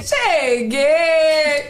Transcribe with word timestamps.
Cheguei! 0.00 0.80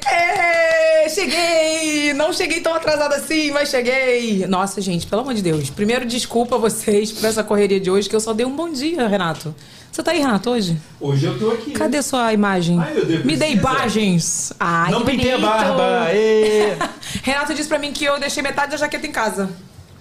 É, 0.06 1.08
cheguei! 1.08 2.12
Não 2.14 2.32
cheguei 2.32 2.60
tão 2.60 2.74
atrasada 2.74 3.16
assim, 3.16 3.50
mas 3.50 3.68
cheguei! 3.70 4.46
Nossa, 4.46 4.80
gente, 4.80 5.06
pelo 5.06 5.22
amor 5.22 5.34
de 5.34 5.42
Deus. 5.42 5.70
Primeiro, 5.70 6.04
desculpa 6.06 6.56
vocês 6.58 7.10
por 7.10 7.24
essa 7.24 7.42
correria 7.42 7.80
de 7.80 7.90
hoje, 7.90 8.08
que 8.08 8.14
eu 8.16 8.20
só 8.20 8.32
dei 8.32 8.46
um 8.46 8.54
bom 8.54 8.70
dia, 8.70 9.06
Renato. 9.08 9.54
Você 9.90 10.02
tá 10.02 10.12
aí, 10.12 10.20
Renato, 10.20 10.50
hoje? 10.50 10.76
Hoje 11.00 11.26
eu 11.26 11.38
tô 11.38 11.50
aqui. 11.50 11.72
Cadê 11.72 12.00
sua 12.02 12.32
imagem? 12.32 12.78
Ai, 12.80 12.94
Deus, 12.94 13.24
Me 13.24 13.36
dê 13.36 13.50
imagens! 13.50 14.52
Ai, 14.58 14.90
Não 14.90 15.04
pintei 15.04 15.32
a 15.32 15.38
barba. 15.38 16.08
Renato 17.22 17.52
disse 17.54 17.68
pra 17.68 17.78
mim 17.78 17.92
que 17.92 18.04
eu 18.04 18.18
deixei 18.18 18.42
metade 18.42 18.70
da 18.70 18.76
jaqueta 18.78 19.06
em 19.06 19.12
casa. 19.12 19.50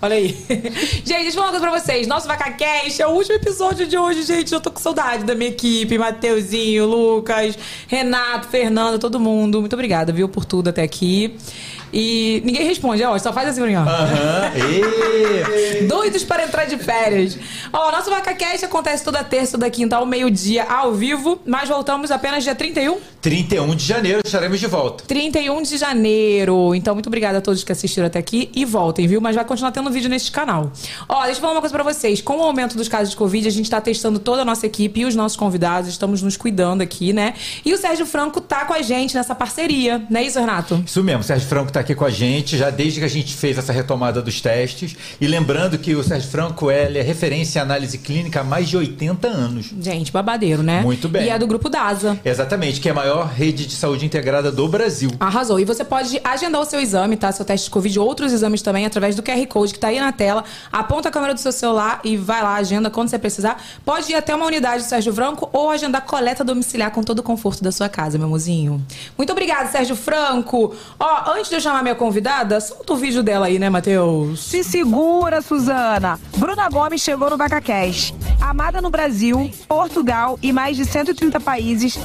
Olha 0.01 0.15
aí. 0.15 0.29
gente, 1.05 1.05
deixa 1.05 1.29
eu 1.29 1.33
falar 1.33 1.51
uma 1.51 1.59
coisa 1.59 1.69
pra 1.69 1.79
vocês. 1.79 2.07
Nosso 2.07 2.27
VacaCast 2.27 3.01
é 3.01 3.07
o 3.07 3.11
último 3.11 3.35
episódio 3.35 3.85
de 3.87 3.97
hoje, 3.97 4.23
gente. 4.23 4.51
Eu 4.51 4.59
tô 4.59 4.71
com 4.71 4.79
saudade 4.79 5.23
da 5.23 5.35
minha 5.35 5.51
equipe. 5.51 5.95
Mateuzinho, 5.97 6.87
Lucas, 6.87 7.57
Renato, 7.87 8.47
Fernanda, 8.47 8.97
todo 8.97 9.19
mundo. 9.19 9.59
Muito 9.59 9.73
obrigada, 9.73 10.11
viu, 10.11 10.27
por 10.27 10.43
tudo 10.43 10.69
até 10.69 10.81
aqui. 10.81 11.37
E 11.93 12.41
ninguém 12.45 12.65
responde, 12.65 13.03
ó. 13.03 13.17
Só 13.17 13.33
faz 13.33 13.49
assim 13.49 13.61
pra 13.61 13.69
mim, 13.69 13.75
ó. 13.75 13.81
Aham. 13.81 14.51
Ê. 15.81 15.83
Doidos 15.83 16.23
para 16.23 16.43
entrar 16.43 16.65
de 16.65 16.77
férias. 16.77 17.37
Ó, 17.71 17.91
nosso 17.91 18.09
VacaCast 18.09 18.65
acontece 18.65 19.03
toda 19.03 19.23
terça, 19.23 19.53
toda 19.53 19.69
quinta, 19.69 19.97
ao 19.97 20.05
meio-dia, 20.05 20.63
ao 20.63 20.93
vivo. 20.93 21.39
Mas 21.45 21.69
voltamos 21.69 22.11
apenas 22.11 22.43
dia 22.43 22.55
31? 22.55 22.97
31 23.21 23.75
de 23.75 23.85
janeiro 23.85 24.21
estaremos 24.25 24.59
de 24.59 24.67
volta. 24.67 25.03
31 25.05 25.61
de 25.61 25.77
janeiro. 25.77 26.73
Então, 26.73 26.93
muito 26.93 27.07
obrigada 27.07 27.37
a 27.37 27.41
todos 27.41 27.63
que 27.63 27.71
assistiram 27.71 28.07
até 28.07 28.19
aqui 28.19 28.49
e 28.55 28.65
voltem, 28.65 29.07
viu? 29.07 29.21
Mas 29.21 29.35
vai 29.35 29.45
continuar 29.45 29.71
tendo 29.71 29.89
vídeo 29.91 30.09
neste 30.09 30.31
canal. 30.31 30.71
Ó, 31.07 31.23
deixa 31.23 31.37
eu 31.37 31.41
falar 31.41 31.53
uma 31.53 31.61
coisa 31.61 31.73
pra 31.73 31.83
vocês. 31.83 32.21
Com 32.21 32.37
o 32.37 32.43
aumento 32.43 32.75
dos 32.75 32.87
casos 32.87 33.11
de 33.11 33.15
Covid, 33.15 33.47
a 33.47 33.51
gente 33.51 33.69
tá 33.69 33.79
testando 33.79 34.19
toda 34.19 34.41
a 34.41 34.45
nossa 34.45 34.65
equipe 34.65 35.01
e 35.01 35.05
os 35.05 35.15
nossos 35.15 35.37
convidados. 35.37 35.89
Estamos 35.89 36.21
nos 36.21 36.35
cuidando 36.37 36.81
aqui, 36.81 37.13
né? 37.13 37.33
E 37.63 37.73
o 37.73 37.77
Sérgio 37.77 38.05
Franco 38.05 38.41
tá 38.41 38.65
com 38.65 38.73
a 38.73 38.81
gente 38.81 39.15
nessa 39.15 39.35
parceria, 39.35 40.03
não 40.09 40.19
é 40.19 40.23
isso, 40.23 40.39
Renato? 40.39 40.83
Isso 40.85 41.03
mesmo, 41.03 41.21
o 41.21 41.23
Sérgio 41.23 41.47
Franco 41.47 41.71
está 41.81 41.91
aqui 41.91 41.95
com 41.95 42.05
a 42.05 42.09
gente, 42.09 42.57
já 42.57 42.69
desde 42.69 42.99
que 42.99 43.05
a 43.05 43.09
gente 43.09 43.35
fez 43.35 43.57
essa 43.57 43.73
retomada 43.73 44.21
dos 44.21 44.39
testes. 44.39 44.95
E 45.19 45.27
lembrando 45.27 45.77
que 45.77 45.95
o 45.95 46.03
Sérgio 46.03 46.29
Franco 46.29 46.71
ele 46.71 46.99
é 46.99 47.01
referência 47.01 47.59
em 47.59 47.61
análise 47.61 47.97
clínica 47.97 48.41
há 48.41 48.43
mais 48.43 48.69
de 48.69 48.77
80 48.77 49.27
anos. 49.27 49.73
Gente, 49.79 50.11
babadeiro, 50.11 50.63
né? 50.63 50.81
Muito 50.81 51.09
bem. 51.09 51.25
E 51.25 51.29
é 51.29 51.37
do 51.37 51.47
grupo 51.47 51.69
DASA. 51.69 52.19
Exatamente, 52.23 52.79
que 52.79 52.87
é 52.87 52.91
a 52.91 52.95
maior 52.95 53.27
rede 53.27 53.65
de 53.65 53.73
saúde 53.73 54.05
integrada 54.05 54.51
do 54.51 54.67
Brasil. 54.67 55.11
Arrasou. 55.19 55.59
E 55.59 55.65
você 55.65 55.83
pode 55.83 56.21
agendar 56.23 56.61
o 56.61 56.65
seu 56.65 56.79
exame, 56.79 57.17
tá? 57.17 57.31
Seu 57.31 57.43
teste 57.43 57.65
de 57.65 57.71
Covid, 57.71 57.99
outros 57.99 58.31
exames 58.31 58.61
também, 58.61 58.85
através 58.85 59.15
do 59.15 59.23
QR 59.23 59.45
Code 59.47 59.73
que 59.73 59.79
tá 59.79 59.87
aí 59.87 59.99
na 59.99 60.11
tela. 60.11 60.43
Aponta 60.71 61.09
a 61.09 61.11
câmera 61.11 61.33
do 61.33 61.39
seu 61.39 61.51
celular 61.51 61.99
e 62.03 62.15
vai 62.15 62.43
lá, 62.43 62.55
agenda 62.55 62.89
quando 62.89 63.09
você 63.09 63.17
precisar. 63.17 63.61
Pode 63.83 64.11
ir 64.11 64.15
até 64.15 64.35
uma 64.35 64.45
unidade 64.45 64.83
do 64.83 64.87
Sérgio 64.87 65.13
Franco 65.13 65.49
ou 65.51 65.71
agendar 65.71 66.05
coleta 66.05 66.43
domiciliar 66.43 66.91
com 66.91 67.01
todo 67.01 67.19
o 67.19 67.23
conforto 67.23 67.63
da 67.63 67.71
sua 67.71 67.89
casa, 67.89 68.17
meu 68.17 68.29
mozinho. 68.29 68.81
Muito 69.17 69.31
obrigada, 69.31 69.69
Sérgio 69.69 69.95
Franco. 69.95 70.75
Ó, 70.99 71.31
antes 71.31 71.49
de 71.49 71.55
eu 71.55 71.59
chamar 71.71 71.83
minha 71.83 71.95
convidada, 71.95 72.59
solta 72.59 72.93
o 72.93 72.97
vídeo 72.97 73.23
dela 73.23 73.45
aí, 73.45 73.57
né, 73.57 73.69
Matheus? 73.69 74.43
Se 74.43 74.61
segura, 74.61 75.41
Suzana. 75.41 76.19
Bruna 76.35 76.67
Gomes 76.67 77.01
chegou 77.01 77.29
no 77.29 77.37
VacaCast. 77.37 78.13
Amada 78.41 78.81
no 78.81 78.89
Brasil, 78.89 79.49
Portugal 79.69 80.37
e 80.41 80.51
mais 80.51 80.75
de 80.75 80.83
130 80.83 81.39
países, 81.39 81.97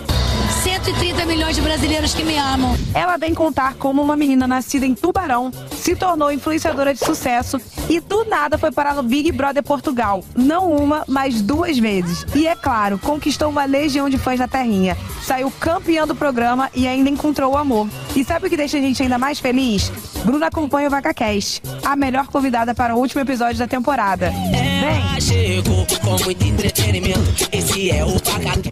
130 0.77 1.25
milhões 1.25 1.57
de 1.57 1.63
brasileiros 1.63 2.13
que 2.13 2.23
me 2.23 2.37
amam. 2.37 2.77
ela 2.93 3.17
vem 3.17 3.33
contar 3.33 3.77
como 3.77 4.03
uma 4.03 4.15
menina 4.15 4.47
nascida 4.47 4.85
em 4.85 4.95
Tubarão 4.95 5.51
se 5.73 5.97
tornou 5.97 6.31
influenciadora 6.31 6.93
de 6.93 7.01
sucesso 7.01 7.59
e 7.89 7.99
do 7.99 8.25
nada 8.27 8.59
foi 8.59 8.71
parar 8.71 8.95
no 8.95 9.03
Big 9.03 9.33
Brother 9.33 9.63
Portugal. 9.63 10.23
Não 10.35 10.71
uma, 10.71 11.03
mas 11.09 11.41
duas 11.41 11.79
vezes. 11.79 12.27
E 12.35 12.47
é 12.47 12.55
claro, 12.55 12.99
conquistou 12.99 13.49
uma 13.49 13.65
legião 13.65 14.11
de 14.11 14.19
fãs 14.19 14.39
na 14.39 14.49
terrinha. 14.49 14.97
Saiu 15.23 15.51
campeã 15.51 16.07
do 16.07 16.15
programa 16.15 16.71
e 16.75 16.87
ainda 16.87 17.09
encontrou 17.09 17.55
o 17.55 17.57
amor. 17.57 17.89
E 18.15 18.23
sabe 18.23 18.47
o 18.47 18.51
que 18.51 18.57
deixa 18.57 18.77
a 18.77 18.81
gente 18.81 19.03
ainda 19.03 19.17
mais 19.17 19.39
feliz? 19.39 19.91
Bruna 20.25 20.49
acompanha 20.49 20.89
o 20.89 20.91
VacaCast, 20.91 21.63
a 21.85 21.97
melhor 21.97 22.27
convidada 22.27 22.75
para 22.75 22.95
o 22.95 22.99
último 22.99 23.23
episódio 23.23 23.59
da 23.59 23.67
temporada. 23.67 24.31
Vem! 24.31 25.07
Ela 25.17 25.21
chegou 25.21 25.87
com 26.03 26.25
muito 26.25 26.45
entretenimento. 26.45 27.49
Esse 27.53 27.91
é 27.91 28.05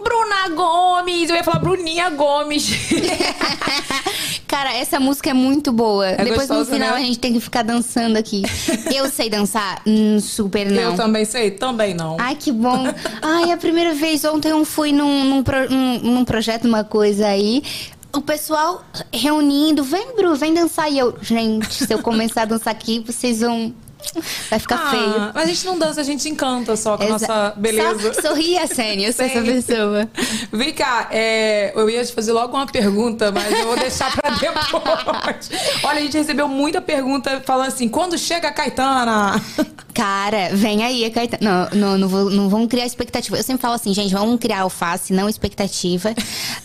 Bruna 0.03 0.48
Gomes! 0.54 1.31
Eu 1.31 1.36
ia 1.36 1.44
falar 1.44 1.60
Bruninha 1.94 2.10
Gomes. 2.10 2.69
Cara, 4.49 4.75
essa 4.77 4.99
música 5.00 5.31
é 5.31 5.34
muito 5.34 5.72
boa. 5.72 6.12
Depois 6.12 6.49
no 6.49 6.56
gostosa, 6.56 6.72
final 6.72 6.91
né? 6.91 6.97
a 6.97 7.00
gente 7.00 7.19
tem 7.19 7.32
que 7.32 7.41
ficar 7.41 7.62
dançando 7.62 8.16
aqui. 8.19 8.43
Eu 8.94 9.09
sei 9.09 9.31
dançar? 9.31 9.81
Hum, 9.87 10.19
super 10.21 10.71
não. 10.71 10.83
Eu 10.83 10.97
também 10.97 11.25
sei, 11.25 11.50
também 11.53 11.94
não. 11.94 12.16
Ai, 12.19 12.34
que 12.37 12.50
bom. 12.53 12.84
Ai, 13.22 13.50
a 13.53 13.56
primeira 13.56 13.94
vez, 13.94 14.25
ontem 14.25 14.50
eu 14.50 14.65
fui 14.65 14.93
num, 14.93 15.25
num, 15.25 15.43
pro- 15.43 15.69
num- 15.71 15.99
num 16.00 16.25
projeto, 16.25 16.66
uma 16.66 16.84
coisa 16.84 17.27
aí. 17.28 17.62
O 18.12 18.21
pessoal 18.21 18.84
reunindo, 19.12 19.83
vem, 19.83 20.15
Bru, 20.15 20.34
vem 20.37 20.54
dançar. 20.54 20.91
E 20.91 20.99
eu, 20.99 21.16
gente, 21.21 21.72
se 21.84 21.93
eu 21.93 22.00
começar 22.00 22.43
a 22.43 22.47
dançar 22.47 22.72
aqui, 22.72 23.03
vocês 23.04 23.41
vão. 23.41 23.72
Vai 24.50 24.59
ficar 24.59 24.76
Ah, 24.76 24.91
feio. 24.91 25.31
Mas 25.34 25.44
a 25.44 25.47
gente 25.47 25.66
não 25.66 25.78
dança, 25.78 26.00
a 26.00 26.04
gente 26.04 26.28
encanta 26.28 26.76
só 26.76 26.97
com 26.97 27.04
a 27.04 27.09
nossa 27.09 27.53
beleza. 27.56 28.15
Só 28.15 28.28
sorria, 28.28 28.66
Sênia, 28.66 29.09
eu 29.09 29.12
sou 29.12 29.25
essa 29.25 29.41
pessoa. 29.42 30.09
Vem 30.53 30.72
cá, 30.72 31.09
é, 31.10 31.72
eu 31.75 31.88
ia 31.91 32.04
te 32.04 32.12
fazer 32.12 32.32
logo 32.32 32.56
uma 32.56 32.66
pergunta, 32.66 33.31
mas 33.32 33.53
eu 33.53 33.66
vou 33.66 33.76
deixar 33.76 34.15
pra 34.15 34.31
depois. 34.37 35.50
Olha, 35.82 35.98
a 35.98 36.03
gente 36.03 36.16
recebeu 36.16 36.48
muita 36.48 36.81
pergunta 36.81 37.42
falando 37.44 37.69
assim: 37.69 37.88
quando 37.88 38.16
chega 38.19 38.48
a 38.48 38.53
Caetana? 38.53 39.41
Cara, 39.92 40.50
vem 40.53 40.82
aí, 40.84 41.09
Caetano. 41.10 41.42
Não, 41.42 41.71
não, 41.78 41.98
não, 41.98 42.09
vou- 42.09 42.31
não 42.31 42.48
vamos 42.48 42.69
criar 42.69 42.84
expectativa. 42.86 43.36
Eu 43.36 43.42
sempre 43.42 43.62
falo 43.62 43.75
assim, 43.75 43.94
gente, 43.94 44.12
vamos 44.12 44.41
criar 44.41 44.60
alface, 44.62 45.12
não 45.12 45.28
expectativa. 45.28 46.12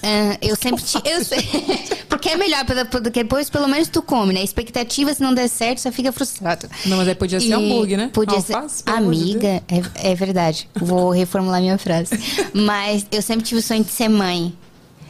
Ah, 0.03 0.37
eu 0.41 0.55
sempre 0.55 0.83
te. 0.83 0.99
Eu 1.05 1.23
sei, 1.23 1.39
porque 2.09 2.29
é 2.29 2.37
melhor, 2.37 2.65
porque 2.89 3.09
depois 3.11 3.49
pelo 3.49 3.67
menos 3.67 3.87
tu 3.87 4.01
come, 4.01 4.33
né? 4.33 4.43
Expectativa, 4.43 5.13
se 5.13 5.21
não 5.21 5.33
der 5.33 5.47
certo, 5.47 5.79
você 5.79 5.91
fica 5.91 6.11
frustrado. 6.11 6.67
Não, 6.85 6.97
mas 6.97 7.07
aí 7.07 7.15
podia 7.37 7.39
ser 7.39 7.53
hambúrguer, 7.53 7.97
né? 7.97 8.09
Podia 8.13 8.41
ser. 8.41 8.55
Alface, 8.55 8.83
amor 8.85 9.13
de 9.13 9.21
Amiga, 9.21 9.63
é, 9.67 10.11
é 10.11 10.15
verdade. 10.15 10.69
Vou 10.75 11.11
reformular 11.11 11.61
minha 11.61 11.77
frase. 11.77 12.11
Mas 12.53 13.05
eu 13.11 13.21
sempre 13.21 13.45
tive 13.45 13.59
o 13.59 13.63
sonho 13.63 13.83
de 13.83 13.91
ser 13.91 14.07
mãe. 14.07 14.53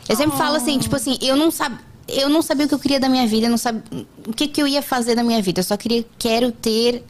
Eu 0.08 0.16
sempre 0.16 0.38
falo 0.38 0.56
assim, 0.56 0.80
tipo 0.80 0.96
assim, 0.96 1.18
eu 1.22 1.36
não 1.36 1.52
sabia. 1.52 1.88
Eu 2.08 2.28
não 2.28 2.42
sabia 2.42 2.66
o 2.66 2.70
que 2.70 2.74
eu 2.74 2.80
queria 2.80 3.00
da 3.00 3.08
minha 3.08 3.28
vida, 3.28 3.48
não 3.48 3.58
sabia 3.58 3.84
o 4.28 4.34
que, 4.34 4.48
que 4.48 4.60
eu 4.60 4.68
ia 4.68 4.82
fazer 4.82 5.14
da 5.14 5.24
minha 5.24 5.40
vida. 5.44 5.60
Eu 5.60 5.64
só 5.64 5.78
queria, 5.78 6.04
quero 6.18 6.52
ter 6.52 7.04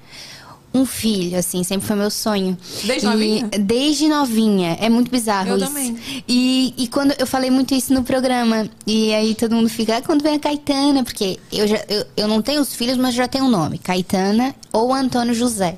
um 0.74 0.86
filho, 0.86 1.38
assim, 1.38 1.64
sempre 1.64 1.88
foi 1.88 1.96
meu 1.96 2.12
sonho. 2.12 2.58
Desde 2.84 3.06
E- 3.06 3.10
novinha? 3.10 3.50
Desde 3.60 4.08
novinha. 4.08 4.78
É 4.80 4.88
muito 4.90 5.10
bizarro 5.10 5.50
Eu 5.50 5.58
isso. 5.58 5.66
também. 5.66 5.98
E, 6.28 6.74
e 6.78 6.88
quando 6.88 7.14
eu 7.18 7.26
falei 7.26 7.50
muito 7.50 7.74
isso 7.74 7.92
no 7.94 8.04
programa, 8.04 8.70
e 8.86 9.14
aí 9.14 9.34
todo 9.34 9.56
mundo 9.56 9.68
fica, 9.70 9.98
ah, 9.98 10.02
quando 10.02 10.22
vem 10.22 10.36
a 10.36 10.40
Caetana, 10.40 11.04
porque 11.04 11.40
eu, 11.52 11.68
já, 11.68 11.84
eu, 11.90 12.06
eu 12.16 12.28
não 12.28 12.42
tenho 12.42 12.62
os 12.62 12.76
filhos, 12.76 12.98
mas 12.98 13.16
já 13.16 13.28
tenho 13.28 13.46
um 13.46 13.50
nome: 13.50 13.78
Caetana 13.80 14.54
ou 14.72 14.94
Antônio 14.94 15.34
José. 15.34 15.78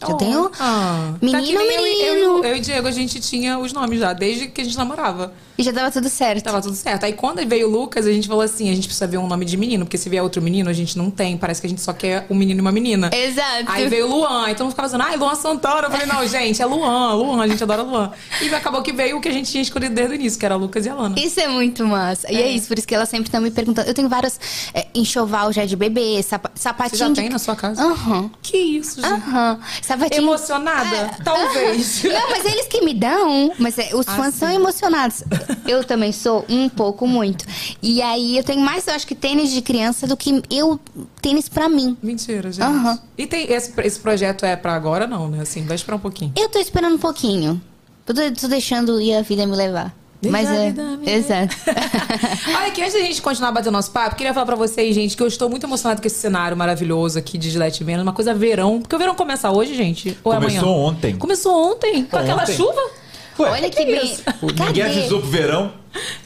Já 0.00 0.08
Oh, 0.08 0.14
tenho. 0.14 0.50
ah, 0.60 1.12
tá 1.14 1.26
menino, 1.26 1.42
que 1.44 1.52
nem 1.58 1.74
eu 1.76 1.82
menino. 1.82 2.38
Eu, 2.38 2.44
eu 2.44 2.56
e 2.56 2.60
Diego, 2.60 2.86
a 2.86 2.92
gente 2.92 3.18
tinha 3.18 3.58
os 3.58 3.72
nomes 3.72 3.98
já, 3.98 4.12
desde 4.12 4.46
que 4.46 4.60
a 4.60 4.64
gente 4.64 4.76
namorava. 4.76 5.32
E 5.58 5.62
já 5.64 5.72
tava 5.72 5.90
tudo 5.90 6.08
certo. 6.08 6.44
Tava 6.44 6.62
tudo 6.62 6.76
certo. 6.76 7.04
Aí 7.04 7.12
quando 7.12 7.44
veio 7.46 7.66
o 7.66 7.70
Lucas, 7.70 8.06
a 8.06 8.12
gente 8.12 8.28
falou 8.28 8.42
assim: 8.42 8.70
a 8.70 8.74
gente 8.74 8.84
precisa 8.86 9.06
ver 9.08 9.18
um 9.18 9.26
nome 9.26 9.44
de 9.44 9.56
menino, 9.56 9.84
porque 9.84 9.98
se 9.98 10.08
vier 10.08 10.22
outro 10.22 10.40
menino, 10.40 10.70
a 10.70 10.72
gente 10.72 10.96
não 10.96 11.10
tem. 11.10 11.36
Parece 11.36 11.60
que 11.60 11.66
a 11.66 11.70
gente 11.70 11.80
só 11.82 11.92
quer 11.92 12.26
um 12.30 12.34
menino 12.36 12.60
e 12.60 12.62
uma 12.62 12.70
menina. 12.70 13.10
Exato. 13.12 13.64
Aí 13.66 13.88
veio 13.88 14.06
o 14.06 14.08
Luan, 14.08 14.48
então 14.50 14.70
ficava 14.70 14.86
dizendo, 14.86 15.02
ai, 15.02 15.16
Luan 15.16 15.34
Santana. 15.34 15.88
Eu 15.88 15.90
falei, 15.90 16.06
não, 16.06 16.24
gente, 16.28 16.62
é 16.62 16.66
Luan, 16.66 17.14
Luan, 17.14 17.42
a 17.42 17.48
gente 17.48 17.62
adora 17.62 17.82
Luan. 17.82 18.12
E 18.40 18.54
acabou 18.54 18.82
que 18.82 18.92
veio 18.92 19.16
o 19.18 19.20
que 19.20 19.28
a 19.28 19.32
gente 19.32 19.50
tinha 19.50 19.62
escolhido 19.62 19.94
desde 19.94 20.14
o 20.14 20.16
início, 20.16 20.38
que 20.38 20.46
era 20.46 20.54
Lucas 20.54 20.86
e 20.86 20.88
Alana. 20.88 21.18
Isso 21.18 21.40
é 21.40 21.48
muito 21.48 21.84
massa. 21.84 22.30
E 22.32 22.36
é 22.36 22.50
isso, 22.50 22.68
por 22.68 22.78
isso 22.78 22.86
que 22.86 22.94
elas 22.94 23.08
sempre 23.08 23.26
estão 23.26 23.40
me 23.40 23.50
perguntando. 23.50 23.88
Eu 23.88 23.94
tenho 23.94 24.08
vários 24.08 24.38
é, 24.72 24.86
enxoval 24.94 25.52
já 25.52 25.64
de 25.64 25.74
bebê, 25.74 26.22
Você 26.22 26.38
sapatinho. 26.54 26.98
já 26.98 27.08
de... 27.08 27.14
tem 27.14 27.28
na 27.28 27.38
sua 27.38 27.56
casa? 27.56 27.82
Aham. 27.82 28.30
Que 28.42 28.56
isso, 28.56 29.00
gente? 29.00 29.12
Aham. 29.12 29.58
Sapatinho. 29.82 30.22
Emocionada? 30.22 30.96
É. 30.96 31.22
Talvez. 31.24 32.04
Não, 32.06 32.30
mas 32.30 32.44
eles 32.44 32.66
que 32.68 32.80
me 32.82 32.94
dão, 32.94 33.52
mas 33.58 33.76
é, 33.78 33.90
os 33.94 34.06
Ah, 34.06 34.12
fãs 34.12 34.34
sim. 34.34 34.40
são 34.40 34.50
emocionados. 34.52 35.24
Eu 35.66 35.84
também 35.84 36.12
sou 36.12 36.44
um 36.48 36.68
pouco, 36.68 37.06
muito. 37.06 37.44
E 37.82 38.02
aí 38.02 38.36
eu 38.36 38.44
tenho 38.44 38.60
mais, 38.60 38.86
eu 38.86 38.94
acho 38.94 39.06
que 39.06 39.14
tênis 39.14 39.50
de 39.50 39.62
criança 39.62 40.06
do 40.06 40.16
que 40.16 40.42
eu 40.50 40.78
tênis 41.20 41.48
pra 41.48 41.68
mim. 41.68 41.96
Mentira, 42.02 42.50
gente. 42.52 42.64
Aham. 42.64 42.98
E 43.16 43.26
tem 43.26 43.52
esse, 43.52 43.72
esse 43.80 44.00
projeto 44.00 44.44
é 44.44 44.56
pra 44.56 44.74
agora, 44.74 45.06
não, 45.06 45.28
né? 45.28 45.40
Assim, 45.42 45.64
vai 45.64 45.76
esperar 45.76 45.96
um 45.96 46.00
pouquinho. 46.00 46.32
Eu 46.36 46.48
tô 46.48 46.58
esperando 46.58 46.94
um 46.94 46.98
pouquinho. 46.98 47.60
Eu 48.06 48.14
tô, 48.14 48.20
tô 48.40 48.48
deixando 48.48 49.00
ir 49.00 49.14
a 49.14 49.22
vida 49.22 49.46
me 49.46 49.54
levar. 49.56 49.94
Deixa 50.20 50.32
mas 50.32 50.50
é. 50.50 50.74
Exato. 51.06 51.56
Olha 52.48 52.66
aqui, 52.66 52.82
antes 52.82 52.94
da 52.94 53.00
gente 53.00 53.22
continuar 53.22 53.52
batendo 53.52 53.72
nosso 53.72 53.92
papo, 53.92 54.16
queria 54.16 54.34
falar 54.34 54.46
pra 54.46 54.56
vocês, 54.56 54.92
gente, 54.92 55.16
que 55.16 55.22
eu 55.22 55.28
estou 55.28 55.48
muito 55.48 55.64
emocionada 55.64 56.00
com 56.00 56.06
esse 56.06 56.16
cenário 56.18 56.56
maravilhoso 56.56 57.18
aqui 57.18 57.38
de 57.38 57.48
Gillette 57.50 57.84
Menos. 57.84 58.02
Uma 58.02 58.12
coisa 58.12 58.34
verão. 58.34 58.80
Porque 58.80 58.96
o 58.96 58.98
verão 58.98 59.14
começa 59.14 59.48
hoje, 59.50 59.74
gente? 59.74 60.18
Ou 60.24 60.32
é 60.32 60.36
amanhã? 60.36 60.60
Começou 60.60 60.76
ontem. 60.76 61.16
Começou 61.16 61.72
ontem? 61.72 62.04
Com 62.04 62.16
aquela 62.16 62.42
Ontem. 62.42 62.56
chuva? 62.56 62.80
Ué, 63.38 63.50
Olha 63.50 63.70
que 63.70 63.84
bem. 63.84 63.94
ninguém 64.42 64.56
Cadê? 64.56 64.82
avisou 64.82 65.20
pro 65.20 65.28
verão. 65.30 65.72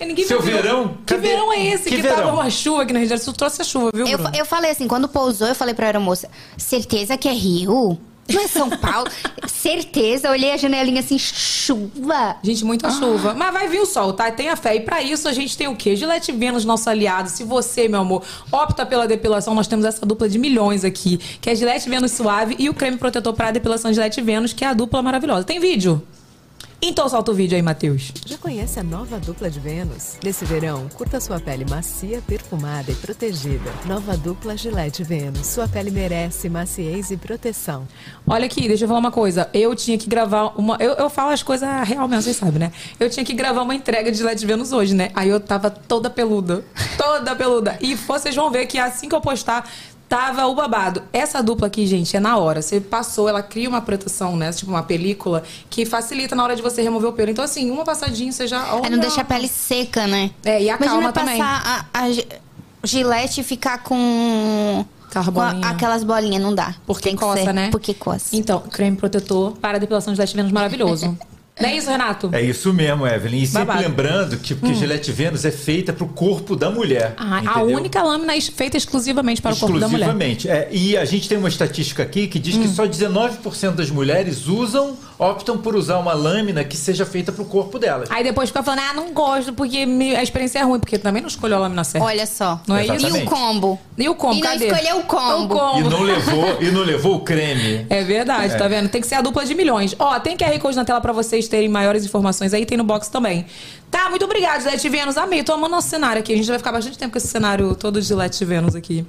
Ninguém 0.01 0.27
Seu 0.27 0.41
viu. 0.41 0.53
verão? 0.55 0.89
Que 1.07 1.15
Cadê? 1.15 1.29
verão 1.29 1.53
é 1.53 1.67
esse? 1.67 1.85
Que 1.85 1.97
Que, 1.97 2.03
verão? 2.03 2.17
tava 2.17 2.33
uma 2.33 2.51
chuva 2.51 2.83
aqui 2.83 2.93
na 2.93 2.99
região. 2.99 3.17
Isso 3.17 3.33
trouxe 3.33 3.63
a 3.63 3.65
chuva, 3.65 3.91
viu, 3.95 4.07
Eu, 4.07 4.19
eu 4.35 4.45
falei 4.47 4.71
assim, 4.71 4.87
quando 4.89 5.09
pousou, 5.09 5.47
eu 5.49 5.55
falei 5.55 5.75
pra 5.75 5.87
aeromoça, 5.87 6.29
certeza 6.57 7.17
que 7.17 7.29
é 7.29 7.33
Rio? 7.33 7.99
Não 8.33 8.41
é 8.41 8.47
São 8.47 8.71
Paulo? 8.71 9.09
Certeza, 9.47 10.29
eu 10.29 10.33
olhei 10.33 10.53
a 10.53 10.57
janelinha 10.57 11.01
assim, 11.01 11.19
chuva. 11.19 12.37
Gente, 12.43 12.65
muita 12.65 12.91
chuva. 12.91 13.35
Mas 13.35 13.53
vai 13.53 13.69
vir 13.69 13.81
o 13.81 13.87
sol, 13.87 14.13
tá? 14.13 14.31
Tenha 14.31 14.57
fé. 14.57 14.77
E 14.77 14.81
pra 14.81 15.03
isso 15.03 15.29
a 15.29 15.33
gente 15.33 15.57
tem 15.57 15.69
o 15.69 15.77
quê? 15.77 15.95
Gillette 15.97 16.33
Venus, 16.33 16.65
nosso 16.65 16.89
aliado. 16.89 17.29
Se 17.29 17.45
você, 17.45 17.89
meu 17.89 18.01
amor, 18.01 18.23
opta 18.51 18.85
pela 18.87 19.07
depilação, 19.07 19.55
nós 19.55 19.67
temos 19.67 19.85
essa 19.85 20.05
dupla 20.07 20.29
de 20.29 20.39
milhões 20.39 20.85
aqui, 20.85 21.19
que 21.41 21.51
é 21.51 21.55
Gillette 21.55 21.89
Venus 21.89 22.13
Suave 22.13 22.57
e 22.59 22.69
o 22.69 22.75
creme 22.75 22.97
protetor 22.97 23.33
para 23.35 23.51
depilação 23.51 23.93
Gillette 23.93 24.21
Venus, 24.21 24.53
que 24.53 24.65
é 24.65 24.69
a 24.69 24.73
dupla 24.75 25.03
maravilhosa. 25.03 25.45
Tem 25.45 25.59
vídeo? 25.61 26.03
Então 26.85 27.09
solta 27.09 27.31
o 27.31 27.35
vídeo 27.35 27.55
aí, 27.55 27.63
Matheus. 27.63 28.13
Já 28.27 28.37
conhece 28.37 28.81
a 28.81 28.83
nova 28.83 29.21
dupla 29.21 29.49
de 29.49 29.61
Vênus? 29.61 30.17
Nesse 30.21 30.45
verão, 30.45 30.89
curta 30.89 31.21
sua 31.21 31.39
pele 31.39 31.65
macia, 31.65 32.21
perfumada 32.27 32.91
e 32.91 32.95
protegida. 32.97 33.71
Nova 33.87 34.17
dupla 34.17 34.57
Gillette 34.57 35.05
Vênus. 35.05 35.47
Sua 35.47 35.69
pele 35.69 35.93
merece 35.93 36.49
maciez 36.49 37.13
e 37.13 37.17
proteção. 37.17 37.87
Olha 38.27 38.47
aqui, 38.47 38.67
deixa 38.67 38.83
eu 38.83 38.89
falar 38.89 38.99
uma 38.99 39.13
coisa. 39.13 39.49
Eu 39.55 39.77
tinha 39.77 39.97
que 39.97 40.09
gravar 40.09 40.59
uma. 40.59 40.77
Eu, 40.81 40.95
eu 40.95 41.09
falo 41.09 41.31
as 41.31 41.41
coisas 41.41 41.69
real 41.87 42.09
mesmo, 42.09 42.23
vocês 42.25 42.37
sabem, 42.37 42.59
né? 42.59 42.73
Eu 42.99 43.09
tinha 43.09 43.25
que 43.25 43.33
gravar 43.33 43.63
uma 43.63 43.77
entrega 43.77 44.11
de 44.11 44.19
Gillette 44.19 44.45
Venus 44.45 44.73
hoje, 44.73 44.93
né? 44.93 45.13
Aí 45.15 45.29
eu 45.29 45.39
tava 45.39 45.71
toda 45.71 46.11
peluda. 46.11 46.65
Toda 46.99 47.35
peluda. 47.35 47.77
E 47.81 47.95
vocês 47.95 48.35
vão 48.35 48.51
ver 48.51 48.67
que 48.67 48.79
assim 48.79 49.09
que 49.09 49.15
eu 49.15 49.21
postar, 49.21 49.69
Tava 50.13 50.47
o 50.47 50.55
babado. 50.55 51.03
Essa 51.11 51.43
dupla 51.43 51.69
aqui, 51.69 51.87
gente, 51.87 52.15
é 52.15 52.21
na 52.21 52.37
hora. 52.37 52.61
Você 52.61 52.79
passou, 52.83 53.31
ela 53.31 53.43
cria 53.43 53.67
uma 53.67 53.81
proteção, 53.81 54.37
né? 54.37 54.53
Tipo 54.53 54.71
uma 54.71 54.83
película 54.83 55.43
que 55.71 55.87
facilita 55.87 56.37
na 56.37 56.45
hora 56.45 56.55
de 56.55 56.61
você 56.61 56.83
remover 56.83 57.09
o 57.09 57.13
pelo. 57.15 57.31
Então, 57.31 57.43
assim, 57.43 57.71
uma 57.71 57.83
passadinha 57.83 58.31
você 58.31 58.47
já. 58.47 58.63
Aí 58.75 58.91
não 58.91 58.99
deixa 58.99 59.23
a 59.23 59.25
pele 59.25 59.49
seca, 59.49 60.07
né? 60.07 60.31
É, 60.45 60.63
e 60.63 60.69
a 60.69 60.77
Imagina 60.77 60.91
calma 60.91 61.13
também. 61.13 61.39
passar 61.39 61.87
a, 61.95 62.01
a 62.03 62.11
gi- 62.13 62.29
gilete 62.85 63.41
e 63.41 63.43
ficar 63.43 63.79
com, 63.83 64.85
Aquelas 65.09 65.29
com 65.31 65.41
a- 65.41 65.47
bolinhas. 65.51 65.71
aquelas 65.73 66.05
bolinhas, 66.05 66.43
não 66.43 66.55
dá. 66.55 66.75
Porque 66.87 67.17
coça, 67.17 67.45
ser- 67.45 67.55
né? 67.55 67.71
Porque 67.71 67.95
coça. 67.95 68.37
Então, 68.37 68.61
creme 68.61 68.99
protetor 68.99 69.53
para 69.63 69.79
depilação 69.79 70.13
de 70.13 70.17
Gillette 70.19 70.37
Venus 70.37 70.53
maravilhoso. 70.53 71.17
Não 71.61 71.69
é 71.69 71.77
isso, 71.77 71.91
Renato? 71.91 72.31
É 72.33 72.41
isso 72.41 72.73
mesmo, 72.73 73.07
Evelyn. 73.07 73.43
E 73.43 73.47
sempre 73.47 73.67
Babado. 73.67 73.83
lembrando 73.87 74.37
que, 74.39 74.55
que 74.55 74.75
Gillette 74.75 75.13
Venus 75.13 75.45
é 75.45 75.51
feita 75.51 75.93
para 75.93 76.05
o 76.05 76.09
corpo 76.09 76.57
da 76.57 76.71
mulher. 76.71 77.15
Ah, 77.19 77.43
a 77.59 77.63
única 77.63 78.03
lâmina 78.03 78.35
es- 78.35 78.49
feita 78.49 78.77
exclusivamente 78.77 79.43
para 79.43 79.53
o 79.55 79.57
corpo 79.59 79.79
da 79.79 79.87
mulher. 79.87 80.07
Exclusivamente. 80.09 80.49
É, 80.49 80.69
e 80.73 80.97
a 80.97 81.05
gente 81.05 81.29
tem 81.29 81.37
uma 81.37 81.49
estatística 81.49 82.03
aqui 82.03 82.27
que 82.27 82.39
diz 82.39 82.57
que 82.57 82.67
Hum. 82.67 82.75
só 82.75 82.87
19% 82.87 83.73
das 83.77 83.91
mulheres 83.91 84.47
usam, 84.49 84.97
optam 85.19 85.59
por 85.59 85.77
usar 85.77 85.99
uma 85.99 86.15
lâmina 86.15 86.65
que 86.65 86.77
seja 86.77 87.05
feita 87.05 87.31
para 87.31 87.43
o 87.43 87.47
corpo 87.47 87.79
delas. 87.79 88.11
Aí 88.11 88.25
depois 88.25 88.49
fica 88.49 88.63
falando, 88.63 88.81
ah, 88.91 88.95
não 88.95 89.13
gosto 89.13 89.53
porque 89.53 89.87
a 90.17 90.23
experiência 90.23 90.59
é 90.59 90.63
ruim, 90.63 90.81
porque 90.81 90.99
também 90.99 91.21
não 91.21 91.29
escolheu 91.29 91.59
a 91.59 91.61
lâmina 91.61 91.85
certa. 91.85 92.07
Olha 92.07 92.27
só. 92.27 92.61
Não 92.67 92.77
é 92.77 92.87
isso? 92.87 93.07
E 93.07 93.23
o 93.23 93.25
combo? 93.27 93.79
E 93.99 94.09
o 94.09 94.15
combo, 94.15 94.37
E 94.37 94.41
não 94.41 94.49
cadê? 94.51 94.67
escolheu 94.69 94.99
o 94.99 95.03
combo. 95.05 95.55
O 95.55 95.59
combo. 95.59 95.81
E 95.87 95.91
não 95.91 96.03
levou, 96.03 96.63
e 96.63 96.71
não 96.71 96.81
levou 96.83 97.17
o 97.17 97.21
creme. 97.21 97.87
É 97.91 98.03
verdade, 98.03 98.57
tá 98.57 98.67
vendo? 98.67 98.89
Tem 98.89 99.01
que 99.03 99.07
ser 99.07 99.17
a 99.17 99.21
dupla 99.21 99.45
de 99.45 99.55
milhões. 99.55 99.95
Ó, 99.99 100.19
tem 100.19 100.35
QR 100.37 100.59
Code 100.59 100.77
na 100.77 100.85
tela 100.85 101.01
pra 101.01 101.13
vocês 101.13 101.42
terem 101.49 101.69
maiores 101.69 102.05
informações 102.05 102.53
aí, 102.55 102.65
tem 102.67 102.77
no 102.79 102.85
box 102.85 103.09
também. 103.09 103.47
Tá, 103.91 104.09
muito 104.09 104.25
obrigada, 104.25 104.59
Gillette 104.61 104.89
Vênus. 104.89 105.19
Amei, 105.19 105.43
tô 105.45 105.53
amando 105.53 105.75
nosso 105.75 105.89
cenário 105.91 106.21
aqui. 106.21 106.33
A 106.33 106.37
gente 106.37 106.47
vai 106.49 106.57
ficar 106.57 106.73
bastante 106.73 106.97
tempo 106.97 107.13
com 107.13 107.19
esse 107.19 107.29
cenário 107.29 107.75
todo 107.75 108.01
de 108.01 108.07
Gillette 108.07 108.43
Vênus 108.43 108.75
aqui. 108.75 109.05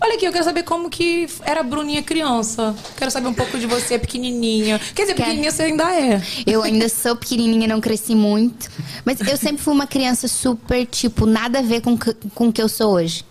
Olha 0.00 0.14
aqui, 0.14 0.24
eu 0.26 0.32
quero 0.32 0.44
saber 0.44 0.62
como 0.62 0.88
que 0.88 1.28
era 1.44 1.58
a 1.60 1.62
Bruninha 1.64 2.02
criança. 2.04 2.72
Quero 2.96 3.10
saber 3.10 3.26
um 3.26 3.34
pouco 3.34 3.58
de 3.58 3.66
você, 3.66 3.98
pequenininha. 3.98 4.78
Quer 4.94 5.02
dizer, 5.02 5.14
Quer. 5.14 5.24
pequenininha 5.24 5.50
você 5.50 5.62
ainda 5.64 5.92
é. 5.92 6.22
Eu 6.46 6.62
ainda 6.62 6.88
sou 6.88 7.16
pequenininha, 7.16 7.66
não 7.66 7.80
cresci 7.80 8.14
muito. 8.14 8.70
Mas 9.04 9.20
eu 9.20 9.36
sempre 9.36 9.60
fui 9.60 9.74
uma 9.74 9.88
criança 9.88 10.28
super, 10.28 10.86
tipo, 10.86 11.26
nada 11.26 11.58
a 11.58 11.62
ver 11.62 11.80
com, 11.80 11.98
que- 11.98 12.14
com 12.32 12.46
o 12.48 12.52
que 12.52 12.62
eu 12.62 12.68
sou 12.68 12.92
hoje. 12.92 13.24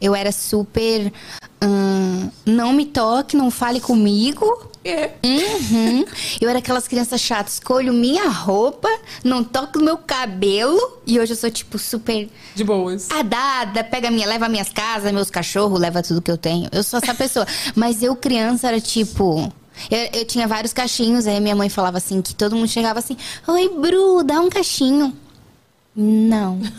Eu 0.00 0.16
era 0.16 0.32
super. 0.32 1.12
hum, 1.62 2.28
não 2.44 2.72
me 2.72 2.86
toque, 2.86 3.36
não 3.36 3.50
fale 3.52 3.78
comigo. 3.80 4.69
É. 4.84 5.10
Uhum. 5.24 6.04
Eu 6.40 6.48
era 6.48 6.58
aquelas 6.58 6.88
crianças 6.88 7.20
chatas. 7.20 7.54
Escolho 7.54 7.92
minha 7.92 8.28
roupa, 8.28 8.88
não 9.22 9.44
toco 9.44 9.78
no 9.78 9.84
meu 9.84 9.98
cabelo. 9.98 10.78
E 11.06 11.18
hoje 11.20 11.32
eu 11.32 11.36
sou, 11.36 11.50
tipo, 11.50 11.78
super 11.78 12.28
De 12.54 12.64
boas. 12.64 13.10
adada, 13.10 13.84
pega 13.84 14.10
minha, 14.10 14.26
leva 14.26 14.48
minhas 14.48 14.70
casas, 14.70 15.12
meus 15.12 15.30
cachorros, 15.30 15.78
leva 15.78 16.02
tudo 16.02 16.22
que 16.22 16.30
eu 16.30 16.38
tenho. 16.38 16.68
Eu 16.72 16.82
sou 16.82 16.98
essa 17.02 17.14
pessoa. 17.14 17.46
Mas 17.74 18.02
eu, 18.02 18.16
criança, 18.16 18.68
era 18.68 18.80
tipo. 18.80 19.52
Eu, 19.90 20.20
eu 20.20 20.24
tinha 20.26 20.46
vários 20.46 20.72
cachinhos, 20.72 21.26
aí 21.26 21.40
minha 21.40 21.56
mãe 21.56 21.68
falava 21.68 21.96
assim, 21.98 22.20
que 22.20 22.34
todo 22.34 22.54
mundo 22.54 22.68
chegava 22.68 22.98
assim, 22.98 23.16
Oi, 23.46 23.68
Bru, 23.68 24.22
dá 24.22 24.40
um 24.40 24.50
cachinho. 24.50 25.16
Não. 25.96 26.60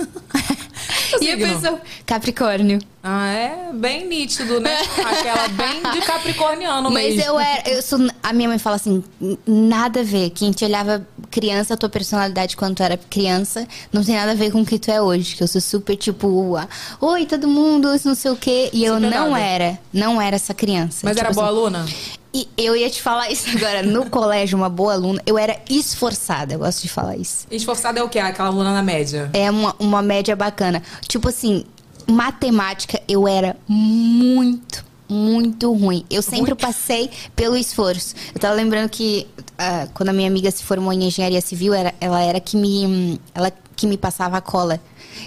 e 1.21 1.31
a 1.31 1.37
pessoa. 1.37 1.81
Capricórnio. 2.05 2.79
Ah, 3.03 3.27
é 3.27 3.71
bem 3.73 4.07
nítido, 4.07 4.59
né? 4.59 4.77
Aquela 5.05 5.47
bem 5.49 5.81
de 5.91 6.01
capricorniano 6.05 6.89
Mas 6.91 7.15
mesmo. 7.15 7.21
eu 7.31 7.39
era. 7.39 7.69
Eu 7.69 7.81
sou, 7.81 7.99
a 8.21 8.31
minha 8.33 8.47
mãe 8.47 8.57
fala 8.57 8.75
assim: 8.77 9.03
"N- 9.19 9.37
nada 9.45 9.99
a 10.01 10.03
ver. 10.03 10.29
Quem 10.29 10.51
te 10.51 10.63
olhava 10.63 11.05
criança, 11.29 11.73
a 11.73 11.77
tua 11.77 11.89
personalidade 11.89 12.55
quando 12.55 12.75
tu 12.75 12.83
era 12.83 12.95
criança, 12.97 13.67
não 13.91 14.03
tem 14.03 14.15
nada 14.15 14.31
a 14.31 14.35
ver 14.35 14.51
com 14.51 14.61
o 14.61 14.65
que 14.65 14.77
tu 14.79 14.91
é 14.91 15.01
hoje. 15.01 15.35
Que 15.35 15.43
eu 15.43 15.47
sou 15.47 15.59
super 15.61 15.95
tipo, 15.97 16.55
oi, 17.01 17.25
todo 17.25 17.47
mundo, 17.47 17.89
não 18.05 18.15
sei 18.15 18.31
o 18.31 18.35
quê. 18.35 18.69
E 18.71 18.83
eu 18.85 18.95
Super 18.95 19.09
não 19.09 19.29
dada. 19.31 19.39
era. 19.43 19.79
Não 19.91 20.21
era 20.21 20.35
essa 20.35 20.53
criança. 20.53 20.99
Mas 21.03 21.15
Tipo 21.17 21.25
era 21.27 21.33
boa 21.33 21.47
assim, 21.47 21.55
aluna? 21.57 21.85
E 22.33 22.47
eu 22.57 22.75
ia 22.75 22.89
te 22.89 23.01
falar 23.01 23.29
isso 23.29 23.49
agora. 23.55 23.83
No 23.83 24.07
colégio, 24.09 24.57
uma 24.57 24.69
boa 24.69 24.93
aluna, 24.93 25.21
eu 25.25 25.37
era 25.37 25.57
esforçada. 25.69 26.53
Eu 26.53 26.59
gosto 26.59 26.81
de 26.81 26.89
falar 26.89 27.17
isso. 27.17 27.45
Esforçada 27.51 27.99
é 27.99 28.03
o 28.03 28.09
quê? 28.09 28.19
Aquela 28.19 28.49
aluna 28.49 28.73
na 28.73 28.81
média. 28.81 29.29
É 29.33 29.51
uma, 29.51 29.75
uma 29.79 30.01
média 30.01 30.35
bacana. 30.35 30.81
Tipo 31.07 31.29
assim, 31.29 31.65
matemática 32.07 33.01
eu 33.07 33.27
era 33.27 33.57
muito, 33.67 34.85
muito 35.09 35.73
ruim. 35.73 36.05
Eu 36.09 36.21
sempre 36.21 36.55
passei 36.55 37.09
pelo 37.35 37.57
esforço. 37.57 38.15
Eu 38.33 38.39
tava 38.39 38.53
lembrando 38.53 38.89
que 38.89 39.27
ah, 39.57 39.87
quando 39.93 40.09
a 40.09 40.13
minha 40.13 40.27
amiga 40.27 40.49
se 40.49 40.63
formou 40.63 40.93
em 40.93 41.03
engenharia 41.03 41.41
civil, 41.41 41.73
era, 41.73 41.93
ela 41.99 42.21
era 42.21 42.39
que 42.39 42.55
me. 42.55 43.19
Ela 43.35 43.51
que 43.75 43.87
me 43.87 43.97
passava 43.97 44.37
a 44.37 44.41
cola. 44.41 44.79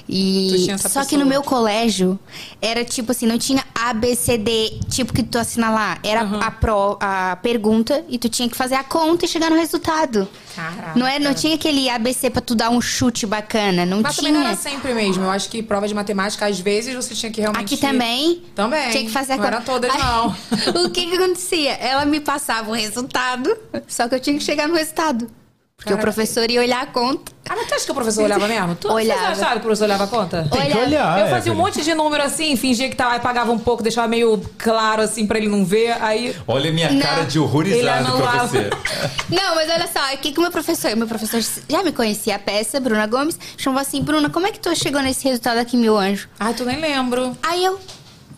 E 0.09 0.67
só 0.79 1.05
que 1.05 1.17
no 1.17 1.27
meu 1.27 1.43
colégio 1.43 2.19
era 2.61 2.85
tipo 2.85 3.13
assim, 3.13 3.27
não 3.27 3.39
tinha 3.39 3.65
A, 3.75 3.93
B, 3.95 4.15
C, 4.15 4.37
D, 4.37 4.79
tipo 4.89 5.13
que 5.13 5.23
tu 5.23 5.39
assina 5.39 5.71
lá. 5.71 5.99
Era 6.03 6.21
a, 6.21 6.51
pro, 6.51 6.99
a 7.01 7.37
pergunta 7.37 8.05
e 8.09 8.19
tu 8.19 8.29
tinha 8.29 8.49
que 8.49 8.57
fazer 8.57 8.75
a 8.75 8.85
conta 8.85 9.25
e 9.25 9.29
chegar 9.29 9.51
no 9.51 9.57
resultado. 9.57 10.29
Caraca. 10.55 10.99
Não, 10.99 11.07
é, 11.07 11.19
não 11.19 11.35
tinha 11.35 11.55
aquele 11.55 11.89
ABC 11.89 12.31
pra 12.31 12.41
tu 12.41 12.55
dar 12.55 12.71
um 12.71 12.81
chute 12.81 13.27
bacana. 13.27 13.85
Não 13.85 14.01
Mas 14.03 14.15
tinha. 14.17 14.29
também 14.29 14.41
não 14.41 14.49
era 14.49 14.57
sempre 14.57 14.95
mesmo. 14.95 15.25
Eu 15.25 15.31
acho 15.31 15.49
que 15.49 15.63
prova 15.63 15.89
de 15.89 15.95
matemática, 15.95 16.47
às 16.47 16.61
vezes, 16.61 16.95
você 16.95 17.15
tinha 17.15 17.33
que 17.33 17.41
realmente... 17.41 17.75
Aqui 17.75 17.77
também. 17.77 18.43
Também. 18.55 18.91
Tinha 18.91 19.05
que 19.05 19.11
fazer 19.11 19.33
a 19.35 19.37
Não 19.37 19.45
era 19.45 19.57
conta. 19.59 19.73
todas, 19.73 19.93
não. 19.97 20.37
o 20.85 20.91
que 20.91 21.07
que 21.07 21.17
acontecia? 21.17 21.73
Ela 21.73 22.05
me 22.05 22.21
passava 22.21 22.71
o 22.71 22.75
resultado, 22.75 23.57
só 23.89 24.09
que 24.09 24.15
eu 24.15 24.21
tinha 24.21 24.37
que 24.39 24.45
chegar 24.45 24.69
no 24.69 24.75
resultado. 24.75 25.29
Porque 25.77 25.91
Caraca. 25.91 26.09
o 26.09 26.15
professor 26.15 26.49
ia 26.51 26.61
olhar 26.61 26.83
a 26.83 26.87
conta. 26.87 27.33
Ah, 27.49 27.55
mas 27.57 27.67
tu 27.67 27.75
acha 27.75 27.85
que 27.85 27.91
o 27.91 27.95
professor 27.95 28.23
olhava 28.25 28.47
mesmo? 28.49 28.75
Tu 28.77 28.91
Olhava. 28.91 29.35
Você 29.35 29.41
achava 29.43 29.51
que 29.53 29.59
o 29.59 29.61
professor 29.63 29.85
olhava 29.85 30.05
a 30.05 30.07
conta? 30.07 30.49
Tem 30.51 30.63
que 30.63 30.73
Olha, 30.73 30.87
olhar. 30.87 31.21
eu 31.21 31.27
fazia 31.29 31.53
um 31.53 31.57
Evelyn. 31.57 31.57
monte 31.57 31.83
de 31.85 31.95
número 31.95 32.23
assim, 32.23 32.57
fingia 32.57 32.89
que 32.89 32.95
tava, 32.97 33.19
pagava 33.21 33.51
um 33.53 33.59
pouco, 33.59 33.83
deixava 33.83 34.07
meio 34.09 34.41
claro 34.57 35.03
assim 35.03 35.27
pra 35.27 35.37
ele 35.37 35.49
não 35.49 35.65
ver. 35.65 36.01
Aí. 36.01 36.35
Olha 36.47 36.71
a 36.71 36.73
minha 36.73 36.91
Não. 36.91 37.01
cara 37.01 37.25
de 37.25 37.37
Ele 37.37 37.45
horrorizado 37.45 38.13
pra 38.17 38.47
você. 38.47 38.71
Não, 39.29 39.55
mas 39.57 39.69
olha 39.69 39.89
só, 39.89 40.15
o 40.15 40.19
que 40.19 40.33
que 40.33 40.39
o 40.39 40.43
meu 40.43 40.51
professor... 40.51 40.95
Meu 40.97 41.09
professor 41.09 41.43
já 41.69 41.83
me 41.83 41.93
conhecia 41.93 42.37
a 42.37 42.39
peça, 42.39 42.79
Bruna 42.81 43.07
Gomes. 43.07 43.39
Chamou 43.59 43.81
assim, 43.81 44.01
Bruna, 44.01 44.31
como 44.31 44.47
é 44.47 44.53
que 44.53 44.61
tu 44.61 44.75
chegou 44.77 45.03
nesse 45.03 45.25
resultado 45.25 45.59
aqui, 45.59 45.77
meu 45.77 45.99
anjo? 45.99 46.29
Ai, 46.39 46.55
tu 46.55 46.65
nem 46.65 46.81
lembro. 46.81 47.37
Aí 47.43 47.63
eu, 47.65 47.79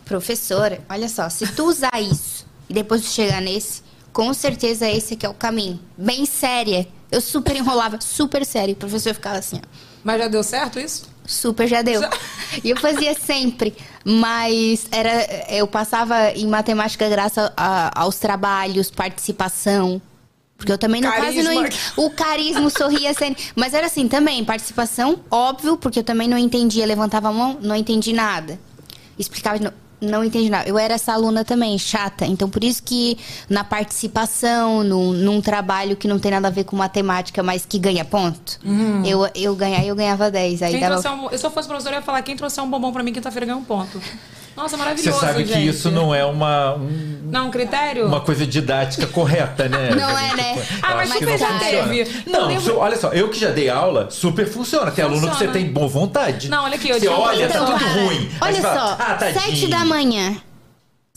professora, 0.03 0.79
olha 0.89 1.07
só, 1.07 1.29
se 1.29 1.45
tu 1.47 1.65
usar 1.65 2.01
isso 2.01 2.45
e 2.69 2.73
depois 2.73 3.01
tu 3.03 3.07
chegar 3.09 3.41
nesse, 3.41 3.83
com 4.11 4.33
certeza 4.33 4.89
esse 4.89 5.13
aqui 5.13 5.25
é 5.25 5.29
o 5.29 5.33
caminho. 5.33 5.79
Bem 5.97 6.25
séria. 6.25 6.87
Eu 7.11 7.21
super 7.21 7.55
enrolava, 7.55 7.99
super 8.01 8.45
sério. 8.45 8.73
O 8.73 8.77
professor 8.77 9.13
ficava 9.13 9.37
assim, 9.37 9.57
ó. 9.57 9.67
Mas 10.03 10.19
já 10.19 10.27
deu 10.27 10.43
certo 10.43 10.79
isso? 10.79 11.05
Super 11.25 11.67
já 11.67 11.81
deu. 11.81 12.01
Já. 12.01 12.09
E 12.63 12.69
eu 12.69 12.77
fazia 12.77 13.13
sempre. 13.13 13.75
Mas 14.05 14.87
era, 14.91 15.11
eu 15.53 15.67
passava 15.67 16.31
em 16.31 16.47
matemática 16.47 17.09
graças 17.09 17.51
aos 17.93 18.17
trabalhos, 18.17 18.89
participação. 18.89 20.01
Porque 20.57 20.71
eu 20.71 20.77
também 20.77 21.01
não 21.01 21.11
quase 21.11 21.43
não. 21.43 21.53
Carisma. 21.55 21.93
O 21.97 22.09
carisma, 22.09 22.69
sorria 22.69 23.13
sempre. 23.13 23.43
Mas 23.55 23.73
era 23.73 23.85
assim 23.87 24.07
também, 24.07 24.43
participação, 24.43 25.19
óbvio, 25.29 25.77
porque 25.77 25.99
eu 25.99 26.03
também 26.03 26.27
não 26.27 26.37
entendia, 26.37 26.85
levantava 26.85 27.29
a 27.29 27.33
mão, 27.33 27.57
não 27.61 27.75
entendi 27.75 28.11
nada. 28.11 28.59
Explicava 29.19 29.57
de 29.57 29.65
novo. 29.65 29.75
Não 29.99 30.23
entendi 30.23 30.49
nada. 30.49 30.69
Eu 30.69 30.77
era 30.77 30.93
essa 30.93 31.13
aluna 31.13 31.43
também, 31.43 31.77
chata. 31.77 32.25
Então, 32.25 32.49
por 32.49 32.63
isso 32.63 32.83
que 32.83 33.17
na 33.49 33.63
participação, 33.63 34.83
num, 34.83 35.11
num 35.11 35.41
trabalho 35.41 35.95
que 35.95 36.07
não 36.07 36.19
tem 36.19 36.31
nada 36.31 36.49
a 36.49 36.51
ver 36.51 36.65
com 36.65 36.75
matemática, 36.75 37.41
mas 37.41 37.65
que 37.65 37.79
ganha 37.79 38.05
ponto, 38.05 38.59
eu, 39.03 39.27
eu 39.33 39.55
ganhava, 39.55 39.85
eu 39.85 39.95
ganhava 39.95 40.29
10. 40.29 40.61
Aí 40.61 40.71
Quem 40.71 40.81
dava... 40.81 40.97
um, 40.97 41.29
se 41.35 41.43
eu 41.43 41.49
fosse 41.49 41.67
professora, 41.67 41.95
eu 41.95 41.99
ia 41.99 42.05
falar: 42.05 42.21
quem 42.21 42.35
trouxer 42.35 42.63
um 42.63 42.69
bombom 42.69 42.91
pra 42.91 43.01
mim 43.01 43.11
quinta-feira 43.11 43.45
ganha 43.45 43.57
um 43.57 43.63
ponto. 43.63 43.99
Nossa, 44.57 44.69
Você 44.75 44.77
maravilhoso. 44.77 45.19
sabe 45.19 45.43
que 45.43 45.53
gente. 45.53 45.67
isso 45.69 45.91
não 45.91 46.13
é 46.15 46.25
uma, 46.25 46.73
um- 46.73 47.19
Não, 47.31 47.47
um 47.47 47.51
critério? 47.51 48.07
uma 48.07 48.21
coisa 48.21 48.45
didática 48.47 49.05
correta, 49.05 49.69
né? 49.69 49.91
Não 49.95 50.17
é, 50.17 50.35
né? 50.35 50.55
Eu 50.57 50.63
Ah, 50.81 50.95
mas 50.95 51.09
não 51.09 51.19
já 51.19 51.27
funciona. 51.47 51.59
teve. 51.59 52.23
Não, 52.25 52.47
lembro- 52.47 52.63
su- 52.63 52.75
olha 52.77 52.97
só, 52.97 53.09
eu 53.09 53.29
que 53.29 53.39
já 53.39 53.51
dei 53.51 53.69
aula, 53.69 54.09
super 54.09 54.47
funciona. 54.47 54.89
Tem 54.89 55.05
aluno 55.05 55.21
que 55.21 55.37
você 55.37 55.45
Funciona. 55.45 55.53
tem 55.53 55.71
boa 55.71 55.87
vontade. 55.87 56.49
Não, 56.49 56.63
olha 56.63 56.75
aqui, 56.75 56.89
eu 56.89 56.99
Você 56.99 57.07
olha, 57.07 57.47
tá 57.47 57.59
professor- 57.65 57.79
tudo 57.79 57.93
ruim. 58.07 58.29
Aí 58.31 58.37
Olha 58.41 58.55
você 58.55 58.61
fala, 58.63 58.79
só, 58.87 58.97
ah, 58.99 59.17
sete 59.31 59.67
da 59.67 59.85
manhã. 59.85 60.35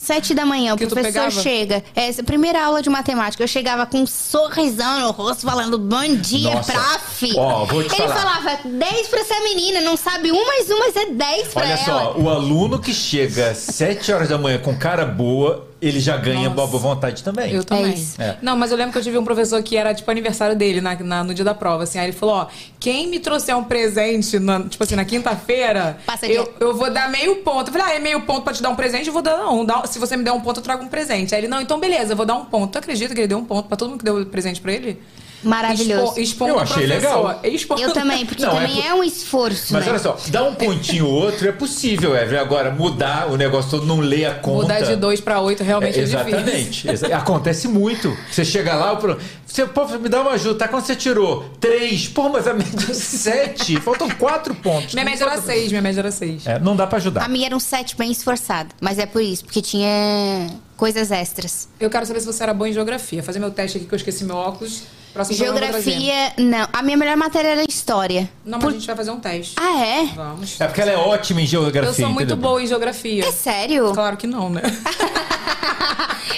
Sete 0.03 0.33
da 0.33 0.45
manhã, 0.47 0.73
o 0.73 0.77
Que 0.77 0.87
tu 0.87 0.95
professor 0.95 1.31
chega. 1.31 1.83
Essa 1.95 2.23
primeira 2.23 2.65
aula 2.65 2.81
de 2.81 2.89
matemática, 2.89 3.43
eu 3.43 3.47
chegava 3.47 3.85
com 3.85 3.99
um 3.99 4.07
sorrisão 4.07 4.99
no 4.99 5.11
rosto, 5.11 5.45
falando 5.45 5.77
bom 5.77 6.15
dia, 6.15 6.55
Nossa. 6.55 6.71
prof. 6.73 7.33
Ó, 7.37 7.65
vou 7.65 7.83
te 7.83 7.93
Ele 7.95 8.07
falar. 8.07 8.15
falava 8.15 8.59
10 8.65 9.07
pra 9.09 9.19
essa 9.19 9.39
menina, 9.41 9.79
não 9.81 9.95
sabe 9.95 10.31
um 10.31 10.43
mais 10.47 10.71
um, 10.71 10.79
mas 10.79 10.95
é 10.95 11.05
10 11.05 11.47
pra 11.49 11.61
Olha 11.63 11.73
ela. 11.73 11.85
só, 11.85 12.15
o 12.17 12.29
aluno 12.29 12.79
que 12.79 12.91
chega 12.91 13.51
às 13.51 13.57
7 13.59 14.11
horas 14.11 14.29
da 14.29 14.39
manhã 14.39 14.57
com 14.57 14.75
cara 14.75 15.05
boa, 15.05 15.67
ele 15.81 15.99
já 15.99 16.15
ganha 16.17 16.49
Nossa. 16.49 16.67
boa 16.67 16.67
vontade 16.67 17.23
também. 17.23 17.51
Eu 17.51 17.63
também. 17.63 17.93
isso. 17.93 18.21
É. 18.21 18.37
Não, 18.41 18.55
mas 18.55 18.69
eu 18.71 18.77
lembro 18.77 18.91
que 18.91 18.97
eu 18.99 19.01
tive 19.03 19.17
um 19.17 19.23
professor 19.23 19.61
que 19.63 19.75
era, 19.75 19.93
tipo, 19.93 20.09
aniversário 20.11 20.55
dele 20.55 20.79
na, 20.81 20.95
na- 20.95 21.23
no 21.23 21.33
dia 21.33 21.43
da 21.43 21.55
prova, 21.55 21.83
assim. 21.83 21.97
Aí 21.97 22.05
ele 22.05 22.11
falou, 22.13 22.35
ó, 22.35 22.47
quem 22.79 23.07
me 23.07 23.19
trouxer 23.19 23.57
um 23.57 23.63
presente, 23.63 24.37
na- 24.39 24.61
tipo 24.63 24.83
assim, 24.83 24.95
na 24.95 25.03
quinta-feira, 25.05 25.97
eu, 26.23 26.53
eu 26.59 26.75
vou 26.75 26.91
dar 26.91 27.09
meio 27.09 27.37
ponto. 27.37 27.69
Eu 27.69 27.73
falei, 27.73 27.93
ah, 27.93 27.95
é 27.95 27.99
meio 27.99 28.21
ponto 28.21 28.41
pra 28.43 28.53
te 28.53 28.61
dar 28.61 28.69
um 28.69 28.75
presente? 28.75 29.07
Eu 29.07 29.13
vou 29.13 29.21
dar, 29.21 29.37
não. 29.37 29.65
dá- 29.65 29.85
se 29.87 29.97
você 29.97 30.15
me 30.15 30.23
der 30.23 30.31
um 30.31 30.39
ponto, 30.41 30.59
eu 30.59 30.63
trago 30.63 30.83
um 30.83 30.87
presente. 30.87 31.33
Aí 31.33 31.41
ele, 31.41 31.47
não, 31.47 31.59
então 31.59 31.79
beleza, 31.79 32.13
eu 32.13 32.17
vou 32.17 32.25
dar 32.25 32.35
um 32.35 32.45
ponto. 32.45 32.71
Tu 32.73 32.77
acredita 32.77 33.13
que 33.15 33.21
ele 33.21 33.27
deu 33.27 33.37
um 33.39 33.45
ponto 33.45 33.67
pra 33.67 33.75
todo 33.75 33.89
mundo 33.89 33.99
que 33.99 34.05
deu 34.05 34.23
presente 34.27 34.61
pra 34.61 34.71
ele? 34.71 35.01
Maravilhoso. 35.43 36.07
Expo, 36.11 36.19
expondo 36.19 36.51
Eu 36.53 36.59
achei 36.59 36.85
legal. 36.85 37.39
Expondo- 37.43 37.81
Eu 37.81 37.93
também, 37.93 38.25
porque 38.25 38.43
Não, 38.43 38.51
é 38.51 38.61
também 38.67 38.79
é, 38.85 38.89
por- 38.91 38.99
um 38.99 39.03
esforço, 39.03 39.73
Mas 39.73 39.85
né? 39.85 39.91
olha 39.91 39.99
só, 39.99 40.17
dar 40.27 40.43
um 40.43 40.53
pontinho 40.55 41.07
ou 41.07 41.13
outro 41.13 41.47
é 41.47 41.51
possível, 41.51 42.15
Evelyn. 42.15 42.39
Agora, 42.39 42.71
mudar 42.71 43.29
o 43.31 43.37
negócio 43.37 43.71
todo, 43.71 43.85
não 43.85 43.99
ler 43.99 44.25
a 44.25 44.35
conta. 44.35 44.61
Mudar 44.63 44.81
de 44.81 44.95
dois 44.95 45.19
pra 45.19 45.39
oito 45.41 45.63
realmente 45.63 45.99
é, 45.99 46.03
É, 46.03 46.05
difícil. 46.05 46.91
exatamente. 46.91 47.13
Acontece 47.13 47.67
muito. 47.67 48.15
Você 48.31 48.45
chega 48.45 48.75
lá, 48.75 48.93
o 48.93 48.97
pro- 48.97 49.17
você, 49.45 49.65
pô, 49.65 49.85
me 49.97 50.07
dá 50.09 50.21
uma 50.21 50.31
ajuda. 50.31 50.59
Tá 50.59 50.67
quando 50.67 50.85
você 50.85 50.95
tirou? 50.95 51.43
Três. 51.59 52.07
Pô, 52.07 52.29
mas 52.29 52.47
a 52.47 52.53
média 52.53 52.87
é 52.89 52.93
sete. 52.93 53.75
Faltam 53.81 54.09
quatro 54.11 54.53
pontos. 54.55 54.93
Minha 54.93 55.05
média 55.05 55.23
era 55.25 55.41
seis, 55.41 55.69
minha 55.69 55.81
média 55.81 55.99
era 56.01 56.11
seis. 56.11 56.45
É, 56.47 56.59
não 56.59 56.75
dá 56.75 56.85
pra 56.87 56.97
A 56.97 57.01
ajudar. 57.01 57.29
minha 57.29 57.47
era 57.47 57.55
um 57.55 57.59
set 57.59 57.97
bem 57.97 58.11
esforçado, 58.11 58.69
mas 58.79 58.97
é 58.99 59.05
por 59.05 59.21
isso, 59.21 59.43
porque 59.43 59.61
tinha 59.61 60.47
coisas 60.77 61.11
extras. 61.11 61.67
Eu 61.79 61.89
quero 61.89 62.05
saber 62.05 62.19
se 62.21 62.25
você 62.25 62.41
era 62.43 62.53
boa 62.53 62.69
em 62.69 62.73
geografia. 62.73 63.21
Fazer 63.21 63.39
meu 63.39 63.51
teste 63.51 63.77
aqui 63.77 63.85
que 63.87 63.93
eu 63.93 63.97
esqueci 63.97 64.23
meu 64.23 64.35
óculos. 64.35 64.83
Próximo. 65.13 65.37
Geografia, 65.37 66.33
não. 66.37 66.67
A 66.71 66.81
minha 66.81 66.95
melhor 66.97 67.17
matéria 67.17 67.49
era 67.49 67.63
história. 67.67 68.29
Não, 68.45 68.57
mas 68.57 68.63
Por- 68.63 68.69
a 68.69 68.73
gente 68.73 68.87
vai 68.87 68.95
fazer 68.95 69.11
um 69.11 69.19
teste. 69.19 69.55
Ah, 69.59 69.79
é? 69.85 70.05
Vamos. 70.05 70.59
É 70.59 70.65
porque 70.67 70.81
ela 70.81 70.91
é 70.91 70.97
ótima 70.97 71.41
em 71.41 71.45
geografia. 71.45 71.89
Eu 71.89 71.93
sou 71.93 72.05
muito 72.09 72.31
entendeu? 72.31 72.37
boa 72.37 72.61
em 72.61 72.67
geografia. 72.67 73.25
É 73.25 73.31
sério? 73.31 73.91
Claro 73.93 74.15
que 74.17 74.25
não, 74.27 74.49
né? 74.49 74.61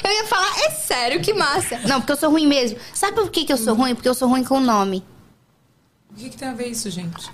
Eu 0.04 0.12
ia 0.12 0.26
falar, 0.26 0.50
é 0.66 0.72
sério, 0.72 1.22
que 1.22 1.34
massa. 1.34 1.80
Não, 1.88 2.02
porque 2.02 2.12
eu 2.12 2.18
sou 2.18 2.30
ruim 2.30 2.46
mesmo. 2.46 2.78
Sabe 2.94 3.14
por 3.16 3.30
que, 3.30 3.46
que 3.46 3.54
eu 3.54 3.58
sou 3.58 3.74
ruim? 3.74 3.96
Porque 3.96 4.10
eu 4.10 4.14
sou 4.14 4.28
ruim 4.28 4.44
com 4.44 4.58
o 4.58 4.60
nome. 4.60 5.02
O 6.12 6.16
que, 6.16 6.30
que 6.30 6.36
tem 6.38 6.48
a 6.50 6.54
ver 6.54 6.68
isso, 6.68 6.90
gente? 6.90 7.30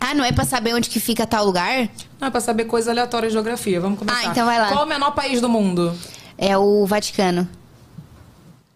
Ah, 0.00 0.14
não 0.14 0.24
é 0.24 0.30
pra 0.30 0.44
saber 0.44 0.74
onde 0.74 0.88
que 0.88 1.00
fica 1.00 1.26
tal 1.26 1.44
lugar? 1.44 1.88
Não, 2.20 2.28
é 2.28 2.30
pra 2.30 2.40
saber 2.40 2.66
coisa 2.66 2.90
aleatória 2.92 3.28
de 3.28 3.32
geografia. 3.32 3.80
Vamos 3.80 3.98
começar. 3.98 4.18
Ah, 4.20 4.24
então 4.26 4.46
vai 4.46 4.60
lá. 4.60 4.68
Qual 4.68 4.82
é 4.82 4.84
o 4.84 4.88
menor 4.88 5.10
país 5.10 5.40
do 5.40 5.48
mundo? 5.48 5.92
É 6.36 6.56
o 6.56 6.86
Vaticano. 6.86 7.48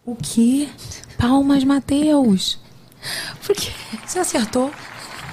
O 0.05 0.17
quê? 0.17 0.69
Palmas, 1.19 1.65
Mateus. 1.65 2.59
Por 3.47 3.55
quê? 3.55 3.71
Você 4.07 4.19
acertou? 4.19 4.71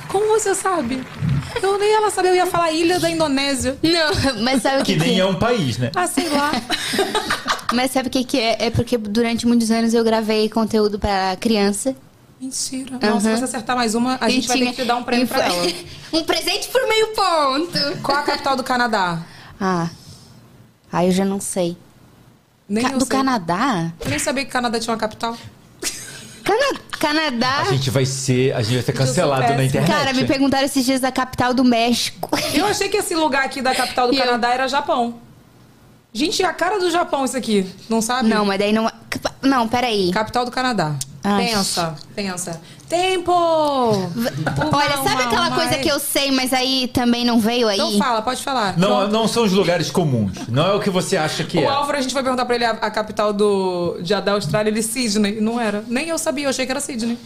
Como 0.07 0.27
você 0.27 0.55
sabe? 0.55 1.03
Eu 1.61 1.77
nem 1.77 1.93
ela 1.93 2.09
sabia, 2.09 2.31
eu 2.31 2.35
ia 2.35 2.45
falar 2.45 2.71
ilha 2.71 2.99
da 2.99 3.09
Indonésia. 3.09 3.77
Não, 3.81 4.41
mas 4.43 4.61
sabe 4.61 4.81
o 4.81 4.85
que, 4.85 4.93
Que 4.93 4.99
nem 4.99 5.15
que 5.15 5.19
é 5.21 5.25
um 5.25 5.35
país, 5.35 5.77
né? 5.77 5.91
Ah, 5.95 6.07
sei 6.07 6.29
lá. 6.29 6.51
Mas 7.71 7.91
sabe 7.91 8.07
o 8.07 8.11
que, 8.11 8.23
que 8.23 8.39
é? 8.39 8.65
É 8.65 8.69
porque 8.71 8.97
durante 8.97 9.45
muitos 9.45 9.69
anos 9.69 9.93
eu 9.93 10.03
gravei 10.03 10.49
conteúdo 10.49 10.97
pra 10.97 11.37
criança. 11.39 11.95
Mentira. 12.41 12.97
Não, 12.99 13.19
se 13.21 13.29
você 13.29 13.43
acertar 13.43 13.75
mais 13.75 13.93
uma, 13.93 14.17
a 14.19 14.27
E 14.27 14.33
gente 14.33 14.47
vai 14.47 14.57
ter 14.57 14.63
tinha- 14.63 14.73
que 14.75 14.81
te 14.81 14.87
dar 14.87 14.95
um 14.95 15.03
prêmio 15.03 15.27
pra 15.27 15.51
foi- 15.51 15.67
ela. 15.69 15.73
um 16.13 16.23
presente 16.23 16.67
por 16.69 16.81
meio 16.87 17.07
ponto. 17.09 18.01
Qual 18.01 18.17
a 18.17 18.23
capital 18.23 18.55
do 18.55 18.63
Canadá? 18.63 19.19
Ah. 19.61 19.87
Ah, 20.91 21.05
eu 21.05 21.11
já 21.11 21.23
não 21.23 21.39
sei. 21.39 21.77
Nem 22.69 22.83
Ca- 22.83 22.91
eu 22.91 22.99
do 22.99 23.05
sei. 23.05 23.17
Canadá? 23.17 23.91
Eu 23.99 24.09
nem 24.09 24.19
sabia 24.19 24.43
que 24.43 24.49
o 24.49 24.53
Canadá 24.53 24.79
tinha 24.79 24.93
uma 24.93 24.99
capital. 24.99 25.35
Cana- 26.43 26.79
Canadá? 26.99 27.59
A 27.61 27.71
gente 27.71 27.89
vai 27.89 28.05
ser, 28.05 28.53
a 28.53 28.61
gente 28.61 28.75
vai 28.75 28.83
ser 28.83 28.93
cancelado 28.93 29.53
na 29.53 29.63
internet. 29.63 29.89
Cara, 29.89 30.13
me 30.13 30.25
perguntaram 30.25 30.65
esses 30.65 30.83
dias 30.85 30.99
da 30.99 31.11
capital 31.11 31.53
do 31.53 31.63
México. 31.63 32.29
Eu 32.53 32.65
achei 32.65 32.89
que 32.89 32.97
esse 32.97 33.15
lugar 33.15 33.45
aqui 33.45 33.61
da 33.61 33.73
capital 33.73 34.07
do 34.07 34.13
E 34.15 34.17
eu- 34.17 34.25
Canadá 34.25 34.49
era 34.53 34.67
Japão. 34.67 35.15
Gente, 36.11 36.41
é 36.41 36.45
a 36.45 36.53
cara 36.53 36.79
do 36.79 36.89
Japão 36.89 37.23
isso 37.23 37.37
aqui. 37.37 37.65
Não 37.87 38.01
sabe? 38.01 38.27
Não, 38.27 38.43
mas 38.45 38.57
daí 38.59 38.73
não. 38.73 38.91
Não, 39.41 39.67
peraí. 39.67 40.11
Capital 40.11 40.45
do 40.45 40.51
Canadá. 40.51 40.95
Ai. 41.23 41.47
Pensa, 41.47 41.95
pensa. 42.15 42.61
Tempo! 42.87 43.31
Olha, 43.31 44.97
sabe 45.03 45.23
aquela 45.23 45.51
coisa 45.51 45.77
que 45.77 45.87
eu 45.87 45.99
sei, 45.99 46.31
mas 46.31 46.51
aí 46.51 46.89
também 46.91 47.23
não 47.23 47.39
veio 47.39 47.67
aí? 47.67 47.77
Então 47.77 47.97
fala, 47.99 48.21
pode 48.21 48.41
falar. 48.41 48.77
Não, 48.77 49.07
não 49.07 49.27
são 49.27 49.43
os 49.43 49.51
lugares 49.51 49.91
comuns. 49.91 50.47
Não 50.47 50.65
é 50.65 50.73
o 50.73 50.79
que 50.79 50.89
você 50.89 51.15
acha 51.15 51.43
que 51.43 51.57
O 51.57 51.61
é. 51.61 51.67
Álvaro, 51.67 51.97
a 51.97 52.01
gente 52.01 52.13
foi 52.13 52.23
perguntar 52.23 52.45
pra 52.45 52.55
ele 52.55 52.65
a, 52.65 52.71
a 52.71 52.89
capital 52.89 53.31
do, 53.31 53.99
de, 54.01 54.19
da 54.19 54.31
Austrália, 54.31 54.71
ele 54.71 54.81
Sydney. 54.81 55.39
Não 55.39 55.59
era. 55.61 55.83
Nem 55.87 56.07
eu 56.07 56.17
sabia, 56.17 56.45
eu 56.45 56.49
achei 56.49 56.65
que 56.65 56.71
era 56.71 56.79
Sydney. 56.79 57.17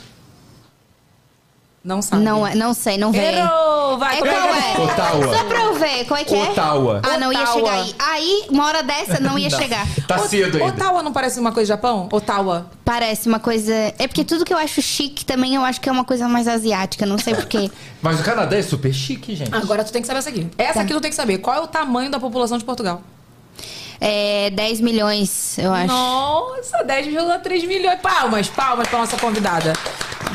Não 1.83 2.01
sabe. 2.01 2.23
Não, 2.23 2.47
é- 2.47 2.55
não 2.55 2.73
sei, 2.73 2.97
não 2.97 3.11
veio. 3.11 3.39
Errou! 3.39 3.97
Vai, 3.97 4.15
É 4.15 4.19
qual 4.21 4.31
que 4.31 4.81
é? 4.81 4.83
Ottawa. 4.85 5.37
Só 5.37 5.43
pra 5.43 5.61
eu 5.63 5.73
ver, 5.73 6.05
qual 6.05 6.17
é 6.19 6.23
que 6.23 6.33
é? 6.33 6.49
Ottawa. 6.51 7.01
Ah, 7.03 7.17
não 7.19 7.31
ia 7.33 7.41
Ottawa. 7.41 7.53
chegar 7.57 7.73
aí. 7.73 7.95
Aí, 7.99 8.45
uma 8.49 8.65
hora 8.65 8.81
dessa, 8.81 9.19
não 9.19 9.37
ia 9.37 9.49
Não. 9.49 9.59
chegar. 9.59 9.85
Tá 10.07 10.17
cedo 10.19 10.57
ainda. 10.57 10.69
Ottawa 10.73 11.03
não 11.03 11.11
parece 11.11 11.39
uma 11.41 11.51
coisa 11.51 11.65
de 11.65 11.67
Japão? 11.77 12.07
Ottawa. 12.09 12.67
Parece 12.85 13.27
uma 13.27 13.37
coisa. 13.39 13.73
É 13.99 14.07
porque 14.07 14.23
tudo 14.23 14.45
que 14.45 14.53
eu 14.53 14.57
acho 14.57 14.81
chique 14.81 15.25
também 15.25 15.55
eu 15.55 15.63
acho 15.65 15.81
que 15.81 15.89
é 15.89 15.91
uma 15.91 16.05
coisa 16.05 16.25
mais 16.29 16.47
asiática, 16.47 17.05
não 17.05 17.17
sei 17.17 17.35
porquê. 17.35 17.69
Mas 18.01 18.17
o 18.19 18.23
Canadá 18.23 18.55
é 18.57 18.61
super 18.61 18.93
chique, 18.93 19.35
gente. 19.35 19.53
Agora 19.53 19.83
tu 19.83 19.91
tem 19.91 20.01
que 20.01 20.07
saber 20.07 20.19
essa 20.19 20.29
aqui. 20.29 20.49
Essa 20.57 20.75
Tá. 20.75 20.81
aqui 20.81 20.93
tu 20.93 21.01
tem 21.01 21.09
que 21.11 21.15
saber. 21.17 21.39
Qual 21.39 21.55
é 21.55 21.59
o 21.59 21.67
tamanho 21.67 22.09
da 22.09 22.19
população 22.19 22.57
de 22.57 22.63
Portugal? 22.63 23.01
É 24.05 24.49
10 24.49 24.81
milhões, 24.81 25.57
eu 25.57 25.71
acho. 25.73 25.87
Nossa, 25.87 26.83
10,3 26.83 27.65
milhões. 27.65 27.99
Palmas, 28.01 28.49
palmas 28.49 28.87
pra 28.89 28.99
nossa 28.99 29.15
convidada. 29.17 29.71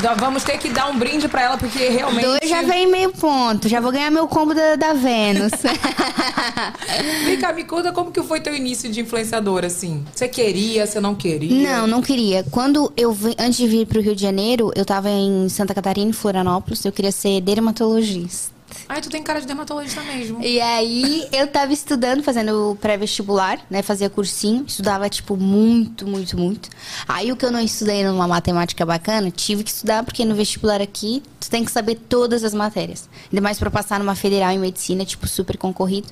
Dá- 0.01 0.15
Vamos 0.15 0.43
ter 0.45 0.57
que 0.59 0.69
dar 0.71 0.89
um 0.89 0.99
brinde 0.99 1.29
pra 1.29 1.43
ela, 1.43 1.59
porque 1.59 1.89
realmente. 1.89 2.25
Dois 2.25 2.49
já 2.49 2.63
vem 2.63 2.87
meio 2.87 3.11
ponto. 3.13 3.69
Já 3.69 3.81
vou 3.81 3.93
ganhar 3.93 4.11
meu 4.11 4.27
combo 4.27 4.55
da, 4.55 4.77
da 4.77 4.93
Vênus. 4.95 5.51
Vem 7.27 7.39
cá, 7.39 7.53
me 7.53 7.65
conta 7.65 7.93
como 7.93 8.11
que 8.11 8.23
foi 8.23 8.41
teu 8.41 8.55
início 8.55 8.91
de 8.91 9.01
influenciadora, 9.01 9.67
assim. 9.67 10.05
Você 10.15 10.29
queria, 10.29 10.87
você 10.87 11.01
não 11.01 11.15
queria? 11.15 11.79
Não, 11.81 11.87
não 11.87 12.01
queria. 12.03 12.45
Quando 12.51 12.93
eu 12.97 13.13
vi, 13.13 13.35
antes 13.39 13.59
de 13.59 13.67
vir 13.67 13.87
pro 13.87 14.01
Rio 14.01 14.15
de 14.17 14.23
Janeiro, 14.23 14.71
eu 14.75 14.85
tava 14.85 15.11
em 15.11 15.49
Santa 15.49 15.75
Catarina, 15.75 16.11
em 16.11 16.13
Florianópolis, 16.13 16.85
eu 16.85 16.93
queria 16.93 17.13
ser 17.13 17.41
dermatologista. 17.41 18.57
Ai, 18.89 19.03
tu 19.03 19.11
tem 19.11 19.23
cara 19.23 19.39
de 19.41 19.47
dermatologista 19.47 20.01
mesmo. 20.03 20.43
E 20.43 20.61
aí 20.61 21.29
eu 21.31 21.47
tava 21.47 21.73
estudando, 21.73 22.23
fazendo 22.23 22.77
pré-vestibular, 22.81 23.61
né? 23.69 23.83
Fazia 23.83 24.09
cursinho, 24.09 24.65
estudava, 24.67 25.09
tipo, 25.11 25.37
muito, 25.37 26.07
muito, 26.07 26.39
muito. 26.39 26.71
Aí 27.07 27.31
o 27.31 27.37
que 27.37 27.45
eu 27.45 27.53
não 27.53 27.61
estudei 27.61 28.03
numa 28.03 28.27
matemática 28.27 28.87
bacana, 28.87 29.31
tive 29.31 29.63
que 29.63 29.71
estudar, 29.71 30.03
porque 30.05 30.25
no 30.25 30.35
vestibular 30.35 30.81
aqui, 30.81 31.23
tu 31.39 31.51
tem 31.51 31.65
que 31.65 31.71
saber 31.71 31.97
todas 31.97 32.43
as 32.43 32.55
matérias. 32.55 33.09
Ainda 33.31 33.43
mais 33.43 33.59
pra 33.59 33.71
passar 33.71 33.99
numa 33.99 34.15
federal 34.15 34.53
em 34.53 34.59
medicina, 34.59 35.05
tipo, 35.05 35.29
super 35.29 35.59
concorrido. 35.59 36.09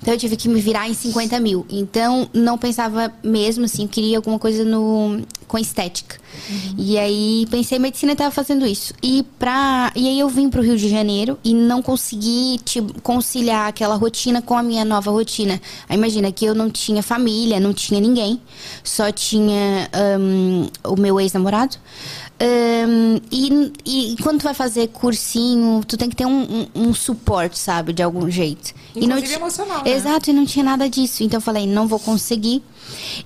Então 0.00 0.14
eu 0.14 0.18
tive 0.18 0.36
que 0.36 0.48
me 0.48 0.60
virar 0.60 0.88
em 0.88 0.94
50 0.94 1.40
mil. 1.40 1.66
Então 1.68 2.28
não 2.32 2.58
pensava 2.58 3.12
mesmo 3.24 3.64
assim, 3.64 3.86
queria 3.88 4.18
alguma 4.18 4.38
coisa 4.38 4.64
no, 4.64 5.22
com 5.48 5.58
estética. 5.58 6.16
E 6.76 6.98
aí 6.98 7.46
pensei, 7.50 7.78
medicina 7.78 8.12
estava 8.12 8.30
fazendo 8.30 8.66
isso. 8.66 8.92
E, 9.02 9.24
pra, 9.38 9.92
e 9.94 10.08
aí 10.08 10.18
eu 10.18 10.28
vim 10.28 10.48
pro 10.48 10.62
Rio 10.62 10.76
de 10.76 10.88
Janeiro 10.88 11.38
e 11.44 11.54
não 11.54 11.82
consegui 11.82 12.60
tipo, 12.64 13.00
conciliar 13.00 13.68
aquela 13.68 13.94
rotina 13.94 14.42
com 14.42 14.56
a 14.56 14.62
minha 14.62 14.84
nova 14.84 15.10
rotina. 15.10 15.60
Aí 15.88 15.96
imagina 15.96 16.30
que 16.32 16.44
eu 16.44 16.54
não 16.54 16.70
tinha 16.70 17.02
família, 17.02 17.60
não 17.60 17.72
tinha 17.72 18.00
ninguém, 18.00 18.40
só 18.82 19.10
tinha 19.12 19.88
ahn, 19.92 20.68
o 20.84 20.96
meu 21.00 21.20
ex-namorado. 21.20 21.76
Ahn, 22.40 23.20
e, 23.30 23.72
e 23.84 24.16
quando 24.22 24.40
tu 24.40 24.44
vai 24.44 24.54
fazer 24.54 24.88
cursinho, 24.88 25.82
tu 25.86 25.96
tem 25.96 26.10
que 26.10 26.16
ter 26.16 26.26
um, 26.26 26.42
um, 26.74 26.88
um 26.88 26.94
suporte, 26.94 27.58
sabe, 27.58 27.92
de 27.92 28.02
algum 28.02 28.28
jeito. 28.28 28.74
e 28.94 29.06
não 29.06 29.16
Inclusive 29.16 29.34
emocional, 29.38 29.84
né? 29.84 29.92
Exato, 29.92 30.30
e 30.30 30.32
não 30.32 30.44
tinha 30.44 30.64
nada 30.64 30.88
disso. 30.88 31.22
Então 31.22 31.38
eu 31.38 31.42
falei, 31.42 31.66
não 31.66 31.86
vou 31.86 32.00
conseguir. 32.00 32.62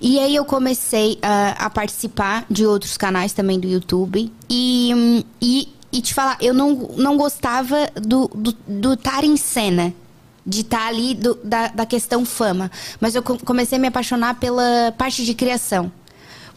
E 0.01 0.19
aí 0.19 0.35
eu 0.35 0.45
comecei 0.45 1.17
ah, 1.21 1.55
a 1.65 1.69
participar 1.69 2.45
de 2.49 2.65
outros 2.65 2.97
canais 2.97 3.33
também 3.33 3.59
do 3.59 3.67
YouTube. 3.67 4.31
E, 4.49 4.91
hum, 4.95 5.23
e, 5.41 5.69
e 5.91 6.01
te 6.01 6.13
falar, 6.13 6.37
eu 6.41 6.53
não, 6.53 6.73
não 6.97 7.17
gostava 7.17 7.89
do 7.95 8.27
do 8.33 8.55
do 8.67 8.93
estar 8.93 9.23
em 9.23 9.35
cena. 9.37 9.93
De 10.45 10.61
estar 10.61 10.87
ali 10.87 11.13
do- 11.13 11.37
da, 11.43 11.67
da 11.67 11.85
questão 11.85 12.25
fama. 12.25 12.71
Mas 12.99 13.13
eu 13.13 13.21
co- 13.21 13.37
comecei 13.45 13.77
a 13.77 13.81
me 13.81 13.87
apaixonar 13.87 14.35
pela 14.39 14.91
parte 14.97 15.23
de 15.23 15.33
criação. 15.35 15.91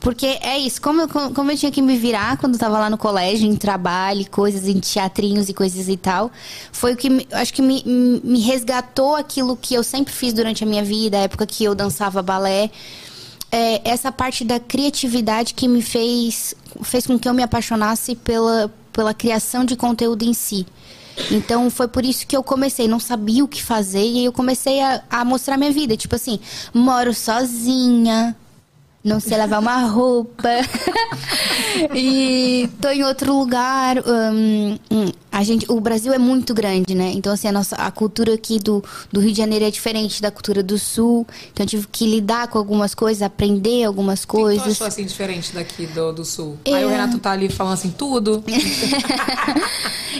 Porque 0.02 0.26
é 0.42 0.59
isso, 0.59 0.82
como, 0.82 1.02
eu- 1.02 1.09
como 1.09 1.52
eu 1.52 1.56
tinha 1.56 1.71
que 1.71 1.80
me 1.80 1.97
virar 1.97 2.37
quando 2.37 2.54
eu 2.54 2.59
tava 2.59 2.76
lá 2.76 2.90
no 2.90 2.99
colégio, 2.99 3.49
em 3.49 3.54
trabalho, 3.54 4.28
coisas, 4.28 4.66
em 4.66 4.80
teatrinhos 4.80 5.49
e 5.49 5.54
coisas 5.54 5.88
e 5.88 5.97
tal, 5.97 6.30
foi 6.73 6.94
o 6.94 6.97
que 6.97 7.09
me- 7.09 7.26
acho 7.30 7.54
que 7.54 7.62
me, 7.62 7.82
me 8.25 8.40
resgatou 8.40 9.14
aquilo 9.14 9.56
que 9.56 9.75
eu 9.75 9.82
sempre 9.85 10.12
fiz 10.12 10.32
durante 10.32 10.64
a 10.64 10.66
minha 10.66 10.82
vida, 10.82 11.18
a 11.18 11.21
época 11.21 11.47
que 11.47 11.62
eu 11.62 11.73
dançava 11.75 12.21
balé. 12.21 12.68
É, 13.50 13.80
essa 13.88 14.11
parte 14.11 14.44
da 14.44 14.59
criatividade 14.59 15.54
que 15.54 15.68
me 15.68 15.80
fez, 15.82 16.52
fez 16.82 17.06
com 17.06 17.16
que 17.18 17.28
eu 17.28 17.35
me 17.35 17.42
apaixonasse 17.42 18.16
pela, 18.16 18.73
pela 18.92 19.14
criação 19.14 19.64
de 19.64 19.76
conteúdo 19.76 20.25
em 20.25 20.35
si. 20.35 20.66
Então 21.30 21.71
foi 21.71 21.87
por 21.87 22.04
isso 22.04 22.26
que 22.26 22.37
eu 22.37 22.42
comecei, 22.42 22.88
não 22.88 22.99
sabia 22.99 23.44
o 23.44 23.49
que 23.49 23.62
fazer, 23.62 24.02
e 24.02 24.18
aí 24.21 24.25
eu 24.25 24.32
comecei 24.32 24.80
a, 24.80 25.02
a 25.11 25.25
mostrar 25.25 25.56
minha 25.59 25.71
vida. 25.71 25.97
Tipo 25.97 26.16
assim, 26.16 26.40
moro 26.75 27.12
sozinha, 27.14 28.35
não 29.04 29.18
sei 29.18 29.37
lavar 29.37 29.61
uma 29.61 29.82
roupa. 29.87 30.49
e 31.94 32.68
tô 32.80 32.88
em 32.88 33.02
outro 33.04 33.37
lugar. 33.37 33.99
hum, 33.99 34.78
hum, 34.90 35.12
a 35.30 35.42
gente, 35.42 35.66
o 35.71 35.80
Brasil 35.80 36.12
é 36.12 36.18
muito 36.18 36.54
grande, 36.54 36.94
né? 36.94 37.11
Então, 37.14 37.32
assim, 37.32 37.49
a, 37.49 37.52
nossa, 37.52 37.75
a 37.76 37.90
cultura 37.90 38.35
aqui 38.35 38.59
do, 38.59 38.85
do 39.11 39.21
Rio 39.21 39.32
de 39.32 39.38
Janeiro 39.38 39.64
é 39.64 39.71
diferente 39.71 40.21
da 40.21 40.30
cultura 40.30 40.62
do 40.62 40.78
Sul. 40.78 41.26
Então, 41.52 41.64
eu 41.64 41.68
tive 41.68 41.87
que 41.90 42.06
lidar 42.06 42.49
com 42.49 42.59
algumas 42.59 42.94
coisas, 42.94 43.23
aprender 43.23 43.85
algumas 43.85 44.25
coisas. 44.25 44.68
achou 44.68 44.87
assim 44.87 45.04
diferente 45.04 45.52
daqui 45.52 45.87
do, 45.87 46.12
do 46.12 46.25
sul? 46.25 46.59
É. 46.64 46.75
Aí 46.75 46.85
o 46.85 46.88
Renato 46.88 47.18
tá 47.18 47.32
ali 47.32 47.49
falando 47.49 47.75
assim, 47.75 47.90
tudo. 47.90 48.44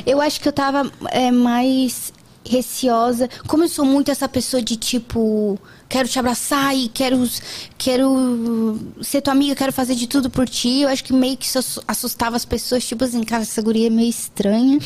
Eu 0.05 0.21
acho 0.21 0.41
que 0.41 0.49
eu 0.49 0.53
tava 0.53 0.91
é, 1.11 1.31
mais 1.31 2.13
receosa. 2.45 3.29
Como 3.47 3.65
eu 3.65 3.69
sou 3.69 3.85
muito 3.85 4.11
essa 4.11 4.29
pessoa 4.29 4.63
de 4.63 4.77
tipo, 4.77 5.59
quero 5.93 6.09
te 6.09 6.19
abraçar 6.19 6.75
e 6.75 6.89
quero, 6.89 7.29
quero 7.77 8.79
ser 9.03 9.21
tua 9.21 9.33
amiga, 9.33 9.55
quero 9.55 9.73
fazer 9.73 9.95
de 9.95 10.07
tudo 10.07 10.31
por 10.31 10.49
ti. 10.49 10.81
Eu 10.81 10.89
acho 10.89 11.05
que 11.05 11.13
meio 11.13 11.37
que 11.37 11.45
isso 11.45 11.59
assu- 11.59 11.83
assustava 11.87 12.35
as 12.35 12.45
pessoas, 12.47 12.83
tipo 12.85 13.05
assim, 13.05 13.23
cara, 13.23 13.43
essa 13.43 13.61
guria 13.61 13.89
é 13.89 13.91
meio 13.91 14.09
estranha. 14.09 14.79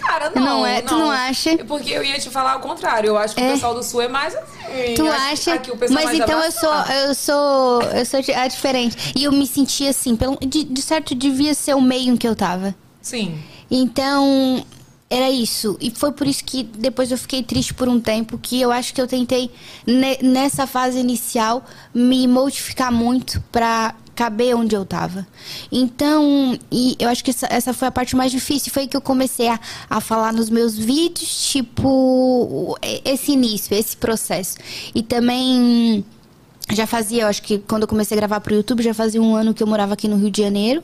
Cara, 0.00 0.32
não. 0.34 0.42
Não 0.42 0.66
é? 0.66 0.80
Tu 0.80 0.96
não 0.96 1.10
acha? 1.10 1.50
É 1.50 1.56
Porque 1.58 1.90
eu 1.90 2.02
ia 2.02 2.18
te 2.18 2.30
falar 2.30 2.56
o 2.56 2.60
contrário. 2.60 3.08
Eu 3.08 3.18
acho 3.18 3.34
que 3.34 3.40
É. 3.42 3.50
o 3.50 3.52
pessoal 3.52 3.74
do 3.74 3.82
sul 3.82 4.00
é 4.00 4.08
mais 4.08 4.34
assim. 4.34 4.94
Tu 4.96 5.06
acha? 5.06 5.54
Aqui 5.54 5.70
Mas 5.90 6.14
então 6.14 6.42
eu 6.42 6.50
sou, 6.52 6.72
eu 6.74 7.14
sou, 7.14 7.82
eu 7.82 8.06
sou 8.06 8.20
a 8.34 8.48
diferente. 8.48 9.12
E 9.14 9.24
eu 9.24 9.32
me 9.32 9.46
sentia 9.46 9.90
assim, 9.90 10.16
pelo, 10.16 10.38
de, 10.40 10.64
de 10.64 10.80
certo 10.82 11.14
devia 11.14 11.52
ser 11.52 11.74
o 11.74 11.82
meio 11.82 12.14
em 12.14 12.16
que 12.16 12.26
eu 12.26 12.34
tava. 12.34 12.74
Sim. 13.02 13.38
Então, 13.70 14.64
era 15.10 15.28
isso. 15.28 15.76
E 15.80 15.90
foi 15.90 16.12
por 16.12 16.26
isso 16.26 16.44
que 16.44 16.62
depois 16.62 17.10
eu 17.10 17.18
fiquei 17.18 17.42
triste 17.42 17.74
por 17.74 17.88
um 17.88 18.00
tempo, 18.00 18.38
que 18.38 18.60
eu 18.60 18.70
acho 18.70 18.94
que 18.94 19.00
eu 19.00 19.08
tentei, 19.08 19.50
ne- 19.84 20.18
nessa 20.22 20.66
fase 20.68 20.98
inicial, 21.00 21.64
me 21.92 22.28
modificar 22.28 22.92
muito 22.92 23.42
pra 23.50 23.94
caber 24.14 24.54
onde 24.54 24.76
eu 24.76 24.84
tava. 24.84 25.26
Então, 25.72 26.56
e 26.70 26.94
eu 26.98 27.08
acho 27.08 27.24
que 27.24 27.30
essa, 27.30 27.46
essa 27.50 27.72
foi 27.72 27.88
a 27.88 27.90
parte 27.90 28.14
mais 28.14 28.30
difícil. 28.30 28.70
Foi 28.72 28.86
que 28.86 28.96
eu 28.96 29.00
comecei 29.00 29.48
a, 29.48 29.58
a 29.88 30.00
falar 30.00 30.32
nos 30.32 30.48
meus 30.48 30.78
vídeos, 30.78 31.50
tipo, 31.50 32.78
esse 33.04 33.32
início, 33.32 33.74
esse 33.74 33.96
processo. 33.96 34.58
E 34.94 35.02
também 35.02 36.04
já 36.70 36.86
fazia, 36.86 37.22
eu 37.22 37.26
acho 37.28 37.42
que 37.42 37.58
quando 37.58 37.82
eu 37.82 37.88
comecei 37.88 38.16
a 38.16 38.20
gravar 38.20 38.40
pro 38.40 38.54
YouTube, 38.54 38.82
já 38.82 38.94
fazia 38.94 39.20
um 39.20 39.34
ano 39.34 39.52
que 39.54 39.62
eu 39.62 39.66
morava 39.66 39.94
aqui 39.94 40.06
no 40.06 40.16
Rio 40.16 40.30
de 40.30 40.40
Janeiro. 40.42 40.82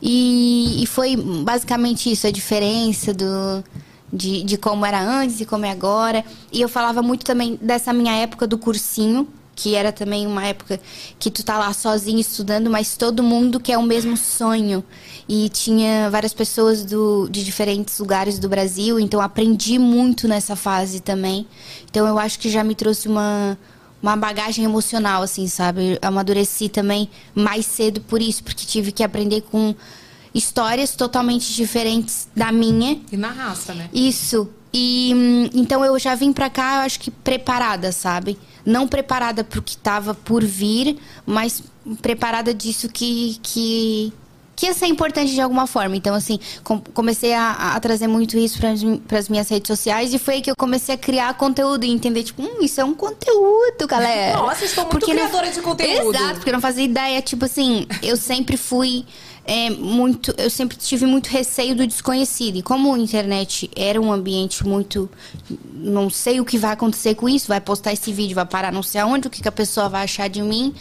E, 0.00 0.82
e 0.82 0.86
foi 0.86 1.16
basicamente 1.16 2.10
isso, 2.10 2.26
a 2.26 2.30
diferença 2.30 3.12
do, 3.12 3.64
de, 4.12 4.44
de 4.44 4.56
como 4.56 4.86
era 4.86 5.00
antes 5.00 5.40
e 5.40 5.44
como 5.44 5.64
é 5.66 5.70
agora. 5.70 6.24
E 6.52 6.60
eu 6.60 6.68
falava 6.68 7.02
muito 7.02 7.24
também 7.24 7.58
dessa 7.60 7.92
minha 7.92 8.14
época 8.14 8.46
do 8.46 8.56
cursinho, 8.56 9.28
que 9.58 9.74
era 9.74 9.90
também 9.90 10.24
uma 10.24 10.46
época 10.46 10.80
que 11.18 11.32
tu 11.32 11.42
tá 11.42 11.58
lá 11.58 11.72
sozinho 11.72 12.20
estudando, 12.20 12.70
mas 12.70 12.96
todo 12.96 13.24
mundo 13.24 13.58
quer 13.58 13.76
o 13.76 13.82
mesmo 13.82 14.16
sonho. 14.16 14.84
E 15.28 15.48
tinha 15.48 16.08
várias 16.10 16.32
pessoas 16.32 16.84
do, 16.84 17.28
de 17.28 17.44
diferentes 17.44 17.98
lugares 17.98 18.38
do 18.38 18.48
Brasil, 18.48 19.00
então 19.00 19.20
aprendi 19.20 19.76
muito 19.76 20.28
nessa 20.28 20.54
fase 20.54 21.00
também. 21.00 21.44
Então 21.90 22.06
eu 22.06 22.20
acho 22.20 22.38
que 22.38 22.48
já 22.48 22.62
me 22.62 22.74
trouxe 22.76 23.08
uma, 23.08 23.58
uma 24.02 24.16
bagagem 24.16 24.64
emocional, 24.64 25.22
assim, 25.22 25.46
sabe? 25.48 25.98
Eu 26.00 26.08
amadureci 26.08 26.68
também 26.68 27.08
mais 27.34 27.66
cedo 27.66 28.00
por 28.02 28.22
isso, 28.22 28.42
porque 28.44 28.64
tive 28.64 28.92
que 28.92 29.02
aprender 29.02 29.42
com 29.42 29.74
histórias 30.34 30.94
totalmente 30.94 31.52
diferentes 31.52 32.28
da 32.34 32.52
minha. 32.52 33.00
E 33.10 33.16
na 33.16 33.30
raça, 33.30 33.74
né? 33.74 33.88
Isso. 33.92 34.48
E 34.72 35.12
hum, 35.14 35.50
então 35.54 35.84
eu 35.84 35.98
já 35.98 36.14
vim 36.14 36.32
pra 36.32 36.50
cá, 36.50 36.76
eu 36.76 36.80
acho 36.82 37.00
que 37.00 37.10
preparada, 37.10 37.90
sabe? 37.90 38.38
Não 38.64 38.86
preparada 38.86 39.42
pro 39.42 39.62
que 39.62 39.76
tava 39.76 40.14
por 40.14 40.44
vir, 40.44 40.98
mas 41.26 41.62
preparada 42.02 42.52
disso 42.52 42.88
que 42.88 43.38
que 43.42 44.12
que 44.58 44.66
ia 44.66 44.74
ser 44.74 44.86
importante 44.86 45.32
de 45.32 45.40
alguma 45.40 45.68
forma. 45.68 45.94
Então, 45.96 46.12
assim, 46.16 46.40
com- 46.64 46.80
comecei 46.92 47.32
a, 47.32 47.74
a 47.76 47.80
trazer 47.80 48.08
muito 48.08 48.36
isso 48.36 48.58
para 49.06 49.18
as 49.18 49.28
minhas 49.28 49.48
redes 49.48 49.68
sociais 49.68 50.12
e 50.12 50.18
foi 50.18 50.34
aí 50.34 50.42
que 50.42 50.50
eu 50.50 50.56
comecei 50.58 50.96
a 50.96 50.98
criar 50.98 51.32
conteúdo 51.34 51.84
e 51.84 51.90
entender, 51.90 52.24
tipo, 52.24 52.42
hum, 52.42 52.58
isso 52.60 52.80
é 52.80 52.84
um 52.84 52.92
conteúdo, 52.92 53.86
galera. 53.86 54.36
Nossa, 54.36 54.64
estão 54.64 54.82
muito 54.84 54.98
Porque 54.98 55.14
não- 55.14 55.22
criadoras 55.28 55.54
de 55.54 55.60
conteúdo. 55.62 56.16
Exato, 56.16 56.34
porque 56.34 56.50
eu 56.50 56.54
não 56.54 56.60
fazia 56.60 56.82
ideia. 56.84 57.22
Tipo 57.22 57.44
assim, 57.44 57.86
eu 58.02 58.16
sempre 58.16 58.56
fui 58.56 59.06
é, 59.44 59.70
muito. 59.70 60.34
Eu 60.36 60.50
sempre 60.50 60.76
tive 60.76 61.06
muito 61.06 61.28
receio 61.28 61.76
do 61.76 61.86
desconhecido. 61.86 62.56
E 62.56 62.62
como 62.62 62.92
a 62.92 62.98
internet 62.98 63.70
era 63.76 64.00
um 64.00 64.12
ambiente 64.12 64.66
muito. 64.66 65.08
Não 65.72 66.10
sei 66.10 66.40
o 66.40 66.44
que 66.44 66.58
vai 66.58 66.72
acontecer 66.72 67.14
com 67.14 67.28
isso, 67.28 67.46
vai 67.46 67.60
postar 67.60 67.92
esse 67.92 68.12
vídeo, 68.12 68.34
vai 68.34 68.44
parar 68.44 68.72
não 68.72 68.82
sei 68.82 69.00
aonde, 69.00 69.28
o 69.28 69.30
que, 69.30 69.40
que 69.40 69.48
a 69.48 69.52
pessoa 69.52 69.88
vai 69.88 70.02
achar 70.02 70.28
de 70.28 70.42
mim. 70.42 70.74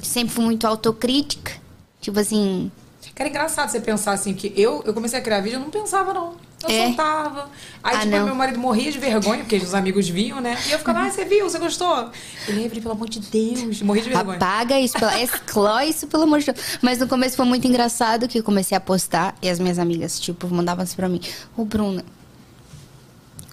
Sempre 0.00 0.32
fui 0.34 0.44
muito 0.44 0.66
autocrítica. 0.68 1.66
Tipo 2.08 2.20
assim. 2.20 2.72
Cara, 3.14 3.28
é 3.28 3.30
engraçado 3.30 3.68
você 3.68 3.80
pensar 3.80 4.12
assim, 4.12 4.32
que 4.32 4.50
eu, 4.56 4.82
eu 4.86 4.94
comecei 4.94 5.18
a 5.18 5.22
criar 5.22 5.40
vídeo, 5.40 5.56
eu 5.56 5.60
não 5.60 5.68
pensava, 5.68 6.14
não. 6.14 6.32
Eu 6.64 6.70
É? 6.70 6.86
soltava. 6.86 7.50
Aí, 7.82 7.96
Ah, 7.96 7.98
tipo, 8.00 8.10
não. 8.16 8.24
meu 8.24 8.34
marido 8.34 8.58
morria 8.58 8.90
de 8.90 8.98
vergonha, 8.98 9.40
porque 9.40 9.56
os 9.56 9.74
amigos 9.74 10.08
viam, 10.08 10.40
né? 10.40 10.56
E 10.68 10.72
eu 10.72 10.78
ficava, 10.78 11.00
ah, 11.00 11.10
você 11.10 11.24
viu, 11.26 11.48
você 11.48 11.58
gostou? 11.58 12.10
Ele, 12.48 12.64
Evelyn, 12.64 12.80
pelo 12.80 12.94
amor 12.94 13.08
de 13.10 13.20
Deus, 13.20 13.82
morria 13.82 14.02
de 14.02 14.08
vergonha. 14.08 14.36
Apaga 14.36 14.80
isso, 14.80 14.98
pela- 14.98 15.20
exclói 15.20 15.90
isso, 15.90 16.06
pelo 16.06 16.22
amor 16.22 16.38
de 16.40 16.46
Deus. 16.46 16.58
Mas 16.80 16.98
no 16.98 17.06
começo 17.06 17.36
foi 17.36 17.44
muito 17.44 17.66
engraçado 17.68 18.26
que 18.26 18.38
eu 18.38 18.42
comecei 18.42 18.74
a 18.76 18.80
postar 18.80 19.36
e 19.42 19.50
as 19.50 19.58
minhas 19.58 19.78
amigas, 19.78 20.18
tipo, 20.18 20.48
mandavam 20.48 20.82
assim 20.82 20.96
pra 20.96 21.08
mim: 21.10 21.20
Ô, 21.56 21.64
Bruna. 21.66 22.02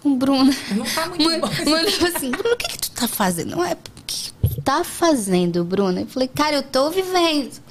Ô, 0.04 0.15
Bruna. 0.15 0.56
Não 0.72 0.86
tá 0.86 1.08
muito 1.08 1.24
Man- 1.24 1.39
bom. 1.39 1.48
Mandava 1.70 2.08
assim: 2.18 2.32
Bruna, 2.32 2.54
o 2.54 2.58
que, 2.58 2.68
que 2.70 2.78
tu 2.78 2.91
tá 2.91 3.08
fazendo? 3.08 3.52
Não 3.56 3.65
é. 3.65 3.74
O 3.74 4.04
que 4.06 4.32
tu 4.56 4.62
tá 4.62 4.84
fazendo, 4.84 5.63
Bruna? 5.63 6.02
Eu 6.02 6.08
falei: 6.08 6.28
Cara, 6.28 6.56
eu 6.58 6.63
tô 6.63 6.89
vivendo. 6.91 7.64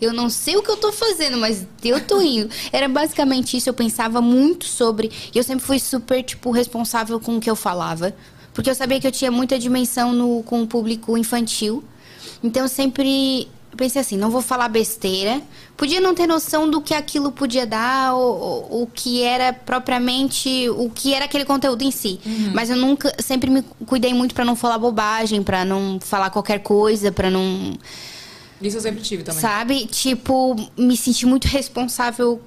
Eu 0.00 0.12
não 0.12 0.28
sei 0.28 0.56
o 0.56 0.62
que 0.62 0.70
eu 0.70 0.76
tô 0.76 0.92
fazendo, 0.92 1.38
mas 1.38 1.66
eu 1.82 2.00
tô 2.00 2.20
indo. 2.20 2.50
Era 2.72 2.88
basicamente 2.88 3.56
isso. 3.56 3.68
Eu 3.68 3.74
pensava 3.74 4.20
muito 4.20 4.66
sobre. 4.66 5.10
E 5.34 5.38
eu 5.38 5.42
sempre 5.42 5.64
fui 5.64 5.78
super, 5.78 6.22
tipo, 6.22 6.50
responsável 6.50 7.18
com 7.18 7.36
o 7.36 7.40
que 7.40 7.50
eu 7.50 7.56
falava. 7.56 8.14
Porque 8.52 8.70
eu 8.70 8.74
sabia 8.74 9.00
que 9.00 9.06
eu 9.06 9.12
tinha 9.12 9.30
muita 9.30 9.58
dimensão 9.58 10.12
no, 10.12 10.42
com 10.42 10.62
o 10.62 10.66
público 10.66 11.16
infantil. 11.16 11.82
Então 12.42 12.62
eu 12.62 12.68
sempre 12.68 13.48
pensei 13.76 14.00
assim, 14.00 14.16
não 14.16 14.30
vou 14.30 14.40
falar 14.40 14.68
besteira. 14.68 15.40
Podia 15.76 16.00
não 16.00 16.14
ter 16.14 16.26
noção 16.26 16.68
do 16.68 16.80
que 16.80 16.94
aquilo 16.94 17.30
podia 17.30 17.66
dar, 17.66 18.14
ou, 18.14 18.82
o 18.82 18.86
que 18.86 19.22
era 19.22 19.52
propriamente, 19.52 20.68
o 20.70 20.90
que 20.90 21.12
era 21.12 21.26
aquele 21.26 21.44
conteúdo 21.44 21.82
em 21.82 21.90
si. 21.90 22.18
Mas 22.54 22.70
eu 22.70 22.76
nunca, 22.76 23.14
sempre 23.18 23.50
me 23.50 23.62
cuidei 23.84 24.14
muito 24.14 24.34
pra 24.34 24.44
não 24.44 24.56
falar 24.56 24.78
bobagem, 24.78 25.42
pra 25.42 25.64
não 25.64 25.98
falar 26.00 26.30
qualquer 26.30 26.60
coisa, 26.60 27.12
pra 27.12 27.30
não, 27.30 27.74
Isso 28.60 28.76
eu 28.76 28.80
sempre 28.80 29.02
tive 29.02 29.22
também. 29.22 29.40
sabe? 29.40 29.86
Tipo, 29.86 30.56
me 30.76 30.96
senti 30.96 31.26
muito 31.26 31.46
responsável 31.46 32.40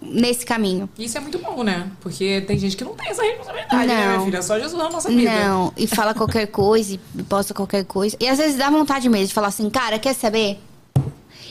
nesse 0.00 0.44
caminho. 0.46 0.88
Isso 0.98 1.18
é 1.18 1.20
muito 1.20 1.38
bom, 1.38 1.62
né? 1.62 1.90
Porque 2.00 2.40
tem 2.46 2.58
gente 2.58 2.76
que 2.76 2.84
não 2.84 2.94
tem 2.94 3.08
essa 3.10 3.22
responsabilidade, 3.22 3.86
né, 3.86 4.06
Não. 4.06 4.12
minha 4.12 4.24
filha? 4.24 4.36
É 4.38 4.42
só 4.42 4.58
Jesus 4.58 4.82
na 4.82 4.88
nossa 4.88 5.10
vida. 5.10 5.30
Não, 5.30 5.72
e 5.76 5.86
fala 5.86 6.12
qualquer 6.14 6.46
coisa, 6.46 6.94
e 6.94 7.22
posta 7.24 7.52
qualquer 7.52 7.84
coisa. 7.84 8.16
E 8.18 8.26
às 8.28 8.38
vezes 8.38 8.56
dá 8.56 8.70
vontade 8.70 9.08
mesmo 9.08 9.26
de 9.28 9.34
falar 9.34 9.48
assim, 9.48 9.68
cara, 9.68 9.98
quer 9.98 10.14
saber? 10.14 10.58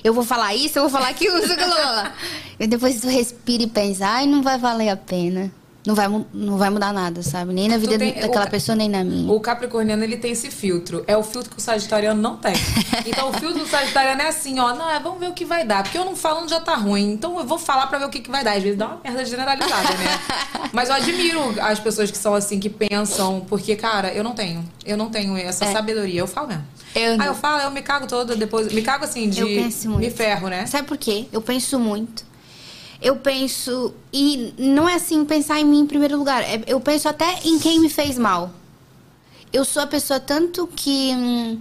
Eu 0.04 0.14
vou 0.14 0.24
falar 0.24 0.54
isso, 0.56 0.78
eu 0.80 0.84
vou 0.84 0.90
falar 0.92 1.10
aquilo, 1.10 1.38
isso, 1.38 1.54
aquilo. 1.54 1.74
E 2.60 2.68
depois 2.68 3.02
tu 3.02 3.08
respira 3.08 3.64
e 3.64 3.68
pensa, 3.68 4.08
ai, 4.08 4.26
não 4.26 4.42
vai 4.42 4.58
valer 4.58 4.90
a 4.90 4.96
pena. 4.98 5.52
Não 5.86 5.94
vai, 5.96 6.08
não 6.34 6.58
vai 6.58 6.70
mudar 6.70 6.94
nada, 6.94 7.22
sabe? 7.22 7.52
Nem 7.54 7.68
na 7.68 7.78
vida 7.78 7.98
tem- 7.98 8.14
daquela 8.14 8.46
o- 8.46 8.50
pessoa, 8.50 8.74
nem 8.74 8.88
na 8.88 9.04
minha. 9.04 9.30
O 9.32 9.38
capricorniano, 9.42 10.02
ele 10.02 10.16
tem 10.16 10.32
esse 10.32 10.50
filtro. 10.50 11.04
É 11.08 11.18
o 11.18 11.24
filtro 11.24 11.50
que 11.52 11.58
o 11.58 11.62
sagitariano 11.62 12.22
não 12.22 12.38
tem. 12.38 12.54
Então, 13.06 13.30
o 13.30 13.34
filtro 13.34 13.60
do 13.60 13.68
sagitariano 13.68 14.22
é 14.22 14.28
assim, 14.30 14.58
ó. 14.60 14.74
Não, 14.74 14.90
é, 14.90 14.98
vamos 14.98 15.20
ver 15.20 15.28
o 15.28 15.34
que 15.34 15.44
vai 15.44 15.66
dar. 15.66 15.84
Porque 15.84 15.98
eu 15.98 16.06
não 16.06 16.16
falando 16.16 16.50
já 16.50 16.62
tá 16.62 16.74
ruim. 16.76 17.12
Então, 17.12 17.38
eu 17.38 17.46
vou 17.46 17.60
falar 17.60 17.88
pra 17.88 18.00
ver 18.00 18.06
o 18.06 18.10
que, 18.10 18.22
que 18.22 18.32
vai 18.32 18.46
dar. 18.46 18.56
Às 18.56 18.64
vezes 18.64 18.78
dá 18.78 18.88
uma 18.88 19.02
merda 19.04 19.26
generalizada, 19.26 19.90
né? 19.90 20.20
Mas 20.72 20.88
eu 20.88 20.96
admiro 20.96 21.54
as 21.62 21.80
pessoas 21.82 22.10
que 22.10 22.18
são 22.18 22.34
assim, 22.34 22.60
que 22.62 22.70
pensam. 22.70 23.42
Porque, 23.50 23.76
cara, 23.76 24.14
eu 24.14 24.24
não 24.24 24.32
tenho. 24.34 24.64
Eu 24.86 24.96
não 24.96 25.10
tenho 25.10 25.36
essa 25.36 25.66
sabedoria. 25.74 26.22
Eu 26.22 26.28
falo 26.28 26.48
mesmo. 26.48 26.64
É. 26.96 27.08
Eu 27.12 27.18
não. 27.18 27.26
eu 27.26 27.34
falo, 27.36 27.62
eu 27.62 27.72
me 27.72 27.82
cago 27.82 28.08
toda, 28.08 28.36
depois... 28.38 28.72
Me 28.72 28.82
cago 28.82 29.04
assim, 29.04 29.28
de... 29.30 29.42
Eu 29.42 29.48
penso 29.48 29.90
muito. 29.90 30.00
Me 30.06 30.10
ferro, 30.12 30.48
né? 30.48 30.66
Sabe 30.66 30.88
por 30.88 30.98
quê? 30.98 31.26
Eu 31.34 31.42
penso 31.42 31.78
muito. 31.80 32.24
Eu 33.04 33.18
penso. 33.18 33.94
E 34.14 34.54
não 34.58 34.88
é 34.88 34.96
assim 34.96 35.26
pensar 35.26 35.60
em 35.60 35.66
mim 35.66 35.82
em 35.82 35.86
primeiro 35.88 36.18
lugar. 36.18 36.42
é- 36.42 36.64
Eu 36.66 36.80
penso 36.80 37.08
até 37.10 37.40
em 37.44 37.60
quem 37.60 37.80
me 37.80 37.90
fez 37.90 38.18
mal. 38.18 38.50
Eu 39.52 39.66
sou 39.66 39.84
a 39.84 39.88
pessoa 39.88 40.20
tanto 40.20 40.66
que. 40.68 41.12
hum, 41.14 41.60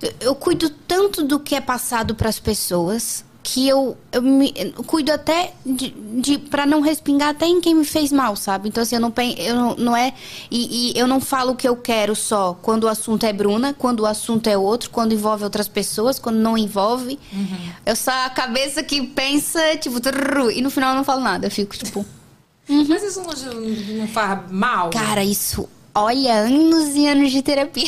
eu- 0.00 0.12
eu 0.20 0.34
cuido 0.34 0.70
tanto 0.70 1.22
do 1.24 1.40
que 1.40 1.54
é 1.56 1.60
passado 1.60 2.14
para 2.14 2.28
as 2.28 2.38
pessoas 2.38 3.24
que 3.46 3.68
eu, 3.68 3.94
eu 4.10 4.22
me 4.22 4.52
eu 4.56 4.82
cuido 4.84 5.12
até 5.12 5.52
de, 5.66 5.90
de 5.90 6.38
para 6.38 6.64
não 6.64 6.80
respingar 6.80 7.28
até 7.28 7.44
em 7.46 7.60
quem 7.60 7.74
me 7.74 7.84
fez 7.84 8.10
mal, 8.10 8.34
sabe? 8.36 8.68
Então 8.70 8.82
assim, 8.82 8.94
eu 8.94 9.00
não 9.02 9.10
pen- 9.10 9.36
eu 9.38 9.54
não, 9.54 9.76
não 9.76 9.96
é 9.96 10.14
e, 10.50 10.92
e 10.96 10.98
eu 10.98 11.06
não 11.06 11.20
falo 11.20 11.52
o 11.52 11.54
que 11.54 11.68
eu 11.68 11.76
quero 11.76 12.16
só 12.16 12.54
quando 12.62 12.84
o 12.84 12.88
assunto 12.88 13.24
é 13.26 13.32
Bruna, 13.34 13.74
quando 13.74 14.00
o 14.00 14.06
assunto 14.06 14.46
é 14.48 14.56
outro, 14.56 14.88
quando 14.88 15.12
envolve 15.12 15.44
outras 15.44 15.68
pessoas, 15.68 16.18
quando 16.18 16.36
não 16.38 16.56
envolve. 16.56 17.18
Eu 17.84 17.94
sou 17.94 18.14
a 18.14 18.30
cabeça 18.30 18.82
que 18.82 19.02
pensa, 19.06 19.60
tipo, 19.76 20.00
trrr, 20.00 20.50
e 20.56 20.62
no 20.62 20.70
final 20.70 20.92
eu 20.92 20.96
não 20.96 21.04
falo 21.04 21.20
nada, 21.20 21.46
eu 21.46 21.50
fico 21.50 21.76
tipo 21.76 22.04
Mas 22.66 23.02
isso 23.02 23.20
não, 23.20 23.60
não 23.98 24.08
faz 24.08 24.50
mal? 24.50 24.88
Cara, 24.88 25.22
isso. 25.22 25.68
Olha, 25.94 26.32
anos 26.32 26.96
e 26.96 27.06
anos 27.06 27.30
de 27.30 27.40
terapia. 27.42 27.84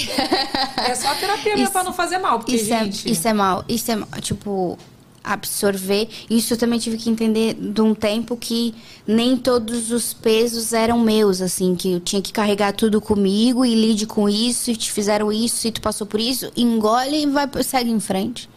É 0.86 0.94
só 0.94 1.12
terapia 1.14 1.52
mesmo 1.56 1.64
Isso- 1.64 1.72
pra 1.72 1.82
não 1.82 1.92
fazer 1.94 2.18
mal, 2.18 2.38
porque, 2.38 2.54
isso, 2.56 2.66
gente... 2.66 3.08
é, 3.08 3.10
isso 3.10 3.26
é 3.26 3.32
mal. 3.32 3.64
Isso 3.68 3.90
é 3.90 3.96
mal. 3.96 4.08
Tipo, 4.20 4.78
absorver. 5.26 6.08
Isso 6.30 6.54
eu 6.54 6.56
também 6.56 6.78
tive 6.78 6.96
que 6.96 7.10
entender 7.10 7.54
de 7.54 7.80
um 7.80 7.94
tempo 7.94 8.36
que 8.36 8.72
nem 9.06 9.36
todos 9.36 9.90
os 9.90 10.14
pesos 10.14 10.72
eram 10.72 11.00
meus, 11.00 11.42
assim, 11.42 11.74
que 11.74 11.92
eu 11.92 12.00
tinha 12.00 12.22
que 12.22 12.32
carregar 12.32 12.72
tudo 12.72 13.00
comigo 13.00 13.64
e 13.64 13.74
lide 13.74 14.06
com 14.06 14.28
isso, 14.28 14.70
e 14.70 14.76
te 14.76 14.92
fizeram 14.92 15.32
isso, 15.32 15.66
e 15.66 15.72
tu 15.72 15.80
passou 15.80 16.06
por 16.06 16.20
isso, 16.20 16.50
engole 16.56 17.24
e 17.24 17.26
vai, 17.26 17.48
segue 17.62 17.90
em 17.90 18.00
frente. 18.00 18.48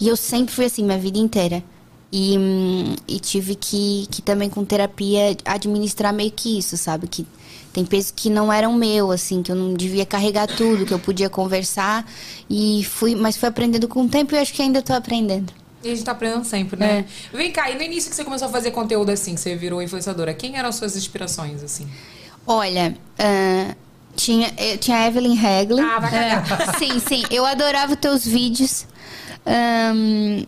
E 0.00 0.06
eu 0.06 0.16
sempre 0.16 0.54
fui 0.54 0.66
assim, 0.66 0.84
minha 0.84 0.98
vida 0.98 1.18
inteira. 1.18 1.62
E, 2.10 2.38
hum, 2.38 2.94
e 3.06 3.20
tive 3.20 3.54
que, 3.54 4.06
que 4.10 4.22
também 4.22 4.48
com 4.48 4.64
terapia 4.64 5.36
administrar 5.44 6.14
meio 6.14 6.30
que 6.30 6.58
isso, 6.58 6.76
sabe? 6.76 7.06
Que 7.06 7.26
tem 7.72 7.84
pesos 7.84 8.10
que 8.10 8.30
não 8.30 8.52
eram 8.52 8.72
meu, 8.72 9.10
assim, 9.10 9.42
que 9.42 9.52
eu 9.52 9.56
não 9.56 9.74
devia 9.74 10.06
carregar 10.06 10.46
tudo, 10.46 10.86
que 10.86 10.94
eu 10.94 10.98
podia 10.98 11.28
conversar. 11.28 12.08
E 12.48 12.82
fui, 12.84 13.14
mas 13.14 13.36
fui 13.36 13.48
aprendendo 13.48 13.86
com 13.88 14.04
o 14.04 14.08
tempo 14.08 14.34
e 14.34 14.38
acho 14.38 14.54
que 14.54 14.62
ainda 14.62 14.80
tô 14.80 14.94
aprendendo. 14.94 15.52
E 15.82 15.88
a 15.90 15.94
gente 15.94 16.04
tá 16.04 16.12
aprendendo 16.12 16.44
sempre, 16.44 16.78
né? 16.78 17.04
Vem 17.32 17.52
cá, 17.52 17.70
e 17.70 17.76
no 17.76 17.82
início 17.82 18.10
que 18.10 18.16
você 18.16 18.24
começou 18.24 18.48
a 18.48 18.50
fazer 18.50 18.70
conteúdo 18.72 19.10
assim, 19.10 19.34
que 19.34 19.40
você 19.40 19.54
virou 19.54 19.80
influenciadora, 19.80 20.34
quem 20.34 20.56
eram 20.56 20.68
as 20.70 20.74
suas 20.74 20.96
inspirações, 20.96 21.62
assim? 21.62 21.88
Olha, 22.46 22.96
ah, 23.18 23.74
tinha, 24.16 24.52
eu 24.58 24.76
tinha 24.78 24.96
a 24.96 25.06
Evelyn 25.06 25.34
Regler. 25.34 25.84
Ah, 25.84 25.98
vai 26.00 26.10
cagar. 26.10 26.60
É, 26.74 26.78
sim, 26.78 26.98
sim. 26.98 27.22
Eu 27.30 27.44
adorava 27.46 27.92
os 27.92 27.98
teus 28.00 28.24
vídeos. 28.26 28.86
Ahn, 29.46 30.44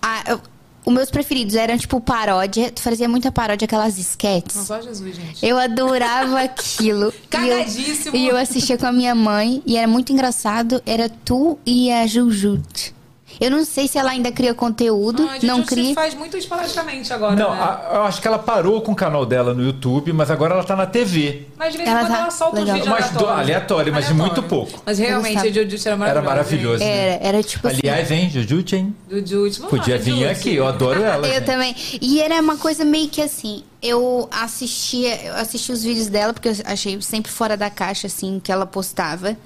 a- 0.00 0.24
eu- 0.30 0.40
os 0.86 0.94
meus 0.94 1.10
preferidos 1.10 1.54
eram, 1.54 1.76
tipo, 1.76 2.00
paródia. 2.00 2.70
Tu 2.70 2.80
fazia 2.80 3.06
muita 3.08 3.30
paródia, 3.30 3.66
aquelas 3.66 3.98
esquetes. 3.98 4.56
Não 4.56 4.64
só 4.64 4.80
Jesus, 4.80 5.14
gente. 5.14 5.44
Eu 5.44 5.58
adorava 5.58 6.40
aquilo. 6.42 7.12
Cagadíssimo. 7.28 8.16
E 8.16 8.20
eu, 8.20 8.24
e 8.24 8.28
eu 8.28 8.36
assistia 8.36 8.78
com 8.78 8.86
a 8.86 8.92
minha 8.92 9.14
mãe 9.14 9.62
e 9.66 9.76
era 9.76 9.86
muito 9.86 10.10
engraçado. 10.12 10.82
Era 10.86 11.08
tu 11.10 11.58
e 11.66 11.92
a 11.92 12.06
Jujut. 12.06 12.94
Eu 13.40 13.50
não 13.50 13.64
sei 13.64 13.88
se 13.88 13.96
ela 13.96 14.10
ainda 14.10 14.30
cria 14.30 14.52
conteúdo, 14.52 15.22
Ah, 15.22 15.30
a 15.30 15.34
gente 15.34 15.46
não 15.46 15.62
cria. 15.64 15.94
faz 15.94 16.14
muito 16.14 16.36
esporadicamente 16.36 17.10
agora, 17.12 17.34
Não, 17.34 17.54
né? 17.54 17.60
a- 17.62 17.90
eu 17.94 18.02
acho 18.02 18.20
que 18.20 18.28
ela 18.28 18.38
parou 18.38 18.82
com 18.82 18.92
o 18.92 18.94
canal 18.94 19.24
dela 19.24 19.54
no 19.54 19.64
YouTube, 19.64 20.12
mas 20.12 20.30
agora 20.30 20.52
ela 20.54 20.62
tá 20.64 20.76
na 20.76 20.86
TV. 20.86 21.46
Mas 21.56 21.72
de 21.72 21.78
vez 21.78 21.88
em 21.88 21.92
quando 21.92 22.08
tá 22.08 22.18
ela 22.18 22.30
solta 22.30 22.60
legal. 22.60 22.76
Mas 22.76 22.84
do- 22.86 22.92
aleatórios. 22.92 23.38
aleatório, 23.40 23.92
mas 23.92 24.06
de 24.06 24.14
muito 24.14 24.42
pouco. 24.42 24.82
Mas 24.84 24.98
realmente, 24.98 25.38
a 25.38 25.50
Jujutsu 25.50 25.88
era 25.88 25.96
maravilhosa. 25.96 26.18
Era 26.20 26.22
maravilhoso. 26.22 26.78
né? 26.84 26.90
Era, 27.14 27.26
era 27.28 27.42
tipo 27.42 27.66
assim. 27.66 27.78
Aliás, 27.82 28.10
hein, 28.10 28.28
Jujutsu, 28.30 28.76
hein? 28.76 28.94
Jujutsu. 29.10 29.62
Podia 29.68 29.94
lá, 29.96 30.00
vir 30.02 30.10
Jujutsu. 30.12 30.30
aqui, 30.32 30.54
eu 30.56 30.66
adoro 30.66 31.02
ela. 31.02 31.26
Eu 31.30 31.34
gente. 31.34 31.44
também. 31.46 31.74
E 32.00 32.20
era 32.20 32.40
uma 32.40 32.56
coisa 32.58 32.84
meio 32.84 33.08
que 33.08 33.22
assim, 33.22 33.64
eu 33.82 34.28
assistia, 34.30 35.18
eu 35.24 35.34
assistia 35.36 35.74
os 35.74 35.82
vídeos 35.82 36.08
dela 36.08 36.32
porque 36.34 36.48
eu 36.48 36.56
achei 36.66 37.00
sempre 37.00 37.32
fora 37.32 37.56
da 37.56 37.70
caixa 37.70 38.06
assim 38.06 38.38
que 38.42 38.52
ela 38.52 38.66
postava. 38.66 39.36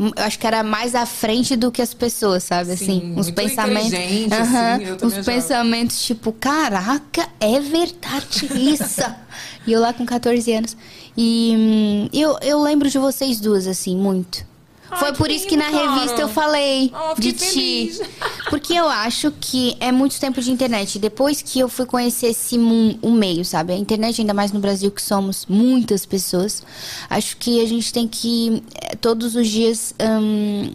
Hum, 0.00 0.10
Eu 0.16 0.24
acho 0.24 0.38
que 0.38 0.46
era 0.46 0.62
mais 0.62 0.94
à 0.94 1.04
frente 1.04 1.54
do 1.54 1.70
que 1.70 1.82
as 1.82 1.92
pessoas, 1.92 2.42
sabe? 2.44 2.74
Sim, 2.74 2.84
assim, 2.84 3.14
uns 3.14 3.30
pensamentos. 3.30 3.92
Aham, 4.32 4.74
assim, 4.76 5.06
uns 5.06 5.26
pensamentos 5.26 6.02
tipo, 6.02 6.32
caraca, 6.32 7.28
é 7.38 7.60
verdade 7.60 8.48
isso. 8.72 9.04
e 9.66 9.72
eu 9.72 9.80
lá 9.80 9.92
com 9.92 10.06
14 10.06 10.50
anos. 10.54 10.74
E 11.14 11.52
hum, 11.54 12.08
eu, 12.14 12.38
eu 12.40 12.62
lembro 12.62 12.88
de 12.88 12.98
vocês 12.98 13.38
duas, 13.40 13.66
assim, 13.66 13.94
muito. 13.94 14.48
Ai, 14.90 14.98
Foi 14.98 15.12
por 15.12 15.30
isso 15.30 15.46
que 15.46 15.56
na 15.56 15.70
cara. 15.70 15.94
revista 15.94 16.20
eu 16.20 16.28
falei 16.28 16.90
Ah, 16.92 17.14
de 17.18 17.30
fiquei 17.32 17.48
ti. 17.48 17.54
feliz. 17.94 18.00
Porque 18.50 18.72
eu 18.74 18.88
acho 18.88 19.30
que 19.40 19.76
é 19.78 19.92
muito 19.92 20.18
tempo 20.18 20.40
de 20.40 20.50
internet. 20.50 20.98
Depois 20.98 21.40
que 21.42 21.60
eu 21.60 21.68
fui 21.68 21.86
conhecer 21.86 22.26
esse 22.28 22.58
o 23.00 23.10
meio, 23.12 23.44
sabe? 23.44 23.72
A 23.72 23.76
internet, 23.76 24.20
ainda 24.20 24.34
mais 24.34 24.50
no 24.52 24.58
Brasil, 24.58 24.90
que 24.90 25.00
somos 25.02 25.46
muitas 25.48 26.04
pessoas. 26.04 26.62
Acho 27.08 27.36
que 27.36 27.60
a 27.62 27.66
gente 27.66 27.92
tem 27.92 28.08
que, 28.08 28.62
eh, 28.82 28.96
todos 28.96 29.36
os 29.36 29.46
dias, 29.46 29.94
hum, 30.02 30.72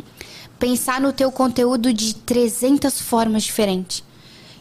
pensar 0.58 1.02
no 1.02 1.12
teu 1.12 1.32
conteúdo 1.32 1.92
de 1.92 2.16
300 2.16 3.02
formas 3.02 3.44
diferentes. 3.44 4.04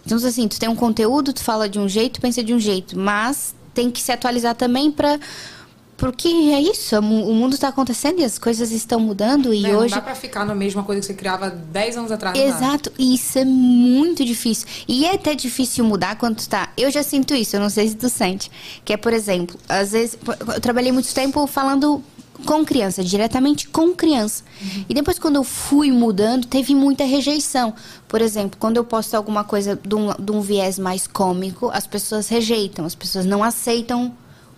Então, 0.04 0.18
assim, 0.18 0.48
tu 0.48 0.58
tem 0.58 0.68
um 0.68 0.74
conteúdo, 0.76 1.32
tu 1.32 1.42
fala 1.42 1.68
de 1.68 1.78
um 1.78 1.88
jeito, 1.88 2.20
pensa 2.20 2.42
de 2.42 2.52
um 2.52 2.58
jeito. 2.58 2.98
Mas 2.98 3.54
tem 3.72 3.90
que 3.90 4.00
se 4.00 4.10
atualizar 4.12 4.54
também 4.54 4.90
pra... 4.90 5.18
Porque 5.96 6.28
é 6.28 6.60
isso, 6.60 6.98
o 6.98 7.02
mu- 7.02 7.28
o 7.30 7.34
mundo 7.34 7.56
tá 7.56 7.68
acontecendo 7.68 8.20
e 8.20 8.24
as 8.24 8.38
coisas 8.38 8.70
estão 8.72 8.98
mudando. 8.98 9.54
E 9.54 9.62
Né, 9.62 9.76
hoje... 9.76 9.90
Não 9.94 9.98
dá 10.00 10.04
pra 10.04 10.14
ficar 10.14 10.44
na 10.44 10.54
mesma 10.54 10.82
coisa 10.82 11.00
que 11.00 11.06
você 11.06 11.14
criava 11.14 11.50
10 11.50 11.96
anos 11.98 12.12
atrás. 12.12 12.36
Exato, 12.38 12.92
e 12.98 13.14
isso 13.14 13.38
é 13.38 13.44
muito 13.44 14.24
difícil. 14.24 14.66
E 14.88 15.04
é 15.06 15.14
até 15.14 15.34
difícil 15.34 15.84
mudar 15.84 16.16
quando 16.16 16.36
tu 16.38 16.48
tá. 16.48 16.68
Eu 16.76 16.90
já 16.90 17.02
sinto 17.02 17.34
isso, 17.34 17.54
eu 17.56 17.60
não 17.60 17.70
sei 17.70 17.88
se 17.88 17.94
tu 17.94 18.08
sente. 18.08 18.50
Que 18.84 18.92
é, 18.92 18.96
por 18.96 19.12
exemplo, 19.12 19.58
às 19.68 19.92
vezes. 19.92 20.18
Eu 20.54 20.60
trabalhei 20.60 20.90
muito 20.92 21.12
tempo 21.14 21.46
falando 21.46 22.02
com 22.44 22.64
criança, 22.64 23.02
diretamente 23.02 23.68
com 23.68 23.94
criança. 23.94 24.42
E 24.88 24.92
depois, 24.92 25.18
quando 25.18 25.36
eu 25.36 25.44
fui 25.44 25.90
mudando, 25.92 26.46
teve 26.46 26.74
muita 26.74 27.04
rejeição. 27.04 27.72
Por 28.08 28.20
exemplo, 28.20 28.58
quando 28.58 28.76
eu 28.76 28.84
posto 28.84 29.14
alguma 29.14 29.44
coisa 29.44 29.78
de 29.82 29.94
um, 29.94 30.12
de 30.18 30.32
um 30.32 30.40
viés 30.40 30.78
mais 30.78 31.06
cômico, 31.06 31.70
as 31.72 31.86
pessoas 31.86 32.28
rejeitam, 32.28 32.84
as 32.84 32.94
pessoas 32.94 33.24
não 33.24 33.42
aceitam 33.44 34.12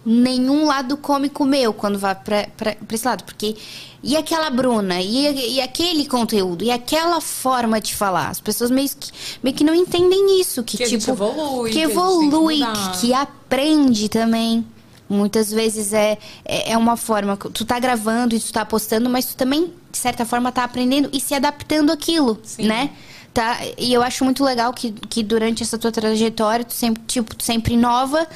nenhum 0.07 0.65
lado 0.67 0.97
cômico 0.97 1.45
meu 1.45 1.75
quando 1.75 1.99
vai 1.99 2.15
pra, 2.15 2.47
pra, 2.57 2.77
pra 2.77 2.95
esse 2.95 3.05
lado. 3.07 3.25
Porque. 3.25 3.57
E 4.03 4.17
aquela 4.17 4.49
Bruna? 4.51 5.01
E, 5.01 5.55
e 5.57 5.61
aquele 5.61 6.07
conteúdo? 6.07 6.63
E 6.63 6.71
aquela 6.71 7.21
forma 7.21 7.81
de 7.81 7.93
falar? 7.93 8.29
As 8.29 8.41
pessoas 8.41 8.71
meio 8.71 8.89
que, 8.89 9.11
meio 9.43 9.57
que 9.57 9.65
não 9.65 9.75
entendem 9.75 10.41
isso. 10.41 10.63
Que, 10.63 10.77
Que 10.77 10.85
tipo. 10.87 11.11
evolui, 11.11 11.71
que 11.73 11.81
evolui, 11.81 12.61
que, 12.61 13.01
que 13.01 13.13
aprende 13.15 14.09
também. 14.09 14.65
Muitas 15.09 15.51
vezes 15.53 15.93
é, 15.93 16.19
é 16.45 16.73
é 16.73 16.79
uma 16.79 16.97
forma. 16.97 17.37
que 17.37 17.49
Tu 17.51 17.65
tá 17.65 17.79
gravando 17.81 18.35
e 18.35 18.41
tu 18.41 18.53
tá 18.53 18.65
postando, 18.65 19.11
mas 19.11 19.27
tu 19.27 19.37
também, 19.37 19.73
de 19.91 19.99
certa 19.99 20.25
forma, 20.25 20.53
tá 20.53 20.63
aprendendo 20.63 21.09
e 21.13 21.21
se 21.21 21.35
adaptando 21.35 21.91
àquilo, 21.91 22.39
Sim. 22.45 22.67
né? 22.67 22.91
Tá? 23.37 23.59
E 23.77 23.93
eu 23.93 24.03
acho 24.03 24.25
muito 24.25 24.43
legal 24.43 24.73
que, 24.73 24.93
que 25.11 25.23
durante 25.23 25.63
essa 25.63 25.77
tua 25.77 25.93
trajetória, 25.93 26.65
tu 26.65 26.73
sempre, 26.73 27.03
tipo, 27.07 27.35
tu 27.37 27.45
sempre 27.45 27.75
inova 27.75 28.27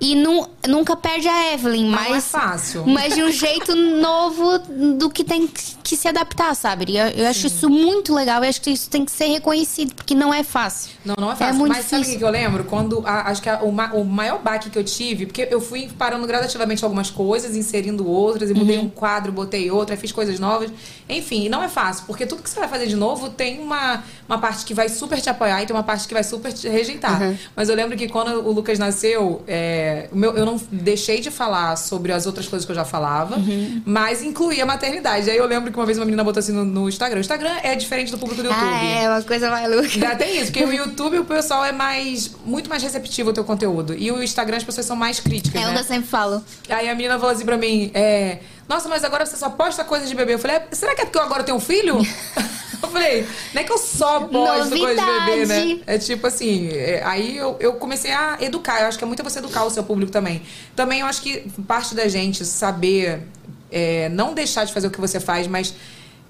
e 0.00 0.14
nu, 0.14 0.48
nunca 0.68 0.94
perde 0.94 1.26
a 1.26 1.52
Evelyn, 1.54 1.86
Não 1.86 1.90
mas. 1.90 2.16
é 2.18 2.20
fácil. 2.20 2.86
Mas 2.86 3.16
de 3.16 3.22
um 3.24 3.32
jeito 3.32 3.74
novo 3.74 4.58
do 4.96 5.10
que 5.10 5.24
tem 5.24 5.48
que 5.48 5.96
se 5.96 6.06
adaptar, 6.06 6.54
sabe? 6.54 6.84
E 6.92 6.96
eu, 6.96 7.06
eu 7.08 7.26
acho 7.26 7.48
isso 7.48 7.68
muito 7.68 8.14
legal. 8.14 8.44
Eu 8.44 8.48
acho 8.48 8.60
que 8.60 8.70
isso 8.70 8.88
tem 8.88 9.04
que 9.04 9.10
ser 9.10 9.26
reconhecido, 9.26 9.92
porque 9.92 10.14
não 10.14 10.32
é 10.32 10.44
fácil. 10.44 10.92
Não, 11.04 11.16
não 11.18 11.32
é 11.32 11.34
fácil. 11.34 11.56
muito 11.56 11.72
Mas 11.74 11.86
sabe 11.86 11.96
o 11.96 11.98
difícil. 12.04 12.18
que 12.20 12.24
eu 12.24 12.30
lembro? 12.30 12.62
Quando. 12.64 13.02
a- 13.04 13.30
acho 13.30 13.42
que 13.42 13.48
a- 13.50 13.58
o, 13.60 13.72
ma- 13.72 13.90
o 13.92 14.04
maior 14.04 14.38
baque 14.40 14.70
que 14.70 14.78
eu 14.78 14.84
tive, 14.84 15.26
porque 15.26 15.48
eu 15.50 15.60
fui 15.60 15.90
parando 15.98 16.26
gradativamente 16.28 16.84
algumas 16.84 17.10
coisas, 17.10 17.56
inserindo 17.56 18.08
outras, 18.08 18.50
e 18.50 18.54
mudei 18.54 18.78
Uhum. 18.78 18.84
um 18.84 18.88
quadro, 18.88 19.32
botei 19.32 19.68
outra, 19.68 19.96
fiz 19.96 20.12
coisas 20.12 20.38
novas. 20.38 20.70
Enfim, 21.08 21.46
e 21.46 21.48
não 21.48 21.60
é 21.60 21.68
fácil, 21.68 22.04
porque 22.06 22.24
tudo 22.24 22.40
que 22.40 22.48
você 22.48 22.60
vai 22.60 22.68
fazer 22.68 22.86
de 22.86 22.94
novo 22.96 23.28
tem 23.30 23.58
uma, 23.60 24.02
uma 24.28 24.38
parte 24.44 24.64
que 24.66 24.74
vai 24.74 24.88
super 24.90 25.18
te 25.20 25.30
apoiar 25.30 25.62
e 25.62 25.66
tem 25.66 25.74
uma 25.74 25.82
parte 25.82 26.06
que 26.06 26.12
vai 26.12 26.22
super 26.22 26.52
te 26.52 26.68
rejeitar. 26.68 27.22
Uhum. 27.22 27.36
Mas 27.56 27.68
eu 27.70 27.74
lembro 27.74 27.96
que 27.96 28.06
quando 28.08 28.30
o 28.46 28.52
Lucas 28.52 28.78
nasceu, 28.78 29.42
é, 29.48 30.08
meu, 30.12 30.36
eu 30.36 30.44
não 30.44 30.60
deixei 30.70 31.18
de 31.20 31.30
falar 31.30 31.76
sobre 31.76 32.12
as 32.12 32.26
outras 32.26 32.46
coisas 32.46 32.66
que 32.66 32.72
eu 32.72 32.76
já 32.76 32.84
falava, 32.84 33.36
Uhum. 33.36 33.80
mas 33.86 34.22
incluí 34.22 34.60
a 34.60 34.66
maternidade. 34.66 35.30
Aí 35.30 35.36
eu 35.38 35.46
lembro 35.46 35.72
que 35.72 35.78
uma 35.78 35.86
vez 35.86 35.96
uma 35.98 36.04
menina 36.04 36.22
botou 36.22 36.40
assim 36.40 36.52
no, 36.52 36.64
no 36.64 36.88
Instagram. 36.88 37.18
O 37.18 37.20
Instagram 37.20 37.52
é 37.62 37.74
diferente 37.74 38.10
do 38.10 38.18
público 38.18 38.42
do 38.42 38.48
YouTube. 38.48 38.68
Ah, 38.70 38.84
é 39.02 39.08
uma 39.08 39.22
coisa 39.22 39.50
maluca. 39.50 39.88
Ainda 39.94 40.16
tem 40.16 40.36
isso, 40.36 40.52
porque 40.52 40.64
o 40.64 40.72
YouTube 40.72 41.18
o 41.20 41.24
pessoal 41.24 41.64
é 41.64 41.72
mais 41.72 42.30
muito 42.44 42.68
mais 42.68 42.82
receptivo 42.82 43.30
ao 43.30 43.34
teu 43.34 43.44
conteúdo. 43.44 43.94
E 43.96 44.10
o 44.12 44.22
Instagram 44.22 44.58
as 44.58 44.64
pessoas 44.64 44.84
são 44.86 44.96
mais 44.96 45.20
críticas, 45.20 45.60
É 45.60 45.64
né? 45.66 45.72
que 45.72 45.78
eu 45.80 45.84
sempre 45.84 46.08
falo. 46.08 46.44
Aí 46.68 46.88
a 46.88 46.94
menina 46.94 47.18
falou 47.18 47.34
assim 47.34 47.44
pra 47.46 47.56
mim, 47.56 47.90
é, 47.94 48.38
nossa, 48.68 48.88
mas 48.88 49.04
agora 49.04 49.24
você 49.24 49.36
só 49.36 49.48
posta 49.50 49.84
coisas 49.84 50.08
de 50.08 50.14
bebê. 50.14 50.34
Eu 50.34 50.38
falei, 50.38 50.56
"É, 50.56 50.66
será 50.72 50.94
que 50.94 51.02
é 51.02 51.04
porque 51.06 51.18
eu 51.18 51.22
agora 51.22 51.42
tenho 51.44 51.56
um 51.56 51.60
filho? 51.60 51.96
eu 52.84 52.90
falei, 52.90 53.26
não 53.52 53.60
é 53.60 53.64
que 53.64 53.72
eu 53.72 53.78
só 53.78 54.20
posto 54.20 54.76
coisas 54.78 55.04
de 55.04 55.20
bebê, 55.26 55.46
né? 55.46 55.80
É 55.86 55.98
tipo 55.98 56.26
assim, 56.26 56.68
é, 56.68 57.02
aí 57.04 57.36
eu, 57.36 57.56
eu 57.60 57.74
comecei 57.74 58.12
a 58.12 58.38
educar. 58.40 58.80
Eu 58.80 58.86
acho 58.88 58.98
que 58.98 59.04
é 59.04 59.06
muito 59.06 59.22
você 59.22 59.38
educar 59.38 59.64
o 59.64 59.70
seu 59.70 59.82
público 59.82 60.12
também. 60.12 60.42
Também 60.74 61.00
eu 61.00 61.06
acho 61.06 61.22
que 61.22 61.44
parte 61.66 61.94
da 61.94 62.08
gente 62.08 62.44
saber 62.44 63.22
é, 63.70 64.08
não 64.10 64.34
deixar 64.34 64.64
de 64.64 64.72
fazer 64.72 64.86
o 64.86 64.90
que 64.90 65.00
você 65.00 65.18
faz, 65.18 65.46
mas 65.46 65.74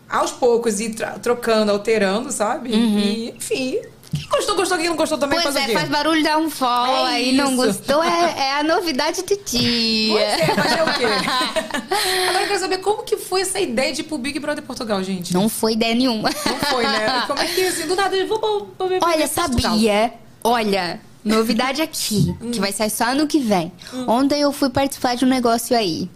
aos 0.08 0.32
poucos 0.32 0.80
ir 0.80 0.94
trocando, 1.22 1.70
alterando, 1.70 2.30
sabe? 2.30 2.70
E, 2.70 3.34
enfim, 3.36 3.80
quem 4.14 4.28
gostou, 4.28 4.56
gostou, 4.56 4.78
quem 4.78 4.88
não 4.88 4.96
gostou 4.96 5.18
também 5.18 5.40
Pois 5.40 5.54
faz 5.54 5.68
é, 5.68 5.72
faz 5.72 5.88
barulho, 5.88 6.22
dá 6.22 6.38
um 6.38 6.48
follow, 6.48 7.06
É 7.06 7.10
aí 7.14 7.32
não 7.32 7.56
gostou, 7.56 8.02
é, 8.02 8.34
é 8.38 8.58
a 8.58 8.62
novidade 8.62 9.22
do 9.22 9.36
dia. 9.44 10.12
Pois 10.12 10.22
é, 10.40 10.46
fazer 10.54 10.82
o 10.82 10.94
quê? 10.94 11.04
Agora 12.28 12.44
eu 12.44 12.48
quero 12.48 12.60
saber 12.60 12.78
como 12.78 13.02
que 13.02 13.16
foi 13.16 13.42
essa 13.42 13.60
ideia 13.60 13.92
de 13.92 14.00
ir 14.00 14.04
pro 14.04 14.18
Big 14.18 14.38
Brother 14.38 14.62
Portugal, 14.64 15.02
gente. 15.02 15.32
Não 15.34 15.48
foi 15.48 15.72
ideia 15.72 15.94
nenhuma. 15.94 16.30
Não 16.46 16.56
foi, 16.58 16.84
né? 16.84 17.24
Como 17.26 17.38
é 17.40 17.46
que, 17.46 17.66
assim, 17.66 17.86
do 17.86 17.94
nada, 17.96 18.16
eu 18.16 18.26
vou 18.26 18.38
pro, 18.38 18.88
Big 18.88 19.00
Olha, 19.04 19.26
Brother 19.26 19.28
sabia? 19.28 20.14
Olha, 20.42 21.00
novidade 21.24 21.80
aqui, 21.82 22.34
Hum. 22.40 22.50
que 22.50 22.60
vai 22.60 22.72
sair 22.72 22.90
só 22.90 23.04
ano 23.04 23.26
que 23.26 23.38
vem. 23.38 23.72
Ontem 24.06 24.40
eu 24.40 24.52
fui 24.52 24.70
participar 24.70 25.16
de 25.16 25.24
um 25.24 25.28
negócio 25.28 25.76
aí. 25.76 26.08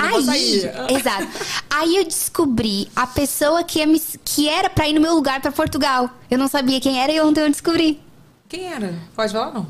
Aí, 0.00 0.62
exato. 0.96 1.28
Aí 1.70 1.96
eu 1.96 2.04
descobri 2.04 2.88
a 2.96 3.06
pessoa 3.06 3.62
que, 3.62 3.84
me- 3.86 4.00
que 4.24 4.48
era 4.48 4.70
pra 4.70 4.88
ir 4.88 4.92
no 4.94 5.00
meu 5.00 5.14
lugar 5.14 5.40
pra 5.40 5.52
Portugal. 5.52 6.08
Eu 6.30 6.38
não 6.38 6.48
sabia 6.48 6.80
quem 6.80 7.00
era 7.00 7.12
e 7.12 7.20
ontem 7.20 7.42
eu 7.42 7.50
descobri. 7.50 8.00
Quem 8.48 8.72
era? 8.72 8.94
Pode 9.14 9.32
falar, 9.32 9.52
não? 9.52 9.66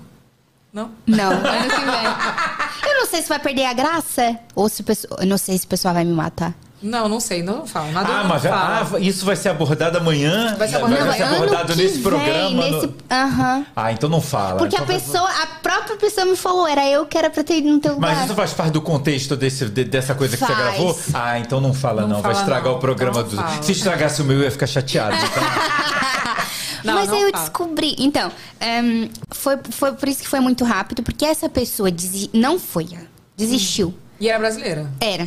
Não? 0.73 0.91
Não, 1.07 1.31
ano 1.33 1.71
que 1.71 1.85
vem. 1.85 2.91
Eu 2.91 2.99
não 3.01 3.07
sei 3.07 3.21
se 3.23 3.29
vai 3.29 3.39
perder 3.39 3.67
a 3.67 3.73
graça 3.75 4.39
ou 4.55 4.69
se 4.69 4.81
o 4.81 4.85
pessoal. 4.85 5.21
Eu 5.21 5.27
não 5.27 5.37
sei 5.39 5.59
se 5.59 5.67
o 5.67 5.69
pessoal 5.69 5.93
vai 5.93 6.05
me 6.05 6.13
matar. 6.15 6.55
Não, 6.83 7.09
não 7.09 7.21
sei, 7.21 7.43
não 7.43 7.67
fala. 7.67 7.91
Nada 7.93 8.09
Ah, 8.13 8.25
mas 8.25 8.43
fala. 8.43 8.89
ah, 8.95 8.99
isso 9.01 9.25
vai 9.25 9.37
ser 9.37 9.51
abordado 9.51 9.99
amanhã? 9.99 10.55
Vai 10.59 10.67
ser 10.69 10.77
abordado 10.77 11.05
vai 11.07 11.17
ser 11.17 11.23
abordado 11.23 11.77
nesse 11.77 11.95
vem, 11.95 12.03
programa? 12.03 12.51
no- 12.51 12.71
nesse- 12.83 12.95
Aham. 13.11 13.67
Ah, 13.77 13.93
então 13.93 14.09
não 14.09 14.21
fala. 14.21 14.57
Porque 14.59 14.77
a 14.77 14.81
Então 14.83 14.87
vai- 14.87 15.01
pessoa, 15.01 15.31
a 15.43 15.47
própria 15.63 15.97
pessoa 15.97 16.27
me 16.27 16.37
falou, 16.37 16.67
era 16.67 16.87
eu 16.89 17.07
que 17.07 17.17
era 17.17 17.31
pra 17.31 17.45
ter 17.45 17.59
ido 17.59 17.69
no 17.69 17.79
teu 17.81 17.95
lugar. 17.95 18.15
Mas 18.17 18.25
isso 18.27 18.35
faz 18.35 18.53
parte 18.53 18.73
do 18.73 18.83
contexto 18.83 19.37
desse, 19.37 19.67
de- 19.67 19.85
dessa 19.85 20.15
coisa 20.15 20.37
que 20.37 20.45
você 20.45 20.53
Faz. 20.53 20.59
gravou? 20.77 20.99
Ah, 21.15 21.39
então 21.39 21.61
não 21.61 21.73
fala 21.73 22.03
não, 22.03 22.09
Não 22.09 22.23
vai 22.23 22.33
fala 22.33 22.45
estragar 22.45 22.65
não, 22.71 22.77
o 22.77 22.79
programa 22.81 23.21
então 23.21 23.31
do... 23.31 23.37
fala. 23.37 23.63
Se 23.63 23.73
estragasse 23.73 24.21
o 24.21 24.25
meu, 24.25 24.39
eu 24.39 24.45
ia 24.45 24.51
ficar 24.51 24.67
chateado. 24.67 25.17
Tá? 25.17 26.43
Não, 26.85 26.95
Mas 26.95 27.09
não 27.11 27.15
aí 27.17 27.23
eu 27.23 27.31
fala. 27.31 27.45
descobri. 27.45 27.95
Então, 27.97 28.33
ehm, 28.61 29.09
foi, 29.31 29.57
foi 29.71 29.93
por 29.93 30.09
isso 30.09 30.21
que 30.21 30.29
foi 30.29 30.41
muito 30.41 30.65
rápido, 30.65 31.01
porque 31.01 31.25
essa 31.25 31.49
pessoa 31.49 31.93
desi- 31.93 32.29
não 32.33 32.59
foi, 32.59 32.89
ó, 32.95 33.05
desistiu. 33.37 33.95
E 34.23 34.29
era 34.29 34.39
brasileira? 34.39 34.89
Era. 35.01 35.25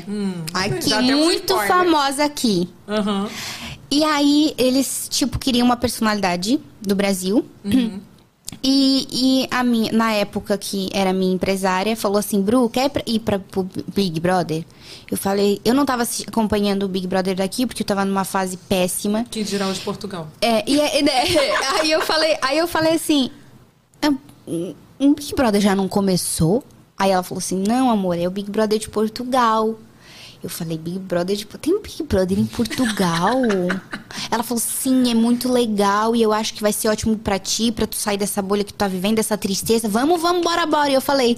aqui, 0.53 0.89
já 0.89 0.97
temos 1.03 1.25
muito 1.25 1.53
famosa 1.67 2.23
aqui. 2.23 2.69
Aham. 2.87 3.27
E 3.91 4.01
aí, 4.05 4.53
eles, 4.57 5.07
tipo, 5.11 5.37
queriam 5.37 5.65
uma 5.65 5.75
personalidade 5.75 6.61
do 6.81 6.95
Brasil. 6.95 7.45
E, 8.63 9.07
e 9.11 9.47
a 9.51 9.63
minha, 9.65 9.91
na 9.91 10.13
época 10.13 10.57
que 10.57 10.89
era 10.93 11.11
minha 11.11 11.33
empresária, 11.33 11.93
falou 11.97 12.17
assim, 12.17 12.41
Bru, 12.41 12.69
quer 12.69 12.89
ir 13.05 13.19
pra 13.19 13.37
pro 13.37 13.67
Big 13.93 14.17
Brother? 14.21 14.63
Eu 15.11 15.17
falei, 15.17 15.59
eu 15.65 15.73
não 15.73 15.85
tava 15.85 16.03
assi- 16.03 16.23
acompanhando 16.25 16.83
o 16.83 16.87
Big 16.87 17.05
Brother 17.05 17.35
daqui, 17.35 17.65
porque 17.65 17.83
eu 17.83 17.85
tava 17.87 18.05
numa 18.05 18.23
fase 18.23 18.55
péssima. 18.55 19.25
Que 19.29 19.43
dirá 19.43 19.67
o 19.67 19.73
de 19.73 19.81
Portugal. 19.81 20.29
É, 20.41 20.63
e 20.69 20.79
é- 20.79 21.01
né, 21.01 21.11
aí 21.81 21.91
eu 21.91 22.01
falei, 22.01 22.37
aí 22.41 22.57
eu 22.57 22.67
falei 22.67 22.93
assim, 22.93 23.29
"Ah, 24.01 24.13
um 24.47 24.73
um 24.97 25.13
Big 25.13 25.35
Brother 25.35 25.59
já 25.59 25.75
não 25.75 25.89
começou? 25.89 26.63
Aí 26.97 27.11
ela 27.11 27.23
falou 27.23 27.39
assim, 27.39 27.63
não, 27.67 27.89
amor, 27.89 28.17
é 28.17 28.27
o 28.27 28.31
Big 28.31 28.49
Brother 28.49 28.79
de 28.79 28.89
Portugal. 28.89 29.77
Eu 30.41 30.49
falei, 30.49 30.77
Big 30.77 30.99
Brother 30.99 31.35
de... 31.35 31.45
Tem 31.45 31.73
um 31.73 31.81
Big 31.81 32.03
Brother 32.03 32.39
em 32.39 32.45
Portugal? 32.45 33.41
ela 34.31 34.43
falou, 34.43 34.61
sim, 34.61 35.09
é 35.09 35.13
muito 35.13 35.51
legal 35.51 36.15
e 36.15 36.21
eu 36.21 36.31
acho 36.31 36.53
que 36.53 36.61
vai 36.61 36.71
ser 36.71 36.87
ótimo 36.87 37.17
pra 37.17 37.39
ti, 37.39 37.71
pra 37.71 37.87
tu 37.87 37.95
sair 37.95 38.17
dessa 38.17 38.41
bolha 38.41 38.63
que 38.63 38.73
tu 38.73 38.77
tá 38.77 38.87
vivendo, 38.87 39.15
dessa 39.15 39.37
tristeza. 39.37 39.89
Vamos, 39.89 40.21
vamos, 40.21 40.43
bora, 40.43 40.65
bora. 40.65 40.89
E 40.89 40.93
eu 40.93 41.01
falei... 41.01 41.37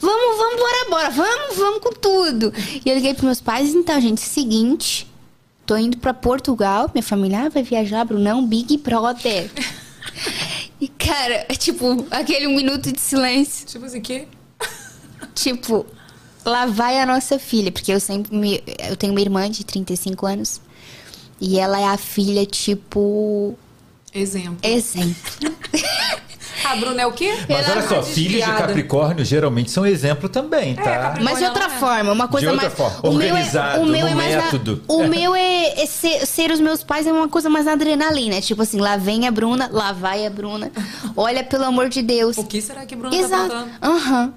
Vamos, 0.00 0.36
vamos, 0.38 0.60
bora, 0.60 0.90
bora, 0.90 1.10
vamos, 1.10 1.56
vamos 1.56 1.80
com 1.80 1.92
tudo. 1.92 2.52
E 2.84 2.88
eu 2.88 2.94
liguei 2.94 3.14
pros 3.14 3.24
meus 3.24 3.40
pais, 3.40 3.74
então, 3.74 4.00
gente, 4.00 4.20
seguinte, 4.20 5.08
Tô 5.68 5.76
indo 5.76 5.98
pra 5.98 6.14
Portugal, 6.14 6.90
minha 6.94 7.02
família 7.02 7.40
ah, 7.40 7.48
vai 7.50 7.62
viajar, 7.62 8.02
Brunão, 8.02 8.46
Big 8.46 8.78
Brother. 8.78 9.50
e, 10.80 10.88
cara, 10.88 11.44
é 11.46 11.54
tipo, 11.54 12.06
aquele 12.10 12.46
um 12.46 12.56
minuto 12.56 12.90
de 12.90 12.98
silêncio. 12.98 13.66
Tipo 13.66 13.84
assim, 13.84 14.00
que? 14.00 14.26
Tipo, 15.42 15.86
lá 16.44 16.66
vai 16.66 17.00
a 17.00 17.06
nossa 17.06 17.38
filha, 17.38 17.70
porque 17.70 17.92
eu 17.92 18.00
sempre 18.00 18.36
me, 18.36 18.62
eu 18.88 18.96
tenho 18.96 19.12
uma 19.12 19.20
irmã 19.20 19.48
de 19.50 19.64
35 19.64 20.26
anos. 20.26 20.60
E 21.40 21.58
ela 21.58 21.78
é 21.80 21.84
a 21.84 21.96
filha, 21.96 22.44
tipo, 22.44 23.56
Exemplo. 24.12 24.58
exemplo. 24.62 25.32
A 26.64 26.74
Bruna 26.74 27.00
é 27.02 27.06
o 27.06 27.12
quê? 27.12 27.32
Mas 27.48 27.66
Ela 27.66 27.70
olha 27.76 27.84
é 27.84 27.88
só, 27.88 28.02
filhos 28.02 28.44
de. 28.44 28.52
Capricórnio 28.52 29.24
geralmente 29.24 29.70
são 29.70 29.86
exemplo 29.86 30.28
também, 30.28 30.74
tá? 30.74 30.82
Capricórnio. 30.82 31.24
Mas 31.24 31.38
de 31.38 31.44
outra 31.44 31.64
é? 31.66 31.68
forma, 31.70 32.12
uma 32.12 32.26
coisa 32.28 32.50
outra 32.50 32.66
mais. 32.68 32.74
forma, 32.76 32.98
o 33.08 33.12
meu 33.14 33.22
é- 33.28 33.30
organizado, 33.30 33.80
o 33.82 33.86
meu 33.86 34.06
é 34.06 34.10
no 34.10 34.16
mais 34.16 34.34
na- 34.34 34.42
método. 34.42 34.82
o 34.88 35.04
meu 35.06 35.34
é, 35.36 35.80
é 35.80 35.86
ser, 35.86 36.26
ser 36.26 36.50
os 36.50 36.58
meus 36.58 36.82
pais 36.82 37.06
é 37.06 37.12
uma 37.12 37.28
coisa 37.28 37.48
mais 37.48 37.64
na 37.66 37.72
adrenalina. 37.72 38.40
Tipo 38.40 38.62
assim, 38.62 38.80
lá 38.80 38.96
vem 38.96 39.26
a 39.26 39.30
Bruna, 39.30 39.70
lá 39.72 39.92
vai 39.92 40.26
a 40.26 40.30
Bruna. 40.30 40.70
Olha, 41.16 41.44
pelo 41.44 41.64
amor 41.64 41.88
de 41.88 42.02
Deus. 42.02 42.36
O 42.36 42.44
que 42.44 42.60
será 42.60 42.84
que 42.84 42.96
Bruna 42.96 43.16
tá 43.16 43.22
Exato. 43.22 43.44
aprontando? 43.54 43.70
Aham. 43.80 44.32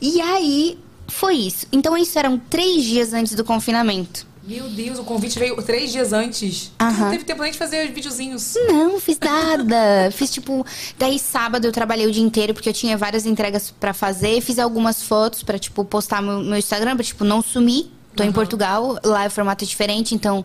E 0.00 0.20
aí, 0.20 0.78
foi 1.08 1.34
isso. 1.34 1.66
Então, 1.72 1.96
isso 1.96 2.18
eram 2.18 2.38
três 2.38 2.84
dias 2.84 3.12
antes 3.12 3.34
do 3.34 3.44
confinamento. 3.44 4.26
Meu 4.48 4.66
Deus, 4.70 4.98
o 4.98 5.04
convite 5.04 5.38
veio 5.38 5.54
três 5.62 5.92
dias 5.92 6.10
antes. 6.10 6.72
Aham. 6.80 7.04
Não 7.04 7.10
teve 7.10 7.24
tempo 7.24 7.42
nem 7.42 7.52
de 7.52 7.58
fazer 7.58 7.86
os 7.86 7.94
videozinhos. 7.94 8.54
Não, 8.66 8.98
fiz 8.98 9.18
nada. 9.20 10.08
fiz 10.10 10.30
tipo. 10.30 10.64
Daí 10.98 11.18
sábado 11.18 11.66
eu 11.66 11.72
trabalhei 11.72 12.06
o 12.06 12.10
dia 12.10 12.22
inteiro 12.22 12.54
porque 12.54 12.70
eu 12.70 12.72
tinha 12.72 12.96
várias 12.96 13.26
entregas 13.26 13.70
pra 13.70 13.92
fazer. 13.92 14.40
Fiz 14.40 14.58
algumas 14.58 15.02
fotos 15.02 15.42
pra, 15.42 15.58
tipo, 15.58 15.84
postar 15.84 16.22
no 16.22 16.42
meu 16.42 16.56
Instagram, 16.56 16.96
pra, 16.96 17.04
tipo, 17.04 17.24
não 17.24 17.42
sumir. 17.42 17.90
Tô 18.16 18.24
em 18.24 18.32
Portugal, 18.32 18.98
lá 19.04 19.24
é 19.26 19.28
formato 19.28 19.64
diferente, 19.64 20.12
então 20.12 20.44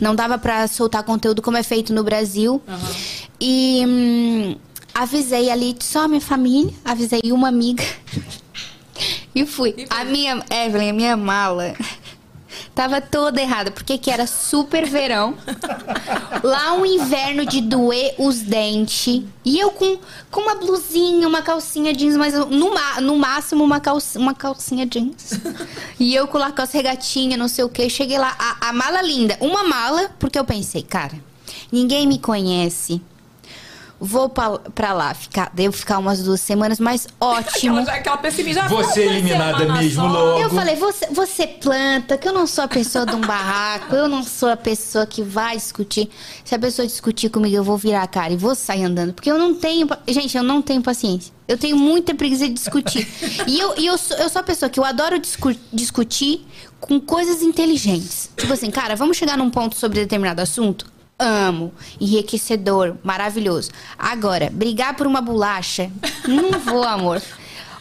não 0.00 0.14
dava 0.14 0.38
pra 0.38 0.66
soltar 0.66 1.02
conteúdo 1.02 1.42
como 1.42 1.56
é 1.56 1.62
feito 1.62 1.92
no 1.92 2.02
Brasil. 2.02 2.62
E 3.38 3.84
hum, 3.86 4.56
avisei 4.94 5.50
ali 5.50 5.76
só 5.80 6.04
a 6.04 6.08
minha 6.08 6.20
família, 6.20 6.72
avisei 6.82 7.20
uma 7.26 7.48
amiga. 7.48 7.84
E 9.34 9.46
fui. 9.46 9.74
E. 9.76 9.86
A 9.90 10.04
minha, 10.04 10.42
Evelyn, 10.50 10.90
a 10.90 10.92
minha 10.92 11.16
mala 11.16 11.74
tava 12.74 13.00
toda 13.00 13.40
errada, 13.40 13.70
porque 13.70 13.98
que 13.98 14.10
era 14.10 14.26
super 14.26 14.86
verão. 14.86 15.34
Lá 16.42 16.74
um 16.74 16.86
inverno 16.86 17.44
de 17.44 17.60
doer 17.60 18.14
os 18.18 18.40
dentes. 18.40 19.22
E 19.44 19.58
eu 19.58 19.70
com, 19.70 19.98
com 20.30 20.40
uma 20.40 20.54
blusinha, 20.54 21.26
uma 21.26 21.42
calcinha 21.42 21.92
jeans, 21.92 22.16
mas 22.16 22.34
no, 22.34 22.72
no 23.02 23.16
máximo 23.16 23.64
uma, 23.64 23.80
calça, 23.80 24.18
uma 24.18 24.34
calcinha 24.34 24.86
jeans. 24.86 25.40
E 25.98 26.14
eu 26.14 26.26
com 26.26 26.38
Lacoste 26.38 26.76
regatinha, 26.76 27.36
não 27.36 27.48
sei 27.48 27.64
o 27.64 27.68
que. 27.68 27.88
Cheguei 27.90 28.18
lá, 28.18 28.34
a, 28.38 28.68
a 28.68 28.72
mala 28.72 29.02
linda. 29.02 29.36
Uma 29.40 29.64
mala, 29.64 30.10
porque 30.18 30.38
eu 30.38 30.44
pensei, 30.44 30.82
cara, 30.82 31.14
ninguém 31.70 32.06
me 32.06 32.18
conhece. 32.18 33.00
Vou 34.02 34.30
pra, 34.30 34.58
pra 34.58 34.94
lá, 34.94 35.12
ficar, 35.12 35.50
devo 35.52 35.76
ficar 35.76 35.98
umas 35.98 36.22
duas 36.22 36.40
semanas, 36.40 36.80
mas 36.80 37.06
ótimo. 37.20 37.80
Aquela, 37.80 37.96
aquela 37.98 38.16
pessimista. 38.16 38.66
Você 38.68 39.02
eliminada 39.02 39.70
mesmo 39.74 40.06
logo. 40.06 40.40
Eu 40.40 40.48
falei, 40.48 40.74
você, 40.76 41.06
você 41.10 41.46
planta, 41.46 42.16
que 42.16 42.26
eu 42.26 42.32
não 42.32 42.46
sou 42.46 42.64
a 42.64 42.68
pessoa 42.68 43.04
de 43.04 43.14
um 43.14 43.20
barraco, 43.20 43.94
eu 43.94 44.08
não 44.08 44.22
sou 44.22 44.48
a 44.48 44.56
pessoa 44.56 45.04
que 45.04 45.22
vai 45.22 45.54
discutir. 45.56 46.08
Se 46.44 46.54
a 46.54 46.58
pessoa 46.58 46.86
discutir 46.86 47.28
comigo, 47.28 47.54
eu 47.54 47.62
vou 47.62 47.76
virar 47.76 48.02
a 48.02 48.06
cara 48.06 48.32
e 48.32 48.36
vou 48.38 48.54
sair 48.54 48.84
andando. 48.84 49.12
Porque 49.12 49.30
eu 49.30 49.38
não 49.38 49.54
tenho. 49.54 49.86
Gente, 50.08 50.34
eu 50.34 50.42
não 50.42 50.62
tenho 50.62 50.80
paciência. 50.80 51.30
Eu 51.46 51.58
tenho 51.58 51.76
muita 51.76 52.14
preguiça 52.14 52.46
de 52.48 52.54
discutir. 52.54 53.06
e 53.46 53.58
eu, 53.60 53.74
e 53.76 53.84
eu, 53.86 53.98
sou, 53.98 54.16
eu 54.16 54.30
sou 54.30 54.40
a 54.40 54.44
pessoa 54.44 54.70
que 54.70 54.80
eu 54.80 54.84
adoro 54.84 55.18
discu- 55.18 55.54
discutir 55.70 56.46
com 56.80 56.98
coisas 56.98 57.42
inteligentes. 57.42 58.30
Tipo 58.34 58.52
assim, 58.52 58.70
cara, 58.70 58.96
vamos 58.96 59.16
chegar 59.18 59.36
num 59.36 59.50
ponto 59.50 59.76
sobre 59.76 60.00
determinado 60.00 60.40
assunto? 60.40 60.86
Amo. 61.20 61.72
Enriquecedor, 62.00 62.96
maravilhoso. 63.04 63.70
Agora, 63.98 64.48
brigar 64.50 64.94
por 64.96 65.06
uma 65.06 65.20
bolacha? 65.20 65.90
Não 66.26 66.58
vou, 66.58 66.82
amor. 66.82 67.20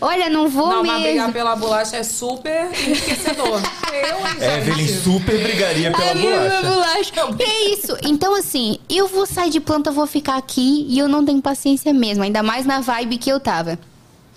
Olha, 0.01 0.29
não 0.29 0.47
vou 0.47 0.67
Não, 0.69 0.81
mesmo. 0.83 0.93
mas 0.97 1.03
brigar 1.03 1.31
pela 1.33 1.55
bolacha 1.57 1.97
é 1.97 2.03
super 2.03 2.69
enriquecedor. 2.87 3.61
Eu, 3.91 4.17
hein, 4.27 4.57
Evelyn 4.59 4.87
super 4.87 5.41
brigaria 5.43 5.91
pela 5.91 6.03
Ai, 6.09 6.15
minha 6.15 6.37
bolacha. 6.61 7.25
bolacha. 7.25 7.43
É 7.43 7.69
isso. 7.69 7.97
Então, 8.03 8.33
assim, 8.35 8.79
eu 8.89 9.07
vou 9.09 9.25
sair 9.25 9.49
de 9.49 9.59
planta, 9.59 9.91
vou 9.91 10.07
ficar 10.07 10.37
aqui 10.37 10.85
e 10.87 10.97
eu 10.99 11.09
não 11.09 11.25
tenho 11.25 11.41
paciência 11.41 11.93
mesmo. 11.93 12.23
Ainda 12.23 12.41
mais 12.41 12.65
na 12.65 12.79
vibe 12.79 13.17
que 13.17 13.29
eu 13.29 13.39
tava. 13.41 13.77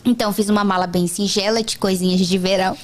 Então, 0.05 0.33
fiz 0.33 0.49
uma 0.49 0.65
mala 0.65 0.88
bem 0.88 1.07
singela 1.07 1.62
de 1.62 1.79
coisinhas 1.79 2.27
de 2.27 2.38
verão. 2.38 2.77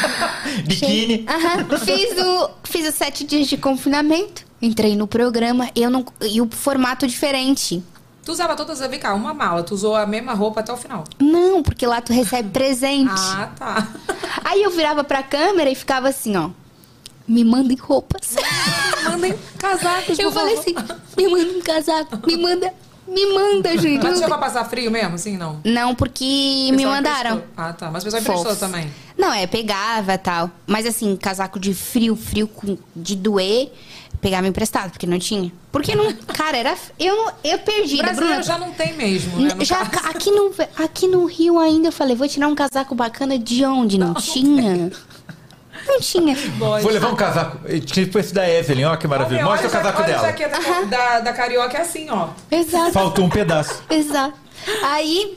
Biquíni. 0.66 1.26
Aham. 1.28 1.78
Fiz, 1.78 2.18
o, 2.18 2.50
fiz 2.64 2.88
os 2.88 2.94
sete 2.94 3.22
dias 3.24 3.46
de 3.48 3.58
confinamento. 3.58 4.43
Entrei 4.64 4.96
no 4.96 5.06
programa. 5.06 5.68
Eu 5.76 5.90
não, 5.90 6.04
e 6.22 6.40
o 6.40 6.48
formato 6.50 7.06
diferente. 7.06 7.82
Tu 8.24 8.32
usava 8.32 8.56
todas, 8.56 8.80
vem 8.80 8.98
cá, 8.98 9.12
uma 9.12 9.34
mala. 9.34 9.62
Tu 9.62 9.74
usou 9.74 9.94
a 9.94 10.06
mesma 10.06 10.32
roupa 10.32 10.60
até 10.60 10.72
o 10.72 10.76
final. 10.78 11.04
Não, 11.20 11.62
porque 11.62 11.86
lá 11.86 12.00
tu 12.00 12.12
recebe 12.14 12.48
presente. 12.50 13.10
Ah, 13.14 13.50
tá. 13.58 13.88
Aí 14.42 14.62
eu 14.62 14.70
virava 14.70 15.04
pra 15.04 15.22
câmera 15.22 15.68
e 15.68 15.74
ficava 15.74 16.08
assim, 16.08 16.34
ó. 16.34 16.48
Me 17.28 17.44
mandem 17.44 17.76
roupas. 17.76 18.36
Mandem 19.04 19.34
casacos, 19.58 20.18
Eu 20.18 20.32
falei 20.32 20.58
assim, 20.58 20.74
me 21.16 21.28
manda 21.28 21.58
um 21.58 21.60
casaco, 21.60 22.26
me 22.26 22.36
manda, 22.36 22.72
me 23.06 23.26
manda, 23.34 23.70
gente. 23.78 24.02
Mas 24.02 24.12
Não 24.12 24.14
tinha 24.16 24.28
pra 24.28 24.38
passar 24.38 24.64
frio 24.64 24.90
mesmo, 24.90 25.14
assim, 25.14 25.36
não? 25.36 25.60
Não, 25.64 25.94
porque 25.94 26.70
me 26.74 26.84
mandaram. 26.86 27.36
emprestou. 27.36 27.54
Ah, 27.56 27.72
tá. 27.72 27.90
Mas 27.90 28.02
o 28.02 28.06
pessoal 28.06 28.22
emprestou 28.22 28.56
também. 28.56 28.90
Não, 29.16 29.32
é, 29.32 29.46
pegava 29.46 30.18
tal. 30.18 30.50
Mas 30.66 30.86
assim, 30.86 31.16
casaco 31.16 31.58
de 31.60 31.72
frio, 31.72 32.16
frio 32.16 32.50
de 32.96 33.14
doer, 33.16 33.70
pegava 34.24 34.48
emprestado, 34.48 34.90
porque 34.90 35.06
não 35.06 35.18
tinha. 35.18 35.52
Porque 35.70 35.94
não. 35.94 36.10
Cara, 36.14 36.56
era. 36.56 36.74
Eu, 36.98 37.14
não- 37.14 37.32
eu 37.44 37.58
perdi. 37.58 37.98
Brasileiro 37.98 38.42
já 38.42 38.56
não 38.58 38.72
tem 38.72 38.94
mesmo, 38.94 39.38
né? 39.38 39.52
no 39.54 39.62
já, 39.64 39.84
caso. 39.84 39.90
ca- 39.90 40.08
aqui, 40.08 40.30
no, 40.30 40.54
aqui 40.82 41.06
no 41.06 41.26
Rio 41.26 41.58
ainda 41.58 41.88
eu 41.88 41.92
falei, 41.92 42.16
vou 42.16 42.26
tirar 42.26 42.48
um 42.48 42.54
casaco 42.54 42.94
bacana 42.94 43.38
de 43.38 43.62
onde? 43.66 43.98
Não, 43.98 44.14
tinha. 44.14 44.90
Não 45.86 46.00
tinha. 46.00 46.34
Vou 46.58 46.90
levar 46.90 47.08
um 47.12 47.16
casaco. 47.16 47.58
Tipo 47.80 48.18
esse 48.18 48.32
da 48.32 48.48
Evelyn, 48.48 48.86
ó 48.86 48.96
que 48.96 49.06
maravilha. 49.06 49.40
Olha, 49.46 49.50
Mostra 49.50 49.68
o 49.68 49.70
olha 49.70 49.78
a 49.78 49.82
casaco 49.82 50.02
olha 50.02 50.14
a 50.14 50.16
dela. 50.16 50.26
jaqueta 50.28 50.86
da, 50.86 51.20
da 51.20 51.32
carioca 51.34 51.76
é 51.76 51.80
assim, 51.82 52.08
ó. 52.08 52.28
Exato. 52.50 52.92
Faltou 52.92 53.26
um 53.26 53.28
pedaço. 53.28 53.82
Exato. 53.90 54.32
Aí, 54.84 55.36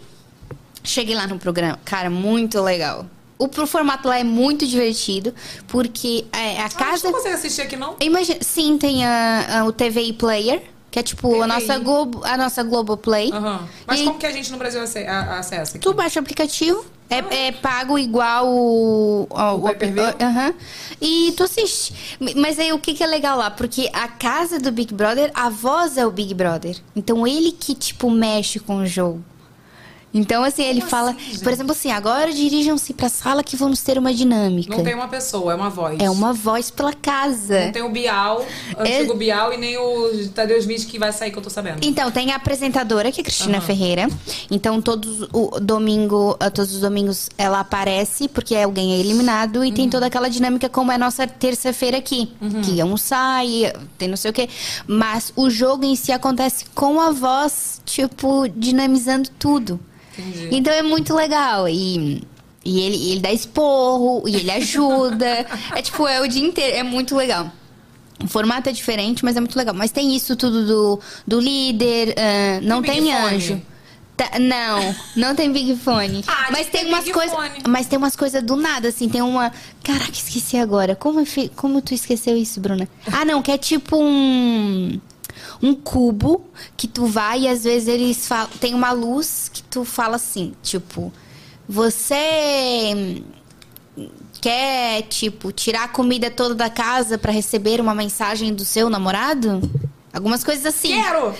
cheguei 0.82 1.14
lá 1.14 1.28
no 1.28 1.38
programa. 1.38 1.78
Cara, 1.84 2.10
muito 2.10 2.62
legal. 2.62 3.06
O 3.40 3.48
pro 3.48 3.68
formato 3.68 4.08
lá 4.08 4.18
é 4.20 4.24
muito 4.24 4.66
divertido, 4.66 5.34
porque 5.68 6.26
é, 6.32 6.60
a 6.60 6.64
Ah, 6.64 6.66
a 6.66 6.70
casa. 6.70 7.06
não 7.08 7.14
consegue 7.14 7.36
assistir 7.36 7.62
aqui, 7.62 7.76
não? 7.76 7.96
Imagina, 8.00 8.40
sim, 8.42 8.78
tem 8.78 9.06
a, 9.06 9.60
a- 9.62 9.66
o 9.66 9.72
TVI 9.72 10.14
Player, 10.14 10.64
que 10.90 10.98
é 10.98 11.04
tipo 11.04 11.42
a 11.42 11.46
nossa 11.48 11.78
Globo, 11.78 12.22
a 12.24 12.36
nossa 12.38 12.64
Globo 12.64 12.98
Play. 12.98 13.32
Aham. 13.32 13.68
Mas 13.86 14.00
E 14.00 14.06
como 14.06 14.18
que 14.18 14.26
a 14.26 14.32
gente 14.32 14.52
no 14.52 14.58
Brasil 14.58 14.82
acessa? 14.82 15.78
aqui? 15.78 15.80
tu 15.80 15.94
baixa 15.94 16.20
o 16.20 16.24
aplicativo, 16.24 16.84
É, 17.10 17.48
é 17.48 17.52
pago 17.52 17.98
igual 18.00 18.48
o. 18.50 19.28
o, 19.30 19.56
O? 19.60 19.68
Aham. 20.24 20.54
E 21.00 21.32
tu 21.38 21.44
assiste. 21.44 22.18
Mas 22.36 22.58
aí 22.60 22.74
o 22.74 22.80
que, 22.80 22.94
que 22.94 23.04
é 23.04 23.08
legal 23.08 23.38
lá? 23.38 23.52
Porque 23.52 23.90
a 23.94 24.08
casa 24.08 24.60
do 24.60 24.72
Big 24.72 24.94
Brother, 24.94 25.30
a 25.34 25.48
voz 25.50 25.96
é 25.98 26.06
o 26.08 26.12
Big 26.12 26.34
Brother. 26.34 26.76
Então 26.96 27.26
ele 27.28 27.52
que, 27.52 27.76
tipo, 27.76 28.10
mexe 28.10 28.60
com 28.60 28.78
o 28.78 28.86
jogo. 28.88 29.24
Então, 30.18 30.44
assim, 30.44 30.64
ele 30.64 30.82
fala. 30.82 31.16
por 31.44 31.52
exemplo, 31.52 31.72
assim, 31.72 31.92
agora 31.92 32.32
dirijam-se 32.32 32.94
pra 32.94 33.10
sala 33.10 33.44
que 33.44 33.56
vamos 33.56 33.82
ter 33.82 33.98
uma 33.98 34.14
dinâmica. 34.14 34.76
Não 34.76 34.84
tem 34.84 34.94
uma 34.96 35.08
pessoa, 35.08 35.54
é 35.54 35.56
uma 35.56 35.70
voz. 35.70 36.00
É 36.00 36.10
uma 36.10 36.34
voz 36.34 36.72
pela 36.72 36.94
casa. 36.94 37.66
Não 37.66 37.72
tem 37.72 37.82
o 37.82 37.90
Bial, 37.90 38.46
o 38.78 38.82
antigo 38.82 39.14
Bial, 39.14 39.54
e 39.54 39.58
nem 39.58 39.78
o 39.78 40.28
Tadeu 40.30 40.58
Smith 40.58 40.86
que 40.88 40.98
vai 40.98 41.12
sair, 41.12 41.32
que 41.32 41.38
eu 41.38 41.44
tô 41.44 41.50
sabendo. 41.50 41.80
Então, 41.82 42.10
tem 42.12 42.32
a 42.32 42.36
apresentadora, 42.36 43.12
que 43.12 43.22
é 43.22 43.24
Cristina 43.24 43.62
Ferreira. 43.62 44.08
Então, 44.50 44.82
todos 44.82 45.28
o 45.32 45.60
domingo, 45.60 46.36
ah, 46.40 46.50
todos 46.50 46.74
os 46.74 46.82
domingos 46.82 47.30
ela 47.38 47.60
aparece, 47.60 48.28
porque 48.28 48.56
alguém 48.56 48.94
é 48.94 49.00
eliminado, 49.00 49.64
e 49.64 49.72
tem 49.72 49.90
toda 49.90 50.06
aquela 50.08 50.30
dinâmica 50.30 50.68
como 50.70 50.92
é 50.92 50.96
a 50.96 51.00
nossa 51.00 51.28
terça-feira 51.28 51.98
aqui. 51.98 52.32
Que 52.64 52.84
um 52.84 52.98
sai, 52.98 53.72
tem 53.98 54.08
não 54.08 54.18
sei 54.18 54.32
o 54.32 54.34
quê. 54.34 54.50
Mas 54.88 55.32
o 55.36 55.50
jogo 55.50 55.84
em 55.86 55.96
si 55.96 56.12
acontece 56.12 56.66
com 56.74 57.00
a 57.00 57.12
voz, 57.12 57.82
tipo, 57.86 58.48
dinamizando 58.50 59.30
tudo. 59.38 59.80
Entendi. 60.18 60.50
Então 60.52 60.74
é 60.74 60.82
muito 60.82 61.14
legal. 61.14 61.68
E. 61.68 62.24
E 62.66 62.82
ele, 62.82 63.12
ele 63.12 63.20
dá 63.22 63.32
esporro, 63.32 64.28
e 64.28 64.36
ele 64.36 64.52
ajuda. 64.52 65.26
é 65.74 65.82
tipo, 65.82 66.06
é 66.06 66.20
o 66.20 66.28
dia 66.28 66.46
inteiro. 66.46 66.76
É 66.76 66.84
muito 66.84 67.16
legal. 67.16 67.50
O 68.22 68.28
formato 68.28 68.68
é 68.68 68.72
diferente, 68.74 69.24
mas 69.24 69.38
é 69.38 69.40
muito 69.40 69.56
legal. 69.58 69.74
Mas 69.74 69.92
tem 69.92 70.16
isso 70.16 70.36
tudo 70.36 70.66
do, 70.66 71.00
do 71.26 71.40
líder, 71.40 72.16
ah, 72.18 72.60
não 72.62 72.82
Tem 72.82 73.04
tem, 73.04 73.14
anjo. 73.14 73.62
Tá- 74.18 74.40
não, 74.40 74.96
não 75.16 75.36
tem 75.36 75.52
Big 75.52 75.76
Fone. 75.76 76.24
Ah, 76.28 76.48
mas 76.52 76.68
tem 76.68 76.82
tem 76.82 76.90
umas 76.92 77.04
Big 77.04 77.14
coisas. 77.14 77.38
Mas 77.68 77.86
tem 77.86 77.98
umas 77.98 78.16
coisas 78.16 78.42
do 78.42 78.56
nada, 78.56 78.88
assim. 78.88 79.08
Tem 79.08 79.22
uma. 79.22 79.52
Caraca, 79.84 80.12
esqueci 80.12 80.58
agora. 80.58 80.96
Como, 80.96 81.24
como 81.56 81.82
tu 81.82 81.94
esqueceu 81.94 82.36
isso, 82.36 82.60
Bruna? 82.60 82.90
Ah, 83.12 83.24
não, 83.24 83.42
que 83.44 83.52
é 83.52 83.58
tipo 83.58 83.96
um. 83.96 85.00
Um 85.62 85.74
cubo 85.74 86.46
que 86.76 86.88
tu 86.88 87.06
vai 87.06 87.42
e 87.42 87.48
às 87.48 87.64
vezes 87.64 87.88
eles 87.88 88.28
falam. 88.28 88.50
Tem 88.60 88.74
uma 88.74 88.92
luz 88.92 89.50
que 89.54 89.64
tu 89.64 89.84
fala 89.84 90.16
assim, 90.16 90.54
tipo. 90.62 91.12
Você 91.70 93.22
quer, 94.40 95.02
tipo, 95.04 95.52
tirar 95.52 95.84
a 95.84 95.88
comida 95.88 96.32
toda 96.32 96.56
da 96.56 96.70
casa 96.70 97.18
pra 97.18 97.32
receber 97.32 97.82
uma 97.82 97.94
mensagem 97.94 98.54
do 98.54 98.64
seu 98.64 98.90
namorado? 98.90 99.62
Algumas 100.14 100.44
coisas 100.44 100.66
assim. 100.66 101.02
Quero! 101.02 101.36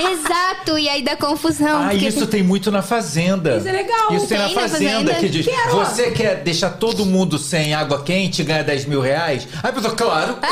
Exato, 0.00 0.78
e 0.78 0.88
aí 0.88 1.02
dá 1.02 1.16
confusão. 1.16 1.82
Ah, 1.82 1.88
porque 1.90 2.08
isso 2.08 2.26
tem 2.26 2.42
muito 2.42 2.70
na 2.70 2.82
Fazenda. 2.82 3.56
Isso 3.56 3.68
é 3.68 3.72
legal. 3.72 4.14
Isso 4.14 4.26
tem, 4.26 4.38
na 4.38 4.46
Tem 4.46 4.54
na 4.54 4.60
Fazenda, 4.60 4.90
Fazenda? 4.92 5.14
que 5.14 5.28
diz: 5.28 5.46
Quero. 5.46 5.76
você 5.76 6.10
quer 6.10 6.42
deixar 6.42 6.70
todo 6.70 7.04
mundo 7.04 7.38
sem 7.38 7.74
água 7.74 8.02
quente 8.02 8.42
e 8.42 8.44
ganhar 8.44 8.62
10 8.62 8.86
mil 8.86 9.00
reais? 9.00 9.46
Aí 9.62 9.70
a 9.70 9.72
pessoa, 9.72 9.94
claro. 9.94 10.38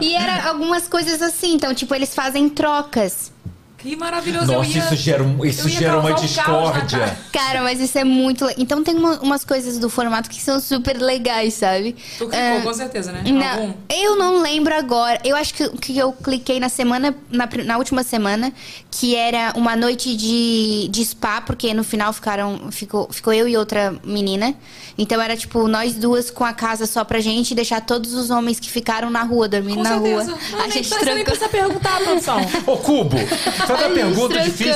E 0.00 0.14
era 0.14 0.48
algumas 0.48 0.86
coisas 0.86 1.20
assim, 1.20 1.54
então, 1.54 1.74
tipo, 1.74 1.92
eles 1.94 2.14
fazem 2.14 2.48
trocas. 2.48 3.32
Que 3.78 3.94
maravilhoso. 3.94 4.46
Nossa, 4.52 4.68
ia- 4.70 4.78
isso 4.84 4.96
gera, 4.96 5.22
um- 5.22 5.44
isso 5.44 5.68
gera 5.68 6.00
uma 6.00 6.10
um 6.10 6.14
discórdia. 6.16 6.98
casa. 6.98 7.16
Cara, 7.32 7.62
mas 7.62 7.78
isso 7.80 7.96
é 7.96 8.02
muito. 8.02 8.44
le- 8.44 8.54
Então 8.58 8.82
tem 8.82 8.96
uma- 8.96 9.20
umas 9.20 9.44
coisas 9.44 9.78
do 9.78 9.88
formato 9.88 10.28
que 10.28 10.40
são 10.42 10.58
super 10.58 10.98
legais, 11.00 11.54
sabe? 11.54 11.94
Tu 12.18 12.26
clicou, 12.26 12.38
Ah, 12.58 12.60
com 12.60 12.74
certeza, 12.74 13.12
né? 13.12 13.22
Não, 13.24 13.46
Algum? 13.62 13.74
eu 13.88 14.16
não 14.16 14.42
lembro 14.42 14.74
agora. 14.74 15.20
Eu 15.24 15.36
acho 15.36 15.54
que, 15.54 15.68
que 15.78 15.96
eu 15.96 16.10
cliquei 16.12 16.58
na 16.58 16.68
semana, 16.68 17.14
na, 17.30 17.48
na 17.64 17.78
última 17.78 18.02
semana, 18.02 18.52
que 18.90 19.14
era 19.14 19.52
uma 19.54 19.76
noite 19.76 20.16
de, 20.16 20.88
de 20.90 21.04
spa, 21.04 21.40
porque 21.40 21.72
no 21.72 21.84
final 21.84 22.12
ficaram, 22.12 22.72
ficou, 22.72 23.08
ficou 23.12 23.32
eu 23.32 23.46
e 23.48 23.56
outra 23.56 23.94
menina. 24.02 24.56
Então 25.00 25.22
era 25.22 25.36
tipo, 25.36 25.68
nós 25.68 25.94
duas 25.94 26.32
com 26.32 26.44
a 26.44 26.52
casa 26.52 26.84
só 26.84 27.04
pra 27.04 27.20
gente 27.20 27.52
e 27.52 27.54
deixar 27.54 27.80
todos 27.82 28.12
os 28.14 28.28
homens 28.30 28.58
que 28.58 28.68
ficaram 28.68 29.08
na 29.08 29.22
rua, 29.22 29.46
dormindo 29.48 29.76
Com 29.76 29.82
na 29.84 29.90
certeza. 29.90 30.32
rua. 30.32 30.38
Não, 30.50 30.58
a 30.58 30.62
nem 30.62 30.70
gente 30.72 30.88
precisa, 30.88 31.14
nem 31.14 31.24
precisa 31.24 31.48
perguntar, 31.48 32.00
produção. 32.00 32.38
Ô, 32.66 32.76
Cubo, 32.76 33.16
sabe 33.76 33.84
a 33.84 33.90
pergunta 33.90 34.34
trocou. 34.34 34.44
difícil? 34.50 34.72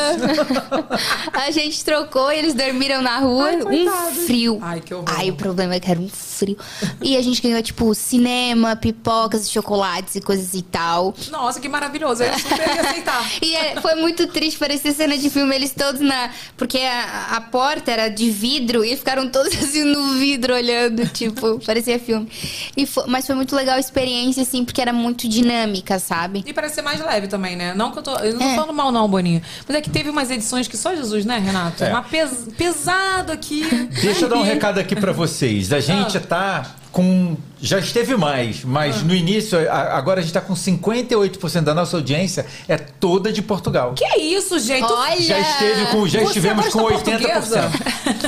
A 1.32 1.50
gente 1.50 1.84
trocou 1.84 2.30
e 2.32 2.38
eles 2.38 2.54
dormiram 2.54 3.02
na 3.02 3.18
rua. 3.18 3.46
Ai, 3.48 3.56
um 3.56 3.64
coitado. 3.64 4.14
frio. 4.26 4.58
Ai, 4.62 4.80
que 4.80 4.94
horror. 4.94 5.06
Ai, 5.16 5.30
o 5.30 5.34
problema 5.34 5.74
é 5.74 5.80
que 5.80 5.90
era 5.90 5.98
um 6.00 6.08
frio. 6.08 6.56
E 7.00 7.16
a 7.16 7.22
gente 7.22 7.40
ganhou, 7.40 7.62
tipo, 7.62 7.94
cinema, 7.94 8.76
pipocas, 8.76 9.50
chocolates 9.50 10.14
e 10.16 10.20
coisas 10.20 10.54
e 10.54 10.62
tal. 10.62 11.14
Nossa, 11.30 11.60
que 11.60 11.68
maravilhoso. 11.68 12.22
Eu 12.22 12.38
super 12.38 12.58
ia 12.58 12.80
aceitar. 12.80 13.22
E 13.42 13.54
é, 13.54 13.80
foi 13.80 13.94
muito 13.96 14.26
triste, 14.26 14.58
parecia 14.58 14.92
cena 14.92 15.16
de 15.18 15.28
filme, 15.30 15.54
eles 15.54 15.72
todos 15.76 16.00
na. 16.00 16.30
Porque 16.56 16.78
a, 16.78 17.36
a 17.36 17.40
porta 17.40 17.90
era 17.90 18.08
de 18.08 18.30
vidro 18.30 18.84
e 18.84 18.96
ficaram 18.96 19.28
todos 19.28 19.52
assim 19.58 19.82
no 19.84 20.14
vidro 20.14 20.54
olhando, 20.54 21.06
tipo, 21.08 21.58
parecia 21.64 21.98
filme. 21.98 22.28
E 22.76 22.86
fo- 22.86 23.04
mas 23.06 23.26
foi 23.26 23.34
muito 23.34 23.54
legal 23.56 23.76
a 23.76 23.80
experiência, 23.80 24.42
assim, 24.42 24.64
porque 24.64 24.80
era 24.80 24.92
muito 24.92 25.28
dinâmica, 25.28 25.98
sabe? 25.98 26.42
E 26.46 26.52
parece 26.52 26.76
ser 26.76 26.82
mais 26.82 27.00
leve 27.00 27.26
também, 27.28 27.56
né? 27.56 27.74
Não 27.74 27.90
que 27.92 27.98
eu 27.98 28.02
tô. 28.02 28.16
Eu 28.16 28.32
não 28.34 28.38
tô 28.40 28.44
É. 28.44 28.54
falando 28.54 28.72
mal, 28.72 28.81
não, 28.90 29.06
Boninho. 29.08 29.42
Mas 29.68 29.76
é 29.76 29.80
que 29.80 29.90
teve 29.90 30.08
umas 30.10 30.30
edições 30.30 30.66
que 30.66 30.76
só 30.76 30.94
Jesus, 30.94 31.24
né, 31.24 31.38
Renato? 31.38 31.84
É. 31.84 31.90
Uma 31.90 32.02
pes- 32.02 32.48
pesado 32.56 33.30
aqui. 33.30 33.62
Deixa 34.02 34.24
eu 34.24 34.28
dar 34.28 34.36
um 34.38 34.42
recado 34.42 34.78
aqui 34.80 34.96
pra 34.96 35.12
vocês. 35.12 35.72
A 35.72 35.80
gente 35.80 36.16
Ah. 36.16 36.20
tá 36.20 36.66
com. 36.92 37.36
Já 37.60 37.78
esteve 37.78 38.16
mais, 38.16 38.64
mas 38.64 39.02
no 39.04 39.14
início, 39.14 39.56
a- 39.70 39.96
agora 39.96 40.18
a 40.18 40.22
gente 40.22 40.32
tá 40.32 40.40
com 40.40 40.52
58% 40.54 41.60
da 41.62 41.72
nossa 41.72 41.96
audiência 41.96 42.44
é 42.66 42.76
toda 42.76 43.32
de 43.32 43.40
Portugal. 43.40 43.94
Que 43.94 44.04
é 44.04 44.18
isso, 44.18 44.58
gente? 44.58 44.82
Olha! 44.84 45.20
Já 45.20 45.38
esteve 45.38 45.86
com, 45.86 46.08
já 46.08 46.22
estivemos 46.22 46.68
com 46.68 46.80
gosta 46.82 47.10
80%. 47.10 47.18
portuguesa? 47.20 47.70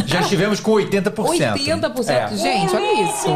Já 0.07 0.21
estivemos 0.21 0.61
com 0.61 0.71
80%. 0.73 1.55
80%. 1.55 2.11
É. 2.11 2.37
Gente, 2.37 2.77
olha 2.77 3.03
isso. 3.03 3.29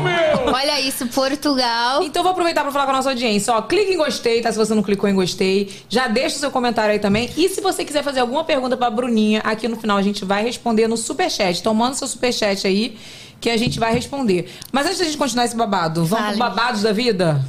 Olha 0.54 0.80
isso, 0.80 1.06
Portugal. 1.08 2.02
Então 2.04 2.22
vou 2.22 2.30
aproveitar 2.30 2.62
para 2.62 2.70
falar 2.70 2.84
com 2.84 2.92
a 2.92 2.94
nossa 2.96 3.08
audiência. 3.10 3.52
Ó, 3.52 3.60
clique 3.62 3.92
em 3.92 3.96
gostei, 3.96 4.40
tá? 4.40 4.52
Se 4.52 4.58
você 4.58 4.74
não 4.74 4.82
clicou 4.84 5.08
em 5.10 5.14
gostei. 5.16 5.68
Já 5.88 6.06
deixa 6.06 6.36
o 6.36 6.38
seu 6.38 6.50
comentário 6.52 6.92
aí 6.92 7.00
também. 7.00 7.28
E 7.36 7.48
se 7.48 7.60
você 7.60 7.84
quiser 7.84 8.04
fazer 8.04 8.20
alguma 8.20 8.44
pergunta 8.44 8.76
pra 8.76 8.88
Bruninha, 8.88 9.40
aqui 9.44 9.66
no 9.66 9.76
final 9.76 9.96
a 9.96 10.02
gente 10.02 10.24
vai 10.24 10.44
responder 10.44 10.86
no 10.86 10.96
superchat. 10.96 11.58
Então 11.58 11.74
manda 11.74 11.94
seu 11.96 12.06
superchat 12.06 12.64
aí 12.68 12.96
que 13.40 13.50
a 13.50 13.56
gente 13.56 13.78
vai 13.78 13.92
responder. 13.94 14.50
Mas 14.72 14.86
antes 14.86 14.98
da 14.98 15.04
gente 15.04 15.16
continuar 15.16 15.44
esse 15.44 15.56
babado, 15.56 16.04
vamos 16.04 16.24
Fale. 16.26 16.36
pro 16.38 16.48
babados 16.48 16.82
da 16.82 16.92
vida? 16.92 17.44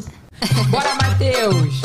Bora, 0.70 0.94
Matheus! 0.94 1.78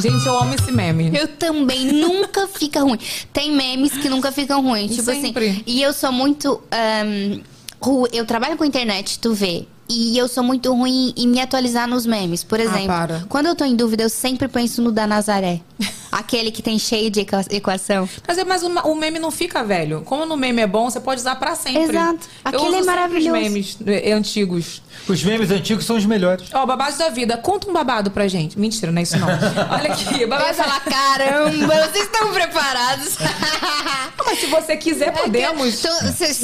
Gente, 0.00 0.26
eu 0.26 0.38
amo 0.38 0.54
esse 0.54 0.70
meme. 0.70 1.10
Eu 1.16 1.26
também 1.28 1.86
nunca 1.86 2.46
fica 2.46 2.80
ruim. 2.82 2.98
Tem 3.32 3.50
memes 3.56 3.92
que 3.92 4.08
nunca 4.08 4.30
ficam 4.30 4.62
ruins. 4.62 4.90
Tipo 4.94 5.04
Sempre. 5.10 5.48
assim. 5.48 5.62
E 5.66 5.82
eu 5.82 5.92
sou 5.92 6.12
muito. 6.12 6.60
ru- 7.80 8.06
eu 8.12 8.26
trabalho 8.26 8.56
com 8.56 8.64
internet, 8.64 9.18
tu 9.18 9.32
vê. 9.32 9.66
E 9.88 10.18
eu 10.18 10.26
sou 10.28 10.42
muito 10.42 10.72
ruim 10.74 11.14
em 11.16 11.26
me 11.28 11.40
atualizar 11.40 11.88
nos 11.88 12.04
memes. 12.04 12.42
Por 12.44 12.58
exemplo, 12.60 12.86
para. 12.88 13.24
quando 13.28 13.46
eu 13.46 13.54
tô 13.54 13.64
em 13.64 13.74
dúvida, 13.74 14.02
eu 14.02 14.08
sempre 14.10 14.48
penso 14.48 14.82
no 14.82 14.92
da 14.92 15.06
Nazaré. 15.06 15.60
Aquele 16.10 16.50
que 16.50 16.62
tem 16.62 16.78
cheio 16.78 17.10
de 17.10 17.20
equa- 17.20 17.44
equação. 17.50 18.08
Mas, 18.26 18.38
é, 18.38 18.44
mas 18.44 18.62
o, 18.62 18.68
o 18.68 18.94
meme 18.94 19.18
não 19.18 19.30
fica 19.30 19.62
velho. 19.64 20.02
Como 20.04 20.24
no 20.26 20.36
meme 20.36 20.62
é 20.62 20.66
bom, 20.66 20.88
você 20.90 21.00
pode 21.00 21.20
usar 21.20 21.36
pra 21.36 21.54
sempre. 21.54 21.96
Exato. 21.96 22.20
Eu 22.44 22.48
Aquele 22.60 22.64
uso 22.68 22.76
é 22.76 22.82
maravilhoso. 22.84 23.36
Os 23.36 23.42
memes 23.42 23.78
eh, 23.86 24.12
antigos. 24.12 24.82
Os 25.08 25.22
memes 25.22 25.50
antigos 25.50 25.84
são 25.84 25.96
os 25.96 26.06
melhores. 26.06 26.48
Ó, 26.52 26.64
babados 26.66 26.98
da 26.98 27.08
vida. 27.08 27.36
Conta 27.36 27.68
um 27.68 27.72
babado 27.72 28.10
pra 28.10 28.26
gente. 28.28 28.58
Mentira, 28.58 28.90
não 28.90 28.98
é 28.98 29.02
isso 29.02 29.18
não. 29.18 29.28
Olha 29.70 29.92
aqui. 29.92 30.14
Eu 30.14 30.20
ia 30.20 30.26
Babado 30.26 30.54
falar, 30.54 30.80
caramba, 30.80 31.74
vocês 31.90 32.04
estão 32.04 32.32
preparados? 32.32 33.16
Mas 34.24 34.38
se 34.40 34.46
você 34.46 34.76
quiser, 34.76 35.12
podemos. 35.12 35.82
Vocês 35.82 36.42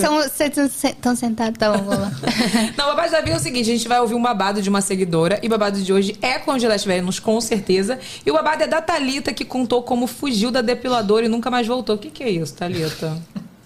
estão 0.84 1.16
sentados, 1.16 1.58
tá 1.58 1.72
bom, 1.76 1.88
lá. 1.88 2.12
Não, 2.76 2.86
babado 2.86 3.10
da 3.10 3.20
vida 3.20 3.32
é 3.32 3.36
o 3.36 3.40
seguinte: 3.40 3.70
a 3.70 3.74
gente 3.74 3.88
vai 3.88 4.00
ouvir 4.00 4.14
um 4.14 4.22
babado 4.22 4.60
de 4.62 4.68
uma 4.68 4.80
seguidora. 4.80 5.38
E 5.42 5.46
o 5.46 5.50
babado 5.50 5.80
de 5.80 5.92
hoje 5.92 6.16
é 6.22 6.38
com 6.38 6.50
Angela 6.52 6.76
Vênus, 6.76 7.18
com 7.18 7.40
certeza. 7.40 7.98
E 8.24 8.30
o 8.30 8.34
babado 8.34 8.62
é 8.62 8.66
da 8.66 8.80
Thalita, 8.80 9.32
que 9.32 9.44
contou 9.52 9.82
como 9.82 10.06
fugiu 10.06 10.50
da 10.50 10.62
depiladora 10.62 11.26
e 11.26 11.28
nunca 11.28 11.50
mais 11.50 11.66
voltou. 11.66 11.96
O 11.96 11.98
que, 11.98 12.10
que 12.10 12.22
é 12.22 12.30
isso, 12.30 12.54
Thalita? 12.54 13.18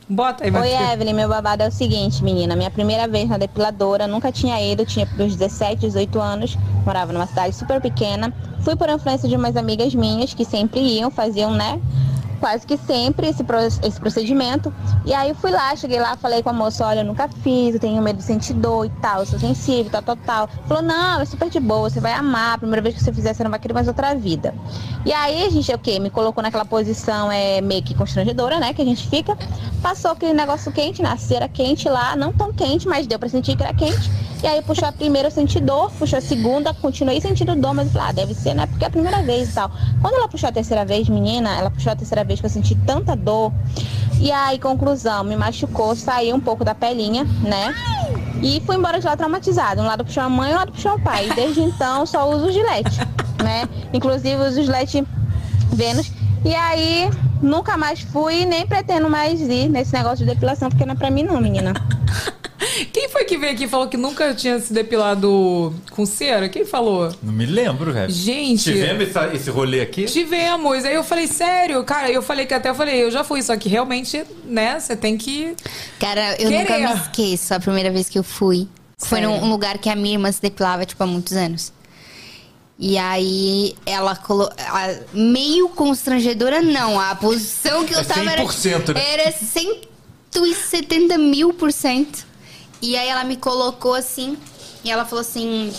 Bota 0.09 0.43
aí, 0.45 0.51
Oi. 0.51 0.93
Evelyn. 0.93 1.15
Meu 1.15 1.29
babado 1.29 1.63
é 1.63 1.69
o 1.69 1.71
seguinte, 1.71 2.25
menina. 2.25 2.57
Minha 2.57 2.73
primeira 2.73 3.07
vez 3.07 3.29
na 3.29 3.39
depiladora, 3.39 4.09
nunca 4.09 4.33
tinha 4.33 4.61
ido, 4.61 4.85
tinha 4.85 5.09
uns 5.17 5.37
17, 5.37 5.83
18 5.83 6.21
anos, 6.21 6.59
morava 6.85 7.13
numa 7.13 7.27
cidade 7.29 7.55
super 7.55 7.81
pequena. 7.81 8.35
Fui 8.63 8.75
por 8.75 8.89
influência 8.89 9.29
de 9.29 9.37
umas 9.37 9.57
amigas 9.57 9.95
minhas 9.95 10.35
que 10.35 10.45
sempre 10.45 10.81
iam, 10.81 11.09
faziam, 11.09 11.53
né? 11.53 11.81
Quase 12.37 12.67
que 12.67 12.77
sempre 12.77 13.29
esse, 13.29 13.45
esse 13.83 14.01
procedimento. 14.01 14.73
E 15.05 15.13
aí 15.13 15.31
eu 15.31 15.35
fui 15.35 15.51
lá, 15.51 15.75
cheguei 15.77 16.01
lá, 16.01 16.17
falei 16.17 16.43
com 16.43 16.51
a 16.51 16.53
moça, 16.53 16.87
olha, 16.87 17.01
eu 17.01 17.05
nunca 17.05 17.29
fiz, 17.29 17.75
eu 17.75 17.81
tenho 17.81 18.01
medo 18.03 18.19
de 18.19 18.23
sentir 18.23 18.55
dor 18.55 18.87
e 18.87 18.91
tal, 19.01 19.21
eu 19.21 19.27
sou 19.27 19.39
sensível, 19.39 19.91
tal, 19.91 20.03
tal, 20.03 20.17
tal. 20.17 20.49
Falou, 20.67 20.83
não, 20.83 21.21
é 21.21 21.25
super 21.25 21.49
de 21.49 21.61
boa, 21.61 21.91
você 21.91 22.01
vai 22.01 22.13
amar, 22.13 22.55
a 22.55 22.59
primeira 22.59 22.83
vez 22.83 22.95
que 22.95 23.03
você 23.03 23.13
fizer, 23.13 23.35
você 23.35 23.43
não 23.43 23.51
vai 23.51 23.59
querer 23.59 23.75
mais 23.75 23.89
outra 23.89 24.15
vida. 24.15 24.55
E 25.05 25.13
aí 25.13 25.45
a 25.45 25.51
gente, 25.51 25.73
o 25.73 25.79
quê? 25.79 25.99
Me 25.99 26.11
colocou 26.11 26.43
naquela 26.43 26.65
posição 26.65 27.31
é, 27.31 27.61
meio 27.61 27.83
que 27.83 27.95
constrangedora, 27.95 28.59
né? 28.59 28.75
Que 28.75 28.83
a 28.83 28.85
gente 28.85 29.09
fica. 29.09 29.37
Passou 29.83 30.11
aquele 30.11 30.33
negócio 30.33 30.73
quente, 30.73 31.03
na 31.03 31.17
cera 31.17 31.49
quente 31.49 31.89
lá, 31.89 32.17
não 32.17 32.33
tão 32.33 32.53
quente, 32.53 32.89
mas 32.89 33.07
deu 33.07 33.19
pra 33.19 33.29
sentir 33.29 33.57
que 33.57 33.63
era 33.63 33.73
quente. 33.73 34.11
E 34.43 34.47
aí 34.47 34.61
puxou 34.63 34.87
a 34.87 34.93
primeira, 34.93 35.29
eu 35.29 35.33
senti 35.33 35.59
dor, 35.59 35.91
puxou 35.93 36.19
a 36.19 36.23
segunda, 36.23 36.75
continuei 36.75 37.21
sentindo 37.21 37.57
dor, 37.57 37.73
mas 37.75 37.91
falei, 37.91 38.09
ah, 38.09 38.13
deve 38.13 38.35
ser, 38.35 38.55
né? 38.55 38.67
Porque 38.67 38.85
é 38.85 38.89
a 38.89 38.91
primeira 38.91 39.23
vez 39.23 39.51
e 39.51 39.53
tal. 39.55 39.71
Quando 40.03 40.15
ela 40.15 40.29
puxou 40.29 40.49
a 40.49 40.53
terceira 40.53 40.85
vez, 40.85 41.09
menina, 41.09 41.57
ela 41.57 41.71
puxou 41.71 41.93
a 41.93 41.97
terceira 41.97 42.23
vez 42.27 42.41
que 42.41 42.47
eu 42.47 42.51
senti 42.51 42.75
tanta 42.75 43.17
dor. 43.17 43.53
E 44.21 44.31
aí, 44.33 44.59
conclusão, 44.59 45.25
me 45.25 45.37
machucou, 45.37 45.95
saiu 45.95 46.37
um 46.37 46.41
pouco 46.41 46.65
da 46.65 46.75
pelinha, 46.75 47.25
né? 47.43 47.75
E 48.43 48.61
fui 48.67 48.77
embora 48.77 48.99
de 48.99 49.07
lá 49.07 49.17
traumatizada. 49.17 49.81
Um 49.81 49.87
lado 49.87 50.05
puxou 50.05 50.23
a 50.23 50.29
mãe, 50.29 50.53
um 50.53 50.57
lado 50.57 50.73
puxou 50.73 50.95
o 50.95 51.01
pai. 51.01 51.29
E 51.29 51.35
desde 51.35 51.61
então 51.61 52.05
só 52.07 52.29
uso 52.31 52.51
gilete, 52.51 52.99
né? 53.43 53.69
Inclusive 53.93 54.37
uso 54.43 54.63
gilete 54.63 55.07
Vênus. 55.73 56.11
E 56.45 56.55
aí, 56.55 57.11
nunca 57.43 57.77
mais 57.77 58.01
fui, 58.01 58.45
nem 58.45 58.67
pretendo 58.67 59.11
mais 59.11 59.41
ir 59.41 59.69
nesse 59.69 59.93
negócio 59.93 60.25
de 60.25 60.33
depilação, 60.33 60.69
porque 60.69 60.85
não 60.85 60.95
é 60.95 60.97
pra 60.97 61.11
mim 61.11 61.23
não, 61.23 61.41
menina. 61.41 61.73
Quem 62.93 63.09
foi 63.09 63.25
que 63.25 63.37
veio 63.39 63.53
aqui 63.53 63.65
e 63.65 63.69
falou 63.69 63.89
que 63.89 63.97
nunca 63.97 64.35
tinha 64.35 64.59
se 64.61 64.73
depilado 64.73 65.75
com 65.91 66.05
cera? 66.05 66.49
Quem 66.49 66.65
falou? 66.65 67.13
Não 67.23 67.33
me 67.33 67.47
lembro, 67.47 67.93
velho. 67.93 68.11
Gente. 68.13 68.65
Tivemos 68.65 69.09
essa- 69.09 69.35
esse 69.35 69.51
rolê 69.51 69.81
aqui? 69.81 70.05
Tivemos. 70.05 70.85
Aí 70.85 70.95
eu 70.95 71.05
falei, 71.05 71.27
sério, 71.27 71.83
cara, 71.85 72.11
eu 72.11 72.23
falei 72.23 72.45
que 72.47 72.55
até 72.55 72.69
eu 72.71 72.75
falei, 72.75 73.03
eu 73.03 73.11
já 73.11 73.23
fui, 73.25 73.43
só 73.43 73.57
que 73.57 73.69
realmente, 73.69 74.25
né, 74.45 74.79
você 74.79 74.97
tem 74.97 75.17
que. 75.17 75.55
Cara, 75.99 76.33
eu 76.41 76.49
Querer. 76.51 76.59
nunca 76.61 76.79
me 76.79 77.01
esqueço 77.01 77.55
a 77.55 77.61
primeira 77.61 77.91
vez 77.91 78.09
que 78.09 78.19
eu 78.19 78.25
fui. 78.25 78.69
Foi 78.99 79.21
Sério? 79.21 79.29
num 79.41 79.51
lugar 79.51 79.79
que 79.79 79.89
a 79.91 79.95
minha 79.97 80.15
irmã 80.15 80.31
se 80.33 80.41
depilava, 80.41 80.85
tipo, 80.87 81.03
há 81.03 81.07
muitos 81.07 81.35
anos. 81.35 81.73
E 82.79 82.99
aí, 82.99 83.75
ela 83.87 84.15
colocou. 84.17 84.55
Meio 85.15 85.69
constrangedora, 85.71 86.61
não. 86.61 87.01
A 87.01 87.15
posição 87.15 87.87
que 87.87 87.95
eu 87.95 88.01
É 88.01 88.05
tava 88.05 88.31
era. 88.31 88.43
100%, 88.45 88.93
né? 88.95 89.03
Era 89.15 89.33
170 89.33 91.17
mil 91.17 91.55
por 91.55 91.73
cento. 91.73 92.26
E 92.81 92.97
aí, 92.97 93.09
ela 93.09 93.25
me 93.25 93.37
colocou 93.37 93.95
assim. 93.95 94.37
E 94.85 94.91
ela 94.91 95.05
falou 95.05 95.21
assim: 95.21 95.73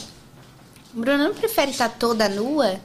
Bruna, 0.93 1.27
não 1.29 1.33
prefere 1.33 1.71
estar 1.71 1.89
toda 1.89 2.27
nua? 2.27 2.79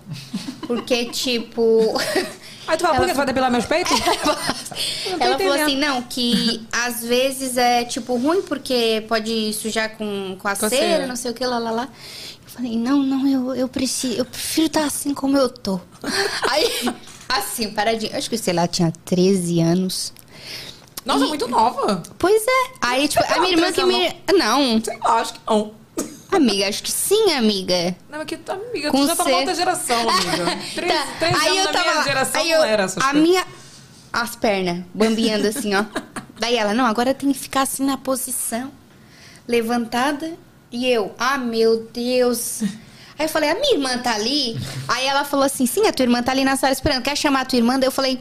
Porque, 0.67 1.07
tipo. 1.11 1.97
Aí 2.67 2.77
tu 2.77 2.83
fala, 2.83 2.97
por 2.97 3.07
que 3.07 3.13
vai 3.13 3.27
depilar 3.27 3.51
meus 3.51 3.67
peitos? 3.67 3.99
Ela 5.19 5.37
falou 5.37 5.53
assim, 5.53 5.77
não, 5.77 6.01
que 6.01 6.65
às 6.71 7.03
vezes 7.03 7.57
é, 7.57 7.85
tipo, 7.85 8.17
ruim 8.17 8.41
porque 8.43 9.05
pode 9.09 9.53
sujar 9.53 9.97
com, 9.97 10.37
com 10.39 10.47
a 10.47 10.55
Com 10.55 10.69
cera, 10.69 10.81
cera. 10.81 11.07
não 11.09 11.17
sei 11.17 11.33
o 11.33 11.35
que, 11.35 11.45
lá, 11.45 11.59
lá, 11.59 11.71
lá. 11.73 11.89
Eu 12.45 12.51
falei, 12.51 12.79
não, 12.79 13.03
não, 13.03 13.27
eu, 13.27 13.55
eu 13.57 13.69
preciso, 13.69 14.15
eu 14.15 14.25
prefiro 14.25 14.69
estar 14.69 14.85
assim 14.85 15.13
como 15.13 15.37
eu 15.37 15.49
tô. 15.49 15.81
Aí, 16.49 16.89
assim, 17.29 17.69
paradinho. 17.71 18.17
Acho 18.17 18.31
que, 18.31 18.39
sei 18.39 18.55
lá, 18.55 18.69
tinha 18.69 18.93
13 19.05 19.61
anos. 19.61 20.13
Nossa, 21.05 21.25
E- 21.25 21.29
muito 21.29 21.49
nova. 21.49 22.03
Pois 22.19 22.43
é. 22.47 22.73
Aí, 22.81 23.09
tipo, 23.09 23.25
a 23.25 23.41
minha 23.41 23.53
irmã 23.53 23.73
que 23.73 23.85
me... 23.85 24.17
Não, 24.37 24.81
Sei 24.83 24.97
lá, 24.99 25.21
acho 25.21 25.33
que 25.35 25.41
não. 25.47 25.75
amiga, 26.31 26.69
acho 26.69 26.83
que 26.83 26.91
sim, 26.91 27.33
amiga. 27.33 27.97
Não, 28.09 28.21
é 28.21 28.25
que 28.25 28.37
tu, 28.37 28.53
amiga, 28.53 28.91
Com 28.91 28.99
tu 29.03 29.07
já 29.09 29.17
tá 29.17 29.25
numa 29.25 29.37
outra 29.39 29.55
geração, 29.55 30.09
amiga. 30.09 30.59
Três, 30.75 30.93
Tá, 30.93 31.07
três 31.19 31.37
aí 31.41 31.49
anos 31.49 31.59
eu 31.59 31.65
da 31.67 31.73
tava 31.73 31.91
minha 31.93 32.03
geração 32.05 32.41
aí 32.41 32.49
não 32.51 32.57
eu- 32.59 32.65
era 32.65 32.83
essas 32.85 33.03
A 33.03 33.07
coisas. 33.11 33.23
minha... 33.29 33.47
As 34.13 34.37
pernas, 34.37 34.85
bambeando 34.93 35.49
assim, 35.49 35.75
ó. 35.75 35.85
Daí 36.39 36.57
ela, 36.57 36.75
não, 36.75 36.85
agora 36.85 37.15
tem 37.15 37.33
que 37.33 37.39
ficar 37.39 37.63
assim 37.63 37.83
na 37.85 37.97
posição, 37.97 38.71
levantada. 39.49 40.35
E 40.71 40.87
eu, 40.89 41.15
ah, 41.19 41.39
meu 41.39 41.89
Deus. 41.93 42.63
Aí 43.19 43.27
eu 43.27 43.29
falei, 43.29 43.51
a 43.51 43.55
minha 43.55 43.75
irmã 43.75 43.99
tá 43.99 44.15
ali? 44.15 44.59
Aí 44.89 45.07
ela 45.07 45.25
falou 45.25 45.45
assim, 45.45 45.67
sim, 45.67 45.87
a 45.87 45.93
tua 45.93 46.05
irmã 46.05 46.23
tá 46.23 46.33
ali 46.33 46.45
na 46.45 46.57
sala 46.57 46.73
esperando. 46.73 47.03
Quer 47.03 47.17
chamar 47.17 47.41
a 47.43 47.45
tua 47.45 47.57
irmã? 47.59 47.79
Daí 47.79 47.87
eu 47.89 47.93
falei, 47.93 48.21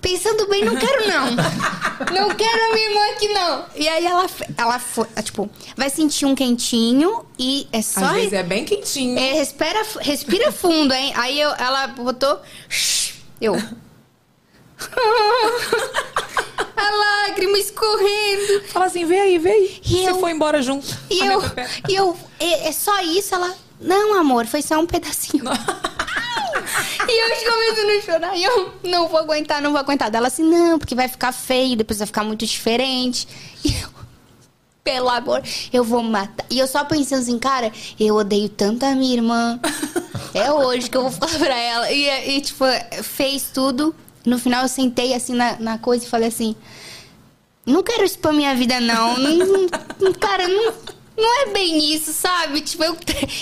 pensando 0.00 0.48
bem, 0.48 0.64
não 0.64 0.76
quero 0.76 1.06
não. 1.08 1.30
não 1.30 2.34
quero 2.34 2.64
a 2.70 2.74
minha 2.74 2.88
irmã 2.88 3.00
aqui 3.12 3.28
não. 3.28 3.64
E 3.76 3.88
aí 3.88 4.04
ela, 4.06 4.26
ela 4.56 4.78
foi, 4.78 5.06
tipo, 5.22 5.48
vai 5.76 5.90
sentir 5.90 6.26
um 6.26 6.34
quentinho 6.34 7.24
e 7.38 7.66
é 7.72 7.82
só... 7.82 8.04
Às 8.04 8.12
vezes 8.12 8.32
é 8.32 8.42
bem 8.42 8.64
quentinho. 8.64 9.18
É, 9.18 9.32
respira, 9.34 9.82
respira 10.00 10.52
fundo, 10.52 10.92
hein? 10.92 11.12
Aí 11.16 11.40
eu, 11.40 11.50
ela 11.50 11.86
botou. 11.88 12.40
Eu. 13.40 13.54
A 16.76 16.90
lágrima 17.26 17.58
escorrendo. 17.58 18.64
Fala 18.68 18.86
assim, 18.86 19.04
vem 19.04 19.20
aí, 19.20 19.38
vem 19.38 19.52
aí. 19.52 19.80
E 19.84 19.88
Você 20.04 20.10
eu- 20.10 20.18
foi 20.20 20.30
embora 20.32 20.62
junto. 20.62 20.86
E 21.10 21.18
eu. 21.26 21.42
E 21.88 21.94
eu. 21.94 22.16
É, 22.38 22.68
é 22.68 22.72
só 22.72 23.00
isso? 23.02 23.34
Ela. 23.34 23.54
Não, 23.80 24.18
amor, 24.18 24.46
foi 24.46 24.62
só 24.62 24.78
um 24.78 24.86
pedacinho. 24.86 25.44
E 27.08 27.22
eu 27.22 27.52
começando 27.52 27.90
a 27.90 28.02
chorar. 28.02 28.36
E 28.36 28.44
eu 28.44 28.74
não 28.84 29.08
vou 29.08 29.20
aguentar, 29.20 29.60
não 29.62 29.70
vou 29.70 29.80
aguentar. 29.80 30.10
Dela 30.10 30.28
assim, 30.28 30.42
não, 30.42 30.78
porque 30.78 30.94
vai 30.94 31.08
ficar 31.08 31.32
feio, 31.32 31.76
depois 31.76 31.98
vai 31.98 32.06
ficar 32.06 32.24
muito 32.24 32.44
diferente. 32.46 33.26
E 33.64 33.68
eu, 33.82 33.88
pelo 34.82 35.08
amor, 35.08 35.42
eu 35.72 35.84
vou 35.84 36.02
matar. 36.02 36.44
E 36.50 36.58
eu 36.58 36.66
só 36.66 36.84
pensando 36.84 37.20
assim, 37.22 37.38
cara, 37.38 37.70
eu 37.98 38.16
odeio 38.16 38.48
tanto 38.48 38.84
a 38.84 38.94
minha 38.94 39.14
irmã. 39.14 39.60
É 40.34 40.50
hoje 40.52 40.88
que 40.88 40.96
eu 40.96 41.02
vou 41.02 41.10
falar 41.10 41.38
pra 41.38 41.56
ela. 41.56 41.90
E, 41.90 42.36
e, 42.36 42.40
tipo, 42.40 42.64
fez 43.02 43.50
tudo. 43.52 43.94
No 44.24 44.38
final 44.38 44.62
eu 44.62 44.68
sentei 44.68 45.14
assim 45.14 45.34
na, 45.34 45.56
na 45.58 45.78
coisa 45.78 46.04
e 46.04 46.08
falei 46.08 46.28
assim. 46.28 46.54
Não 47.66 47.82
quero 47.82 48.04
expor 48.04 48.32
minha 48.32 48.54
vida, 48.54 48.80
não. 48.80 49.16
não, 49.18 49.36
não- 50.00 50.12
cara, 50.14 50.48
não, 50.48 50.72
não 51.16 51.42
é 51.42 51.46
bem 51.52 51.92
isso, 51.94 52.12
sabe? 52.12 52.60
Tipo, 52.62 52.84
eu, 52.84 52.96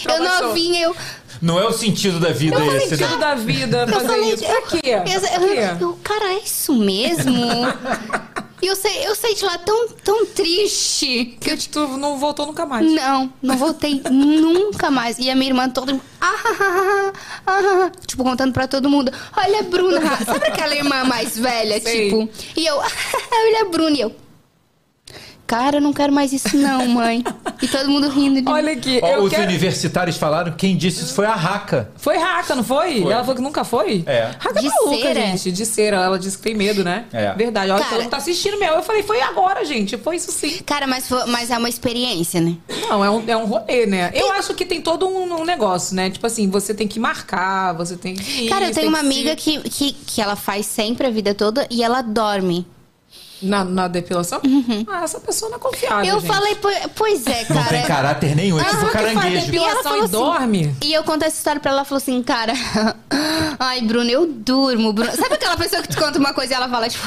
eu 0.08 0.42
novinha, 0.42 0.82
eu. 0.82 0.96
Não 1.40 1.58
é 1.58 1.66
o 1.66 1.72
sentido 1.72 2.18
da 2.18 2.30
vida 2.30 2.56
Eu 2.56 2.76
esse, 2.76 2.90
Sentido 2.96 3.10
né? 3.12 3.16
da 3.18 3.34
vida, 3.34 3.78
Eu 3.82 3.88
fazer 3.88 4.06
falei, 4.08 4.34
isso. 4.34 4.44
Pra 4.44 4.62
quê? 4.62 4.80
Eu, 4.84 5.02
Pra 5.20 5.34
eu, 5.34 5.40
quê? 5.78 5.84
eu, 5.84 5.98
cara, 6.02 6.24
é 6.34 6.38
isso 6.44 6.74
mesmo? 6.74 7.36
E 8.60 8.66
eu 8.66 8.74
saí, 8.74 9.04
eu 9.04 9.14
saí 9.14 9.34
de 9.34 9.44
lá 9.44 9.56
tão, 9.58 9.88
tão 10.04 10.26
triste 10.26 11.36
que 11.40 11.50
eu, 11.50 11.58
tu 11.70 11.86
não 11.96 12.18
voltou 12.18 12.44
nunca 12.46 12.66
mais. 12.66 12.90
não, 12.90 13.32
não 13.40 13.56
voltei 13.56 14.02
nunca 14.10 14.90
mais. 14.90 15.18
E 15.18 15.30
a 15.30 15.34
minha 15.34 15.50
irmã 15.50 15.68
toda. 15.68 15.92
Ah, 16.20 16.34
ah, 16.44 16.56
ah, 16.60 17.12
ah, 17.46 17.60
ah, 17.86 17.92
tipo, 18.06 18.24
contando 18.24 18.52
pra 18.52 18.66
todo 18.66 18.88
mundo. 18.90 19.12
Olha 19.36 19.60
a 19.60 19.62
Bruna. 19.62 20.00
Sabe 20.24 20.46
aquela 20.48 20.74
irmã 20.74 21.04
mais 21.04 21.38
velha, 21.38 21.80
Sei. 21.80 22.06
tipo? 22.10 22.28
E 22.56 22.66
eu, 22.66 22.74
olha 23.32 23.62
a 23.62 23.68
Bruna. 23.70 23.96
E 23.96 24.00
eu. 24.00 24.14
Cara, 25.48 25.78
eu 25.78 25.80
não 25.80 25.94
quero 25.94 26.12
mais 26.12 26.30
isso, 26.32 26.54
não, 26.58 26.86
mãe. 26.86 27.24
E 27.62 27.66
todo 27.66 27.88
mundo 27.88 28.08
rindo 28.10 28.36
de 28.36 28.42
mim. 28.42 28.50
Olha 28.52 28.72
aqui, 28.72 29.00
Ó, 29.02 29.08
eu 29.08 29.22
os 29.24 29.30
quero... 29.30 29.44
universitários 29.44 30.16
falaram, 30.18 30.52
quem 30.52 30.76
disse 30.76 31.02
isso 31.02 31.14
foi 31.14 31.24
a 31.24 31.34
Raca. 31.34 31.90
Foi 31.96 32.18
raca, 32.18 32.54
não 32.54 32.62
foi? 32.62 33.00
Foi. 33.02 33.10
Ela 33.12 33.22
falou 33.22 33.34
que 33.34 33.40
nunca 33.42 33.64
foi? 33.64 34.04
É. 34.06 34.30
Raca 34.38 34.60
De 34.60 34.68
maluca, 34.68 34.96
cera? 35.06 35.20
gente. 35.20 35.50
De 35.50 35.64
cera. 35.64 35.96
Ela 35.96 36.18
disse 36.18 36.36
que 36.36 36.42
tem 36.44 36.54
medo, 36.54 36.84
né? 36.84 37.06
É. 37.12 37.32
Verdade. 37.32 37.70
Olha, 37.70 37.80
Cara- 37.80 37.90
todo 37.94 38.02
mundo 38.02 38.10
tá 38.10 38.18
assistindo 38.18 38.58
mesmo. 38.58 38.76
Eu 38.76 38.82
falei, 38.82 39.02
foi 39.02 39.20
agora, 39.22 39.64
gente. 39.64 39.96
Foi 39.96 40.16
isso 40.16 40.30
sim. 40.30 40.58
Cara, 40.66 40.86
mas, 40.86 41.08
foi- 41.08 41.24
mas 41.26 41.50
é 41.50 41.56
uma 41.56 41.68
experiência, 41.70 42.40
né? 42.42 42.54
Não, 42.88 43.02
é 43.02 43.08
um, 43.10 43.24
é 43.26 43.36
um 43.36 43.46
rolê, 43.46 43.86
né? 43.86 44.10
Eu 44.14 44.30
acho 44.32 44.52
que 44.52 44.66
tem 44.66 44.82
todo 44.82 45.08
um, 45.08 45.40
um 45.40 45.44
negócio, 45.46 45.96
né? 45.96 46.10
Tipo 46.10 46.26
assim, 46.26 46.48
você 46.50 46.74
tem 46.74 46.86
que 46.86 47.00
marcar, 47.00 47.72
você 47.72 47.96
tem 47.96 48.14
que. 48.14 48.44
ir, 48.44 48.48
Cara, 48.50 48.66
eu 48.66 48.74
tem 48.74 48.82
tenho 48.84 48.88
uma 48.90 49.00
que 49.00 49.06
amiga 49.06 49.30
se- 49.30 49.36
que, 49.36 49.70
que, 49.70 49.92
que 49.92 50.20
ela 50.20 50.36
faz 50.36 50.66
sempre 50.66 51.06
a 51.06 51.10
vida 51.10 51.32
toda 51.34 51.66
e 51.70 51.82
ela 51.82 52.02
dorme. 52.02 52.66
Na, 53.40 53.64
na 53.64 53.88
depilação? 53.88 54.40
Ah, 54.88 55.04
essa 55.04 55.20
pessoa 55.20 55.50
não 55.50 55.58
é 55.58 55.60
confiável. 55.60 55.98
Uhum. 55.98 56.04
eu 56.10 56.20
gente. 56.20 56.32
falei, 56.32 56.54
"Po- 56.56 56.90
pois 56.96 57.26
é, 57.26 57.46
Não 57.50 57.62
tem 57.64 57.82
cara. 57.82 57.86
caráter 57.86 58.34
nenhum, 58.34 58.58
é 58.60 58.64
tipo 58.64 58.86
caranguejo. 58.90 59.26
E 59.26 59.36
ela 59.36 59.44
depilação 59.46 59.82
falou 59.82 59.98
e 59.98 60.02
assim- 60.02 60.12
dorme? 60.12 60.76
E 60.84 60.92
eu 60.92 61.04
conto 61.04 61.22
essa 61.24 61.36
história 61.36 61.60
pra 61.60 61.70
ela, 61.70 61.80
ela 61.80 61.84
falou 61.84 61.98
assim, 61.98 62.22
cara, 62.22 62.52
ai, 63.58 63.80
Bruno, 63.82 64.10
eu 64.10 64.26
durmo, 64.26 64.92
Bruno. 64.92 65.10
Sabe 65.14 65.34
aquela 65.34 65.56
pessoa 65.56 65.82
que 65.82 65.88
te 65.88 65.96
conta 65.96 66.18
uma 66.18 66.32
coisa 66.32 66.52
e 66.52 66.56
ela 66.56 66.68
fala, 66.68 66.88
tipo, 66.88 67.06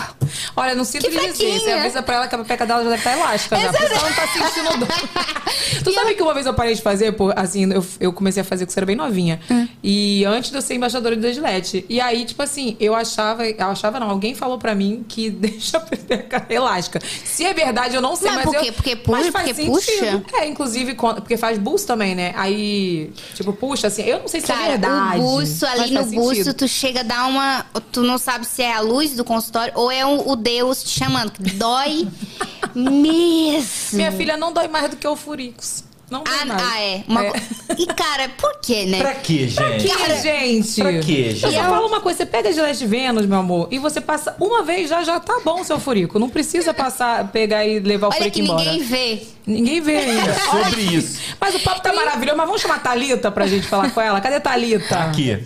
Olha, 0.55 0.73
não 0.75 0.84
sinto 0.84 1.03
Que 1.03 1.09
lhe 1.11 1.32
dizer. 1.32 1.59
Você 1.59 1.71
avisa 1.71 2.01
pra 2.03 2.15
ela 2.15 2.27
que 2.27 2.36
a 2.36 2.38
pepeca 2.38 2.65
dela 2.65 2.84
já 2.84 2.89
deve 2.89 3.01
estar 3.01 3.17
elástica, 3.17 3.57
já. 3.59 3.71
Porque 3.71 3.84
ela 3.93 4.09
não 4.09 4.15
tá 4.15 4.27
sentindo 4.27 4.77
dor. 4.79 5.84
tu 5.84 5.93
sabe 5.93 6.13
que 6.15 6.21
uma 6.23 6.34
vez 6.34 6.45
eu 6.45 6.53
parei 6.53 6.73
de 6.75 6.82
fazer, 6.82 7.11
por, 7.13 7.38
assim, 7.38 7.71
eu, 7.71 7.86
eu 7.99 8.13
comecei 8.13 8.41
a 8.41 8.43
fazer 8.45 8.65
quando 8.65 8.71
eu 8.77 8.79
era 8.79 8.86
bem 8.86 8.95
novinha. 8.95 9.39
Hum. 9.49 9.67
E 9.84 10.23
antes 10.25 10.49
de 10.51 10.57
eu 10.57 10.61
ser 10.61 10.75
embaixadora 10.75 11.15
da 11.15 11.32
Gillette. 11.32 11.86
E 11.89 11.99
aí, 11.99 12.23
tipo 12.25 12.41
assim, 12.41 12.77
eu 12.79 12.95
achava, 12.95 13.45
eu 13.45 13.65
achava 13.67 13.99
não, 13.99 14.09
alguém 14.09 14.34
falou 14.34 14.57
pra 14.57 14.73
mim 14.73 15.05
que 15.07 15.29
deixa 15.41 15.77
a 15.77 15.79
pepeca 15.82 16.20
elástica. 16.49 16.99
Se 17.26 17.45
é 17.45 17.53
verdade, 17.53 17.95
eu 17.95 18.01
não 18.01 18.15
sei, 18.15 18.28
Mas 18.32 18.38
mas, 18.38 18.45
por 18.45 18.55
eu... 18.55 18.61
quê? 18.61 18.72
Porque 18.72 18.95
pu- 18.95 19.11
mas 19.11 19.30
porque 19.30 19.53
puxa? 19.53 20.24
É, 20.34 20.47
inclusive, 20.47 20.95
porque 20.95 21.38
faz 21.38 21.57
busto 21.57 21.88
também, 21.88 22.15
né? 22.15 22.34
Aí, 22.36 23.11
tipo, 23.36 23.53
puxa, 23.53 23.88
assim, 23.88 24.03
eu 24.03 24.19
não 24.19 24.28
sei 24.28 24.41
se 24.41 24.51
é 24.51 24.55
cara, 24.55 24.67
verdade. 24.69 25.19
o 25.19 25.24
busto 25.24 25.65
mas 25.65 25.80
ali 25.80 25.93
no 25.93 26.05
busto, 26.05 26.36
sentido. 26.36 26.53
tu 26.53 26.67
chega 26.67 26.99
a 27.01 27.03
dar 27.03 27.28
uma. 27.28 27.65
Tu 27.91 28.01
não 28.03 28.17
sabe 28.17 28.45
se 28.45 28.61
é 28.61 28.74
a 28.74 28.80
luz 28.82 29.11
do 29.15 29.24
consultório 29.24 29.74
ou 29.76 29.91
é 29.91 30.05
o, 30.05 30.36
Deus 30.36 30.84
te 30.84 30.89
chamando. 30.99 31.32
Dói 31.55 32.07
mesmo. 32.76 33.97
Minha 33.97 34.11
filha 34.11 34.38
não 34.38 34.51
dói 34.51 34.67
mais 34.67 34.89
do 34.89 34.95
que 34.95 35.07
o 35.07 35.15
furicos. 35.15 35.84
Não 36.12 36.24
tem 36.24 36.34
Ah, 36.41 36.45
mais. 36.45 36.62
ah, 36.62 36.82
é. 36.82 37.03
Uma 37.07 37.26
É. 37.26 37.32
E, 37.78 37.86
cara, 37.88 38.30
por 38.38 38.59
quê, 38.62 38.86
né? 38.86 38.99
Pra 38.99 39.14
quê, 39.16 39.47
gente? 39.47 39.88
Que, 39.88 40.22
gente? 40.22 40.82
Pra 40.82 40.99
quê, 40.99 41.28
Eu 41.30 41.36
gente? 41.36 41.55
só 41.55 41.64
falo 41.64 41.88
uma 41.88 42.01
coisa, 42.01 42.18
você 42.18 42.26
pega 42.26 42.49
a 42.49 42.51
Gillette 42.51 42.86
Vênus, 42.86 43.26
meu 43.26 43.39
amor, 43.39 43.70
e 43.72 43.80
você 43.80 44.01
passa 44.01 44.36
uma 44.39 44.62
vez 44.62 44.89
já, 44.89 45.01
já 45.03 45.20
tá 45.22 45.39
bom 45.43 45.62
o 45.62 45.64
seu 45.64 45.80
furico. 45.80 46.20
Não 46.20 46.28
precisa 46.30 46.74
passar, 46.74 47.30
pegar 47.30 47.66
e 47.66 47.80
levar 47.80 48.07
o 48.07 48.09
Olha 48.09 48.18
furico 48.18 48.36
que 48.36 48.41
embora. 48.41 48.64
ninguém 48.72 48.84
vê. 48.84 49.22
Ninguém 49.47 49.82
vê 49.82 49.95
ainda. 49.97 50.32
É 50.32 50.34
sobre 50.68 50.82
isso. 50.82 51.20
Mas 51.39 51.55
o 51.55 51.59
papo 51.62 51.82
tá 51.82 51.93
maravilhoso, 51.93 52.38
mas 52.38 52.45
vamos 52.45 52.62
chamar 52.62 52.76
a 52.76 52.80
Thalita 52.80 53.32
pra 53.32 53.47
gente 53.47 53.66
falar 53.68 53.89
com 53.91 54.01
ela. 54.01 54.20
Cadê 54.20 54.36
a 54.36 54.41
Thalita? 54.41 54.88
Tá 54.89 55.03
aqui. 55.05 55.41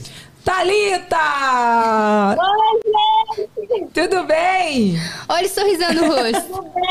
Thalita! 0.45 1.17
Oi, 2.37 2.81
gente! 2.85 3.91
Tudo 3.93 4.23
bem? 4.25 4.95
Olha 5.27 5.47
o 5.47 5.49
sorrisão 5.49 5.91
no 5.93 6.05
rosto. 6.05 6.41
Tudo 6.43 6.71
bem? 6.75 6.85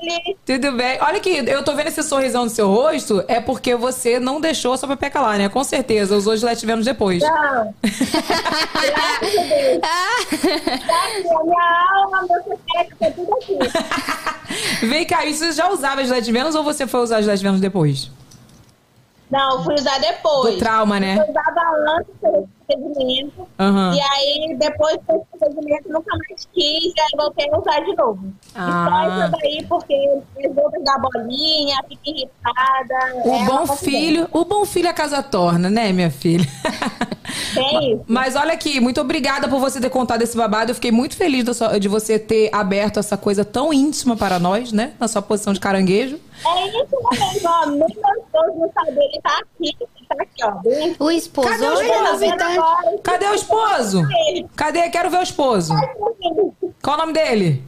Leslie. 0.00 0.36
Tudo 0.44 0.72
bem. 0.72 0.98
Olha 1.00 1.20
que 1.20 1.30
eu 1.30 1.62
tô 1.62 1.74
vendo 1.74 1.86
esse 1.86 2.02
sorrisão 2.02 2.44
no 2.44 2.50
seu 2.50 2.68
rosto, 2.68 3.24
é 3.28 3.40
porque 3.40 3.76
você 3.76 4.18
não 4.18 4.40
deixou 4.40 4.72
a 4.72 4.76
sua 4.76 4.88
pepeca 4.88 5.20
lá, 5.20 5.38
né? 5.38 5.48
Com 5.48 5.62
certeza, 5.62 6.16
usou 6.16 6.36
Gillette 6.36 6.66
Vênus 6.66 6.84
depois. 6.84 7.22
Não. 7.22 7.74
Graças 7.82 8.14
a 9.38 9.42
Deus. 9.44 9.80
Tá 9.80 10.10
aqui, 11.06 11.28
a 11.28 11.44
minha 11.44 11.86
alma, 11.96 12.26
meu 12.28 12.42
tudo 13.12 13.32
aqui. 13.34 13.58
Vem 14.86 15.06
cá, 15.06 15.24
e 15.24 15.34
você 15.34 15.52
já 15.52 15.70
usava 15.70 16.04
Gillette 16.04 16.32
Vênus 16.32 16.54
ou 16.54 16.64
você 16.64 16.86
foi 16.86 17.00
usar 17.00 17.20
Gillette 17.22 17.42
Vênus 17.42 17.60
depois? 17.60 18.10
Não, 19.30 19.62
fui 19.62 19.74
usar 19.74 19.98
depois. 19.98 20.54
Do 20.54 20.58
trauma, 20.58 20.98
né? 20.98 21.16
Eu 21.18 21.30
usava 21.30 21.96
antes 21.96 22.12
do 22.20 22.48
procedimento. 22.66 23.46
Aham. 23.58 23.94
E 23.94 24.00
aí, 24.00 24.56
depois 24.58 24.96
do 25.08 25.24
procedimento, 25.30 25.88
nunca 25.88 26.16
mais 26.16 26.48
quis. 26.52 26.92
E 26.96 27.00
aí, 27.00 27.16
voltei 27.16 27.48
a 27.52 27.58
usar 27.58 27.80
de 27.80 27.94
novo. 27.94 28.32
Ah. 28.54 28.68
E 28.68 28.90
só 28.90 29.24
isso 29.24 29.32
daí, 29.40 29.66
porque 29.68 30.20
as 30.44 30.54
roupas 30.54 30.82
da 30.84 30.98
bolinha, 30.98 31.76
fica 31.88 32.10
irritada. 32.10 33.22
O 33.24 33.34
é 33.34 33.44
bom 33.44 33.76
filho, 33.76 34.28
o 34.32 34.44
bom 34.44 34.64
filho 34.64 34.88
a 34.88 34.92
casa 34.92 35.22
torna, 35.22 35.70
né, 35.70 35.92
minha 35.92 36.10
filha? 36.10 36.46
Tem 37.54 37.92
isso. 37.92 38.04
Mas 38.08 38.34
olha 38.34 38.52
aqui, 38.52 38.80
muito 38.80 39.00
obrigada 39.00 39.48
por 39.48 39.60
você 39.60 39.80
ter 39.80 39.90
contado 39.90 40.22
esse 40.22 40.36
babado. 40.36 40.72
Eu 40.72 40.74
fiquei 40.74 40.90
muito 40.90 41.16
feliz 41.16 41.44
de 41.80 41.88
você 41.88 42.18
ter 42.18 42.50
aberto 42.52 42.98
essa 42.98 43.16
coisa 43.16 43.44
tão 43.44 43.72
íntima 43.72 44.16
para 44.16 44.38
nós, 44.40 44.72
né? 44.72 44.92
Na 44.98 45.06
sua 45.06 45.22
posição 45.22 45.52
de 45.52 45.60
caranguejo. 45.60 46.18
É 46.46 46.68
isso 46.68 46.96
mesmo, 47.10 47.48
ó. 47.48 47.66
Meu 47.66 47.86
esposo 47.86 48.58
não 48.58 48.72
sabe, 48.72 48.98
ele 48.98 49.20
tá 49.22 49.38
aqui. 49.38 49.76
Ele 49.80 50.06
tá 50.08 50.16
aqui, 50.18 50.44
ó. 50.44 50.50
Bem 50.62 50.96
O 50.98 51.10
esposo. 51.10 51.48
Cadê 51.48 51.66
o 51.66 51.82
esposo? 51.82 53.02
Cadê 53.02 53.26
o 53.26 53.34
esposo? 53.34 54.02
Cadê? 54.56 54.90
Quero 54.90 55.10
ver 55.10 55.18
o 55.18 55.22
esposo. 55.22 55.74
Qual 56.82 56.96
o 56.96 56.98
nome 57.00 57.12
dele? 57.12 57.64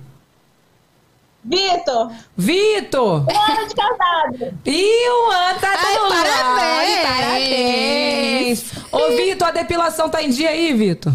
Vitor, 1.44 2.12
Vitor! 2.36 3.26
um 3.28 3.52
ano 3.52 3.68
de 3.68 3.74
casado. 3.74 4.58
Ih, 4.64 5.08
o 5.08 5.30
ano 5.30 5.60
tá 5.60 5.74
Ai, 5.76 5.94
do 5.96 6.08
parabéns! 6.08 7.02
Parabéns! 7.02 8.72
Ô, 8.92 9.16
Vitor, 9.16 9.48
a 9.48 9.50
depilação 9.50 10.08
tá 10.08 10.22
em 10.22 10.30
dia 10.30 10.50
aí, 10.50 10.72
Vitor? 10.72 11.12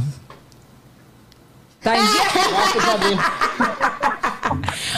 Tá 1.82 1.98
em 1.98 2.02
dia? 2.02 2.22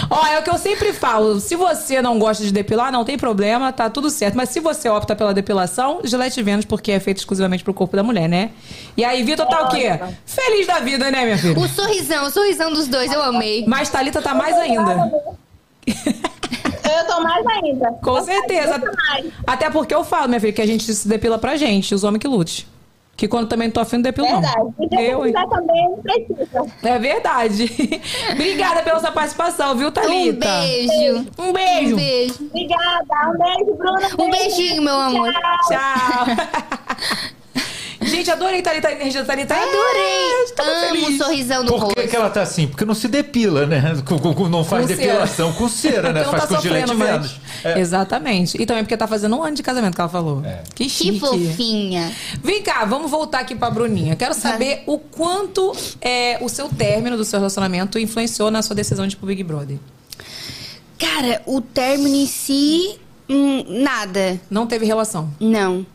Ó, 0.10 0.26
é 0.26 0.40
o 0.40 0.44
que 0.44 0.50
eu 0.50 0.58
sempre 0.58 0.92
falo. 0.92 1.40
Se 1.40 1.56
você 1.56 2.02
não 2.02 2.18
gosta 2.18 2.44
de 2.44 2.52
depilar, 2.52 2.92
não 2.92 3.06
tem 3.06 3.18
problema, 3.18 3.72
tá 3.72 3.90
tudo 3.90 4.10
certo. 4.10 4.36
Mas 4.36 4.50
se 4.50 4.60
você 4.60 4.90
opta 4.90 5.16
pela 5.16 5.34
depilação, 5.34 6.00
Gillette 6.04 6.42
Vênus, 6.42 6.66
porque 6.66 6.92
é 6.92 7.00
feito 7.00 7.18
exclusivamente 7.18 7.64
pro 7.64 7.74
corpo 7.74 7.96
da 7.96 8.04
mulher, 8.04 8.28
né? 8.28 8.52
E 8.98 9.04
aí, 9.04 9.22
Vitor 9.24 9.46
tá 9.46 9.66
o 9.66 9.70
quê? 9.70 10.00
Feliz 10.26 10.66
da 10.66 10.80
vida, 10.80 11.12
né, 11.12 11.26
minha 11.26 11.38
filha? 11.38 11.60
O 11.60 11.68
sorrisão, 11.68 12.26
o 12.26 12.32
sorrisão 12.32 12.74
dos 12.74 12.88
dois, 12.88 13.12
eu 13.12 13.22
amei. 13.22 13.66
Mas 13.68 13.90
Thalita 13.90 14.22
tá 14.22 14.34
mais 14.34 14.58
ainda. 14.58 15.12
Eu 15.86 17.06
tô 17.08 17.22
mais 17.22 17.46
ainda. 17.46 17.92
Com 18.02 18.24
certeza. 18.24 18.80
Mais. 18.80 19.26
Até 19.46 19.70
porque 19.70 19.94
eu 19.94 20.04
falo, 20.04 20.28
minha 20.28 20.40
filha, 20.40 20.54
que 20.54 20.62
a 20.62 20.68
gente 20.68 20.92
se 20.92 21.08
depila 21.08 21.38
pra 21.38 21.56
gente, 21.56 21.94
os 21.94 22.04
homens 22.04 22.20
que 22.20 22.28
lute. 22.28 22.68
Que 23.20 23.28
quando 23.28 23.50
também 23.50 23.70
tô 23.70 23.82
afim, 23.82 23.98
não 23.98 24.04
depilo 24.04 24.28
Verdade. 24.28 24.56
Não. 24.58 24.74
se 24.78 24.96
Eu, 24.96 25.26
hein? 25.26 25.34
precisar 25.34 25.48
também, 25.50 25.90
não 25.90 25.98
precisa. 25.98 26.66
É 26.84 27.00
verdade. 27.00 28.02
Obrigada 28.32 28.82
pela 28.82 28.98
sua 29.02 29.12
participação, 29.12 29.76
viu, 29.76 29.90
Um 29.90 29.92
Thalita? 29.92 30.48
beijo. 30.48 31.28
Um 31.38 31.52
beijo. 31.52 31.94
Um 31.94 31.98
beijo. 31.98 32.46
Obrigada. 32.46 33.06
Um 33.28 33.38
beijo, 33.38 33.76
Bruna. 33.78 34.08
Um 34.18 34.30
beijinho, 34.32 34.82
meu 34.84 34.96
amor. 34.96 35.34
Tchau. 35.68 36.26
Gente, 38.10 38.32
adorei 38.32 38.62
Thalita, 38.62 38.88
a 38.88 38.92
energia 38.94 39.22
da 39.22 39.28
Thalita. 39.28 39.54
Adorei. 39.56 39.72
É, 40.50 40.52
tô 40.56 40.64
Amo 40.64 41.02
feliz. 41.06 41.18
sorrisão 41.18 41.64
no 41.64 41.70
Por 41.72 41.80
rosto. 41.82 41.96
que, 41.96 42.08
que 42.08 42.16
ela 42.16 42.30
tá 42.30 42.42
assim? 42.42 42.68
Porque 42.68 42.84
não 42.86 42.94
se 42.94 43.08
depila, 43.08 43.66
né? 43.66 44.02
Com- 44.06 44.20
com- 44.20 44.34
com- 44.34 44.50
não 44.50 44.64
faz 44.64 44.84
Com 44.84 44.88
cera. 44.96 45.02
depilação 45.02 45.54
com 45.54 45.70
cera, 45.70 46.12
né? 46.14 46.22
Então 46.22 46.32
faz 46.32 46.44
tá 46.50 46.56
com 46.56 46.62
gilete. 46.62 46.94
Vênus. 46.96 47.40
É. 47.64 47.80
Exatamente. 47.80 48.62
E 48.62 48.66
também 48.66 48.84
porque 48.84 48.98
tá 48.98 49.08
fazendo 49.08 49.36
um 49.38 49.44
ano 49.44 49.56
de 49.56 49.64
casamento 49.64 49.96
que 49.96 50.02
ela 50.02 50.10
falou. 50.10 50.42
Que 50.76 50.90
chique. 50.90 51.14
Que 51.14 51.20
fofinha. 51.20 52.12
Vem 52.44 52.62
cá, 52.62 52.86
vamos 52.86 53.10
voltar 53.12 53.40
aqui 53.40 53.56
pra 53.56 53.70
Bruninha. 53.70 54.16
Quero 54.16 54.34
saber 54.34 54.84
o 54.86 54.98
quanto 54.98 55.76
é, 56.02 56.38
o 56.42 56.50
seu 56.50 56.70
término 56.70 57.18
do 57.18 57.24
seu 57.26 57.40
relacionamento 57.40 58.00
influenciou 58.00 58.50
na 58.50 58.62
sua 58.62 58.76
decisão 58.76 59.06
de 59.08 59.16
ir 59.16 59.18
pro 59.18 59.28
Big 59.28 59.44
Brother. 59.44 59.78
Cara, 60.98 61.42
o 61.46 61.62
término 61.62 62.16
em 62.16 62.28
si, 62.28 62.98
hum, 63.30 63.64
nada. 63.84 64.40
Não 64.50 64.68
teve 64.68 64.86
relação. 64.86 65.30
Não. 65.40 65.86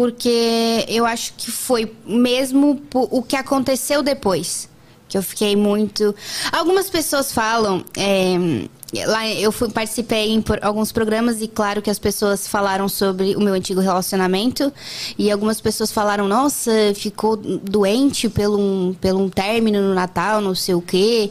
Porque 0.00 0.86
eu 0.88 1.04
acho 1.04 1.34
que 1.36 1.50
foi 1.50 1.94
mesmo 2.06 2.80
o 2.94 3.22
que 3.22 3.36
aconteceu 3.36 4.02
depois. 4.02 4.66
Que 5.06 5.18
eu 5.18 5.22
fiquei 5.22 5.54
muito. 5.54 6.14
Algumas 6.50 6.88
pessoas 6.88 7.30
falam. 7.30 7.84
é, 7.94 8.66
Lá 9.06 9.28
eu 9.28 9.52
fui, 9.52 9.68
participei 9.68 10.30
em 10.30 10.42
alguns 10.62 10.90
programas 10.90 11.42
e 11.42 11.46
claro 11.46 11.82
que 11.82 11.90
as 11.90 11.98
pessoas 11.98 12.48
falaram 12.48 12.88
sobre 12.88 13.36
o 13.36 13.40
meu 13.40 13.52
antigo 13.52 13.78
relacionamento 13.78 14.72
e 15.18 15.30
algumas 15.30 15.60
pessoas 15.60 15.92
falaram, 15.92 16.26
nossa, 16.26 16.72
ficou 16.94 17.36
doente 17.36 18.26
pelo 18.30 18.58
um, 18.58 18.94
pelo 18.94 19.20
um 19.20 19.28
término 19.28 19.82
no 19.82 19.94
Natal, 19.94 20.40
não 20.40 20.54
sei 20.54 20.74
o 20.74 20.80
quê. 20.80 21.30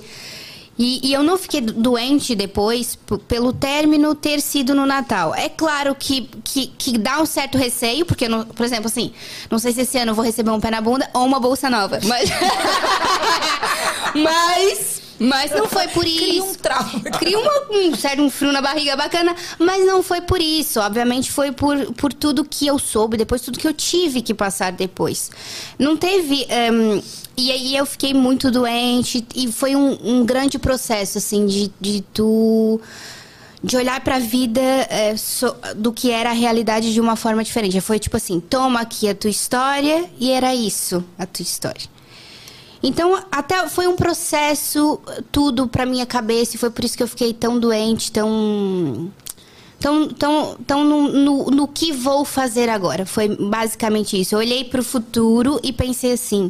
E, 0.81 1.09
e 1.09 1.13
eu 1.13 1.21
não 1.21 1.37
fiquei 1.37 1.59
do- 1.59 1.73
doente 1.73 2.33
depois 2.33 2.97
pelo 3.27 3.51
término 3.51 4.15
ter 4.15 4.39
sido 4.39 4.73
no 4.73 4.85
Natal. 4.85 5.35
É 5.35 5.49
claro 5.49 5.93
que, 5.93 6.21
que, 6.41 6.67
que 6.67 6.97
dá 6.97 7.19
um 7.21 7.25
certo 7.25 7.57
receio, 7.57 8.05
porque, 8.05 8.29
não- 8.29 8.45
por 8.45 8.65
exemplo, 8.65 8.87
assim, 8.87 9.11
não 9.51 9.59
sei 9.59 9.73
se 9.73 9.81
esse 9.81 9.97
ano 9.97 10.11
eu 10.11 10.15
vou 10.15 10.23
receber 10.23 10.51
um 10.51 10.59
pé 10.59 10.71
na 10.71 10.79
bunda 10.79 11.09
ou 11.13 11.25
uma 11.25 11.37
bolsa 11.39 11.69
nova. 11.69 11.99
Mas. 12.05 12.29
mas. 14.15 15.01
Mas 15.19 15.51
não 15.51 15.67
foi 15.67 15.87
por 15.89 16.05
isso. 16.07 16.17
Cria 16.25 16.43
um 16.43 16.53
trauma. 16.55 16.99
Cria 17.19 17.37
uma- 17.39 17.61
um 17.71 17.95
certo 17.95 18.21
um 18.21 18.29
frio 18.29 18.51
na 18.53 18.61
barriga 18.61 18.95
bacana, 18.95 19.35
mas 19.59 19.85
não 19.85 20.01
foi 20.01 20.21
por 20.21 20.39
isso. 20.41 20.79
Obviamente 20.79 21.29
foi 21.31 21.51
por, 21.51 21.77
por 21.93 22.13
tudo 22.13 22.45
que 22.45 22.65
eu 22.65 22.79
soube 22.79 23.17
depois, 23.17 23.41
tudo 23.41 23.59
que 23.59 23.67
eu 23.67 23.73
tive 23.73 24.21
que 24.21 24.33
passar 24.33 24.71
depois. 24.71 25.29
Não 25.77 25.97
teve. 25.97 26.45
ehm, 26.49 27.01
e 27.35 27.51
aí 27.51 27.75
eu 27.75 27.85
fiquei 27.85 28.13
muito 28.13 28.49
doente 28.51 29.25
e 29.35 29.51
foi 29.51 29.75
um, 29.75 29.97
um 30.03 30.25
grande 30.25 30.57
processo, 30.59 31.17
assim, 31.17 31.45
de, 31.45 31.71
de 31.79 32.01
tu. 32.13 32.79
De 33.61 33.75
olhar 33.75 33.99
pra 33.99 34.19
vida 34.19 34.61
eh, 34.89 35.17
so- 35.17 35.53
do 35.75 35.91
que 35.91 36.09
era 36.11 36.29
a 36.29 36.33
realidade 36.33 36.93
de 36.93 37.01
uma 37.01 37.17
forma 37.17 37.43
diferente. 37.43 37.81
Foi 37.81 37.99
tipo 37.99 38.15
assim: 38.15 38.39
toma 38.39 38.79
aqui 38.79 39.09
a 39.09 39.13
tua 39.13 39.29
história 39.29 40.09
e 40.17 40.31
era 40.31 40.55
isso, 40.55 41.03
a 41.17 41.25
tua 41.25 41.43
história. 41.43 41.81
Então, 42.81 43.21
até 43.31 43.67
foi 43.67 43.87
um 43.87 43.95
processo, 43.95 44.99
tudo 45.31 45.67
pra 45.67 45.85
minha 45.85 46.05
cabeça, 46.05 46.55
e 46.55 46.59
foi 46.59 46.69
por 46.69 46.85
isso 46.85 46.95
que 46.95 47.03
eu 47.03 47.07
fiquei 47.07 47.33
tão 47.33 47.59
doente, 47.59 48.11
tão. 48.11 49.11
Tão, 49.79 50.09
tão, 50.09 50.57
tão 50.67 50.83
no, 50.83 51.07
no, 51.07 51.45
no 51.45 51.67
que 51.67 51.93
vou 51.93 52.25
fazer 52.25 52.67
agora. 52.67 53.05
Foi 53.05 53.29
basicamente 53.29 54.19
isso. 54.19 54.35
Eu 54.35 54.39
olhei 54.39 54.65
pro 54.65 54.83
futuro 54.83 55.57
e 55.63 55.71
pensei 55.71 56.11
assim: 56.11 56.49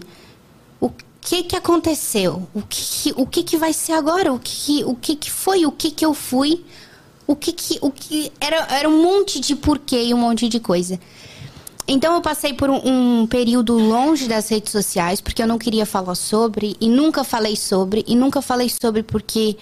o 0.81 0.89
que 1.21 1.43
que 1.43 1.55
aconteceu? 1.55 2.47
O 2.55 2.63
que, 2.67 3.13
o 3.15 3.27
que, 3.27 3.43
que 3.43 3.55
vai 3.55 3.71
ser 3.71 3.93
agora? 3.93 4.33
O 4.33 4.39
que, 4.39 4.83
o 4.83 4.95
que, 4.95 5.15
que 5.15 5.29
foi? 5.29 5.63
O 5.63 5.71
que, 5.71 5.91
que 5.91 6.03
eu 6.03 6.15
fui? 6.15 6.65
O 7.27 7.35
que 7.35 7.51
que. 7.51 7.77
O 7.81 7.91
que 7.91 8.31
era, 8.41 8.65
era 8.71 8.89
um 8.89 8.99
monte 8.99 9.39
de 9.39 9.55
porquê 9.55 10.05
e 10.05 10.13
um 10.13 10.17
monte 10.17 10.49
de 10.49 10.59
coisa. 10.59 10.99
Então 11.89 12.13
eu 12.13 12.21
passei 12.21 12.53
por 12.53 12.69
um, 12.69 13.21
um 13.21 13.27
período 13.27 13.73
longe 13.73 14.27
das 14.27 14.47
redes 14.47 14.71
sociais, 14.71 15.19
porque 15.19 15.41
eu 15.41 15.47
não 15.47 15.57
queria 15.57 15.87
falar 15.87 16.13
sobre, 16.13 16.77
e 16.79 16.87
nunca 16.87 17.23
falei 17.23 17.55
sobre, 17.55 18.05
e 18.07 18.15
nunca 18.15 18.43
falei 18.43 18.69
sobre 18.69 19.01
porque 19.01 19.57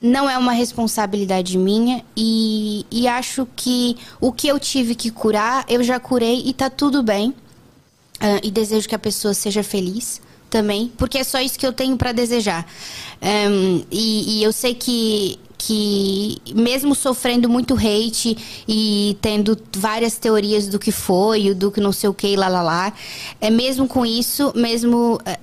não 0.00 0.28
é 0.28 0.36
uma 0.36 0.52
responsabilidade 0.52 1.56
minha, 1.56 2.04
e, 2.14 2.84
e 2.90 3.08
acho 3.08 3.48
que 3.56 3.96
o 4.20 4.30
que 4.30 4.46
eu 4.46 4.60
tive 4.60 4.94
que 4.94 5.10
curar, 5.10 5.64
eu 5.68 5.82
já 5.82 5.98
curei 5.98 6.42
e 6.44 6.52
tá 6.52 6.68
tudo 6.68 7.02
bem. 7.02 7.34
Ah, 8.20 8.40
e 8.42 8.50
desejo 8.50 8.86
que 8.86 8.94
a 8.94 8.98
pessoa 8.98 9.32
seja 9.32 9.62
feliz 9.62 10.20
também, 10.50 10.92
porque 10.98 11.18
é 11.18 11.24
só 11.24 11.40
isso 11.40 11.58
que 11.58 11.66
eu 11.66 11.72
tenho 11.72 11.96
pra 11.96 12.12
desejar. 12.12 12.66
Ahn, 13.22 13.84
e, 13.90 14.38
e 14.38 14.42
eu 14.42 14.52
sei 14.52 14.74
que, 14.74 15.38
que 15.58 16.40
mesmo 16.54 16.94
sofrendo 16.94 17.48
muito 17.48 17.74
hate 17.74 18.38
e 18.66 19.18
tendo 19.20 19.58
várias 19.76 20.16
teorias 20.16 20.68
do 20.68 20.78
que 20.78 20.92
foi, 20.92 21.52
do 21.52 21.72
que 21.72 21.80
não 21.80 21.90
sei 21.92 22.08
o 22.08 22.14
que, 22.14 22.36
lá 22.36 22.46
lá 22.48 22.62
lá, 22.62 22.92
é 23.40 23.50
mesmo 23.50 23.88
com 23.88 24.06
isso, 24.06 24.52
mesmo 24.54 25.20
é, 25.26 25.36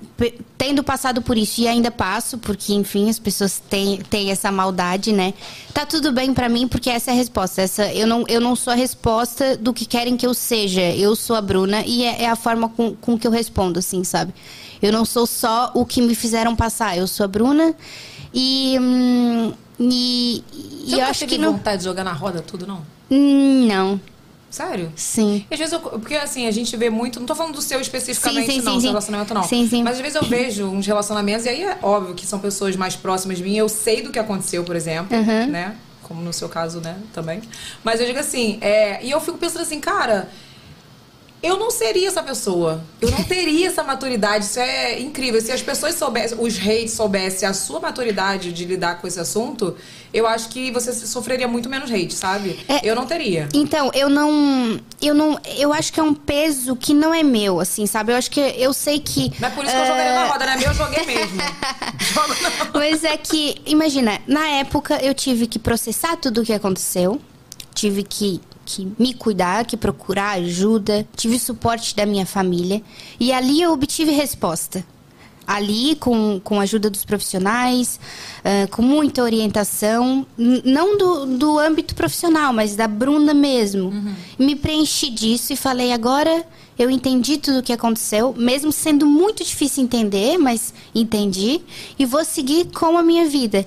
tendo 0.56 0.82
passado 0.82 1.20
por 1.20 1.36
isso 1.36 1.60
e 1.60 1.68
ainda 1.68 1.90
passo, 1.90 2.38
porque 2.38 2.72
enfim, 2.72 3.10
as 3.10 3.18
pessoas 3.18 3.62
têm, 3.68 3.98
têm 3.98 4.30
essa 4.30 4.50
maldade, 4.50 5.12
né? 5.12 5.34
Tá 5.74 5.84
tudo 5.84 6.10
bem 6.10 6.32
pra 6.32 6.48
mim, 6.48 6.66
porque 6.66 6.88
essa 6.88 7.10
é 7.10 7.14
a 7.14 7.16
resposta. 7.16 7.60
Essa, 7.60 7.92
eu, 7.92 8.06
não, 8.06 8.24
eu 8.26 8.40
não 8.40 8.56
sou 8.56 8.72
a 8.72 8.76
resposta 8.76 9.56
do 9.56 9.74
que 9.74 9.84
querem 9.84 10.16
que 10.16 10.26
eu 10.26 10.32
seja. 10.32 10.80
Eu 10.80 11.14
sou 11.14 11.36
a 11.36 11.42
Bruna 11.42 11.84
e 11.84 12.04
é, 12.04 12.22
é 12.22 12.28
a 12.28 12.36
forma 12.36 12.70
com, 12.70 12.94
com 12.96 13.18
que 13.18 13.26
eu 13.26 13.30
respondo, 13.30 13.78
assim, 13.78 14.02
sabe? 14.02 14.32
Eu 14.80 14.92
não 14.92 15.04
sou 15.04 15.26
só 15.26 15.70
o 15.74 15.84
que 15.84 16.00
me 16.00 16.14
fizeram 16.14 16.56
passar. 16.56 16.96
Eu 16.96 17.06
sou 17.06 17.24
a 17.24 17.28
Bruna 17.28 17.74
e. 18.32 18.78
hum, 18.80 19.52
e, 19.78 20.42
e 20.86 20.92
eu 20.94 21.04
acho 21.04 21.26
que 21.26 21.38
não. 21.38 21.52
vontade 21.52 21.78
de 21.78 21.84
jogar 21.84 22.04
na 22.04 22.12
roda 22.12 22.40
tudo, 22.42 22.66
não? 22.66 22.82
Hum, 23.10 23.66
Não. 23.66 24.00
Sério? 24.48 24.90
Sim. 24.96 25.44
E 25.50 25.54
às 25.54 25.58
vezes 25.58 25.72
eu, 25.74 25.80
porque 25.80 26.14
assim, 26.14 26.46
a 26.46 26.50
gente 26.50 26.74
vê 26.76 26.88
muito, 26.88 27.18
não 27.20 27.26
tô 27.26 27.34
falando 27.34 27.54
do 27.54 27.60
seu 27.60 27.78
especificamente, 27.80 28.46
Sim, 28.46 28.60
sim, 28.60 28.64
não, 28.64 28.74
sim, 28.74 28.80
sim. 28.80 28.86
relacionamento 28.88 29.34
não. 29.34 29.42
Sim, 29.42 29.68
sim. 29.68 29.82
Mas 29.82 29.96
às 29.96 30.00
vezes 30.00 30.14
eu 30.14 30.22
vejo 30.22 30.64
uns 30.66 30.86
relacionamentos, 30.86 31.44
e 31.44 31.48
aí 31.50 31.62
é 31.64 31.78
óbvio 31.82 32.14
que 32.14 32.24
são 32.24 32.38
pessoas 32.38 32.74
mais 32.74 32.96
próximas 32.96 33.36
de 33.38 33.44
mim, 33.44 33.54
eu 33.56 33.68
sei 33.68 34.02
do 34.02 34.10
que 34.10 34.18
aconteceu, 34.18 34.64
por 34.64 34.74
exemplo, 34.74 35.14
Uhum. 35.14 35.46
né? 35.48 35.76
Como 36.04 36.22
no 36.22 36.32
seu 36.32 36.48
caso, 36.48 36.80
né, 36.80 36.96
também. 37.12 37.42
Mas 37.84 38.00
eu 38.00 38.06
digo 38.06 38.18
assim, 38.18 38.56
é, 38.62 39.04
e 39.04 39.10
eu 39.10 39.20
fico 39.20 39.36
pensando 39.36 39.60
assim, 39.62 39.80
cara, 39.80 40.30
eu 41.42 41.58
não 41.58 41.70
seria 41.70 42.08
essa 42.08 42.22
pessoa. 42.22 42.82
Eu 43.00 43.10
não 43.10 43.22
teria 43.22 43.68
essa 43.68 43.82
maturidade. 43.84 44.44
Isso 44.44 44.58
é 44.58 44.98
incrível. 45.00 45.40
Se 45.40 45.52
as 45.52 45.62
pessoas 45.62 45.94
soubessem, 45.94 46.36
os 46.40 46.58
hates 46.58 46.92
soubessem 46.92 47.48
a 47.48 47.52
sua 47.54 47.78
maturidade 47.78 48.52
de 48.52 48.64
lidar 48.64 49.00
com 49.00 49.06
esse 49.06 49.20
assunto, 49.20 49.76
eu 50.12 50.26
acho 50.26 50.48
que 50.48 50.70
você 50.70 50.92
sofreria 50.92 51.46
muito 51.46 51.68
menos 51.68 51.90
hate, 51.90 52.14
sabe? 52.14 52.58
É- 52.68 52.80
eu 52.88 52.94
não 52.96 53.06
teria. 53.06 53.48
Então, 53.54 53.90
eu 53.94 54.08
não. 54.08 54.80
Eu 55.00 55.14
não. 55.14 55.38
Eu 55.56 55.72
acho 55.72 55.92
que 55.92 56.00
é 56.00 56.02
um 56.02 56.14
peso 56.14 56.74
que 56.74 56.94
não 56.94 57.12
é 57.12 57.22
meu, 57.22 57.60
assim, 57.60 57.86
sabe? 57.86 58.12
Eu 58.12 58.16
acho 58.16 58.30
que. 58.30 58.40
Eu 58.40 58.72
sei 58.72 58.98
que. 58.98 59.30
É 59.40 59.50
por 59.50 59.64
isso 59.64 59.74
que 59.74 59.80
eu 59.80 59.86
jogaria 59.86 60.14
na 60.14 60.24
roda, 60.26 60.46
não 60.46 60.52
é 60.52 60.56
meu, 60.56 60.68
eu 60.68 60.74
joguei 60.74 61.04
mesmo. 61.06 61.36
Jogo 62.00 62.34
não. 62.42 62.80
Mas 62.80 63.04
é 63.04 63.16
que, 63.16 63.56
imagina, 63.66 64.20
na 64.26 64.46
época 64.48 64.96
eu 65.02 65.12
tive 65.14 65.46
que 65.46 65.58
processar 65.58 66.16
tudo 66.16 66.40
o 66.40 66.44
que 66.44 66.52
aconteceu, 66.52 67.20
tive 67.74 68.02
que, 68.02 68.40
que 68.66 68.92
me 68.98 69.14
cuidar, 69.14 69.64
que 69.64 69.76
procurar 69.76 70.32
ajuda, 70.32 71.06
tive 71.16 71.38
suporte 71.38 71.94
da 71.94 72.04
minha 72.04 72.26
família 72.26 72.82
e 73.18 73.32
ali 73.32 73.62
eu 73.62 73.72
obtive 73.72 74.10
resposta. 74.10 74.84
Ali, 75.46 75.94
com, 75.94 76.40
com 76.42 76.58
a 76.58 76.64
ajuda 76.64 76.90
dos 76.90 77.04
profissionais, 77.04 78.00
ah, 78.44 78.66
com 78.68 78.82
muita 78.82 79.22
orientação, 79.22 80.26
não 80.36 80.98
do, 80.98 81.38
do 81.38 81.56
âmbito 81.56 81.94
profissional, 81.94 82.52
mas 82.52 82.74
da 82.74 82.88
Bruna 82.88 83.32
mesmo. 83.32 83.92
Me 84.36 84.56
preenchi 84.56 85.08
disso 85.08 85.52
e 85.52 85.56
falei: 85.56 85.92
agora 85.92 86.44
eu 86.78 86.90
entendi 86.90 87.38
tudo 87.38 87.60
o 87.60 87.62
que 87.62 87.72
aconteceu, 87.72 88.34
mesmo 88.36 88.70
sendo 88.70 89.06
muito 89.06 89.42
difícil 89.42 89.84
entender, 89.84 90.36
mas 90.36 90.74
entendi, 90.94 91.60
e 91.98 92.04
vou 92.04 92.24
seguir 92.24 92.66
com 92.66 92.98
a 92.98 93.02
minha 93.02 93.26
vida. 93.28 93.64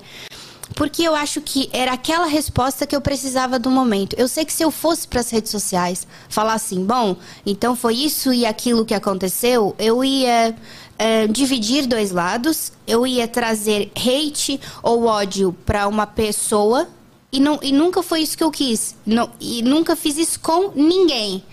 Porque 0.80 1.04
eu 1.04 1.14
acho 1.14 1.42
que 1.42 1.70
era 1.74 1.92
aquela 1.92 2.26
resposta 2.26 2.88
que 2.88 2.96
eu 2.96 3.02
precisava 3.02 3.60
do 3.60 3.70
momento. 3.70 4.16
Eu 4.18 4.30
sei 4.30 4.46
que 4.46 4.54
se 4.54 4.64
eu 4.64 4.72
fosse 4.72 5.06
para 5.06 5.20
as 5.20 5.30
redes 5.30 5.52
sociais 5.52 6.08
falar 6.30 6.54
assim, 6.54 6.86
bom, 6.86 7.18
então 7.46 7.76
foi 7.76 7.96
isso 7.96 8.32
e 8.32 8.46
aquilo 8.46 8.86
que 8.86 8.94
aconteceu, 8.94 9.76
eu 9.78 10.02
ia 10.06 10.56
eh, 10.98 11.28
dividir 11.28 11.86
dois 11.86 12.12
lados, 12.12 12.72
eu 12.88 13.06
ia 13.06 13.28
trazer 13.28 13.92
hate 13.94 14.58
ou 14.82 15.04
ódio 15.04 15.54
para 15.66 15.86
uma 15.86 16.08
pessoa 16.08 16.88
e, 17.30 17.42
não, 17.42 17.60
e 17.62 17.74
nunca 17.74 18.02
foi 18.02 18.22
isso 18.22 18.38
que 18.38 18.44
eu 18.46 18.50
quis. 18.50 18.96
Não, 19.06 19.30
e 19.38 19.62
nunca 19.62 19.98
fiz 19.98 20.18
isso 20.18 20.40
com 20.40 20.72
ninguém. 20.74 21.44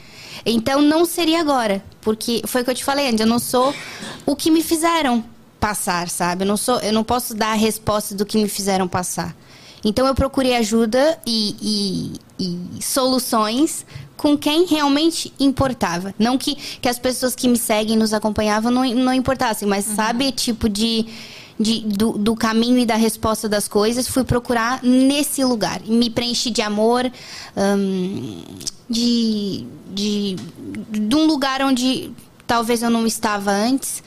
Então 0.47 0.81
não 0.81 1.05
seria 1.05 1.41
agora, 1.41 1.85
porque 2.01 2.43
foi 2.47 2.63
o 2.63 2.65
que 2.65 2.71
eu 2.71 2.77
te 2.77 2.85
falei 2.85 3.09
antes, 3.09 3.23
eu 3.23 3.27
não 3.27 3.41
sou 3.41 3.75
o 4.25 4.37
que 4.37 4.53
me 4.53 4.63
fizeram 4.63 5.25
passar, 5.67 6.09
sabe? 6.09 6.45
Eu 6.45 6.47
não 6.49 6.57
sou, 6.57 6.79
eu 6.79 6.93
não 6.93 7.03
posso 7.03 7.35
dar 7.35 7.51
a 7.51 7.55
resposta 7.55 8.15
do 8.15 8.25
que 8.25 8.39
me 8.39 8.49
fizeram 8.49 8.87
passar. 8.87 9.35
Então 9.85 10.07
eu 10.07 10.15
procurei 10.15 10.55
ajuda 10.57 11.19
e, 11.27 11.57
e- 12.39 12.47
e 12.79 12.83
soluções 12.83 13.85
com 14.17 14.39
quem 14.39 14.65
realmente 14.67 15.33
importava. 15.41 16.15
Não 16.19 16.39
que, 16.39 16.55
que 16.55 16.89
as 16.89 16.99
pessoas 17.01 17.35
que 17.35 17.49
me 17.49 17.59
seguem, 17.59 17.97
nos 17.97 18.13
acompanhavam, 18.15 18.71
não, 18.71 18.85
não 18.95 19.13
importassem, 19.13 19.67
mas 19.69 19.85
sabe, 19.85 20.31
tipo 20.31 20.69
de, 20.69 21.07
de 21.59 21.81
do, 21.81 22.13
do 22.13 22.35
caminho 22.37 22.79
e 22.79 22.87
da 22.87 22.97
resposta 22.97 23.49
das 23.49 23.67
coisas, 23.67 24.07
fui 24.07 24.23
procurar 24.25 24.81
nesse 24.85 25.43
lugar. 25.45 25.81
Me 25.85 26.09
preenchi 26.11 26.51
de 26.51 26.63
amor, 26.63 27.11
hum, 27.57 28.43
de, 28.89 29.67
de, 29.93 30.37
de 30.91 31.15
um 31.17 31.27
lugar 31.27 31.61
onde 31.63 32.13
talvez 32.47 32.83
eu 32.83 32.91
não 32.91 33.07
estava 33.07 33.51
antes 33.51 34.03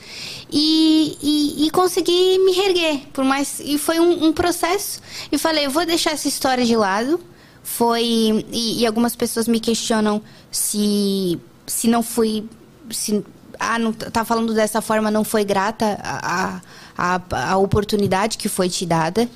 e, 0.50 1.16
e, 1.22 1.66
e 1.66 1.70
consegui 1.70 2.38
me 2.38 2.52
reerguer 2.52 3.06
por 3.12 3.24
mais 3.24 3.60
e 3.60 3.78
foi 3.78 4.00
um, 4.00 4.26
um 4.26 4.32
processo 4.32 5.00
e 5.30 5.38
falei 5.38 5.66
eu 5.66 5.70
vou 5.70 5.84
deixar 5.84 6.12
essa 6.12 6.28
história 6.28 6.64
de 6.64 6.74
lado 6.74 7.20
foi 7.62 8.44
e, 8.52 8.80
e 8.80 8.86
algumas 8.86 9.14
pessoas 9.14 9.46
me 9.46 9.60
questionam 9.60 10.22
se 10.50 11.38
se 11.66 11.88
não 11.88 12.02
fui 12.02 12.44
se 12.90 13.24
ah 13.58 13.78
não 13.78 13.92
tá 13.92 14.24
falando 14.24 14.54
dessa 14.54 14.80
forma 14.80 15.10
não 15.10 15.22
foi 15.22 15.44
grata 15.44 15.98
a, 16.02 16.60
a, 16.96 17.20
a, 17.52 17.56
oportunidade 17.58 18.38
que 18.38 18.48
foi 18.48 18.68
te 18.68 18.86
dada 18.86 19.28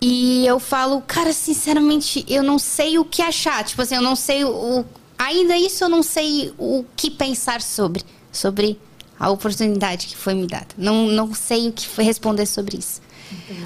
e 0.00 0.46
eu 0.46 0.60
falo, 0.60 1.02
cara, 1.06 1.32
sinceramente, 1.32 2.24
eu 2.28 2.42
não 2.42 2.58
sei 2.58 2.98
o 2.98 3.04
que 3.04 3.22
achar. 3.22 3.64
Tipo 3.64 3.82
assim, 3.82 3.94
eu 3.94 4.02
não 4.02 4.14
sei 4.14 4.44
o. 4.44 4.84
Ainda 5.18 5.56
isso 5.56 5.84
eu 5.84 5.88
não 5.88 6.02
sei 6.02 6.52
o 6.58 6.84
que 6.96 7.10
pensar 7.10 7.62
sobre. 7.62 8.02
Sobre 8.32 8.78
a 9.18 9.30
oportunidade 9.30 10.06
que 10.08 10.16
foi 10.16 10.34
me 10.34 10.46
dada. 10.46 10.68
Não, 10.76 11.06
não 11.06 11.34
sei 11.34 11.68
o 11.68 11.72
que 11.72 11.86
foi 11.86 12.04
responder 12.04 12.46
sobre 12.46 12.78
isso. 12.78 13.00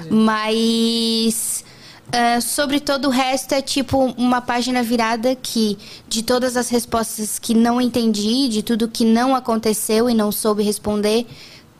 Mas. 0.09 1.63
ah, 2.11 2.41
sobre 2.41 2.79
todo 2.79 3.05
o 3.05 3.09
resto 3.09 3.53
é 3.53 3.61
tipo 3.61 3.97
uma 4.17 4.41
página 4.41 4.81
virada 4.81 5.35
que 5.35 5.77
de 6.07 6.23
todas 6.23 6.57
as 6.57 6.69
respostas 6.69 7.37
que 7.37 7.53
não 7.53 7.79
entendi, 7.79 8.47
de 8.47 8.63
tudo 8.63 8.87
que 8.87 9.05
não 9.05 9.35
aconteceu 9.35 10.09
e 10.09 10.13
não 10.13 10.31
soube 10.31 10.63
responder, 10.63 11.27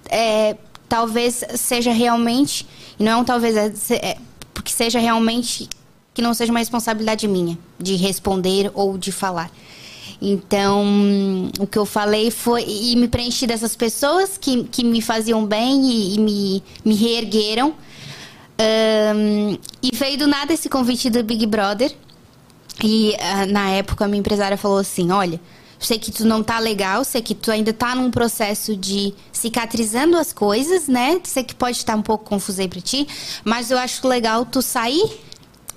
é, 0.10 0.58
talvez 0.88 1.44
seja 1.56 1.92
realmente 1.92 2.68
e 3.00 3.04
não 3.04 3.12
é 3.14 3.16
um 3.16 3.24
talvez 3.24 3.56
é, 3.56 3.96
é, 3.96 4.18
porque 4.54 4.72
seja 4.72 5.00
realmente 5.00 5.68
que 6.14 6.22
não 6.22 6.34
seja 6.34 6.52
uma 6.52 6.60
responsabilidade 6.60 7.28
minha 7.28 7.58
de 7.80 7.96
responder 7.96 8.72
ou 8.74 8.98
de 8.98 9.12
falar. 9.12 9.52
Então, 10.22 11.50
o 11.60 11.66
que 11.66 11.80
eu 11.80 11.86
falei 11.86 12.30
foi. 12.30 12.64
E 12.68 12.96
me 12.96 13.08
preenchi 13.08 13.48
dessas 13.48 13.76
pessoas 13.76 14.38
que, 14.38 14.66
que 14.66 14.84
me 14.84 15.02
faziam 15.02 15.44
bem 15.46 15.90
e, 15.90 16.16
e 16.16 16.20
me, 16.20 16.64
me 16.86 16.96
reergueram. 16.96 17.74
Ahn, 18.60 19.58
e 19.82 19.90
veio 19.96 20.20
do 20.20 20.28
nada 20.28 20.54
esse 20.54 20.70
convite 20.70 21.10
do 21.10 21.24
Big 21.24 21.46
Brother. 21.48 21.92
E 22.84 23.16
ah, 23.20 23.46
na 23.48 23.70
época 23.72 24.06
a 24.06 24.08
minha 24.08 24.20
empresária 24.20 24.58
falou 24.58 24.78
assim: 24.78 25.12
olha, 25.12 25.40
sei 25.80 25.98
que 25.98 26.12
tu 26.12 26.24
não 26.26 26.44
tá 26.44 26.60
legal, 26.60 27.04
sei 27.04 27.22
que 27.24 27.34
tu 27.34 27.50
ainda 27.50 27.74
tá 27.74 27.96
num 27.96 28.12
processo 28.12 28.76
de 28.76 29.16
cicatrizando 29.32 30.18
as 30.18 30.32
coisas, 30.32 30.88
né? 30.88 31.20
Sei 31.24 31.44
que 31.44 31.56
pode 31.56 31.78
estar 31.78 31.96
um 31.96 32.02
pouco 32.04 32.26
confuso 32.26 32.62
aí 32.62 32.68
pra 32.68 32.80
ti, 32.80 33.08
mas 33.44 33.72
eu 33.72 33.78
acho 33.80 34.08
legal 34.08 34.46
tu 34.46 34.62
sair 34.62 35.10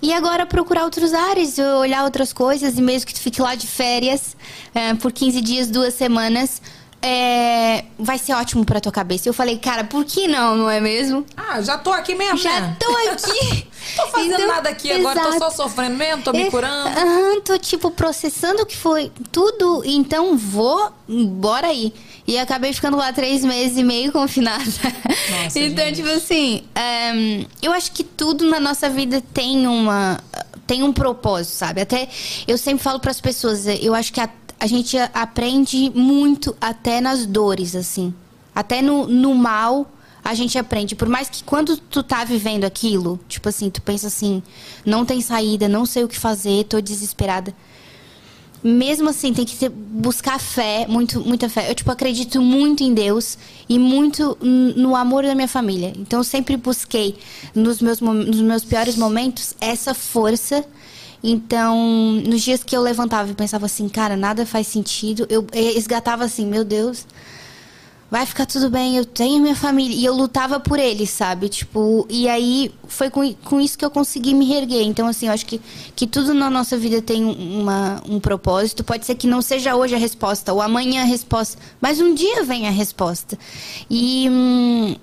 e 0.03 0.13
agora 0.13 0.45
procurar 0.47 0.85
outros 0.85 1.13
ares, 1.15 1.59
olhar 1.59 2.05
outras 2.05 2.33
coisas, 2.33 2.77
e 2.79 2.83
mesmo 2.83 3.07
que 3.07 3.15
tu 3.15 3.21
fique 3.21 3.41
lá 3.41 3.55
de 3.55 3.67
férias 3.67 4.37
eh, 4.75 4.95
por 4.95 5.11
15 5.13 5.41
dias, 5.41 5.69
duas 5.69 5.95
semanas, 5.95 6.61
é, 7.01 7.85
vai 7.99 8.17
ser 8.19 8.33
ótimo 8.33 8.65
pra 8.65 8.81
tua 8.81 8.91
cabeça. 8.93 9.29
Eu 9.29 9.35
falei, 9.35 9.59
cara, 9.59 9.85
por 9.85 10.05
que 10.07 10.27
não, 10.27 10.57
não 10.57 10.71
é 10.71 10.81
mesmo? 10.81 11.25
Ah, 11.37 11.61
já 11.61 11.77
tô 11.77 11.93
aqui 11.93 12.15
mesmo, 12.15 12.39
Já 12.39 12.61
né? 12.61 12.77
tô 12.81 12.91
aqui. 13.13 13.67
Tô 13.95 14.07
fazendo 14.07 14.33
Então, 14.35 14.49
nada 14.49 14.69
aqui 14.71 14.91
agora, 14.91 15.21
tô 15.21 15.39
só 15.39 15.51
sofrendo 15.51 15.97
mesmo, 15.97 16.23
tô 16.23 16.33
me 16.33 16.45
É, 16.45 16.51
curando. 16.51 16.89
Aham, 16.89 17.41
tô 17.43 17.59
tipo 17.59 17.91
processando 17.91 18.63
o 18.63 18.67
que 18.67 18.77
foi 18.77 19.13
tudo, 19.31 19.83
então 19.85 20.37
vou, 20.37 20.91
bora 21.07 21.67
aí. 21.67 21.93
E 22.27 22.39
acabei 22.39 22.73
ficando 22.73 22.97
lá 22.97 23.13
três 23.13 23.45
meses 23.45 23.77
e 23.77 23.85
meio 23.85 24.11
confinada. 24.11 24.65
Nossa, 24.65 25.59
então, 25.61 25.85
gente. 25.85 25.97
tipo 25.97 26.09
assim, 26.09 26.63
ehm, 26.75 27.47
eu 27.61 27.73
acho 27.73 27.93
que 27.93 28.03
tudo 28.03 28.49
na 28.49 28.59
nossa 28.59 28.89
vida 28.89 29.23
tem 29.33 29.67
uma. 29.67 30.19
tem 30.67 30.83
um 30.83 30.93
propósito, 30.93 31.53
sabe? 31.53 31.83
Até 31.83 32.09
eu 32.49 32.57
sempre 32.57 32.83
falo 32.83 32.99
pras 32.99 33.21
pessoas, 33.21 33.67
eu 33.67 33.95
acho 33.95 34.13
que 34.13 34.21
a, 34.21 34.29
a 34.59 34.67
gente 34.67 34.97
aprende 35.13 35.91
muito 35.95 36.57
até 36.61 37.01
nas 37.01 37.27
dores, 37.27 37.77
assim. 37.77 38.15
Até 38.55 38.81
no, 38.81 39.07
no 39.07 39.35
mal 39.35 39.91
a 40.25 40.33
gente 40.33 40.59
aprende. 40.59 40.95
Por 40.95 41.09
mais 41.09 41.29
que 41.29 41.45
quando 41.45 41.77
tu 41.77 42.03
tá 42.03 42.25
vivendo 42.25 42.65
aquilo, 42.65 43.21
tipo 43.29 43.47
assim, 43.51 43.69
tu 43.69 43.83
pensa 43.83 44.07
assim, 44.07 44.43
não 44.85 45.05
tem 45.05 45.21
saída, 45.21 45.69
não 45.69 45.85
sei 45.85 46.03
o 46.03 46.09
que 46.09 46.19
fazer, 46.19 46.65
tô 46.65 46.81
desesperada. 46.81 47.55
Mesmo 48.65 49.11
assim, 49.11 49.35
tem 49.35 49.45
que 49.45 49.69
buscar 49.69 50.41
fé, 50.41 50.87
muito, 50.89 51.21
muita 51.21 51.51
fé. 51.51 51.71
Eu, 51.71 51.75
tipo, 51.75 51.91
acredito 51.91 52.41
muito 52.41 52.83
em 52.83 52.95
Deus 52.95 53.37
e 53.69 53.79
muito 53.79 54.39
no 54.41 54.97
amor 54.97 55.23
da 55.23 55.35
minha 55.35 55.47
família. 55.47 55.93
Então, 55.99 56.21
eu 56.21 56.25
sempre 56.25 56.57
busquei, 56.57 57.15
nos 57.55 57.83
meus, 57.83 58.01
nos 58.01 58.41
meus 58.41 58.65
piores 58.65 58.97
momentos, 58.97 59.55
essa 59.61 59.93
força. 59.93 60.65
Então, 61.23 61.77
nos 62.27 62.43
dias 62.43 62.65
que 62.65 62.75
eu 62.75 62.81
levantava 62.81 63.31
e 63.31 63.35
pensava 63.35 63.67
assim, 63.67 63.87
cara, 63.87 64.17
nada 64.17 64.47
faz 64.47 64.67
sentido, 64.67 65.27
eu 65.29 65.47
resgatava 65.53 66.25
assim, 66.25 66.47
meu 66.47 66.65
Deus, 66.65 67.07
vai 68.11 68.25
ficar 68.27 68.47
tudo 68.47 68.71
bem, 68.71 68.97
eu 68.97 69.05
tenho 69.05 69.43
minha 69.43 69.57
família. 69.57 69.97
E 69.97 70.05
eu 70.05 70.15
lutava 70.15 70.61
por 70.61 70.79
eles, 70.79 71.11
sabe? 71.11 71.49
Tipo, 71.49 72.07
e 72.09 72.29
aí 72.29 72.71
foi 72.87 73.11
com, 73.11 73.33
com 73.45 73.61
isso 73.61 73.77
que 73.77 73.85
eu 73.85 73.91
consegui 73.91 74.35
me 74.35 74.45
reerguer. 74.47 74.83
Então, 74.87 75.07
assim, 75.07 75.27
eu 75.27 75.33
acho 75.33 75.45
que, 75.47 75.61
que 75.97 76.07
tudo 76.07 76.33
na 76.35 76.49
nossa 76.49 76.77
vida 76.77 77.03
tem 77.03 77.25
uma, 77.25 78.01
um 78.09 78.21
propósito. 78.21 78.85
Pode 78.85 79.05
ser 79.07 79.15
que 79.17 79.27
não 79.27 79.43
seja 79.43 79.75
hoje 79.75 79.95
a 79.95 79.99
resposta, 79.99 80.53
ou 80.53 80.61
amanhã 80.63 81.03
a 81.03 81.07
resposta, 81.07 81.61
mas 81.81 82.01
um 82.01 82.15
dia 82.15 82.45
vem 82.45 82.67
a 82.69 82.71
resposta. 82.71 83.39
E. 83.91 84.29
hum, 84.31 84.97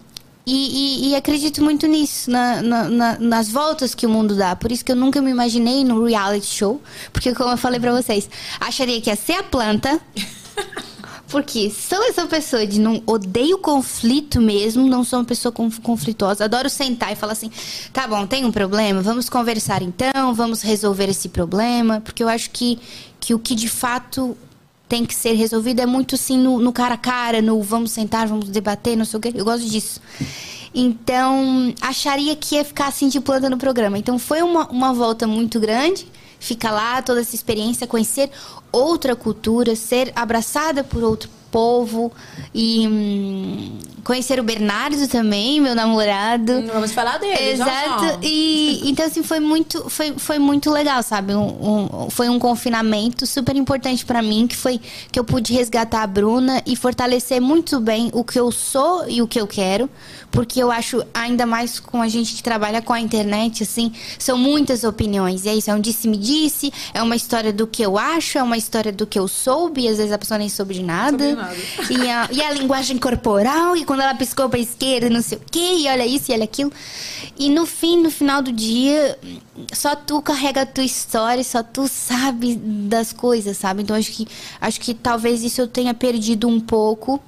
e, 0.43 1.05
e- 1.07 1.09
e 1.09 1.15
acredito 1.15 1.63
muito 1.63 1.85
nisso, 1.85 2.29
na- 2.31 2.63
na- 2.63 2.89
na- 2.89 3.19
nas 3.19 3.47
voltas 3.47 3.93
que 3.93 4.07
o 4.07 4.09
mundo 4.09 4.35
dá. 4.35 4.55
Por 4.55 4.71
isso 4.71 4.83
que 4.83 4.91
eu 4.91 4.95
nunca 4.95 5.21
me 5.21 5.29
imaginei 5.29 5.83
no 5.83 6.03
reality 6.03 6.47
show. 6.47 6.81
Porque, 7.13 7.31
como 7.35 7.51
eu 7.51 7.57
falei 7.57 7.79
pra 7.79 7.91
vocês, 7.93 8.27
acharia 8.59 8.99
que 8.99 9.09
ia 9.11 9.15
ser 9.15 9.33
a 9.33 9.43
planta. 9.43 10.01
Porque 11.31 11.69
sou 11.69 12.03
essa 12.09 12.25
pessoa 12.27 12.67
de 12.67 12.79
não 12.79 13.01
odeio 13.05 13.57
conflito 13.57 14.41
mesmo, 14.41 14.85
não 14.87 15.03
sou 15.03 15.19
uma 15.19 15.25
pessoa 15.25 15.51
conf- 15.51 15.79
conflituosa, 15.79 16.43
adoro 16.43 16.69
sentar 16.69 17.13
e 17.13 17.15
falar 17.15 17.33
assim: 17.33 17.49
tá 17.93 18.07
bom, 18.07 18.27
tem 18.27 18.43
um 18.43 18.51
problema, 18.51 19.01
vamos 19.01 19.29
conversar 19.29 19.81
então, 19.81 20.33
vamos 20.33 20.61
resolver 20.61 21.09
esse 21.09 21.29
problema, 21.29 22.01
porque 22.01 22.21
eu 22.21 22.27
acho 22.27 22.49
que, 22.51 22.77
que 23.19 23.33
o 23.33 23.39
que 23.39 23.55
de 23.55 23.69
fato 23.69 24.37
tem 24.89 25.05
que 25.05 25.15
ser 25.15 25.31
resolvido 25.33 25.79
é 25.79 25.85
muito 25.85 26.15
assim 26.15 26.37
no, 26.37 26.59
no 26.59 26.73
cara 26.73 26.95
a 26.95 26.97
cara, 26.97 27.41
no 27.41 27.61
vamos 27.63 27.91
sentar, 27.91 28.27
vamos 28.27 28.49
debater, 28.49 28.97
não 28.97 29.05
sei 29.05 29.17
o 29.17 29.21
quê. 29.21 29.31
Eu 29.33 29.45
gosto 29.45 29.65
disso. 29.65 30.01
Então, 30.73 31.73
acharia 31.81 32.35
que 32.35 32.55
ia 32.55 32.65
ficar 32.65 32.87
assim 32.87 33.07
de 33.07 33.19
planta 33.19 33.49
no 33.49 33.57
programa. 33.57 33.97
Então, 33.97 34.19
foi 34.19 34.41
uma, 34.41 34.67
uma 34.69 34.93
volta 34.93 35.25
muito 35.27 35.59
grande. 35.59 36.07
Ficar 36.41 36.71
lá, 36.71 37.01
toda 37.03 37.21
essa 37.21 37.35
experiência, 37.35 37.85
conhecer 37.85 38.31
outra 38.71 39.15
cultura, 39.15 39.75
ser 39.75 40.11
abraçada 40.15 40.83
por 40.83 41.03
outro 41.03 41.29
povo 41.51 42.11
e 42.53 42.87
hum, 42.87 43.77
conhecer 44.03 44.39
o 44.39 44.43
Bernardo 44.43 45.07
também, 45.07 45.59
meu 45.61 45.75
namorado. 45.75 46.63
Vamos 46.73 46.91
falar 46.91 47.17
dele. 47.19 47.55
já, 47.57 47.65
já. 47.65 47.85
Exato. 47.85 48.19
E 48.23 48.81
então 48.89 49.05
assim 49.05 49.21
foi 49.23 49.39
muito, 49.39 49.89
foi, 49.89 50.13
foi 50.17 50.39
muito 50.39 50.71
legal, 50.71 51.03
sabe? 51.03 51.35
Um- 51.35 52.05
um- 52.05 52.09
foi 52.09 52.29
um 52.29 52.39
confinamento 52.39 53.25
super 53.27 53.55
importante 53.55 54.05
pra 54.05 54.21
mim 54.21 54.47
que 54.47 54.55
foi 54.55 54.79
que 55.11 55.19
eu 55.19 55.23
pude 55.23 55.53
resgatar 55.53 56.03
a 56.03 56.07
Bruna 56.07 56.61
e 56.65 56.75
fortalecer 56.75 57.41
muito 57.41 57.79
bem 57.79 58.09
o 58.13 58.23
que 58.23 58.39
eu 58.39 58.51
sou 58.51 59.07
e 59.09 59.21
o 59.21 59.27
que 59.27 59.39
eu 59.39 59.45
quero, 59.47 59.89
porque 60.31 60.61
eu 60.61 60.71
acho 60.71 61.03
ainda 61.13 61.45
mais 61.45 61.79
com 61.79 62.01
a 62.01 62.07
gente 62.07 62.33
que 62.33 62.41
trabalha 62.43 62.81
com 62.81 62.93
a 62.93 62.99
internet 62.99 63.63
assim, 63.63 63.91
são 64.17 64.37
muitas 64.37 64.83
opiniões. 64.83 65.45
E 65.45 65.49
é 65.49 65.55
isso, 65.55 65.69
é 65.69 65.75
um 65.75 65.79
disse-me-disse, 65.79 66.71
é 66.93 67.01
uma 67.03 67.15
história 67.15 67.51
do 67.53 67.67
que 67.67 67.81
eu 67.83 67.97
acho, 67.97 68.37
é 68.37 68.43
uma 68.43 68.57
história 68.57 68.91
do 68.91 69.05
que 69.05 69.19
eu 69.19 69.27
soube, 69.27 69.81
e 69.81 69.87
às 69.87 69.97
vezes 69.97 70.11
a 70.11 70.17
pessoa 70.17 70.37
nem 70.37 70.49
soube 70.49 70.73
de 70.73 70.83
nada. 70.83 71.40
E 71.89 72.09
a, 72.09 72.29
e 72.31 72.41
a 72.41 72.51
linguagem 72.51 72.97
corporal, 72.97 73.75
e 73.75 73.85
quando 73.85 74.01
ela 74.01 74.15
piscou 74.15 74.49
pra 74.49 74.59
esquerda, 74.59 75.09
não 75.09 75.21
sei 75.21 75.37
o 75.37 75.41
quê, 75.49 75.77
e 75.79 75.87
olha 75.87 76.05
isso 76.05 76.31
e 76.31 76.35
olha 76.35 76.43
aquilo. 76.43 76.71
E 77.37 77.49
no 77.49 77.65
fim, 77.65 78.01
no 78.01 78.11
final 78.11 78.41
do 78.41 78.51
dia, 78.51 79.17
só 79.73 79.95
tu 79.95 80.21
carrega 80.21 80.61
a 80.61 80.65
tua 80.65 80.83
história, 80.83 81.43
só 81.43 81.63
tu 81.63 81.87
sabe 81.87 82.55
das 82.55 83.11
coisas, 83.13 83.57
sabe? 83.57 83.83
Então 83.83 83.95
acho 83.95 84.11
que, 84.11 84.27
acho 84.59 84.79
que 84.79 84.93
talvez 84.93 85.43
isso 85.43 85.61
eu 85.61 85.67
tenha 85.67 85.93
perdido 85.93 86.47
um 86.47 86.59
pouco 86.59 87.21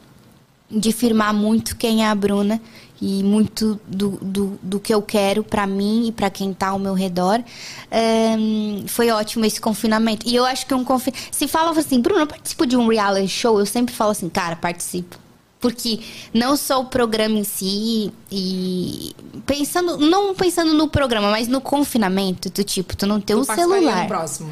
de 0.69 0.91
firmar 0.91 1.33
muito 1.33 1.75
quem 1.75 2.03
é 2.03 2.09
a 2.09 2.15
Bruna 2.15 2.59
e 3.01 3.21
muito 3.23 3.79
do, 3.87 4.11
do, 4.21 4.59
do 4.61 4.79
que 4.79 4.93
eu 4.93 5.01
quero 5.01 5.43
pra 5.43 5.67
mim 5.67 6.07
e 6.07 6.11
pra 6.11 6.29
quem 6.29 6.53
tá 6.53 6.69
ao 6.69 6.79
meu 6.79 6.93
redor. 6.93 7.43
Ahn, 7.91 8.85
foi 8.87 9.09
ótimo 9.09 9.45
esse 9.45 9.59
confinamento. 9.59 10.27
E 10.27 10.35
eu 10.35 10.45
acho 10.45 10.65
que 10.65 10.73
um 10.73 10.83
confinamento. 10.83 11.27
Se 11.35 11.47
falava 11.47 11.79
assim, 11.79 11.99
Bruna, 11.99 12.21
eu 12.21 12.27
participo 12.27 12.65
de 12.65 12.77
um 12.77 12.87
reality 12.87 13.27
show, 13.27 13.59
eu 13.59 13.65
sempre 13.65 13.93
falo 13.93 14.11
assim, 14.11 14.29
cara, 14.29 14.55
participo. 14.55 15.17
Porque 15.59 16.01
não 16.33 16.57
só 16.57 16.81
o 16.81 16.85
programa 16.85 17.37
em 17.37 17.43
si 17.45 18.11
e 18.29 19.15
pensando, 19.45 19.97
não 19.97 20.35
pensando 20.35 20.73
no 20.73 20.89
programa, 20.89 21.31
mas 21.31 21.47
no 21.47 21.61
confinamento, 21.61 22.49
do 22.49 22.63
tipo, 22.65 22.97
tu 22.97 23.07
não 23.07 23.21
ter 23.21 23.33
Tu 23.33 23.39
um 23.39 23.43
celular. 23.45 24.01
no 24.01 24.07
próximo. 24.07 24.51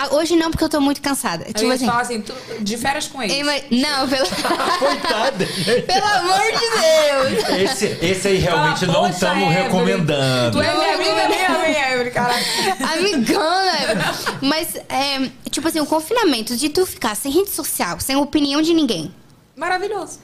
Ah, 0.00 0.14
hoje 0.14 0.36
não, 0.36 0.50
porque 0.52 0.62
eu 0.62 0.68
tô 0.68 0.80
muito 0.80 1.02
cansada. 1.02 1.44
Eu 1.48 1.52
tipo 1.54 1.72
assim. 1.72 1.86
falar 1.86 2.02
assim, 2.02 2.20
tu, 2.20 2.32
de 2.60 2.76
férias 2.76 3.08
com 3.08 3.20
ele. 3.20 3.34
ima- 3.34 3.52
Não, 3.70 4.08
pelo... 4.08 4.26
Coitada! 4.78 5.44
pelo 5.86 6.04
amor 6.04 6.40
de 6.52 7.40
Deus! 7.40 7.60
Esse, 7.70 7.98
esse 8.00 8.28
aí 8.28 8.36
realmente 8.36 8.80
Fala, 8.86 8.92
não 8.92 9.00
"Poxa, 9.02 9.12
estamos 9.14 9.52
recomendando. 9.52 10.58
Tu 10.58 10.62
é 10.62 10.74
minha 10.74 10.94
amiga 10.94 11.28
mesmo, 11.28 11.64
hein, 11.64 11.92
Evelyn, 11.94 12.10
caralho. 12.12 12.44
Amigona! 12.92 14.14
Mas, 14.40 14.76
é, 14.88 15.28
tipo 15.50 15.66
assim, 15.66 15.80
o 15.80 15.86
confinamento 15.86 16.56
de 16.56 16.68
tu 16.68 16.86
ficar 16.86 17.16
sem 17.16 17.32
rede 17.32 17.50
social, 17.50 17.98
sem 18.00 18.14
opinião 18.16 18.62
de 18.62 18.72
ninguém. 18.74 19.12
Maravilhoso. 19.56 20.20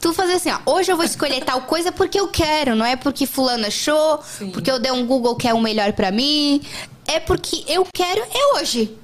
Tu 0.00 0.12
fazer 0.12 0.34
assim, 0.34 0.50
ó, 0.52 0.70
hoje 0.72 0.92
eu 0.92 0.96
vou 0.96 1.04
escolher 1.04 1.42
tal 1.42 1.62
coisa 1.62 1.90
porque 1.90 2.20
eu 2.20 2.28
quero, 2.28 2.76
não 2.76 2.84
é 2.86 2.94
porque 2.96 3.26
fulano 3.26 3.66
achou, 3.66 4.20
Sim. 4.22 4.50
porque 4.50 4.70
eu 4.70 4.78
dei 4.78 4.92
um 4.92 5.06
Google 5.06 5.34
que 5.36 5.48
é 5.48 5.54
o 5.54 5.60
melhor 5.60 5.92
pra 5.94 6.10
mim. 6.12 6.60
É 7.08 7.18
porque 7.18 7.64
eu 7.66 7.86
quero, 7.94 8.20
é 8.20 8.54
hoje. 8.60 8.96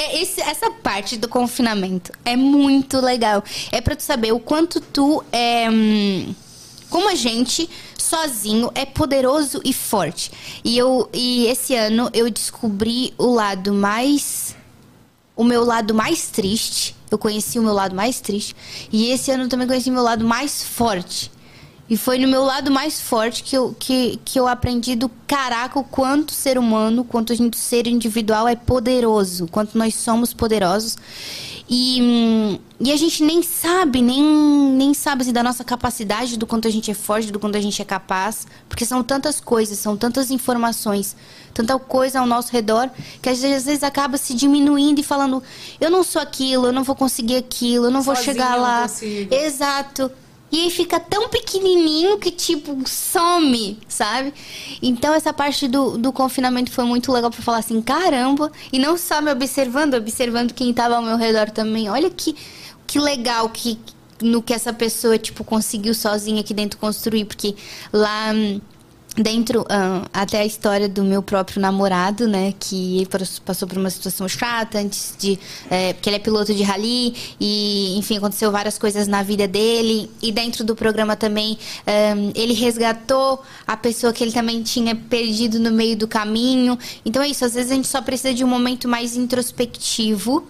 É 0.00 0.22
esse- 0.22 0.40
essa 0.40 0.70
parte 0.70 1.16
do 1.16 1.26
confinamento 1.28 2.12
é 2.24 2.36
muito 2.36 3.00
legal. 3.00 3.42
É 3.72 3.80
pra 3.80 3.96
tu 3.96 4.02
saber 4.02 4.32
o 4.32 4.38
quanto 4.38 4.80
tu 4.80 5.24
é. 5.32 5.68
hum, 5.68 6.32
como 6.88 7.08
a 7.10 7.14
gente, 7.16 7.68
sozinho, 7.98 8.70
é 8.74 8.86
poderoso 8.86 9.60
e 9.64 9.72
forte. 9.72 10.30
E, 10.64 10.78
eu, 10.78 11.08
e 11.12 11.46
esse 11.46 11.74
ano 11.74 12.08
eu 12.14 12.30
descobri 12.30 13.12
o 13.18 13.26
lado 13.26 13.72
mais 13.74 14.54
o 15.36 15.44
meu 15.44 15.64
lado 15.64 15.94
mais 15.94 16.28
triste. 16.28 16.94
Eu 17.10 17.18
conheci 17.18 17.58
o 17.58 17.62
meu 17.62 17.72
lado 17.72 17.94
mais 17.94 18.20
triste. 18.20 18.54
E 18.92 19.10
esse 19.10 19.30
ano 19.30 19.44
eu 19.44 19.48
também 19.48 19.66
conheci 19.66 19.90
o 19.90 19.92
meu 19.92 20.02
lado 20.02 20.24
mais 20.24 20.62
forte. 20.62 21.30
E 21.90 21.96
foi 21.96 22.18
no 22.18 22.28
meu 22.28 22.44
lado 22.44 22.70
mais 22.70 23.00
forte 23.00 23.42
que 23.42 23.56
eu, 23.56 23.74
que, 23.78 24.20
que 24.24 24.38
eu 24.38 24.46
aprendi 24.46 24.94
do 24.94 25.10
caraca 25.26 25.78
o 25.78 25.84
quanto 25.84 26.32
ser 26.32 26.58
humano, 26.58 27.02
quanto 27.02 27.32
a 27.32 27.36
gente 27.36 27.56
ser 27.56 27.86
individual 27.86 28.46
é 28.46 28.54
poderoso, 28.54 29.46
quanto 29.48 29.76
nós 29.78 29.94
somos 29.94 30.34
poderosos. 30.34 30.96
E, 31.70 32.00
hum, 32.00 32.58
e 32.80 32.92
a 32.92 32.96
gente 32.96 33.22
nem 33.22 33.42
sabe, 33.42 34.00
nem, 34.00 34.22
nem 34.22 34.94
sabe 34.94 35.22
assim, 35.22 35.32
da 35.32 35.42
nossa 35.42 35.62
capacidade, 35.62 36.38
do 36.38 36.46
quanto 36.46 36.66
a 36.66 36.70
gente 36.70 36.90
é 36.90 36.94
forte, 36.94 37.30
do 37.30 37.38
quanto 37.38 37.56
a 37.56 37.60
gente 37.60 37.80
é 37.80 37.84
capaz. 37.84 38.46
Porque 38.68 38.86
são 38.86 39.02
tantas 39.02 39.38
coisas, 39.38 39.78
são 39.78 39.96
tantas 39.96 40.30
informações, 40.30 41.14
tanta 41.52 41.78
coisa 41.78 42.20
ao 42.20 42.26
nosso 42.26 42.52
redor, 42.52 42.90
que 43.20 43.28
às 43.28 43.40
vezes, 43.40 43.58
às 43.58 43.64
vezes 43.64 43.82
acaba 43.82 44.16
se 44.16 44.34
diminuindo 44.34 45.00
e 45.00 45.02
falando: 45.02 45.42
eu 45.78 45.90
não 45.90 46.02
sou 46.02 46.22
aquilo, 46.22 46.66
eu 46.66 46.72
não 46.72 46.84
vou 46.84 46.96
conseguir 46.96 47.36
aquilo, 47.36 47.86
eu 47.86 47.90
não 47.90 48.00
vou 48.00 48.14
Sozinha 48.16 48.34
chegar 48.34 48.56
lá. 48.56 48.82
consigo. 48.82 49.34
Exato. 49.34 50.10
E 50.50 50.62
aí 50.62 50.70
fica 50.70 50.98
tão 50.98 51.28
pequenininho 51.28 52.18
que, 52.18 52.30
tipo, 52.30 52.76
some, 52.86 53.78
sabe? 53.86 54.32
Então, 54.82 55.12
essa 55.12 55.32
parte 55.32 55.68
do, 55.68 55.98
do 55.98 56.10
confinamento 56.12 56.70
foi 56.70 56.84
muito 56.84 57.12
legal 57.12 57.30
pra 57.30 57.42
falar 57.42 57.58
assim, 57.58 57.82
caramba. 57.82 58.50
E 58.72 58.78
não 58.78 58.96
só 58.96 59.20
me 59.20 59.30
observando, 59.30 59.94
observando 59.94 60.54
quem 60.54 60.72
tava 60.72 60.96
ao 60.96 61.02
meu 61.02 61.16
redor 61.16 61.50
também. 61.50 61.90
Olha 61.90 62.08
que, 62.08 62.34
que 62.86 62.98
legal 62.98 63.48
que 63.50 63.78
no 64.22 64.42
que 64.42 64.54
essa 64.54 64.72
pessoa, 64.72 65.18
tipo, 65.18 65.44
conseguiu 65.44 65.94
sozinha 65.94 66.40
aqui 66.40 66.54
dentro 66.54 66.78
construir. 66.78 67.26
Porque 67.26 67.54
lá... 67.92 68.32
Dentro, 69.20 69.64
ah, 69.68 70.06
até 70.12 70.38
a 70.40 70.46
história 70.46 70.88
do 70.88 71.02
meu 71.02 71.20
próprio 71.20 71.60
namorado, 71.60 72.28
né? 72.28 72.54
Que 72.60 73.04
pas- 73.10 73.40
passou 73.40 73.66
por 73.66 73.76
uma 73.76 73.90
situação 73.90 74.28
chata 74.28 74.78
antes 74.78 75.14
de. 75.18 75.36
é, 75.68 75.92
porque 75.92 76.08
ele 76.08 76.16
é 76.16 76.18
piloto 76.20 76.54
de 76.54 76.62
rally 76.62 77.14
e, 77.40 77.98
enfim, 77.98 78.18
aconteceu 78.18 78.52
várias 78.52 78.78
coisas 78.78 79.08
na 79.08 79.22
vida 79.24 79.48
dele. 79.48 80.08
E 80.22 80.30
dentro 80.30 80.62
do 80.64 80.76
programa 80.76 81.16
também, 81.16 81.58
ah, 81.84 82.14
ele 82.34 82.54
resgatou 82.54 83.42
a 83.66 83.76
pessoa 83.76 84.12
que 84.12 84.22
ele 84.22 84.30
também 84.32 84.62
tinha 84.62 84.94
perdido 84.94 85.58
no 85.58 85.72
meio 85.72 85.96
do 85.96 86.06
caminho. 86.06 86.78
Então 87.04 87.20
é 87.20 87.28
isso, 87.28 87.44
às 87.44 87.54
vezes 87.54 87.72
a 87.72 87.74
gente 87.74 87.88
só 87.88 88.00
precisa 88.00 88.32
de 88.32 88.44
um 88.44 88.48
momento 88.48 88.86
mais 88.86 89.16
introspectivo 89.16 90.46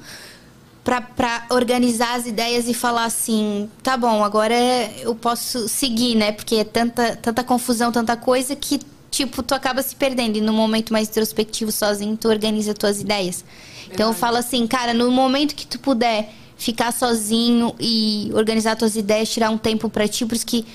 pra 1.00 1.44
organizar 1.50 2.16
as 2.16 2.26
ideias 2.26 2.68
e 2.68 2.74
falar 2.74 3.04
assim, 3.04 3.68
tá 3.82 3.96
bom, 3.96 4.24
agora 4.24 4.54
eu 5.00 5.14
posso 5.14 5.68
seguir, 5.68 6.14
né? 6.14 6.32
Porque 6.32 6.56
é 6.56 6.64
tanta, 6.64 7.14
tanta 7.16 7.44
confusão, 7.44 7.92
tanta 7.92 8.16
coisa 8.16 8.56
que, 8.56 8.80
tipo, 9.10 9.42
tu 9.42 9.54
acaba 9.54 9.82
se 9.82 9.94
perdendo. 9.94 10.38
E 10.38 10.40
no 10.40 10.52
momento 10.52 10.92
mais 10.92 11.08
introspectivo, 11.08 11.70
sozinho, 11.70 12.16
tu 12.16 12.28
organiza 12.28 12.72
tuas 12.72 13.00
ideias. 13.00 13.44
Então 13.90 14.08
eu 14.08 14.14
falo 14.14 14.36
assim, 14.38 14.66
cara, 14.66 14.94
no 14.94 15.10
momento 15.10 15.54
que 15.54 15.66
tu 15.66 15.78
puder 15.78 16.30
ficar 16.56 16.92
sozinho 16.92 17.74
e 17.78 18.30
organizar 18.34 18.74
tuas 18.74 18.96
ideias, 18.96 19.28
tirar 19.28 19.50
um 19.50 19.58
tempo 19.58 19.88
pra 19.88 20.08
ti, 20.08 20.26
por 20.26 20.34
isso 20.34 20.46
que 20.46 20.66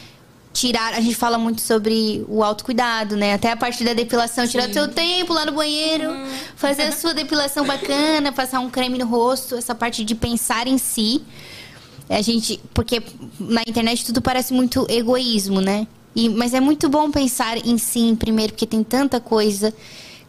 tirar. 0.54 0.94
A 0.94 1.02
gente 1.02 1.16
fala 1.16 1.38
muito 1.38 1.60
sobre 1.60 2.24
o 2.30 2.44
autocuidado, 2.44 3.18
né? 3.18 3.34
Até 3.34 3.52
a 3.52 3.58
parte 3.58 3.84
da 3.84 3.94
depilação, 3.94 4.48
tirar 4.48 4.72
seu 4.72 4.88
tempo 4.88 5.34
lá 5.34 5.46
no 5.46 5.52
banheiro, 5.52 6.10
fazer 6.56 6.84
a 6.84 6.92
sua 6.92 7.14
depilação 7.14 7.66
bacana, 7.66 8.32
passar 8.32 8.60
um 8.60 8.70
creme 8.70 8.98
no 8.98 9.06
rosto, 9.06 9.56
essa 9.56 9.74
parte 9.74 10.06
de 10.06 10.16
pensar 10.16 10.68
em 10.68 10.78
si. 10.78 11.22
A 12.08 12.22
gente. 12.22 12.60
Porque 12.74 13.02
na 13.40 13.64
internet 13.68 14.06
tudo 14.06 14.22
parece 14.22 14.54
muito 14.54 14.86
egoísmo, 14.90 15.60
né? 15.60 15.88
E, 16.16 16.30
mas 16.30 16.54
é 16.54 16.60
muito 16.60 16.88
bom 16.88 17.10
pensar 17.10 17.58
em 17.58 17.78
si 17.80 18.16
primeiro, 18.18 18.54
porque 18.54 18.68
tem 18.68 18.84
tanta 18.84 19.20
coisa 19.20 19.74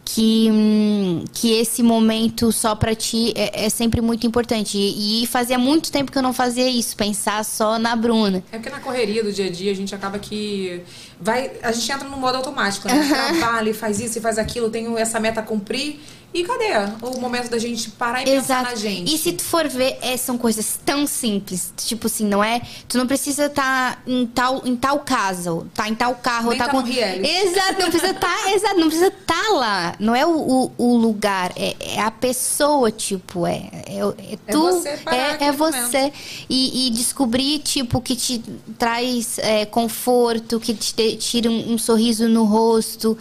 que, 0.05 0.49
hum, 0.51 1.25
que 1.33 1.51
esse 1.53 1.81
momento 1.81 2.51
só 2.51 2.75
pra 2.75 2.93
ti 2.93 3.33
é, 3.35 3.65
é 3.65 3.69
sempre 3.69 3.99
muito 4.01 4.27
importante. 4.27 4.77
E, 4.77 5.23
e 5.23 5.27
fazia 5.27 5.57
muito 5.57 5.91
tempo 5.91 6.11
que 6.11 6.17
eu 6.17 6.21
não 6.21 6.31
fazia 6.31 6.69
isso, 6.69 6.95
pensar 6.95 7.43
só 7.43 7.79
na 7.79 7.95
Bruna. 7.95 8.43
É 8.51 8.57
porque 8.57 8.69
na 8.69 8.79
correria 8.79 9.23
do 9.23 9.33
dia 9.33 9.47
a 9.47 9.49
dia 9.49 9.71
a 9.71 9.75
gente 9.75 9.95
acaba 9.95 10.19
que 10.19 10.81
vai, 11.19 11.51
a 11.61 11.71
gente 11.71 11.91
entra 11.91 12.07
no 12.07 12.17
modo 12.17 12.37
automático, 12.37 12.87
né? 12.87 13.07
Trabalha, 13.07 13.69
e 13.69 13.73
faz 13.73 13.99
isso 13.99 14.17
e 14.17 14.21
faz 14.21 14.37
aquilo, 14.37 14.69
tenho 14.69 14.97
essa 14.97 15.19
meta 15.19 15.39
a 15.39 15.43
cumprir. 15.43 15.99
E 16.35 16.43
cadê 16.43 16.65
o 17.01 17.17
momento 17.17 17.49
da 17.49 17.57
gente 17.57 17.89
parar 17.91 18.21
e 18.21 18.25
pensar 18.25 18.61
na 18.61 18.75
gente? 18.75 19.15
E 19.15 19.17
se 19.17 19.31
tu 19.31 19.41
for 19.41 19.69
ver, 19.69 19.97
é, 20.01 20.17
são 20.17 20.37
coisas 20.37 20.77
tão 20.83 21.07
simples. 21.07 21.71
Tipo 21.77 22.07
assim, 22.07 22.25
não 22.25 22.43
é? 22.43 22.61
Tu 22.89 22.97
não 22.97 23.07
precisa 23.07 23.45
estar 23.45 24.03
em, 24.05 24.27
tal, 24.27 24.61
em 24.65 24.75
tal 24.75 24.99
casa, 24.99 25.65
tá 25.73 25.87
em 25.87 25.95
tal 25.95 26.13
carro, 26.15 26.49
Nem 26.49 26.57
tá 26.57 26.65
tá 26.65 26.71
com. 26.71 26.85
Exato, 26.85 27.79
não 27.79 27.89
precisa 27.89 28.11
estar. 28.11 28.35
exato, 28.53 28.75
não 28.77 28.87
precisa 28.87 29.07
estar 29.07 29.49
lá. 29.53 29.95
Não 29.97 30.13
é 30.13 30.25
o, 30.25 30.31
o, 30.35 30.71
o 30.77 30.97
lugar, 30.97 31.53
é, 31.55 31.73
é 31.79 32.01
a 32.01 32.11
pessoa, 32.11 32.91
tipo, 32.91 33.47
é. 33.47 33.69
É, 33.85 33.99
é 33.99 34.33
É 34.33 34.51
tu. 34.51 34.61
você 34.61 34.97
parar 34.97 35.41
é, 35.41 35.45
é 35.45 35.51
você. 35.53 36.11
E, 36.49 36.87
e 36.87 36.89
descobrir, 36.89 37.59
tipo, 37.59 38.01
que 38.01 38.13
te 38.13 38.43
traz 38.77 39.39
é, 39.39 39.65
conforto, 39.65 40.59
que 40.59 40.73
te 40.73 40.93
de- 41.11 41.17
tira 41.17 41.49
um, 41.49 41.73
um 41.73 41.77
sorriso 41.77 42.27
no 42.27 42.43
rosto. 42.45 43.17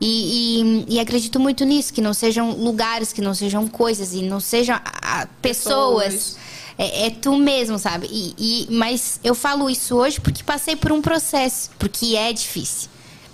E, 0.00 0.60
e- 0.88 0.94
e 0.94 1.00
acredito 1.00 1.40
muito 1.40 1.64
nisso, 1.64 1.92
que 1.92 2.00
não 2.00 2.14
sejam 2.14 2.52
lugares, 2.52 3.12
que 3.12 3.20
não 3.20 3.34
sejam 3.34 3.66
coisas, 3.66 4.12
e 4.14 4.22
não 4.22 4.38
sejam 4.38 4.76
ah, 4.84 5.26
pessoas. 5.42 6.04
Pessoas. 6.04 6.36
É, 6.78 7.06
é 7.06 7.10
tu 7.10 7.34
mesmo, 7.36 7.76
sabe? 7.80 8.06
E, 8.08 8.34
e- 8.38 8.66
mas 8.70 9.18
eu 9.24 9.34
falo 9.34 9.68
isso 9.68 9.96
hoje 9.96 10.20
porque 10.20 10.44
passei 10.44 10.76
por 10.76 10.92
um 10.92 11.02
processo, 11.02 11.70
porque 11.78 12.14
é 12.14 12.32
difícil. 12.32 12.88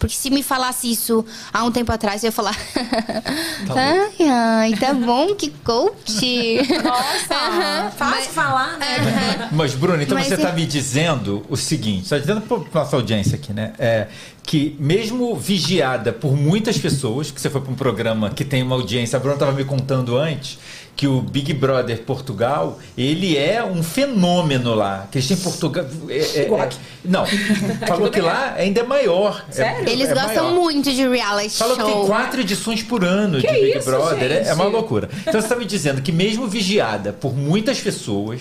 Porque 0.05 0.17
se 0.17 0.29
me 0.29 0.43
falasse 0.43 0.91
isso 0.91 1.25
há 1.51 1.65
um 1.65 1.71
tempo 1.71 1.91
atrás, 1.91 2.23
eu 2.23 2.29
ia 2.29 2.33
falar. 2.33 2.55
ai, 3.75 4.29
ai, 4.29 4.73
tá 4.75 4.93
bom, 4.93 5.35
que 5.35 5.49
coach. 5.49 6.59
Nossa, 6.85 7.91
fácil 7.97 8.31
falar, 8.33 8.77
né? 8.77 9.49
Mas, 9.51 9.75
Bruno, 9.75 10.03
então 10.03 10.17
Mas 10.19 10.27
você 10.27 10.35
está 10.35 10.53
me 10.53 10.67
dizendo 10.67 11.43
o 11.49 11.57
seguinte, 11.57 12.07
só 12.07 12.19
dizendo 12.19 12.43
para 12.43 12.83
nossa 12.83 12.97
audiência 12.97 13.37
aqui, 13.37 13.55
né? 13.55 13.73
É, 13.79 14.09
que 14.43 14.77
mesmo 14.79 15.35
vigiada 15.35 16.13
por 16.13 16.37
muitas 16.37 16.77
pessoas, 16.77 17.31
que 17.31 17.41
você 17.41 17.49
foi 17.49 17.63
para 17.63 17.73
um 17.73 17.75
programa 17.75 18.29
que 18.29 18.45
tem 18.45 18.63
uma 18.63 18.75
audiência, 18.75 19.17
a 19.17 19.21
Bruna 19.21 19.37
estava 19.37 19.53
me 19.53 19.65
contando 19.65 20.19
antes, 20.19 20.59
que 20.97 21.09
o 21.09 21.21
Big 21.21 21.53
Brother 21.53 22.03
Portugal, 22.03 22.79
ele 22.97 23.37
é 23.37 23.65
um 23.65 23.83
fenômeno 23.83 24.75
lá. 24.75 25.09
Que 25.11 25.19
eles 25.19 25.27
têm 25.27 25.37
Portugal. 25.37 25.85
é- 26.09 26.19
é- 26.19 26.49
é- 26.49 26.69
não, 27.05 27.25
falou 27.87 28.09
que 28.11 28.21
lá 28.21 28.55
ainda 28.57 28.81
é 28.81 28.85
maior. 28.85 29.45
É- 29.49 29.53
Sério? 29.53 29.89
Eles 29.89 30.09
é 30.11 30.15
gostam 30.15 30.45
maior. 30.45 30.55
muito 30.55 30.93
de 30.93 31.07
reality 31.09 31.57
Falou 31.57 31.77
que 31.77 31.83
tem 31.83 31.93
show. 31.93 32.07
quatro 32.07 32.41
edições 32.41 32.83
por 32.83 33.05
ano 33.05 33.41
Que 33.41 33.47
de 33.49 33.53
Big 33.53 33.79
isso, 33.79 33.91
Brother. 33.91 34.31
É- 34.31 34.49
É 34.49 34.55
uma 34.55 34.65
loucura. 34.67 35.11
Então 35.23 35.33
você 35.33 35.39
está 35.47 35.57
me 35.57 35.65
dizendo 35.65 36.01
que 36.01 36.13
mesmo 36.13 36.47
vigiada 36.47 37.13
por 37.13 37.35
muitas 37.37 37.81
pessoas, 37.81 38.41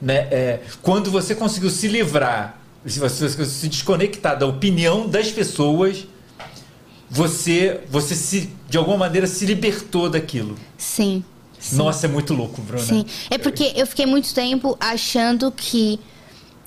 né, 0.00 0.26
é, 0.30 0.60
quando 0.82 1.10
você 1.10 1.34
conseguiu 1.34 1.70
se 1.70 1.88
livrar, 1.88 2.58
se 2.84 2.98
você 3.00 3.24
conseguiu 3.24 3.46
se 3.46 3.68
desconectar 3.68 4.38
da 4.38 4.46
opinião 4.46 5.08
das 5.08 5.32
pessoas, 5.32 6.06
você, 7.08 7.80
você 7.88 8.14
se, 8.14 8.50
de 8.68 8.76
alguma 8.76 8.98
maneira 8.98 9.26
se 9.26 9.46
libertou 9.46 10.10
daquilo. 10.10 10.56
Sim. 10.76 11.24
Sim. 11.58 11.76
Nossa, 11.76 12.06
é 12.06 12.08
muito 12.08 12.34
louco, 12.34 12.60
Bruna. 12.62 12.82
Sim. 12.82 13.04
É 13.30 13.38
porque 13.38 13.72
eu 13.76 13.86
fiquei 13.86 14.06
muito 14.06 14.32
tempo 14.34 14.76
achando 14.80 15.50
que. 15.50 16.00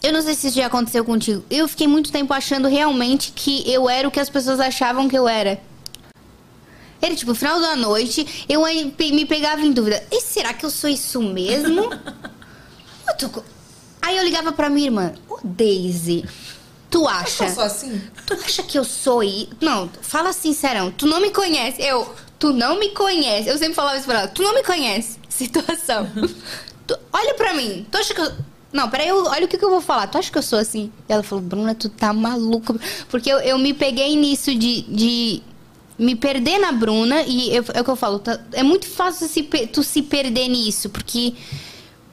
Eu 0.01 0.13
não 0.13 0.21
sei 0.21 0.33
se 0.33 0.47
isso 0.47 0.55
já 0.55 0.67
aconteceu 0.67 1.03
contigo. 1.03 1.43
Eu 1.49 1.67
fiquei 1.67 1.87
muito 1.87 2.11
tempo 2.11 2.33
achando 2.33 2.67
realmente 2.67 3.33
que 3.35 3.69
eu 3.69 3.89
era 3.89 4.07
o 4.07 4.11
que 4.11 4.19
as 4.19 4.29
pessoas 4.29 4.59
achavam 4.59 5.09
que 5.09 5.17
eu 5.17 5.27
era. 5.27 5.59
Era 7.01 7.15
tipo, 7.15 7.31
no 7.31 7.35
final 7.35 7.59
da 7.59 7.75
noite, 7.75 8.45
eu 8.47 8.61
me 8.63 9.25
pegava 9.25 9.61
em 9.61 9.71
dúvida. 9.71 10.03
E 10.11 10.21
será 10.21 10.53
que 10.53 10.65
eu 10.65 10.69
sou 10.69 10.89
isso 10.89 11.21
mesmo? 11.21 11.89
Eu 13.07 13.17
tô 13.17 13.43
Aí 14.01 14.17
eu 14.17 14.23
ligava 14.23 14.51
pra 14.51 14.69
minha 14.69 14.87
irmã. 14.87 15.13
Ô, 15.29 15.39
Daisy, 15.43 16.23
tu 16.89 17.07
acha? 17.07 17.45
Eu 17.45 17.53
sou 17.53 17.63
assim? 17.63 18.01
Tu 18.25 18.33
acha 18.33 18.63
que 18.63 18.77
eu 18.77 18.83
sou 18.83 19.21
isso? 19.23 19.49
Não, 19.59 19.89
fala 20.01 20.31
sincerão. 20.31 20.91
Tu 20.91 21.05
não 21.05 21.19
me 21.19 21.31
conhece. 21.31 21.81
Eu, 21.81 22.07
tu 22.39 22.53
não 22.53 22.79
me 22.79 22.89
conhece. 22.89 23.49
Eu 23.49 23.57
sempre 23.57 23.75
falava 23.75 23.97
isso 23.97 24.05
pra 24.05 24.19
ela. 24.19 24.27
Tu 24.27 24.41
não 24.41 24.53
me 24.55 24.63
conhece. 24.63 25.19
Situação. 25.29 26.09
Tu- 26.87 26.97
olha 27.13 27.35
pra 27.35 27.53
mim. 27.53 27.85
Tu 27.91 27.97
acha 27.97 28.13
que 28.13 28.21
eu... 28.21 28.31
Não, 28.71 28.87
peraí, 28.89 29.07
eu, 29.09 29.25
olha 29.25 29.45
o 29.45 29.47
que, 29.47 29.57
que 29.57 29.65
eu 29.65 29.69
vou 29.69 29.81
falar. 29.81 30.07
Tu 30.07 30.17
acha 30.17 30.31
que 30.31 30.37
eu 30.37 30.43
sou 30.43 30.57
assim? 30.59 30.91
E 31.07 31.13
ela 31.13 31.23
falou, 31.23 31.43
Bruna, 31.43 31.73
tu 31.75 31.89
tá 31.89 32.13
maluca. 32.13 32.75
Porque 33.09 33.29
eu, 33.31 33.39
eu 33.39 33.57
me 33.57 33.73
peguei 33.73 34.15
nisso 34.15 34.53
de, 34.55 34.81
de 34.83 35.41
me 35.97 36.15
perder 36.15 36.59
na 36.59 36.71
Bruna. 36.71 37.23
E 37.23 37.55
eu- 37.55 37.65
é 37.73 37.81
o 37.81 37.83
que 37.83 37.89
eu 37.89 37.95
falo. 37.95 38.19
tá- 38.19 38.39
é 38.53 38.61
muito 38.63 38.87
fácil 38.87 39.27
se, 39.27 39.43
tu 39.73 39.83
se 39.83 40.01
perder 40.03 40.47
nisso. 40.47 40.89
Porque... 40.89 41.33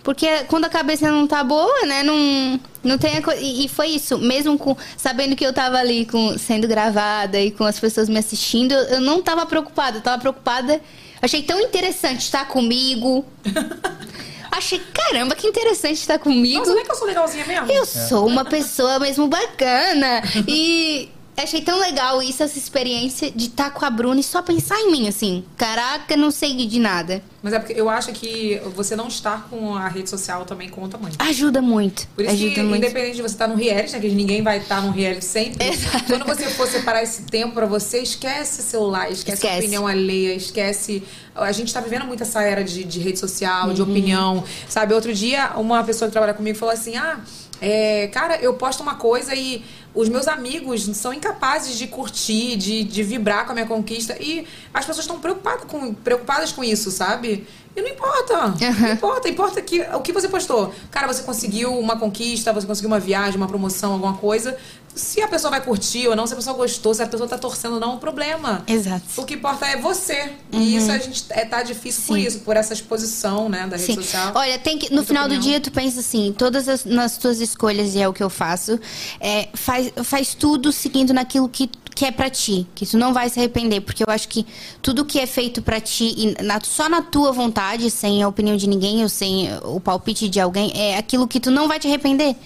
Porque 0.07 0.44
quando 0.44 0.66
a 0.66 0.68
cabeça 0.68 1.11
não 1.11 1.26
tá 1.26 1.42
boa, 1.42 1.84
né? 1.84 2.04
Não, 2.04 2.61
não 2.84 2.96
tem 2.96 3.16
a 3.18 3.22
co- 3.22 3.32
e, 3.32 3.64
e 3.64 3.68
foi 3.68 3.88
isso. 3.88 4.16
Mesmo 4.18 4.57
com 4.57 4.76
sabendo 4.96 5.34
que 5.34 5.44
eu 5.44 5.52
tava 5.52 5.78
ali 5.78 6.07
com, 6.07 6.38
sendo 6.38 6.68
gravada 6.68 7.40
e 7.40 7.50
com 7.50 7.64
as 7.64 7.80
pessoas 7.80 8.09
me 8.09 8.16
assistindo, 8.16 8.70
eu, 8.70 8.82
eu 8.84 9.00
não 9.00 9.20
tava 9.20 9.44
preocupada. 9.46 9.98
Eu 9.98 10.02
tava 10.02 10.18
preocupada. 10.20 10.80
Achei 11.20 11.42
tão 11.42 11.59
interessante 11.61 12.20
estar 12.20 12.46
comigo. 12.46 13.24
Achei, 14.48 14.80
caramba, 14.94 15.34
que 15.34 15.46
interessante 15.48 15.96
estar 15.98 16.20
comigo. 16.20 16.61
Nossa, 16.61 16.70
não 16.72 16.80
é 16.80 16.84
que 16.84 16.90
eu 16.92 16.94
sou 16.94 17.07
legalzinha 17.09 17.44
mesmo? 17.44 17.70
Eu 17.72 17.84
sou 17.84 18.26
uma 18.28 18.44
pessoa 18.44 19.00
mesmo 19.00 19.26
bacana. 19.26 20.22
E 20.46 21.09
achei 21.45 21.61
tão 21.61 21.78
legal 21.78 22.22
isso, 22.22 22.43
essa 22.43 22.57
experiência 22.59 23.30
de 23.30 23.47
estar 23.47 23.70
com 23.70 23.84
a 23.84 23.91
Bruna 23.91 24.20
e 24.20 24.22
só 24.22 24.41
pensar 24.43 24.78
em 24.80 24.91
mim, 24.91 25.09
assim. 25.09 25.45
Caraca, 25.57 26.16
não 26.16 26.30
sei 26.30 26.55
de 26.66 26.78
nada. 26.78 27.22
Mas 27.43 27.53
é 27.53 27.59
porque 27.59 27.74
eu 27.80 27.89
acho 27.89 28.11
que 28.12 28.61
você 28.74 28.97
não 28.97 29.07
estar 29.09 29.49
com 29.49 29.74
a 29.76 29.87
rede 29.89 30.11
social 30.11 30.45
também 30.45 30.68
conta 30.68 30.99
muito. 30.99 31.16
Ajuda 31.22 31.62
muito. 31.62 32.09
Por 32.14 32.24
isso 32.24 32.34
ajuda 32.34 32.55
que, 32.55 32.62
muito. 32.62 32.84
independente 32.84 33.16
de 33.16 33.22
você 33.22 33.34
estar 33.34 33.47
no 33.47 33.55
reality, 33.55 33.93
né, 33.93 34.01
que 34.01 34.09
ninguém 34.09 34.43
vai 34.43 34.59
estar 34.59 34.80
no 34.82 34.91
reality 34.91 35.24
sempre. 35.24 35.64
Exato. 35.68 36.05
Quando 36.07 36.24
você 36.24 36.47
for 36.51 36.66
separar 36.66 37.03
esse 37.03 37.22
tempo 37.22 37.55
pra 37.55 37.66
você, 37.66 37.99
esquece 38.01 38.62
celular, 38.62 39.11
esquece, 39.12 39.37
Esquece. 39.37 39.59
opinião 39.59 39.87
alheia, 39.87 40.34
esquece. 40.34 41.03
A 41.34 41.53
gente 41.53 41.72
tá 41.72 41.80
vivendo 41.80 42.05
muito 42.07 42.22
essa 42.22 42.43
era 42.43 42.64
de, 42.64 42.82
de 42.82 42.99
rede 42.99 43.18
social, 43.18 43.68
Uhum. 43.68 43.74
de 43.74 43.82
opinião. 43.82 44.43
Sabe, 44.68 44.95
outro 44.95 45.12
dia, 45.14 45.53
uma 45.57 45.84
pessoa 45.84 46.09
que 46.09 46.12
trabalha 46.12 46.34
comigo 46.34 46.59
falou 46.59 46.72
assim: 46.74 46.97
ah. 46.97 47.20
É, 47.61 48.09
cara, 48.09 48.36
eu 48.36 48.54
posto 48.54 48.82
uma 48.82 48.96
coisa 48.96 49.34
e 49.34 49.64
os 49.94 50.09
meus 50.09 50.28
amigos 50.28 50.84
são 50.94 51.12
incapazes 51.12 51.78
de 51.78 51.86
curtir, 51.86 52.57
de, 52.57 52.84
de 52.84 53.02
vibrar 53.02 53.46
com 53.46 53.52
a 53.52 53.54
minha 53.54 53.66
conquista. 53.66 54.16
E 54.20 54.46
as 54.72 54.84
pessoas 54.84 55.04
estão 55.04 55.18
preocupadas 55.18 55.64
com, 55.64 55.94
preocupadas 55.94 56.52
com 56.52 56.62
isso, 56.62 56.90
sabe? 56.90 57.46
E 57.74 57.80
não 57.80 57.88
importa. 57.88 58.54
Não 58.80 58.92
importa. 58.92 59.28
Importa 59.28 59.62
que, 59.62 59.80
o 59.80 60.00
que 60.00 60.12
você 60.12 60.28
postou. 60.28 60.74
Cara, 60.90 61.07
você 61.07 61.22
conseguiu 61.22 61.78
uma 61.78 61.98
conquista, 61.98 62.52
você 62.52 62.66
conseguiu 62.66 62.88
uma 62.88 63.00
viagem, 63.00 63.36
uma 63.36 63.48
promoção, 63.48 63.92
alguma 63.92 64.14
coisa. 64.14 64.57
Se 64.97 65.20
a 65.22 65.28
pessoa 65.28 65.51
vai 65.51 65.61
curtir 65.61 66.09
ou 66.09 66.16
não, 66.16 66.26
se 66.26 66.32
a 66.32 66.36
pessoa 66.36 66.57
gostou, 66.57 66.94
se 66.94 67.03
a 67.03 67.07
pessoa 67.07 67.28
tá 67.28 67.36
torcendo, 67.36 67.78
não 67.78 67.90
é 67.92 67.94
um 67.94 67.99
problema. 67.99 68.64
Exato. 68.66 69.05
O 69.18 69.24
que 69.26 69.34
importa 69.34 69.66
é 69.66 69.76
você. 69.76 70.32
E 70.51 70.74
isso 70.74 70.90
a 70.90 70.97
gente 70.99 71.24
é, 71.30 71.44
tá 71.44 71.62
difícil 71.62 72.03
por 72.07 72.16
Sim. 72.18 72.26
isso, 72.26 72.38
por 72.40 72.57
essa 72.57 72.72
exposição, 72.72 73.49
né, 73.49 73.66
da 73.66 73.76
rede 73.76 73.86
Sim. 73.92 73.94
social. 73.97 74.32
Olha, 74.34 74.59
tem 74.59 74.78
que 74.78 74.92
no 74.92 75.05
final 75.05 75.28
do 75.28 75.34
opinião. 75.34 75.51
dia 75.53 75.61
tu 75.61 75.70
pensa 75.70 76.01
assim, 76.01 76.34
todas 76.36 76.66
as 76.68 76.84
nas 76.86 77.18
tuas 77.18 77.40
escolhas 77.40 77.94
e 77.94 78.01
é 78.01 78.09
o 78.09 78.12
que 78.12 78.22
eu 78.22 78.30
faço, 78.30 78.80
é, 79.20 79.49
faz, 79.55 79.92
faz 80.03 80.34
tudo 80.34 80.72
seguindo 80.72 81.12
naquilo 81.12 81.49
que 81.49 81.68
que 81.94 82.05
é 82.05 82.11
pra 82.12 82.28
ti, 82.28 82.66
que 82.74 82.84
tu 82.84 82.99
não 82.99 83.14
vai 83.14 83.30
se 83.30 83.38
arrepender, 83.38 83.80
porque 83.80 84.03
eu 84.03 84.07
acho 84.12 84.28
que 84.28 84.44
tudo 84.82 85.03
que 85.03 85.18
é 85.18 85.26
feito 85.26 85.62
pra 85.62 85.80
ti 85.80 86.36
na- 86.42 86.61
só 86.62 86.90
na 86.90 87.01
tua 87.01 87.32
vontade, 87.32 87.90
sem 87.90 88.22
a 88.22 88.28
opinião 88.28 88.55
de 88.55 88.66
ninguém 88.66 89.03
ou 89.03 89.09
sem 89.09 89.49
o 89.64 89.80
palpite 89.80 90.28
de 90.28 90.38
alguém, 90.38 90.70
é 90.74 90.99
aquilo 90.99 91.26
que 91.26 91.40
tu 91.40 91.51
não 91.51 91.66
vai 91.66 91.78
te 91.78 91.86
arrepender. 91.86 92.36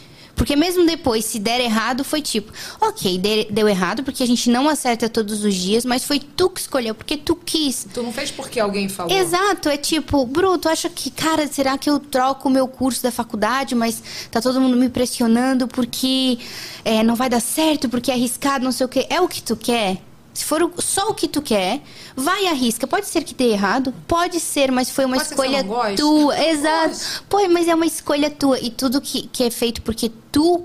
Porque 0.41 0.57
mesmo 0.57 0.86
depois, 0.86 1.26
se 1.26 1.38
der 1.38 1.61
errado, 1.61 2.03
foi 2.03 2.22
tipo, 2.22 2.51
ok, 2.80 3.18
de- 3.18 3.49
deu 3.51 3.68
errado 3.68 4.03
porque 4.03 4.22
a 4.22 4.26
gente 4.26 4.49
não 4.49 4.70
acerta 4.70 5.07
todos 5.07 5.45
os 5.45 5.55
dias, 5.55 5.84
mas 5.84 6.03
foi 6.03 6.18
tu 6.18 6.49
que 6.49 6.62
escolheu, 6.62 6.95
porque 6.95 7.18
tu 7.18 7.36
quis. 7.36 7.86
Tu 7.93 8.03
não 8.03 8.11
fez 8.11 8.30
porque 8.30 8.59
alguém 8.59 8.88
falou. 8.88 9.14
Exato, 9.14 9.68
é 9.68 9.76
tipo, 9.76 10.24
Bru, 10.24 10.57
tu 10.57 10.66
acha 10.70 10.88
que, 10.88 11.11
cara, 11.11 11.47
será 11.47 11.76
que 11.76 11.91
eu 11.91 12.01
troco 12.01 12.49
o 12.49 12.51
meu 12.51 12.66
curso 12.66 13.03
da 13.03 13.12
faculdade, 13.12 13.74
mas 13.74 14.03
tá 14.30 14.41
todo 14.41 14.59
mundo 14.62 14.78
me 14.78 14.88
pressionando 14.88 15.68
porque 15.68 16.38
é, 16.86 17.03
não 17.03 17.14
vai 17.14 17.28
dar 17.28 17.41
certo, 17.41 17.86
porque 17.91 18.11
é 18.11 18.14
arriscado, 18.14 18.64
não 18.64 18.72
sei 18.72 18.86
o 18.86 18.88
quê. 18.88 19.07
É 19.11 19.20
o 19.20 19.28
que 19.28 19.43
tu 19.43 19.55
quer? 19.55 19.99
Se 20.32 20.44
for 20.44 20.72
só 20.78 21.08
o 21.08 21.14
que 21.14 21.26
tu 21.26 21.42
quer, 21.42 21.82
vai 22.14 22.44
e 22.44 22.48
arrisca. 22.48 22.86
Pode 22.86 23.06
ser 23.06 23.24
que 23.24 23.34
dê 23.34 23.50
errado, 23.50 23.92
pode 24.06 24.38
ser, 24.38 24.70
mas 24.70 24.88
foi 24.90 25.04
uma 25.04 25.16
Pode 25.16 25.28
escolha 25.28 25.64
tua. 25.96 26.48
Exato. 26.48 27.24
Pô, 27.28 27.48
mas 27.48 27.66
é 27.66 27.74
uma 27.74 27.86
escolha 27.86 28.30
tua. 28.30 28.58
E 28.60 28.70
tudo 28.70 29.00
que, 29.00 29.22
que 29.28 29.44
é 29.44 29.50
feito 29.50 29.82
porque 29.82 30.10
tu 30.30 30.64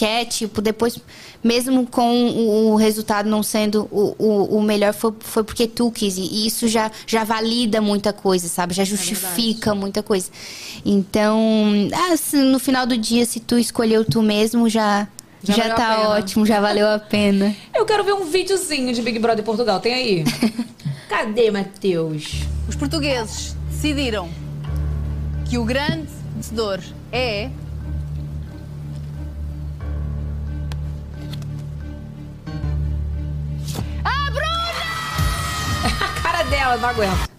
quer, 0.00 0.24
tipo, 0.24 0.62
depois, 0.62 0.98
mesmo 1.44 1.86
com 1.86 2.30
o, 2.30 2.72
o 2.72 2.76
resultado 2.76 3.28
não 3.28 3.42
sendo 3.42 3.86
o, 3.90 4.16
o, 4.18 4.56
o 4.56 4.62
melhor, 4.62 4.94
foi, 4.94 5.12
foi 5.20 5.44
porque 5.44 5.68
tu 5.68 5.90
quis. 5.90 6.16
E 6.16 6.46
isso 6.46 6.66
já, 6.66 6.90
já 7.06 7.22
valida 7.22 7.82
muita 7.82 8.10
coisa, 8.10 8.48
sabe? 8.48 8.72
É 8.72 8.76
Já 8.76 8.84
justifica 8.84 9.74
muita 9.74 10.02
coisa. 10.02 10.30
Então, 10.86 11.38
ah, 11.92 12.36
no 12.38 12.58
final 12.58 12.86
do 12.86 12.96
dia, 12.96 13.26
se 13.26 13.40
tu 13.40 13.58
escolheu 13.58 14.02
tu 14.02 14.22
mesmo, 14.22 14.70
já, 14.70 15.06
Já 15.42 15.54
já, 15.54 15.72
a 15.72 15.74
tá 15.74 16.08
ótimo, 16.10 16.44
já 16.44 16.60
valeu 16.60 16.86
a 16.88 16.98
pena. 16.98 17.54
Eu 17.74 17.86
quero 17.86 18.04
ver 18.04 18.12
um 18.12 18.26
videozinho 18.26 18.92
de 18.92 19.00
Big 19.00 19.18
Brother 19.18 19.42
Portugal. 19.44 19.80
Tem 19.80 19.94
aí? 19.94 20.24
Cadê, 21.08 21.50
Matheus? 21.50 22.42
Os 22.68 22.76
portugueses 22.76 23.56
decidiram 23.70 24.28
que 25.48 25.56
o 25.58 25.64
grande 25.64 26.08
vencedor 26.36 26.80
é. 27.10 27.50
A 34.04 34.30
cara 36.22 36.42
dela, 36.44 36.76
não 36.76 36.88
aguento. 36.90 37.30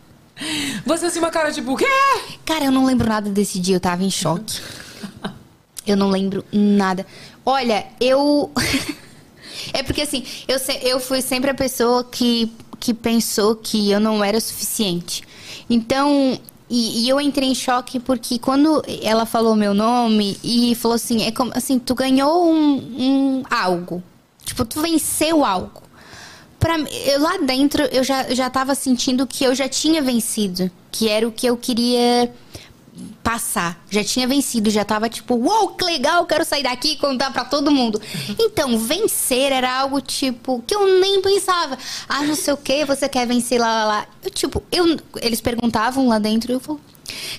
Você 0.85 1.05
assim, 1.05 1.19
uma 1.19 1.29
cara 1.29 1.51
tipo, 1.51 1.73
o 1.73 1.77
quê? 1.77 1.85
Cara, 2.45 2.65
eu 2.65 2.71
não 2.71 2.85
lembro 2.85 3.07
nada 3.07 3.29
desse 3.29 3.59
dia, 3.59 3.75
eu 3.75 3.79
tava 3.79 4.03
em 4.03 4.09
choque. 4.09 4.59
Eu 5.85 5.95
não 5.95 6.09
lembro 6.09 6.43
nada. 6.51 7.05
Olha, 7.51 7.85
eu. 7.99 8.49
é 9.73 9.83
porque 9.83 10.01
assim, 10.01 10.23
eu, 10.47 10.57
se- 10.57 10.79
eu 10.83 10.99
fui 10.99 11.21
sempre 11.21 11.49
a 11.49 11.53
pessoa 11.53 12.03
que, 12.03 12.49
que 12.79 12.93
pensou 12.93 13.55
que 13.55 13.91
eu 13.91 13.99
não 13.99 14.23
era 14.23 14.39
suficiente. 14.39 15.21
Então. 15.69 16.39
E, 16.73 17.03
e 17.03 17.09
eu 17.09 17.19
entrei 17.19 17.49
em 17.49 17.53
choque 17.53 17.99
porque 17.99 18.39
quando 18.39 18.81
ela 19.01 19.25
falou 19.25 19.57
meu 19.57 19.73
nome 19.73 20.39
e 20.41 20.73
falou 20.75 20.95
assim, 20.95 21.21
é 21.23 21.29
como 21.29 21.51
assim, 21.53 21.77
tu 21.77 21.93
ganhou 21.93 22.49
um, 22.49 22.77
um 22.97 23.43
algo. 23.49 24.01
Tipo, 24.45 24.63
tu 24.63 24.81
venceu 24.81 25.43
algo. 25.43 25.81
Mim, 26.77 26.87
eu, 27.05 27.21
lá 27.21 27.37
dentro 27.39 27.83
eu 27.91 28.05
já, 28.05 28.33
já 28.33 28.49
tava 28.49 28.73
sentindo 28.73 29.27
que 29.27 29.43
eu 29.43 29.53
já 29.53 29.67
tinha 29.67 30.01
vencido. 30.01 30.71
Que 30.89 31.09
era 31.09 31.27
o 31.27 31.31
que 31.31 31.45
eu 31.45 31.57
queria 31.57 32.31
passar. 33.23 33.81
Já 33.89 34.03
tinha 34.03 34.27
vencido, 34.27 34.69
já 34.69 34.83
tava 34.83 35.09
tipo, 35.09 35.35
uau, 35.35 35.69
que 35.69 35.83
legal, 35.83 36.25
quero 36.25 36.43
sair 36.43 36.63
daqui 36.63 36.93
e 36.93 36.97
contar 36.97 37.31
pra 37.31 37.45
todo 37.45 37.71
mundo. 37.71 38.01
Então, 38.39 38.77
vencer 38.77 39.51
era 39.51 39.79
algo 39.79 40.01
tipo 40.01 40.63
que 40.65 40.75
eu 40.75 40.99
nem 40.99 41.21
pensava. 41.21 41.77
Ah, 42.07 42.23
não 42.23 42.35
sei 42.35 42.53
o 42.53 42.57
que, 42.57 42.85
você 42.85 43.07
quer 43.07 43.25
vencer 43.27 43.59
lá, 43.59 43.67
lá, 43.67 43.85
lá. 43.85 44.07
Eu, 44.23 44.29
tipo, 44.29 44.63
eu, 44.71 44.97
eles 45.21 45.41
perguntavam 45.41 46.07
lá 46.07 46.19
dentro 46.19 46.51
e 46.51 46.55
eu 46.55 46.59
falo. 46.59 46.79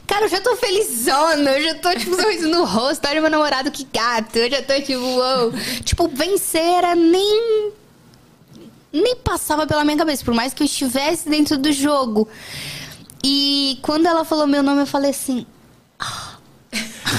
Cara, 0.06 0.26
eu 0.26 0.28
já 0.28 0.40
tô 0.40 0.54
felizona, 0.56 1.50
eu 1.52 1.62
já 1.62 1.74
tô, 1.76 1.90
tipo, 1.94 2.14
sorriso 2.14 2.48
no 2.48 2.64
rosto, 2.64 3.08
olha 3.08 3.20
meu 3.20 3.30
namorado 3.30 3.70
que 3.70 3.86
gato, 3.92 4.36
eu 4.36 4.50
já 4.50 4.62
tô, 4.62 4.74
tipo, 4.80 5.00
uou. 5.00 5.52
Tipo, 5.84 6.08
vencer 6.08 6.60
era 6.60 6.94
nem 6.94 7.72
nem 8.92 9.16
passava 9.16 9.66
pela 9.66 9.84
minha 9.84 9.96
cabeça, 9.96 10.22
por 10.22 10.34
mais 10.34 10.52
que 10.52 10.62
eu 10.62 10.66
estivesse 10.66 11.28
dentro 11.28 11.56
do 11.56 11.72
jogo. 11.72 12.28
E 13.24 13.78
quando 13.82 14.06
ela 14.06 14.24
falou 14.24 14.46
meu 14.46 14.62
nome, 14.62 14.82
eu 14.82 14.86
falei 14.86 15.10
assim: 15.10 15.46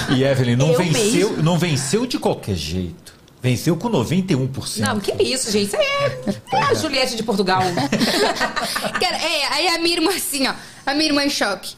E 0.09 0.23
Evelyn, 0.23 0.55
não 0.55 0.71
Eu 0.71 0.77
venceu, 0.77 1.37
não 1.43 1.57
venceu 1.57 2.05
de 2.05 2.19
qualquer 2.19 2.55
jeito. 2.55 3.13
Venceu 3.41 3.75
com 3.75 3.89
91%. 3.89 4.79
Não, 4.79 4.99
que 5.01 5.11
isso, 5.21 5.51
gente? 5.51 5.67
Isso 5.67 5.75
aí 5.75 5.85
é, 5.85 6.55
é 6.55 6.63
a 6.63 6.73
Juliette 6.73 7.17
de 7.17 7.23
Portugal. 7.23 7.61
Cara, 9.01 9.17
é, 9.17 9.45
aí 9.53 9.67
a 9.67 9.79
minha 9.79 9.97
irmã 9.97 10.11
assim, 10.15 10.47
ó. 10.47 10.53
A 10.85 10.93
minha 10.93 11.07
irmã 11.07 11.25
em 11.25 11.29
choque. 11.29 11.75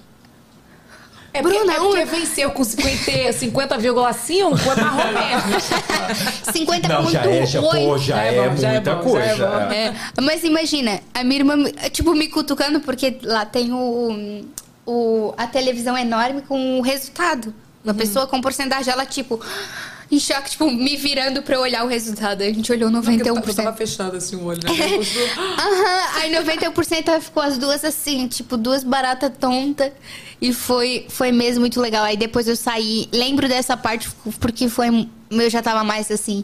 É 1.38 1.42
porque, 1.42 1.58
Bruna, 1.58 1.74
é 1.74 1.76
porque 1.80 2.04
um- 2.04 2.06
venceu 2.06 2.52
com 2.52 2.64
50 2.64 3.34
50,5 3.34 3.62
é 3.62 4.82
mais 4.82 5.06
ou 5.06 5.12
menos. 5.14 5.64
50 6.54 6.88
Não, 6.88 7.10
já 7.10 7.22
é, 7.26 7.46
já, 7.46 7.62
pô, 7.62 7.98
já, 7.98 8.16
Já 8.16 8.24
é 8.24 8.38
é, 8.38 8.50
bom, 8.50 8.58
já 8.58 8.68
é 8.70 8.72
muita 8.74 8.96
bom, 8.96 9.04
já 9.04 9.10
coisa. 9.10 9.46
é 9.46 9.48
bom. 9.48 9.72
é. 9.74 9.86
É, 9.88 10.22
mas 10.22 10.44
imagina, 10.44 11.00
a 11.14 11.24
minha 11.24 11.40
irmã, 11.40 11.56
tipo, 11.92 12.14
me 12.14 12.28
cutucando, 12.28 12.80
porque 12.80 13.18
lá 13.24 13.46
tem 13.46 13.72
o, 13.74 14.46
o 14.86 15.34
a 15.38 15.48
televisão 15.48 15.98
enorme 15.98 16.42
com 16.42 16.80
o 16.80 16.82
resultado. 16.82 17.54
Uma 17.84 17.94
pessoa 17.94 18.26
com 18.26 18.42
porcentagem, 18.42 18.92
ela, 18.92 19.06
tipo, 19.06 19.40
em 20.12 20.20
choque, 20.20 20.52
tipo, 20.52 20.70
me 20.70 20.96
virando 20.98 21.42
pra 21.42 21.56
eu 21.56 21.62
olhar 21.62 21.84
o 21.84 21.88
resultado. 21.88 22.42
A 22.42 22.46
gente 22.46 22.72
olhou 22.72 22.90
91%. 22.92 23.48
Eu 23.48 23.56
tava 23.56 23.74
fechado 23.74 24.16
assim 24.18 24.36
o 24.36 24.46
olho, 24.46 24.60
né? 24.64 24.70
Aham, 25.38 26.20
aí 26.22 26.32
91% 26.34 27.22
ficou 27.22 27.42
as 27.44 27.58
duas 27.58 27.84
assim, 27.84 28.28
tipo, 28.28 28.58
duas 28.58 28.84
baratas 28.84 29.32
tontas. 29.40 29.92
E 30.42 30.54
foi, 30.54 31.06
foi 31.10 31.32
mesmo 31.32 31.62
muito 31.62 31.80
legal. 31.82 32.04
Aí 32.04 32.18
depois 32.18 32.48
eu 32.48 32.56
saí, 32.56 33.08
lembro 33.12 33.48
dessa 33.48 33.76
parte 33.78 34.10
porque 34.40 34.68
foi. 34.70 35.08
Eu 35.32 35.50
já 35.50 35.62
tava 35.62 35.84
mais 35.84 36.12
assim, 36.12 36.44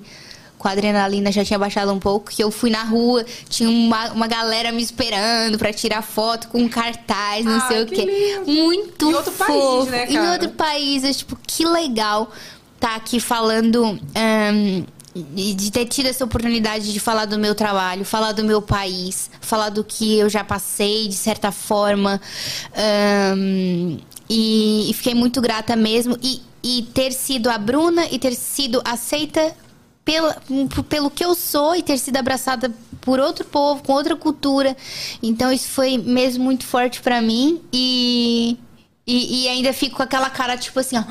com 0.57 0.67
a 0.67 0.71
adrenalina 0.71 1.31
já 1.31 1.43
tinha 1.45 1.59
baixado 1.59 1.91
um 1.91 1.99
pouco. 1.99 2.31
Que 2.31 2.43
eu 2.43 2.49
fui 2.51 2.69
na 2.69 2.83
rua, 2.83 3.25
tinha 3.49 3.69
uma, 3.69 4.11
uma 4.11 4.27
galera 4.27 4.71
me 4.71 4.81
esperando 4.81 5.57
pra 5.57 5.71
tirar 5.73 6.01
foto 6.01 6.47
com 6.47 6.67
cartaz, 6.69 7.45
não 7.45 7.57
Ah, 7.57 7.67
sei 7.67 7.83
o 7.83 7.85
que 7.85 7.95
quê. 7.95 8.05
lindo. 8.45 8.51
Muito 8.51 9.09
Em 9.11 9.13
outro 9.13 9.31
país, 9.33 9.53
fofo. 9.61 9.91
né, 9.91 10.05
Em 10.09 10.13
cara? 10.13 10.31
outro 10.31 10.49
país, 10.51 11.03
eu, 11.03 11.13
tipo, 11.13 11.37
que 11.45 11.65
legal 11.65 12.31
tá 12.81 12.95
aqui 12.95 13.19
falando. 13.19 13.99
e 15.35 15.53
de 15.53 15.71
ter 15.71 15.85
tido 15.85 16.07
essa 16.07 16.25
oportunidade 16.25 16.91
de 16.91 16.99
falar 16.99 17.25
do 17.25 17.37
meu 17.37 17.53
trabalho, 17.53 18.03
falar 18.03 18.31
do 18.31 18.43
meu 18.43 18.61
país, 18.61 19.29
falar 19.39 19.69
do 19.69 19.83
que 19.83 20.17
eu 20.17 20.27
já 20.27 20.43
passei, 20.43 21.07
de 21.07 21.15
certa 21.15 21.51
forma. 21.51 22.19
ahn, 22.75 23.97
e, 24.27 24.89
e 24.89 24.93
fiquei 24.93 25.13
muito 25.13 25.39
grata 25.39 25.75
mesmo. 25.75 26.17
E, 26.23 26.41
e 26.63 26.83
ter 26.93 27.11
sido 27.11 27.49
a 27.49 27.57
Bruna 27.57 28.05
e 28.11 28.17
ter 28.17 28.33
sido 28.33 28.81
aceita 28.83 29.55
pela, 30.03 30.41
pelo 30.89 31.11
que 31.11 31.23
eu 31.23 31.35
sou 31.35 31.75
e 31.75 31.83
ter 31.83 31.97
sido 31.97 32.17
abraçada 32.17 32.71
por 33.01 33.19
outro 33.19 33.45
povo, 33.45 33.83
com 33.83 33.93
outra 33.93 34.15
cultura. 34.15 34.75
Então 35.21 35.51
isso 35.51 35.69
foi 35.69 35.97
mesmo 35.97 36.43
muito 36.43 36.65
forte 36.65 37.01
pra 37.01 37.21
mim. 37.21 37.61
E, 37.71 38.57
e, 39.05 39.43
e 39.43 39.47
ainda 39.47 39.73
fico 39.73 39.97
com 39.97 40.03
aquela 40.03 40.29
cara, 40.29 40.57
tipo 40.57 40.79
assim, 40.79 40.97
ó. 40.97 41.03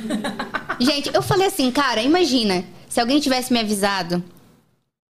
Gente, 0.80 1.10
eu 1.12 1.22
falei 1.22 1.46
assim, 1.48 1.70
cara, 1.70 2.02
imagina, 2.02 2.64
se 2.88 3.00
alguém 3.00 3.20
tivesse 3.20 3.52
me 3.52 3.60
avisado, 3.60 4.22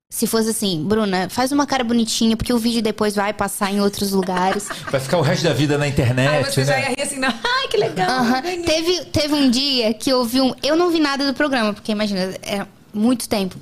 se 0.09 0.27
fosse 0.27 0.51
assim, 0.51 0.85
Bruna, 0.85 1.29
faz 1.29 1.51
uma 1.51 1.67
cara 1.67 1.83
bonitinha, 1.83 2.37
porque 2.37 2.53
o 2.53 2.59
vídeo 2.59 2.81
depois 2.81 3.17
vai 3.17 3.33
passar 3.33 3.73
em 3.73 3.81
outros 3.81 4.13
lugares. 4.13 4.69
Vai 4.91 5.01
ficar 5.01 5.19
o 5.19 5.21
resto 5.21 5.43
da 5.45 5.53
vida 5.53 5.77
na 5.77 5.89
internet, 5.89 6.29
Aí 6.29 6.45
você 6.45 6.65
já 6.65 6.73
né? 6.75 6.83
ia 6.83 6.89
rir 6.91 7.03
assim, 7.03 7.19
não. 7.19 7.29
Ai, 7.43 7.69
que 7.69 7.77
legal. 7.77 8.09
Aham. 8.09 8.43
Teve, 8.65 9.05
teve 9.07 9.35
um 9.35 9.51
dia 9.51 9.93
que 9.93 10.09
eu 10.09 10.25
vi 10.25 10.41
um. 10.41 10.55
Eu 10.63 10.77
não 10.77 10.91
vi 10.91 11.01
nada 11.01 11.27
do 11.27 11.35
programa, 11.35 11.75
porque 11.75 11.91
imagina, 11.91 12.35
é 12.43 12.65
muito 12.95 13.29
tempo. 13.29 13.57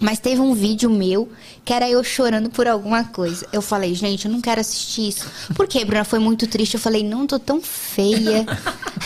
Mas 0.00 0.18
teve 0.18 0.40
um 0.40 0.54
vídeo 0.54 0.90
meu 0.90 1.30
que 1.64 1.72
era 1.72 1.88
eu 1.88 2.02
chorando 2.02 2.50
por 2.50 2.66
alguma 2.66 3.04
coisa. 3.04 3.46
Eu 3.52 3.62
falei, 3.62 3.94
gente, 3.94 4.26
eu 4.26 4.30
não 4.32 4.40
quero 4.40 4.60
assistir 4.60 5.08
isso. 5.08 5.26
Por 5.54 5.66
quê, 5.68 5.84
Bruna? 5.84 6.04
Foi 6.04 6.18
muito 6.18 6.46
triste. 6.46 6.74
Eu 6.74 6.80
falei, 6.80 7.02
não, 7.02 7.26
tô 7.26 7.38
tão 7.38 7.60
feia. 7.62 8.44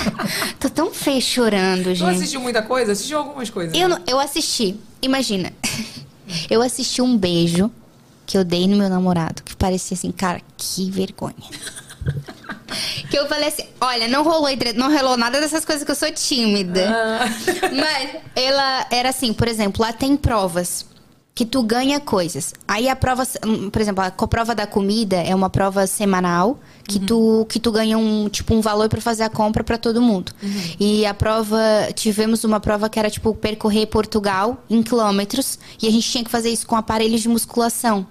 tô 0.58 0.68
tão 0.70 0.92
feia 0.92 1.20
chorando, 1.20 1.94
gente. 1.94 2.04
assistiu 2.10 2.40
muita 2.40 2.62
coisa? 2.62 2.92
Assistiu 2.92 3.18
algumas 3.18 3.50
coisas. 3.50 3.76
Eu, 3.78 3.88
né? 3.88 3.96
não- 3.96 4.04
eu 4.06 4.18
assisti. 4.18 4.76
Imagina. 5.02 5.52
Eu 6.50 6.60
assisti 6.60 7.00
um 7.00 7.16
beijo 7.16 7.70
que 8.26 8.36
eu 8.36 8.44
dei 8.44 8.68
no 8.68 8.76
meu 8.76 8.90
namorado, 8.90 9.42
que 9.42 9.56
parecia 9.56 9.94
assim, 9.94 10.12
cara, 10.12 10.42
que 10.58 10.90
vergonha. 10.90 11.32
Que 13.10 13.18
eu 13.18 13.26
falei 13.26 13.48
assim, 13.48 13.64
olha, 13.80 14.06
não 14.08 14.22
rolou, 14.22 14.48
não 14.74 14.94
rolou 14.94 15.16
nada 15.16 15.40
dessas 15.40 15.64
coisas 15.64 15.84
que 15.84 15.90
eu 15.90 15.94
sou 15.94 16.10
tímida. 16.12 16.86
Mas 17.72 18.16
ela 18.36 18.86
era 18.90 19.08
assim, 19.08 19.32
por 19.32 19.48
exemplo, 19.48 19.82
lá 19.82 19.92
tem 19.92 20.16
provas 20.16 20.84
que 21.38 21.46
tu 21.46 21.62
ganha 21.62 22.00
coisas. 22.00 22.52
Aí 22.66 22.88
a 22.88 22.96
prova, 22.96 23.24
por 23.72 23.80
exemplo, 23.80 24.02
a 24.02 24.10
prova 24.10 24.56
da 24.56 24.66
comida 24.66 25.18
é 25.18 25.32
uma 25.32 25.48
prova 25.48 25.86
semanal 25.86 26.58
que 26.82 26.98
tu 26.98 27.46
que 27.48 27.60
tu 27.60 27.70
ganha 27.70 27.96
um 27.96 28.28
tipo 28.28 28.52
um 28.52 28.60
valor 28.60 28.88
pra 28.88 29.00
fazer 29.00 29.22
a 29.22 29.28
compra 29.28 29.62
pra 29.62 29.78
todo 29.78 30.02
mundo. 30.02 30.32
E 30.80 31.06
a 31.06 31.14
prova 31.14 31.60
tivemos 31.94 32.42
uma 32.42 32.58
prova 32.58 32.88
que 32.88 32.98
era 32.98 33.08
tipo 33.08 33.32
percorrer 33.36 33.86
Portugal 33.86 34.60
em 34.68 34.82
quilômetros 34.82 35.60
e 35.80 35.86
a 35.86 35.90
gente 35.92 36.10
tinha 36.10 36.24
que 36.24 36.30
fazer 36.30 36.50
isso 36.50 36.66
com 36.66 36.74
aparelhos 36.74 37.20
de 37.20 37.28
musculação. 37.28 38.04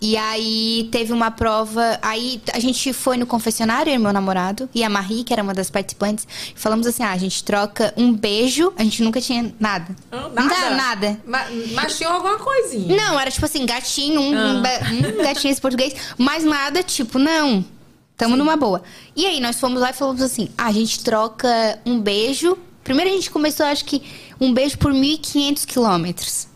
E 0.00 0.16
aí 0.16 0.88
teve 0.92 1.12
uma 1.12 1.30
prova. 1.30 1.98
Aí 2.02 2.40
a 2.52 2.58
gente 2.58 2.92
foi 2.92 3.16
no 3.16 3.26
confessionário, 3.26 3.90
eu 3.90 3.94
e 3.94 3.98
meu 3.98 4.12
namorado, 4.12 4.68
e 4.74 4.82
a 4.84 4.88
Marie, 4.88 5.24
que 5.24 5.32
era 5.32 5.42
uma 5.42 5.54
das 5.54 5.70
participantes, 5.70 6.26
e 6.54 6.58
falamos 6.58 6.86
assim: 6.86 7.02
ah, 7.02 7.12
a 7.12 7.16
gente 7.18 7.42
troca 7.44 7.92
um 7.96 8.12
beijo, 8.12 8.72
a 8.76 8.84
gente 8.84 9.02
nunca 9.02 9.20
tinha 9.20 9.52
nada. 9.58 9.94
Ah, 10.12 10.28
Nada, 10.34 10.70
nada. 10.76 11.20
Ma- 11.26 11.46
Mas 11.74 11.96
tinha 11.96 12.08
alguma 12.10 12.38
coisinha. 12.38 12.96
Não, 12.96 13.18
era 13.18 13.30
tipo 13.30 13.44
assim, 13.44 13.64
gatinho, 13.66 14.20
um, 14.20 14.56
um 14.58 14.62
ba- 14.62 14.80
um 15.20 15.22
gatinho 15.22 15.50
esse 15.52 15.60
português, 15.60 15.94
mas 16.16 16.44
nada, 16.44 16.82
tipo, 16.82 17.18
não. 17.18 17.64
Tamo 18.16 18.36
numa 18.36 18.56
boa. 18.56 18.82
E 19.14 19.24
aí 19.26 19.38
nós 19.40 19.60
fomos 19.60 19.80
lá 19.80 19.90
e 19.90 19.92
falamos 19.92 20.22
assim: 20.22 20.48
ah, 20.58 20.66
a 20.66 20.72
gente 20.72 21.04
troca 21.04 21.78
um 21.86 22.00
beijo. 22.00 22.58
Primeiro 22.82 23.10
a 23.10 23.14
gente 23.14 23.30
começou, 23.30 23.66
acho 23.66 23.84
que, 23.84 24.02
um 24.40 24.52
beijo 24.54 24.78
por 24.78 24.92
1.500 24.92 25.66
quilômetros. 25.66 26.48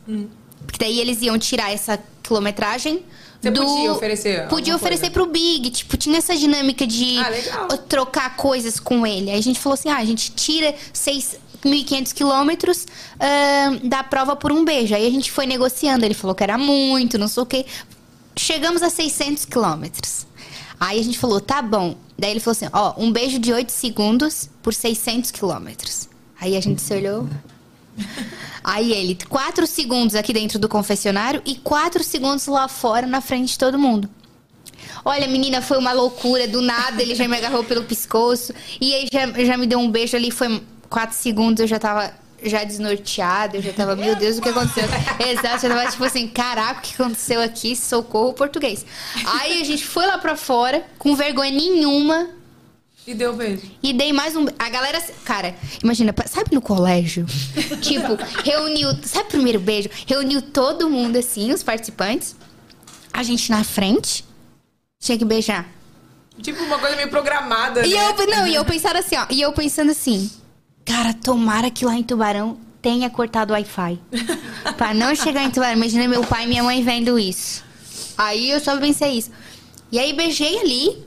Porque 0.66 0.78
daí 0.78 0.98
eles 0.98 1.20
iam 1.22 1.38
tirar 1.38 1.70
essa 1.70 1.98
quilometragem 2.22 3.04
Você 3.40 3.50
podia 3.50 3.92
oferecer 3.92 4.48
Podia 4.48 4.76
oferecer 4.76 5.10
coisa? 5.10 5.12
pro 5.12 5.26
Big. 5.26 5.70
Tipo, 5.70 5.96
tinha 5.96 6.18
essa 6.18 6.34
dinâmica 6.36 6.86
de 6.86 7.18
Ah, 7.18 7.76
trocar 7.88 8.36
coisas 8.36 8.78
com 8.80 9.06
ele. 9.06 9.30
Aí 9.30 9.38
a 9.38 9.42
gente 9.42 9.58
falou 9.60 9.74
assim: 9.74 9.88
ah, 9.88 9.96
a 9.98 10.04
gente 10.04 10.32
tira 10.32 10.74
6.500 10.94 12.12
quilômetros 12.12 12.86
ahn, 13.20 13.80
da 13.88 14.02
prova 14.02 14.36
por 14.36 14.52
um 14.52 14.64
beijo. 14.64 14.94
Aí 14.94 15.06
a 15.06 15.10
gente 15.10 15.30
foi 15.30 15.46
negociando. 15.46 16.04
Ele 16.04 16.14
falou 16.14 16.34
que 16.34 16.42
era 16.42 16.56
muito, 16.58 17.18
não 17.18 17.28
sei 17.28 17.42
o 17.42 17.46
quê. 17.46 17.66
Chegamos 18.36 18.82
a 18.82 18.90
600 18.90 19.44
quilômetros. 19.44 20.26
Aí 20.80 20.98
a 20.98 21.02
gente 21.04 21.18
falou: 21.18 21.40
tá 21.40 21.60
bom. 21.60 21.96
Daí 22.18 22.30
ele 22.30 22.40
falou 22.40 22.52
assim: 22.52 22.68
ó, 22.72 22.94
um 22.96 23.10
beijo 23.12 23.38
de 23.38 23.52
8 23.52 23.70
segundos 23.70 24.48
por 24.62 24.72
600 24.72 25.30
quilômetros. 25.30 26.08
Aí 26.40 26.56
a 26.56 26.60
gente 26.60 26.80
se 26.80 26.92
olhou. 26.94 27.28
Aí 28.64 28.92
ele, 28.92 29.18
4 29.28 29.66
segundos 29.66 30.14
aqui 30.14 30.32
dentro 30.32 30.58
do 30.58 30.68
confessionário 30.68 31.42
e 31.44 31.56
4 31.56 32.02
segundos 32.04 32.46
lá 32.46 32.68
fora 32.68 33.06
na 33.06 33.20
frente 33.20 33.50
de 33.52 33.58
todo 33.58 33.78
mundo. 33.78 34.08
Olha, 35.04 35.26
menina, 35.26 35.60
foi 35.60 35.78
uma 35.78 35.92
loucura. 35.92 36.46
Do 36.46 36.62
nada 36.62 37.02
ele 37.02 37.14
já 37.14 37.26
me 37.26 37.36
agarrou 37.36 37.64
pelo 37.64 37.84
pescoço. 37.84 38.52
E 38.80 38.94
aí 38.94 39.08
já, 39.12 39.44
já 39.44 39.56
me 39.56 39.66
deu 39.66 39.78
um 39.78 39.90
beijo 39.90 40.16
ali. 40.16 40.30
Foi 40.30 40.62
quatro 40.88 41.16
segundos, 41.16 41.60
eu 41.60 41.66
já 41.66 41.78
tava 41.78 42.12
já 42.42 42.64
desnorteada. 42.64 43.56
Eu 43.56 43.62
já 43.62 43.72
tava, 43.72 43.96
meu 43.96 44.14
Deus, 44.14 44.38
o 44.38 44.42
que 44.42 44.48
aconteceu? 44.48 44.84
Exato, 45.18 45.66
eu 45.66 45.74
tava 45.74 45.90
tipo 45.90 46.04
assim, 46.04 46.28
caraca, 46.28 46.80
o 46.80 46.82
que 46.82 46.94
aconteceu 46.94 47.40
aqui? 47.40 47.74
Socorro 47.74 48.32
português. 48.32 48.84
Aí 49.26 49.60
a 49.60 49.64
gente 49.64 49.84
foi 49.84 50.06
lá 50.06 50.18
pra 50.18 50.36
fora, 50.36 50.84
com 50.98 51.14
vergonha 51.16 51.50
nenhuma. 51.50 52.28
E 53.06 53.14
deu 53.14 53.34
beijo. 53.34 53.62
E 53.82 53.92
dei 53.92 54.12
mais 54.12 54.36
um. 54.36 54.46
A 54.58 54.68
galera. 54.68 55.02
Cara, 55.24 55.56
imagina, 55.82 56.14
sabe 56.26 56.54
no 56.54 56.60
colégio? 56.60 57.26
tipo, 57.82 58.16
reuniu. 58.44 58.90
Sabe 59.02 59.24
o 59.28 59.30
primeiro 59.32 59.58
beijo? 59.58 59.88
Reuniu 60.06 60.40
todo 60.40 60.88
mundo 60.88 61.16
assim, 61.18 61.50
os 61.52 61.62
participantes. 61.62 62.36
A 63.12 63.22
gente 63.22 63.50
na 63.50 63.64
frente. 63.64 64.24
Tinha 65.00 65.18
que 65.18 65.24
beijar. 65.24 65.66
Tipo, 66.40 66.62
uma 66.62 66.78
coisa 66.78 66.94
meio 66.96 67.08
programada, 67.10 67.84
E 67.84 67.92
né? 67.92 68.14
eu, 68.18 68.26
não, 68.28 68.46
e 68.46 68.54
eu 68.54 68.64
pensando 68.64 68.96
assim, 68.96 69.16
ó. 69.16 69.26
E 69.28 69.40
eu 69.40 69.52
pensando 69.52 69.90
assim, 69.90 70.30
cara, 70.84 71.12
tomara 71.12 71.70
que 71.70 71.84
lá 71.84 71.94
em 71.94 72.02
Tubarão 72.02 72.56
tenha 72.80 73.10
cortado 73.10 73.52
o 73.52 73.56
Wi-Fi. 73.56 73.98
pra 74.78 74.94
não 74.94 75.14
chegar 75.14 75.42
em 75.42 75.50
Tubarão. 75.50 75.74
Imagina 75.74 76.06
meu 76.06 76.24
pai 76.24 76.44
e 76.44 76.46
minha 76.46 76.62
mãe 76.62 76.82
vendo 76.84 77.18
isso. 77.18 77.64
Aí 78.16 78.50
eu 78.50 78.60
só 78.60 78.76
pensei 78.78 79.18
isso. 79.18 79.30
E 79.90 79.98
aí 79.98 80.12
beijei 80.12 80.58
ali. 80.60 81.04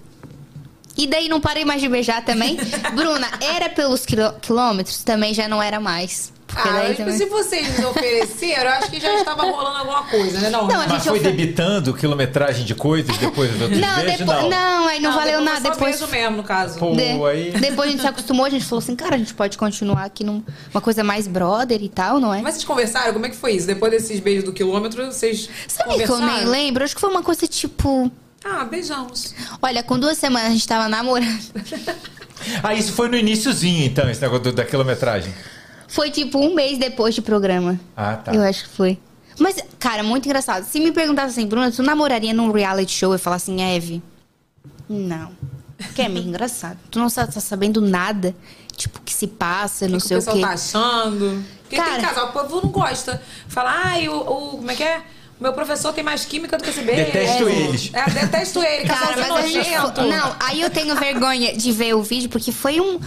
E 0.98 1.08
daí 1.08 1.28
não 1.28 1.41
parei 1.41 1.66
mais 1.66 1.82
de 1.82 1.89
beijar 1.89 2.24
também. 2.24 2.58
Bruna, 2.96 3.28
era 3.41 3.70
pelos 3.70 4.06
quilô- 4.06 4.34
quilômetros? 4.41 5.04
Também 5.04 5.34
já 5.34 5.48
não 5.48 5.62
era 5.62 5.80
mais. 5.80 6.34
Ah, 6.58 6.72
mas 6.72 6.96
também... 6.96 7.18
se 7.18 7.26
vocês 7.26 7.84
ofereceram, 7.84 8.64
eu 8.64 8.78
acho 8.78 8.89
que 8.89 8.98
já 9.02 9.14
estava 9.16 9.41
rolando 9.43 9.78
alguma 9.80 10.04
coisa, 10.04 10.39
né? 10.39 10.50
Não, 10.50 10.68
Não, 10.68 10.76
a 10.76 10.88
Mas 10.88 10.91
gente 10.93 11.10
foi 11.10 11.20
ofer- 11.20 11.32
debitando 11.36 11.93
quilometragem 11.93 12.64
de 12.64 12.74
coisas 12.74 13.18
depois 13.18 13.52
dos 13.52 13.62
outros 13.64 13.80
Não, 13.82 13.96
depois, 14.06 14.20
não. 14.26 14.50
não. 14.50 14.88
aí 14.88 15.00
não, 15.02 15.12
valeu 15.12 15.39
depois 15.39 15.46
nada. 15.46 15.62
só 15.68 15.74
Depois, 15.74 16.00
beijo 16.00 16.12
mesmo, 16.14 16.38
no 16.38 16.43
caso. 16.43 16.80
Pô, 16.80 16.91
De- 16.96 17.02
aí... 17.26 17.52
Depois 17.60 17.89
a 17.89 17.91
gente 17.91 18.02
se 18.02 18.08
acostumou, 18.08 18.46
a 18.46 18.50
gente 18.50 18.64
falou 18.64 18.80
assim, 18.82 18.96
cara, 18.96 19.16
a 19.16 19.18
gente 19.18 19.34
pode 19.34 19.58
continuar 19.58 20.06
aqui 20.06 20.24
numa 20.24 20.43
coisa 20.82 21.04
mais 21.04 21.28
brother 21.28 21.82
e 21.84 21.89
tal, 21.89 22.22
não 22.22 22.34
é? 22.34 22.41
Mas 22.41 22.54
vocês 22.54 22.64
conversaram? 22.66 23.12
Como 23.12 23.26
é 23.26 23.30
que 23.30 23.36
foi 23.36 23.52
isso? 23.54 23.68
Depois 23.68 23.91
desses 23.91 24.22
beijos 24.22 24.46
do 24.46 24.54
quilômetro, 24.54 25.06
vocês 25.08 25.50
Sabe 25.68 25.96
que 25.96 26.04
eu 26.04 26.08
conversaram? 26.08 26.38
nem 26.41 26.46
lembro? 26.46 26.86
Acho 26.86 26.96
que 26.96 27.02
foi 27.02 27.10
uma 27.10 27.24
coisa 27.24 27.46
tipo. 27.48 28.10
Ah, 28.46 28.64
beijamos. 28.64 29.34
Olha, 29.62 29.82
com 29.84 29.98
duas 29.98 30.18
semanas 30.18 30.50
a 30.50 30.54
gente 30.54 30.68
tava 30.68 30.88
namorando. 30.88 31.39
Ah, 32.62 32.74
isso 32.76 32.93
foi 32.93 33.08
no 33.10 33.18
iniciozinho, 33.18 33.86
então, 33.86 34.08
esse 34.10 34.22
negócio 34.22 34.43
do- 34.43 34.52
da 34.54 34.64
quilometragem. 34.64 35.34
Foi 35.88 36.12
tipo 36.12 36.38
um 36.38 36.54
mês 36.54 36.78
depois 36.78 37.16
de 37.16 37.22
programa. 37.22 37.80
Ah, 37.98 38.16
tá. 38.18 38.34
Eu 38.34 38.41
acho 38.43 38.66
que 38.66 38.70
foi. 38.70 39.00
Mas, 39.39 39.56
cara, 39.80 40.04
muito 40.04 40.26
engraçado. 40.28 40.64
Se 40.66 40.80
me 40.80 40.91
perguntasse 40.91 41.30
assim, 41.39 41.48
Bruna, 41.48 41.72
tu 41.72 41.82
namoraria 41.82 42.34
num 42.34 42.52
reality 42.52 42.91
show? 42.91 43.14
Eu 43.14 43.20
falar 43.20 43.38
assim, 43.38 43.62
Eve. 43.62 44.02
Não. 44.88 45.32
Que 45.96 46.04
é 46.04 46.10
meio 46.10 46.28
engraçado. 46.28 46.78
Tu 46.91 47.00
não 47.00 47.10
tá, 47.10 47.26
tá 47.28 47.39
sabendo 47.39 47.82
nada, 47.82 48.36
tipo, 48.76 49.02
que 49.02 49.14
se 49.14 49.28
passa, 49.28 49.88
não 49.88 49.98
que 50.00 50.08
sei 50.08 50.18
o 50.18 50.20
o 50.20 50.24
pessoal 50.24 50.36
quê. 50.38 50.41
tá 50.43 50.50
achando. 50.50 51.43
Porque 51.64 51.76
Cara- 51.78 51.96
tem 51.96 52.02
casal, 52.06 52.30
o 52.30 52.32
povo 52.32 52.62
não 52.62 52.70
gosta. 52.70 53.22
Fala, 53.48 53.72
ai, 53.86 54.08
o, 54.08 54.16
o- 54.18 54.50
Como 54.58 54.72
é 54.72 54.76
que 54.76 54.84
é? 54.84 55.02
Meu 55.40 55.52
professor 55.54 55.92
tem 55.94 56.04
mais 56.04 56.24
química 56.26 56.58
do 56.58 56.64
que 56.64 56.70
esse 56.70 56.82
beijo. 56.82 57.06
Detesto 57.12 57.50
eles. 57.50 57.92
É, 57.94 58.10
detesto 58.10 58.64
ele, 58.64 58.88
Cara, 58.88 59.00
casalzinho 59.08 59.34
mas 59.34 59.46
a 59.46 59.48
gente. 59.48 60.10
Não, 60.10 60.36
aí 60.40 60.62
eu 60.62 60.70
tenho 60.70 60.96
vergonha 60.96 61.56
de 61.58 61.72
ver 61.74 61.94
o 61.94 62.02
vídeo, 62.02 62.30
porque 62.30 62.52
foi 62.54 62.80
um. 62.80 63.00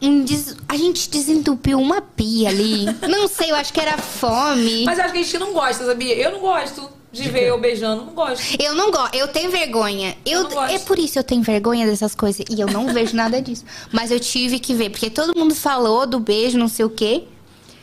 um 0.00 0.24
des- 0.24 0.56
A 0.68 0.76
gente 0.76 1.10
desentupiu 1.10 1.78
uma 1.78 2.00
pia 2.00 2.48
ali. 2.48 2.86
Não 3.08 3.28
sei, 3.28 3.50
eu 3.50 3.56
acho 3.56 3.72
que 3.74 3.80
era 3.80 3.98
fome. 3.98 4.84
Mas 4.84 4.98
acho 4.98 5.12
que 5.12 5.18
a 5.18 5.22
gente 5.22 5.38
não 5.38 5.52
gosta, 5.52 5.84
sabia? 5.84 6.14
Eu 6.14 6.32
não 6.32 6.40
gosto 6.40 6.88
de 7.12 7.28
ver 7.30 7.44
eu 7.48 7.60
beijando, 7.60 8.04
não 8.06 8.12
gosto. 8.14 8.42
Eu 8.58 8.74
não 8.74 8.90
gosto, 8.90 9.14
eu 9.14 9.28
tenho 9.28 9.50
vergonha. 9.50 10.16
Eu, 10.24 10.48
Eu 10.50 10.62
é 10.64 10.78
por 10.78 10.98
isso 10.98 11.12
que 11.14 11.18
eu 11.18 11.24
tenho 11.24 11.42
vergonha 11.42 11.86
dessas 11.86 12.14
coisas. 12.14 12.44
E 12.50 12.58
eu 12.58 12.66
não 12.68 12.92
vejo 12.92 13.14
nada 13.14 13.40
disso. 13.40 13.64
Mas 13.92 14.10
eu 14.10 14.18
tive 14.18 14.58
que 14.58 14.72
ver, 14.74 14.88
porque 14.90 15.10
todo 15.10 15.38
mundo 15.38 15.54
falou 15.54 16.06
do 16.06 16.18
beijo, 16.20 16.56
não 16.58 16.68
sei 16.68 16.84
o 16.86 16.90
quê. 16.90 17.24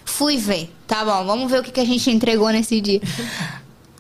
Fui 0.06 0.36
ver. 0.38 0.72
Tá 0.86 1.06
bom, 1.06 1.26
vamos 1.26 1.50
ver 1.50 1.62
o 1.62 1.64
que, 1.64 1.72
que 1.72 1.80
a 1.80 1.86
gente 1.86 2.12
entregou 2.12 2.50
nesse 2.50 2.80
dia. 2.82 3.02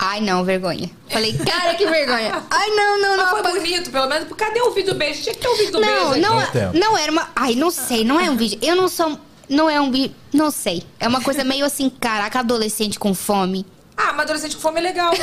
Ai, 0.06 0.20
não, 0.20 0.44
vergonha. 0.44 0.90
Falei, 1.10 1.32
cara, 1.38 1.76
que 1.76 1.86
vergonha. 1.88 2.44
Ai, 2.52 2.70
não, 2.72 3.02
não, 3.02 3.10
Mas 3.12 3.18
não. 3.20 3.30
foi 3.30 3.40
apaga- 3.40 3.60
bonito, 3.60 3.90
pelo 3.90 4.08
menos. 4.08 4.28
Cadê 4.36 4.62
o 4.62 4.72
vídeo 4.72 4.94
do 4.94 5.00
beijo? 5.00 5.22
Tinha 5.24 5.34
que 5.34 5.40
ter 5.42 5.48
o 5.48 5.56
vídeo 5.56 5.72
do 5.72 5.80
Não, 5.80 6.10
beijo. 6.12 6.28
não, 6.28 6.40
aqui. 6.40 6.52
tempo. 6.52 6.78
não 6.78 6.98
era 6.98 7.10
uma. 7.12 7.30
Ai, 7.34 7.56
não 7.56 7.72
sei, 7.72 8.04
não 8.04 8.20
é 8.20 8.30
um 8.30 8.36
vídeo. 8.36 8.60
Eu 8.62 8.76
não 8.76 8.90
sou. 8.90 9.18
Não 9.48 9.70
é 9.70 9.80
um 9.80 9.90
vídeo. 9.92 10.14
Não 10.34 10.52
sei. 10.52 10.84
É 11.00 11.08
uma 11.08 11.22
coisa 11.22 11.44
meio 11.46 11.66
assim, 11.66 11.90
caraca, 11.90 12.40
adolescente 12.40 13.00
com 13.00 13.14
fome. 13.14 13.66
Ah, 13.96 14.12
mas 14.12 14.22
adolescente 14.22 14.56
com 14.56 14.62
fome 14.62 14.80
é 14.80 14.84
legal. 14.84 15.14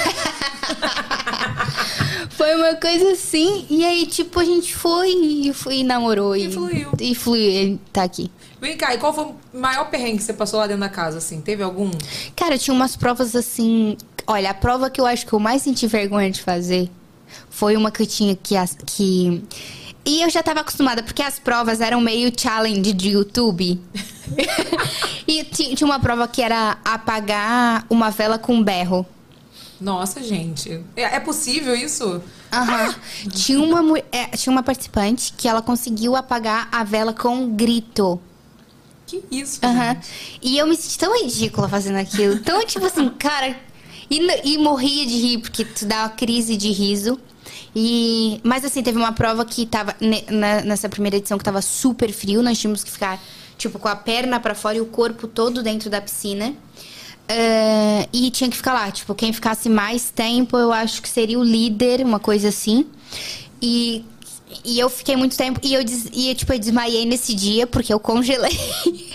Foi 2.31 2.55
uma 2.55 2.75
coisa 2.75 3.13
assim. 3.13 3.67
E 3.69 3.85
aí, 3.85 4.07
tipo, 4.07 4.41
a 4.41 4.45
gente 4.45 4.75
foi 4.75 5.11
e, 5.11 5.53
foi, 5.53 5.79
e 5.79 5.85
namorou. 5.85 6.35
E 6.35 6.51
fluiu. 6.51 6.91
E 6.99 7.15
fluiu. 7.15 7.51
Ele 7.51 7.81
tá 7.93 8.03
aqui. 8.05 8.31
Vem 8.61 8.77
cá, 8.77 8.95
e 8.95 8.99
qual 8.99 9.13
foi 9.15 9.25
o 9.25 9.35
maior 9.55 9.91
perrengue 9.91 10.19
que 10.19 10.23
você 10.25 10.33
passou 10.35 10.59
lá 10.61 10.67
dentro 10.67 10.81
da 10.81 10.89
casa, 10.89 11.19
assim? 11.19 11.41
Teve 11.41 11.63
algum? 11.63 11.91
Cara, 12.37 12.59
tinha 12.59 12.75
umas 12.75 12.95
provas 12.97 13.35
assim. 13.35 13.97
Olha, 14.33 14.51
a 14.51 14.55
prova 14.55 14.89
que 14.89 15.01
eu 15.01 15.07
acho 15.07 15.27
que 15.27 15.33
eu 15.33 15.41
mais 15.41 15.61
senti 15.63 15.89
vergonha 15.89 16.31
de 16.31 16.41
fazer 16.41 16.89
foi 17.51 17.77
uma 17.77 17.91
que 17.91 18.01
eu 18.03 18.07
tinha 18.07 18.37
que. 18.37 18.55
que... 18.87 19.43
E 20.05 20.23
eu 20.23 20.31
já 20.31 20.41
tava 20.41 20.61
acostumada, 20.61 21.03
porque 21.03 21.21
as 21.21 21.41
provas 21.41 21.81
eram 21.81 22.01
meio 22.01 22.31
challenge 22.39 22.93
de 22.93 23.09
YouTube. 23.11 23.81
e 25.27 25.43
ti- 25.43 25.75
tinha 25.75 25.85
uma 25.87 25.99
prova 25.99 26.29
que 26.29 26.41
era 26.43 26.79
apagar 26.85 27.85
uma 27.91 28.11
vela 28.11 28.39
com 28.39 28.63
berro. 28.63 29.05
Nossa, 29.81 30.23
gente. 30.23 30.81
É, 30.95 31.17
é 31.17 31.21
possível 31.21 31.75
isso? 31.75 32.23
Aham. 32.53 32.95
tinha, 33.33 33.59
uma, 33.61 33.99
é, 34.13 34.27
tinha 34.37 34.53
uma 34.53 34.63
participante 34.63 35.33
que 35.37 35.49
ela 35.49 35.61
conseguiu 35.61 36.15
apagar 36.15 36.69
a 36.71 36.85
vela 36.85 37.13
com 37.13 37.35
um 37.35 37.57
grito. 37.57 38.21
Que 39.07 39.25
isso, 39.29 39.59
gente? 39.61 40.09
E 40.41 40.57
eu 40.57 40.69
me 40.69 40.77
senti 40.77 40.99
tão 40.99 41.21
ridícula 41.21 41.69
fazendo 41.69 41.97
aquilo. 41.97 42.39
Tão, 42.41 42.65
tipo 42.65 42.87
assim, 42.87 43.09
cara. 43.09 43.57
E, 44.11 44.55
e 44.55 44.59
morria 44.59 45.07
de 45.07 45.15
rir, 45.15 45.39
porque 45.39 45.65
tu 45.65 45.87
dá 45.87 46.01
uma 46.01 46.09
crise 46.09 46.57
de 46.57 46.71
riso. 46.71 47.19
E, 47.75 48.41
mas 48.43 48.65
assim, 48.65 48.83
teve 48.83 48.99
uma 48.99 49.13
prova 49.13 49.45
que 49.45 49.65
tava. 49.65 49.95
nessa 50.65 50.89
primeira 50.89 51.17
edição 51.17 51.39
que 51.39 51.45
tava 51.45 51.63
super 51.63 52.13
frio, 52.13 52.43
nós 52.43 52.59
tínhamos 52.59 52.83
que 52.83 52.91
ficar, 52.91 53.23
tipo, 53.57 53.79
com 53.79 53.89
a 53.89 53.95
perna 53.95 54.41
pra 54.41 54.55
fora 54.55 54.77
e 54.77 54.81
o 54.81 54.87
corpo 54.87 55.29
todo 55.29 55.63
dentro 55.63 55.89
da 55.89 56.01
piscina. 56.01 56.53
Ah, 57.31 58.09
e 58.13 58.29
tinha 58.31 58.51
que 58.51 58.57
ficar 58.57 58.73
lá, 58.73 58.91
tipo, 58.91 59.15
quem 59.15 59.33
ficasse 59.33 59.69
mais 59.69 60.11
tempo, 60.11 60.59
eu 60.59 60.73
acho 60.73 61.01
que 61.01 61.09
seria 61.09 61.39
o 61.39 61.45
líder, 61.45 62.05
uma 62.05 62.19
coisa 62.19 62.49
assim. 62.49 62.87
E, 63.63 64.05
e 64.65 64.79
eu 64.79 64.89
fiquei 64.89 65.17
muito 65.17 65.37
tempo. 65.37 65.61
E 65.63 65.75
eu, 65.75 65.85
des, 65.85 66.07
e, 66.13 66.35
tipo, 66.35 66.53
eu 66.53 66.59
desmaiei 66.59 67.05
nesse 67.07 67.35
dia 67.35 67.67
porque 67.67 67.93
eu 67.93 68.01
congelei. 68.01 68.57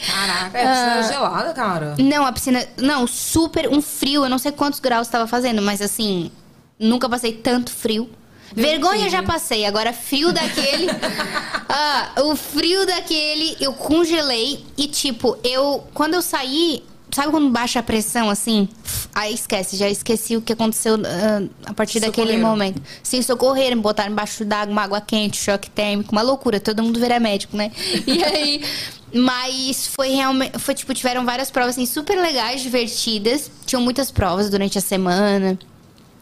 Caraca, 0.05 0.57
é 0.57 0.67
piscina 0.67 1.03
gelada, 1.03 1.53
cara. 1.53 1.95
Não, 1.97 2.25
a 2.25 2.31
piscina. 2.31 2.65
Não, 2.77 3.07
super. 3.07 3.69
Um 3.69 3.81
frio. 3.81 4.23
Eu 4.25 4.29
não 4.29 4.37
sei 4.37 4.51
quantos 4.51 4.79
graus 4.79 5.07
estava 5.07 5.27
fazendo, 5.27 5.61
mas 5.61 5.81
assim. 5.81 6.31
Nunca 6.77 7.07
passei 7.09 7.31
tanto 7.31 7.71
frio. 7.71 8.09
Vergonha 8.53 9.09
já 9.09 9.23
passei, 9.23 9.65
agora 9.65 9.91
frio 9.91 10.31
daquele. 10.31 10.87
ah, 11.67 12.11
o 12.23 12.35
frio 12.35 12.85
daquele, 12.85 13.57
eu 13.59 13.73
congelei 13.73 14.65
e 14.77 14.87
tipo, 14.87 15.37
eu. 15.43 15.83
Quando 15.93 16.13
eu 16.13 16.21
saí. 16.21 16.83
Sabe 17.15 17.31
quando 17.31 17.49
baixa 17.49 17.79
a 17.79 17.83
pressão 17.83 18.29
assim? 18.29 18.67
Aí 19.13 19.33
esquece, 19.33 19.77
já 19.77 19.89
esqueci 19.89 20.35
o 20.35 20.41
que 20.41 20.51
aconteceu 20.51 20.95
ah, 20.95 21.43
a 21.65 21.73
partir 21.73 22.01
daquele 22.01 22.35
momento. 22.35 22.81
Sim, 23.01 23.21
socorreram, 23.21 23.79
botaram 23.79 24.11
embaixo 24.11 24.43
d'água, 24.43 24.73
uma 24.73 24.81
água 24.81 24.99
quente, 24.99 25.37
choque 25.37 25.69
térmico, 25.69 26.11
uma 26.11 26.21
loucura, 26.21 26.59
todo 26.59 26.83
mundo 26.83 26.99
vira 26.99 27.17
médico, 27.17 27.55
né? 27.55 27.71
E 28.05 28.19
aí. 28.21 28.61
Mas 29.13 29.87
foi 29.87 30.09
realmente. 30.09 30.59
Foi 30.59 30.75
tipo, 30.75 30.93
tiveram 30.93 31.23
várias 31.23 31.49
provas 31.49 31.75
assim, 31.75 31.85
super 31.85 32.17
legais, 32.17 32.61
divertidas. 32.61 33.49
Tinham 33.65 33.81
muitas 33.81 34.11
provas 34.11 34.49
durante 34.49 34.77
a 34.77 34.81
semana. 34.81 35.57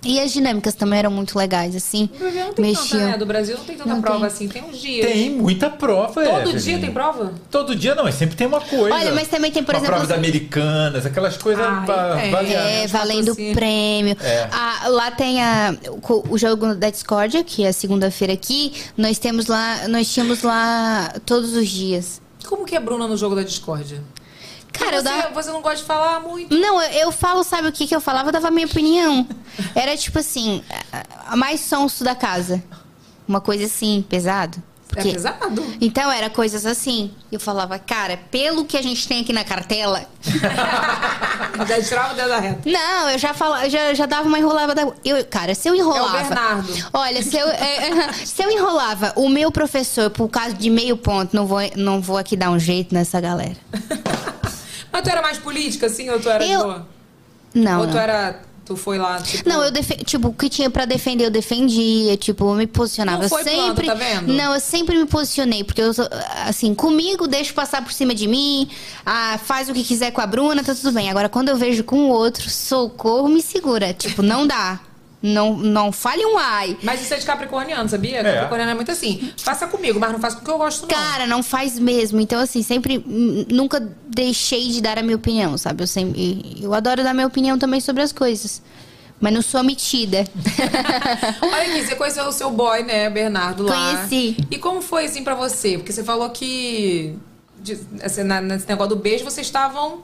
E 0.06 0.20
as 0.20 0.34
dinâmicas 0.34 0.74
também 0.74 0.99
eram 0.99 1.12
muito 1.12 1.38
legais, 1.38 1.76
assim. 1.76 2.08
Do 2.08 2.20
Brasil 2.20 2.45
não 2.45 2.54
tem 2.54 2.74
tanta, 2.74 2.97
né? 2.97 3.18
Do 3.18 3.26
Brasil 3.26 3.58
não 3.58 3.64
tem 3.64 3.78
tanta 3.78 3.89
Não 3.89 4.01
prova 4.01 4.18
tem. 4.20 4.28
assim. 4.28 4.47
Tem 4.49 4.64
uns 4.64 4.78
dias. 4.80 5.06
Tem 5.06 5.30
muita 5.30 5.70
prova, 5.70 6.14
Todo 6.24 6.39
Evelyn. 6.41 6.58
dia 6.58 6.80
tem 6.80 6.91
prova? 6.91 7.34
Todo 7.49 7.76
dia 7.76 7.95
não, 7.95 8.04
mas 8.04 8.16
sempre 8.16 8.36
tem 8.36 8.45
uma 8.47 8.60
coisa. 8.60 8.95
Olha, 8.95 9.14
mas 9.14 9.28
também 9.30 9.51
tem, 9.51 9.64
por 9.64 9.74
uma 9.76 9.80
exemplo, 9.80 9.95
prova 9.95 10.08
da 10.08 10.14
os- 10.16 10.20
Americanas, 10.20 11.06
aquelas 11.06 11.38
coisas 11.38 11.66
Ai, 11.66 11.86
pra 11.86 12.22
é. 12.22 12.30
variar. 12.30 12.66
É, 12.66 12.88
valendo 12.88 13.32
assim. 13.32 13.54
prêmio. 13.54 14.18
É. 14.22 14.47
Ah, 14.51 14.88
lá 14.89 15.12
tem 15.12 15.41
a, 15.41 15.76
o, 16.09 16.34
o 16.34 16.38
jogo 16.38 16.75
da 16.75 16.89
Discordia, 16.89 17.43
que 17.43 17.63
é 17.63 17.71
segunda-feira 17.71 18.34
aqui. 18.34 18.74
Nós 18.97 19.17
temos 19.17 19.47
lá, 19.47 19.88
nós 19.88 20.12
tínhamos 20.13 20.42
lá 20.43 21.13
todos 21.25 21.54
os 21.55 21.70
dias. 21.70 22.21
Como 22.46 22.66
que 22.66 22.75
é 22.75 22.80
Bruna 22.80 23.08
no 23.08 23.16
jogo 23.16 23.36
da 23.36 23.42
discórdia? 23.42 24.01
Cara, 24.74 24.97
você, 24.97 25.04
dava... 25.04 25.29
você 25.29 25.51
não 25.51 25.62
gosta 25.62 25.78
de 25.78 25.83
falar 25.83 26.20
muito. 26.20 26.54
Não, 26.54 26.82
eu, 26.82 26.91
eu 27.04 27.12
falo, 27.12 27.43
sabe 27.43 27.67
o 27.67 27.71
que, 27.71 27.87
que 27.87 27.95
eu 27.95 28.01
falava? 28.01 28.29
Eu 28.29 28.33
dava 28.33 28.47
a 28.47 28.51
minha 28.51 28.66
opinião. 28.66 29.25
Era 29.75 29.95
tipo 29.95 30.20
assim, 30.20 30.63
a- 31.28 31.36
mais 31.36 31.62
sonso 31.62 32.04
da 32.04 32.16
casa. 32.16 32.62
Uma 33.28 33.39
coisa 33.39 33.66
assim, 33.66 34.04
pesado. 34.09 34.62
É 34.95 35.01
pesado? 35.01 35.66
Então 35.82 36.12
era 36.12 36.29
coisas 36.29 36.67
assim. 36.67 37.12
Eu 37.32 37.39
falava, 37.39 37.79
cara, 37.79 38.16
pelo 38.29 38.63
que 38.63 38.78
a 38.78 38.82
gente 38.82 39.08
tem 39.08 39.21
aqui 39.21 39.33
na 39.33 39.43
cartela. 39.43 40.05
Já 41.67 41.82
tirava 41.82 42.13
o 42.13 42.16
dedo 42.16 42.29
da 42.29 42.39
reta. 42.39 42.70
Não, 42.70 43.09
eu 43.09 43.17
já 43.17 43.33
falava, 43.33 43.67
já, 43.70 43.93
já 43.93 44.05
dava 44.05 44.28
uma 44.28 44.37
enrolada 44.37 44.75
da. 44.75 44.91
Eu, 45.04 45.25
cara, 45.25 45.55
se 45.55 45.67
eu 45.67 45.74
enrolava. 45.75 46.17
É 46.17 46.21
o 46.21 46.24
Bernardo. 46.28 46.74
Olha, 46.93 47.24
se 47.24 47.36
eu, 47.37 47.47
é, 47.50 48.13
se 48.25 48.43
eu 48.43 48.51
enrolava 48.51 49.13
o 49.16 49.29
meu 49.29 49.51
professor 49.51 50.09
por 50.12 50.29
causa 50.29 50.54
de 50.54 50.70
meio 50.70 50.95
ponto, 50.97 51.36
não 51.36 51.45
vou, 51.47 51.59
não 51.75 52.00
vou 52.01 52.17
aqui 52.17 52.36
dar 52.37 52.51
um 52.51 52.59
jeito 52.59 52.93
nessa 52.93 53.20
galera. 53.20 53.58
Mas 54.93 55.01
tu 55.01 55.09
era 55.09 55.24
mais 55.24 55.39
política, 55.39 55.87
assim, 55.87 56.07
ou 56.11 56.20
tu 56.20 56.29
era 56.29 56.45
Eu- 56.45 56.61
boa? 56.61 56.87
Não. 57.55 57.79
Ou 57.79 57.86
não. 57.87 57.91
tu 57.93 57.97
era. 57.97 58.39
Tu 58.65 58.78
foi 58.78 58.97
lá, 58.97 59.20
tipo. 59.21 59.49
Não, 59.49 59.61
eu 59.61 59.71
defe... 59.71 59.93
tipo, 60.05 60.29
o 60.29 60.33
que 60.33 60.47
tinha 60.47 60.70
pra 60.70 60.86
defender, 60.86 61.25
eu 61.25 61.29
defendia, 61.29 62.15
tipo, 62.15 62.49
eu 62.49 62.55
me 62.55 62.65
posicionava. 62.65 63.24
Não 63.24 63.28
foi 63.28 63.43
sempre, 63.43 63.86
tá 63.86 63.93
vendo? 63.93 64.32
não, 64.32 64.53
eu 64.53 64.59
sempre 64.61 64.97
me 64.97 65.05
posicionei, 65.05 65.65
porque 65.65 65.82
eu 65.82 65.93
sou, 65.93 66.07
assim, 66.45 66.74
comigo 66.74 67.28
deixa 67.28 67.51
passar 67.53 67.83
por 67.83 67.91
cima 67.91 68.15
de 68.15 68.25
mim, 68.25 68.70
ah, 69.05 69.37
faz 69.43 69.67
o 69.67 69.74
que 69.74 69.83
quiser 69.83 70.11
com 70.11 70.21
a 70.21 70.25
Bruna, 70.25 70.63
tá 70.63 70.74
tudo 70.74 70.93
bem. 70.93 71.09
Agora 71.09 71.28
quando 71.28 71.49
eu 71.49 71.57
vejo 71.57 71.83
com 71.83 72.05
o 72.05 72.07
outro, 72.07 72.49
socorro, 72.49 73.28
me 73.28 73.41
segura, 73.41 73.93
tipo, 73.93 74.21
não 74.21 74.47
dá. 74.47 74.79
Não, 75.25 75.55
não 75.55 75.89
fale 75.93 76.25
um 76.25 76.37
ai. 76.37 76.78
Mas 76.83 77.01
isso 77.01 77.13
é 77.13 77.17
de 77.17 77.25
capricorniano, 77.25 77.87
sabia? 77.87 78.21
Capricorniano 78.21 78.71
é 78.71 78.75
muito 78.75 78.91
assim. 78.91 79.32
Faça 79.37 79.66
comigo, 79.67 79.97
mas 79.97 80.12
não 80.12 80.20
faça 80.20 80.36
com 80.36 80.41
o 80.41 80.45
que 80.45 80.51
eu 80.51 80.58
gosto, 80.58 80.82
não. 80.82 80.89
Cara, 80.89 81.25
não 81.25 81.41
faz 81.41 81.79
mesmo. 81.79 82.20
Então, 82.20 82.41
assim, 82.41 82.62
sempre. 82.62 83.01
Nunca 83.50 83.79
deixei 84.09 84.67
de 84.70 84.82
dar 84.82 84.97
a 85.00 85.01
minha 85.01 85.16
opinião, 85.16 85.58
sabe? 85.58 85.82
Eu 85.83 85.87
sempre. 85.87 86.58
Eu 86.62 86.74
adoro 86.74 87.01
dar 87.04 87.13
minha 87.13 87.25
opinião 87.25 87.58
também 87.58 87.79
sobre 87.79 88.04
as 88.04 88.12
coisas. 88.12 88.62
Mas 89.21 89.32
não 89.33 89.41
sou 89.41 89.63
metida. 89.63 90.25
Olha 91.41 91.62
aqui, 91.71 91.86
você 91.86 91.95
conheceu 91.95 92.25
o 92.25 92.32
seu 92.33 92.51
boy, 92.51 92.83
né, 92.83 93.09
Bernardo, 93.09 93.63
lá. 93.63 93.95
Conheci. 93.95 94.36
E 94.51 94.58
como 94.58 94.82
foi, 94.82 95.05
assim, 95.05 95.24
pra 95.24 95.36
você? 95.36 95.78
Porque 95.78 95.93
você 95.93 96.04
falou 96.04 96.29
que... 96.32 97.16
de- 97.62 97.79
assim, 98.04 98.24
na- 98.24 98.41
nesse 98.41 98.67
negócio 98.67 98.93
do 98.95 99.01
beijo, 99.01 99.24
vocês 99.24 99.47
estavam... 99.47 100.04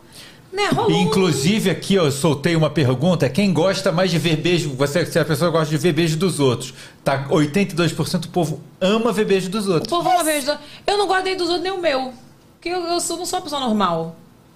Né, 0.51 0.63
Inclusive, 0.89 1.69
aqui 1.69 1.97
ó, 1.99 2.05
eu 2.05 2.11
soltei 2.11 2.55
uma 2.55 2.69
pergunta. 2.71 3.29
Quem 3.29 3.53
gosta 3.53 3.91
mais 3.91 4.09
de 4.09 4.17
ver 4.17 4.35
beijo? 4.37 4.71
Você, 4.71 5.05
se 5.05 5.19
a 5.19 5.23
pessoa 5.25 5.51
gosta 5.51 5.69
de 5.69 5.77
ver 5.77 5.93
beijo 5.93 6.17
dos 6.17 6.39
outros, 6.39 6.73
tá? 7.03 7.27
82% 7.29 8.19
do 8.21 8.27
povo 8.29 8.59
ama 8.81 9.11
ver 9.13 9.25
beijo 9.25 9.49
dos 9.49 9.67
O 9.67 9.73
outros. 9.73 9.89
povo 9.89 10.09
uma 10.09 10.23
vez... 10.23 10.47
Eu 10.87 10.97
não 10.97 11.05
gosto 11.07 11.23
nem 11.23 11.37
dos 11.37 11.47
outros, 11.49 11.63
nem 11.63 11.71
o 11.71 11.79
meu. 11.79 12.13
Porque 12.55 12.69
eu, 12.69 12.81
eu 12.87 12.99
sou, 12.99 13.17
não 13.17 13.25
sou 13.25 13.37
uma 13.39 13.43
pessoa 13.43 13.61
normal. 13.61 14.15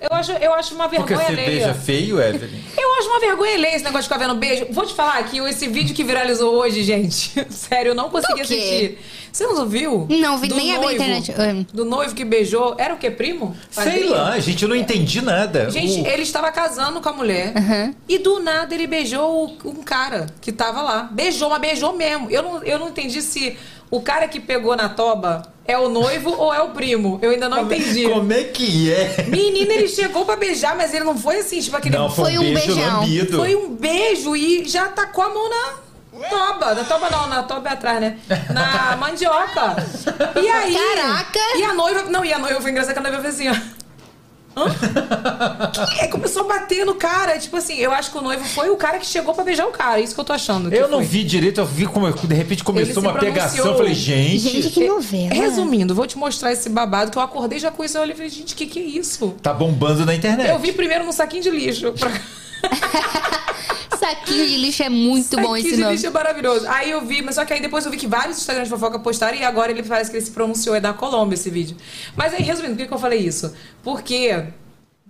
Eu 0.09 0.17
acho, 0.17 0.31
eu 0.33 0.53
acho 0.53 0.75
uma 0.75 0.89
Porque 0.89 1.15
vergonha 1.15 1.25
você 1.27 1.31
alheia. 1.33 1.49
beija 1.67 1.73
feio, 1.73 2.21
Evelyn. 2.21 2.59
Eu 2.77 2.95
acho 2.99 3.07
uma 3.09 3.19
vergonha 3.19 3.53
alheia 3.55 3.75
esse 3.75 3.83
negócio 3.85 4.01
de 4.09 4.13
ficar 4.13 4.17
vendo 4.27 4.35
beijo. 4.37 4.67
Vou 4.69 4.85
te 4.85 4.93
falar 4.93 5.23
que 5.23 5.37
esse 5.39 5.67
vídeo 5.67 5.95
que 5.95 6.03
viralizou 6.03 6.53
hoje, 6.55 6.83
gente. 6.83 7.31
Sério, 7.49 7.89
eu 7.91 7.95
não 7.95 8.09
consegui 8.09 8.41
assistir. 8.41 8.99
Você 9.31 9.47
não 9.47 9.65
viu? 9.67 10.05
Não, 10.09 10.37
vi- 10.37 10.47
Do 10.49 10.55
nem 10.55 10.75
abri 10.75 10.87
a 10.89 10.93
internet. 10.93 11.31
Ah. 11.31 11.65
Do 11.73 11.85
noivo 11.85 12.13
que 12.13 12.23
beijou. 12.25 12.75
Era 12.77 12.93
o 12.93 12.97
quê, 12.97 13.09
primo? 13.09 13.55
Sei 13.71 13.83
Padrinho? 13.85 14.11
lá, 14.11 14.37
gente, 14.39 14.61
eu 14.63 14.69
não 14.69 14.75
entendi 14.75 15.21
nada. 15.21 15.69
Gente, 15.71 16.01
O- 16.01 16.07
ele 16.07 16.21
estava 16.23 16.51
casando 16.51 16.99
com 17.01 17.09
a 17.09 17.13
mulher 17.13 17.53
e 18.07 18.17
do 18.19 18.39
nada 18.39 18.73
ele 18.75 18.85
beijou 18.85 19.57
um 19.65 19.81
cara 19.81 20.27
que 20.41 20.51
tava 20.51 20.81
lá. 20.81 21.03
Beijou, 21.11 21.49
mas 21.49 21.61
beijou 21.61 21.93
mesmo. 21.93 22.29
Eu 22.29 22.43
não, 22.43 22.63
eu 22.63 22.77
não 22.77 22.89
entendi 22.89 23.21
se 23.21 23.57
o 23.95 24.01
cara 24.01 24.27
que 24.27 24.39
pegou 24.39 24.75
na 24.75 24.89
toba 24.89 25.43
é 25.65 25.77
o 25.77 25.87
noivo 25.87 26.31
ou 26.37 26.53
é 26.53 26.61
o 26.61 26.69
primo. 26.69 27.19
Eu 27.21 27.31
ainda 27.31 27.47
não 27.47 27.59
Como 27.59 27.73
é- 27.73 27.77
entendi. 27.77 28.09
Como 28.09 28.33
é 28.33 28.43
que 28.43 28.91
é? 28.91 29.25
Menina, 29.27 29.73
ele 29.73 29.87
chegou 29.87 30.25
pra 30.25 30.35
beijar, 30.35 30.75
mas 30.75 30.93
ele 30.93 31.03
não 31.05 31.17
foi 31.17 31.37
assim, 31.39 31.59
tipo 31.61 31.77
aquele. 31.77 31.95
Não, 31.97 32.09
foi, 32.09 32.33
Foi 32.35 32.37
um 32.45 32.49
um 32.49 32.53
beijo 32.53 32.75
beijão. 32.75 32.99
lambido. 33.01 33.37
Foi 33.37 33.55
um 33.55 33.75
beijo 33.75 34.35
e 34.35 34.65
já 34.67 34.87
tacou 34.89 35.23
a 35.23 35.29
mão 35.29 35.49
na 35.49 36.27
toba. 36.29 36.73
Na 36.75 36.83
toba 36.83 37.09
não, 37.09 37.27
na 37.27 37.43
toba 37.43 37.69
é 37.69 37.73
atrás, 37.73 38.01
né? 38.01 38.17
Na 38.53 38.95
mandioca. 38.99 39.75
E 40.41 40.47
aí... 40.49 40.75
Caraca! 40.75 41.39
E 41.57 41.63
a 41.63 41.73
noiva... 41.73 42.03
Não, 42.09 42.25
e 42.25 42.33
a 42.33 42.39
noiva 42.39 42.59
foi 42.61 42.71
engraçado 42.71 42.93
que 42.93 42.99
a 42.99 43.03
noiva 43.03 43.21
fez 43.21 43.35
assim, 43.35 43.49
ó. 43.49 43.55
Hã? 44.55 44.65
Que 45.89 46.01
é? 46.01 46.07
Começou 46.07 46.43
a 46.43 46.47
bater 46.47 46.85
no 46.85 46.95
cara. 46.95 47.37
Tipo 47.39 47.57
assim, 47.57 47.75
eu 47.75 47.91
acho 47.91 48.11
que 48.11 48.17
o 48.17 48.21
noivo 48.21 48.43
foi 48.45 48.69
o 48.69 48.75
cara 48.77 48.99
que 48.99 49.05
chegou 49.05 49.33
pra 49.33 49.43
beijar 49.43 49.65
o 49.67 49.71
cara. 49.71 49.99
Isso 49.99 50.13
que 50.13 50.19
eu 50.21 50.25
tô 50.25 50.33
achando. 50.33 50.69
que 50.69 50.75
Eu 50.75 50.87
não 50.87 50.99
foi. 50.99 51.07
vi 51.07 51.23
direito, 51.23 51.59
eu 51.59 51.65
vi 51.65 51.85
como 51.85 52.11
de 52.11 52.35
repente 52.35 52.63
começou 52.63 53.01
uma 53.01 53.13
pronunciou. 53.13 53.33
pegação. 53.33 53.65
Eu 53.65 53.77
falei, 53.77 53.93
gente. 53.93 54.39
Gente, 54.39 54.69
que 54.69 54.87
novela. 54.87 55.33
Resumindo, 55.33 55.95
vou 55.95 56.05
te 56.07 56.17
mostrar 56.17 56.51
esse 56.51 56.69
babado 56.69 57.11
que 57.11 57.17
eu 57.17 57.21
acordei 57.21 57.59
já 57.59 57.71
com 57.71 57.83
isso. 57.83 57.97
Eu 57.97 58.01
olhei 58.01 58.13
e 58.13 58.15
falei, 58.17 58.29
gente, 58.29 58.53
o 58.53 58.57
que, 58.57 58.65
que 58.65 58.79
é 58.79 58.83
isso? 58.83 59.35
Tá 59.41 59.53
bombando 59.53 60.05
na 60.05 60.13
internet. 60.13 60.49
Eu 60.49 60.59
vi 60.59 60.71
primeiro 60.71 61.03
num 61.05 61.11
saquinho 61.11 61.43
de 61.43 61.49
lixo. 61.49 61.91
Pra... 61.93 62.11
Saquinho 64.03 64.47
de 64.47 64.57
lixo 64.57 64.83
é 64.83 64.89
muito 64.89 65.35
bom 65.37 65.49
Saquinho 65.51 65.57
esse 65.57 65.75
de 65.75 65.81
nome. 65.81 65.93
lixo 65.93 66.07
é 66.07 66.09
maravilhoso. 66.09 66.67
Aí 66.67 66.91
eu 66.91 67.05
vi, 67.05 67.21
mas 67.21 67.35
só 67.35 67.45
que 67.45 67.53
aí 67.53 67.61
depois 67.61 67.85
eu 67.85 67.91
vi 67.91 67.97
que 67.97 68.07
vários 68.07 68.37
Instagrams 68.37 68.67
de 68.69 68.73
fofoca 68.75 68.99
postaram 68.99 69.37
e 69.37 69.43
agora 69.43 69.71
ele 69.71 69.83
parece 69.83 70.11
que 70.11 70.17
ele 70.17 70.25
se 70.25 70.31
pronunciou. 70.31 70.75
É 70.75 70.79
da 70.81 70.93
Colômbia 70.93 71.35
esse 71.35 71.49
vídeo. 71.49 71.77
Mas 72.15 72.33
aí, 72.33 72.41
resumindo, 72.43 72.73
por 72.75 72.81
que, 72.81 72.87
que 72.87 72.93
eu 72.93 72.99
falei 72.99 73.19
isso? 73.19 73.53
Porque. 73.81 74.43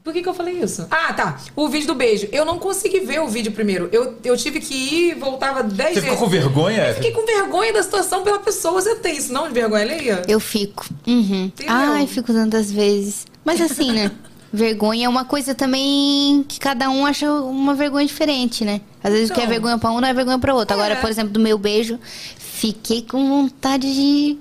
Por 0.04 0.12
que, 0.12 0.22
que 0.22 0.28
eu 0.28 0.34
falei 0.34 0.56
isso? 0.62 0.86
Ah, 0.92 1.14
tá. 1.14 1.38
O 1.56 1.70
vídeo 1.70 1.88
do 1.88 1.96
beijo. 1.96 2.28
Eu 2.30 2.44
não 2.44 2.60
consegui 2.60 3.00
ver 3.00 3.22
o 3.22 3.28
vídeo 3.30 3.54
primeiro. 3.54 3.88
Eu, 3.90 4.18
eu 4.22 4.36
tive 4.36 4.60
que 4.60 4.74
ir 4.74 5.12
e 5.12 5.14
voltava 5.16 5.64
10 5.64 5.78
Você 5.78 6.02
vezes. 6.02 6.10
ficou 6.10 6.18
com 6.18 6.30
vergonha, 6.30 6.90
Eu 6.90 6.96
fiquei 6.96 7.12
com 7.12 7.26
vergonha 7.26 7.72
da 7.72 7.82
situação 7.82 8.22
pela 8.22 8.40
pessoa. 8.40 8.82
Você 8.82 8.96
tem 8.96 9.16
isso, 9.16 9.32
não? 9.32 9.48
De 9.48 9.54
vergonha 9.54 9.82
alheia? 9.82 10.22
Eu 10.28 10.42
fico. 10.42 10.86
Uhum. 11.08 11.46
Entendeu? 11.46 11.74
Ai, 11.74 12.06
fico 12.06 12.34
tantas 12.34 12.70
vezes. 12.70 13.26
Mas 13.46 13.62
assim, 13.62 13.94
né? 13.94 14.12
Vergonha 14.56 15.08
é 15.08 15.10
uma 15.10 15.26
coisa 15.26 15.56
também 15.56 16.46
que 16.48 16.60
cada 16.60 16.88
um 16.90 17.06
acha 17.08 17.28
uma 17.32 17.74
vergonha 17.74 18.06
diferente, 18.06 18.64
né? 18.64 18.82
Às 19.04 19.12
vezes 19.12 19.30
o 19.32 19.34
que 19.34 19.40
é 19.40 19.44
Então. 19.44 19.52
vergonha 19.52 19.78
pra 19.80 19.92
um 19.92 20.00
não 20.00 20.08
é 20.08 20.14
vergonha 20.14 20.38
pra 20.38 20.54
outro. 20.54 20.76
Agora, 20.76 20.94
É. 20.94 20.98
por 21.02 21.10
exemplo, 21.10 21.32
do 21.34 21.40
meu 21.40 21.58
beijo, 21.58 22.00
fiquei 22.38 23.02
com 23.02 23.28
vontade 23.28 23.92
de, 23.92 24.38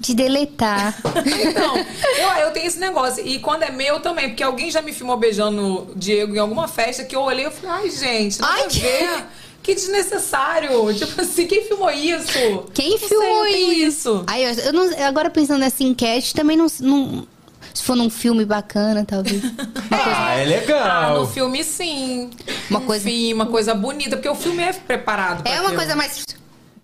de 0.00 0.14
deletar. 0.14 0.96
Então, 1.26 1.76
eu, 1.76 2.46
eu 2.46 2.50
tenho 2.52 2.66
esse 2.66 2.78
negócio. 2.78 3.22
E 3.26 3.38
quando 3.40 3.62
é 3.64 3.70
meu 3.70 4.00
também, 4.00 4.28
porque 4.30 4.42
alguém 4.42 4.70
já 4.70 4.80
me 4.80 4.92
filmou 4.92 5.18
beijando 5.18 5.90
o 5.90 5.92
Diego 5.94 6.34
em 6.34 6.38
alguma 6.38 6.66
festa 6.66 7.04
que 7.04 7.14
eu 7.14 7.20
olhei 7.20 7.46
e 7.46 7.50
falei, 7.50 7.70
ai, 7.84 7.90
gente, 7.90 8.40
nada 8.40 8.54
Ai, 8.54 8.64
a 8.64 8.68
que- 8.68 8.78
ver. 8.80 9.24
Que 9.62 9.76
desnecessário. 9.76 10.92
Tipo 10.92 11.20
assim, 11.20 11.46
quem 11.46 11.62
filmou 11.68 11.88
isso? 11.88 12.64
Quem 12.74 12.90
Não 12.90 12.98
sei, 12.98 13.08
filmou 13.08 13.46
eu 13.46 13.52
tenho 13.52 13.72
isso? 13.72 14.24
Aí, 14.26 14.42
eu, 14.42 14.50
eu 14.64 14.72
não, 14.72 15.06
agora 15.06 15.30
pensando 15.30 15.60
nessa 15.60 15.84
enquete, 15.84 16.34
também 16.34 16.56
não, 16.56 16.66
não. 16.80 17.24
Se 17.74 17.82
for 17.82 17.96
num 17.96 18.10
filme 18.10 18.44
bacana, 18.44 19.04
talvez. 19.04 19.42
Ah, 19.90 20.34
é 20.36 20.42
Ah, 20.42 20.46
legal. 20.46 21.20
no 21.20 21.26
filme 21.26 21.64
sim. 21.64 22.30
Uma 22.70 22.80
Um 22.80 22.86
coisa- 22.86 23.04
filme, 23.04 23.32
uma 23.34 23.46
coisa 23.46 23.74
bonita, 23.74 24.16
porque 24.16 24.28
o 24.28 24.34
filme 24.34 24.62
é 24.62 24.72
preparado. 24.72 25.42
pra 25.42 25.50
É 25.52 25.54
uma 25.60 25.64
aquilo. 25.70 25.76
coisa 25.76 25.96
mais. 25.96 26.24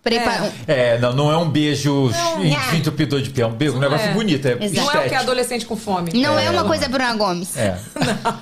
Prepa... 0.02 0.52
É, 0.66 0.96
não, 0.98 1.12
não 1.12 1.30
é 1.30 1.36
um 1.36 1.48
beijo 1.48 2.10
Não, 2.10 2.74
entupidor 2.74 3.20
de 3.20 3.30
pé, 3.30 3.42
é 3.42 3.46
um, 3.46 3.52
beijo, 3.52 3.72
um 3.72 3.80
Não 3.80 3.82
negócio 3.82 4.08
é. 4.08 4.14
bonito, 4.14 4.46
é. 4.46 4.54
Não 4.54 4.90
é 4.90 5.06
o 5.06 5.08
que 5.08 5.14
é 5.14 5.18
adolescente 5.18 5.66
com 5.66 5.76
fome. 5.76 6.12
Não 6.14 6.38
é, 6.38 6.46
É, 6.46 6.50
uma 6.50 6.62
não 6.62 6.68
coisa 6.68 6.88
Bruna 6.88 7.14
Gomes. 7.14 7.56
É. 7.56 7.78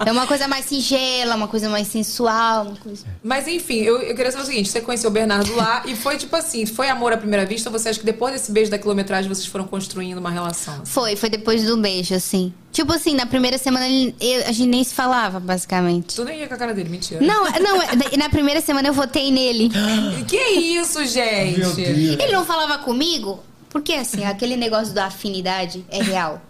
É 0.05 0.13
uma 0.13 0.27
coisa 0.27 0.47
mais 0.47 0.67
singela, 0.67 1.35
uma 1.35 1.49
coisa 1.49 1.69
mais 1.69 1.87
sensual, 1.89 2.67
uma 2.67 2.77
coisa. 2.77 3.05
Mas 3.23 3.49
enfim, 3.49 3.81
eu, 3.81 4.01
eu 4.01 4.15
queria 4.15 4.31
saber 4.31 4.45
o 4.45 4.47
seguinte: 4.47 4.69
você 4.69 4.81
conheceu 4.81 5.11
o 5.11 5.13
Bernardo 5.13 5.55
lá 5.57 5.83
e 5.87 5.97
foi 5.97 6.17
tipo 6.17 6.37
assim, 6.37 6.67
foi 6.67 6.89
amor 6.89 7.13
à 7.13 7.17
primeira 7.17 7.47
vista? 7.47 7.69
Ou 7.69 7.79
você 7.79 7.89
acha 7.89 7.99
que 7.99 8.07
depois 8.07 8.33
desse 8.33 8.53
beijo 8.53 8.71
da 8.71 8.79
quilometragem 8.79 9.29
vocês 9.29 9.47
foram 9.47 9.67
construindo 9.67 10.19
uma 10.19 10.31
relação? 10.31 10.85
Foi, 10.85 11.17
foi 11.17 11.31
depois 11.31 11.65
do 11.65 11.77
beijo, 11.77 12.15
assim. 12.15 12.53
Tipo 12.77 12.93
assim, 12.93 13.15
na 13.15 13.25
primeira 13.25 13.57
semana 13.57 13.89
ele- 13.89 14.15
eu- 14.21 14.43
a 14.47 14.53
gente 14.53 14.67
nem 14.69 14.85
se 14.85 14.93
falava, 14.95 15.41
basicamente. 15.41 16.15
Tu 16.15 16.23
nem 16.27 16.41
ia 16.41 16.47
com 16.47 16.53
a 16.53 16.57
cara 16.59 16.75
dele, 16.75 16.91
mentira. 16.91 17.23
Não, 17.25 17.45
não, 17.59 17.81
é- 17.81 18.17
na 18.19 18.29
primeira 18.29 18.61
semana 18.61 18.87
eu 18.87 18.93
votei 18.93 19.31
nele. 19.33 19.71
Que 20.29 20.37
isso, 20.37 21.03
gente? 21.07 21.63
Ele 22.23 22.33
não 22.33 22.45
falava 22.45 22.77
comigo, 22.77 23.43
porque 23.71 23.95
assim, 23.95 24.27
aquele 24.27 24.57
negócio 24.57 24.93
da 24.93 25.07
afinidade 25.07 25.87
é 25.89 26.03
real. 26.03 26.43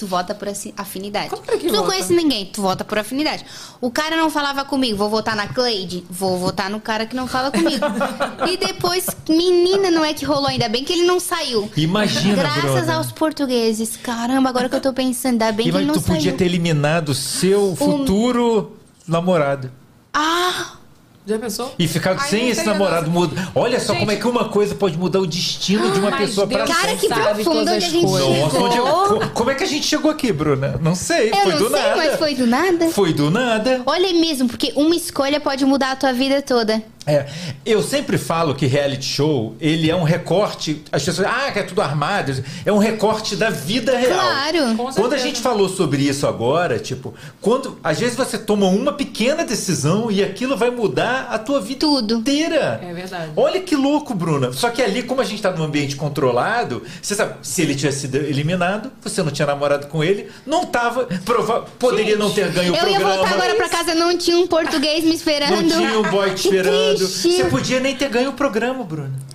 Tu 0.00 0.06
vota 0.06 0.34
por 0.34 0.48
assim, 0.48 0.72
afinidade. 0.78 1.28
Como 1.28 1.42
é 1.46 1.58
que 1.58 1.66
tu 1.66 1.72
não 1.74 1.80
vota? 1.80 1.92
conhece 1.92 2.14
ninguém, 2.14 2.46
tu 2.46 2.62
vota 2.62 2.82
por 2.86 2.96
afinidade. 2.98 3.44
O 3.82 3.90
cara 3.90 4.16
não 4.16 4.30
falava 4.30 4.64
comigo, 4.64 4.96
vou 4.96 5.10
votar 5.10 5.36
na 5.36 5.46
Cleide? 5.46 6.02
Vou 6.08 6.38
votar 6.38 6.70
no 6.70 6.80
cara 6.80 7.04
que 7.04 7.14
não 7.14 7.26
fala 7.26 7.50
comigo. 7.50 7.84
e 8.50 8.56
depois, 8.56 9.06
menina, 9.28 9.90
não 9.90 10.02
é 10.02 10.14
que 10.14 10.24
rolou, 10.24 10.46
ainda 10.46 10.70
bem 10.70 10.84
que 10.84 10.94
ele 10.94 11.04
não 11.04 11.20
saiu. 11.20 11.70
Imagina, 11.76 12.34
Graças 12.36 12.62
brother. 12.72 12.94
aos 12.94 13.12
portugueses. 13.12 13.98
Caramba, 14.02 14.48
agora 14.48 14.70
que 14.70 14.76
eu 14.76 14.80
tô 14.80 14.94
pensando, 14.94 15.32
ainda 15.42 15.52
bem 15.52 15.64
que 15.64 15.70
ele 15.70 15.84
Imagina, 15.84 15.92
não 15.92 16.00
tu 16.00 16.06
podia 16.06 16.22
saiu. 16.30 16.36
ter 16.38 16.46
eliminado 16.46 17.10
o 17.10 17.14
seu 17.14 17.76
futuro 17.76 18.78
namorado. 19.06 19.70
Ah! 20.14 20.76
Já 21.26 21.38
pensou? 21.38 21.74
E 21.78 21.86
ficar 21.86 22.16
Ai, 22.18 22.28
sem 22.28 22.48
esse 22.48 22.64
namorado 22.64 23.10
muda. 23.10 23.50
Olha 23.54 23.78
só 23.78 23.92
Gente- 23.92 24.00
como 24.00 24.10
é 24.10 24.16
que 24.16 24.26
uma 24.26 24.48
coisa 24.48 24.74
pode 24.74 24.96
mudar 24.98 25.20
o 25.20 25.26
destino 25.26 25.90
de 25.92 26.00
uma 26.00 26.10
pessoa 26.16 26.46
pra 26.46 26.64
Deus 26.64 26.76
Cara, 26.76 26.88
sempre. 26.98 27.08
que 27.08 27.14
profundo 27.14 27.58
onde 27.60 27.70
a 27.70 27.76
as 27.76 27.84
gente 27.84 28.06
coisas. 28.06 28.38
Nossa, 28.38 28.58
onde- 28.58 28.74
chegou. 28.74 28.90
co- 29.20 29.28
como 29.34 29.50
é 29.50 29.54
que 29.54 29.62
a 29.64 29.66
gente 29.66 29.86
chegou 29.86 30.10
aqui, 30.10 30.32
Bruna? 30.32 30.78
Não 30.80 30.94
sei, 30.94 31.30
Eu 31.30 31.36
foi 31.36 31.52
não 31.52 31.58
do 31.58 31.68
sei, 31.70 31.78
nada. 31.82 31.96
mas 31.96 32.16
foi 32.18 32.34
do 32.34 32.46
nada. 32.46 32.88
Foi 32.88 33.12
do 33.12 33.30
nada. 33.30 33.82
Olha 33.84 34.12
mesmo, 34.14 34.48
porque 34.48 34.72
uma 34.74 34.96
escolha 34.96 35.38
pode 35.38 35.64
mudar 35.66 35.92
a 35.92 35.96
tua 35.96 36.12
vida 36.12 36.40
toda. 36.40 36.82
É, 37.10 37.26
eu 37.66 37.82
sempre 37.82 38.16
falo 38.18 38.54
que 38.54 38.66
reality 38.66 39.04
show, 39.04 39.54
ele 39.60 39.90
é 39.90 39.96
um 39.96 40.02
recorte, 40.04 40.82
as 40.92 41.02
pessoas, 41.04 41.26
ah, 41.28 41.50
que 41.52 41.58
é 41.58 41.62
tudo 41.62 41.82
armado, 41.82 42.32
é 42.64 42.72
um 42.72 42.78
recorte 42.78 43.34
da 43.36 43.50
vida 43.50 43.96
real. 43.96 44.18
Claro. 44.20 44.92
Quando 44.94 45.12
a 45.14 45.18
gente 45.18 45.40
falou 45.40 45.68
sobre 45.68 46.02
isso 46.02 46.26
agora, 46.26 46.78
tipo, 46.78 47.12
quando 47.40 47.78
às 47.82 47.98
vezes 47.98 48.16
você 48.16 48.38
toma 48.38 48.66
uma 48.66 48.92
pequena 48.92 49.44
decisão 49.44 50.10
e 50.10 50.22
aquilo 50.22 50.56
vai 50.56 50.70
mudar 50.70 51.28
a 51.30 51.38
tua 51.38 51.60
vida 51.60 51.80
Tudo. 51.80 52.14
inteira. 52.16 52.80
É 52.82 52.92
verdade. 52.92 53.32
Olha 53.36 53.60
que 53.60 53.74
louco, 53.74 54.14
Bruna. 54.14 54.52
Só 54.52 54.70
que 54.70 54.82
ali, 54.82 55.02
como 55.02 55.20
a 55.20 55.24
gente 55.24 55.40
tá 55.42 55.50
num 55.50 55.64
ambiente 55.64 55.96
controlado, 55.96 56.82
você 57.00 57.14
sabe, 57.14 57.34
se 57.42 57.62
ele 57.62 57.74
tivesse 57.74 58.00
sido 58.00 58.16
eliminado, 58.16 58.90
você 59.02 59.22
não 59.22 59.30
tinha 59.30 59.46
namorado 59.46 59.86
com 59.88 60.04
ele, 60.04 60.30
não 60.46 60.64
tava, 60.66 61.08
prova 61.24 61.64
poderia 61.78 62.16
não 62.16 62.30
ter 62.30 62.50
ganho 62.50 62.72
o 62.72 62.76
Eu 62.76 62.88
ia 62.88 62.98
programa. 62.98 63.14
voltar 63.16 63.34
agora 63.34 63.54
pra 63.54 63.68
casa, 63.68 63.94
não 63.94 64.16
tinha 64.16 64.36
um 64.36 64.46
português 64.46 65.04
me 65.04 65.14
esperando. 65.14 65.62
Não 65.62 65.68
tinha 65.68 65.98
um 65.98 66.02
boy 66.10 66.30
te 66.34 66.46
esperando. 66.48 66.99
Você 67.06 67.44
podia 67.44 67.80
nem 67.80 67.96
ter 67.96 68.08
ganho 68.08 68.30
o 68.30 68.34
programa. 68.34 68.86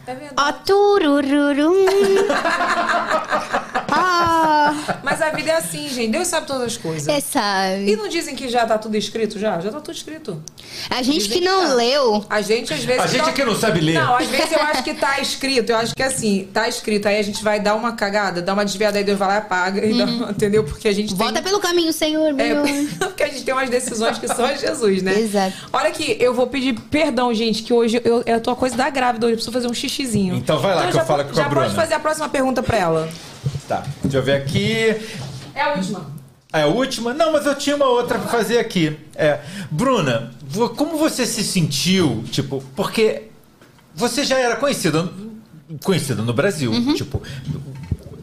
É 0.08 0.14
verdade. 0.16 0.34
Ó, 0.38 0.52
turururum. 0.52 1.86
Mas 5.04 5.22
a 5.22 5.30
vida 5.32 5.52
é 5.52 5.56
assim, 5.56 5.88
gente. 5.90 6.12
Deus 6.12 6.28
sabe 6.28 6.48
todas 6.48 6.64
as 6.64 6.78
coisas. 6.78 7.04
você 7.04 7.18
E 7.18 7.22
sabe. 7.22 7.96
não 7.96 8.08
dizem 8.08 8.36
que 8.36 8.48
já 8.50 8.66
tá 8.66 8.78
tudo 8.78 8.96
escrito 8.98 9.38
já? 9.40 9.60
Já 9.60 9.72
tá 9.72 9.80
tudo 9.80 9.96
escrito. 9.96 10.42
A 10.90 11.02
gente 11.02 11.24
Dizem 11.28 11.40
que 11.40 11.46
não 11.46 11.68
tá. 11.68 11.74
leu. 11.74 12.26
A 12.30 12.42
gente 12.42 12.74
às 12.74 12.84
vezes. 12.84 13.04
A 13.04 13.08
gente 13.08 13.24
tá- 13.24 13.30
aqui 13.30 13.44
não 13.44 13.56
sabe 13.56 13.80
ler. 13.82 13.94
Não, 13.94 14.16
às 14.16 14.28
vezes 14.28 14.52
eu 14.52 14.62
acho 14.62 14.84
que 14.84 14.94
tá 14.94 15.20
escrito. 15.20 15.70
Eu 15.72 15.78
acho 15.78 15.96
que 15.96 16.04
assim, 16.04 16.48
tá 16.54 16.68
escrito. 16.68 17.08
Aí 17.08 17.18
a 17.18 17.24
gente 17.24 17.44
vai 17.44 17.60
dar 17.60 17.76
uma 17.76 17.94
cagada, 17.94 18.42
dá 18.42 18.54
uma 18.54 18.66
desviada, 18.66 18.98
aí 18.98 19.04
Deus 19.04 19.18
vai 19.18 19.28
lá 19.28 19.36
e 19.36 19.38
apaga. 19.38 19.86
E 19.86 19.98
dá, 19.98 20.04
entendeu? 20.32 20.64
Porque 20.64 20.88
a 20.88 20.94
gente 20.94 21.10
tem- 21.10 21.18
Volta 21.18 21.42
pelo 21.42 21.60
caminho, 21.60 21.92
Senhor, 21.94 22.28
É, 22.30 22.34
meu. 22.34 22.64
porque 23.00 23.24
a 23.24 23.28
gente 23.28 23.44
tem 23.44 23.54
umas 23.54 23.70
decisões 23.70 24.18
que 24.18 24.28
só 24.28 24.48
Jesus, 24.56 25.02
né? 25.02 25.20
Exato. 25.20 25.54
Olha 25.72 25.90
aqui, 25.90 26.18
eu 26.20 26.34
vou 26.34 26.48
pedir 26.48 26.74
perdão, 26.80 27.34
gente, 27.34 27.64
que 27.64 27.74
hoje 27.74 28.02
eu, 28.04 28.24
eu 28.26 28.40
tô 28.42 28.52
a 28.52 28.56
coisa 28.56 28.76
da 28.76 28.90
grávida, 28.90 29.26
hoje 29.26 29.34
eu 29.34 29.38
preciso 29.38 29.52
fazer 29.54 29.68
um 29.68 29.74
xixizinho. 29.74 30.36
Então 30.36 30.60
vai 30.60 30.76
lá 30.76 30.82
que 30.84 30.88
eu 30.90 30.94
já 30.94 31.06
falo 31.06 31.24
com 31.24 31.32
a 31.32 31.34
Já 31.34 31.44
Bruna. 31.50 31.62
pode 31.66 31.76
fazer 31.76 31.94
a 31.94 32.00
próxima 32.00 32.30
pergunta 32.30 32.62
pra 32.64 32.78
ela. 32.78 33.10
Tá, 33.68 33.84
deixa 34.04 34.18
eu 34.18 34.24
ver 34.24 34.34
aqui. 34.34 34.96
É 35.54 35.62
a 35.62 35.74
última. 35.76 36.12
É 36.54 36.62
a 36.62 36.68
última? 36.68 37.14
Não, 37.14 37.34
mas 37.34 37.46
eu 37.46 37.56
tinha 37.56 37.76
uma 37.76 37.88
outra 37.88 38.20
pra 38.20 38.28
fazer 38.30 38.60
aqui. 38.60 38.98
É, 39.16 39.40
Bruna, 39.72 40.32
como 40.78 40.98
você 40.98 41.26
se 41.26 41.44
sentiu, 41.44 42.24
tipo, 42.32 42.64
porque 42.76 43.24
você 43.96 44.24
já 44.24 44.38
era 44.38 44.56
conhecida, 44.56 45.10
conhecida 45.84 46.22
no 46.22 46.34
Brasil, 46.34 46.72
tipo, 46.96 47.22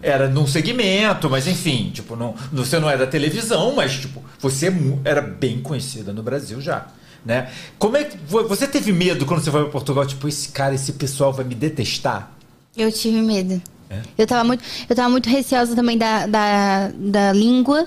era 0.01 0.28
num 0.28 0.47
segmento, 0.47 1.28
mas 1.28 1.47
enfim, 1.47 1.90
tipo, 1.93 2.16
não, 2.16 2.35
você 2.52 2.78
não 2.78 2.89
era 2.89 3.06
televisão, 3.06 3.74
mas 3.74 3.93
tipo, 4.01 4.23
você 4.40 4.70
mu- 4.70 5.01
era 5.05 5.20
bem 5.20 5.60
conhecida 5.60 6.12
no 6.12 6.23
Brasil 6.23 6.60
já. 6.60 6.86
Né? 7.24 7.51
Como 7.78 7.97
é 7.97 8.02
que 8.05 8.16
vo- 8.27 8.48
você 8.48 8.66
teve 8.66 8.93
medo 8.93 9.24
quando 9.27 9.40
você 9.44 9.51
foi 9.51 9.62
para 9.62 9.70
Portugal? 9.70 10.05
Tipo, 10.05 10.27
esse 10.27 10.48
cara, 10.48 10.74
esse 10.74 10.93
pessoal 10.94 11.32
vai 11.32 11.44
me 11.44 11.55
detestar? 11.55 12.32
Eu 12.77 12.90
tive 12.90 13.20
medo. 13.23 13.62
É? 13.93 14.02
Eu 14.19 14.27
tava 14.27 14.44
muito, 14.44 14.64
eu 14.89 14.97
tava 14.97 15.09
muito 15.09 15.28
receosa 15.28 15.74
também 15.77 15.98
da, 15.98 16.27
da, 16.27 16.90
da 16.94 17.32
língua, 17.32 17.86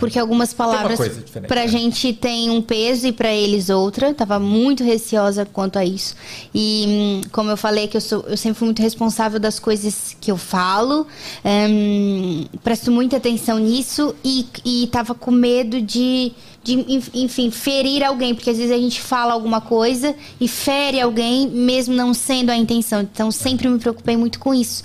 porque 0.00 0.18
algumas 0.18 0.52
palavras 0.52 0.98
pra 1.46 1.62
né? 1.62 1.68
gente 1.68 2.12
tem 2.12 2.50
um 2.50 2.60
peso 2.60 3.06
e 3.06 3.12
pra 3.12 3.32
eles 3.32 3.70
outra. 3.70 4.12
Tava 4.12 4.40
muito 4.40 4.82
receosa 4.82 5.44
quanto 5.46 5.78
a 5.78 5.84
isso. 5.84 6.16
E 6.52 7.20
como 7.30 7.48
eu 7.50 7.56
falei 7.56 7.86
que 7.86 7.96
eu 7.96 8.00
sou, 8.00 8.24
eu 8.26 8.36
sempre 8.36 8.58
fui 8.58 8.66
muito 8.66 8.82
responsável 8.82 9.38
das 9.38 9.60
coisas 9.60 10.16
que 10.20 10.32
eu 10.32 10.36
falo. 10.36 11.06
hum, 11.44 12.44
presto 12.62 12.90
muita 12.90 13.16
atenção 13.18 13.58
nisso 13.58 14.14
e, 14.24 14.46
e 14.64 14.86
tava 14.88 15.14
com 15.14 15.30
medo 15.30 15.80
de 15.80 16.32
de, 16.62 16.72
enf- 16.94 17.10
enfim, 17.12 17.50
ferir 17.50 18.02
alguém, 18.02 18.34
porque 18.34 18.48
às 18.48 18.56
vezes 18.56 18.72
a 18.72 18.78
gente 18.78 18.98
fala 18.98 19.34
alguma 19.34 19.60
coisa 19.60 20.14
e 20.40 20.48
fere 20.48 20.98
alguém, 20.98 21.46
mesmo 21.46 21.94
não 21.94 22.14
sendo 22.14 22.48
a 22.48 22.56
intenção. 22.56 23.02
Então, 23.02 23.30
sempre 23.30 23.68
me 23.68 23.78
preocupei 23.78 24.16
muito 24.16 24.38
com 24.38 24.54
isso. 24.54 24.82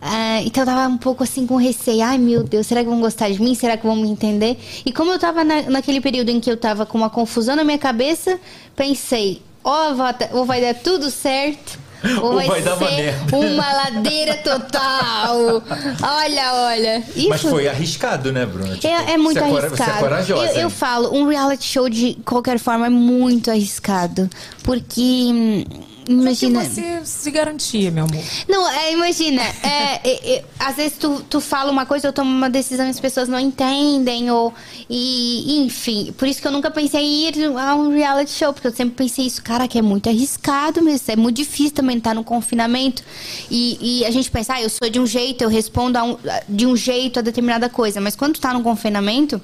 Ah, 0.00 0.40
então, 0.42 0.62
eu 0.62 0.66
tava 0.66 0.86
um 0.88 0.96
pouco 0.96 1.24
assim 1.24 1.46
com 1.46 1.56
receio. 1.56 2.02
Ai, 2.02 2.18
meu 2.18 2.44
Deus, 2.44 2.66
será 2.66 2.82
que 2.84 2.88
vão 2.88 3.00
gostar 3.00 3.30
de 3.30 3.42
mim? 3.42 3.54
Será 3.54 3.76
que 3.76 3.84
vão 3.86 3.96
me 3.96 4.08
entender? 4.08 4.56
E 4.86 4.92
como 4.92 5.10
eu 5.12 5.18
tava 5.18 5.42
na- 5.42 5.62
naquele 5.62 6.00
período 6.00 6.28
em 6.30 6.38
que 6.38 6.50
eu 6.50 6.56
tava 6.56 6.86
com 6.86 6.96
uma 6.98 7.10
confusão 7.10 7.56
na 7.56 7.64
minha 7.64 7.78
cabeça, 7.78 8.38
pensei, 8.76 9.42
ó, 9.64 9.94
vai 9.94 10.14
dar- 10.14 10.28
ou 10.32 10.44
vai 10.44 10.60
dar 10.60 10.74
tudo 10.74 11.10
certo. 11.10 11.78
Ou, 12.22 12.26
Ou 12.26 12.34
vai, 12.36 12.46
vai 12.46 12.62
dar 12.62 12.76
uma 12.76 12.88
ser 12.88 12.94
merda." 12.94 13.36
uma 13.36 13.72
ladeira 13.72 14.34
total. 14.36 15.60
Olha, 16.00 16.52
olha. 16.54 17.02
Isso 17.16 17.28
Mas 17.28 17.40
foi 17.42 17.66
arriscado, 17.66 18.32
né, 18.32 18.46
Bruna? 18.46 18.74
Tipo, 18.76 18.86
é, 18.86 19.14
é 19.14 19.16
muito 19.18 19.40
você 19.40 19.44
arriscado. 19.44 19.76
Você 19.76 19.82
é 19.90 19.98
corajosa. 19.98 20.52
eu, 20.52 20.60
eu 20.60 20.70
falo, 20.70 21.12
um 21.12 21.26
reality 21.26 21.64
show 21.64 21.88
de 21.88 22.14
qualquer 22.24 22.60
forma 22.60 22.86
é 22.86 22.88
muito 22.88 23.50
arriscado. 23.50 24.30
Porque. 24.62 25.66
Imagina. 26.08 26.64
Que 26.64 26.70
você 26.70 27.00
se 27.04 27.30
garantia, 27.30 27.90
meu 27.90 28.04
amor. 28.04 28.22
Não, 28.48 28.68
é, 28.70 28.92
imagina, 28.94 29.42
é, 29.42 30.00
é, 30.02 30.34
é, 30.36 30.44
às 30.58 30.76
vezes 30.76 30.96
tu, 30.96 31.22
tu 31.28 31.38
fala 31.40 31.70
uma 31.70 31.84
coisa, 31.84 32.08
eu 32.08 32.12
tomo 32.12 32.30
uma 32.30 32.48
decisão 32.48 32.86
e 32.86 32.90
as 32.90 32.98
pessoas 32.98 33.28
não 33.28 33.38
entendem, 33.38 34.30
ou. 34.30 34.54
E, 34.88 35.60
enfim, 35.64 36.12
por 36.16 36.26
isso 36.26 36.40
que 36.40 36.46
eu 36.48 36.52
nunca 36.52 36.70
pensei 36.70 37.00
em 37.02 37.28
ir 37.28 37.44
a 37.58 37.74
um 37.74 37.90
reality 37.94 38.30
show, 38.30 38.52
porque 38.54 38.68
eu 38.68 38.74
sempre 38.74 38.94
pensei 38.94 39.26
isso, 39.26 39.42
cara, 39.42 39.68
que 39.68 39.78
é 39.78 39.82
muito 39.82 40.08
arriscado 40.08 40.80
mesmo, 40.80 41.04
é 41.12 41.16
muito 41.16 41.36
difícil 41.36 41.72
também 41.72 41.98
estar 41.98 42.14
no 42.14 42.24
confinamento. 42.24 43.02
E, 43.50 44.00
e 44.00 44.04
a 44.06 44.10
gente 44.10 44.30
pensa, 44.30 44.54
ah, 44.54 44.62
eu 44.62 44.70
sou 44.70 44.88
de 44.88 44.98
um 44.98 45.06
jeito, 45.06 45.42
eu 45.44 45.48
respondo 45.50 45.98
um- 46.02 46.16
de 46.48 46.64
um 46.66 46.74
jeito 46.74 47.18
a 47.18 47.22
determinada 47.22 47.68
coisa, 47.68 48.00
mas 48.00 48.16
quando 48.16 48.34
tu 48.34 48.40
tá 48.40 48.54
no 48.54 48.62
confinamento 48.62 49.40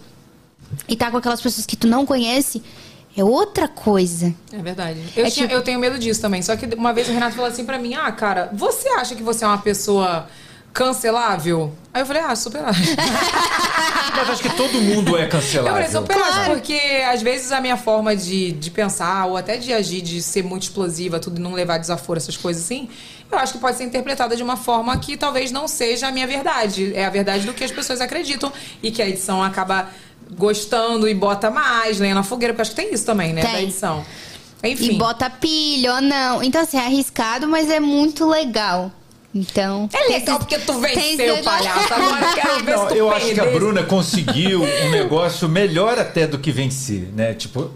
e 0.89 0.97
tá 0.97 1.11
com 1.11 1.19
aquelas 1.19 1.41
pessoas 1.43 1.66
que 1.66 1.77
tu 1.77 1.86
não 1.86 2.07
conhece, 2.07 2.62
é 3.16 3.23
outra 3.24 3.69
coisa. 3.69 4.35
É 4.53 4.59
verdade. 4.59 4.99
Eu, 5.16 5.27
É 5.27 5.31
tinha- 5.31 5.47
tipo- 5.47 5.59
eu 5.59 5.62
tenho 5.62 5.78
medo 5.78 5.99
disso 5.99 6.20
também. 6.20 6.43
Só 6.43 6.57
que 6.57 6.66
uma 6.74 6.93
vez 6.93 7.09
o 7.09 7.12
Renato 7.12 7.35
falou 7.36 7.51
assim 7.51 7.65
pra 7.65 7.78
mim: 7.78 7.95
Ah, 7.95 8.11
cara, 8.12 8.51
você 8.53 8.89
acha 8.91 9.15
que 9.15 9.23
você 9.23 9.45
é 9.45 9.49
uma 9.49 9.59
pessoa 9.59 10.27
cancelável? 10.73 11.73
Aí 11.93 12.03
eu 12.03 12.07
falei: 12.07 12.23
Ah, 12.23 12.35
super 12.36 12.65
acho. 12.65 12.82
Mas 14.16 14.31
acho 14.31 14.43
que 14.43 14.57
todo 14.57 14.81
mundo 14.81 15.16
é 15.16 15.24
Eu 15.24 15.28
falei, 15.28 15.28
cancelável. 15.28 16.01
super 16.01 16.16
acho, 16.16 16.51
porque 16.51 16.74
às 17.12 17.20
vezes 17.23 17.51
a 17.53 17.61
minha 17.61 17.77
forma 17.77 18.15
de, 18.15 18.53
de 18.53 18.70
pensar 18.70 19.27
ou 19.27 19.36
até 19.36 19.57
de 19.57 19.73
agir, 19.73 20.01
de 20.03 20.23
ser 20.23 20.43
muito 20.45 20.62
explosiva, 20.65 21.19
tudo 21.19 21.39
e 21.39 21.43
não 21.43 21.53
levar 21.53 21.78
desaforo, 21.78 22.19
essas 22.19 22.36
coisas 22.36 22.62
assim, 22.65 22.89
eu 23.31 23.39
acho 23.39 23.55
que 23.55 23.59
pode 23.59 23.77
ser 23.77 23.85
interpretada 23.85 24.36
de 24.36 24.43
uma 24.43 24.57
forma 24.57 24.97
que 24.99 25.16
talvez 25.16 25.51
não 25.51 25.66
seja 25.66 26.09
a 26.09 26.12
minha 26.12 26.27
verdade. 26.27 26.93
É 26.95 27.05
a 27.05 27.11
verdade 27.11 27.45
do 27.47 27.53
que 27.53 27.65
as 27.65 27.73
pessoas 27.73 28.01
acreditam 28.01 28.53
e 28.82 28.91
que 28.91 29.03
a 29.03 29.09
edição 29.09 29.43
acaba 29.43 29.89
gostando 30.33 31.09
e 31.09 31.15
bota 31.15 31.51
mais, 31.51 31.99
lenha 31.99 32.15
na 32.15 32.23
fogueira, 32.23 32.53
porque 32.53 32.63
acho 32.63 32.71
que 32.71 32.77
tem 32.77 32.93
isso 32.95 33.05
também, 33.05 33.33
né? 33.33 33.43
Tem. 33.43 33.53
Da 33.53 33.63
edição. 33.63 34.05
Enfim. 34.63 34.95
E 34.95 34.99
bota 34.99 35.29
pilha 35.29 35.95
ou 35.95 36.01
não. 36.01 36.43
Então, 36.43 36.63
assim, 36.63 36.79
é 36.79 36.87
arriscado, 36.87 37.47
mas 37.47 37.71
é 37.71 37.81
muito 37.81 38.27
legal. 38.29 38.91
Então. 39.35 39.89
É 39.93 40.09
legal 40.09 40.39
porque 40.39 40.59
tu 40.59 40.75
venceu, 40.75 41.43
palhaço. 41.43 41.93
Agora 41.93 42.27
eu 42.27 42.35
quero 42.35 42.65
ver 42.65 42.77
Não, 42.77 42.83
se 42.83 42.89
tu 42.89 42.95
eu 42.95 43.11
acho 43.11 43.35
que 43.35 43.41
a. 43.41 43.47
Bruna 43.47 43.83
conseguiu 43.83 44.63
um 44.63 44.91
negócio 44.91 45.49
melhor 45.49 45.99
até 45.99 46.27
do 46.27 46.39
que 46.39 46.53
vencer, 46.53 47.11
né? 47.15 47.35
Tipo, 47.35 47.71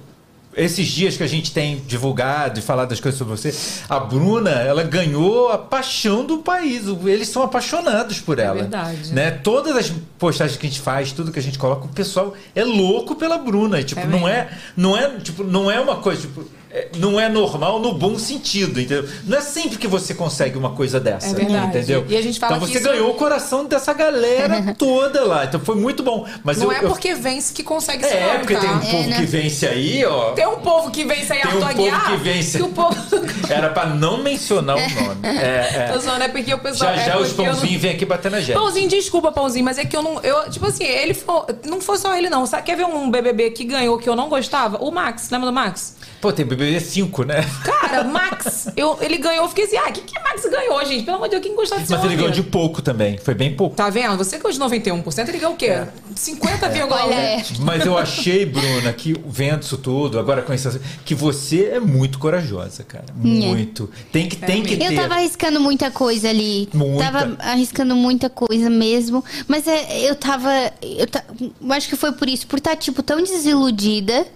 esses 0.58 0.86
dias 0.88 1.16
que 1.16 1.22
a 1.22 1.26
gente 1.26 1.52
tem 1.52 1.82
divulgado 1.86 2.58
e 2.58 2.62
falado 2.62 2.88
das 2.90 3.00
coisas 3.00 3.16
sobre 3.18 3.36
você, 3.36 3.54
a 3.88 3.98
Bruna, 4.00 4.50
ela 4.50 4.82
ganhou 4.82 5.50
a 5.50 5.56
paixão 5.56 6.24
do 6.24 6.38
país. 6.38 6.82
Eles 7.06 7.28
são 7.28 7.42
apaixonados 7.42 8.20
por 8.20 8.38
ela. 8.38 8.56
verdade. 8.56 9.12
Né? 9.14 9.30
Todas 9.30 9.76
as 9.76 9.92
postagens 10.18 10.58
que 10.58 10.66
a 10.66 10.68
gente 10.68 10.80
faz, 10.80 11.12
tudo 11.12 11.30
que 11.32 11.38
a 11.38 11.42
gente 11.42 11.58
coloca, 11.58 11.84
o 11.86 11.88
pessoal 11.88 12.34
é 12.54 12.64
louco 12.64 13.14
pela 13.14 13.38
Bruna. 13.38 13.82
Tipo, 13.82 14.00
É 14.00 14.06
não 14.06 14.28
é, 14.28 14.48
não 14.76 14.96
é, 14.96 15.08
tipo, 15.20 15.44
não 15.44 15.70
é 15.70 15.80
uma 15.80 15.96
coisa, 15.96 16.22
tipo, 16.22 16.42
é- 16.42 16.57
não 16.98 17.18
é 17.18 17.28
normal 17.28 17.78
no 17.80 17.94
bom 17.94 18.18
sentido, 18.18 18.80
entendeu? 18.80 19.08
Não 19.24 19.38
é 19.38 19.40
sempre 19.40 19.78
que 19.78 19.86
você 19.86 20.14
consegue 20.14 20.56
uma 20.58 20.70
coisa 20.70 21.00
dessa, 21.00 21.28
É 21.30 21.34
verdade. 21.34 21.66
entendeu? 21.78 22.04
E 22.08 22.16
a 22.16 22.22
gente 22.22 22.38
fala 22.38 22.56
então 22.56 22.66
você 22.68 22.78
isso- 22.78 22.88
ganhou 22.88 23.10
o 23.10 23.14
coração 23.14 23.64
dessa 23.64 23.92
galera 23.92 24.74
toda 24.78 25.24
lá. 25.24 25.44
Então 25.44 25.58
foi 25.60 25.76
muito 25.76 26.02
bom. 26.02 26.26
Mas 26.44 26.58
Não 26.58 26.66
eu, 26.66 26.72
é 26.72 26.84
eu- 26.84 26.88
porque 26.88 27.14
vence 27.14 27.52
que 27.52 27.62
consegue 27.62 28.04
ser 28.04 28.14
É, 28.16 28.38
porque 28.38 28.54
tá? 28.54 28.60
tem 28.60 28.70
um 28.70 28.78
É, 28.78 28.90
povo 28.90 29.08
né? 29.08 29.16
que 29.16 29.26
vence 29.26 29.66
aí, 29.66 30.04
ó. 30.04 30.32
Tem 30.32 30.46
um 30.46 30.56
povo 30.60 30.90
que 30.90 31.04
vence 31.04 31.32
aí, 31.32 31.40
Tem 31.40 31.50
um 31.50 31.54
Arthur 31.64 31.76
povo 31.76 31.88
Aguiar, 31.88 32.10
que 32.10 32.16
vence. 32.18 32.58
que 32.58 32.64
o 32.64 32.68
povo... 32.68 32.96
Era 33.48 33.70
pra 33.70 33.86
não 33.86 34.22
mencionar 34.22 34.76
o 34.76 34.80
nome. 34.80 35.20
É, 35.26 35.88
Tô 35.92 35.98
é. 35.98 36.00
zoando, 36.00 36.22
é 36.24 36.28
porque 36.28 36.52
o 36.52 36.58
pessoal... 36.58 36.94
Já 36.94 37.00
é 37.02 37.06
já 37.06 37.18
os 37.18 37.28
porque 37.28 37.40
eu 37.42 37.46
não- 37.46 37.52
pãozinhos 37.54 37.82
vêm 37.82 37.92
aqui 37.92 38.04
bater 38.04 38.30
na 38.30 38.40
gente. 38.40 38.56
Pãozinho, 38.56 38.88
desculpa, 38.88 39.32
Pãozinho, 39.32 39.64
mas 39.64 39.78
é 39.78 39.84
que 39.84 39.96
eu 39.96 40.02
não. 40.02 40.20
Eu, 40.20 40.50
tipo 40.50 40.66
assim, 40.66 40.84
ele 40.84 41.14
foi. 41.14 41.42
Não 41.66 41.80
foi 41.80 41.96
só 41.98 42.14
ele, 42.16 42.28
não. 42.28 42.44
Sabe, 42.46 42.62
quer 42.64 42.76
ver 42.76 42.84
um 42.84 43.10
BBB 43.10 43.50
que 43.50 43.64
ganhou 43.64 43.98
que 43.98 44.08
eu 44.08 44.14
não 44.16 44.28
gostava? 44.28 44.78
O 44.82 44.90
Max, 44.90 45.30
lembra 45.30 45.46
do 45.48 45.52
Max? 45.52 45.96
Pô, 46.20 46.32
tem 46.32 46.44
BBB 46.44 46.80
5, 46.80 47.22
né? 47.24 47.44
Cara, 47.64 48.02
Max, 48.04 48.68
eu, 48.76 48.98
ele 49.00 49.18
ganhou, 49.18 49.44
eu 49.44 49.48
fiquei 49.48 49.64
assim, 49.66 49.76
ah, 49.76 49.88
o 49.88 49.92
que, 49.92 50.00
que 50.00 50.18
Max 50.20 50.42
ganhou, 50.50 50.84
gente? 50.84 51.04
Pelo 51.04 51.16
amor 51.16 51.26
de 51.28 51.30
Deus, 51.36 51.42
quem 51.46 51.54
gostou 51.54 51.78
desse 51.78 51.90
Mas 51.92 52.00
ele 52.00 52.08
homem? 52.14 52.18
ganhou 52.18 52.32
de 52.32 52.42
pouco 52.42 52.82
também. 52.82 53.16
Foi 53.18 53.34
bem 53.34 53.54
pouco. 53.54 53.76
Tá 53.76 53.88
vendo? 53.88 54.16
Você 54.16 54.36
ganhou 54.36 54.52
de 54.52 54.58
91%, 54.58 55.28
ele 55.28 55.38
ganhou 55.38 55.54
o 55.54 55.56
quê? 55.56 55.84
50,1%. 56.16 56.88
Olha, 56.90 57.14
é. 57.14 57.42
Mas 57.60 57.86
eu 57.86 57.96
achei, 57.96 58.44
Bruna, 58.44 58.92
que 58.92 59.14
vendo 59.26 59.62
isso 59.62 59.78
tudo, 59.78 60.18
agora 60.18 60.42
com 60.42 60.52
isso, 60.52 60.80
que 61.04 61.14
você 61.14 61.66
é 61.74 61.80
muito 61.80 62.18
corajosa, 62.18 62.82
cara. 62.82 63.04
Muito. 63.14 63.88
Tem 64.12 64.28
que, 64.28 64.36
tem 64.36 64.62
que 64.64 64.74
Eu 64.74 64.88
ter. 64.88 64.96
tava 64.96 65.14
arriscando 65.14 65.60
muita 65.60 65.90
coisa 65.90 66.28
ali. 66.28 66.68
Muita. 66.74 67.04
Tava 67.12 67.36
arriscando 67.38 67.94
muita 67.94 68.28
coisa 68.28 68.68
mesmo. 68.68 69.24
Mas 69.46 69.66
é, 69.68 70.00
eu 70.10 70.14
tava. 70.16 70.50
Eu, 70.82 71.06
ta- 71.06 71.24
eu 71.40 71.72
acho 71.72 71.88
que 71.88 71.96
foi 71.96 72.12
por 72.12 72.28
isso, 72.28 72.46
por 72.46 72.58
estar, 72.58 72.74
tipo, 72.76 73.02
tão 73.02 73.22
desiludida. 73.22 74.26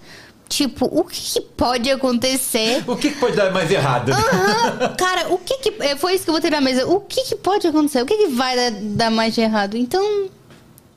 Tipo, 0.52 0.84
o 0.84 1.02
que, 1.04 1.18
que 1.20 1.40
pode 1.40 1.90
acontecer? 1.90 2.84
O 2.86 2.94
que, 2.94 3.10
que 3.10 3.18
pode 3.18 3.34
dar 3.34 3.50
mais 3.50 3.70
errado? 3.70 4.12
Aham, 4.12 4.94
cara, 4.98 5.32
o 5.32 5.38
que 5.38 5.56
que. 5.58 5.72
é, 5.82 5.96
Foi 5.96 6.12
isso 6.14 6.24
que 6.24 6.30
eu 6.30 6.34
botei 6.34 6.50
na 6.50 6.60
mesa. 6.60 6.86
O 6.86 7.00
que 7.00 7.22
que 7.22 7.36
pode 7.36 7.66
acontecer? 7.66 8.02
O 8.02 8.06
que 8.06 8.14
que 8.18 8.26
vai 8.28 8.54
dar, 8.54 8.70
dar 8.70 9.10
mais 9.10 9.34
de 9.34 9.40
errado? 9.40 9.76
Então. 9.78 10.28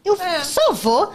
Eu 0.03 0.15
É. 0.21 0.43
só 0.43 0.73
vou. 0.73 1.11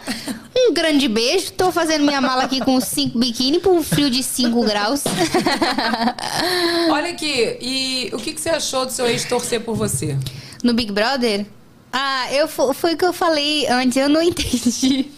Um 0.57 0.73
grande 0.73 1.07
beijo. 1.07 1.51
Tô 1.53 1.71
fazendo 1.71 2.03
minha 2.03 2.19
mala 2.19 2.43
aqui 2.43 2.59
com 2.61 2.81
cinco 2.81 3.19
biquíni 3.19 3.59
por 3.59 3.73
um 3.73 3.83
frio 3.83 4.09
de 4.09 4.21
5 4.23 4.63
graus. 4.65 5.03
Olha 6.91 7.11
aqui, 7.11 7.57
e 7.61 8.09
o 8.13 8.17
que, 8.17 8.33
que 8.33 8.41
você 8.41 8.49
achou 8.49 8.85
do 8.85 8.91
seu 8.91 9.05
ex 9.07 9.23
torcer 9.25 9.61
por 9.61 9.75
você? 9.75 10.17
No 10.63 10.73
Big 10.73 10.91
Brother? 10.91 11.45
Ah, 11.93 12.33
eu, 12.33 12.47
fo- 12.47 12.73
foi 12.73 12.93
o 12.93 12.97
que 12.97 13.05
eu 13.05 13.13
falei 13.13 13.67
antes, 13.67 13.97
eu 13.97 14.09
não 14.09 14.21
entendi. 14.23 15.11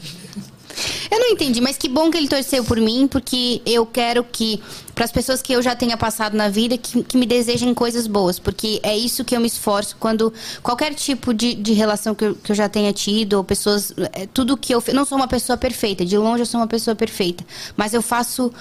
Eu 1.11 1.19
não 1.19 1.29
entendi, 1.29 1.61
mas 1.61 1.77
que 1.77 1.87
bom 1.87 2.09
que 2.11 2.17
ele 2.17 2.27
torceu 2.27 2.63
por 2.63 2.77
mim, 2.79 3.07
porque 3.07 3.61
eu 3.65 3.85
quero 3.85 4.23
que, 4.23 4.61
para 4.95 5.05
as 5.05 5.11
pessoas 5.11 5.41
que 5.41 5.53
eu 5.53 5.61
já 5.61 5.75
tenha 5.75 5.95
passado 5.97 6.35
na 6.35 6.49
vida, 6.49 6.77
que, 6.77 7.03
que 7.03 7.17
me 7.17 7.25
desejem 7.25 7.73
coisas 7.73 8.07
boas, 8.07 8.39
porque 8.39 8.79
é 8.83 8.97
isso 8.97 9.23
que 9.23 9.35
eu 9.35 9.39
me 9.39 9.47
esforço 9.47 9.95
quando 9.99 10.33
qualquer 10.61 10.93
tipo 10.93 11.33
de, 11.33 11.53
de 11.53 11.73
relação 11.73 12.15
que 12.15 12.25
eu, 12.25 12.35
que 12.35 12.51
eu 12.51 12.55
já 12.55 12.67
tenha 12.69 12.91
tido, 12.93 13.33
ou 13.33 13.43
pessoas. 13.43 13.93
é, 14.13 14.25
tudo 14.27 14.57
que 14.57 14.73
eu. 14.73 14.83
Não 14.93 15.05
sou 15.05 15.17
uma 15.17 15.27
pessoa 15.27 15.57
perfeita, 15.57 16.05
de 16.05 16.17
longe 16.17 16.41
eu 16.41 16.45
sou 16.45 16.59
uma 16.59 16.67
pessoa 16.67 16.95
perfeita, 16.95 17.45
mas 17.77 17.93
eu 17.93 18.01
faço 18.01 18.51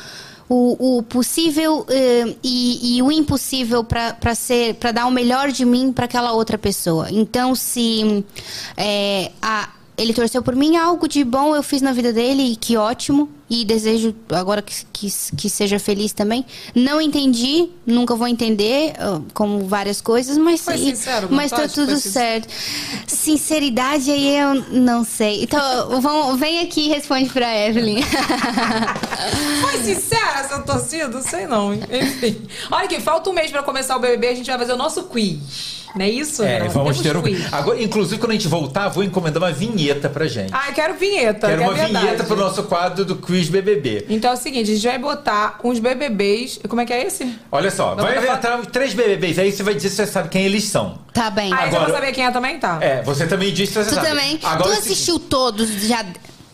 o, 0.49 0.99
o 0.99 1.03
possível 1.03 1.87
eh, 1.89 2.35
e, 2.43 2.97
e 2.99 3.03
o 3.03 3.11
impossível 3.11 3.83
para 3.85 4.35
ser 4.35 4.75
para 4.75 4.93
dar 4.93 5.07
o 5.07 5.11
melhor 5.11 5.51
de 5.51 5.65
mim 5.65 5.93
para 5.93 6.05
aquela 6.05 6.33
outra 6.33 6.59
pessoa 6.59 7.07
então 7.11 7.55
se 7.55 8.23
eh, 8.77 9.31
a- 9.41 9.71
ele 10.03 10.13
torceu 10.13 10.43
por 10.43 10.57
mim 10.57 10.77
algo 10.77 11.07
de 11.09 11.23
bom 11.25 11.55
eu 11.55 11.63
fiz 11.63 11.81
na 11.81 11.93
vida 11.93 12.13
dele 12.13 12.53
e 12.53 12.57
que 12.57 12.77
ótimo 12.77 13.29
e 13.61 13.65
desejo 13.65 14.15
agora 14.31 14.63
que, 14.63 14.75
que, 14.93 15.13
que 15.37 15.51
seja 15.51 15.79
feliz 15.79 16.13
também 16.13 16.45
não 16.75 17.01
entendi 17.01 17.69
nunca 17.87 18.15
vou 18.15 18.27
entender 18.27 18.95
ah, 18.99 19.21
como 19.35 19.67
várias 19.67 20.01
coisas 20.01 20.39
mas 20.39 20.61
Foi 20.63 20.75
e- 20.77 20.97
sincero, 20.97 21.29
mas 21.31 21.51
tá 21.51 21.59
Montage? 21.59 21.75
Foi 21.75 21.85
tudo 21.87 21.97
sincero. 21.99 22.45
certo 22.45 22.49
sinceridade 23.07 24.11
aí 24.11 24.37
eu 24.39 24.55
não 24.73 25.05
sei 25.05 25.43
então 25.43 26.01
vamos, 26.01 26.39
vem 26.41 26.61
aqui 26.61 26.87
e 26.87 26.89
responde 26.89 27.29
para 27.31 27.55
Evelyn 27.67 28.03
Foi 29.63 29.79
sincera 29.83 30.41
essa 30.41 30.59
torcida? 30.61 31.09
Não 31.09 31.23
sei 31.23 31.47
não. 31.47 31.73
Enfim. 31.75 32.41
Olha 32.71 32.85
aqui, 32.85 33.01
falta 33.01 33.31
um 33.31 33.33
mês 33.33 33.51
pra 33.51 33.63
começar 33.63 33.97
o 33.97 34.01
BBB, 34.01 34.29
a 34.29 34.35
gente 34.35 34.47
vai 34.47 34.59
fazer 34.59 34.73
o 34.73 34.77
nosso 34.77 35.05
quiz. 35.05 35.83
Não 35.95 36.05
é 36.05 36.11
isso? 36.11 36.43
É, 36.43 36.59
Nós 36.61 36.73
vamos 36.73 36.99
temos 37.01 37.03
ter 37.03 37.17
um. 37.17 37.23
quiz. 37.23 37.53
Agora, 37.53 37.83
inclusive, 37.83 38.19
quando 38.19 38.31
a 38.31 38.35
gente 38.35 38.49
voltar, 38.49 38.89
vou 38.89 39.05
encomendar 39.05 39.43
uma 39.43 39.53
vinheta 39.53 40.09
pra 40.09 40.27
gente. 40.27 40.51
Ah, 40.53 40.69
eu 40.69 40.75
quero 40.75 40.95
vinheta. 40.95 41.47
Quero 41.49 41.59
que 41.59 41.65
é 41.65 41.69
uma 41.69 41.75
verdade. 41.75 42.07
vinheta 42.07 42.25
pro 42.25 42.37
nosso 42.37 42.63
quadro 42.65 43.05
do 43.05 43.17
Quiz 43.17 43.42
BBB. 43.49 44.07
Então 44.09 44.31
é 44.31 44.35
o 44.35 44.37
seguinte, 44.37 44.71
a 44.71 44.75
gente 44.75 44.87
vai 44.87 44.99
botar 44.99 45.59
uns 45.65 45.79
BBBs. 45.79 46.61
Como 46.69 46.81
é 46.81 46.87
que 46.87 46.93
é 46.93 47.07
esse? 47.07 47.35
Olha 47.51 47.71
só, 47.71 47.95
Vamos 47.95 48.05
vai 48.05 48.21
botar- 48.21 48.37
entrar 48.37 48.67
três 48.67 48.95
BBBs, 48.95 49.39
aí 49.39 49.53
você 49.53 49.63
vai 49.63 49.75
dizer 49.75 49.91
se 49.91 49.97
você 49.97 50.07
sabe 50.07 50.29
quem 50.29 50.45
eles 50.45 50.65
são. 50.65 50.99
tá 51.13 51.31
bem 51.31 51.53
Ah, 51.53 51.57
você 51.57 51.63
Agora- 51.77 51.85
vai 51.85 52.01
saber 52.01 52.13
quem 52.13 52.25
é 52.25 52.31
também? 52.31 52.59
Tá. 52.59 52.79
É, 52.81 53.03
você 53.03 53.27
também 53.27 53.53
disse 53.53 53.73
se 53.75 53.79
você 53.85 53.91
Tu 53.91 53.95
sabe. 53.95 54.07
também? 54.09 54.39
Agora, 54.43 54.63
tu 54.63 54.69
é 54.69 54.73
o 54.73 54.75
seguinte, 54.77 54.93
assistiu 54.93 55.19
todos 55.19 55.69
já. 55.87 56.05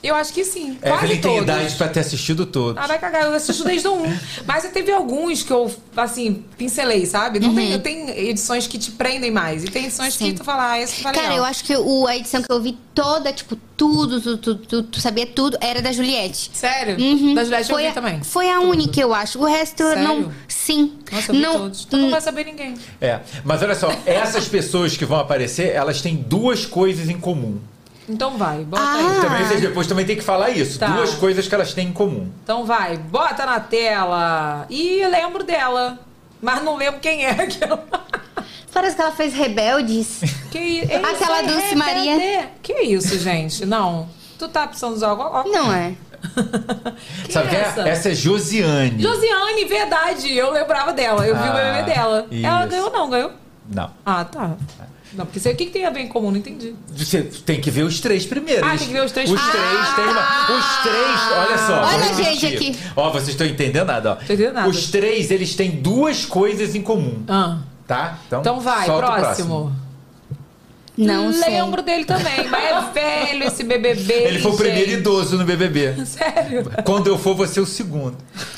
Eu 0.02 0.14
acho 0.14 0.32
que 0.32 0.44
sim. 0.44 0.78
É, 0.80 0.90
Quase 0.90 1.04
Evelyn 1.06 1.20
tem 1.20 1.30
todos. 1.32 1.42
idade 1.42 1.74
pra 1.74 1.88
ter 1.88 2.00
assistido 2.00 2.46
todos. 2.46 2.80
Ah, 2.82 2.86
vai 2.86 2.98
cagar, 2.98 3.22
eu 3.24 3.32
assisto 3.34 3.64
desde 3.64 3.88
o 3.88 3.94
1. 3.94 4.18
Mas 4.46 4.62
teve 4.70 4.92
alguns 4.92 5.42
que 5.42 5.52
eu, 5.52 5.68
assim, 5.96 6.44
pincelei, 6.56 7.04
sabe? 7.04 7.40
Não 7.40 7.52
tem, 7.54 7.78
tem 7.80 8.10
edições 8.28 8.66
que 8.68 8.78
te 8.78 8.92
prendem 8.92 9.30
mais. 9.30 9.64
E 9.64 9.66
tem 9.68 9.86
edições 9.86 10.14
Uhum. 10.14 10.26
Sim. 10.26 10.32
que 10.32 10.38
tu 10.38 10.44
fala, 10.44 10.70
ah, 10.72 10.80
esse 10.80 10.98
legal. 11.04 11.14
Cara, 11.22 11.34
eu 11.34 11.44
acho 11.44 11.64
que 11.64 11.76
o, 11.76 12.06
a 12.06 12.16
edição 12.16 12.40
que 12.42 12.50
eu 12.52 12.60
vi 12.60 12.78
toda, 12.94 13.32
tipo, 13.32 13.56
tudo, 13.76 14.20
tudo, 14.20 14.38
tudo, 14.38 14.66
tudo, 14.66 14.88
tu 14.88 15.00
sabia 15.00 15.26
tudo, 15.26 15.58
era 15.60 15.82
da 15.82 15.90
Juliette. 15.92 16.50
Sério? 16.52 16.96
Uhum. 16.98 17.34
Da 17.34 17.42
Juliette 17.44 17.68
eu 17.70 17.74
foi 17.76 17.82
vi 17.82 17.88
a, 17.88 17.92
também. 17.92 18.22
Foi 18.22 18.48
a 18.50 18.60
única, 18.60 19.00
eu 19.00 19.12
acho. 19.12 19.38
O 19.40 19.44
resto 19.44 19.82
eu 19.82 19.88
Sério? 19.88 20.04
não. 20.04 20.32
Sim. 20.46 20.92
Nossa, 21.10 21.30
eu 21.30 21.34
vi 21.34 21.40
não, 21.40 21.52
todos. 21.58 21.84
Tu 21.84 21.96
não 21.96 22.10
vai 22.10 22.20
saber 22.20 22.44
ninguém. 22.44 22.74
É, 23.00 23.18
mas 23.44 23.62
olha 23.62 23.74
só, 23.74 23.92
essas 24.06 24.46
pessoas 24.46 24.96
que 24.96 25.04
vão 25.04 25.18
aparecer, 25.18 25.72
elas 25.74 26.00
têm 26.00 26.14
duas 26.16 26.64
coisas 26.64 27.08
em 27.08 27.18
comum. 27.18 27.58
Então 28.08 28.38
vai, 28.38 28.64
bota 28.64 28.82
Ah. 28.82 28.94
aí. 28.94 29.20
Também 29.20 29.44
vocês 29.46 29.60
depois 29.60 29.86
também 29.86 30.06
tem 30.06 30.16
que 30.16 30.22
falar 30.22 30.50
isso. 30.50 30.78
Tá. 30.78 30.86
Duas 30.88 31.14
coisas 31.14 31.46
que 31.46 31.54
elas 31.54 31.74
têm 31.74 31.88
em 31.88 31.92
comum. 31.92 32.30
Então 32.42 32.64
vai, 32.64 32.96
bota 32.96 33.44
na 33.44 33.60
tela. 33.60 34.66
Ih, 34.70 35.06
lembro 35.06 35.44
dela. 35.44 35.98
Mas 36.40 36.62
não 36.62 36.76
lembro 36.76 37.00
quem 37.00 37.24
é 37.24 37.30
aquela. 37.42 37.84
Parece 38.72 38.94
que 38.96 39.02
ela 39.02 39.10
fez 39.12 39.34
rebeldes. 39.34 40.20
Que 40.50 40.80
é 40.90 40.96
Aquela 40.96 41.12
isso 41.12 41.32
aí, 41.32 41.46
Dulce 41.48 41.74
Maria. 41.74 42.16
Rebelde. 42.16 42.48
Que 42.62 42.72
isso, 42.82 43.18
gente? 43.18 43.66
Não. 43.66 44.08
Tu 44.38 44.48
tá 44.48 44.66
precisando 44.68 44.94
usar 44.94 45.08
alguma 45.08 45.30
coisa? 45.42 45.50
Não 45.58 45.72
é. 45.72 45.94
Quem 47.24 47.30
Sabe 47.32 47.48
quem 47.48 47.58
é? 47.58 47.62
essa? 47.62 47.88
Essa 47.88 48.08
é 48.10 48.14
Josiane. 48.14 49.00
Josiane, 49.02 49.64
verdade. 49.64 50.32
Eu 50.36 50.50
lembrava 50.52 50.92
dela. 50.92 51.26
Eu 51.26 51.34
vi 51.36 51.42
o 51.42 51.44
Ah, 51.44 51.54
BBB 51.54 51.82
dela. 51.94 52.26
Ela 52.30 52.60
isso. 52.60 52.68
ganhou 52.70 52.90
não, 52.90 53.10
ganhou? 53.10 53.32
Não. 53.68 53.90
Ah, 54.04 54.24
tá. 54.24 54.56
Não, 55.12 55.24
porque 55.24 55.38
isso 55.38 55.48
aí, 55.48 55.54
o 55.54 55.56
que, 55.56 55.66
que 55.66 55.72
tem 55.72 55.86
a 55.86 55.90
ver 55.90 56.00
em 56.00 56.08
comum? 56.08 56.30
Não 56.30 56.38
entendi. 56.38 56.74
Você 56.94 57.22
tem 57.22 57.60
que 57.60 57.70
ver 57.70 57.82
os 57.82 58.00
três 58.00 58.26
primeiros. 58.26 58.62
Ah, 58.62 58.76
tem 58.76 58.86
que 58.86 58.92
ver 58.92 59.04
os 59.04 59.12
três 59.12 59.30
Os 59.30 59.40
primeiros. 59.40 59.68
três 59.70 59.94
tem 59.94 60.04
uma. 60.04 60.58
Os 60.58 60.76
três, 60.82 61.20
olha 61.36 61.58
só. 61.58 61.82
Olha 61.84 62.10
a 62.10 62.12
gente 62.12 62.46
aqui. 62.46 62.78
Ó, 62.94 63.10
vocês 63.10 63.30
estão 63.30 63.46
entendendo 63.46 63.86
nada, 63.86 64.12
ó. 64.12 64.14
Tô 64.16 64.24
entendendo 64.24 64.54
nada. 64.54 64.68
Os 64.68 64.90
três, 64.90 65.30
eles 65.30 65.54
têm 65.54 65.70
duas 65.70 66.24
coisas 66.26 66.74
em 66.74 66.82
comum. 66.82 67.22
Ah. 67.28 67.58
Tá? 67.86 68.18
Então 68.26 68.60
vai, 68.60 68.84
solta 68.86 69.08
o 69.08 69.14
próximo. 69.14 69.72
Não 70.98 71.32
sei. 71.32 71.54
Lembro 71.54 71.80
dele 71.80 72.04
também, 72.04 72.48
mas 72.50 72.64
é 72.64 72.92
velho 72.92 73.44
esse 73.44 73.62
BBB. 73.62 74.12
Ele 74.12 74.40
foi 74.40 74.50
o 74.50 74.56
primeiro 74.56 74.90
idoso 74.90 75.38
no 75.38 75.44
BBB. 75.44 75.94
Sério? 76.04 76.70
Quando 76.84 77.06
eu 77.06 77.16
for, 77.16 77.34
você 77.36 77.60
é 77.60 77.62
o 77.62 77.66
segundo. 77.66 78.16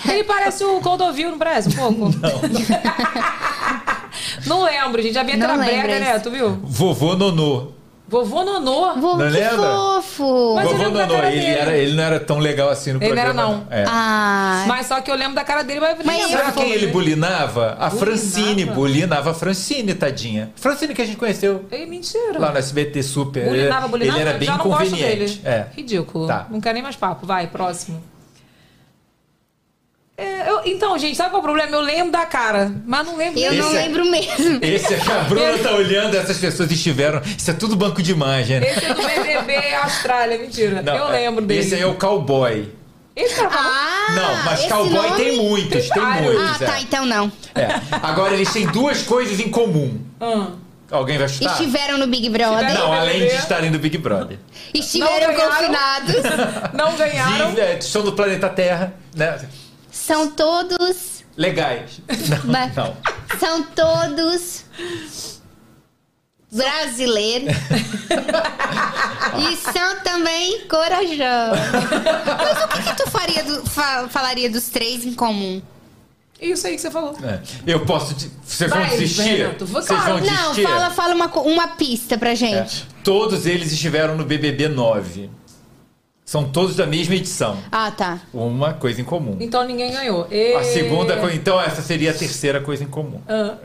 Ele 0.08 0.24
parece 0.24 0.64
o 0.64 0.80
Clodovil, 0.80 1.30
não 1.30 1.38
parece 1.38 1.68
um 1.68 1.72
pouco? 1.72 2.00
Não. 2.18 2.40
não 4.46 4.64
lembro, 4.64 5.00
gente. 5.02 5.18
A 5.18 5.24
Bianca 5.24 5.46
Não 5.46 5.54
era 5.54 5.64
lembro 5.72 5.88
brega, 5.88 6.00
né? 6.00 6.18
Tu 6.18 6.30
viu? 6.30 6.58
Vovô 6.62 7.14
Nonô. 7.16 7.72
Vovô 8.08 8.42
Nonô. 8.42 8.94
Vô, 8.94 9.16
Não 9.16 9.18
que 9.18 9.32
lembra? 9.38 9.56
fofo. 9.70 10.54
Mas 10.56 10.64
eu 10.64 10.70
Vovô 10.72 10.82
lembro 10.82 10.98
da 10.98 11.06
Nonô, 11.06 11.14
cara 11.20 11.30
ele, 11.32 11.40
dele. 11.42 11.58
era, 11.58 11.76
ele 11.76 11.94
não 11.94 12.02
era 12.02 12.18
tão 12.18 12.38
legal 12.40 12.68
assim 12.68 12.92
no 12.92 13.00
Ele 13.00 13.14
não 13.14 13.22
era, 13.22 13.32
programa. 13.32 13.64
não. 13.70 13.76
É. 13.76 13.84
Ah. 13.86 14.64
Mas 14.66 14.86
só 14.86 15.00
que 15.00 15.08
eu 15.08 15.14
lembro 15.14 15.34
da 15.36 15.44
cara 15.44 15.62
dele, 15.62 15.78
mas, 15.78 15.96
Mas 16.04 16.16
lembro 16.28 16.44
Sabe 16.44 16.52
quem 16.56 16.72
ele 16.72 16.88
bulinava? 16.88 17.66
A 17.78 17.88
Bulinava? 17.88 17.96
Francine. 17.98 18.64
Bulinava 18.64 19.30
a 19.30 19.34
Francine, 19.34 19.94
tadinha. 19.94 20.50
Francine 20.56 20.92
que 20.92 21.02
a 21.02 21.04
gente 21.06 21.18
conheceu 21.18 21.64
Ei, 21.70 21.86
mentira. 21.86 22.36
lá 22.36 22.50
no 22.50 22.58
SBT 22.58 23.00
Super. 23.04 23.44
Bulinava, 23.44 23.82
ele, 23.84 23.90
bulinava. 23.92 24.18
ele 24.20 24.28
era 24.28 24.38
bem 24.38 24.46
Já 24.48 24.56
não 24.56 24.64
gosto 24.64 24.90
conveniente. 24.90 25.16
dele. 25.36 25.40
É. 25.44 25.66
Ridículo. 25.76 26.26
Tá. 26.26 26.46
Não 26.50 26.60
quero 26.60 26.74
nem 26.74 26.82
mais 26.82 26.96
papo. 26.96 27.24
Vai, 27.24 27.46
próximo. 27.46 28.02
É, 30.20 30.50
eu- 30.50 30.60
então, 30.66 30.98
gente, 30.98 31.16
sabe 31.16 31.30
qual 31.30 31.38
é 31.38 31.40
o 31.40 31.42
problema? 31.42 31.74
Eu 31.76 31.80
lembro 31.80 32.12
da 32.12 32.26
cara, 32.26 32.70
mas 32.86 33.06
não 33.06 33.16
lembro 33.16 33.40
Eu 33.40 33.50
dele. 33.50 33.62
não 33.62 33.70
é- 33.70 33.82
lembro 33.82 34.04
mesmo. 34.10 34.58
Esse 34.62 34.94
é 34.94 34.98
que 34.98 35.10
a 35.10 35.20
Bruna 35.20 35.58
tá 35.58 35.72
olhando, 35.72 36.16
essas 36.16 36.36
pessoas 36.38 36.70
estiveram. 36.70 37.22
Isso 37.36 37.50
é 37.50 37.54
tudo 37.54 37.74
banco 37.76 38.02
de 38.02 38.12
imagem, 38.12 38.60
né? 38.60 38.70
Esse 38.70 38.84
é 38.84 38.94
do 38.94 39.02
BBB 39.02 39.74
Austrália, 39.76 40.38
mentira. 40.38 40.82
Não, 40.82 40.94
eu 40.96 41.08
é- 41.08 41.12
lembro 41.20 41.44
dele. 41.44 41.60
Esse 41.60 41.74
aí 41.74 41.80
é 41.80 41.86
o 41.86 41.94
cowboy. 41.94 42.68
Esse 43.16 43.34
falou- 43.34 43.50
Ah, 43.52 44.06
não, 44.14 44.44
mas 44.44 44.64
cowboy 44.66 45.08
nome? 45.10 45.16
tem 45.16 45.36
muitos, 45.36 45.88
tem 45.88 46.02
vários. 46.02 46.34
muitos. 46.34 46.62
Ah, 46.62 46.64
é. 46.64 46.66
tá, 46.66 46.80
então 46.80 47.04
não. 47.06 47.32
É. 47.54 47.68
Agora 48.02 48.34
eles 48.34 48.52
têm 48.52 48.66
duas 48.66 49.02
coisas 49.02 49.40
em 49.40 49.48
comum. 49.50 50.00
Ah. 50.20 50.48
Alguém 50.90 51.18
vai 51.18 51.28
chutar? 51.28 51.52
Estiveram 51.52 51.98
no 51.98 52.06
Big 52.08 52.28
Brother. 52.28 52.62
Estiveram- 52.66 52.88
Não, 52.88 52.92
além 52.92 53.20
de 53.20 53.34
estarem 53.34 53.70
no 53.70 53.78
Big 53.78 53.96
Brother. 53.98 54.38
Estiveram 54.74 55.28
Não 55.28 55.34
ganharam. 55.36 55.50
confinados. 55.56 56.14
Não 56.74 56.96
ganharam. 56.96 57.48
Vive, 57.50 57.60
é, 57.60 57.80
são 57.80 58.02
do 58.02 58.12
planeta 58.12 58.48
Terra, 58.48 58.92
né? 59.14 59.38
São 59.90 60.30
todos. 60.30 61.24
Legais. 61.36 62.00
Não, 62.28 62.52
Mas- 62.52 62.74
não. 62.76 62.96
São 63.38 63.62
todos. 63.62 64.64
Brasileiros. 66.52 67.54
e 69.38 69.56
são 69.56 70.00
também 70.02 70.66
corajosos. 70.66 71.60
Mas 72.36 72.64
o 72.64 72.68
que, 72.68 72.82
que 72.82 72.96
tu 72.96 73.08
faria 73.10 73.44
do- 73.44 73.64
fa- 73.70 74.08
falaria 74.08 74.50
dos 74.50 74.68
três 74.68 75.04
em 75.06 75.14
comum? 75.14 75.62
Isso 76.40 76.66
aí 76.66 76.74
que 76.74 76.80
você 76.80 76.90
falou. 76.90 77.14
É. 77.22 77.40
Eu 77.66 77.84
posso. 77.86 78.16
Vocês 78.44 78.68
vão 78.70 78.82
desistir? 78.88 79.54
Vocês 79.58 79.86
vão 80.00 80.18
Claro, 80.18 80.24
Não, 80.24 80.50
desistir? 80.50 80.62
fala, 80.62 80.90
fala 80.90 81.14
uma, 81.14 81.26
uma 81.42 81.68
pista 81.68 82.18
pra 82.18 82.30
É. 82.30 82.34
gente. 82.36 82.88
Todos 83.04 83.46
eles 83.46 83.70
estiveram 83.72 84.16
no 84.16 84.24
BBB 84.24 84.68
9. 84.68 85.30
São 86.30 86.44
todos 86.44 86.76
da 86.76 86.86
mesma 86.86 87.16
edição. 87.16 87.58
Ah, 87.72 87.90
tá. 87.90 88.20
Uma 88.32 88.72
coisa 88.72 89.00
em 89.00 89.04
comum. 89.04 89.36
Então 89.40 89.66
ninguém 89.66 89.90
ganhou. 89.90 90.28
E... 90.30 90.54
A 90.54 90.62
segunda 90.62 91.16
coisa. 91.16 91.34
Então, 91.34 91.60
essa 91.60 91.82
seria 91.82 92.12
a 92.12 92.14
terceira 92.14 92.60
coisa 92.60 92.84
em 92.84 92.86
comum. 92.86 93.20
Ah. 93.28 93.56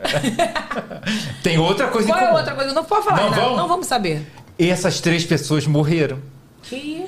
Tem 1.44 1.58
outra 1.58 1.86
coisa 1.86 2.08
Qual 2.08 2.18
em 2.18 2.22
é 2.22 2.26
comum. 2.26 2.38
outra 2.38 2.54
coisa? 2.56 2.74
Não 2.74 2.84
pode 2.84 3.04
falar, 3.04 3.18
Não 3.18 3.30
Renato. 3.30 3.42
vamos? 3.42 3.56
Não 3.56 3.68
vamos 3.68 3.86
saber. 3.86 4.26
Essas 4.58 5.00
três 5.00 5.24
pessoas 5.24 5.64
morreram. 5.64 6.18
Que... 6.64 7.06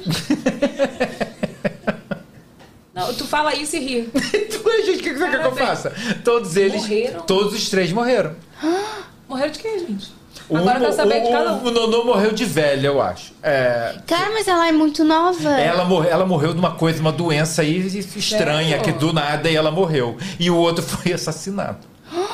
Não, 2.94 3.12
tu 3.14 3.26
fala 3.26 3.52
isso 3.52 3.74
e 3.74 3.80
ri. 3.80 4.10
Ué, 4.14 4.82
gente, 4.84 5.00
o 5.00 5.02
que 5.02 5.14
você 5.14 5.28
quer 5.28 5.40
que 5.40 5.46
eu 5.48 5.56
faça? 5.56 5.92
Todos 6.22 6.54
eles. 6.54 6.82
Morreram? 6.82 7.20
Todos 7.22 7.54
os 7.54 7.68
três 7.68 7.90
morreram. 7.90 8.36
Morreram 9.28 9.50
de 9.50 9.58
quê, 9.58 9.76
gente? 9.80 10.17
Agora 10.50 10.76
eu 10.76 10.80
quero 10.80 10.92
Um- 10.92 10.96
saber 10.96 11.20
de 11.22 11.30
cada 11.30 11.52
o, 11.52 11.56
um. 11.56 11.66
o 11.66 11.70
Nonô 11.70 12.04
morreu 12.04 12.32
de 12.32 12.44
velha, 12.44 12.86
eu 12.88 13.00
acho. 13.02 13.32
É, 13.42 13.94
Cara, 14.06 14.30
mas 14.32 14.46
ela 14.48 14.68
é 14.68 14.72
muito 14.72 15.04
nova. 15.04 15.50
ela, 15.60 15.84
morreu, 15.84 16.10
ela 16.10 16.26
morreu 16.26 16.52
de 16.52 16.58
uma 16.58 16.72
coisa, 16.72 17.00
uma 17.00 17.12
doença 17.12 17.62
aí 17.62 17.78
estranha, 17.98 18.78
Sério? 18.78 18.84
que 18.84 18.92
do 18.92 19.12
nada 19.12 19.48
e 19.50 19.56
ela 19.56 19.70
morreu. 19.70 20.16
E 20.38 20.50
o 20.50 20.56
outro 20.56 20.82
foi 20.86 21.12
assassinado. 21.12 21.78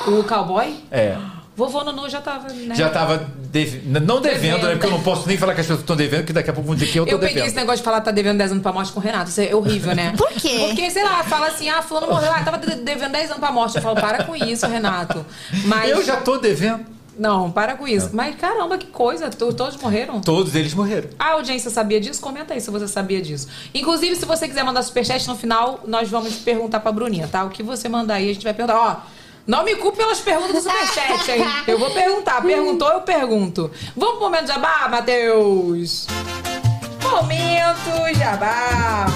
O 0.06 0.22
cowboy? 0.24 0.74
É. 0.90 1.16
Vovô 1.56 1.84
Nonô 1.84 2.08
já 2.08 2.20
tava, 2.20 2.48
né? 2.52 2.74
Já 2.74 2.88
tava. 2.90 3.28
dev- 3.36 3.82
Não 3.86 4.20
devendo, 4.20 4.22
Devendo. 4.22 4.62
né? 4.66 4.70
Porque 4.72 4.86
eu 4.86 4.90
não 4.90 5.00
posso 5.00 5.28
nem 5.28 5.36
falar 5.36 5.54
que 5.54 5.60
as 5.60 5.66
pessoas 5.66 5.80
estão 5.82 5.94
devendo, 5.94 6.24
que 6.24 6.32
daqui 6.32 6.50
a 6.50 6.52
pouco 6.52 6.66
vão 6.66 6.74
dizer 6.74 6.90
que 6.90 6.98
eu 6.98 7.04
tô 7.06 7.12
Eu 7.12 7.18
peguei 7.20 7.34
devendo. 7.34 7.46
esse 7.46 7.56
negócio 7.56 7.78
de 7.78 7.84
falar 7.84 8.00
que 8.00 8.06
tá 8.06 8.10
devendo 8.10 8.38
10 8.38 8.50
anos 8.50 8.62
pra 8.62 8.72
morte 8.72 8.90
com 8.90 8.98
o 8.98 9.02
Renato. 9.02 9.30
Isso 9.30 9.40
é 9.40 9.54
horrível, 9.54 9.94
né? 9.94 10.12
Por 10.18 10.30
quê? 10.30 10.64
Porque, 10.66 10.90
sei 10.90 11.04
lá, 11.04 11.22
fala 11.22 11.46
assim, 11.46 11.68
ah, 11.68 11.80
fulano 11.80 12.08
morreu, 12.08 12.32
ah, 12.32 12.42
tava 12.42 12.58
de- 12.58 12.74
devendo 12.82 13.12
10 13.12 13.26
anos 13.30 13.38
pra 13.38 13.52
morte. 13.52 13.76
Eu 13.76 13.82
falo, 13.82 13.94
para 13.94 14.24
com 14.24 14.34
isso, 14.34 14.66
Renato. 14.66 15.24
Mas. 15.66 15.90
Eu 15.90 16.02
já 16.04 16.16
tô 16.16 16.38
devendo. 16.38 16.86
Não, 17.18 17.50
para 17.50 17.76
com 17.76 17.86
isso. 17.86 18.10
Mas 18.12 18.34
caramba, 18.36 18.76
que 18.76 18.86
coisa. 18.86 19.30
to- 19.30 19.52
Todos 19.54 19.76
morreram? 19.80 20.20
Todos 20.20 20.54
eles 20.54 20.74
morreram. 20.74 21.08
A 21.18 21.32
audiência 21.32 21.70
sabia 21.70 22.00
disso? 22.00 22.20
Comenta 22.20 22.54
aí 22.54 22.60
se 22.60 22.70
você 22.70 22.88
sabia 22.88 23.22
disso. 23.22 23.46
Inclusive, 23.72 24.16
se 24.16 24.24
você 24.24 24.48
quiser 24.48 24.64
mandar 24.64 24.82
superchat 24.82 25.26
no 25.28 25.36
final, 25.36 25.80
nós 25.86 26.08
vamos 26.08 26.34
perguntar 26.36 26.80
pra 26.80 26.90
Bruninha, 26.90 27.28
tá? 27.30 27.44
O 27.44 27.50
que 27.50 27.62
você 27.62 27.88
mandar 27.88 28.14
aí, 28.14 28.30
a 28.30 28.32
gente 28.34 28.42
vai 28.44 28.52
perguntar. 28.54 28.80
Ó, 28.80 28.96
não 29.46 29.62
me 29.64 29.76
culpe 29.76 29.98
pelas 29.98 30.20
perguntas 30.20 30.64
do 30.64 30.70
superchat, 30.70 31.30
hein? 31.30 31.44
Eu 31.68 31.78
vou 31.78 31.90
perguntar. 31.90 32.42
Perguntou, 32.42 32.88
eu 32.90 33.00
pergunto. 33.02 33.70
Vamos 33.96 34.14
pro 34.16 34.24
momento 34.24 34.46
jabá, 34.48 34.88
Matheus? 34.88 36.06
Momento 37.02 38.18
jabá. 38.18 39.06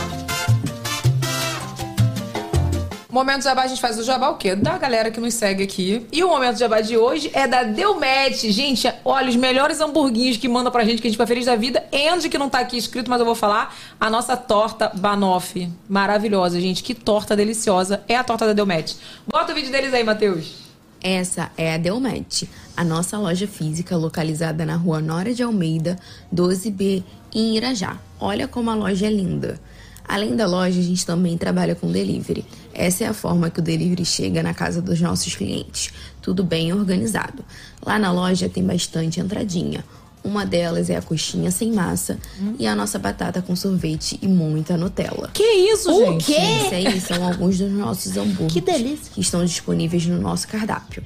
Momento 3.19 3.43
Jabá, 3.43 3.63
a 3.63 3.67
gente 3.67 3.81
faz 3.81 3.99
o 3.99 4.05
jabá 4.05 4.29
o 4.29 4.37
quê? 4.37 4.55
Da 4.55 4.79
galera 4.79 5.11
que 5.11 5.19
nos 5.19 5.35
segue 5.35 5.65
aqui. 5.65 6.07
E 6.13 6.23
o 6.23 6.29
Momento 6.29 6.57
Jabá 6.57 6.81
de 6.81 6.97
hoje 6.97 7.29
é 7.35 7.49
da 7.49 7.65
Delmet. 7.65 8.49
Gente, 8.53 8.89
olha, 9.05 9.29
os 9.29 9.35
melhores 9.35 9.81
hamburguinhos 9.81 10.37
que 10.37 10.47
manda 10.47 10.71
pra 10.71 10.85
gente, 10.85 11.03
que 11.03 11.09
a 11.09 11.11
gente 11.11 11.17
fica 11.17 11.27
feliz 11.27 11.45
da 11.47 11.57
vida. 11.57 11.85
Andy, 11.93 12.29
que 12.29 12.39
não 12.39 12.49
tá 12.49 12.61
aqui 12.61 12.79
escrito, 12.79 13.11
mas 13.11 13.19
eu 13.19 13.27
vou 13.27 13.35
falar. 13.35 13.75
A 13.99 14.09
nossa 14.09 14.37
torta 14.37 14.93
Banoff. 14.95 15.69
Maravilhosa, 15.89 16.61
gente. 16.61 16.81
Que 16.81 16.95
torta 16.95 17.35
deliciosa. 17.35 18.05
É 18.07 18.15
a 18.15 18.23
torta 18.23 18.47
da 18.47 18.53
Delmet. 18.53 18.97
Bota 19.27 19.51
o 19.51 19.55
vídeo 19.57 19.73
deles 19.73 19.93
aí, 19.93 20.05
Matheus. 20.05 20.69
Essa 21.03 21.51
é 21.57 21.75
a 21.75 21.77
Delmet, 21.77 22.49
a 22.77 22.85
nossa 22.85 23.19
loja 23.19 23.49
física 23.49 23.97
localizada 23.97 24.65
na 24.65 24.77
rua 24.77 25.01
Nora 25.01 25.33
de 25.33 25.43
Almeida, 25.43 25.97
12B, 26.33 27.03
em 27.35 27.57
Irajá. 27.57 27.99
Olha 28.21 28.47
como 28.47 28.71
a 28.71 28.75
loja 28.75 29.07
é 29.07 29.11
linda. 29.11 29.61
Além 30.09 30.35
da 30.35 30.47
loja, 30.47 30.81
a 30.81 30.83
gente 30.83 31.05
também 31.05 31.37
trabalha 31.37 31.75
com 31.75 31.93
delivery. 31.93 32.43
Essa 32.79 33.05
é 33.05 33.07
a 33.09 33.13
forma 33.13 33.51
que 33.51 33.59
o 33.59 33.63
delivery 33.63 34.05
chega 34.05 34.41
na 34.43 34.55
casa 34.55 34.81
dos 34.81 35.01
nossos 35.01 35.35
clientes. 35.35 35.91
Tudo 36.23 36.45
bem 36.45 36.73
organizado. 36.73 37.45
Lá 37.85 37.99
na 37.99 38.13
loja 38.13 38.49
tem 38.49 38.63
bastante 38.65 39.19
entradinha. 39.19 39.85
Uma 40.23 40.47
delas 40.47 40.89
é 40.91 40.97
a 40.97 41.03
coxinha 41.03 41.51
sem 41.51 41.73
massa 41.73 42.19
e 42.59 42.67
a 42.67 42.75
nossa 42.75 42.99
batata 42.99 43.41
com 43.43 43.57
sorvete 43.57 44.19
e 44.23 44.29
muita 44.29 44.77
Nutella. 44.77 45.31
Que 45.33 45.43
isso, 45.43 45.91
O 45.91 46.13
gente? 46.13 46.27
quê? 46.27 46.33
Esses 46.35 46.73
aí 46.73 47.01
são 47.01 47.27
alguns 47.27 47.59
dos 47.59 47.71
nossos 47.73 48.17
hambúrgueres 48.17 48.53
Que 48.53 48.61
delícia. 48.61 49.13
que 49.15 49.21
estão 49.21 49.45
disponíveis 49.45 50.07
no 50.07 50.21
nosso 50.21 50.47
cardápio. 50.49 51.03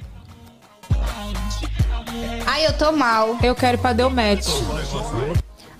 Ai, 2.45 2.65
eu 2.67 2.73
tô 2.77 2.91
mal. 2.91 3.37
Eu 3.41 3.55
quero 3.55 3.77
ir 3.77 3.81
pra 3.81 3.93
Delmet. 3.93 4.45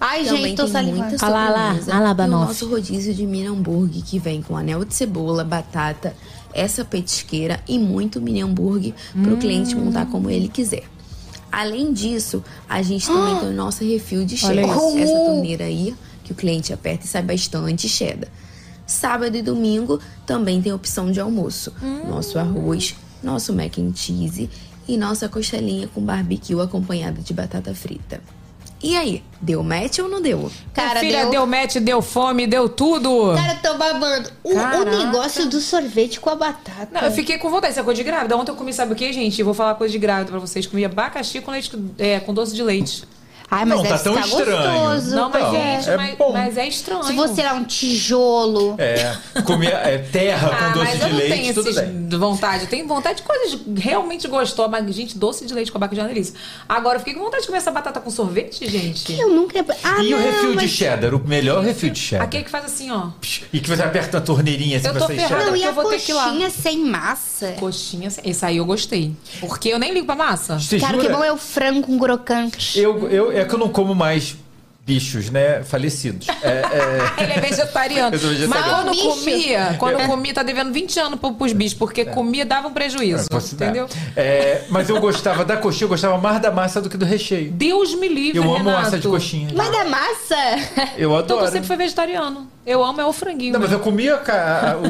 Ai, 0.06 0.26
Também 0.26 0.48
gente, 0.48 0.58
tô 0.58 0.64
tem 0.64 0.74
salivando. 0.74 1.16
Ah 1.22 1.30
lá, 1.30 1.46
ah 1.90 2.00
lá, 2.02 2.10
e 2.10 2.12
o 2.12 2.16
Banoff. 2.16 2.48
nosso 2.48 2.68
rodízio 2.70 3.14
de 3.14 3.26
mini 3.26 3.48
hambúrguer 3.48 4.04
que 4.04 4.20
vem 4.20 4.42
com 4.42 4.58
anel 4.58 4.84
de 4.84 4.94
cebola, 4.94 5.46
batata, 5.46 6.14
essa 6.54 6.84
petisqueira 6.84 7.62
e 7.66 7.80
muito 7.80 8.20
mini 8.20 8.42
hambúrguer 8.42 8.94
para 9.14 9.34
o 9.34 9.38
cliente 9.38 9.78
montar 9.78 10.06
como 10.08 10.30
ele 10.30 10.50
quiser. 10.50 10.84
Além 11.50 11.94
disso, 11.94 12.44
a 12.68 12.82
gente 12.82 13.08
também 13.08 13.40
tem 13.40 13.48
o 13.48 13.54
nosso 13.54 13.86
refil 13.86 14.26
de 14.26 14.38
Olha 14.44 14.64
cheddar. 14.68 15.00
Essa 15.00 15.26
torneira 15.26 15.64
aí 15.64 15.96
que 16.26 16.34
o 16.34 16.36
cliente 16.36 16.74
aperta 16.74 17.06
e 17.06 17.08
sai 17.08 17.22
bastante 17.22 17.88
cheddar. 17.88 18.30
Sábado 18.86 19.38
e 19.38 19.42
domingo 19.42 20.02
também 20.26 20.62
tem 20.62 20.74
opção 20.74 21.14
de 21.14 21.22
almoço. 21.22 21.72
Nosso 22.10 22.38
arroz, 22.38 22.94
nosso 23.24 23.54
mac 23.54 23.78
and 23.78 23.94
cheese 23.96 24.50
e 24.86 24.98
nossa 24.98 25.30
costelinha 25.30 25.88
com 25.88 26.02
barbecue 26.02 26.60
acompanhada 26.60 27.22
de 27.22 27.34
batata 27.34 27.74
frita. 27.74 28.20
E 28.84 28.98
aí, 28.98 29.24
deu 29.40 29.64
match 29.64 30.00
ou 30.00 30.10
não 30.10 30.22
deu? 30.22 30.52
Cara, 30.74 31.00
Minha 31.00 31.00
filha 31.00 31.22
deu... 31.22 31.32
deu 31.32 31.48
match, 31.48 31.78
deu 31.78 32.02
fome, 32.02 32.46
deu 32.46 32.68
tudo. 32.68 33.34
Cara, 33.34 33.56
tô 33.56 33.78
babando. 33.78 34.30
O, 34.44 34.52
o 34.52 34.86
negócio 34.86 35.50
do 35.50 35.62
sorvete 35.62 36.20
com 36.20 36.30
a 36.30 36.36
batata. 36.36 36.90
Não, 36.92 37.02
eu 37.02 37.12
fiquei 37.14 37.38
com 37.38 37.50
vontade. 37.50 37.72
Isso 37.72 37.80
é 37.80 37.84
coisa 37.84 37.98
de 37.98 38.04
grávida. 38.04 38.36
Ontem 38.36 38.52
eu 38.52 38.56
comi, 38.58 38.74
sabe 38.74 38.92
o 38.92 38.96
que, 38.96 39.14
gente? 39.14 39.40
Eu 39.40 39.46
vou 39.46 39.54
falar 39.54 39.76
coisa 39.76 39.92
de 39.92 39.98
grávida 39.98 40.32
pra 40.32 40.40
vocês. 40.40 40.68
Comi 40.68 40.84
abacaxi 40.84 41.40
com, 41.40 41.52
leite, 41.52 41.72
é, 41.98 42.20
com 42.20 42.34
doce 42.34 42.54
de 42.54 42.62
leite. 42.62 43.06
Ai, 43.54 43.66
mas 43.66 43.78
Não, 43.78 43.84
tá 43.84 43.90
deve 43.92 44.04
tão 44.04 44.14
ficar 44.16 44.28
estranho. 44.28 44.80
gostoso. 44.80 45.16
Não, 45.16 45.30
mas, 45.30 45.44
Não, 45.44 45.52
gente, 45.52 45.90
é 45.90 45.98
mas, 45.98 46.18
bom. 46.18 46.32
mas 46.34 46.58
é 46.58 46.68
estranho. 46.68 47.04
Se 47.04 47.14
você 47.14 47.42
era 47.42 47.54
um 47.54 47.64
tijolo. 47.64 48.76
É. 48.78 49.16
Comer 49.46 49.74
é, 49.74 49.98
terra 50.00 50.50
Ah, 50.52 50.66
com 50.74 50.80
doce 50.80 50.86
mas 50.92 50.98
de 51.00 51.02
eu 51.06 51.10
não 51.10 51.18
leite, 51.18 51.34
tenho 51.34 51.54
tudo 51.54 51.74
bem. 51.74 52.08
de 52.08 52.16
vontade. 52.18 52.64
Eu 52.64 52.70
tenho 52.70 52.88
vontade 52.88 53.18
de 53.18 53.22
coisas 53.24 53.60
realmente 53.78 54.28
gostosas. 54.28 54.72
Mas, 54.72 54.96
gente, 54.96 55.18
doce 55.18 55.46
de 55.46 55.54
leite 55.54 55.72
com 55.72 55.78
abacaxi 55.78 56.00
é 56.00 56.04
uma 56.04 56.10
delícia. 56.10 56.34
Agora, 56.68 56.96
eu 56.96 57.00
fiquei 57.00 57.14
com 57.14 57.20
vontade 57.22 57.42
de 57.44 57.48
comer 57.48 57.58
essa 57.60 57.72
batata 57.72 58.00
com 58.00 58.10
sorvete, 58.10 58.68
gente. 58.70 59.14
Eu 59.20 59.30
nunca. 59.30 59.64
Ah, 59.84 60.02
E 60.04 60.14
o 60.14 60.18
não, 60.18 60.24
refil 60.26 60.50
de 60.52 60.56
mas- 60.56 60.70
cheddar, 60.72 61.14
o 61.14 61.20
melhor 61.28 61.64
refil 61.64 61.90
de 61.90 62.00
cheddar. 62.00 62.26
Aquele 62.26 62.44
que 62.44 62.50
faz 62.50 62.66
assim, 62.66 62.90
ó. 62.92 63.08
E 63.52 63.60
que 63.60 63.70
você 63.70 63.82
aperta 63.84 64.18
a 64.18 64.22
torneirinha 64.22 64.78
assim 64.78 64.88
Eu 64.88 64.94
pra 64.94 65.08
sair 65.08 65.16
ferrada. 65.18 65.36
cheddar. 65.36 65.48
Não, 65.52 65.56
e 65.56 65.64
a 65.64 65.68
eu 65.68 65.74
vou 65.74 65.86
ter 65.86 66.00
que 66.00 66.12
ir 66.12 66.16
lá. 66.16 66.26
coxinha 66.26 66.50
sem 66.50 66.80
massa? 66.80 67.52
Coxinha. 67.60 68.10
Esse 68.24 68.46
aí 68.46 68.58
eu 68.58 68.66
gostei. 68.66 69.14
Porque 69.40 69.70
eu 69.70 69.78
nem 69.80 69.94
ligo 69.94 70.06
pra 70.06 70.16
massa. 70.16 70.60
Você 70.60 70.80
Cara, 70.80 70.94
jura? 70.96 71.08
que 71.08 71.14
bom 71.14 71.24
é 71.24 71.32
o 71.32 71.38
frango 71.38 71.82
com 71.84 71.98
crocante. 72.00 72.80
Eu, 72.80 73.10
eu, 73.10 73.32
é 73.44 73.48
que 73.48 73.54
eu 73.56 73.60
não 73.60 73.70
como 73.70 73.94
mais 73.94 74.36
bichos, 74.86 75.30
né? 75.30 75.64
Falecidos. 75.64 76.28
É, 76.42 76.50
é... 76.50 77.14
Ele 77.24 77.32
é 77.32 77.40
vegetariano. 77.40 78.14
Eu 78.16 78.20
sou 78.20 78.30
Mas 78.32 78.40
vegetariano. 78.40 78.74
quando 78.84 78.92
Bicho. 78.92 79.08
comia, 79.10 79.76
quando 79.80 80.06
comia, 80.08 80.34
tá 80.34 80.44
devendo 80.44 80.74
20 80.74 81.00
anos 81.00 81.20
pro- 81.22 81.34
pros 81.36 81.54
bichos, 81.54 81.74
porque 81.74 82.04
comia 82.04 82.46
dava 82.46 82.68
um 82.68 82.74
prejuízo. 82.74 83.28
Entendeu? 83.54 83.88
É, 84.14 84.64
mas 84.70 84.90
eu 84.90 85.00
gostava 85.00 85.46
da 85.46 85.56
coxinha, 85.56 85.86
eu 85.86 85.90
gostava 85.90 86.18
mais 86.18 86.42
da 86.42 86.52
massa 86.52 86.82
do 86.82 86.90
que 86.90 86.98
do 86.98 87.06
recheio. 87.06 87.50
Deus 87.52 87.96
me 87.96 88.10
livre, 88.10 88.38
Eu 88.38 88.44
amo 88.44 88.56
Renato. 88.58 88.78
massa 88.84 89.00
de 89.00 89.08
coxinha. 89.08 89.48
Mas 89.56 89.72
da 89.72 89.86
massa? 89.86 90.36
Eu 90.98 91.12
Então 91.12 91.18
adoro. 91.38 91.46
tu 91.46 91.52
sempre 91.54 91.68
foi 91.68 91.78
vegetariano. 91.78 92.52
Eu 92.66 92.84
amo 92.84 93.02
é 93.02 93.06
o 93.06 93.12
franguinho. 93.12 93.54
Não, 93.54 93.60
mas 93.60 93.70
mesmo. 93.70 93.82
eu 93.82 93.84
comia 93.84 94.22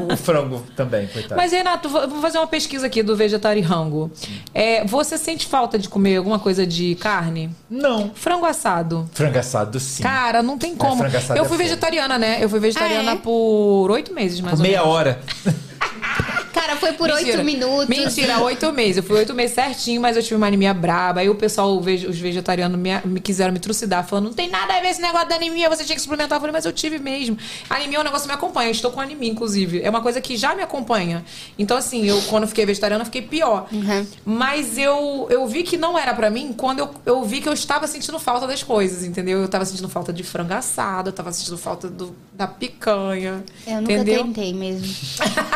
o, 0.10 0.14
o 0.14 0.18
frango 0.18 0.64
também, 0.76 1.08
coitado. 1.08 1.36
Mas, 1.36 1.52
Renato, 1.52 1.90
vou 1.90 2.22
fazer 2.22 2.38
uma 2.38 2.48
pesquisa 2.48 2.86
aqui 2.88 3.02
do 3.02 3.16
vegetariango. 3.16 4.12
É, 4.54 4.84
você 4.86 5.18
sente 5.18 5.48
falta 5.48 5.80
de 5.80 5.90
comer 5.90 6.18
alguma 6.18 6.38
coisa 6.40 6.68
de 6.68 6.96
carne? 6.96 7.50
Não. 7.70 8.12
Frango 8.14 8.46
assado. 8.46 9.10
Frango 9.14 9.40
assado, 9.40 9.80
sim. 9.80 10.04
Cara, 10.04 10.44
não 10.44 10.58
tem 10.58 10.76
como. 10.76 11.04
assado 11.04 11.40
eu 11.40 11.44
é 11.44 11.48
fui 11.48 11.58
fogo. 11.58 11.58
vegetariana, 11.58 12.18
né? 12.20 12.38
Eu 12.42 12.50
fui 12.50 12.60
vegetariana 12.60 13.12
Ah, 13.12 13.16
é? 13.16 13.18
por 13.18 13.90
oito 13.92 14.14
meses, 14.14 14.40
mais 14.40 14.56
Por 14.56 14.60
ou 14.60 14.64
meia 14.68 14.80
menos. 14.80 14.94
hora. 14.96 15.20
Foi 16.84 16.94
por 16.94 17.10
oito 17.10 17.44
minutos. 17.44 17.88
Mentira, 17.88 18.40
oito 18.40 18.72
meses. 18.74 18.98
Eu 18.98 19.04
fui 19.04 19.18
oito 19.18 19.34
meses 19.34 19.56
certinho, 19.56 20.02
mas 20.02 20.18
eu 20.18 20.24
tive 20.24 20.36
uma 20.36 20.48
anemia 20.48 20.74
braba. 20.74 21.22
Aí 21.22 21.30
o 21.30 21.36
pessoal, 21.36 21.78
os 21.78 22.20
vegetarianos, 22.20 22.78
me, 22.78 22.90
me 23.06 23.20
quiseram 23.20 23.54
me 23.54 23.60
trucidar, 23.60 24.06
falando: 24.06 24.26
não 24.26 24.34
tem 24.34 24.50
nada 24.50 24.76
a 24.76 24.82
ver 24.82 24.90
esse 24.90 25.02
negócio 25.02 25.30
da 25.30 25.36
anemia, 25.36 25.70
você 25.70 25.84
tinha 25.84 25.96
que 25.96 26.02
suplementar. 26.02 26.36
Eu 26.36 26.42
falei, 26.42 26.52
mas 26.54 26.66
eu 26.66 26.74
tive 26.74 27.00
mesmo. 27.00 27.38
A 27.70 27.76
anemia 27.76 27.98
é 27.98 28.02
um 28.02 28.04
negócio 28.04 28.24
que 28.24 28.28
me 28.28 28.36
acompanha. 28.36 28.68
Eu 28.68 28.72
estou 28.72 28.92
com 28.92 29.00
anemia, 29.00 29.30
inclusive. 29.30 29.82
É 29.82 29.90
uma 29.90 30.02
coisa 30.02 30.20
que 30.20 30.36
já 30.36 30.54
me 30.56 30.62
acompanha. 30.62 31.24
Então, 31.58 31.78
assim, 31.78 32.06
eu, 32.06 32.22
quando 32.24 32.48
fiquei 32.48 32.66
vegetariana, 32.66 33.06
fiquei 33.06 33.22
pior. 33.22 33.68
Uhum. 33.72 34.08
Mas 34.26 34.78
eu, 34.78 35.28
eu 35.30 35.48
vi 35.48 35.64
que 35.64 35.78
não 35.78 35.98
era 35.98 36.14
pra 36.14 36.30
mim 36.30 36.54
quando 36.54 36.80
eu, 36.80 36.90
eu 37.06 37.24
vi 37.24 37.42
que 37.42 37.48
eu 37.48 37.54
estava 37.54 37.88
sentindo 37.88 38.20
falta 38.20 38.46
das 38.48 38.64
coisas, 38.64 39.04
entendeu? 39.04 39.42
Eu 39.42 39.48
tava 39.48 39.66
sentindo 39.66 39.88
falta 39.88 40.12
de 40.12 40.24
frango 40.24 40.54
assado, 40.54 41.10
eu 41.10 41.14
tava 41.14 41.32
sentindo 41.32 41.58
falta 41.58 41.90
do, 41.90 42.16
da 42.34 42.48
picanha. 42.48 43.44
Eu 43.66 43.82
nunca 43.82 43.94
entendeu? 43.94 44.24
tentei 44.24 44.54
mesmo. 44.54 44.94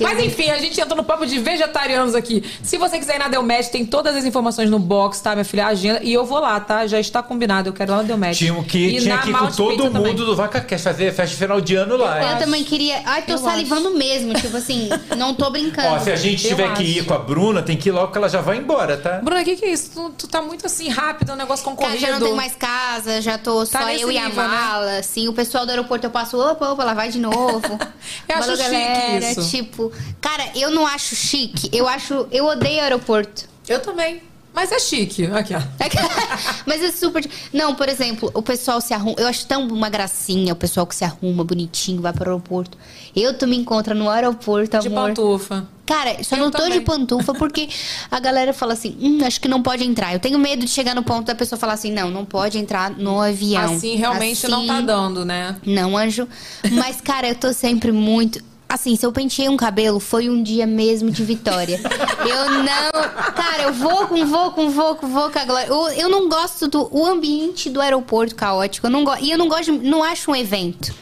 Mas 0.00 0.18
enfim, 0.24 0.50
a 0.50 0.58
gente 0.58 0.80
entrou 0.80 0.96
no 0.96 1.04
papo 1.04 1.26
de 1.26 1.38
vegetarianos 1.38 2.14
aqui. 2.14 2.42
Se 2.62 2.76
você 2.78 2.98
quiser 2.98 3.16
ir 3.16 3.18
na 3.18 3.28
Delmet, 3.28 3.70
tem 3.70 3.84
todas 3.84 4.16
as 4.16 4.24
informações 4.24 4.68
no 4.70 4.78
box, 4.78 5.20
tá, 5.20 5.32
minha 5.34 5.44
filha? 5.44 5.66
A 5.66 5.68
agenda. 5.68 6.00
E 6.02 6.12
eu 6.12 6.24
vou 6.24 6.38
lá, 6.40 6.58
tá? 6.60 6.86
Já 6.86 6.98
está 7.00 7.22
combinado. 7.22 7.68
Eu 7.68 7.72
quero 7.72 7.90
ir 7.90 7.92
lá 7.92 7.96
na 7.98 8.02
Delmet. 8.04 8.36
Tinha 8.36 8.62
que, 8.64 8.78
E 8.78 9.00
tinha 9.00 9.18
que 9.18 9.30
ir 9.30 9.32
com 9.36 9.46
todo 9.50 9.84
mundo 9.84 9.92
também. 9.92 10.14
do 10.14 10.34
Vaca 10.36 10.60
Cast 10.60 10.84
fazer 10.84 11.12
festa 11.12 11.36
final 11.36 11.60
de 11.60 11.74
ano 11.76 11.96
lá. 11.96 12.20
Eu 12.22 12.28
hein? 12.32 12.38
também 12.38 12.64
queria. 12.64 13.00
Ai, 13.04 13.22
tô 13.22 13.32
Eu 13.32 13.38
salivando 13.38 13.90
mesmo. 13.96 14.34
Tipo 14.34 14.56
assim, 14.56 14.88
não 15.16 15.34
tô 15.34 15.50
brincando. 15.50 15.88
Ó, 15.88 15.98
se 15.98 16.10
a 16.10 16.16
gente 16.16 16.44
Eu 16.44 16.50
tiver 16.50 16.72
que 16.74 16.82
acho. 16.82 16.98
ir 16.98 17.04
com 17.04 17.14
a 17.14 17.18
Bruna, 17.18 17.62
tem 17.62 17.76
que 17.76 17.88
ir 17.88 17.92
logo 17.92 18.10
que 18.12 18.18
ela 18.18 18.28
já 18.28 18.40
vai 18.40 18.56
embora, 18.58 18.96
tá? 18.96 19.20
Bruna, 19.22 19.42
o 19.42 19.44
que, 19.44 19.56
que 19.56 19.64
é 19.64 19.72
isso? 19.72 19.90
Tu, 19.92 20.10
tu 20.18 20.28
tá 20.28 20.40
muito 20.42 20.66
assim 20.66 20.88
rápido, 20.88 21.32
um 21.32 21.36
negócio 21.36 21.64
Cara, 21.64 21.76
concorrido. 21.76 22.00
já 22.00 22.12
não 22.18 22.20
tem 22.26 22.34
mais 22.34 22.54
casa, 22.54 23.20
já 23.20 23.36
tô 23.38 23.64
só 23.66 23.84
nesse 23.84 24.02
eu 24.02 24.10
e 24.10 24.18
a 24.18 24.26
nível, 24.28 24.42
né? 24.42 24.48
mala, 24.48 24.98
assim. 24.98 25.28
O 25.28 25.32
pessoal 25.32 25.64
do 25.66 25.70
aeroporto 25.70 26.06
eu 26.06 26.10
passo, 26.10 26.38
opa, 26.38 26.70
opa, 26.70 26.84
lá 26.84 26.94
vai 26.94 27.08
de 27.10 27.18
novo. 27.18 27.60
Eu 28.28 28.36
acho 28.36 28.56
chique 28.56 28.62
galera. 28.62 29.30
isso. 29.32 29.50
Tipo, 29.50 29.89
cara, 30.20 30.44
eu 30.54 30.70
não 30.70 30.86
acho 30.86 31.14
chique. 31.14 31.68
Eu 31.72 31.88
acho. 31.88 32.26
Eu 32.30 32.46
odeio 32.46 32.80
aeroporto. 32.82 33.44
Eu 33.68 33.80
também. 33.80 34.22
Mas 34.52 34.72
é 34.72 34.80
chique. 34.80 35.26
Aqui, 35.26 35.54
ó. 35.54 35.60
Mas 36.66 36.82
é 36.82 36.90
super. 36.90 37.24
Não, 37.52 37.74
por 37.74 37.88
exemplo, 37.88 38.30
o 38.34 38.42
pessoal 38.42 38.80
se 38.80 38.92
arruma. 38.92 39.14
Eu 39.18 39.28
acho 39.28 39.46
tão 39.46 39.66
uma 39.68 39.88
gracinha 39.88 40.52
o 40.52 40.56
pessoal 40.56 40.86
que 40.86 40.94
se 40.94 41.04
arruma 41.04 41.44
bonitinho, 41.44 42.02
vai 42.02 42.12
pro 42.12 42.24
aeroporto. 42.30 42.76
Eu 43.14 43.32
tu 43.36 43.46
me 43.46 43.56
encontra 43.56 43.94
no 43.94 44.08
aeroporto, 44.10 44.78
De 44.80 44.88
amor. 44.88 45.08
pantufa. 45.10 45.68
Cara, 45.86 46.22
só 46.22 46.36
Eu 46.36 46.42
não 46.42 46.50
tô 46.50 46.58
também. 46.58 46.78
de 46.78 46.84
pantufa 46.84 47.32
porque 47.34 47.68
a 48.10 48.18
galera 48.20 48.52
fala 48.52 48.72
assim: 48.72 48.96
hum, 49.00 49.18
acho 49.24 49.40
que 49.40 49.46
não 49.48 49.62
pode 49.62 49.84
entrar. 49.84 50.12
Eu 50.12 50.18
tenho 50.20 50.38
medo 50.38 50.64
de 50.64 50.70
chegar 50.70 50.94
no 50.96 51.02
ponto 51.04 51.26
da 51.26 51.34
pessoa 51.34 51.58
falar 51.58 51.74
assim: 51.74 51.92
não, 51.92 52.10
não 52.10 52.24
pode 52.24 52.58
entrar 52.58 52.90
no 52.90 53.20
avião. 53.20 53.74
Assim 53.74 53.94
realmente 53.96 54.48
não 54.48 54.66
tá 54.66 54.76
Assim, 54.78 54.86
dando, 54.86 55.24
né? 55.24 55.56
Não, 55.64 55.96
anjo. 55.96 56.26
Mas, 56.72 57.00
cara, 57.00 57.28
eu 57.28 57.34
tô 57.36 57.52
sempre 57.52 57.92
muito. 57.92 58.40
Assim, 58.72 58.94
se 58.94 59.04
eu 59.04 59.10
penteei 59.12 59.48
um 59.48 59.56
cabelo, 59.56 59.98
foi 59.98 60.30
um 60.30 60.42
dia 60.42 60.64
mesmo 60.66 61.10
de 61.10 61.24
vitória. 61.24 61.80
Eu 62.24 62.50
não. 62.62 63.32
Cara, 63.34 63.62
eu 63.64 63.72
vou 63.72 64.06
com, 64.06 64.24
vou 64.26 64.50
com, 64.52 64.70
vou 64.70 64.94
com, 64.94 65.06
vou 65.08 65.30
com 65.30 65.38
a 65.38 65.44
glória. 65.44 65.66
Eu, 65.68 65.88
eu 65.88 66.08
não 66.08 66.28
gosto 66.28 66.68
do 66.68 66.86
o 66.94 67.04
ambiente 67.06 67.68
do 67.70 67.80
aeroporto 67.80 68.34
caótico. 68.34 68.86
Eu 68.86 68.90
não 68.90 69.02
go, 69.04 69.12
e 69.20 69.30
eu 69.30 69.38
não 69.38 69.48
gosto, 69.48 69.72
de- 69.76 69.88
não 69.88 70.04
acho 70.04 70.30
um 70.30 70.36
evento. 70.36 70.94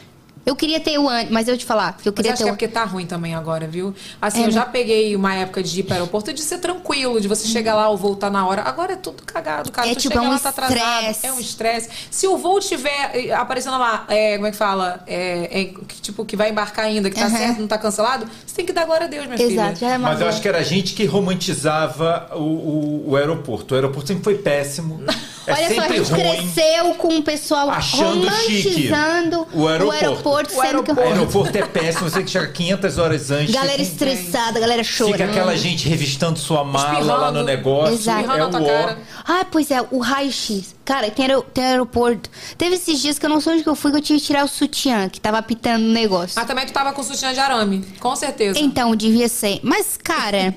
Eu 0.49 0.55
queria 0.55 0.79
ter 0.79 0.97
o 0.97 1.07
ano, 1.07 1.27
mas 1.31 1.47
eu 1.47 1.57
te 1.57 1.63
falar, 1.65 1.95
que 2.01 2.07
eu 2.09 2.11
Mas 2.11 2.15
queria 2.17 2.33
acho 2.33 2.37
ter 2.39 2.43
que 2.45 2.49
é 2.49 2.53
o. 2.53 2.55
porque 2.55 2.67
tá 2.67 2.83
ruim 2.83 3.05
também 3.05 3.35
agora, 3.35 3.67
viu? 3.67 3.93
Assim, 4.21 4.43
É, 4.43 4.47
eu 4.47 4.51
já 4.51 4.65
né? 4.65 4.69
peguei 4.71 5.15
uma 5.15 5.33
época 5.35 5.61
de 5.61 5.79
ir 5.79 5.83
para 5.83 5.93
o 5.93 5.97
aeroporto 5.97 6.33
de 6.33 6.41
ser 6.41 6.57
tranquilo, 6.57 7.21
de 7.21 7.27
você 7.27 7.47
chegar 7.47 7.75
lá 7.75 7.87
ou 7.89 7.95
voltar 7.97 8.31
na 8.31 8.47
hora. 8.47 8.63
Agora 8.63 8.93
é 8.93 8.95
tudo 8.95 9.21
cagado, 9.23 9.71
cara. 9.71 9.87
É 9.89 9.93
tu 9.93 9.99
tipo, 10.01 10.13
chega 10.15 10.25
é 10.25 10.27
um 10.27 10.31
lá, 10.31 10.39
tá 10.39 10.49
atrasado. 10.49 10.79
É 11.23 11.31
um 11.31 11.39
estresse. 11.39 11.89
Se 12.09 12.25
o 12.27 12.37
voo 12.37 12.59
tiver 12.59 13.11
eh, 13.13 13.31
aparecendo 13.31 13.77
lá, 13.77 14.05
é, 14.07 14.35
como 14.35 14.47
é 14.47 14.51
que 14.51 14.57
fala? 14.57 15.03
É, 15.05 15.61
é, 15.61 15.65
que, 15.65 16.01
tipo, 16.01 16.25
que 16.25 16.35
vai 16.35 16.49
embarcar 16.49 16.85
ainda, 16.85 17.09
que 17.09 17.15
tá 17.19 17.29
certo, 17.29 17.59
não 17.59 17.67
tá 17.67 17.77
cancelado, 17.77 18.25
você 18.45 18.55
tem 18.55 18.65
que 18.65 18.73
dar 18.73 18.85
glória 18.85 19.05
a 19.05 19.09
Deus, 19.09 19.27
minha 19.27 19.35
Exato, 19.41 19.75
filha. 19.77 19.89
já 19.89 19.93
é 19.93 19.97
uma 19.97 20.09
Mas 20.09 20.21
eu 20.21 20.27
acho 20.27 20.41
que 20.41 20.47
era 20.47 20.57
a 20.57 20.63
gente 20.63 20.93
que 20.93 21.05
romantizava 21.05 22.29
o, 22.35 22.39
o, 22.39 23.09
o 23.11 23.15
aeroporto. 23.15 23.73
O 23.73 23.75
aeroporto 23.75 24.07
sempre 24.07 24.23
foi 24.23 24.35
péssimo. 24.35 25.01
É 25.47 25.53
Olha 25.53 25.75
só, 25.75 25.81
a 25.81 25.87
gente 25.87 26.11
ruim. 26.11 26.21
cresceu 26.53 26.93
com 26.95 27.17
o 27.17 27.23
pessoal 27.23 27.69
Achando 27.71 28.29
chique. 28.31 28.87
romantizando 28.89 29.47
O 29.53 29.67
aeroporto. 29.67 30.05
Sendo 30.47 30.79
O 30.79 30.83
que. 30.83 30.91
O 30.91 30.99
aeroporto 30.99 31.57
é 31.57 31.65
péssimo, 31.65 32.09
você 32.09 32.23
que 32.23 32.29
chega 32.29 32.47
500 32.47 32.97
horas 32.97 33.31
antes. 33.31 33.53
Galera 33.53 33.75
tem- 33.77 33.85
estressada, 33.85 34.59
galera 34.59 34.83
chorando. 34.83 35.13
Fica 35.17 35.25
aquela 35.29 35.55
gente 35.57 35.87
revistando 35.89 36.37
sua 36.39 36.63
mala 36.63 36.99
lá 36.99 37.31
no 37.31 37.39
Espirrando. 37.39 37.43
negócio. 37.43 37.93
Exato. 37.95 38.17
É 38.19 38.21
Espirrando 38.21 38.57
o 38.57 38.65
cara. 38.65 38.99
Ah, 39.25 39.45
pois 39.51 39.71
é, 39.71 39.81
o 39.91 39.99
raio-x. 39.99 40.75
Cara, 40.85 41.09
tem, 41.11 41.25
aero- 41.25 41.41
tem 41.53 41.63
aeroporto. 41.63 42.29
Teve 42.57 42.75
esses 42.75 42.99
dias 42.99 43.19
que 43.19 43.25
eu 43.25 43.29
não 43.29 43.39
sei 43.41 43.53
onde 43.53 43.63
que 43.63 43.69
eu 43.69 43.75
fui, 43.75 43.91
que 43.91 43.97
eu 43.97 44.01
tive 44.01 44.19
que 44.19 44.25
tirar 44.25 44.43
o 44.43 44.47
sutiã, 44.47 45.07
que 45.09 45.19
tava 45.21 45.37
apitando 45.37 45.83
o 45.83 45.91
negócio. 45.91 46.33
Mas 46.35 46.47
também 46.47 46.65
tu 46.65 46.73
tava 46.73 46.91
com 46.93 47.03
sutiã 47.03 47.33
de 47.33 47.39
arame, 47.39 47.85
com 47.99 48.15
certeza. 48.15 48.57
Então, 48.59 48.95
devia 48.95 49.27
ser. 49.27 49.59
Mas, 49.63 49.97
cara, 50.01 50.55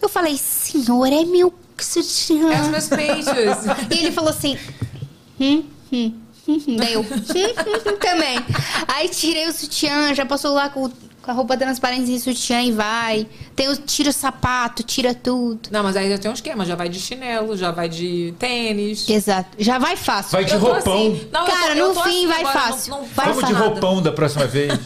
eu 0.00 0.08
falei, 0.08 0.36
senhor, 0.36 1.06
é 1.06 1.24
meu 1.24 1.54
sutiã. 1.78 2.52
É 2.52 2.60
os 2.60 2.68
meus 2.68 2.88
peitos. 2.88 3.26
E 3.90 3.98
ele 3.98 4.12
falou 4.12 4.30
assim. 4.30 4.56
Hum, 5.40 5.64
hum, 5.92 6.14
Daí 6.78 6.92
eu. 6.94 7.00
hum, 7.00 7.96
também. 8.00 8.38
Aí 8.88 9.08
tirei 9.08 9.48
o 9.48 9.52
sutiã, 9.52 10.14
já 10.14 10.26
passou 10.26 10.52
lá 10.54 10.68
com, 10.68 10.88
com 10.88 11.30
a 11.30 11.34
roupa 11.34 11.56
transparente 11.56 12.12
e 12.12 12.18
sutiã 12.18 12.60
e 12.62 12.72
vai. 12.72 13.26
Tem 13.54 13.68
o, 13.68 13.76
tira 13.76 14.10
o 14.10 14.12
sapato, 14.12 14.82
tira 14.82 15.14
tudo. 15.14 15.68
Não, 15.70 15.82
mas 15.82 15.94
aí 15.96 16.10
já 16.10 16.18
tem 16.18 16.30
um 16.30 16.34
esquema, 16.34 16.64
já 16.64 16.74
vai 16.74 16.88
de 16.88 16.98
chinelo, 16.98 17.56
já 17.56 17.70
vai 17.70 17.88
de 17.88 18.34
tênis. 18.38 19.08
Exato. 19.08 19.50
Já 19.58 19.78
vai 19.78 19.94
fácil. 19.96 20.32
Vai 20.32 20.44
de 20.44 20.52
Eu 20.54 20.60
tô 20.60 20.66
roupão. 20.72 20.92
assim- 20.94 21.28
não, 21.32 21.40
eu 21.40 21.46
tô- 21.46 21.52
Cara, 21.52 21.76
eu 21.76 21.88
no 21.88 21.94
tô 21.94 22.02
fim 22.02 22.08
assim 22.10 22.26
vai 22.26 22.40
agora, 22.40 22.58
fácil. 22.60 22.90
Não, 22.90 23.00
não 23.02 23.06
Vai 23.08 23.26
Vamos 23.28 23.44
de 23.46 23.52
nada. 23.52 23.64
roupão 23.66 24.02
da 24.02 24.12
próxima 24.12 24.46
vez. 24.46 24.72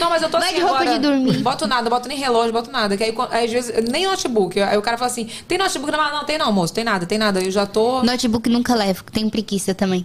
Não, 0.00 0.10
mas 0.10 0.20
eu 0.22 0.28
tô 0.28 0.38
Vai 0.38 0.48
assim 0.48 0.56
de 0.56 0.62
roupa 0.62 0.80
agora, 0.80 0.98
de 0.98 1.06
dormir. 1.06 1.38
Boto 1.42 1.66
nada, 1.66 1.88
boto 1.88 2.08
nem 2.08 2.18
relógio, 2.18 2.52
boto 2.52 2.70
nada. 2.72 2.96
Que 2.96 3.04
aí, 3.04 3.12
quan- 3.12 3.28
aí, 3.30 3.44
às 3.46 3.52
vezes, 3.52 3.72
nem 3.88 4.04
notebook. 4.06 4.60
Aí 4.60 4.76
o 4.76 4.82
cara 4.82 4.98
fala 4.98 5.10
assim, 5.10 5.28
tem 5.46 5.56
notebook? 5.56 5.92
Não, 5.92 6.12
não, 6.12 6.24
tem 6.24 6.36
não, 6.36 6.52
moço, 6.52 6.74
tem 6.74 6.82
nada, 6.82 7.06
tem 7.06 7.18
nada. 7.18 7.40
Eu 7.40 7.50
já 7.50 7.64
tô... 7.66 8.02
Notebook 8.02 8.48
nunca 8.50 8.74
levo, 8.74 9.04
que 9.04 9.12
tem 9.12 9.28
preguiça 9.30 9.74
também. 9.74 10.04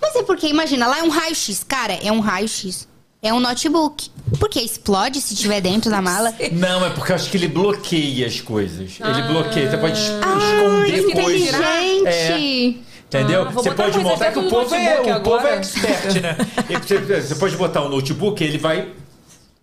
Mas 0.00 0.14
é 0.16 0.22
porque, 0.22 0.46
imagina, 0.48 0.86
lá 0.86 0.98
é 0.98 1.02
um 1.02 1.08
raio-x. 1.08 1.64
Cara, 1.66 1.92
é 2.02 2.10
um 2.10 2.20
raio-x. 2.20 2.88
É 3.22 3.32
um 3.32 3.40
notebook. 3.40 4.10
Porque 4.38 4.60
explode 4.60 5.20
se 5.20 5.34
tiver 5.34 5.60
dentro 5.60 5.90
da 5.90 6.00
mala. 6.02 6.32
Não, 6.52 6.84
é 6.84 6.90
porque 6.90 7.12
eu 7.12 7.16
acho 7.16 7.30
que 7.30 7.36
ele 7.36 7.48
bloqueia 7.48 8.26
as 8.26 8.40
coisas. 8.40 8.98
Ele 9.00 9.22
bloqueia. 9.22 9.70
Você 9.70 9.76
pode 9.78 9.98
es- 9.98 10.10
Ah, 10.22 10.86
esconder 10.86 11.12
coisas. 11.22 11.42
tirar. 11.48 11.82
Inteligente. 11.84 12.82
Entendeu? 13.06 13.42
Ah, 13.42 13.50
você 13.50 13.70
botar 13.70 13.82
pode 13.84 13.98
montar 14.00 14.32
que 14.32 14.40
dentro 14.40 14.46
o 14.48 14.50
povo, 14.50 14.74
é, 14.74 15.16
o 15.16 15.20
povo 15.20 15.46
é 15.46 15.56
expert, 15.56 16.20
né? 16.20 16.36
Você, 16.82 16.98
você 16.98 17.34
pode 17.36 17.56
botar 17.56 17.82
o 17.82 17.88
notebook, 17.88 18.42
ele 18.42 18.58
vai. 18.58 18.88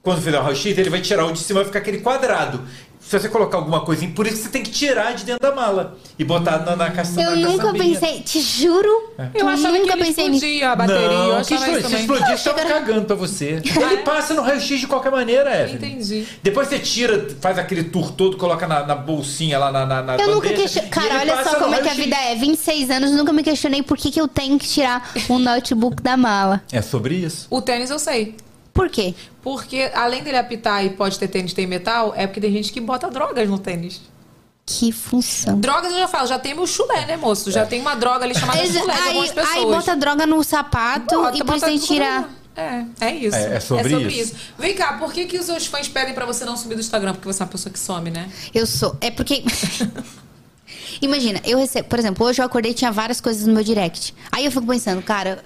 Quando 0.02 0.22
fizer 0.22 0.40
o 0.40 0.44
raio-x, 0.44 0.78
ele 0.78 0.90
vai 0.90 1.02
tirar 1.02 1.26
o 1.26 1.32
de 1.32 1.40
cima 1.40 1.60
e 1.60 1.64
vai 1.64 1.66
ficar 1.66 1.80
aquele 1.80 2.00
quadrado. 2.00 2.62
Se 3.06 3.20
você 3.20 3.30
colocar 3.30 3.58
alguma 3.58 3.82
coisa, 3.82 4.08
por 4.08 4.26
isso 4.26 4.38
você 4.44 4.50
tem 4.50 4.64
que 4.64 4.72
tirar 4.72 5.14
de 5.14 5.24
dentro 5.26 5.42
da 5.48 5.54
mala 5.56 5.98
e 6.18 6.24
botar 6.24 6.60
na, 6.60 6.76
na 6.76 6.90
caixa 6.90 7.22
Eu 7.22 7.32
na 7.32 7.36
nunca 7.36 7.64
caçambinha. 7.66 8.00
pensei, 8.00 8.22
te 8.22 8.42
juro. 8.42 8.90
Eu 9.36 9.48
achava 9.48 9.78
nunca 9.78 9.94
que 9.94 10.00
ele 10.00 10.06
pensei 10.06 10.30
nisso. 10.30 10.46
explodia 10.46 10.72
a 10.72 10.76
bateria. 10.76 11.02
eu 11.02 11.10
Não, 11.36 11.44
que 11.44 11.54
achava 11.54 11.70
isso 11.72 11.78
explodir, 11.78 11.78
se 11.78 11.84
também. 11.84 12.00
explodir, 12.02 12.38
você 12.40 12.50
tava 12.50 12.66
cagando 12.68 13.06
pra 13.06 13.16
você. 13.16 13.62
Ele 13.64 13.98
passa 13.98 14.34
no 14.34 14.42
raio-x 14.42 14.80
de 14.80 14.88
qualquer 14.88 15.12
maneira, 15.12 15.54
Evelyn. 15.62 15.76
Entendi. 15.76 16.28
Depois 16.42 16.68
você 16.70 16.80
tira, 16.80 17.28
faz 17.40 17.60
aquele 17.60 17.84
tour 17.84 18.12
todo, 18.14 18.38
coloca 18.38 18.66
na, 18.68 18.86
na 18.86 18.96
bolsinha 18.96 19.60
lá 19.60 19.72
na, 19.72 19.86
na, 19.86 20.02
na 20.02 20.16
Eu 20.16 20.30
nunca 20.36 20.50
bandeja, 20.50 20.62
questionei. 20.82 20.88
e 20.90 20.92
Cara, 20.92 21.22
ele 21.22 21.32
olha 21.32 21.36
passa 21.36 21.50
só 21.52 21.58
no 21.60 21.64
como 21.66 21.76
é 21.76 21.82
que 21.82 21.88
a 21.90 21.92
raio-x. 21.92 22.06
vida 22.06 22.16
é. 22.16 22.36
26 22.36 22.90
anos, 22.90 23.12
nunca 23.12 23.32
me 23.34 23.44
questionei 23.44 23.84
por 23.84 23.98
que, 23.98 24.10
que 24.10 24.20
eu 24.22 24.28
tenho 24.28 24.58
que 24.58 24.68
tirar 24.68 25.12
um 25.30 25.38
notebook 25.38 26.02
da 26.02 26.18
mala. 26.18 26.64
É 26.72 26.82
sobre 26.82 27.16
isso. 27.16 27.48
O 27.52 27.62
tênis 27.62 27.90
eu 27.92 28.00
sei. 28.00 28.36
Por 28.74 28.90
quê? 28.90 29.14
Porque 29.42 29.92
além 29.94 30.24
dele 30.24 30.38
apitar 30.38 30.84
e 30.84 30.90
pode 30.90 31.20
ter 31.20 31.28
tênis 31.28 31.54
tem 31.54 31.68
metal, 31.68 32.14
é 32.16 32.26
porque 32.26 32.42
tem 32.42 32.52
gente 32.52 32.72
que 32.74 32.82
bota 32.82 33.10
drogas 33.10 33.48
no 33.48 33.60
tênis. 33.60 34.02
Que 34.66 34.92
função. 34.92 35.60
Drogas 35.60 35.92
eu 35.92 36.00
já 36.00 36.08
falo, 36.08 36.26
já 36.26 36.40
tem 36.40 36.54
meu 36.56 36.66
chulé, 36.66 37.06
né, 37.06 37.18
moço? 37.18 37.52
Já 37.52 37.66
tem 37.66 37.82
uma 37.82 37.96
droga 37.96 38.24
ali 38.26 38.34
chamada 38.34 38.64
Exa- 38.64 38.80
chulé 38.80 38.94
de 38.96 39.02
algumas 39.02 39.30
aí, 39.30 39.36
pessoas. 39.36 39.56
aí 39.58 39.66
bota 39.66 39.96
droga 39.96 40.26
no 40.26 40.44
sapato 40.44 41.16
Bota, 41.22 41.38
e 41.38 41.44
precisa 41.44 41.86
tirar. 41.86 42.30
É, 42.56 42.86
é 43.02 43.16
isso. 43.16 43.36
É- 43.36 43.56
é 43.58 43.60
sobre 43.60 44.08
isso. 44.08 44.36
Vem 44.58 44.74
cá, 44.74 44.94
por 44.94 45.12
que, 45.12 45.26
que 45.26 45.38
os 45.38 45.46
seus 45.46 45.66
fãs 45.66 45.88
pedem 45.90 46.14
pra 46.14 46.26
você 46.26 46.46
não 46.46 46.56
subir 46.56 46.76
do 46.76 46.82
Instagram? 46.82 47.14
Porque 47.14 47.28
você 47.28 47.44
é 47.44 47.46
uma 47.46 47.52
pessoa 47.52 47.74
que 47.74 47.80
some, 47.80 48.10
né? 48.10 48.30
Eu 48.54 48.66
sou. 48.66 48.96
É 49.02 49.12
porque. 49.12 49.44
Imagina, 51.02 51.42
eu 51.44 51.58
recebo. 51.58 51.90
Por 51.90 52.00
exemplo, 52.00 52.26
hoje 52.26 52.42
eu 52.42 52.46
acordei 52.46 52.72
e 52.72 52.76
tinha 52.76 52.92
várias 52.92 53.20
coisas 53.20 53.46
no 53.46 53.54
meu 53.54 53.64
direct. 53.64 54.14
Aí 54.32 54.46
eu 54.46 54.52
fico 54.52 54.66
pensando, 54.66 55.02
cara. 55.02 55.44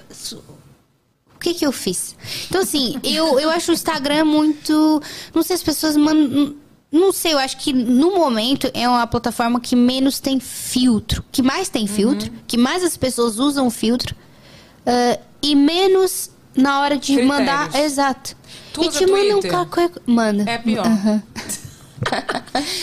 O 1.38 1.40
que 1.40 1.54
que 1.54 1.66
eu 1.66 1.72
fiz? 1.72 2.16
Então, 2.50 2.62
assim, 2.62 3.00
eu, 3.04 3.40
eu 3.40 3.52
acho 3.52 3.70
o 3.70 3.74
Instagram 3.74 4.26
muito. 4.26 5.00
Não 5.36 5.44
sei, 5.44 5.56
as 5.56 5.62
pessoas 5.62 5.96
mandam. 5.96 6.56
Não 6.92 7.14
sei, 7.14 7.34
eu 7.34 7.38
acho 7.38 7.58
que 7.58 7.72
no 7.72 8.16
momento 8.16 8.72
é 8.74 8.90
uma 8.90 9.06
plataforma 9.06 9.60
que 9.60 9.76
menos 9.76 10.20
tem 10.20 10.40
filtro. 10.40 11.24
Que 11.32 11.44
mais 11.44 11.70
tem 11.70 11.86
filtro. 11.86 12.32
Que 12.48 12.58
mais 12.58 12.84
as 12.84 12.98
pessoas 12.98 13.38
usam 13.38 13.70
filtro. 13.70 14.16
ah, 14.86 15.20
e 15.44 15.54
menos 15.54 16.32
na 16.56 16.80
hora 16.82 16.98
de 16.98 17.14
Critérios. 17.14 17.28
mandar. 17.28 17.76
Exato. 17.76 18.36
Tu 18.74 18.84
e 18.84 18.88
usa 18.88 18.98
te 18.98 19.06
manda 19.06 19.38
um 19.38 19.42
qualquer. 19.42 19.92
Manda. 20.08 20.50
É 20.50 20.58
pior. 20.58 20.88
Aham. 20.88 21.22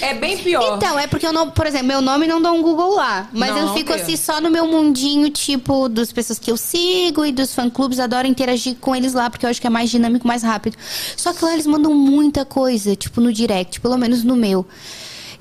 É 0.01 0.15
bem 0.15 0.39
pior. 0.39 0.77
Então, 0.77 0.99
é 0.99 1.07
porque 1.07 1.27
eu 1.27 1.33
não, 1.33 1.51
por 1.51 1.67
exemplo, 1.67 1.89
meu 1.89 2.01
nome 2.01 2.27
não 2.27 2.41
dá 2.41 2.53
um 2.53 2.63
Google 2.63 2.95
lá. 2.95 3.29
Mas 3.33 3.51
Não, 3.51 3.69
eu 3.69 3.75
fico 3.75 3.93
assim 3.93 4.17
só 4.17 4.41
no 4.41 4.51
meu 4.51 4.67
mundinho, 4.67 5.31
tipo, 5.31 5.89
das 5.89 6.13
pessoas 6.13 6.39
que 6.39 6.51
eu 6.51 6.57
sigo 6.57 7.25
e 7.25 7.33
dos 7.33 7.55
fã-clubes. 7.55 7.99
Adoro 7.99 8.27
interagir 8.27 8.77
com 8.81 8.95
eles 8.95 9.13
lá, 9.13 9.31
porque 9.31 9.47
eu 9.47 9.51
acho 9.51 9.61
que 9.61 9.67
é 9.67 9.71
mais 9.71 9.91
dinâmico, 9.91 10.27
mais 10.27 10.43
rápido. 10.43 10.77
Só 11.17 11.33
que 11.33 11.45
lá 11.45 11.53
eles 11.53 11.67
mandam 11.67 11.95
muita 11.95 12.45
coisa, 12.45 12.95
tipo, 12.97 13.21
no 13.21 13.33
direct, 13.33 13.81
pelo 13.81 13.97
menos 13.97 14.23
no 14.23 14.37
meu. 14.37 14.67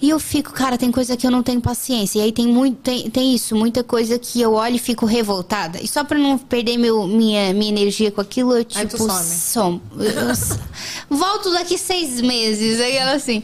E 0.04 0.10
eu 0.10 0.20
fico, 0.20 0.52
cara, 0.52 0.78
tem 0.78 0.92
coisa 0.92 1.16
que 1.16 1.26
eu 1.26 1.32
não 1.32 1.42
tenho 1.42 1.62
paciência. 1.62 2.20
E 2.20 2.24
aí 2.24 2.32
tem 2.34 2.46
muito, 2.46 2.76
tem, 2.82 3.10
tem 3.10 3.34
isso, 3.34 3.56
muita 3.56 3.86
coisa 3.86 4.20
que 4.20 4.42
eu 4.42 4.52
olho 4.52 4.76
e 4.76 4.78
fico 4.80 5.06
revoltada. 5.06 5.82
E 5.82 5.88
só 5.88 6.04
pra 6.04 6.20
não 6.20 6.38
perder 6.38 6.78
meu, 6.78 7.08
minha, 7.08 7.54
minha 7.54 7.70
energia 7.72 8.12
com 8.12 8.20
aquilo, 8.20 8.52
eu 8.52 8.66
Aí 8.76 8.86
tu 8.86 8.98
tipo, 8.98 9.10
some. 9.10 9.24
som. 9.24 9.82
eu- 9.98 10.58
volto 11.18 11.54
daqui 11.54 11.78
seis 11.78 12.20
meses. 12.20 12.82
Aí 12.82 12.98
ela 12.98 13.14
assim. 13.14 13.44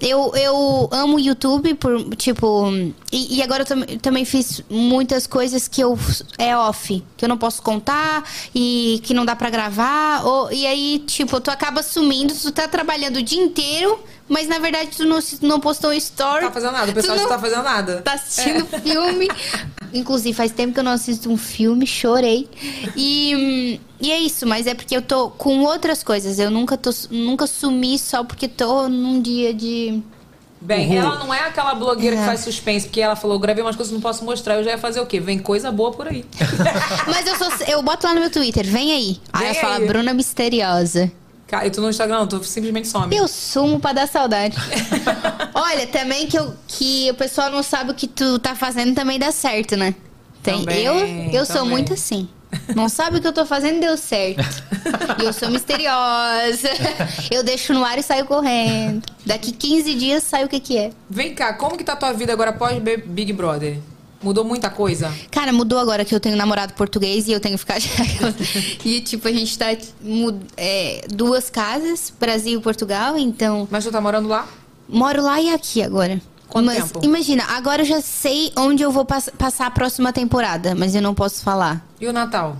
Eu, 0.00 0.32
eu 0.34 0.88
amo 0.92 1.16
o 1.16 1.20
YouTube 1.20 1.74
por, 1.74 2.16
tipo. 2.16 2.70
E, 3.12 3.36
e 3.36 3.42
agora 3.42 3.64
eu 3.64 3.66
tam- 3.66 3.98
também 4.00 4.24
fiz 4.24 4.62
muitas 4.70 5.26
coisas 5.26 5.68
que 5.68 5.82
eu 5.82 5.98
é 6.38 6.56
off, 6.56 7.04
que 7.18 7.24
eu 7.26 7.28
não 7.28 7.36
posso 7.36 7.60
contar 7.60 8.24
e 8.54 8.98
que 9.04 9.12
não 9.12 9.26
dá 9.26 9.36
pra 9.36 9.50
gravar. 9.50 10.24
Ou, 10.24 10.50
e 10.50 10.66
aí, 10.66 11.00
tipo, 11.06 11.38
tu 11.38 11.50
acaba 11.50 11.82
sumindo, 11.82 12.32
tu 12.32 12.50
tá 12.50 12.66
trabalhando 12.66 13.16
o 13.16 13.22
dia 13.22 13.42
inteiro, 13.42 13.98
mas 14.28 14.46
na 14.48 14.58
verdade 14.58 14.90
tu 14.96 15.04
não, 15.04 15.20
se- 15.20 15.38
não 15.44 15.58
postou 15.60 15.90
um 15.90 15.94
story. 15.94 16.42
Não 16.42 16.48
tá 16.48 16.54
fazendo 16.54 16.72
nada, 16.72 16.84
o 16.84 16.88
Tu 16.92 16.94
pessoal 16.94 17.16
não 17.16 17.22
não 17.24 17.30
tá 17.30 17.38
fazendo 17.38 17.62
nada. 17.62 18.02
tá 18.02 18.12
assistindo 18.12 18.66
filme. 18.82 19.28
Inclusive, 19.94 20.34
faz 20.36 20.52
tempo 20.52 20.74
que 20.74 20.80
eu 20.80 20.84
não 20.84 20.92
assisto 20.92 21.30
um 21.30 21.36
filme, 21.38 21.86
chorei. 21.86 22.46
E, 22.94 23.80
e 24.00 24.12
é 24.12 24.18
isso, 24.20 24.46
mas 24.46 24.66
é 24.66 24.74
porque 24.74 24.94
eu 24.94 25.00
tô 25.00 25.30
com 25.30 25.60
outras 25.62 26.02
coisas. 26.02 26.38
Eu 26.38 26.50
nunca, 26.50 26.76
tô, 26.76 26.90
nunca 27.10 27.46
sumi 27.46 27.98
só 27.98 28.22
porque 28.22 28.46
tô 28.48 28.86
num 28.88 29.20
dia 29.22 29.54
de. 29.54 30.02
Bem, 30.60 30.88
Uhul. 30.88 30.96
ela 30.98 31.18
não 31.20 31.32
é 31.32 31.40
aquela 31.40 31.72
blogueira 31.74 32.16
que 32.16 32.22
É. 32.22 32.26
faz 32.26 32.40
suspense, 32.40 32.86
porque 32.88 33.00
ela 33.00 33.14
falou, 33.14 33.38
gravei 33.38 33.62
umas 33.62 33.76
coisas 33.76 33.90
que 33.90 33.94
não 33.94 34.02
posso 34.02 34.24
mostrar, 34.24 34.56
eu 34.56 34.64
já 34.64 34.72
ia 34.72 34.78
fazer 34.78 35.00
o 35.00 35.06
quê? 35.06 35.20
Vem 35.20 35.38
coisa 35.38 35.70
boa 35.70 35.92
por 35.92 36.08
aí. 36.08 36.24
Mas 37.06 37.26
eu 37.26 37.36
sou. 37.36 37.48
Eu 37.66 37.80
boto 37.82 38.06
lá 38.06 38.12
no 38.12 38.20
meu 38.20 38.30
Twitter, 38.30 38.66
vem 38.66 38.92
aí. 38.92 39.20
Aí 39.32 39.40
Vem 39.46 39.48
ela 39.50 39.60
fala, 39.60 39.76
aí. 39.78 39.86
Bruna 39.86 40.12
Misteriosa. 40.12 41.10
Cara, 41.48 41.66
e 41.66 41.70
tu 41.70 41.80
no 41.80 41.88
Instagram, 41.88 42.26
tu 42.26 42.44
simplesmente 42.44 42.86
some. 42.86 43.16
Eu 43.16 43.26
sumo 43.26 43.80
pra 43.80 43.94
dar 43.94 44.06
saudade. 44.06 44.54
Olha, 45.54 45.86
também 45.86 46.26
que, 46.26 46.38
eu, 46.38 46.54
que 46.68 47.10
o 47.10 47.14
pessoal 47.14 47.50
não 47.50 47.62
sabe 47.62 47.90
o 47.90 47.94
que 47.94 48.06
tu 48.06 48.38
tá 48.38 48.54
fazendo 48.54 48.94
também 48.94 49.18
dá 49.18 49.32
certo, 49.32 49.74
né? 49.74 49.94
Tem, 50.42 50.60
Também, 50.60 50.84
eu 50.84 50.94
eu 51.32 51.46
sou 51.46 51.64
muito 51.64 51.94
assim. 51.94 52.28
Não 52.74 52.88
sabe 52.88 53.18
o 53.18 53.20
que 53.20 53.26
eu 53.26 53.32
tô 53.32 53.44
fazendo, 53.44 53.80
deu 53.80 53.96
certo. 53.96 54.42
E 55.20 55.24
eu 55.24 55.32
sou 55.32 55.50
misteriosa. 55.50 56.70
Eu 57.30 57.42
deixo 57.42 57.74
no 57.74 57.84
ar 57.84 57.98
e 57.98 58.02
saio 58.02 58.24
correndo. 58.24 59.02
Daqui 59.26 59.52
15 59.52 59.94
dias 59.94 60.22
sai 60.22 60.44
o 60.44 60.48
que 60.48 60.58
que 60.58 60.78
é. 60.78 60.90
Vem 61.10 61.34
cá, 61.34 61.52
como 61.52 61.76
que 61.76 61.84
tá 61.84 61.92
a 61.92 61.96
tua 61.96 62.12
vida 62.12 62.32
agora 62.32 62.50
após 62.50 62.78
Big 63.04 63.32
Brother? 63.34 63.78
Mudou 64.20 64.44
muita 64.44 64.68
coisa? 64.68 65.12
Cara, 65.30 65.52
mudou 65.52 65.78
agora 65.78 66.04
que 66.04 66.12
eu 66.14 66.18
tenho 66.18 66.36
namorado 66.36 66.72
português 66.74 67.28
e 67.28 67.32
eu 67.32 67.38
tenho 67.40 67.54
que 67.56 67.60
ficar. 67.60 67.78
e, 68.84 69.00
tipo, 69.00 69.28
a 69.28 69.32
gente 69.32 69.56
tá. 69.56 69.66
é, 70.56 71.06
duas 71.08 71.48
casas, 71.48 72.12
Brasil 72.18 72.58
e 72.58 72.62
Portugal, 72.62 73.16
então. 73.16 73.68
Mas 73.70 73.84
tu 73.84 73.92
tá 73.92 74.00
morando 74.00 74.28
lá? 74.28 74.46
Moro 74.88 75.22
lá 75.22 75.40
e 75.40 75.52
aqui 75.52 75.82
agora. 75.82 76.20
Quanto 76.48 76.66
mas 76.66 76.90
tempo? 76.90 77.04
imagina, 77.04 77.44
agora 77.50 77.82
eu 77.82 77.86
já 77.86 78.00
sei 78.00 78.50
onde 78.56 78.82
eu 78.82 78.90
vou 78.90 79.04
pass- 79.04 79.30
passar 79.36 79.66
a 79.66 79.70
próxima 79.70 80.12
temporada, 80.12 80.74
mas 80.74 80.94
eu 80.94 81.02
não 81.02 81.14
posso 81.14 81.42
falar. 81.42 81.86
E 82.00 82.06
o 82.06 82.12
Natal? 82.12 82.56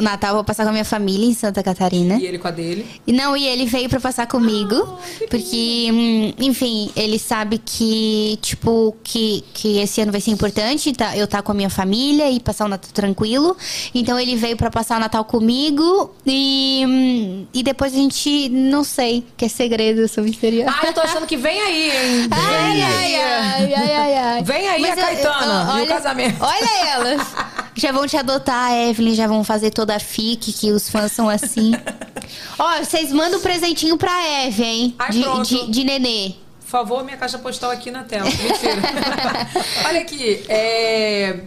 Natal 0.00 0.30
eu 0.30 0.34
vou 0.36 0.44
passar 0.44 0.62
com 0.64 0.68
a 0.70 0.72
minha 0.72 0.84
família 0.84 1.26
em 1.26 1.34
Santa 1.34 1.62
Catarina. 1.62 2.14
E 2.16 2.26
ele 2.26 2.38
com 2.38 2.48
a 2.48 2.50
dele? 2.50 2.86
E 3.06 3.12
não, 3.12 3.36
e 3.36 3.46
ele 3.46 3.66
veio 3.66 3.88
pra 3.88 3.98
passar 4.00 4.26
comigo, 4.26 4.98
porque, 5.30 5.88
hum, 5.92 6.32
enfim, 6.38 6.90
ele 6.94 7.18
sabe 7.18 7.58
que, 7.58 8.38
tipo, 8.40 8.96
que, 9.02 9.42
que 9.52 9.78
esse 9.78 10.00
ano 10.00 10.12
vai 10.12 10.20
ser 10.20 10.30
importante, 10.30 10.92
tá, 10.92 11.16
eu 11.16 11.26
tá 11.26 11.42
com 11.42 11.52
a 11.52 11.54
minha 11.54 11.70
família 11.70 12.30
e 12.30 12.38
passar 12.40 12.66
o 12.66 12.68
Natal 12.68 12.90
tranquilo. 12.92 13.56
Então 13.94 14.18
ele 14.18 14.36
veio 14.36 14.56
pra 14.56 14.70
passar 14.70 14.96
o 14.96 15.00
Natal 15.00 15.24
comigo 15.24 16.14
e, 16.26 16.84
hum, 16.86 17.46
e 17.52 17.62
depois 17.62 17.92
a 17.92 17.96
gente, 17.96 18.48
não 18.48 18.84
sei, 18.84 19.24
que 19.36 19.44
é 19.44 19.48
segredo, 19.48 20.00
eu 20.02 20.08
sou 20.08 20.22
misteriosa. 20.24 20.74
Ah, 20.82 20.86
eu 20.86 20.92
tô 20.92 21.00
achando 21.00 21.26
que 21.26 21.36
vem 21.36 21.60
aí, 21.60 21.90
hein? 21.90 22.28
Ai, 22.34 22.82
ai, 22.82 23.14
ai, 23.16 23.74
ai, 23.74 23.92
ai, 23.92 24.14
ai. 24.18 24.42
Vem 24.44 24.68
aí 24.68 24.84
a 24.84 24.88
eu- 24.90 24.96
Caetana 24.96 25.44
e 25.44 25.72
o 25.72 25.74
olha- 25.74 25.86
casamento. 25.86 26.36
Olha 26.40 26.88
elas. 26.90 27.22
Já 27.76 27.92
vão 27.92 28.06
te 28.06 28.16
adotar, 28.16 28.72
Evelyn, 28.72 29.14
já 29.14 29.26
vão 29.26 29.42
fazer 29.42 29.70
toda 29.70 29.96
a 29.96 30.00
fique, 30.00 30.52
que 30.52 30.70
os 30.70 30.88
fãs 30.88 31.12
são 31.12 31.28
assim. 31.28 31.72
Ó, 32.58 32.78
vocês 32.78 33.12
mandam 33.12 33.38
um 33.38 33.42
presentinho 33.42 33.96
pra 33.96 34.46
Eve, 34.46 34.62
hein? 34.62 34.94
Ai, 34.98 35.10
de, 35.10 35.42
de, 35.42 35.70
de 35.70 35.84
nenê. 35.84 36.34
Por 36.60 36.68
favor, 36.68 37.04
minha 37.04 37.16
caixa 37.16 37.38
postal 37.38 37.70
aqui 37.70 37.90
na 37.90 38.04
tela. 38.04 38.24
Mentira. 38.24 38.82
Olha 39.86 40.00
aqui, 40.00 40.44
é... 40.48 41.40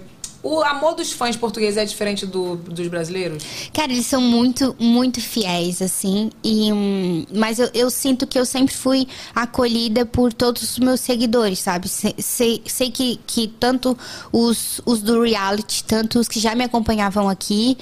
O 0.44 0.62
amor 0.62 0.94
dos 0.96 1.12
fãs 1.12 1.36
portugueses 1.36 1.78
é 1.78 1.84
diferente 1.84 2.26
do, 2.26 2.56
dos 2.56 2.88
brasileiros? 2.88 3.44
Cara, 3.74 3.92
eles 3.92 4.06
são 4.06 4.22
muito, 4.22 4.76
muito 4.80 5.20
fiéis, 5.20 5.82
assim. 5.82 6.30
E, 6.44 6.72
hum, 6.72 7.26
mas 7.34 7.60
eu, 7.60 7.70
eu 7.74 7.90
sinto 7.90 8.26
que 8.26 8.40
eu 8.40 8.46
sempre 8.46 8.74
fui 8.74 9.08
acolhida 9.36 10.06
por 10.06 10.32
todos 10.32 10.62
os 10.64 10.80
meus 10.80 11.00
seguidores, 11.02 11.60
sabe? 11.60 11.90
Sei, 11.90 12.16
sei, 12.20 12.62
sei 12.66 12.92
que, 12.92 13.20
que 13.28 13.48
tanto 13.48 13.98
os, 14.32 14.80
os 14.86 15.02
do 15.02 15.22
reality, 15.22 15.84
tanto 15.84 16.20
os 16.20 16.28
que 16.28 16.40
já 16.40 16.56
me 16.56 16.64
acompanhavam 16.64 17.28
aqui, 17.28 17.78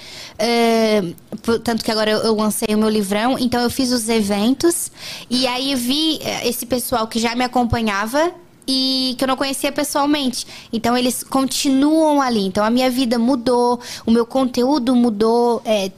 por- 1.44 1.60
tanto 1.60 1.84
que 1.84 1.92
agora 1.92 2.10
eu, 2.12 2.20
eu 2.20 2.36
lancei 2.36 2.74
o 2.74 2.78
meu 2.78 2.90
livrão, 2.90 3.38
então 3.38 3.62
eu 3.62 3.70
fiz 3.70 3.92
os 3.92 4.08
eventos. 4.10 4.92
E 5.30 5.46
aí 5.48 5.76
vi 5.76 6.20
eh, 6.22 6.48
esse 6.48 6.66
pessoal 6.66 7.08
que 7.08 7.20
já 7.20 7.36
me 7.36 7.44
acompanhava 7.44 8.32
e 8.68 9.16
que 9.18 9.24
eu 9.24 9.28
não 9.28 9.36
conhecia 9.38 9.72
pessoalmente. 9.72 10.46
Então 10.72 10.98
eles 10.98 11.24
continuam 11.24 12.22
ali. 12.22 12.46
Então 12.46 12.64
a 12.64 12.70
minha 12.70 12.90
vida 12.90 13.18
mudou, 13.20 13.80
o 14.06 14.12
meu 14.12 14.26
conteúdo 14.26 14.96
mudou, 14.96 15.62
é, 15.66 15.92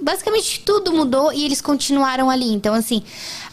basicamente 0.00 0.60
tudo 0.60 0.92
mudou 0.92 1.32
e 1.32 1.44
eles 1.44 1.60
continuaram 1.60 2.30
ali. 2.30 2.52
Então 2.52 2.74
assim, 2.74 3.02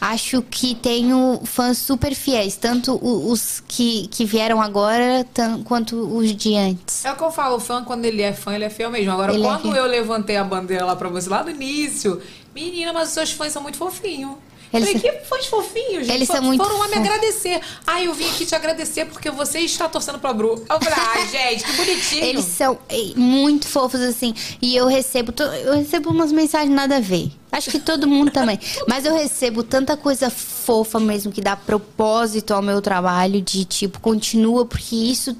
acho 0.00 0.42
que 0.42 0.74
tenho 0.74 1.40
fãs 1.44 1.78
super 1.78 2.14
fiéis, 2.14 2.56
tanto 2.56 2.98
os 3.02 3.62
que, 3.66 4.06
que 4.08 4.24
vieram 4.24 4.60
agora 4.62 5.26
quanto 5.64 5.96
os 5.96 6.34
de 6.34 6.54
antes. 6.56 7.04
É 7.04 7.12
o 7.12 7.16
que 7.16 7.22
eu 7.24 7.30
falo, 7.30 7.56
o 7.56 7.60
fã, 7.60 7.82
quando 7.84 8.04
ele 8.04 8.22
é 8.22 8.32
fã, 8.32 8.54
ele 8.54 8.64
é 8.64 8.70
fiel 8.70 8.90
mesmo. 8.90 9.12
Agora, 9.12 9.32
Ele 9.32 9.42
é 9.42 9.46
quando 9.46 9.62
fiel. 9.62 9.76
eu 9.76 9.86
levantei 9.86 10.36
a 10.36 10.44
bandeira 10.44 10.84
lá 10.84 10.94
pra 10.96 11.08
você, 11.08 11.28
lá 11.28 11.42
no 11.42 11.50
início, 11.50 12.20
menina, 12.54 12.92
mas 12.92 13.08
os 13.08 13.14
seus 13.14 13.32
fãs 13.32 13.52
são 13.52 13.62
muito 13.62 13.76
fofinhos. 13.78 14.36
Eles 14.74 14.88
Falei, 14.88 15.00
são- 15.00 15.20
que 15.20 15.26
fãs 15.26 15.46
fofinhos, 15.46 16.06
gente. 16.06 16.10
Eles 16.10 16.28
são 16.28 16.42
muito 16.42 16.62
Foram 16.64 16.78
lá 16.80 16.88
me 16.88 16.94
agradecer. 16.96 17.60
Ah, 17.86 18.02
eu 18.02 18.12
vim 18.12 18.28
aqui 18.28 18.44
te 18.44 18.54
agradecer 18.54 19.04
porque 19.06 19.30
você 19.30 19.60
está 19.60 19.88
torcendo 19.88 20.18
pra 20.18 20.32
Bru. 20.32 20.64
Eu 20.68 20.80
falei, 20.80 20.94
ah, 20.94 21.26
gente, 21.30 21.64
que 21.64 21.72
bonitinho. 21.72 22.24
Eles 22.24 22.44
são 22.44 22.78
muito 23.16 23.68
fofos, 23.68 24.00
assim. 24.00 24.34
E 24.60 24.74
eu 24.74 24.86
recebo, 24.86 25.32
eu 25.64 25.74
recebo 25.76 26.10
umas 26.10 26.32
mensagens 26.32 26.74
nada 26.74 26.96
a 26.96 27.00
ver. 27.00 27.30
Acho 27.52 27.70
que 27.70 27.78
todo 27.78 28.08
mundo 28.08 28.32
também. 28.32 28.58
Mas 28.88 29.04
eu 29.04 29.14
recebo 29.14 29.62
tanta 29.62 29.96
coisa 29.96 30.28
fofa 30.28 30.98
mesmo 30.98 31.30
que 31.30 31.40
dá 31.40 31.54
propósito 31.54 32.52
ao 32.52 32.60
meu 32.60 32.82
trabalho, 32.82 33.40
de 33.40 33.64
tipo, 33.64 34.00
continua, 34.00 34.66
porque 34.66 34.96
isso. 34.96 35.36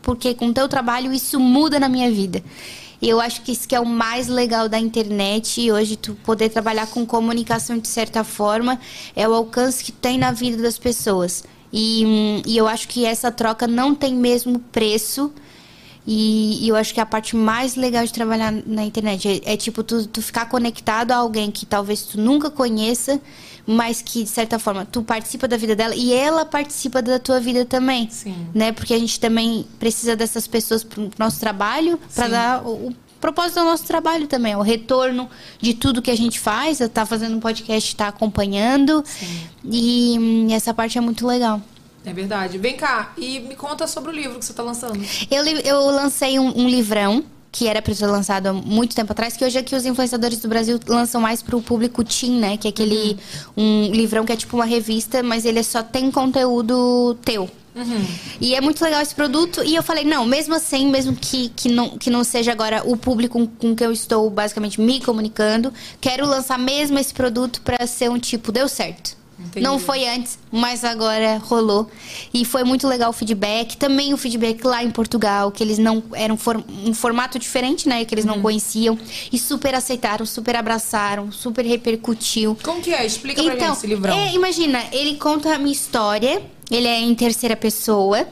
Porque 0.00 0.32
com 0.32 0.46
o 0.46 0.54
teu 0.54 0.66
trabalho 0.68 1.12
isso 1.12 1.38
muda 1.38 1.78
na 1.78 1.88
minha 1.88 2.10
vida. 2.10 2.42
E 3.00 3.08
eu 3.08 3.20
acho 3.20 3.42
que 3.42 3.52
isso 3.52 3.68
que 3.68 3.74
é 3.74 3.80
o 3.80 3.86
mais 3.86 4.26
legal 4.26 4.68
da 4.68 4.78
internet 4.78 5.60
e 5.60 5.70
hoje 5.70 5.96
tu 5.96 6.14
poder 6.24 6.48
trabalhar 6.48 6.88
com 6.88 7.06
comunicação 7.06 7.78
de 7.78 7.86
certa 7.86 8.24
forma 8.24 8.78
é 9.14 9.28
o 9.28 9.34
alcance 9.34 9.84
que 9.84 9.92
tem 9.92 10.18
na 10.18 10.32
vida 10.32 10.60
das 10.60 10.78
pessoas. 10.78 11.44
E, 11.72 12.04
hum, 12.04 12.42
e 12.44 12.56
eu 12.56 12.66
acho 12.66 12.88
que 12.88 13.04
essa 13.04 13.30
troca 13.30 13.66
não 13.66 13.94
tem 13.94 14.14
mesmo 14.14 14.58
preço. 14.58 15.32
E, 16.06 16.64
e 16.64 16.68
eu 16.68 16.76
acho 16.76 16.94
que 16.94 17.00
a 17.00 17.06
parte 17.06 17.36
mais 17.36 17.76
legal 17.76 18.04
de 18.04 18.12
trabalhar 18.12 18.52
na 18.66 18.84
internet 18.84 19.42
é, 19.44 19.52
é, 19.52 19.56
tipo 19.56 19.82
tu, 19.82 20.06
tu 20.06 20.22
ficar 20.22 20.46
conectado 20.46 21.12
a 21.12 21.16
alguém 21.16 21.50
que 21.50 21.66
talvez 21.66 22.02
tu 22.02 22.18
nunca 22.18 22.50
conheça, 22.50 23.20
mas 23.66 24.00
que 24.00 24.24
de 24.24 24.30
certa 24.30 24.58
forma 24.58 24.86
tu 24.86 25.02
participa 25.02 25.46
da 25.46 25.56
vida 25.56 25.76
dela 25.76 25.94
e 25.94 26.12
ela 26.12 26.46
participa 26.46 27.02
da 27.02 27.18
tua 27.18 27.38
vida 27.38 27.64
também. 27.64 28.08
Sim. 28.10 28.34
Né? 28.54 28.72
Porque 28.72 28.94
a 28.94 28.98
gente 28.98 29.20
também 29.20 29.66
precisa 29.78 30.16
dessas 30.16 30.46
pessoas 30.46 30.82
pro 30.82 31.10
nosso 31.18 31.38
trabalho 31.38 31.98
para 32.14 32.24
Sim. 32.24 32.30
dar 32.30 32.62
o, 32.66 32.88
o 32.88 32.96
propósito 33.20 33.60
do 33.60 33.66
nosso 33.66 33.84
trabalho 33.84 34.26
também, 34.26 34.54
o 34.56 34.62
retorno 34.62 35.28
de 35.60 35.74
tudo 35.74 36.00
que 36.00 36.10
a 36.10 36.16
gente 36.16 36.38
faz, 36.38 36.78
tá 36.92 37.04
fazendo 37.04 37.36
um 37.36 37.40
podcast, 37.40 37.94
tá 37.94 38.08
acompanhando. 38.08 39.04
E 39.64 40.16
hum, 40.18 40.48
essa 40.50 40.72
parte 40.72 40.96
é 40.96 41.00
muito 41.00 41.26
legal. 41.26 41.60
É 42.08 42.12
verdade. 42.12 42.58
Vem 42.58 42.76
cá 42.76 43.12
e 43.18 43.40
me 43.40 43.54
conta 43.54 43.86
sobre 43.86 44.10
o 44.10 44.14
livro 44.14 44.38
que 44.38 44.44
você 44.44 44.52
tá 44.52 44.62
lançando. 44.62 44.98
Eu, 45.30 45.44
eu 45.44 45.86
lancei 45.90 46.38
um, 46.38 46.58
um 46.58 46.68
livrão 46.68 47.24
que 47.50 47.66
era 47.66 47.80
para 47.80 47.94
ser 47.94 48.06
lançado 48.06 48.46
há 48.46 48.52
muito 48.52 48.94
tempo 48.94 49.10
atrás, 49.12 49.36
que 49.36 49.44
hoje 49.44 49.58
é 49.58 49.62
que 49.62 49.74
os 49.74 49.84
influenciadores 49.84 50.38
do 50.38 50.48
Brasil 50.48 50.78
lançam 50.86 51.20
mais 51.20 51.42
para 51.42 51.56
o 51.56 51.62
público 51.62 52.04
teen, 52.04 52.38
né? 52.38 52.56
Que 52.56 52.68
é 52.68 52.70
aquele 52.70 53.16
um 53.56 53.90
livrão 53.90 54.24
que 54.24 54.32
é 54.32 54.36
tipo 54.36 54.56
uma 54.56 54.64
revista, 54.64 55.22
mas 55.22 55.44
ele 55.44 55.62
só 55.62 55.82
tem 55.82 56.10
conteúdo 56.10 57.16
teu. 57.24 57.48
E 58.40 58.54
é 58.54 58.60
muito 58.60 58.82
legal 58.82 59.00
esse 59.00 59.14
produto. 59.14 59.62
E 59.64 59.74
eu 59.74 59.82
falei, 59.82 60.04
não, 60.04 60.26
mesmo 60.26 60.54
assim, 60.54 60.90
mesmo 60.90 61.14
que, 61.14 61.48
que, 61.50 61.68
não, 61.68 61.96
que 61.96 62.10
não 62.10 62.24
seja 62.24 62.52
agora 62.52 62.82
o 62.84 62.96
público 62.96 63.46
com 63.58 63.74
que 63.74 63.84
eu 63.84 63.92
estou 63.92 64.28
basicamente 64.30 64.80
me 64.80 65.00
comunicando, 65.00 65.72
quero 66.00 66.26
lançar 66.26 66.58
mesmo 66.58 66.98
esse 66.98 67.14
produto 67.14 67.60
para 67.62 67.86
ser 67.86 68.10
um 68.10 68.18
tipo, 68.18 68.50
deu 68.50 68.68
certo. 68.68 69.16
Entendi. 69.38 69.60
Não 69.64 69.78
foi 69.78 70.06
antes, 70.08 70.38
mas 70.50 70.82
agora 70.84 71.38
rolou. 71.38 71.88
E 72.34 72.44
foi 72.44 72.64
muito 72.64 72.88
legal 72.88 73.10
o 73.10 73.12
feedback. 73.12 73.76
Também 73.76 74.12
o 74.12 74.16
feedback 74.16 74.64
lá 74.64 74.82
em 74.82 74.90
Portugal, 74.90 75.50
que 75.52 75.62
eles 75.62 75.78
não. 75.78 76.02
Era 76.12 76.32
um, 76.32 76.36
for- 76.36 76.62
um 76.84 76.92
formato 76.92 77.38
diferente, 77.38 77.88
né? 77.88 78.04
Que 78.04 78.14
eles 78.14 78.24
não 78.24 78.42
conheciam. 78.42 78.98
E 79.32 79.38
super 79.38 79.74
aceitaram, 79.74 80.26
super 80.26 80.56
abraçaram, 80.56 81.30
super 81.30 81.64
repercutiu. 81.64 82.56
Como 82.62 82.80
que 82.80 82.92
é? 82.92 83.06
Explica 83.06 83.42
pra 83.42 83.54
Então, 83.54 83.68
gente 83.68 83.76
esse 83.78 83.86
livrão. 83.86 84.16
é, 84.18 84.32
imagina, 84.34 84.82
ele 84.92 85.16
conta 85.16 85.54
a 85.54 85.58
minha 85.58 85.72
história 85.72 86.42
Ele 86.70 86.86
é 86.86 87.00
em 87.00 87.14
terceira 87.14 87.56
pessoa. 87.56 88.26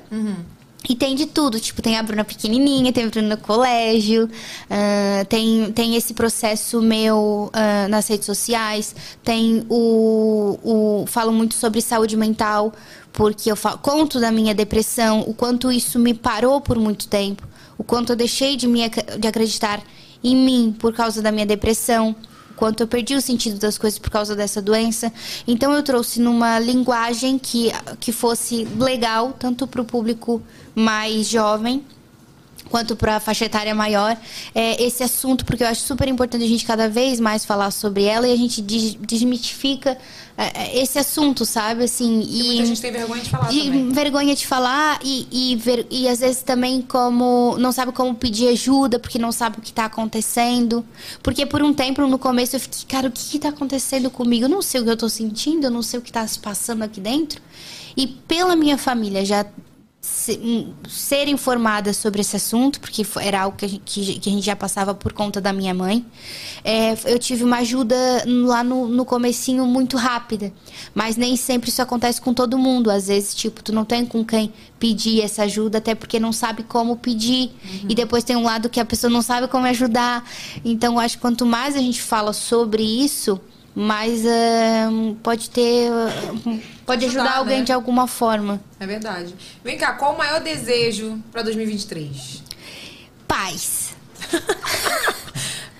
E 0.88 0.94
tem 0.94 1.16
de 1.16 1.26
tudo, 1.26 1.58
tipo, 1.58 1.82
tem 1.82 1.96
a 1.96 2.02
Bruna 2.02 2.24
pequenininha, 2.24 2.92
tem 2.92 3.04
a 3.04 3.08
Bruna 3.08 3.34
no 3.34 3.36
colégio, 3.36 4.30
ah, 4.70 5.24
tem, 5.28 5.72
tem 5.72 5.96
esse 5.96 6.14
processo 6.14 6.80
meu 6.80 7.50
ah, 7.52 7.88
nas 7.88 8.06
redes 8.06 8.26
sociais, 8.26 8.94
tem 9.24 9.66
o, 9.68 10.58
o... 10.62 11.06
Falo 11.06 11.32
muito 11.32 11.54
sobre 11.54 11.80
saúde 11.80 12.16
mental, 12.16 12.72
porque 13.12 13.50
eu 13.50 13.56
falo, 13.56 13.78
conto 13.78 14.20
da 14.20 14.30
minha 14.30 14.54
depressão, 14.54 15.20
o 15.26 15.34
quanto 15.34 15.72
isso 15.72 15.98
me 15.98 16.14
parou 16.14 16.60
por 16.60 16.78
muito 16.78 17.08
tempo, 17.08 17.42
o 17.76 17.82
quanto 17.82 18.12
eu 18.12 18.16
deixei 18.16 18.56
de, 18.56 18.68
me, 18.68 18.88
de 18.88 19.26
acreditar 19.26 19.82
em 20.22 20.36
mim 20.36 20.74
por 20.78 20.92
causa 20.92 21.20
da 21.20 21.32
minha 21.32 21.46
depressão, 21.46 22.14
quanto 22.56 22.82
eu 22.82 22.88
perdi 22.88 23.14
o 23.14 23.20
sentido 23.20 23.58
das 23.58 23.78
coisas 23.78 23.98
por 23.98 24.10
causa 24.10 24.34
dessa 24.34 24.60
doença. 24.60 25.12
Então 25.46 25.72
eu 25.72 25.82
trouxe 25.82 26.20
numa 26.20 26.58
linguagem 26.58 27.38
que, 27.38 27.70
que 28.00 28.10
fosse 28.10 28.64
legal, 28.78 29.34
tanto 29.38 29.66
para 29.66 29.82
o 29.82 29.84
público 29.84 30.42
mais 30.74 31.28
jovem 31.28 31.84
quanto 32.70 32.96
para 32.96 33.16
a 33.16 33.20
faixa 33.20 33.44
etária 33.44 33.74
maior, 33.74 34.16
é, 34.54 34.82
esse 34.82 35.02
assunto, 35.02 35.44
porque 35.44 35.62
eu 35.62 35.68
acho 35.68 35.82
super 35.82 36.08
importante 36.08 36.44
a 36.44 36.48
gente 36.48 36.64
cada 36.64 36.88
vez 36.88 37.20
mais 37.20 37.44
falar 37.44 37.70
sobre 37.70 38.04
ela 38.04 38.26
e 38.26 38.32
a 38.32 38.36
gente 38.36 38.60
des- 38.60 38.94
desmitifica 38.94 39.96
é, 40.38 40.62
é, 40.78 40.82
esse 40.82 40.98
assunto, 40.98 41.46
sabe? 41.46 41.84
Assim, 41.84 42.20
E 42.20 42.40
e 42.40 42.46
muita 42.48 42.66
gente 42.66 42.80
tem 42.82 42.92
vergonha 42.92 43.22
de 43.22 43.30
falar 43.30 43.48
de 43.48 43.60
também. 43.62 43.88
vergonha 43.90 44.34
de 44.34 44.46
falar 44.46 44.98
e, 45.02 45.26
e, 45.32 45.56
ver- 45.56 45.86
e 45.90 46.06
às 46.08 46.18
vezes 46.20 46.42
também 46.42 46.82
como 46.82 47.56
não 47.58 47.72
sabe 47.72 47.92
como 47.92 48.14
pedir 48.14 48.48
ajuda 48.48 48.98
porque 48.98 49.18
não 49.18 49.32
sabe 49.32 49.58
o 49.58 49.62
que 49.62 49.72
tá 49.72 49.86
acontecendo. 49.86 50.84
Porque 51.22 51.46
por 51.46 51.62
um 51.62 51.72
tempo 51.72 52.06
no 52.06 52.18
começo 52.18 52.56
eu 52.56 52.60
fiquei, 52.60 52.80
cara, 52.88 53.08
o 53.08 53.10
que 53.12 53.24
que 53.30 53.38
tá 53.38 53.48
acontecendo 53.48 54.10
comigo? 54.10 54.44
Eu 54.44 54.48
não 54.50 54.60
sei 54.60 54.80
o 54.80 54.84
que 54.84 54.90
eu 54.90 54.96
tô 54.96 55.08
sentindo, 55.08 55.64
eu 55.64 55.70
não 55.70 55.82
sei 55.82 55.98
o 55.98 56.02
que 56.02 56.12
tá 56.12 56.26
se 56.26 56.38
passando 56.38 56.82
aqui 56.82 57.00
dentro. 57.00 57.40
E 57.96 58.06
pela 58.06 58.54
minha 58.54 58.76
família 58.76 59.24
já 59.24 59.46
se- 60.06 60.38
hum, 60.40 60.72
ser 60.88 61.26
informada 61.26 61.92
sobre 61.92 62.20
esse 62.20 62.36
assunto, 62.36 62.78
porque 62.80 63.04
era 63.20 63.42
algo 63.42 63.56
que 63.56 63.64
a 63.64 63.68
gente, 63.68 63.82
que, 63.84 64.18
que 64.20 64.30
a 64.30 64.32
gente 64.32 64.44
já 64.44 64.54
passava 64.54 64.94
por 64.94 65.12
conta 65.12 65.40
da 65.40 65.52
minha 65.52 65.74
mãe. 65.74 66.04
É, 66.64 66.96
eu 67.06 67.18
tive 67.18 67.42
uma 67.42 67.58
ajuda 67.58 67.96
lá 68.24 68.62
no, 68.62 68.86
no 68.86 69.04
comecinho 69.04 69.66
muito 69.66 69.96
rápida, 69.96 70.52
mas 70.94 71.16
nem 71.16 71.36
sempre 71.36 71.70
isso 71.70 71.82
acontece 71.82 72.20
com 72.20 72.32
todo 72.32 72.56
mundo. 72.56 72.88
Às 72.90 73.08
vezes, 73.08 73.34
tipo, 73.34 73.62
tu 73.62 73.72
não 73.72 73.84
tem 73.84 74.06
com 74.06 74.24
quem 74.24 74.52
pedir 74.78 75.22
essa 75.22 75.42
ajuda, 75.42 75.78
até 75.78 75.94
porque 75.94 76.20
não 76.20 76.32
sabe 76.32 76.62
como 76.62 76.96
pedir. 76.96 77.50
E 77.88 77.94
depois 77.94 78.22
tem 78.22 78.36
um 78.36 78.44
lado 78.44 78.68
que 78.68 78.78
a 78.78 78.84
pessoa 78.84 79.10
não 79.10 79.22
sabe 79.22 79.48
como 79.48 79.66
ajudar. 79.66 80.24
Então, 80.64 80.94
eu 80.94 81.00
acho 81.00 81.16
que 81.16 81.20
quanto 81.22 81.44
mais 81.44 81.74
a 81.74 81.80
gente 81.80 82.00
fala 82.00 82.32
sobre 82.32 82.82
isso, 82.82 83.40
mais 83.78 84.24
ahn, 84.24 85.14
pode 85.22 85.50
ter... 85.50 85.90
ahn, 85.92 86.58
pode 86.86 87.04
Ajudar, 87.04 87.22
ajudar 87.24 87.36
alguém 87.36 87.58
né? 87.58 87.64
de 87.64 87.72
alguma 87.72 88.06
forma. 88.06 88.58
É 88.80 88.86
verdade. 88.86 89.34
Vem 89.62 89.76
cá, 89.76 89.92
qual 89.92 90.14
o 90.14 90.18
maior 90.18 90.40
desejo 90.40 91.22
pra 91.30 91.42
2023? 91.42 92.42
Paz. 93.28 93.94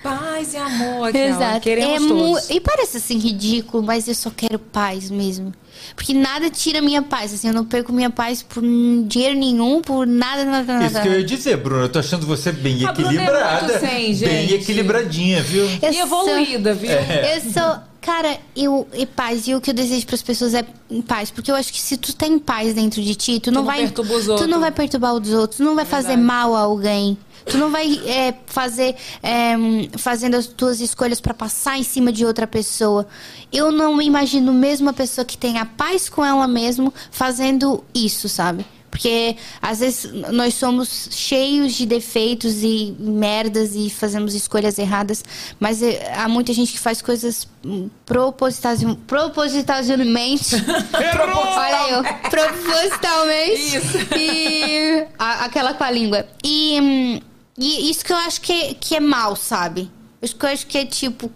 Paz 0.09 0.53
e 0.53 0.57
amor, 0.57 1.09
aquela. 1.09 1.25
Exato. 1.25 1.59
Queremos 1.61 2.05
é 2.05 2.07
todos. 2.07 2.49
E 2.49 2.59
parece 2.59 2.97
assim 2.97 3.17
ridículo, 3.17 3.83
mas 3.83 4.07
eu 4.07 4.15
só 4.15 4.29
quero 4.29 4.57
paz 4.59 5.09
mesmo. 5.09 5.53
Porque 5.95 6.13
nada 6.13 6.49
tira 6.49 6.81
minha 6.81 7.01
paz. 7.01 7.33
Assim, 7.33 7.47
eu 7.47 7.53
não 7.53 7.65
perco 7.65 7.91
minha 7.91 8.09
paz 8.09 8.41
por 8.43 8.61
dinheiro 9.07 9.37
nenhum, 9.37 9.81
por 9.81 10.05
nada, 10.05 10.45
nada, 10.45 10.73
nada. 10.73 10.85
Isso 10.85 11.01
que 11.01 11.07
eu 11.07 11.19
ia 11.19 11.23
dizer, 11.23 11.57
Bruno. 11.57 11.83
Eu 11.83 11.89
tô 11.89 11.99
achando 11.99 12.25
você 12.25 12.51
bem 12.51 12.85
A 12.85 12.91
Bruna 12.91 13.11
é 13.11 13.15
equilibrada. 13.15 13.67
muito 13.67 13.79
zen, 13.79 14.15
bem 14.15 14.51
equilibradinha, 14.51 15.41
viu? 15.43 15.65
Eu 15.81 15.91
E 15.91 15.99
evoluída, 15.99 16.73
viu? 16.73 16.91
É. 16.91 17.37
Eu 17.37 17.51
sou. 17.51 17.77
Cara, 18.01 18.37
eu. 18.55 18.87
E 18.93 19.05
paz. 19.05 19.47
E 19.47 19.55
o 19.55 19.59
que 19.59 19.71
eu 19.71 19.73
desejo 19.73 20.05
pras 20.05 20.21
pessoas 20.21 20.53
é 20.53 20.65
paz. 21.05 21.29
Porque 21.29 21.51
eu 21.51 21.55
acho 21.55 21.73
que 21.73 21.81
se 21.81 21.97
tu 21.97 22.15
tem 22.15 22.39
paz 22.39 22.73
dentro 22.73 23.01
de 23.01 23.15
ti, 23.15 23.39
tu 23.39 23.51
não, 23.51 23.61
não 23.61 23.65
vai. 23.65 23.87
Tu 23.89 24.47
não 24.47 24.59
vai 24.59 24.71
perturbar 24.71 25.13
os 25.13 25.29
outros. 25.29 25.57
Tu 25.57 25.63
não 25.63 25.75
vai 25.75 25.85
fazer 25.85 26.09
verdade. 26.09 26.25
mal 26.25 26.55
a 26.55 26.61
alguém. 26.61 27.17
Tu 27.49 27.57
não 27.57 27.71
vai 27.71 27.99
é, 28.05 28.33
fazer. 28.45 28.95
é, 29.23 29.55
fazendo 29.97 30.35
as 30.35 30.47
tuas 30.47 30.79
escolhas 30.81 31.19
pra 31.19 31.33
passar 31.33 31.77
em 31.77 31.83
cima 31.83 32.11
de 32.11 32.25
outra 32.25 32.45
pessoa. 32.47 33.07
Eu 33.51 33.71
não 33.71 34.01
imagino 34.01 34.53
mesmo 34.53 34.89
a 34.89 34.93
pessoa 34.93 35.23
que 35.25 35.37
tenha 35.37 35.65
paz 35.65 36.09
com 36.09 36.25
ela 36.25 36.47
mesmo 36.47 36.93
fazendo 37.11 37.83
isso, 37.93 38.27
sabe? 38.27 38.65
Porque 38.89 39.35
às 39.61 39.79
vezes 39.79 40.11
nós 40.31 40.55
somos 40.55 41.09
cheios 41.11 41.73
de 41.73 41.85
defeitos 41.85 42.63
e 42.63 42.95
merdas 42.97 43.75
e 43.75 43.89
fazemos 43.91 44.33
escolhas 44.33 44.79
erradas, 44.79 45.23
mas 45.59 45.83
eh, 45.83 46.11
há 46.15 46.27
muita 46.27 46.51
gente 46.51 46.71
que 46.71 46.79
faz 46.79 46.99
coisas 47.01 47.47
hum, 47.63 47.89
propositasi- 48.05 48.97
propositalmente. 49.05 50.55
Olha 50.95 51.89
eu, 51.91 52.03
propositalmente. 52.29 53.77
Isso. 53.77 53.97
E 54.17 55.05
a- 55.19 55.45
aquela 55.45 55.73
com 55.73 55.83
a 55.83 55.91
língua. 55.91 56.25
E, 56.43 56.79
hum, 56.81 57.19
e 57.57 57.89
isso 57.89 58.03
que 58.05 58.13
eu 58.13 58.17
acho 58.17 58.39
que 58.41 58.53
é, 58.53 58.73
que 58.73 58.95
é 58.95 58.99
mal, 58.99 59.35
sabe? 59.35 59.89
Isso 60.21 60.35
que 60.35 60.45
eu 60.45 60.49
acho 60.49 60.65
que 60.67 60.77
é 60.77 60.85
tipo 60.85 61.31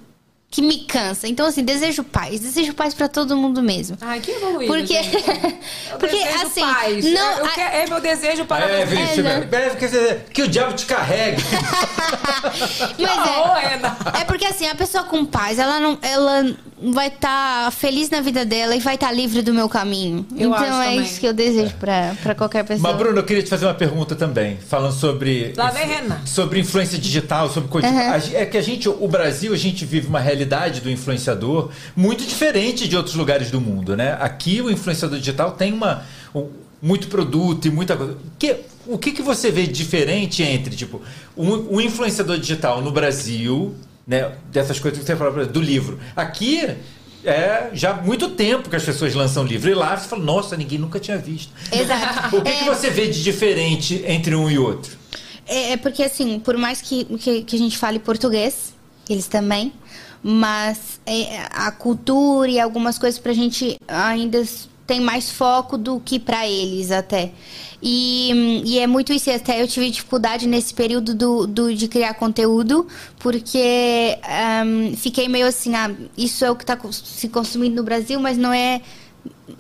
que 0.50 0.62
me 0.62 0.80
cansa. 0.84 1.30
Então 1.30 1.46
assim, 1.46 1.64
desejo 1.64 2.04
paz, 2.04 2.42
desejo 2.42 2.74
paz 2.74 2.94
pra 2.94 3.08
todo 3.08 3.38
mundo 3.38 3.62
mesmo. 3.64 3.98
Ai, 4.02 4.20
que 4.20 4.32
evoluído. 4.32 4.74
Porque. 4.74 4.94
Eu 5.92 5.98
porque 5.98 6.18
desejo 6.18 6.46
assim, 6.48 6.62
paz. 6.62 7.06
não, 7.06 7.38
eu 7.40 7.46
a- 7.46 7.50
quero- 7.50 7.76
é 7.76 7.86
meu 7.88 8.00
desejo 8.02 8.46
para 8.46 8.66
É. 8.66 8.86
Vinícius, 8.86 9.24
né? 9.24 9.48
é, 9.52 9.70
dizer, 9.76 10.26
que 10.34 10.42
o 10.42 10.48
diabo 10.48 10.74
te 10.74 10.86
carregue. 10.86 11.42
Mas 12.98 13.74
Ana. 13.74 13.98
é, 14.18 14.22
é 14.22 14.26
porque 14.26 14.46
assim, 14.46 14.68
a 14.68 14.76
pessoa 14.76 15.04
com 15.04 15.26
paz, 15.26 15.60
ela 15.60 15.80
não, 15.80 15.98
ela 16.02 16.56
vai 16.92 17.08
estar 17.10 17.72
feliz 17.72 18.10
na 18.10 18.22
vida 18.22 18.44
dela 18.44 18.76
e 18.76 18.80
vai 18.80 18.96
estar 18.96 19.12
livre 19.12 19.42
do 19.42 19.54
meu 19.54 19.70
caminho. 19.70 20.26
Eu 20.32 20.50
então 20.50 20.54
acho 20.54 20.66
é 20.66 20.86
também. 20.86 21.02
isso 21.04 21.20
que 21.20 21.28
eu 21.28 21.34
desejo 21.34 21.74
pra, 21.80 22.16
pra 22.24 22.34
qualquer 22.34 22.64
pessoa. 22.66 22.90
Mas, 22.90 22.98
Bruno, 22.98 23.20
eu 23.20 23.24
queria 23.24 23.44
te 23.44 23.50
fazer 23.50 23.66
uma 23.66 23.74
pergunta 23.74 24.16
também, 24.16 24.58
falando 24.58 24.94
sobre. 24.94 25.54
Lá 25.56 25.70
vem 25.70 25.88
Renan. 25.88 26.20
Sobre 26.26 26.60
influência 26.60 26.98
digital, 26.98 27.50
sobre 27.52 27.70
coisa. 27.70 27.88
Uhum. 27.88 28.12
É 28.34 28.46
que 28.46 28.58
a 28.58 28.62
gente, 28.62 28.90
o 28.90 29.08
Brasil, 29.08 29.54
a 29.54 29.58
gente 29.58 29.86
vive 29.86 30.08
uma 30.08 30.20
realidade 30.20 30.82
do 30.82 30.90
influenciador 30.90 31.70
muito 31.96 32.26
diferente 32.26 32.88
de 32.88 32.98
outros 32.98 33.16
lugares 33.16 33.52
do 33.52 33.62
mundo, 33.62 33.96
né? 33.96 34.18
Aqui 34.20 34.62
o 34.62 34.72
influenciador 34.72 35.20
digital 35.20 35.52
tem 35.52 35.74
uma. 35.74 36.04
um- 36.34 36.48
muito 36.82 37.08
produto 37.10 37.68
e 37.68 37.70
muita 37.70 37.96
coisa. 37.96 38.18
Que, 38.40 38.56
o 38.88 38.98
que, 38.98 39.12
que 39.12 39.22
você 39.22 39.52
vê 39.52 39.68
de 39.68 39.74
diferente 39.74 40.42
entre, 40.42 40.76
tipo, 40.76 41.00
um, 41.38 41.76
um 41.76 41.80
influenciador 41.80 42.40
digital 42.40 42.82
no 42.82 42.92
Brasil, 42.92 43.76
né? 44.12 44.30
Dessas 44.52 44.78
coisas 44.78 45.00
que 45.00 45.06
você 45.06 45.16
falou, 45.16 45.46
do 45.46 45.62
livro. 45.62 45.98
Aqui 46.14 46.70
é 47.24 47.70
já 47.72 47.92
há 47.92 48.02
muito 48.02 48.32
tempo 48.32 48.70
que 48.70 48.76
as 48.76 48.84
pessoas 48.84 49.16
lançam 49.16 49.46
livro. 49.46 49.70
E 49.70 49.74
lá 49.74 49.96
você 49.96 50.10
fala, 50.10 50.22
nossa, 50.22 50.58
ninguém 50.58 50.78
nunca 50.78 51.00
tinha 51.00 51.18
visto. 51.18 51.54
Exato. 51.72 52.36
O 52.36 52.42
que, 52.42 52.52
que 52.52 52.66
você 52.66 52.90
vê 52.90 53.08
de 53.08 53.24
diferente 53.24 54.04
entre 54.06 54.36
um 54.36 54.52
e 54.52 54.60
outro? 54.60 54.98
É, 55.48 55.72
é 55.72 55.78
porque, 55.78 56.04
assim, 56.04 56.40
por 56.40 56.58
mais 56.58 56.82
que, 56.82 57.06
que, 57.06 57.44
que 57.44 57.56
a 57.56 57.60
gente 57.60 57.78
fale 57.78 58.00
português, 58.00 58.74
eles 59.10 59.28
também, 59.28 59.72
mas 60.22 61.00
é, 61.06 61.46
a 61.50 61.72
cultura 61.72 62.52
e 62.52 62.60
algumas 62.60 62.98
coisas 62.98 63.18
pra 63.18 63.32
gente 63.32 63.78
ainda 63.88 64.44
tem 64.92 65.00
mais 65.00 65.32
foco 65.32 65.78
do 65.78 66.02
que 66.02 66.20
pra 66.20 66.46
eles 66.48 66.92
até. 66.92 67.32
E, 67.82 68.62
e 68.66 68.78
é 68.78 68.86
muito 68.86 69.14
isso. 69.14 69.32
Até 69.32 69.62
eu 69.62 69.68
tive 69.68 69.90
dificuldade 69.90 70.46
nesse 70.48 70.74
período 70.74 71.16
do, 71.16 71.48
do- 71.48 71.74
de 71.74 71.88
criar 71.88 72.14
conteúdo, 72.16 72.86
porque 73.18 74.18
hum, 74.66 74.94
fiquei 74.98 75.30
meio 75.30 75.48
assim, 75.48 75.74
ah, 75.76 75.90
isso 76.18 76.44
é 76.44 76.52
o 76.52 76.56
que 76.58 76.66
tá 76.66 76.76
cons- 76.76 77.02
se 77.06 77.30
consumindo 77.30 77.78
no 77.78 77.84
Brasil, 77.84 78.20
mas 78.20 78.38
não 78.38 78.52
é. 78.52 78.82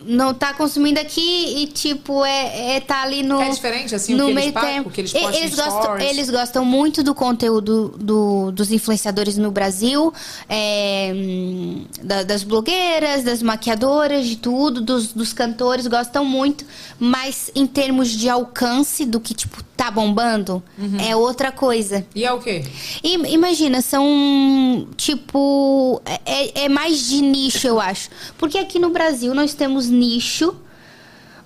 Não 0.06 0.34
tá 0.34 0.54
consumindo 0.54 1.00
aqui 1.00 1.62
e, 1.64 1.68
tipo, 1.68 2.24
é, 2.26 2.76
é 2.76 2.80
tá 2.80 3.02
ali 3.04 3.24
no. 3.24 3.42
É 3.42 3.50
diferente, 3.50 3.94
assim, 3.96 4.14
o 4.14 4.18
no 4.18 4.26
que 4.26 4.32
eles 4.32 4.42
meio 4.44 4.54
pa- 4.54 4.62
tempo. 4.62 4.90
o 4.90 4.92
que 4.92 5.02
eles 5.02 5.14
eles 5.14 5.56
gostam, 5.56 5.82
stories? 5.84 6.10
eles 6.10 6.30
gostam 6.30 6.66
muito 6.66 7.04
do 7.04 7.14
conteúdo 7.16 7.94
do- 7.98 8.52
dos 8.52 8.72
influenciadores 8.72 9.38
no 9.38 9.52
Brasil, 9.52 10.14
é, 10.50 11.12
hum, 11.16 11.86
da- 12.02 12.24
das 12.24 12.44
blogueiras, 12.44 13.24
das 13.24 13.42
maquiadoras, 13.42 14.26
de 14.28 14.36
tudo, 14.38 14.82
dos, 14.82 15.14
dos 15.14 15.34
cantores, 15.34 15.88
gostam 15.88 16.24
muito. 16.26 16.66
Mas 17.00 17.50
em 17.56 17.66
termos 17.66 18.10
de 18.10 18.30
alcance 18.30 19.06
do 19.06 19.20
que, 19.20 19.34
tipo, 19.34 19.64
tá 19.76 19.90
bombando, 19.90 20.62
Uhum. 20.78 20.98
é 21.00 21.16
outra 21.16 21.52
coisa. 21.52 22.06
E 22.14 22.24
é 22.24 22.32
o 22.32 22.40
quê? 22.40 22.64
E, 23.04 23.14
imagina, 23.34 23.82
são 23.82 24.88
tipo. 24.96 26.02
É, 26.26 26.66
é 26.66 26.70
mais 26.70 27.08
de 27.08 27.22
nicho, 27.22 27.68
eu 27.68 27.80
acho. 27.80 28.10
Porque 28.38 28.58
aqui 28.58 28.78
no 28.78 28.90
Brasil 28.92 29.34
nós 29.34 29.54
temos 29.54 29.81
nicho, 29.88 30.56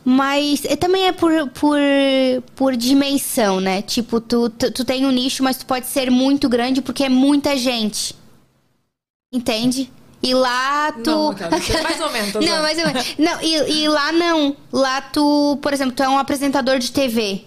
mas 0.03 0.63
é- 0.65 0.75
também 0.75 1.07
é 1.07 1.11
por, 1.11 1.31
por, 1.49 1.77
por 2.55 2.75
dimensão, 2.75 3.59
né? 3.59 3.81
Tipo, 3.81 4.21
tu, 4.21 4.49
tu, 4.49 4.71
tu 4.71 4.85
tem 4.85 5.05
um 5.05 5.11
nicho, 5.11 5.43
mas 5.43 5.57
tu 5.57 5.65
pode 5.65 5.87
ser 5.87 6.09
muito 6.11 6.47
grande 6.47 6.81
porque 6.81 7.03
é 7.03 7.09
muita 7.09 7.57
gente. 7.57 8.15
Entende? 9.33 9.91
E 10.23 10.33
lá 10.33 10.91
tu. 11.03 11.11
Não, 11.11 11.83
mais 11.83 12.01
ou 12.01 12.11
menos, 12.11 12.33
não, 12.45 12.61
mais 12.61 12.77
ou 12.79 12.85
menos. 12.85 13.15
Não, 13.17 13.41
e, 13.41 13.83
e 13.83 13.87
lá 13.89 14.11
não. 14.11 14.55
Lá 14.71 15.01
tu, 15.01 15.57
por 15.61 15.73
exemplo, 15.73 15.93
tu 15.95 16.01
é 16.03 16.09
um 16.09 16.17
apresentador 16.17 16.79
de 16.79 16.91
TV. 16.91 17.43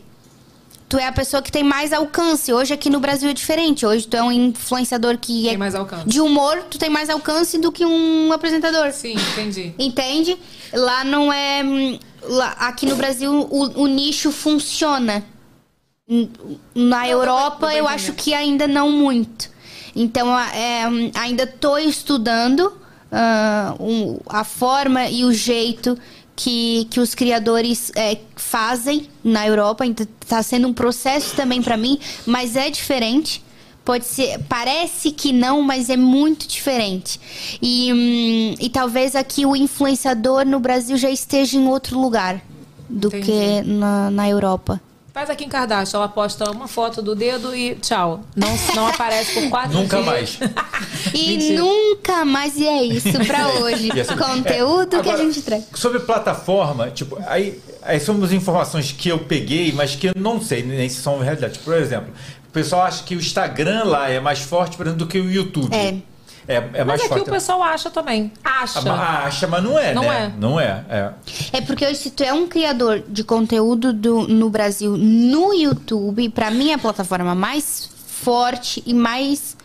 Tu 0.89 0.97
é 0.97 1.07
a 1.07 1.13
pessoa 1.13 1.43
que 1.43 1.53
tem 1.53 1.63
mais 1.63 1.93
alcance. 1.93 2.51
Hoje 2.53 2.73
aqui 2.73 2.89
no 2.89 2.99
Brasil 2.99 3.29
é 3.29 3.35
diferente. 3.35 3.85
Hoje 3.85 4.07
tu 4.07 4.17
é 4.17 4.23
um 4.23 4.33
influenciador 4.33 5.19
que 5.19 5.47
é 5.47 5.51
Tem 5.51 5.59
mais 5.59 5.75
alcance. 5.75 6.09
de 6.09 6.19
humor, 6.21 6.63
tu 6.71 6.79
tem 6.79 6.89
mais 6.89 7.11
alcance 7.11 7.59
do 7.59 7.71
que 7.71 7.85
um 7.85 8.33
apresentador. 8.33 8.91
Sim, 8.93 9.15
entendi. 9.33 9.75
Entende? 9.79 10.39
Lá 10.73 11.05
não 11.05 11.31
é. 11.33 11.63
hum, 11.63 11.99
lá- 12.23 12.57
aqui 12.61 12.87
no 12.87 12.97
Brasil 12.97 13.31
o, 13.51 13.83
o 13.83 13.87
nicho 13.87 14.33
funciona. 14.33 15.23
Na 16.75 17.07
Europa 17.07 17.75
eu 17.75 17.87
acho 17.87 18.15
que 18.15 18.33
ainda 18.33 18.67
não 18.67 18.91
muito. 18.91 19.51
Então 19.95 20.39
é, 20.39 20.89
hum, 20.89 21.11
ainda 21.15 21.43
estou 21.43 21.79
estudando 21.79 22.73
ah, 23.13 23.75
um- 23.79 24.19
a 24.27 24.43
forma 24.43 25.07
e 25.09 25.23
o 25.27 25.33
jeito 25.35 25.99
que, 26.39 26.87
que 26.89 27.01
os 27.01 27.17
criadores 27.17 27.91
é, 27.97 28.17
fazem 28.37 29.09
na 29.25 29.45
Europa. 29.45 29.85
Então 29.85 30.07
está 30.21 30.41
sendo 30.41 30.69
um 30.69 30.73
processo 30.73 31.35
também 31.35 31.61
para 31.61 31.77
mim, 31.77 31.99
mas 32.25 32.55
é 32.55 32.71
diferente. 32.71 33.43
Pode 33.85 34.05
ser, 34.05 34.39
parece 34.49 35.11
que 35.11 35.33
não, 35.33 35.63
mas 35.63 35.91
é 35.91 35.97
muito 35.97 36.47
diferente. 36.47 37.19
E, 37.61 37.93
hum, 37.93 38.55
e 38.61 38.69
talvez 38.69 39.17
aqui 39.17 39.45
o 39.45 39.57
influenciador 39.57 40.45
no 40.47 40.61
Brasil 40.61 40.97
já 40.97 41.11
esteja 41.11 41.59
em 41.59 41.67
outro 41.67 41.99
lugar 41.99 42.41
do 42.89 43.09
Entendi. 43.09 43.27
que 43.27 43.63
na, 43.63 44.09
na 44.11 44.29
Europa. 44.29 44.81
Faz 45.19 45.31
aqui 45.31 45.47
em 45.47 45.49
Kardashian, 45.49 45.99
ela 45.99 46.09
posta 46.09 46.49
uma 46.53 46.69
foto 46.69 47.03
do 47.03 47.13
dedo 47.13 47.53
e 47.53 47.75
tchau. 47.75 48.21
Não, 48.37 48.49
não 48.77 48.87
aparece 48.87 49.33
por 49.41 49.51
quatro 49.51 49.73
Nunca 49.77 49.97
dias. 49.97 50.07
mais. 50.07 50.39
E 51.13 51.29
Mentira. 51.31 51.59
nunca 51.61 52.25
mais 52.25 52.57
e 52.57 52.67
é 52.67 52.83
isso 52.85 53.19
pra 53.27 53.49
hoje. 53.59 53.91
Assim, 54.01 54.17
Conteúdo 54.17 54.97
é, 54.97 55.03
que 55.03 55.09
a 55.09 55.13
agora, 55.15 55.25
gente 55.27 55.43
traz. 55.43 55.65
Sobre 55.75 55.99
plataforma, 56.01 56.91
tipo, 56.91 57.19
aí, 57.27 57.61
aí 57.83 57.99
somos 57.99 58.33
informações 58.33 58.93
que 58.93 59.09
eu 59.09 59.19
peguei, 59.19 59.73
mas 59.73 59.97
que 59.97 60.07
eu 60.09 60.13
não 60.17 60.41
sei 60.41 60.63
nem 60.63 60.89
se 60.89 61.03
são 61.03 61.19
realidade. 61.19 61.59
Por 61.61 61.75
exemplo, 61.75 62.13
o 62.49 62.53
pessoal 62.53 62.83
acha 62.83 63.03
que 63.03 63.17
o 63.17 63.19
Instagram 63.19 63.85
lá 63.85 64.09
é 64.09 64.21
mais 64.21 64.39
forte, 64.41 64.77
por 64.77 64.87
exemplo, 64.87 65.05
do 65.05 65.11
que 65.11 65.19
o 65.19 65.29
YouTube. 65.29 65.75
É. 65.75 65.97
É, 66.49 66.55
é 66.55 66.61
Mas 66.79 66.87
mais 66.87 67.01
aqui 67.03 67.09
forte. 67.11 67.29
o 67.29 67.33
pessoal 67.33 67.63
acha 67.63 67.91
também. 67.91 68.33
Acha. 68.43 68.81
Ah, 68.91 69.25
acha, 69.27 69.47
mas 69.47 69.63
não 69.63 69.79
é, 69.79 69.93
Não 69.95 70.03
né? 70.03 70.33
é. 70.35 70.41
Não 70.41 70.59
é. 70.61 70.85
é. 70.89 71.13
É 71.53 71.61
porque 71.61 71.85
hoje, 71.87 71.97
se 71.97 72.11
tu 72.11 72.23
é 72.25 72.33
um 72.33 72.49
criador 72.49 73.03
de 73.07 73.23
conteúdo 73.23 73.93
do- 73.93 74.27
no 74.27 74.49
Brasil 74.49 74.97
no 74.97 75.53
YouTube, 75.53 76.29
pra 76.31 76.51
mim 76.51 76.71
é 76.71 76.75
a 76.75 76.79
plataforma 76.79 77.35
mais 77.35 77.91
forte 78.07 78.83
e 78.87 78.95
mais. 78.95 79.57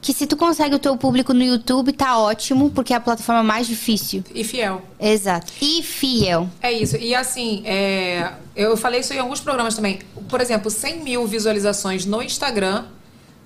Que 0.00 0.12
se 0.12 0.28
tu 0.28 0.36
consegue 0.36 0.76
o 0.76 0.78
teu 0.78 0.96
público 0.96 1.34
no 1.34 1.42
YouTube, 1.42 1.92
tá 1.92 2.18
ótimo, 2.18 2.70
porque 2.70 2.92
é 2.92 2.96
a 2.96 3.00
plataforma 3.00 3.42
mais 3.42 3.66
difícil. 3.66 4.22
E 4.32 4.44
fiel. 4.44 4.80
Exato. 5.00 5.52
E 5.60 5.82
fiel. 5.82 6.48
É 6.62 6.70
isso. 6.70 6.96
E 6.96 7.14
assim, 7.16 7.62
é, 7.66 8.30
eu 8.54 8.76
falei 8.76 9.00
isso 9.00 9.12
em 9.12 9.18
alguns 9.18 9.40
programas 9.40 9.74
também. 9.74 9.98
Por 10.28 10.40
exemplo, 10.40 10.70
100 10.70 11.02
mil 11.02 11.26
visualizações 11.26 12.06
no 12.06 12.22
Instagram 12.22 12.84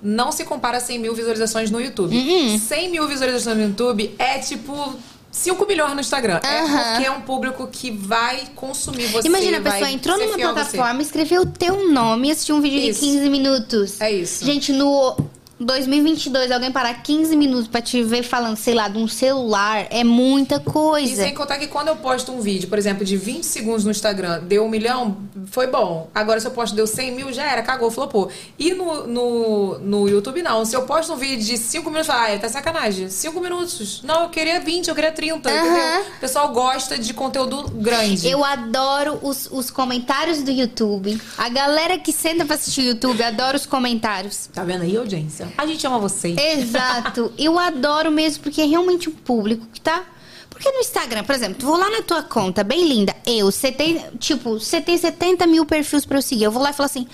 não 0.03 0.31
se 0.31 0.43
compara 0.43 0.77
a 0.77 0.81
100 0.81 0.99
mil 0.99 1.15
visualizações 1.15 1.71
no 1.71 1.79
YouTube. 1.79 2.15
Uhum. 2.15 2.59
100 2.59 2.89
mil 2.91 3.07
visualizações 3.07 3.55
no 3.55 3.63
YouTube 3.63 4.13
é 4.19 4.37
tipo 4.39 4.95
5 5.31 5.65
milhões 5.65 5.93
no 5.93 6.01
Instagram. 6.01 6.39
É 6.43 6.59
Aham. 6.59 6.83
porque 6.91 7.07
é 7.07 7.11
um 7.11 7.21
público 7.21 7.67
que 7.67 7.89
vai 7.89 8.43
consumir 8.55 9.07
você. 9.07 9.27
Imagina, 9.27 9.57
a 9.57 9.61
pessoa 9.61 9.89
entrou 9.89 10.17
numa 10.17 10.37
plataforma, 10.37 11.01
escreveu 11.01 11.41
o 11.41 11.45
teu 11.45 11.89
nome 11.89 12.27
e 12.27 12.31
assistiu 12.31 12.55
um 12.57 12.61
vídeo 12.61 12.79
Isso. 12.79 12.99
de 12.99 13.05
15 13.13 13.29
minutos. 13.29 14.01
É 14.01 14.11
isso. 14.11 14.45
Gente, 14.45 14.71
no 14.73 15.15
2022, 15.63 16.51
alguém 16.51 16.71
parar 16.71 16.93
15 17.01 17.35
minutos 17.35 17.67
pra 17.67 17.81
te 17.81 18.01
ver 18.03 18.23
falando, 18.23 18.57
sei 18.57 18.73
lá, 18.73 18.87
de 18.87 18.97
um 18.97 19.07
celular, 19.07 19.87
é 19.89 20.03
muita 20.03 20.55
E 20.55 20.59
coisa. 20.59 21.23
sem 21.23 21.33
contar 21.33 21.57
que 21.57 21.67
quando 21.67 21.87
eu 21.89 21.95
posto 21.95 22.31
um 22.31 22.39
vídeo, 22.41 22.67
por 22.69 22.77
exemplo, 22.77 23.03
de 23.05 23.15
20 23.17 23.43
segundos 23.45 23.83
no 23.85 23.91
Instagram, 23.91 24.41
deu 24.43 24.63
um 24.65 24.69
milhão, 24.69 25.17
foi 25.47 25.67
bom. 25.67 26.09
Agora, 26.13 26.39
se 26.39 26.47
eu 26.47 26.51
posto 26.51 26.75
deu 26.75 26.85
100 26.87 27.11
mil, 27.15 27.31
já 27.33 27.43
era, 27.43 27.61
cagou, 27.61 27.89
flopou. 27.91 28.29
E 28.57 28.73
no, 28.73 29.07
no, 29.07 29.79
no 29.79 30.09
YouTube, 30.09 30.41
não. 30.41 30.65
Se 30.65 30.75
eu 30.75 30.83
posto 30.83 31.13
um 31.13 31.15
vídeo 31.17 31.43
de 31.45 31.57
5 31.57 31.89
minutos, 31.89 32.07
fala, 32.07 32.33
ah, 32.33 32.39
tá 32.39 32.49
sacanagem. 32.49 33.09
5 33.09 33.39
minutos. 33.39 34.01
Não, 34.03 34.23
eu 34.23 34.29
queria 34.29 34.59
20, 34.59 34.87
eu 34.87 34.95
queria 34.95 35.11
30, 35.11 35.49
Aham. 35.49 35.59
entendeu? 35.59 36.01
O 36.17 36.19
pessoal 36.19 36.49
gosta 36.49 36.97
de 36.97 37.13
conteúdo 37.13 37.63
grande. 37.75 38.27
Eu 38.27 38.43
adoro 38.43 39.19
os, 39.21 39.47
os 39.51 39.69
comentários 39.69 40.41
do 40.41 40.51
YouTube. 40.51 41.19
A 41.37 41.49
galera 41.49 41.97
que 41.97 42.11
senta 42.11 42.45
pra 42.45 42.55
assistir 42.55 42.81
o 42.81 42.85
YouTube 42.85 43.21
adora 43.23 43.55
os 43.57 43.65
comentários. 43.65 44.49
Tá 44.53 44.63
vendo 44.63 44.83
aí, 44.83 44.95
audiência? 44.97 45.47
A 45.57 45.65
gente 45.65 45.85
ama 45.85 45.99
vocês. 45.99 46.37
Exato. 46.37 47.33
Eu 47.37 47.57
adoro 47.59 48.11
mesmo, 48.11 48.43
porque 48.43 48.61
é 48.61 48.65
realmente 48.65 49.09
um 49.09 49.13
público 49.13 49.65
que 49.71 49.81
tá. 49.81 50.03
Porque 50.49 50.69
no 50.71 50.79
Instagram, 50.79 51.23
por 51.23 51.33
exemplo, 51.33 51.65
vou 51.65 51.77
lá 51.77 51.89
na 51.89 52.01
tua 52.01 52.21
conta, 52.23 52.63
bem 52.63 52.87
linda. 52.87 53.15
Eu, 53.25 53.51
você 53.51 53.71
tem, 53.71 53.99
tipo, 54.19 54.59
você 54.59 54.79
tem 54.79 54.97
70 54.97 55.47
mil 55.47 55.65
perfis 55.65 56.05
pra 56.05 56.17
eu 56.17 56.21
seguir. 56.21 56.43
Eu 56.43 56.51
vou 56.51 56.61
lá 56.61 56.69
e 56.69 56.73
falo 56.73 56.85
assim. 56.85 57.07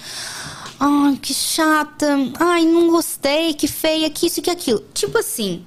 Ai, 0.79 1.17
que 1.21 1.33
chata. 1.33 2.07
Ai, 2.39 2.65
não 2.65 2.89
gostei, 2.89 3.53
que 3.53 3.67
feia, 3.67 4.09
que 4.09 4.27
isso, 4.27 4.41
que 4.41 4.49
aquilo. 4.49 4.83
Tipo 4.93 5.17
assim. 5.17 5.65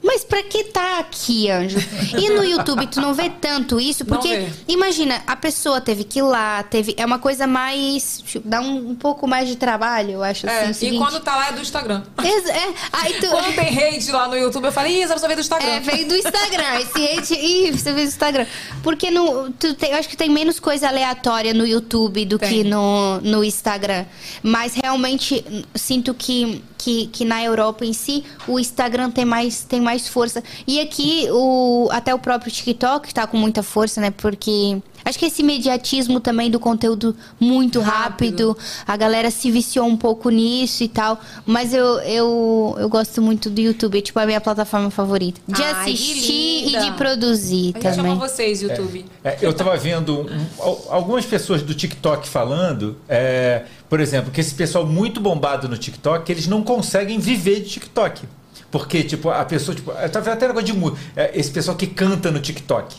Mas 0.00 0.24
pra 0.24 0.42
que 0.44 0.64
tá 0.64 1.00
aqui, 1.00 1.50
Anjo? 1.50 1.76
E 2.16 2.30
no 2.30 2.44
YouTube 2.44 2.86
tu 2.86 3.00
não 3.00 3.12
vê 3.14 3.28
tanto 3.28 3.80
isso, 3.80 4.04
porque 4.04 4.48
imagina, 4.68 5.22
a 5.26 5.34
pessoa 5.34 5.80
teve 5.80 6.04
que 6.04 6.20
ir 6.20 6.22
lá, 6.22 6.62
teve. 6.62 6.94
É 6.96 7.04
uma 7.04 7.18
coisa 7.18 7.46
mais. 7.48 8.22
tipo, 8.24 8.48
dá 8.48 8.60
um, 8.60 8.90
um 8.90 8.94
pouco 8.94 9.26
mais 9.26 9.48
de 9.48 9.56
trabalho, 9.56 10.12
eu 10.12 10.22
acho 10.22 10.46
É, 10.48 10.60
assim. 10.62 10.70
e 10.70 10.74
seguinte. 10.74 10.98
quando 10.98 11.20
tá 11.20 11.34
lá 11.36 11.48
é 11.48 11.52
do 11.52 11.60
Instagram. 11.60 12.02
É, 12.22 12.74
aí 12.92 13.14
tu. 13.14 13.28
Quando 13.28 13.54
tem 13.54 13.76
hate 13.76 14.10
lá 14.12 14.28
no 14.28 14.36
YouTube, 14.38 14.66
eu 14.66 14.72
falei, 14.72 15.02
essa 15.02 15.14
pessoa 15.14 15.28
veio 15.28 15.36
do 15.36 15.40
Instagram. 15.40 15.68
É, 15.68 15.80
veio 15.80 16.08
do 16.08 16.14
Instagram. 16.16 16.74
Esse 16.80 17.04
hate. 17.04 17.34
Ih, 17.34 17.72
você 17.72 17.92
veio 17.92 18.06
do 18.06 18.10
Instagram. 18.10 18.46
Porque 18.82 19.10
no, 19.10 19.50
tu 19.52 19.74
tem, 19.74 19.90
eu 19.90 19.98
acho 19.98 20.08
que 20.08 20.16
tem 20.16 20.30
menos 20.30 20.60
coisa 20.60 20.88
aleatória 20.88 21.52
no 21.52 21.66
YouTube 21.66 22.24
do 22.24 22.38
Tem. 22.38 22.48
que 22.48 22.64
no, 22.64 23.20
no 23.20 23.42
Instagram. 23.42 24.04
Mas 24.42 24.74
realmente 24.74 25.44
sinto 25.74 26.14
que, 26.14 26.62
que, 26.78 27.08
que 27.08 27.24
na 27.24 27.42
Europa 27.42 27.84
em 27.84 27.92
si 27.92 28.24
o 28.46 28.58
Instagram 28.58 29.10
tem 29.10 29.24
mais, 29.24 29.64
tem 29.64 29.80
mais 29.80 30.08
força. 30.08 30.42
E 30.66 30.80
aqui 30.80 31.26
o, 31.30 31.88
até 31.90 32.14
o 32.14 32.18
próprio 32.18 32.50
TikTok 32.50 33.12
tá 33.12 33.26
com 33.26 33.36
muita 33.36 33.62
força, 33.62 34.00
né? 34.00 34.10
Porque. 34.10 34.80
Acho 35.08 35.18
que 35.18 35.26
esse 35.26 35.42
imediatismo 35.42 36.20
também 36.20 36.50
do 36.50 36.60
conteúdo 36.60 37.16
muito 37.40 37.80
rápido, 37.80 38.48
Rápido. 38.52 38.58
a 38.86 38.96
galera 38.96 39.30
se 39.30 39.50
viciou 39.50 39.86
um 39.86 39.96
pouco 39.96 40.28
nisso 40.30 40.82
e 40.84 40.88
tal. 40.88 41.18
Mas 41.46 41.72
eu, 41.72 41.98
eu, 42.00 42.76
eu 42.78 42.88
gosto 42.88 43.22
muito 43.22 43.48
do 43.48 43.60
YouTube, 43.60 43.98
é 43.98 44.02
tipo 44.02 44.18
a 44.18 44.26
minha 44.26 44.40
plataforma 44.40 44.90
favorita. 44.90 45.40
De 45.48 45.62
Ai, 45.62 45.92
assistir 45.92 46.68
e 46.68 46.78
de 46.78 46.92
produzir 46.92 47.72
A 47.76 47.80
gente 47.80 47.96
também. 47.96 48.12
ama 48.12 48.28
vocês, 48.28 48.62
YouTube. 48.62 49.04
É, 49.24 49.38
eu 49.40 49.52
tava 49.52 49.76
vendo 49.76 50.20
um- 50.20 50.46
al- 50.60 50.86
algumas 50.90 51.24
pessoas 51.24 51.62
do 51.62 51.74
TikTok 51.74 52.28
falando, 52.28 52.96
é, 53.08 53.62
por 53.88 54.00
exemplo, 54.00 54.30
que 54.30 54.40
esse 54.40 54.54
pessoal 54.54 54.86
muito 54.86 55.20
bombado 55.20 55.68
no 55.68 55.76
TikTok, 55.78 56.30
eles 56.30 56.46
não 56.46 56.62
conseguem 56.62 57.18
viver 57.18 57.60
de 57.60 57.70
TikTok. 57.70 58.22
Porque, 58.70 59.02
tipo, 59.02 59.30
a 59.30 59.44
pessoa, 59.44 59.74
tipo, 59.74 59.90
eu 59.90 60.10
tava 60.10 60.26
vendo 60.26 60.34
até 60.34 60.48
negócio 60.48 60.66
de 60.66 60.72
música, 60.74 61.00
é, 61.16 61.30
esse 61.34 61.50
pessoal 61.50 61.76
que 61.76 61.86
canta 61.86 62.30
no 62.30 62.38
TikTok, 62.38 62.96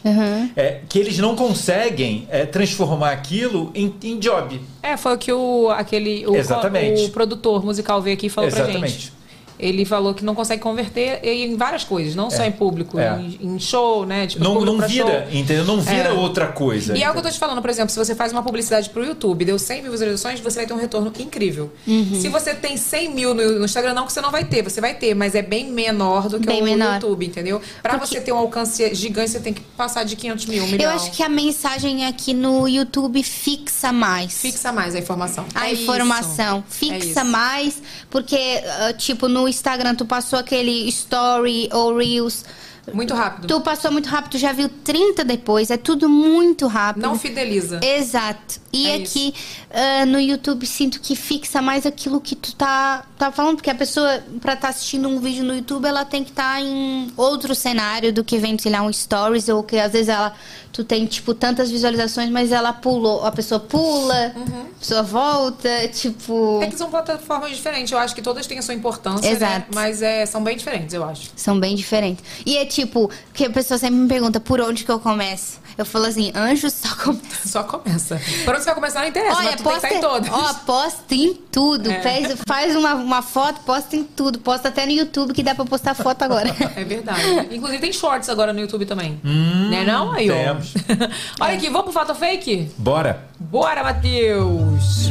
é, 0.56 0.82
que 0.90 0.98
eles 0.98 1.18
não 1.20 1.36
conseguem 1.36 2.28
é, 2.30 2.46
transformar 2.46 3.12
aquilo 3.12 3.72
em, 3.76 3.94
em 4.04 4.18
job. 4.18 4.60
É, 4.82 4.98
foi 4.98 5.14
o 5.14 5.18
que 5.18 5.32
o, 5.32 5.70
aquele, 5.70 6.26
o, 6.26 6.36
Exatamente. 6.36 7.06
o 7.06 7.10
produtor 7.10 7.64
musical 7.64 8.02
veio 8.02 8.16
aqui 8.16 8.28
e 8.28 8.30
falou 8.30 8.50
pra 8.50 8.62
Exatamente. 8.62 8.92
gente. 8.92 9.19
Ele 9.60 9.84
falou 9.84 10.14
que 10.14 10.24
não 10.24 10.34
consegue 10.34 10.62
converter 10.62 11.20
em 11.24 11.56
várias 11.58 11.84
coisas, 11.84 12.16
não 12.16 12.30
só 12.32 12.44
É. 12.44 12.48
em 12.48 12.52
público, 12.52 12.98
É. 12.98 13.20
em, 13.20 13.38
em 13.56 13.60
show, 13.60 14.06
né? 14.06 14.26
Tipo, 14.26 14.44
Não, 14.44 14.62
não 14.62 14.78
vira, 14.88 15.28
show. 15.28 15.38
entendeu? 15.40 15.66
Não 15.66 15.82
vira 15.82 16.10
É. 16.10 16.14
outra 16.14 16.48
coisa. 16.48 16.98
E 16.98 17.04
é 17.04 17.10
o 17.10 17.12
que 17.14 17.20
eu 17.20 17.24
tô 17.24 17.30
te 17.30 17.38
falando, 17.38 17.62
por 17.62 17.70
exemplo, 17.70 17.90
se 17.90 17.98
você 17.98 18.16
faz 18.16 18.32
uma 18.32 18.42
publicidade 18.42 18.90
pro 18.90 19.04
YouTube, 19.04 19.44
deu 19.44 19.60
100 19.60 19.82
mil 19.82 19.92
visualizações, 19.92 20.40
você 20.40 20.56
vai 20.60 20.66
ter 20.66 20.74
um 20.74 20.78
retorno 20.78 21.12
incrível. 21.20 21.72
Uhum. 21.86 22.20
Se 22.22 22.30
você 22.30 22.56
tem 22.56 22.78
100 22.78 23.10
mil 23.14 23.34
no, 23.34 23.60
no 23.60 23.66
Instagram, 23.66 23.94
não 23.94 24.06
que 24.06 24.14
você 24.14 24.22
não 24.22 24.32
vai 24.32 24.46
ter, 24.46 24.64
você 24.64 24.80
vai 24.80 24.94
ter, 24.94 25.14
mas 25.14 25.36
é 25.36 25.42
bem 25.42 25.70
menor 25.70 26.30
do 26.30 26.40
que 26.40 26.48
Bem 26.48 26.62
o 26.62 26.64
menor. 26.64 26.94
YouTube, 26.94 27.26
entendeu? 27.26 27.62
Pra 27.84 27.98
Porque- 27.98 28.16
você 28.16 28.22
ter 28.22 28.32
um 28.32 28.38
alcance 28.38 28.96
gigante, 28.96 29.32
você 29.32 29.40
tem 29.42 29.54
que 29.54 29.62
passar 29.76 30.04
de 30.06 30.16
500 30.16 30.46
mil, 30.46 30.64
um 30.64 30.68
milhão. 30.68 30.90
Eu 30.92 30.96
acho 30.96 31.12
que 31.12 31.22
a 31.22 31.28
mensagem 31.28 32.06
aqui 32.06 32.34
no 32.34 32.66
YouTube 32.68 33.22
fixa 33.24 33.92
mais. 33.92 34.34
Fixa 34.42 34.72
mais 34.72 34.96
a 34.96 35.00
informação. 35.00 35.46
A 35.54 35.68
É 35.68 35.74
informação 35.74 36.64
isso. 36.70 36.86
É 36.86 37.00
fixa 37.00 37.22
isso. 37.22 37.26
mais, 37.32 37.82
porque, 38.10 38.38
ah, 38.80 38.94
tipo, 38.94 39.28
no 39.28 39.49
Instagram 39.50 39.96
tu 39.96 40.06
passou 40.06 40.40
aquele 40.40 40.88
story 40.90 41.70
ou 41.74 41.98
reels, 41.98 42.46
Muito 42.94 43.14
rápido. 43.14 43.48
tu 43.48 43.62
passou 43.62 43.92
muito 43.92 44.08
rápido, 44.08 44.32
tu 44.32 44.38
já 44.38 44.52
viu 44.52 44.70
30 44.70 45.24
depois, 45.26 45.70
é 45.70 45.78
tudo 45.78 46.08
muito 46.08 46.68
rápido. 46.68 47.04
Não 47.04 47.18
fideliza. 47.18 47.80
Exato. 47.84 48.60
E 48.72 48.88
É 48.88 48.96
aqui 48.96 49.34
ah, 49.72 50.06
no 50.06 50.20
YouTube 50.20 50.66
sinto 50.66 51.00
que 51.02 51.16
fixa 51.16 51.62
mais 51.62 51.86
aquilo 51.86 52.22
que 52.22 52.36
tu 52.36 52.56
tá, 52.56 53.04
tá 53.18 53.32
falando, 53.32 53.56
porque 53.56 53.70
a 53.70 53.76
pessoa, 53.76 54.24
pra 54.40 54.54
estar 54.54 54.70
assistindo 54.70 55.08
um 55.10 55.20
vídeo 55.20 55.44
no 55.44 55.56
YouTube, 55.56 55.86
ela 55.86 56.06
tem 56.06 56.24
que 56.24 56.30
estar 56.30 56.62
em 56.62 57.12
outro 57.18 57.54
cenário 57.56 58.14
do 58.14 58.24
que 58.24 58.38
vendo, 58.38 58.62
sei 58.62 58.72
lá, 58.72 58.82
um 58.82 58.94
stories, 58.94 59.50
ou 59.50 59.64
que 59.64 59.78
às 59.78 59.92
vezes 59.92 60.10
ela 60.10 60.34
tu 60.80 60.86
tem, 60.86 61.06
tipo, 61.06 61.34
tantas 61.34 61.70
visualizações, 61.70 62.30
mas 62.30 62.54
ela 62.54 62.72
pulou, 62.72 63.26
a 63.26 63.32
pessoa 63.34 63.60
pula, 63.60 64.34
a 64.34 64.80
pessoa 64.80 65.04
volta, 65.04 65.90
tipo. 65.90 66.34
Uhum. 66.34 66.64
É 66.64 66.68
que 66.68 66.78
são 66.78 66.90
plataformas 66.90 67.52
diferentes. 67.52 67.92
Eu 67.92 67.98
acho 67.98 68.16
que 68.16 68.22
todas 68.22 68.48
têm 68.48 68.60
a 68.60 68.62
sua 68.62 68.74
importância, 68.74 69.30
né? 69.30 69.36
Exato. 69.36 69.66
Mas 69.76 70.02
é, 70.02 70.26
são 70.26 70.42
bem 70.42 70.56
diferentes, 70.56 70.94
eu 70.94 71.04
acho. 71.04 71.32
São 71.36 71.60
bem 71.60 71.76
diferentes. 71.76 72.24
E 72.46 72.56
é 72.56 72.66
tipo, 72.66 73.12
que 73.34 73.44
a 73.44 73.50
pessoa 73.50 73.78
sempre 73.78 73.98
me 73.98 74.08
pergunta 74.08 74.40
por 74.40 74.62
onde 74.62 74.86
que 74.86 74.92
eu 74.92 75.02
começo. 75.02 75.60
Eu 75.80 75.86
falo 75.86 76.08
assim, 76.08 76.30
anjo 76.36 76.70
só 76.70 76.94
começa. 76.96 77.30
Só 77.48 77.64
começa. 77.64 78.22
Por 78.44 78.54
onde 78.54 78.60
você 78.64 78.66
vai 78.66 78.76
começar 78.76 79.00
não 79.00 79.08
interessa, 79.08 79.38
Olha, 79.38 79.46
mas 79.52 79.56
tu 79.56 79.64
tem 79.64 79.74
que 79.74 79.80
posta, 79.80 79.88
estar 79.88 79.98
em 79.98 80.02
todas. 80.02 80.30
ó, 80.30 80.54
posta 80.66 81.16
em 81.16 81.34
tudo. 81.34 81.90
É. 81.90 82.02
Faz, 82.02 82.38
faz 82.46 82.76
uma, 82.76 82.94
uma 82.96 83.22
foto, 83.22 83.62
posta 83.62 83.96
em 83.96 84.04
tudo. 84.04 84.40
Posta 84.40 84.68
até 84.68 84.86
no 84.86 84.92
YouTube 84.92 85.34
que 85.34 85.42
dá 85.42 85.56
pra 85.56 85.64
postar 85.64 85.94
foto 85.96 86.22
agora. 86.22 86.54
É 86.76 86.84
verdade. 86.84 87.22
Inclusive 87.56 87.80
tem 87.80 87.94
shorts 87.94 88.28
agora 88.30 88.52
no 88.52 88.60
YouTube 88.60 88.86
também. 88.86 89.20
né 89.24 89.86
não? 89.86 90.12
Aí, 90.12 90.30
ó. 90.30 90.34
temos. 90.34 90.74
Olha 91.40 91.56
aqui, 91.56 91.68
vamos 91.70 91.84
pro 91.86 91.94
fato 91.94 92.14
fake? 92.14 92.70
Bora. 92.78 93.24
Bora, 93.40 93.82
Matheus! 93.82 95.10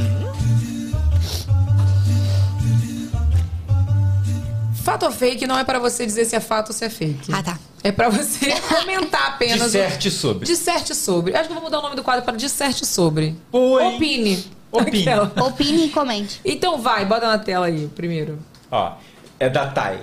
Fato 4.88 5.04
ou 5.04 5.12
fake 5.12 5.46
não 5.46 5.58
é 5.58 5.64
pra 5.64 5.78
você 5.78 6.06
dizer 6.06 6.24
se 6.24 6.34
é 6.34 6.40
fato 6.40 6.68
ou 6.68 6.74
se 6.74 6.82
é 6.84 6.88
fake. 6.88 7.30
Ah, 7.30 7.42
tá. 7.42 7.58
É 7.84 7.92
pra 7.92 8.08
você 8.08 8.54
comentar 8.74 9.28
apenas. 9.28 9.64
Disserte 9.64 10.10
sobre. 10.10 10.46
Disserte 10.46 10.94
sobre. 10.94 11.36
Acho 11.36 11.44
que 11.44 11.50
eu 11.50 11.56
vou 11.56 11.64
mudar 11.64 11.80
o 11.80 11.82
nome 11.82 11.94
do 11.94 12.02
quadro 12.02 12.24
para 12.24 12.36
Disserte 12.36 12.86
sobre. 12.86 13.36
Oi. 13.52 13.84
Opine. 13.84 14.44
Opine. 14.72 15.00
Aquela. 15.00 15.32
Opine 15.46 15.86
e 15.86 15.88
comente. 15.90 16.40
Então 16.42 16.78
vai, 16.78 17.04
bota 17.04 17.26
na 17.26 17.38
tela 17.38 17.66
aí 17.66 17.86
primeiro. 17.88 18.38
Ó, 18.70 18.92
é 19.38 19.50
da 19.50 19.66
Thay. 19.66 19.98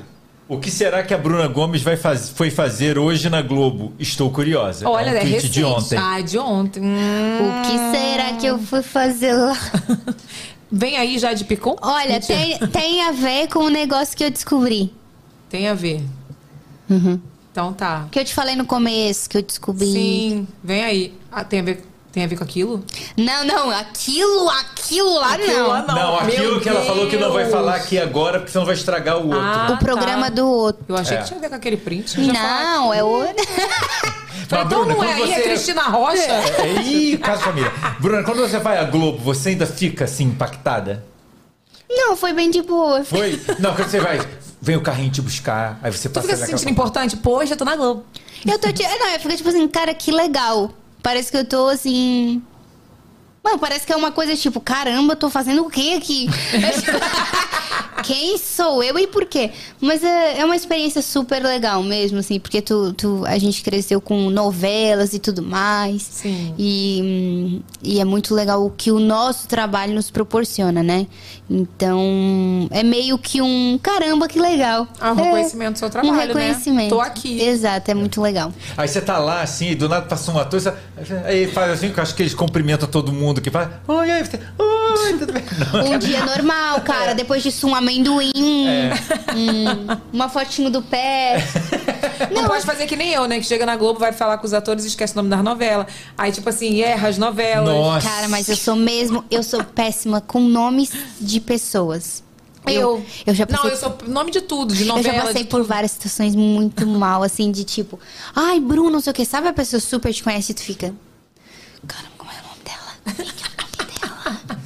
O 0.47 0.59
que 0.59 0.69
será 0.69 1.01
que 1.01 1.11
a 1.11 1.17
Bruna 1.17 1.47
Gomes 1.47 1.81
vai 1.81 1.97
faz... 1.97 2.29
foi 2.29 2.51
fazer 2.51 2.99
hoje 2.99 3.31
na 3.31 3.41
Globo? 3.41 3.93
Estou 3.97 4.29
curiosa. 4.29 4.87
Olha, 4.87 5.09
é 5.09 5.13
um 5.13 5.17
é 5.17 5.23
recente. 5.23 5.49
de 5.49 5.63
ontem. 5.63 5.97
Ah, 5.97 6.21
de 6.21 6.37
ontem. 6.37 6.83
Hum. 6.83 7.39
O 7.39 7.61
que 7.63 7.97
será 7.97 8.33
que 8.33 8.45
eu 8.45 8.59
fui 8.59 8.83
fazer 8.83 9.33
lá? 9.33 9.57
Vem 10.71 10.97
aí 10.97 11.17
já 11.17 11.33
de 11.33 11.43
Picon? 11.43 11.75
Olha, 11.81 12.19
tem, 12.19 12.57
tem 12.69 13.01
a 13.03 13.11
ver 13.11 13.47
com 13.47 13.59
o 13.59 13.69
negócio 13.69 14.15
que 14.17 14.23
eu 14.23 14.31
descobri. 14.31 14.93
Tem 15.49 15.67
a 15.67 15.73
ver. 15.73 16.03
Uhum. 16.89 17.19
Então 17.51 17.73
tá. 17.73 18.07
Que 18.11 18.19
eu 18.19 18.25
te 18.25 18.33
falei 18.33 18.55
no 18.55 18.65
começo, 18.65 19.29
que 19.29 19.37
eu 19.37 19.41
descobri. 19.41 19.85
Sim, 19.85 20.47
vem 20.63 20.83
aí. 20.83 21.13
Ah, 21.31 21.43
tem 21.43 21.61
a 21.61 21.63
ver, 21.63 21.85
tem 22.15 22.23
a 22.23 22.27
ver 22.27 22.37
com 22.37 22.43
aquilo? 22.45 22.83
Não, 23.17 23.43
não, 23.45 23.69
aquilo, 23.69 24.49
aquilo 24.49 25.15
lá 25.19 25.33
Aquilo 25.33 25.53
não. 25.53 25.67
lá 25.67 25.81
Não, 25.83 26.15
aquilo 26.19 26.51
Meu 26.53 26.61
que 26.61 26.69
ela 26.69 26.81
falou 26.85 27.07
que 27.09 27.17
não 27.17 27.31
vai 27.33 27.45
falar 27.49 27.75
aqui 27.75 27.99
agora, 27.99 28.39
porque 28.39 28.53
senão 28.53 28.65
vai 28.65 28.73
estragar 28.73 29.17
o 29.17 29.25
outro. 29.27 29.39
Ah, 29.41 29.67
o 29.73 29.77
programa 29.77 30.23
tá. 30.23 30.29
do 30.35 30.47
outro. 30.49 30.83
Eu 30.87 30.95
achei 30.95 31.17
É. 31.17 31.19
que 31.21 31.27
tinha 31.27 31.37
a 31.37 31.41
ver 31.41 31.49
com 31.49 31.55
aquele 31.55 31.75
print. 31.77 32.25
já 32.25 32.31
Não, 32.33 32.93
é 32.93 33.03
outro. 33.03 33.35
Mas, 33.45 34.47
Falei, 34.47 34.65
então 34.65 34.85
Bruna, 34.85 34.93
não 34.95 35.03
é 35.03 35.13
aí, 35.13 35.21
é 35.33 35.35
você- 35.35 35.41
Cristina 35.41 35.81
Rocha? 35.83 36.21
É, 36.21 36.81
ih, 36.83 37.17
caso 37.17 37.41
família. 37.41 37.71
Bruna, 37.99 38.23
quando 38.23 38.41
você 38.41 38.59
vai 38.59 38.77
à 38.77 38.83
Globo, 38.85 39.17
você 39.17 39.49
ainda 39.49 39.65
fica 39.65 40.05
assim, 40.05 40.25
impactada? 40.25 41.03
Não, 41.89 42.15
foi 42.15 42.31
bem 42.31 42.49
de 42.49 42.61
boa. 42.61 43.03
Foi? 43.03 43.41
Não, 43.59 43.73
quando 43.75 43.89
você 43.89 43.99
vai, 43.99 44.21
vem 44.61 44.75
o 44.77 44.81
carrinho 44.81 45.11
te 45.11 45.21
buscar, 45.21 45.79
aí 45.83 45.91
você 45.91 46.07
Tu 46.07 46.13
passa 46.13 46.27
fica 46.27 46.37
se 46.39 46.45
sentindo 46.51 46.69
importante? 46.69 47.17
Poxa, 47.17 47.53
eu 47.53 47.57
tô 47.57 47.65
na 47.65 47.75
Globo. 47.75 48.05
Eu 48.45 48.57
tô. 48.59 48.67
Não, 48.67 49.09
eu 49.11 49.19
fico 49.19 49.35
tipo 49.35 49.49
assim, 49.49 49.67
cara, 49.67 49.93
que 49.93 50.11
legal. 50.11 50.71
Parece 51.05 51.29
que 51.29 51.37
eu 51.37 51.45
tô 51.45 51.67
assim. 51.67 52.41
Mano, 53.43 53.59
parece 53.59 53.85
que 53.85 53.93
é 53.93 53.95
uma 53.95 54.11
coisa 54.11 54.35
tipo, 54.35 54.59
caramba, 54.59 55.15
tô 55.15 55.29
fazendo 55.29 55.63
o 55.63 55.69
quê 55.69 55.93
aqui? 55.95 56.27
Quem 58.05 58.37
sou 58.37 58.83
eu 58.83 58.97
e 58.99 59.07
por 59.07 59.25
quê? 59.25 59.49
Mas 59.81 60.03
é, 60.03 60.39
é 60.39 60.45
uma 60.45 60.55
experiência 60.55 61.01
super 61.01 61.41
legal 61.43 61.81
mesmo, 61.81 62.19
assim, 62.19 62.39
porque 62.39 62.61
tu, 62.61 62.93
tu, 62.93 63.23
a 63.25 63.37
gente 63.39 63.63
cresceu 63.63 63.99
com 63.99 64.29
novelas 64.29 65.13
e 65.13 65.19
tudo 65.19 65.41
mais. 65.41 66.03
Sim. 66.03 66.53
E, 66.57 67.61
e 67.83 67.99
é 67.99 68.05
muito 68.05 68.33
legal 68.35 68.63
o 68.63 68.69
que 68.69 68.91
o 68.91 68.99
nosso 68.99 69.47
trabalho 69.47 69.93
nos 69.95 70.11
proporciona, 70.11 70.83
né? 70.83 71.07
Então, 71.49 72.67
é 72.71 72.83
meio 72.83 73.17
que 73.17 73.41
um 73.41 73.79
caramba, 73.81 74.27
que 74.27 74.39
legal. 74.39 74.87
Ah, 74.99 75.11
um 75.13 75.19
É, 75.19 75.23
reconhecimento 75.23 75.73
do 75.73 75.79
seu 75.79 75.89
trabalho, 75.89 76.13
Um 76.13 76.17
né? 76.17 76.25
reconhecimento. 76.27 76.89
Tô 76.89 77.01
aqui. 77.01 77.41
Exato, 77.41 77.89
é 77.89 77.93
muito 77.93 78.21
legal. 78.21 78.53
Aí 78.77 78.87
você 78.87 79.01
tá 79.01 79.17
lá, 79.17 79.41
assim, 79.41 79.71
e 79.71 79.75
do 79.75 79.89
nada 79.89 80.05
passa 80.05 80.31
um 80.31 80.37
ator, 80.39 80.59
você- 80.59 80.73
aí 81.25 81.47
faz 81.51 81.71
assim, 81.71 81.91
que 81.91 81.99
eu 81.99 82.03
acho 82.03 82.13
que 82.15 82.21
eles 82.21 82.33
cumprimentam 82.33 82.87
todo 82.87 83.11
mundo 83.11 83.41
que 83.41 83.49
fala, 83.49 83.81
oi, 83.87 84.11
aí 84.11 84.23
você, 84.23 84.39
oi, 84.59 85.17
tudo 85.17 85.33
bem? 85.33 85.43
Não, 85.73 85.91
Um 85.93 85.97
dia 85.99 86.25
normal, 86.25 86.81
cara. 86.81 87.13
Depois 87.13 87.41
disso, 87.43 87.67
um 87.67 87.75
amendoim. 87.95 88.31
um- 88.35 89.97
uma 90.13 90.29
fotinho 90.29 90.69
do 90.69 90.81
pé. 90.81 91.37
Não, 92.31 92.45
pode 92.45 92.65
fazer 92.65 92.85
que 92.87 92.95
nem 92.95 93.11
eu, 93.11 93.27
né? 93.27 93.39
Que 93.39 93.45
chega 93.45 93.65
na 93.65 93.75
Globo, 93.75 93.99
vai 93.99 94.11
falar 94.13 94.37
com 94.37 94.45
os 94.45 94.53
atores 94.53 94.83
e 94.85 94.87
esquece 94.87 95.13
o 95.13 95.17
nome 95.17 95.29
das 95.29 95.43
novelas. 95.43 95.87
Aí, 96.17 96.31
tipo 96.31 96.47
assim, 96.49 96.81
erra 96.81 97.07
as 97.09 97.17
novelas. 97.17 97.73
Nossa. 97.73 98.07
Cara, 98.07 98.27
mas 98.29 98.47
eu 98.47 98.55
sou 98.55 98.75
mesmo. 98.75 99.23
Eu 99.29 99.43
sou 99.43 99.63
péssima 99.63 100.21
com 100.21 100.39
nomes 100.39 100.91
de 101.19 101.39
pessoas. 101.39 102.23
Eu. 102.67 103.05
Eu 103.25 103.33
já 103.35 103.45
passei. 103.45 103.63
Não, 103.63 103.69
eu 103.71 103.77
sou 103.77 103.97
nome 104.07 104.31
de 104.31 104.41
tudo, 104.41 104.73
de 104.73 104.81
Eu 104.83 104.87
novela. 104.87 105.15
já 105.17 105.21
passei 105.23 105.43
por 105.45 105.63
várias 105.63 105.91
situações 105.91 106.35
muito 106.35 106.87
mal, 106.87 107.21
assim, 107.21 107.51
de 107.51 107.63
tipo, 107.63 107.99
ai, 108.35 108.59
Bruno, 108.59 108.89
não 108.89 108.99
sei 109.01 109.11
o 109.11 109.13
que. 109.13 109.23
Sabe 109.25 109.47
a 109.47 109.53
pessoa 109.53 109.79
super 109.79 110.11
te 110.13 110.23
conhece 110.23 110.51
e 110.51 110.55
tu 110.55 110.61
fica. 110.63 110.93
Caramba, 111.87 112.09
como 112.17 112.31
é 112.31 112.33
o 112.33 112.47
nome 112.47 112.63
dela? 112.63 113.15
Como 113.15 113.21
é 113.21 113.31
que 113.31 113.43
é 113.43 113.47
o 113.47 114.31
nome 114.31 114.39
dela? 114.47 114.61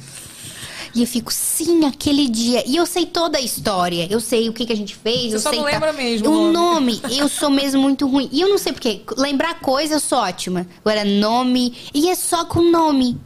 E 0.94 1.02
eu 1.02 1.06
fico, 1.06 1.32
sim, 1.32 1.84
aquele 1.86 2.28
dia. 2.28 2.62
E 2.66 2.74
eu 2.76 2.84
sei 2.84 3.06
toda 3.06 3.38
a 3.38 3.40
história. 3.40 4.06
Eu 4.10 4.20
sei 4.20 4.48
o 4.48 4.52
que, 4.52 4.66
que 4.66 4.72
a 4.72 4.76
gente 4.76 4.94
fez. 4.96 5.30
Você 5.30 5.36
eu 5.36 5.40
só 5.40 5.50
sei 5.50 5.58
não 5.58 5.64
tal. 5.66 5.72
lembra 5.74 5.92
mesmo 5.92 6.28
o 6.28 6.52
nome. 6.52 7.00
nome, 7.02 7.16
eu 7.16 7.28
sou 7.28 7.48
mesmo 7.50 7.80
muito 7.80 8.06
ruim. 8.08 8.28
E 8.32 8.40
eu 8.40 8.48
não 8.48 8.58
sei 8.58 8.72
porquê. 8.72 9.02
Lembrar 9.16 9.60
coisa, 9.60 9.94
eu 9.94 10.00
sou 10.00 10.18
ótima. 10.18 10.66
Agora, 10.84 11.04
nome. 11.04 11.76
E 11.94 12.08
é 12.08 12.14
só 12.14 12.44
com 12.44 12.60
nome. 12.62 13.18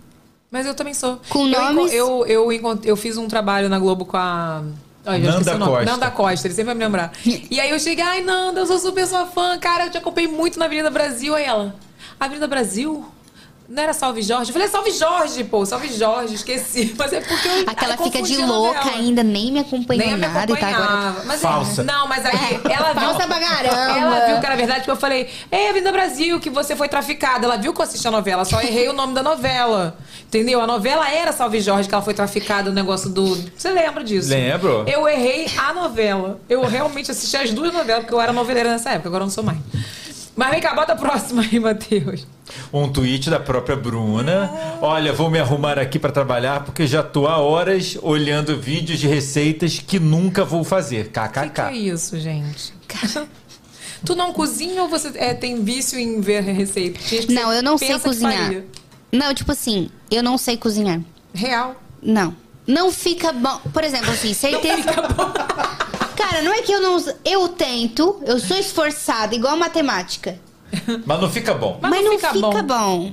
Mas 0.51 0.67
eu 0.67 0.75
também 0.75 0.95
sou. 0.95 1.19
Com 1.29 1.49
eu, 1.49 1.61
nomes? 1.61 1.93
Eu, 1.93 2.27
eu, 2.27 2.53
encont- 2.53 2.85
eu 2.85 2.97
fiz 2.97 3.17
um 3.17 3.27
trabalho 3.27 3.69
na 3.69 3.79
Globo 3.79 4.05
com 4.05 4.17
a. 4.17 4.63
Ai, 5.07 5.21
já 5.23 5.31
esqueci 5.31 5.51
Nanda 5.51 5.57
o 5.57 5.59
nome. 5.67 5.73
Costa. 5.79 5.91
Nanda 5.93 6.11
Costa, 6.11 6.47
ele 6.47 6.55
sempre 6.55 6.67
vai 6.67 6.75
me 6.75 6.85
lembrar. 6.85 7.13
e 7.27 7.61
aí 7.61 7.71
eu 7.71 7.79
cheguei, 7.79 8.05
ai, 8.05 8.23
Nanda, 8.23 8.61
eu 8.61 8.67
sou 8.67 8.79
super 8.79 9.07
sua 9.07 9.27
fã, 9.27 9.59
cara, 9.59 9.87
eu 9.87 9.91
te 9.91 9.99
acompanhei 9.99 10.31
muito 10.31 10.59
na 10.59 10.65
Avenida 10.67 10.91
Brasil. 10.91 11.35
Aí 11.35 11.45
ela, 11.45 11.75
Avenida 12.19 12.47
Brasil? 12.47 13.05
Não 13.67 13.83
era 13.83 13.95
Salve 13.95 14.21
Jorge? 14.21 14.51
Eu 14.51 14.53
falei, 14.53 14.69
é 14.69 14.71
Salve 14.71 14.91
Jorge, 14.91 15.45
pô, 15.45 15.65
Salve 15.65 15.89
Jorge, 15.89 16.35
esqueci. 16.35 16.95
Mas 16.99 17.13
é 17.13 17.21
porque 17.21 17.49
eu. 17.49 17.65
Aquela 17.67 17.97
fica 17.97 18.21
de 18.23 18.37
louca 18.37 18.91
ainda, 18.91 19.23
nem 19.23 19.51
me 19.51 19.61
acompanhou 19.61 20.05
Nem 20.05 20.15
me 20.15 20.21
nada 20.21 20.53
e 20.53 20.57
tá 20.57 20.69
agora. 20.69 21.25
Mas, 21.25 21.41
Falsa. 21.41 21.83
Não, 21.83 22.07
mas 22.07 22.25
aí 22.27 22.61
ela 22.71 22.93
viu. 22.93 23.03
Falsa 23.03 23.27
pra 23.27 23.41
caramba. 23.41 23.99
Ela 23.99 24.27
viu 24.27 24.41
que 24.41 24.47
era 24.47 24.57
verdade, 24.57 24.81
porque 24.81 24.91
eu 24.91 24.97
falei, 24.97 25.29
Ei, 25.51 25.69
Avenida 25.69 25.91
Brasil, 25.91 26.39
que 26.41 26.51
você 26.51 26.77
foi 26.77 26.89
traficada. 26.89 27.47
Ela 27.47 27.57
viu 27.57 27.73
que 27.73 27.81
eu 27.81 27.85
assisti 27.85 28.07
a 28.07 28.11
novela, 28.11 28.45
só 28.45 28.61
errei 28.61 28.89
o 28.89 28.93
nome 28.93 29.15
da 29.15 29.23
novela. 29.23 29.97
Entendeu? 30.27 30.61
A 30.61 30.67
novela 30.67 31.09
era 31.11 31.33
Salve 31.33 31.61
Jorge, 31.61 31.89
que 31.89 31.95
ela 31.95 32.05
foi 32.05 32.15
traficada, 32.15 32.71
o 32.71 32.73
negócio 32.73 33.09
do. 33.09 33.35
Você 33.57 33.71
lembra 33.71 34.05
disso? 34.05 34.29
Lembro. 34.29 34.85
Eu 34.87 35.09
errei 35.09 35.47
a 35.57 35.73
novela. 35.73 36.39
Eu 36.49 36.63
realmente 36.67 37.11
assisti 37.11 37.37
as 37.37 37.51
duas 37.51 37.73
novelas, 37.73 38.03
porque 38.03 38.15
eu 38.15 38.21
era 38.21 38.33
noveleira 38.33 38.71
nessa 38.71 38.91
época, 38.91 39.09
agora 39.09 39.23
eu 39.23 39.27
não 39.27 39.33
sou 39.33 39.45
mais. 39.45 39.59
Mas 40.37 40.51
vem 40.51 40.61
cá, 40.61 40.75
bota 40.75 40.95
a 40.95 40.97
próxima 40.97 41.43
aí, 41.43 41.61
Matheus. 41.61 42.27
Um 42.73 42.91
tweet 42.93 43.31
da 43.31 43.39
própria 43.39 43.77
Bruna. 43.77 44.51
Olha, 44.81 45.13
vou 45.13 45.31
me 45.31 45.39
arrumar 45.39 45.79
aqui 45.79 45.99
para 45.99 46.11
trabalhar 46.11 46.65
porque 46.65 46.87
já 46.87 47.03
tô 47.03 47.27
há 47.27 47.39
horas 47.39 47.97
olhando 48.03 48.61
vídeos 48.61 48.99
de 48.99 49.07
receitas 49.07 49.79
que 49.79 49.99
nunca 50.01 50.45
vou 50.45 50.65
fazer. 50.65 51.03
O 51.03 51.05
que, 51.05 51.11
que 51.11 51.39
é 51.39 51.49
KKK. 51.49 51.73
isso, 51.73 52.19
gente? 52.19 52.75
Tu 54.05 54.15
não 54.15 54.33
cozinha 54.33 54.83
ou 54.83 54.89
você 54.89 55.11
é, 55.15 55.33
tem 55.33 55.63
vício 55.65 55.99
em 55.99 56.21
ver 56.21 56.43
receita? 56.43 56.99
Tinha 56.99 57.23
que 57.23 57.33
Não, 57.33 57.53
eu 57.53 57.63
não 57.63 57.79
sei 57.79 57.99
cozinhar. 57.99 58.63
Não, 59.11 59.33
tipo 59.33 59.53
assim, 59.53 59.89
eu 60.11 60.23
não 60.23 60.37
sei 60.37 60.57
cozinhar. 60.57 61.01
Real. 61.33 61.81
Não. 62.03 62.37
Não 62.67 62.93
fica 62.93 63.33
bom. 63.33 63.61
Por 63.73 63.83
exemplo, 63.85 64.11
assim, 64.11 64.35
certeza. 64.35 64.91
Cara, 66.31 66.43
não 66.43 66.53
é 66.53 66.63
que 66.63 66.73
eu 66.73 66.81
não. 66.81 67.05
Eu 67.25 67.49
tento, 67.49 68.21
eu 68.27 68.39
sou 68.39 68.57
esforçada, 68.57 69.35
igual 69.35 69.57
matemática. 69.57 70.39
Mas 71.07 71.21
não 71.21 71.31
fica 71.31 71.55
bom. 71.55 71.79
Mas 71.81 71.91
Mas, 71.91 72.05
não 72.05 72.13
não 72.13 72.19
fica 72.19 72.33
fica, 72.33 72.63
bom. 72.63 72.63
bom. 72.63 73.13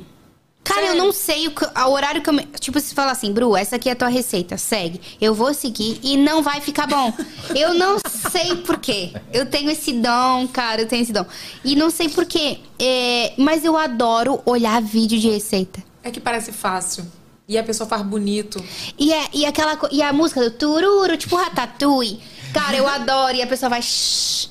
Cara, 0.63 0.81
Sério? 0.81 0.95
eu 0.99 1.03
não 1.05 1.11
sei 1.11 1.47
o, 1.47 1.51
que, 1.51 1.65
o 1.65 1.89
horário 1.89 2.21
que 2.21 2.29
eu. 2.29 2.33
me- 2.33 2.45
Tipo, 2.59 2.79
se 2.79 2.93
fala 2.93 3.11
assim, 3.11 3.31
Bru, 3.33 3.57
essa 3.57 3.75
aqui 3.77 3.89
é 3.89 3.93
a 3.93 3.95
tua 3.95 4.07
receita, 4.09 4.57
segue. 4.57 5.01
Eu 5.19 5.33
vou 5.33 5.53
seguir 5.55 5.99
e 6.03 6.15
não 6.17 6.43
vai 6.43 6.61
ficar 6.61 6.85
bom. 6.87 7.11
Eu 7.55 7.73
não 7.73 7.97
sei 8.31 8.55
por 8.57 8.77
quê. 8.77 9.11
Eu 9.33 9.47
tenho 9.47 9.71
esse 9.71 9.91
dom, 9.93 10.47
cara, 10.47 10.81
eu 10.81 10.87
tenho 10.87 11.01
esse 11.01 11.11
dom. 11.11 11.25
E 11.65 11.75
não 11.75 11.89
sei 11.89 12.09
por 12.09 12.25
quê. 12.25 12.59
É, 12.79 13.33
mas 13.37 13.65
eu 13.65 13.75
adoro 13.75 14.39
olhar 14.45 14.79
vídeo 14.81 15.19
de 15.19 15.29
receita. 15.29 15.83
É 16.03 16.11
que 16.11 16.19
parece 16.19 16.51
fácil. 16.51 17.05
E 17.47 17.57
a 17.57 17.63
pessoa 17.63 17.89
faz 17.89 18.03
bonito. 18.03 18.63
E, 18.99 19.11
é, 19.11 19.29
e 19.33 19.45
aquela 19.47 19.75
co- 19.75 19.89
e 19.91 20.01
a 20.01 20.13
música 20.13 20.41
do 20.41 20.51
tururu, 20.51 21.17
tipo 21.17 21.35
ratatouille. 21.35 22.19
Cara, 22.53 22.75
eu 22.77 22.87
adoro. 22.87 23.35
E 23.35 23.41
a 23.41 23.47
pessoa 23.47 23.69
vai. 23.69 23.81
"Shh". 23.81 24.49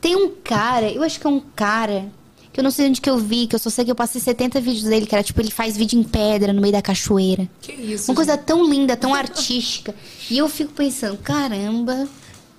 Tem 0.00 0.16
um 0.16 0.30
cara, 0.42 0.90
eu 0.90 1.02
acho 1.02 1.20
que 1.20 1.26
é 1.26 1.30
um 1.30 1.40
cara, 1.54 2.06
que 2.52 2.58
eu 2.58 2.64
não 2.64 2.70
sei 2.70 2.88
onde 2.88 3.00
que 3.02 3.10
eu 3.10 3.18
vi, 3.18 3.46
que 3.46 3.54
eu 3.54 3.58
só 3.58 3.68
sei 3.68 3.84
que 3.84 3.90
eu 3.90 3.94
passei 3.94 4.18
70 4.20 4.58
vídeos 4.60 4.84
dele, 4.84 5.04
que 5.06 5.14
era 5.14 5.22
tipo, 5.22 5.40
ele 5.42 5.50
faz 5.50 5.76
vídeo 5.76 5.98
em 5.98 6.02
pedra 6.02 6.52
no 6.54 6.60
meio 6.60 6.72
da 6.72 6.80
cachoeira. 6.80 7.46
Que 7.60 7.72
isso? 7.72 8.10
Uma 8.10 8.14
coisa 8.16 8.38
tão 8.38 8.64
linda, 8.68 8.96
tão 8.96 9.14
artística. 9.14 9.94
E 10.30 10.38
eu 10.38 10.48
fico 10.48 10.72
pensando, 10.72 11.18
caramba. 11.18 12.08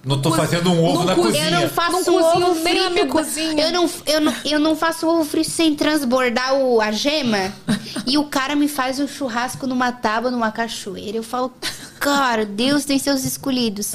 Não 0.04 0.20
tô 0.20 0.32
fazendo 0.34 0.72
um 0.72 0.84
ovo 0.84 1.04
na 1.04 1.14
co- 1.16 1.22
cozinha. 1.24 1.46
Eu 1.46 1.62
não 1.62 1.70
faço 1.70 1.92
Não 1.92 2.04
cozinho 2.04 2.26
ovo 2.26 2.40
nem 2.40 2.74
na 2.76 2.80
frito. 2.82 2.92
minha 2.92 3.08
cozinha. 3.08 3.64
Eu 3.66 3.72
não, 3.72 3.90
eu, 4.08 4.22
não, 4.22 4.36
eu 4.46 4.60
não 4.60 4.76
faço 4.76 5.08
ovo 5.08 5.24
frito 5.24 5.50
sem 5.50 5.76
transbordar 5.76 6.56
o, 6.56 6.80
a 6.82 6.92
gema. 6.92 7.54
e 8.08 8.18
o 8.18 8.24
cara 8.26 8.56
me 8.56 8.68
faz 8.68 9.00
um 9.00 9.08
churrasco 9.08 9.66
numa 9.68 9.92
tábua, 9.92 10.32
numa 10.32 10.52
cachoeira. 10.52 11.18
Eu 11.18 11.24
falo, 11.24 11.54
cara, 12.00 12.46
Deus 12.46 12.84
tem 12.84 12.98
seus 12.98 13.24
escolhidos. 13.26 13.92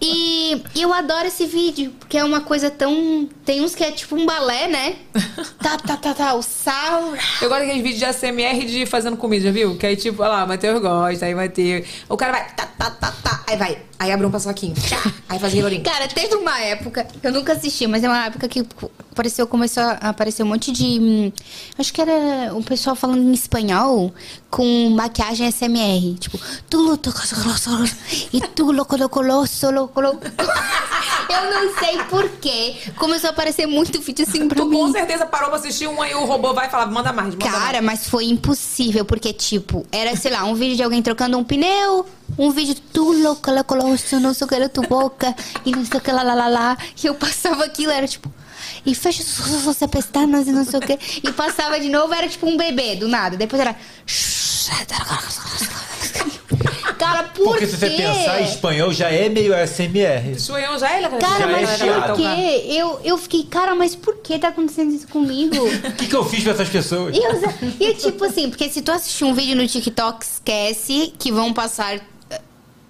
E 0.00 0.62
eu 0.76 0.92
adoro 0.92 1.26
esse 1.26 1.44
vídeo, 1.44 1.92
porque 1.98 2.16
é 2.16 2.22
uma 2.24 2.40
coisa 2.40 2.70
tão. 2.70 3.28
Tem 3.44 3.60
uns 3.60 3.74
que 3.74 3.82
é 3.82 3.90
tipo 3.90 4.14
um 4.14 4.24
balé, 4.24 4.68
né? 4.68 4.96
Tá, 5.60 5.76
tá, 5.76 5.96
tá, 5.96 6.14
tá. 6.14 6.34
O 6.34 6.42
sal. 6.42 7.14
Eu 7.42 7.48
gosto 7.48 7.60
daqueles 7.62 7.82
vídeos 7.82 7.98
de 7.98 8.04
ASMR 8.04 8.64
de 8.64 8.86
fazendo 8.86 9.16
comida, 9.16 9.46
já 9.46 9.50
viu? 9.50 9.76
Que 9.76 9.86
aí, 9.86 9.96
tipo, 9.96 10.22
olha 10.22 10.30
lá, 10.32 10.46
Matheus 10.46 10.80
gosta, 10.80 11.26
aí 11.26 11.34
vai 11.34 11.48
ter. 11.48 11.84
O 12.08 12.16
cara 12.16 12.30
vai. 12.32 12.54
Tá, 12.54 12.66
tá, 12.66 12.90
tá, 12.90 13.12
tá. 13.22 13.44
Aí 13.48 13.56
vai. 13.56 13.78
Aí 13.98 14.12
abre 14.12 14.24
um 14.26 14.30
paçoquinho. 14.30 14.74
Aí 15.28 15.38
faz 15.38 15.52
rilorinho. 15.52 15.82
Cara, 15.82 16.06
teve 16.06 16.34
uma 16.36 16.60
época, 16.60 17.06
eu 17.20 17.32
nunca 17.32 17.54
assisti, 17.54 17.86
mas 17.88 18.04
é 18.04 18.08
uma 18.08 18.26
época 18.26 18.46
que 18.46 18.64
apareceu, 19.10 19.46
começou 19.46 19.82
a 19.82 19.92
aparecer 20.10 20.44
um 20.44 20.46
monte 20.46 20.70
de. 20.70 20.84
hum, 20.84 21.32
Acho 21.76 21.92
que 21.92 22.00
era 22.00 22.54
o 22.54 22.62
pessoal 22.62 22.94
falando 22.94 23.22
em 23.28 23.32
espanhol 23.32 24.14
com 24.50 24.90
maquiagem 24.90 25.50
SMR. 25.50 26.14
Tipo, 26.20 26.38
tu 26.70 26.80
lo 26.82 26.96
tocas 26.96 27.32
e 28.32 28.40
tu 28.54 28.70
lo 28.70 28.84
colocou 28.84 29.46
solo 29.46 29.87
Eu 31.28 31.50
não 31.50 31.78
sei 31.78 31.98
porquê. 32.04 32.76
Começou 32.96 33.28
a 33.28 33.32
aparecer 33.32 33.66
muito 33.66 34.00
vídeo 34.00 34.24
assim 34.26 34.48
pra 34.48 34.56
Tu 34.56 34.64
mim. 34.66 34.76
com 34.78 34.92
certeza 34.92 35.26
parou 35.26 35.48
pra 35.50 35.58
assistir 35.58 35.86
um 35.86 36.00
aí 36.00 36.14
o 36.14 36.24
robô 36.24 36.54
vai 36.54 36.70
falar, 36.70 36.86
manda 36.86 37.12
mais, 37.12 37.34
manda 37.34 37.44
Cara, 37.48 37.82
mais. 37.82 38.00
mas 38.00 38.08
foi 38.08 38.24
impossível, 38.24 39.04
porque, 39.04 39.32
tipo, 39.32 39.86
era, 39.92 40.16
sei 40.16 40.30
lá, 40.32 40.44
um 40.44 40.54
vídeo 40.54 40.76
de 40.76 40.82
alguém 40.82 41.02
trocando 41.02 41.36
um 41.38 41.44
pneu, 41.44 42.06
um 42.38 42.50
vídeo 42.50 42.74
tu 42.92 43.12
louca, 43.12 43.52
louca, 43.52 43.74
louca, 43.74 44.20
não 44.20 44.32
sei 44.34 44.44
o 44.46 44.48
que, 44.48 44.54
era 44.54 44.68
tu 44.68 44.82
boca, 44.82 45.34
e 45.64 45.70
não 45.72 45.84
sei 45.84 45.98
o 45.98 46.00
que, 46.00 46.10
lá, 46.10 46.22
lá, 46.22 46.34
lá, 46.34 46.48
lá. 46.48 46.78
E 47.02 47.06
eu 47.06 47.14
passava 47.14 47.64
aquilo, 47.64 47.92
era 47.92 48.06
tipo. 48.08 48.32
E 48.86 48.94
fecha 48.94 49.22
suas 49.22 49.76
pestanas 49.90 50.46
e 50.46 50.52
não 50.52 50.64
sei 50.64 50.78
o 50.78 50.82
que. 50.82 50.98
E 51.22 51.32
passava 51.32 51.78
de 51.78 51.88
novo, 51.90 52.12
era 52.14 52.28
tipo 52.28 52.46
um 52.48 52.56
bebê, 52.56 52.96
do 52.96 53.06
nada. 53.08 53.36
Depois 53.36 53.60
era. 53.60 53.76
Cara, 56.98 57.24
por 57.24 57.44
Porque 57.44 57.66
se 57.66 57.76
você 57.76 57.90
quê? 57.90 57.96
pensar 58.02 58.40
espanhol, 58.40 58.92
já 58.92 59.08
é 59.10 59.28
meio 59.28 59.54
ASMR. 59.54 60.38
Suião 60.38 60.78
já 60.78 60.90
é 60.90 61.08
Cara, 61.08 61.38
Já 61.38 61.44
é 61.44 61.62
mas 61.62 61.78
chiado. 61.78 62.06
por 62.08 62.16
quê? 62.16 62.64
Eu, 62.68 63.00
eu 63.04 63.18
fiquei, 63.18 63.44
cara, 63.44 63.74
mas 63.74 63.94
por 63.94 64.16
que 64.16 64.38
tá 64.38 64.48
acontecendo 64.48 64.92
isso 64.92 65.08
comigo? 65.08 65.56
O 65.88 65.92
que, 65.92 66.06
que 66.06 66.14
eu 66.16 66.24
fiz 66.24 66.42
pra 66.42 66.52
essas 66.52 66.68
pessoas? 66.68 67.16
E, 67.16 67.20
eu, 67.20 67.88
e 67.88 67.94
tipo 67.94 68.24
assim, 68.24 68.48
porque 68.50 68.68
se 68.68 68.82
tu 68.82 68.90
assistir 68.92 69.24
um 69.24 69.34
vídeo 69.34 69.56
no 69.56 69.66
TikTok, 69.66 70.24
esquece 70.24 71.12
que 71.18 71.32
vão 71.32 71.52
passar 71.52 72.00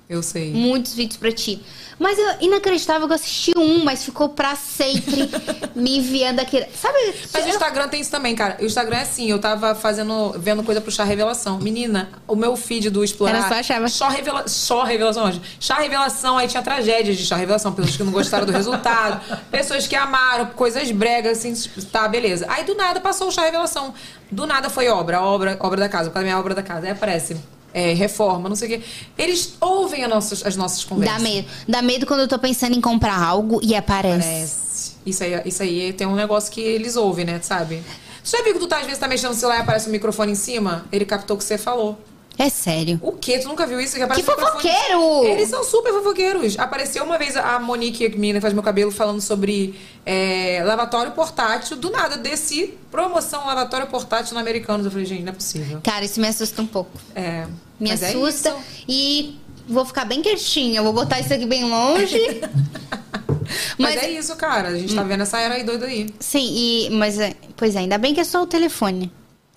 Eu 0.09 0.23
sei. 0.23 0.53
muitos 0.53 0.95
vídeos 0.95 1.19
pra 1.19 1.31
ti. 1.31 1.61
Mas 1.99 2.19
eu, 2.19 2.37
inacreditável 2.41 3.07
que 3.07 3.13
eu 3.13 3.17
assisti 3.17 3.53
um, 3.57 3.85
mas 3.85 4.05
ficou 4.05 4.29
pra 4.29 4.55
sempre 4.55 5.29
me 5.75 5.99
enviando 5.99 6.39
aquele. 6.41 6.67
Sabe? 6.75 6.97
Mas 7.33 7.45
o 7.45 7.49
eu- 7.49 7.55
Instagram 7.55 7.89
tem 7.89 8.01
isso 8.01 8.11
também, 8.11 8.35
cara. 8.35 8.57
O 8.61 8.65
Instagram 8.65 8.99
é 8.99 9.03
assim, 9.03 9.29
eu 9.31 9.39
tava 9.39 9.75
fazendo, 9.75 10.33
vendo 10.39 10.63
coisa 10.63 10.81
pro 10.81 10.91
Chá 10.91 11.05
Revelação. 11.05 11.59
Menina, 11.59 12.09
o 12.27 12.37
meu 12.37 12.57
feed 12.57 12.89
do 12.89 13.03
Explorar... 13.05 13.39
Era 13.39 13.49
só 13.49 13.55
achava. 13.55 13.89
Só, 13.89 14.09
revela... 14.09 14.49
só 14.49 14.83
Revelação 14.85 15.25
hoje. 15.27 15.43
Chá 15.61 15.75
Revelação, 15.75 16.39
aí 16.39 16.47
tinha 16.49 16.63
tragédias 16.63 17.17
de 17.19 17.27
Chá 17.27 17.37
Revelação. 17.37 17.73
Pessoas 17.73 17.97
que 17.97 18.05
não 18.05 18.13
gostaram 18.13 18.47
do 18.47 18.53
resultado. 18.53 19.21
pessoas 19.51 19.87
que 19.87 19.97
amaram, 19.97 20.47
coisas 20.47 20.91
bregas, 20.91 21.39
assim, 21.39 21.53
tá, 21.93 22.07
beleza. 22.09 22.47
Aí 22.49 22.65
do 22.65 22.75
nada 22.75 23.01
passou 23.01 23.29
o 23.29 23.33
Chá 23.33 23.43
Revelação. 23.43 23.93
Do 24.31 24.47
nada 24.47 24.71
foi 24.71 24.89
obra, 24.89 25.21
obra, 25.21 25.57
obra 25.61 25.81
da 25.81 25.89
casa. 25.89 26.11
Causa 26.11 26.21
da 26.21 26.23
minha 26.23 26.39
obra 26.39 26.55
da 26.55 26.63
casa. 26.63 26.87
Aí 26.87 26.93
aparece... 26.93 27.37
é, 27.73 27.93
reforma, 27.93 28.49
não 28.49 28.57
sei 28.57 28.69
o 28.69 28.79
quê. 28.79 28.87
Eles 29.17 29.55
ouvem 29.61 30.05
as 30.05 30.11
nossas, 30.11 30.47
as 30.47 30.57
nossas 30.57 30.85
conversas. 30.85 31.17
Dá 31.17 31.23
medo. 31.23 31.49
Dá 31.69 31.83
medo 31.83 32.07
quando 32.07 32.21
eu 32.21 32.29
tô 32.29 32.39
pensando 32.39 32.77
em 32.77 32.81
comprar 32.81 33.21
algo 33.21 33.61
e 33.63 33.75
aparece. 33.75 34.27
Parece. 34.27 34.93
Isso 35.07 35.25
aí, 35.25 35.43
isso 35.45 35.63
aí 35.63 35.93
tem 35.93 36.07
um 36.07 36.15
negócio 36.15 36.53
que 36.53 36.61
eles 36.61 36.97
ouvem, 36.97 37.25
né? 37.25 37.41
Sabe? 37.43 37.83
Você 38.23 38.37
já 38.37 38.43
viu 38.43 38.55
que 38.55 38.59
tu 38.61 38.67
tá, 38.67 38.79
às 38.79 38.85
vezes, 38.85 38.99
tá 38.99 39.09
mexendo 39.09 39.31
no 39.31 39.37
celular 39.37 39.59
e 39.59 39.63
aparece 39.63 39.89
um 39.89 39.93
microfone 39.93 40.33
em 40.33 40.35
cima? 40.35 40.85
Ele 40.93 41.05
captou 41.05 41.35
o 41.37 41.39
que 41.39 41.45
você 41.45 41.57
falou. 41.57 41.99
É 42.39 42.49
sério. 42.49 43.01
O 43.03 43.13
quê? 43.13 43.39
Tu 43.41 43.49
nunca 43.49 43.67
viu 43.67 43.81
isso? 43.81 43.97
Que 43.97 44.03
microfone- 44.07 44.41
fofoqueiro! 44.41 45.25
Eles 45.25 45.49
são 45.49 45.65
super 45.65 45.93
fofoqueiros. 45.93 46.57
Apareceu 46.57 47.03
uma 47.05 47.19
vez 47.19 47.37
a 47.37 47.59
Monique, 47.59 48.07
a 48.07 48.09
menina 48.11 48.39
que 48.39 48.43
faz 48.43 48.55
meu 48.55 48.63
cabelo, 48.63 48.93
falando 48.93 49.21
sobre 49.21 49.75
é, 50.07 50.63
lavatório 50.65 51.11
portátil. 51.13 51.77
Do 51.77 51.91
nada, 51.91 52.17
desci, 52.17 52.75
promoção 52.93 53.45
lavatório 53.45 53.89
portátil 53.89 54.35
no 54.35 54.41
Americanos. 54.41 54.87
Eu 54.87 54.93
falei, 54.93 55.05
gente, 55.05 55.23
não 55.23 55.31
é 55.33 55.35
possível. 55.35 55.81
Cara, 55.83 56.05
isso 56.05 56.21
me 56.21 56.29
assusta 56.29 56.63
um 56.63 56.67
pouco. 56.67 56.93
É. 57.13 57.45
Me 57.81 57.91
mas 57.91 58.03
é 58.03 58.09
assusta 58.11 58.51
isso. 58.51 58.85
e 58.89 59.37
vou 59.67 59.85
ficar 59.85 60.05
bem 60.05 60.23
quietinha. 60.23 60.81
Vou 60.81 60.93
botar 60.93 61.19
isso 61.19 61.35
aqui 61.35 61.45
bem 61.45 61.65
longe. 61.65 62.41
Mas, 63.79 63.97
é 64.03 64.11
isso, 64.11 64.37
cara. 64.37 64.69
A 64.69 64.79
gente 64.79 64.95
tá 64.95 65.03
vendo 65.03 65.23
essa 65.23 65.39
era 65.41 65.55
aí 65.55 65.65
doida 65.65 65.87
aí. 65.87 66.11
Sim, 66.21 66.53
e, 66.55 66.91
mas 66.91 67.19
é, 67.19 67.35
pois 67.57 67.75
é, 67.75 67.79
ainda 67.79 67.97
bem 67.97 68.13
que 68.13 68.21
é 68.21 68.25
só 68.25 68.43
o 68.43 68.47
telefone. 68.47 69.11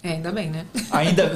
É, 0.03 0.13
ainda 0.13 0.31
bem, 0.31 0.49
né? 0.49 0.65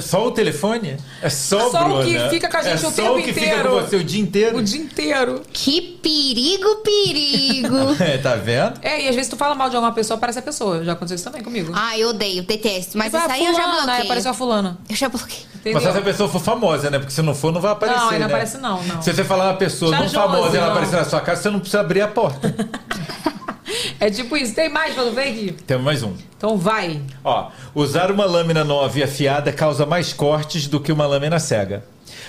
só 0.00 0.26
o 0.26 0.32
telefone? 0.32 0.96
É 1.22 1.30
só, 1.30 1.70
Só 1.70 1.82
o 1.82 1.84
Bruna. 1.84 2.04
que 2.04 2.30
fica 2.30 2.48
com 2.48 2.56
a 2.56 2.62
gente 2.62 2.84
é 2.84 2.88
o 2.88 2.90
só 2.90 3.02
tempo 3.02 3.12
o 3.18 3.22
que 3.22 3.32
fica 3.32 3.46
inteiro. 3.46 3.68
com 3.68 3.74
você 3.76 3.96
o 3.96 4.02
dia 4.02 4.20
inteiro. 4.20 4.56
O 4.58 4.62
dia 4.62 4.80
inteiro. 4.80 5.42
Que 5.52 5.80
perigo, 5.80 6.76
perigo. 6.82 7.76
É, 8.02 8.18
tá 8.18 8.34
vendo? 8.34 8.74
É, 8.82 9.02
e 9.02 9.08
às 9.08 9.14
vezes 9.14 9.30
tu 9.30 9.36
fala 9.36 9.54
mal 9.54 9.70
de 9.70 9.76
alguma 9.76 9.92
pessoa, 9.94 10.16
aparece 10.16 10.40
a 10.40 10.42
pessoa. 10.42 10.84
Já 10.84 10.92
aconteceu 10.94 11.14
isso 11.14 11.24
também 11.24 11.42
comigo. 11.44 11.72
ah, 11.76 11.96
eu 11.96 12.08
odeio, 12.08 12.42
detesto. 12.42 12.98
Mas 12.98 13.12
Tipo, 13.12 13.18
isso 13.18 13.30
ah, 13.30 13.32
aí 13.34 13.46
eu 13.46 13.54
já 13.54 13.66
bloqueei. 13.68 14.02
apareceu 14.02 14.30
a 14.32 14.34
fulana. 14.34 14.78
Eu 14.90 14.96
já 14.96 15.08
bloqueei. 15.08 15.46
Entendeu? 15.54 15.74
Mas 15.74 15.82
se 15.84 15.88
essa 15.88 16.02
pessoa 16.02 16.28
for 16.28 16.40
famosa, 16.40 16.90
né? 16.90 16.98
Porque 16.98 17.12
se 17.12 17.22
não 17.22 17.34
for, 17.36 17.52
não 17.52 17.60
vai 17.60 17.70
aparecer. 17.72 18.00
Não, 18.00 18.08
aí 18.08 18.18
não 18.18 18.26
né? 18.26 18.34
aparece 18.34 18.58
não, 18.58 18.82
não. 18.82 19.00
Se 19.00 19.12
você 19.12 19.22
falar 19.24 19.44
uma 19.50 19.56
pessoa 19.58 19.92
Já 19.92 20.00
não 20.00 20.08
famosa 20.08 20.54
e 20.56 20.58
ela 20.58 20.72
aparecer 20.72 20.96
na 20.96 21.04
sua 21.04 21.20
casa, 21.20 21.42
você 21.42 21.50
não 21.50 21.60
precisa 21.60 21.80
abrir 21.80 22.00
a 22.00 22.08
porta. 22.08 22.52
É 24.00 24.10
tipo 24.10 24.36
isso. 24.36 24.54
Tem 24.54 24.68
mais 24.68 24.94
ver 25.14 25.28
aqui? 25.28 25.54
Temos 25.66 25.84
mais 25.84 26.02
um. 26.02 26.12
Então 26.36 26.56
vai. 26.56 27.00
Ó, 27.24 27.50
usar 27.74 28.10
uma 28.10 28.24
lâmina 28.24 28.64
nova 28.64 28.98
e 28.98 29.02
afiada 29.02 29.52
causa 29.52 29.84
mais 29.86 30.12
cortes 30.12 30.66
do 30.66 30.80
que 30.80 30.92
uma 30.92 31.06
lâmina 31.06 31.38
cega. 31.38 31.84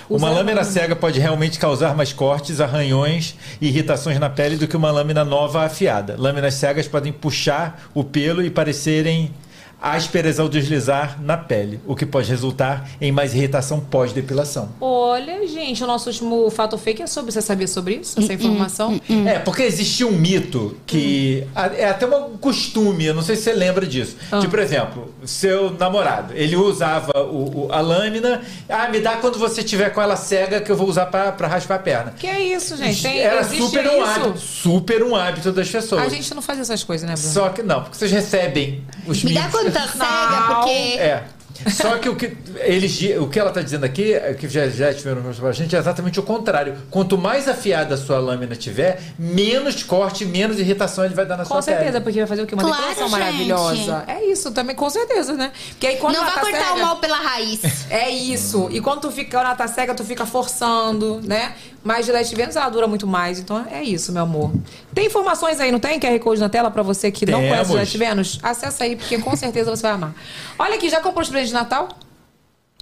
Uma 0.09 0.27
Usar 0.29 0.37
lâmina 0.37 0.61
uma- 0.61 0.63
cega 0.63 0.95
pode 0.95 1.19
realmente 1.19 1.59
causar 1.59 1.93
mais 1.95 2.13
cortes, 2.13 2.61
arranhões 2.61 3.35
e 3.59 3.67
irritações 3.67 4.17
na 4.19 4.29
pele 4.29 4.55
do 4.55 4.65
que 4.67 4.77
uma 4.77 4.89
lâmina 4.89 5.25
nova 5.25 5.65
afiada. 5.65 6.15
Lâminas 6.17 6.53
cegas 6.53 6.87
podem 6.87 7.11
puxar 7.11 7.89
o 7.93 8.03
pelo 8.05 8.41
e 8.41 8.49
parecerem 8.49 9.33
ásperas 9.81 10.39
ao 10.39 10.49
deslizar 10.49 11.17
na 11.21 11.37
pele, 11.37 11.79
o 11.85 11.95
que 11.95 12.05
pode 12.05 12.29
resultar 12.29 12.89
em 12.99 13.11
mais 13.11 13.33
irritação 13.35 13.79
pós-depilação. 13.79 14.69
Olha, 14.81 15.47
gente, 15.47 15.83
o 15.83 15.87
nosso 15.87 16.09
último 16.09 16.49
fato 16.49 16.77
fake 16.77 17.01
é 17.03 17.07
sobre. 17.07 17.31
Você 17.31 17.41
sabia 17.41 17.67
sobre 17.67 17.95
isso? 17.95 18.19
Essa 18.19 18.33
informação? 18.33 18.99
É, 19.25 19.39
porque 19.39 19.63
existia 19.63 20.07
um 20.07 20.11
mito 20.11 20.75
que. 20.85 21.43
a- 21.55 21.67
É 21.67 21.85
até 21.89 22.05
um 22.07 22.37
costume, 22.37 23.05
eu 23.05 23.13
não 23.13 23.21
sei 23.21 23.35
se 23.35 23.43
você 23.43 23.53
lembra 23.53 23.85
disso. 23.85 24.15
Ah. 24.31 24.39
De, 24.39 24.47
por 24.47 24.59
exemplo, 24.59 25.13
seu 25.25 25.71
namorado, 25.71 26.33
ele 26.35 26.55
usava 26.55 27.11
o, 27.23 27.67
o- 27.67 27.71
a 27.71 27.79
lâmina. 27.81 28.41
Ah, 28.67 28.87
me 28.89 28.99
dá 28.99 29.17
quando 29.17 29.37
você 29.37 29.61
tiver 29.63 29.89
com 29.91 30.01
ela 30.01 30.15
cega 30.15 30.59
que 30.61 30.71
eu 30.71 30.75
vou 30.75 30.87
usar 30.87 31.05
pra, 31.07 31.31
pra 31.31 31.47
raspar 31.47 31.75
a 31.75 31.79
perna. 31.79 32.13
Que 32.17 32.25
é 32.27 32.41
isso, 32.41 32.75
gente? 32.77 33.01
Tem, 33.03 33.19
Era 33.19 33.41
existe 33.41 33.61
super 33.63 33.87
um 33.87 34.01
isso. 34.01 34.03
hábito. 34.21 34.39
Super 34.39 35.03
um 35.03 35.15
hábito 35.15 35.51
das 35.51 35.69
pessoas. 35.69 36.01
A 36.03 36.09
gente 36.09 36.33
não 36.33 36.41
faz 36.41 36.59
essas 36.59 36.83
coisas, 36.83 37.07
né, 37.07 37.15
Bruno? 37.15 37.31
Só 37.33 37.49
que 37.49 37.61
não, 37.61 37.81
porque 37.83 37.97
vocês 37.97 38.11
recebem 38.11 38.83
os 39.05 39.23
Me 39.23 39.33
dá 39.33 39.43
mitos. 39.45 39.66
Quando 39.71 39.73
tá 39.73 39.87
cega, 39.87 40.55
porque. 40.55 40.99
É. 40.99 41.23
Só 41.71 41.97
que 41.97 42.07
o 42.07 42.15
que 42.15 42.37
eles, 42.59 43.01
o 43.19 43.27
que 43.27 43.39
ela 43.39 43.49
está 43.49 43.63
dizendo 43.63 43.83
aqui, 43.83 44.13
é 44.13 44.31
que 44.35 44.47
já, 44.47 44.69
já 44.69 44.93
tiveram 44.93 45.21
mostrado 45.23 45.41
pra 45.41 45.51
gente, 45.51 45.75
é 45.75 45.79
exatamente 45.79 46.19
o 46.19 46.23
contrário. 46.23 46.75
Quanto 46.91 47.17
mais 47.17 47.47
afiada 47.47 47.95
a 47.95 47.97
sua 47.97 48.19
lâmina 48.19 48.55
tiver, 48.55 49.01
menos 49.17 49.81
corte, 49.81 50.23
menos 50.23 50.59
irritação 50.59 51.03
ele 51.03 51.15
vai 51.15 51.25
dar 51.25 51.35
na 51.35 51.43
Com 51.43 51.55
sua 51.55 51.63
certeza, 51.63 51.93
pele. 51.93 52.03
porque 52.03 52.19
vai 52.19 52.27
fazer 52.27 52.43
o 52.43 52.45
quê? 52.45 52.53
Uma 52.53 52.61
Claro, 52.63 52.77
depilação 52.89 53.07
gente. 53.09 53.19
maravilhosa. 53.19 54.03
É 54.07 54.23
isso, 54.23 54.51
também, 54.51 54.75
com 54.75 54.87
certeza, 54.87 55.33
né? 55.33 55.51
Porque 55.69 55.87
aí 55.87 55.97
quando 55.97 56.13
não 56.15 56.21
ela 56.23 56.31
vai 56.31 56.35
tá 56.35 56.51
cortar 56.51 56.67
cega, 56.67 56.75
o 56.75 56.85
mal 56.85 56.95
pela 56.97 57.17
raiz. 57.17 57.59
É 57.89 58.07
isso. 58.07 58.67
E 58.71 58.79
quando 58.79 59.01
tu 59.01 59.11
fica 59.11 59.41
na 59.41 59.55
tá 59.55 59.67
cega, 59.67 59.95
tu 59.95 60.03
fica 60.05 60.27
forçando, 60.27 61.21
né? 61.23 61.55
Mas 61.83 62.05
Gillette 62.05 62.35
Venus 62.35 62.55
ela 62.55 62.69
dura 62.69 62.87
muito 62.87 63.07
mais. 63.07 63.39
Então 63.39 63.65
é 63.71 63.81
isso, 63.83 64.11
meu 64.11 64.23
amor. 64.23 64.51
Tem 64.93 65.05
informações 65.07 65.59
aí, 65.59 65.71
não 65.71 65.79
tem? 65.79 65.99
QR 65.99 66.19
Code 66.19 66.41
na 66.41 66.49
tela 66.49 66.69
pra 66.69 66.83
você 66.83 67.09
que 67.11 67.25
não 67.25 67.39
Temos. 67.39 67.49
conhece 67.49 67.71
Gillette 67.71 67.97
Venus? 67.97 68.39
Acessa 68.43 68.83
aí, 68.83 68.95
porque 68.95 69.17
com 69.19 69.35
certeza 69.35 69.69
você 69.73 69.83
vai 69.83 69.91
amar. 69.93 70.15
Olha 70.59 70.75
aqui, 70.75 70.89
já 70.89 70.99
comprou 70.99 71.21
os 71.23 71.29
presentes 71.29 71.49
de 71.49 71.55
Natal? 71.55 71.89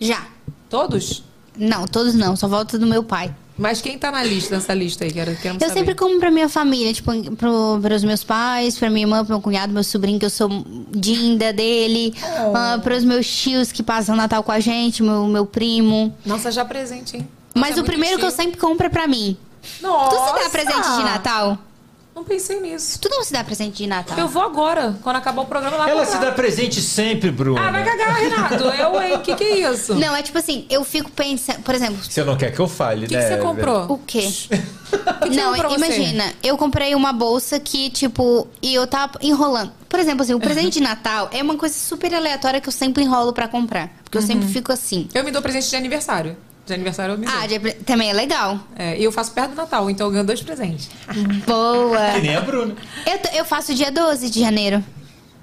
Já. 0.01 0.25
Todos? 0.69 1.23
Não, 1.57 1.85
todos 1.87 2.15
não, 2.15 2.35
só 2.35 2.47
volta 2.47 2.77
do 2.79 2.85
meu 2.87 3.03
pai. 3.03 3.33
Mas 3.57 3.79
quem 3.79 3.97
tá 3.97 4.11
na 4.11 4.21
lista, 4.21 4.55
nessa 4.55 4.73
lista 4.73 5.05
aí? 5.05 5.11
Quero, 5.13 5.33
queremos 5.37 5.61
Eu 5.61 5.69
saber. 5.69 5.79
sempre 5.79 5.95
como 5.95 6.19
pra 6.19 6.29
minha 6.29 6.49
família, 6.49 6.91
tipo, 6.91 7.09
pro, 7.37 7.79
pros 7.81 8.03
meus 8.03 8.21
pais, 8.21 8.77
pra 8.77 8.89
minha 8.89 9.05
irmã, 9.05 9.23
pro 9.23 9.35
meu 9.35 9.41
cunhado, 9.41 9.71
meu 9.71 9.83
sobrinho, 9.83 10.19
que 10.19 10.25
eu 10.25 10.29
sou 10.29 10.49
dinda 10.91 11.53
dele, 11.53 12.13
Oh. 12.21 12.53
ah, 12.53 12.79
pros 12.83 13.05
meus 13.05 13.25
tios 13.25 13.71
que 13.71 13.81
passam 13.81 14.13
Natal 14.15 14.43
com 14.43 14.51
a 14.51 14.59
gente, 14.59 15.01
meu, 15.01 15.25
meu 15.27 15.45
primo. 15.45 16.13
Nossa, 16.25 16.51
já 16.51 16.65
presente, 16.65 17.15
hein? 17.15 17.27
Mas 17.55 17.77
é 17.77 17.81
o 17.81 17.83
primeiro 17.83 18.17
que 18.19 18.25
eu 18.25 18.29
chique. 18.29 18.43
sempre 18.43 18.59
compro 18.59 18.85
é 18.85 18.89
pra 18.89 19.07
mim. 19.07 19.37
Nossa! 19.81 20.09
Tu 20.15 20.37
se 20.37 20.43
dá 20.43 20.49
presente 20.49 20.95
de 20.97 21.03
Natal? 21.03 21.57
Não 22.13 22.23
pensei 22.23 22.61
nisso. 22.61 22.97
Tu 23.01 23.09
não 23.09 23.23
se 23.25 23.33
dá 23.33 23.43
presente 23.43 23.75
de 23.75 23.87
Natal? 23.87 24.17
Eu 24.17 24.27
vou 24.29 24.41
agora, 24.41 24.95
quando 25.03 25.17
acabar 25.17 25.41
o 25.41 25.45
programa 25.45 25.75
lá 25.75 25.89
Ela 25.89 26.05
comprar. 26.05 26.17
se 26.19 26.25
dá 26.25 26.31
presente 26.31 26.81
sempre, 26.81 27.29
Bruno. 27.29 27.59
Ah, 27.61 27.71
vai 27.71 27.83
cagar, 27.83 28.15
Renato. 28.15 28.63
Eu, 28.63 29.01
hein? 29.01 29.13
O 29.15 29.19
que, 29.19 29.35
que 29.35 29.43
é 29.43 29.69
isso? 29.71 29.91
O 29.93 29.99
Não, 29.99 30.15
é 30.15 30.21
tipo 30.23 30.37
assim, 30.37 30.65
eu 30.69 30.83
fico 30.85 31.11
pensando, 31.11 31.59
por 31.61 31.75
exemplo, 31.75 31.97
Você 32.01 32.23
não 32.23 32.37
quer 32.37 32.51
que 32.53 32.59
eu 32.59 32.69
fale, 32.69 33.05
que, 33.07 33.13
né? 33.17 33.21
que 33.21 33.35
você 33.35 33.41
comprou? 33.41 33.91
o 33.91 33.97
quê? 33.97 34.21
que 35.23 35.29
não, 35.35 35.55
você? 35.57 35.75
imagina, 35.75 36.33
eu 36.41 36.57
comprei 36.57 36.95
uma 36.95 37.11
bolsa 37.11 37.59
que, 37.59 37.89
tipo, 37.89 38.47
e 38.61 38.73
eu 38.73 38.87
tava 38.87 39.19
enrolando. 39.21 39.73
Por 39.89 39.99
exemplo, 39.99 40.21
assim, 40.23 40.33
o 40.33 40.39
presente 40.39 40.75
de 40.75 40.81
Natal 40.81 41.29
é 41.33 41.41
uma 41.43 41.55
coisa 41.57 41.75
super 41.75 42.13
aleatória 42.13 42.61
que 42.61 42.69
eu 42.69 42.73
sempre 42.73 43.03
enrolo 43.03 43.33
pra 43.33 43.47
comprar. 43.49 43.89
Porque 44.03 44.17
eu 44.17 44.21
Uhum. 44.21 44.27
sempre 44.27 44.47
fico 44.47 44.71
assim. 44.71 45.09
Eu 45.13 45.23
me 45.23 45.31
dou 45.31 45.41
presente 45.41 45.69
de 45.69 45.75
aniversário. 45.75 46.37
De 46.65 46.73
aniversário 46.73 47.13
eu 47.13 47.17
me 47.17 47.25
dou. 47.25 47.35
Ah, 47.35 47.45
de- 47.45 47.59
também 47.83 48.09
é 48.09 48.13
legal. 48.13 48.59
É, 48.75 48.97
e 48.97 49.03
eu 49.03 49.11
faço 49.11 49.31
perto 49.31 49.51
do 49.51 49.55
Natal, 49.55 49.87
então 49.89 50.07
eu 50.07 50.11
ganho 50.11 50.23
dois 50.25 50.41
presentes. 50.41 50.89
Boa. 51.45 52.11
Que 52.13 52.21
nem 52.21 52.35
a 52.35 52.41
Bruna. 52.41 52.75
Eu, 53.05 53.17
t- 53.19 53.37
eu 53.37 53.45
faço 53.45 53.73
dia 53.75 53.91
12 53.91 54.29
de 54.29 54.39
janeiro. 54.39 54.83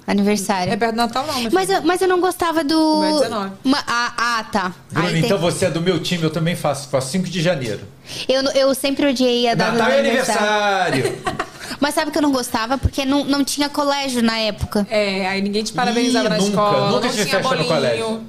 Aniversário. 0.04 0.72
É 0.72 0.76
perto 0.76 0.94
do 0.94 0.96
Natal 0.96 1.24
não, 1.24 1.50
Mas 1.52 1.70
eu, 1.70 1.80
mas 1.82 2.00
eu 2.02 2.08
não 2.08 2.20
gostava 2.20 2.64
do. 2.64 3.00
meu 3.02 3.18
é 3.18 3.22
19. 3.22 3.52
Ma- 3.62 3.84
ah, 3.86 4.12
ah, 4.16 4.44
tá. 4.50 4.72
Bruna, 4.90 5.06
Aí 5.08 5.14
tem- 5.14 5.24
então 5.24 5.38
você 5.38 5.66
é 5.66 5.70
do 5.70 5.80
meu 5.80 6.00
time, 6.02 6.24
eu 6.24 6.30
também 6.30 6.56
faço. 6.56 6.88
Faço 6.88 7.10
5 7.12 7.28
de 7.30 7.40
janeiro. 7.40 7.80
eu, 8.28 8.42
eu 8.50 8.74
sempre 8.74 9.06
odiei 9.06 9.48
a 9.48 9.54
data 9.54 9.72
Natal 9.72 9.86
do 9.86 9.92
e 9.94 9.98
aniversário. 10.00 11.04
aniversário. 11.04 11.42
Mas 11.78 11.94
sabe 11.94 12.10
que 12.10 12.18
eu 12.18 12.22
não 12.22 12.32
gostava? 12.32 12.76
Porque 12.78 13.04
não, 13.04 13.24
não 13.24 13.44
tinha 13.44 13.68
colégio 13.68 14.22
na 14.22 14.36
época. 14.38 14.84
É, 14.90 15.26
aí 15.28 15.40
ninguém 15.40 15.62
te 15.62 15.72
parabenizava 15.72 16.26
Ih, 16.26 16.30
na 16.30 16.36
nunca, 16.36 16.48
escola. 16.50 16.90
nunca 16.90 17.06
não 17.06 17.12
tive 17.14 17.24
tinha 17.24 17.26
festa 17.26 17.38
no 17.42 17.48
bolinho. 17.64 17.68
colégio. 17.68 18.22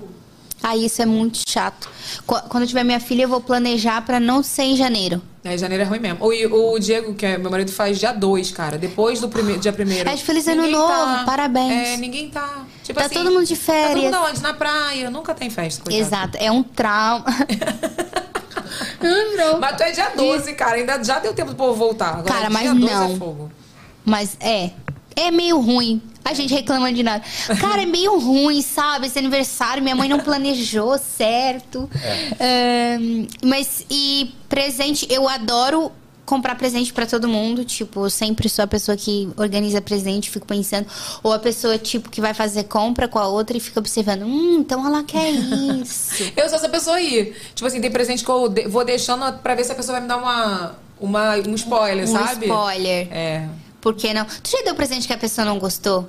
Ah, 0.66 0.78
isso 0.78 1.02
é 1.02 1.06
muito 1.06 1.40
chato. 1.48 1.90
Qu- 2.26 2.42
Quando 2.48 2.64
eu 2.64 2.68
tiver 2.68 2.86
minha 2.86 3.00
filha, 3.00 3.24
eu 3.24 3.28
vou 3.28 3.42
planejar 3.42 4.02
pra 4.06 4.18
não 4.18 4.42
ser 4.42 4.64
em 4.64 4.76
janeiro. 4.78 5.22
É, 5.44 5.58
janeiro 5.58 5.84
é 5.84 5.86
ruim 5.86 6.00
mesmo. 6.00 6.20
O, 6.26 6.74
o 6.76 6.80
Diego, 6.80 7.14
que 7.16 7.26
é 7.26 7.38
meu 7.38 7.52
marido, 7.52 7.70
faz 7.70 8.00
dia 8.00 8.14
2, 8.14 8.52
cara. 8.52 8.78
Depois 8.78 9.20
do 9.20 9.28
primeiro, 9.28 9.60
dia 9.60 9.74
primeiro. 9.74 10.10
É 10.10 10.16
de 10.16 10.24
feliz 10.24 10.48
ano 10.48 10.62
Ninguém 10.62 10.78
novo, 10.80 11.26
parabéns. 11.26 11.90
É, 11.90 11.98
ninguém 11.98 12.30
tá. 12.30 12.64
Tipo 12.82 12.98
Tá 12.98 13.06
assim, 13.08 13.16
todo 13.16 13.30
mundo 13.30 13.46
de 13.46 13.58
Tá 13.58 13.66
todo 13.66 13.76
férias. 13.76 14.06
mundo 14.06 14.16
aonde? 14.16 14.42
Na 14.42 14.54
praia. 14.54 15.10
Nunca 15.10 15.34
tem 15.34 15.50
festa, 15.50 15.84
coitado. 15.84 16.02
Exato, 16.08 16.38
é 16.40 16.50
um 16.50 16.64
trauma. 16.64 17.26
Não, 19.38 19.60
Mas 19.60 19.76
tu 19.76 19.84
é 19.84 19.92
dia 19.92 20.10
12, 20.16 20.54
cara. 20.54 20.76
Ainda 20.78 21.04
já 21.04 21.20
deu 21.20 21.34
tempo 21.34 21.50
do 21.52 21.56
povo 21.58 21.74
voltar. 21.74 22.10
Agora, 22.20 22.24
Cara, 22.34 22.50
mas 22.50 22.70
12 22.70 22.80
não. 22.80 23.12
É. 23.50 23.50
Mas 24.06 24.38
é. 24.40 24.72
É 25.16 25.30
meio 25.30 25.60
ruim. 25.60 26.02
A 26.26 26.34
gente 26.34 26.54
reclama 26.54 26.92
de 26.94 27.04
nada. 27.04 27.24
Cara, 27.60 27.84
é 27.84 27.86
meio 27.86 28.18
ruim, 28.18 28.62
sabe? 28.62 29.08
Esse 29.08 29.20
aniversário, 29.20 29.84
minha 29.84 29.96
mãe 29.96 30.08
não 30.08 30.20
planejou 30.20 30.98
certo. 30.98 31.90
Ahn, 32.40 33.28
mas, 33.44 33.86
e 33.90 34.34
presente, 34.48 35.06
eu 35.10 35.28
adoro 35.28 35.92
comprar 36.26 36.56
presente 36.56 36.94
pra 36.94 37.06
todo 37.06 37.28
mundo. 37.28 37.66
Tipo, 37.66 38.06
eu 38.06 38.10
sempre 38.10 38.48
sou 38.48 38.64
a 38.64 38.68
pessoa 38.68 38.96
que 38.96 39.30
organiza 39.38 39.82
presente, 39.82 40.30
fico 40.30 40.46
pensando. 40.48 40.88
Ou 41.22 41.34
a 41.34 41.40
pessoa, 41.40 41.78
tipo, 41.78 42.10
que 42.10 42.22
vai 42.22 42.34
fazer 42.34 42.64
compra 42.64 43.08
com 43.08 43.20
a 43.20 43.28
outra 43.28 43.58
e 43.58 43.60
fica 43.60 43.80
observando. 43.80 44.24
Hum, 44.24 44.58
então 44.60 44.86
ela 44.86 45.04
quer 45.04 45.30
isso. 45.30 46.24
Eu 46.38 46.48
sou 46.48 46.58
essa 46.58 46.70
pessoa 46.70 46.96
aí. 46.96 47.34
Tipo 47.54 47.68
assim, 47.68 47.82
tem 47.82 47.92
presente 47.92 48.24
que 48.24 48.32
eu 48.32 48.48
de- 48.48 48.68
vou 48.68 48.86
deixando 48.86 49.32
pra 49.40 49.56
ver 49.56 49.64
se 49.66 49.72
a 49.72 49.76
pessoa 49.76 49.94
vai 49.94 50.02
me 50.02 50.08
dar 50.08 50.18
uma, 50.18 50.76
uma, 51.00 51.36
um 51.36 51.54
spoiler, 51.56 52.06
um 52.06 52.12
sabe? 52.12 52.46
spoiler. 52.46 53.08
É. 53.12 53.48
Por 53.84 53.94
que 53.94 54.14
não? 54.14 54.24
Tu 54.26 54.50
já 54.50 54.62
deu 54.64 54.74
presente 54.76 55.06
que 55.06 55.12
a 55.14 55.18
pessoa 55.18 55.44
não 55.44 55.60
gostou? 55.60 56.08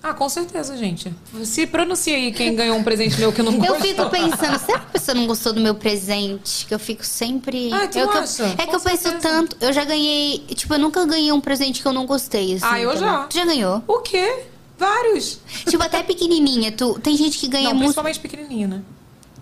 Ah, 0.00 0.14
com 0.14 0.28
certeza, 0.28 0.76
gente. 0.76 1.12
Se 1.44 1.66
pronuncia 1.66 2.14
aí 2.14 2.30
quem 2.30 2.54
ganhou 2.54 2.76
um 2.76 2.84
presente 2.84 3.18
meu 3.18 3.32
que 3.32 3.40
eu 3.40 3.44
não 3.44 3.52
Eu 3.58 3.74
gostou. 3.74 3.80
fico 3.80 4.08
pensando, 4.10 4.58
será 4.60 4.78
que 4.78 4.86
a 4.86 4.90
pessoa 4.92 5.14
não 5.16 5.26
gostou 5.26 5.52
do 5.52 5.60
meu 5.60 5.74
presente? 5.74 6.64
Que 6.66 6.72
eu 6.72 6.78
fico 6.78 7.04
sempre. 7.04 7.72
Ah, 7.72 7.88
tu 7.88 7.98
eu, 7.98 8.06
que 8.08 8.16
eu- 8.16 8.20
acha? 8.22 8.44
é 8.44 8.56
que 8.58 8.66
Com 8.66 8.74
eu 8.76 8.80
penso 8.80 9.02
certeza. 9.02 9.18
tanto. 9.28 9.56
Eu 9.60 9.72
já 9.72 9.84
ganhei. 9.84 10.38
Tipo, 10.54 10.74
eu 10.74 10.78
nunca 10.78 11.04
ganhei 11.04 11.32
um 11.32 11.40
presente 11.40 11.82
que 11.82 11.88
eu 11.88 11.92
não 11.92 12.06
gostei. 12.06 12.54
Assim, 12.54 12.64
Ah, 12.64 12.78
eu 12.80 12.96
já. 12.96 13.24
Tu 13.24 13.34
já 13.36 13.44
ganhou? 13.44 13.82
O 13.88 13.98
quê? 13.98 14.44
Vários. 14.78 15.40
Tipo, 15.68 15.82
até 15.82 16.04
pequenininha. 16.04 16.70
Tu, 16.70 16.96
tem 17.00 17.16
gente 17.16 17.38
que 17.38 17.48
ganha 17.48 17.64
Não, 17.64 17.70
muito. 17.74 17.86
principalmente 17.86 18.20
pequenininho, 18.20 18.68
né? 18.68 18.82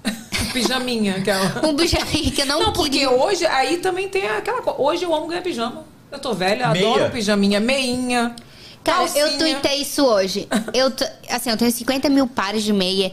Pijaminha, 0.55 1.17
aquela. 1.17 1.61
Um 1.67 1.77
aí 1.79 2.31
que 2.31 2.41
eu 2.43 2.47
não, 2.47 2.61
Não, 2.61 2.73
porque 2.73 2.91
queria. 3.01 3.11
hoje, 3.11 3.45
aí 3.47 3.79
também 3.79 4.09
tem 4.09 4.27
aquela 4.27 4.63
coisa. 4.63 4.81
Hoje 4.81 5.03
eu 5.05 5.15
amo 5.15 5.27
ganhar 5.27 5.43
pijama. 5.43 5.85
Eu 6.15 6.21
tô 6.21 6.33
velha, 6.33 6.69
Meia? 6.69 6.89
adoro 6.95 7.11
pijaminha, 7.11 7.59
meinha. 7.61 8.35
Cara, 8.85 9.03
eu 9.05 9.09
calcinha. 9.09 9.39
tuitei 9.39 9.81
isso 9.81 10.05
hoje. 10.05 10.47
Eu, 10.73 10.93
assim, 11.31 11.51
eu 11.51 11.57
tenho 11.57 11.71
50 11.73 12.09
mil 12.09 12.27
pares 12.27 12.63
de 12.63 12.73
meia 12.73 13.13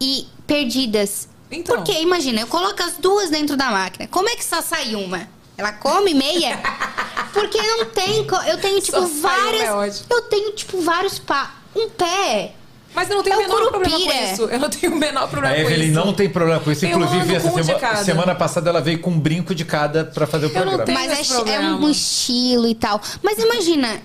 e 0.00 0.26
perdidas. 0.46 1.28
Então. 1.50 1.76
Porque, 1.76 1.92
imagina, 2.00 2.40
eu 2.40 2.46
coloco 2.46 2.82
as 2.82 2.98
duas 2.98 3.30
dentro 3.30 3.56
da 3.56 3.70
máquina. 3.70 4.06
Como 4.08 4.28
é 4.28 4.36
que 4.36 4.44
só 4.44 4.60
sai 4.60 4.94
uma? 4.94 5.28
Ela 5.56 5.72
come 5.72 6.12
meia? 6.14 6.58
Porque 7.32 7.60
não 7.60 7.86
tem. 7.86 8.26
co- 8.26 8.42
Eu 8.42 8.58
tenho, 8.58 8.80
tipo, 8.80 9.00
várias. 9.06 9.62
é 9.62 9.72
ótimo. 9.72 10.06
eu 10.10 10.22
tenho, 10.22 10.52
tipo, 10.52 10.80
vários 10.80 11.18
pa. 11.18 11.54
Um 11.74 11.88
pé. 11.88 12.52
Mas 12.94 13.08
eu 13.08 13.16
não 13.16 13.22
tenho 13.22 13.34
É 13.34 13.38
o 13.38 13.42
menor 13.42 13.68
problema 13.70 13.84
com 13.96 14.02
curupira. 14.02 14.32
isso. 14.32 14.42
Eu 14.44 14.58
não 14.58 14.68
tenho 14.68 14.92
o 14.92 14.96
menor 14.96 15.28
problema 15.28 15.54
A 15.54 15.58
com 15.60 15.64
Evelyn 15.70 15.90
isso. 15.92 15.94
não 16.04 16.12
tem 16.12 16.28
problema 16.28 16.60
com 16.60 16.72
isso. 16.72 16.84
Eu 16.84 16.90
Inclusive, 16.90 17.34
essa 17.36 17.50
com 17.50 17.60
de 17.60 17.64
sema- 17.66 17.78
cada. 17.78 18.04
semana 18.04 18.34
passada 18.34 18.68
ela 18.70 18.80
veio 18.80 18.98
com 18.98 19.10
um 19.10 19.18
brinco 19.20 19.54
de 19.54 19.64
cada 19.64 20.04
pra 20.04 20.26
fazer 20.26 20.46
o 20.46 20.48
Eu 20.48 20.54
não 20.54 20.60
programa. 20.76 20.84
tenho 20.84 20.98
Mas 20.98 21.30
é, 21.30 21.54
é 21.54 21.60
um, 21.60 21.88
estilo 21.90 22.66
e 22.66 22.74
tal. 22.74 23.00
Mas 23.22 23.38
imagina, 23.38 24.00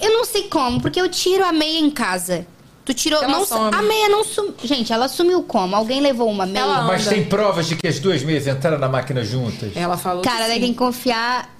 eu 0.00 0.10
não 0.14 0.24
sei 0.24 0.44
como, 0.44 0.80
porque 0.80 1.00
eu 1.00 1.08
tiro 1.08 1.44
a 1.44 1.52
meia 1.52 1.78
em 1.78 1.90
casa. 1.90 2.46
Tu 2.84 2.94
tirou. 2.94 3.22
Ela 3.22 3.30
não, 3.30 3.44
some. 3.46 3.76
a 3.76 3.82
meia 3.82 4.08
não 4.08 4.24
sumiu. 4.24 4.54
Gente, 4.64 4.90
ela 4.90 5.06
sumiu 5.06 5.42
como? 5.42 5.76
Alguém 5.76 6.00
levou 6.00 6.28
uma 6.30 6.46
meia? 6.46 6.62
Ela 6.62 6.82
Mas 6.84 7.02
anda. 7.02 7.10
tem 7.14 7.24
provas 7.26 7.66
de 7.68 7.76
que 7.76 7.86
as 7.86 7.98
duas 7.98 8.22
meias 8.22 8.46
entraram 8.46 8.78
na 8.78 8.88
máquina 8.88 9.22
juntas. 9.22 9.72
Ela 9.76 9.98
falou 9.98 10.22
Cara, 10.22 10.38
que 10.44 10.48
daí 10.48 10.54
sim. 10.54 10.60
tem 10.62 10.72
que 10.72 10.78
confiar 10.78 11.54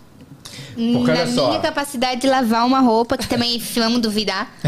Porque 0.75 1.13
na 1.13 1.21
olha 1.21 1.27
só. 1.27 1.49
minha 1.49 1.61
capacidade 1.61 2.21
de 2.21 2.27
lavar 2.27 2.67
uma 2.67 2.81
roupa, 2.81 3.17
que 3.17 3.27
também 3.29 3.59
vamos 3.75 4.01
duvidar. 4.01 4.51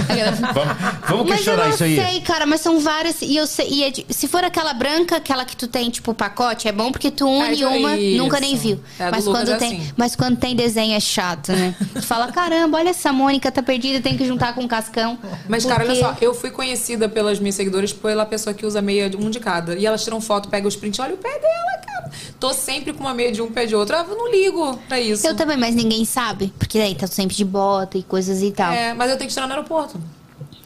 Vamos, 0.52 0.76
vamos 1.08 1.08
Mas 1.08 1.18
eu 1.18 1.24
questionar 1.26 1.64
não 1.64 1.70
isso 1.74 1.84
aí. 1.84 1.96
sei, 1.96 2.20
cara, 2.20 2.46
mas 2.46 2.60
são 2.60 2.78
várias. 2.80 3.22
E 3.22 3.36
eu 3.36 3.46
sei. 3.46 3.68
E 3.68 3.84
é 3.84 3.90
de- 3.90 4.06
se 4.10 4.28
for 4.28 4.44
aquela 4.44 4.72
branca, 4.74 5.16
aquela 5.16 5.44
que 5.44 5.56
tu 5.56 5.66
tem, 5.66 5.88
tipo, 5.90 6.12
pacote, 6.14 6.68
é 6.68 6.72
bom 6.72 6.90
porque 6.92 7.10
tu 7.10 7.26
une 7.26 7.60
É, 7.62 7.66
uma, 7.66 7.96
isso. 7.96 8.18
nunca 8.22 8.38
nem 8.40 8.56
viu. 8.56 8.80
É, 8.98 9.10
mas, 9.10 9.24
quando 9.24 9.56
tem, 9.58 9.76
assim. 9.78 9.92
mas 9.96 10.14
quando 10.16 10.36
tem 10.38 10.54
desenho 10.54 10.94
é 10.94 11.00
chato, 11.00 11.52
né? 11.52 11.74
Tu 11.94 12.02
fala, 12.02 12.30
caramba, 12.32 12.78
olha 12.78 12.90
essa 12.90 13.12
Mônica, 13.12 13.50
tá 13.50 13.62
perdida, 13.62 14.00
tem 14.00 14.16
que 14.16 14.24
juntar 14.26 14.54
com 14.54 14.64
o 14.64 14.68
cascão. 14.68 15.18
Mas, 15.48 15.64
cara, 15.64 15.84
olha 15.84 15.94
Porque- 15.94 16.00
só, 16.00 16.16
eu 16.20 16.34
fui 16.34 16.50
conhecida 16.50 17.08
pelas 17.08 17.38
minhas 17.38 17.54
seguidoras 17.54 17.92
pela 17.92 18.24
pessoa 18.26 18.52
que 18.54 18.64
usa 18.66 18.80
meia 18.82 19.08
de 19.10 19.16
um 19.16 19.30
de 19.30 19.40
cada. 19.40 19.74
E 19.76 19.84
elas 19.86 20.02
tiram 20.04 20.20
foto, 20.20 20.48
pegam 20.48 20.68
os 20.68 20.76
prints, 20.76 20.98
olha 21.00 21.14
o 21.14 21.18
pé 21.18 21.30
dela, 21.38 21.80
cara. 21.86 22.10
Tô 22.40 22.52
sempre 22.52 22.92
com 22.92 23.00
uma 23.04 23.14
meia 23.14 23.30
de 23.32 23.40
um 23.42 23.50
pé 23.50 23.66
de 23.66 23.74
outro. 23.74 23.94
Ah, 23.96 24.04
eu 24.08 24.16
não 24.16 24.30
ligo 24.30 24.76
pra 24.88 25.00
isso. 25.00 25.26
Eu 25.26 25.34
também, 25.36 25.56
mas 25.56 25.74
ninguém 25.74 25.91
sabe. 26.04 26.52
Porque 26.58 26.78
daí 26.78 26.94
tá 26.94 27.06
sempre 27.06 27.36
de 27.36 27.44
bota 27.44 27.98
e 27.98 28.02
coisas 28.02 28.42
e 28.42 28.50
tal. 28.50 28.72
É, 28.72 28.94
mas 28.94 29.10
eu 29.10 29.16
tenho 29.18 29.28
que 29.28 29.34
tirar 29.34 29.46
no 29.46 29.52
aeroporto. 29.52 30.00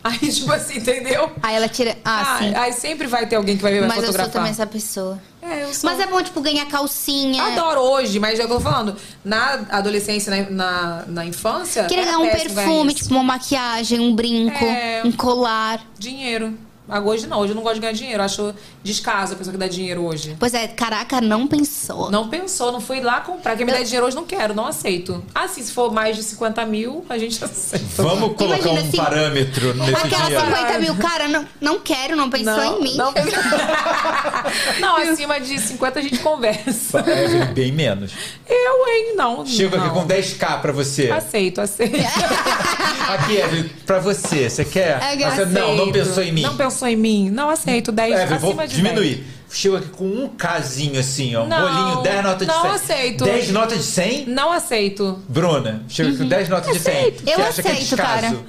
Aí, 0.05 0.19
tipo 0.31 0.53
assim, 0.53 0.79
entendeu? 0.79 1.31
Aí 1.43 1.57
ela 1.57 1.69
tira. 1.69 1.97
Ah, 2.05 2.37
sim. 2.39 2.55
Aí 2.55 2.73
sempre 2.73 3.07
vai 3.09 3.27
ter 3.27 3.35
alguém 3.37 3.57
que 3.57 3.63
vai 3.63 3.73
ver 3.73 3.81
vai 3.81 3.89
Mas 3.89 3.99
eu 3.99 4.05
sou 4.05 4.13
fotografar. 4.13 4.33
também 4.33 4.51
essa 4.53 4.67
pessoa. 4.67 5.19
É, 5.43 5.65
eu 5.65 5.75
sou. 5.75 5.91
Mas 5.91 5.99
é 6.01 6.07
bom, 6.07 6.23
tipo, 6.23 6.41
ganhar 6.41 6.67
calcinha. 6.67 7.43
Adoro 7.43 7.81
hoje, 7.81 8.21
mas 8.21 8.39
eu 8.39 8.47
tô 8.47 8.61
falando. 8.61 8.97
Na 9.25 9.65
adolescência, 9.71 10.31
na, 10.31 10.51
na, 10.51 11.05
na 11.09 11.27
infância. 11.27 11.85
Queria 11.87 12.05
ganhar 12.05 12.19
um 12.19 12.29
perfume, 12.31 12.95
tipo, 12.95 13.15
uma 13.15 13.25
maquiagem, 13.25 13.99
um 14.01 14.15
brinco, 14.15 14.65
É. 14.65 15.03
um 15.05 15.11
colar. 15.11 15.81
Dinheiro. 15.99 16.55
Ah, 16.89 17.01
Hoje 17.01 17.27
não, 17.27 17.41
hoje 17.41 17.51
eu 17.51 17.57
não 17.57 17.65
gosto 17.65 17.75
de 17.75 17.81
ganhar 17.81 17.93
dinheiro. 17.95 18.23
Acho 18.23 18.55
descaso 18.87 19.35
a 19.35 19.37
pessoa 19.37 19.53
que 19.53 19.59
dá 19.59 19.69
dinheiro 19.69 20.03
hoje. 20.03 20.37
Pois 20.39 20.55
é, 20.55 20.67
caraca, 20.69 21.21
não 21.21 21.47
pensou. 21.47 22.11
Não 22.11 22.29
pensou, 22.29 22.73
não 22.73 22.81
fui 22.81 23.01
lá 23.01 23.21
comprar. 23.21 23.57
Quem 23.57 23.67
me 23.67 23.73
Eu- 23.73 23.77
der 23.79 23.85
dinheiro 23.85 24.07
hoje 24.07 24.17
não 24.17 24.25
quero, 24.25 24.55
não 24.55 24.67
aceito. 24.67 25.23
Ah, 25.35 25.47
sim, 25.49 25.63
se 25.63 25.73
for 25.73 25.93
mais 25.93 26.17
de 26.17 26.23
50 26.23 26.65
mil, 26.65 27.05
a 27.09 27.19
gente 27.19 27.43
aceita. 27.45 27.85
Vamos 28.03 28.35
colocar 28.37 28.57
Imagina 28.59 28.73
um 28.81 28.89
assim, 28.89 28.97
parâmetro 28.97 29.75
nesse 29.75 29.91
Aquela 29.95 30.25
dinheiro. 30.27 30.47
50 30.47 30.79
mil, 30.79 30.95
cara, 30.97 31.29
não, 31.29 31.47
não 31.61 31.81
quero, 31.81 32.17
não 32.17 32.31
pensou 32.31 32.57
Não, 32.57 32.79
em 32.79 32.83
mim. 32.83 32.97
não 32.97 33.13
Não, 34.81 34.97
acima 34.97 35.41
de 35.41 35.59
50 35.59 35.99
a 35.99 36.03
gente 36.03 36.19
conversa. 36.19 37.01
Evelyn, 37.01 37.53
bem 37.53 37.73
menos. 37.73 38.13
Eu, 38.49 38.87
hein? 38.89 39.15
Não. 39.17 39.45
Chego 39.45 39.77
não. 39.77 39.85
aqui 39.87 39.95
com 39.95 40.07
10k 40.07 40.61
pra 40.61 40.73
você. 40.73 41.11
Aceito, 41.11 41.61
aceito. 41.61 41.97
Aqui, 43.09 43.37
Evelyn, 43.37 43.69
pra 43.87 43.99
você. 44.01 44.51
Você 44.51 44.65
quer? 44.65 44.99
Eu 45.19 45.31
Você, 45.31 45.45
não, 45.47 45.77
não 45.77 45.93
pensou 45.93 46.23
em 46.23 46.33
mim. 46.33 46.43
Não 46.43 46.57
pensou 46.57 46.89
em 46.89 46.97
mim? 46.97 47.31
Não 47.31 47.49
aceito. 47.49 47.93
10 47.93 48.13
Evelyn, 48.21 48.39
vou 48.39 48.51
acima 48.51 48.67
de 48.67 48.76
diminuir. 48.77 49.25
Chego 49.49 49.77
aqui 49.77 49.89
com 49.91 50.05
um 50.05 50.29
casinho 50.29 50.99
assim, 50.99 51.35
ó. 51.37 51.45
Um 51.45 51.49
Não, 51.49 51.61
bolinho, 51.61 52.03
10 52.03 52.25
notas 52.25 52.49
de 52.49 52.53
não 52.53 52.63
100. 52.63 52.71
aceito. 52.73 53.25
10 53.25 53.51
notas 53.53 53.79
de 53.79 53.85
100? 53.85 54.09
10. 54.25 54.27
Não 54.29 54.53
aceito. 54.53 55.23
Bruna, 55.29 55.83
chega 55.89 56.09
aqui 56.11 56.19
com 56.19 56.29
10 56.29 56.49
notas 56.49 56.73
de 56.73 56.81
100. 56.81 56.95
Eu 57.05 57.13
Você 57.37 57.43
acha 57.43 57.63
que 57.63 57.69
é 57.69 57.73
aceito, 57.73 57.97
cara. 57.97 58.21
descaso? 58.29 58.45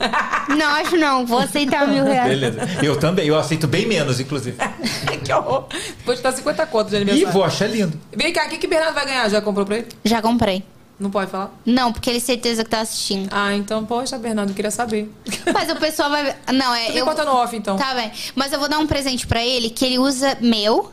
Não, 0.58 0.66
acho 0.76 0.98
não. 0.98 1.26
Vou 1.26 1.38
aceitar 1.40 1.88
mil 1.88 2.04
reais. 2.04 2.28
Beleza. 2.28 2.60
Eu 2.84 2.98
também, 3.00 3.28
eu 3.28 3.38
aceito 3.38 3.68
bem 3.68 3.86
menos, 3.86 4.20
inclusive. 4.20 4.58
que 5.24 5.32
horror. 5.32 5.66
Vou 6.04 6.16
te 6.16 6.22
dar 6.24 6.32
50 6.32 6.66
contos 6.66 6.90
de 6.90 6.98
E 6.98 7.02
aniversário. 7.02 7.32
vou 7.34 7.44
achar 7.44 7.68
lindo. 7.70 7.98
Vem 8.16 8.34
cá, 8.34 8.46
o 8.48 8.50
que, 8.50 8.58
que 8.58 8.68
Bernardo 8.68 8.96
vai 8.96 9.06
ganhar? 9.06 9.30
Já 9.30 9.40
comprou 9.40 9.66
pra 9.68 9.78
ele? 9.78 9.88
Já 10.04 10.20
comprei. 10.22 10.64
Não 11.00 11.12
pode 11.12 11.30
falar? 11.30 11.52
Não, 11.64 11.94
porque 11.94 12.10
ele 12.10 12.20
certeza 12.20 12.64
que 12.64 12.72
tá 12.72 12.82
assistindo. 12.82 13.30
Ah, 13.32 13.54
então, 13.54 13.86
poxa, 13.86 14.18
Bernardo, 14.18 14.50
eu 14.50 14.56
queria 14.56 14.72
saber. 14.72 15.12
Mas 15.54 15.70
o 15.70 15.76
pessoal 15.76 16.10
vai. 16.10 16.36
Não, 16.52 16.74
é. 16.74 16.88
Tu 16.88 16.94
me 16.94 17.00
Eu... 17.00 17.06
conta 17.06 17.24
no 17.24 17.34
off, 17.34 17.56
então. 17.56 17.78
Tá 17.78 17.94
bem. 17.94 18.12
Mas 18.36 18.52
eu 18.52 18.60
vou 18.60 18.68
dar 18.68 18.80
um 18.80 18.88
presente 18.88 19.28
pra 19.28 19.46
ele 19.46 19.70
que 19.70 19.86
ele 19.86 20.00
usa 20.00 20.38
meu. 20.42 20.92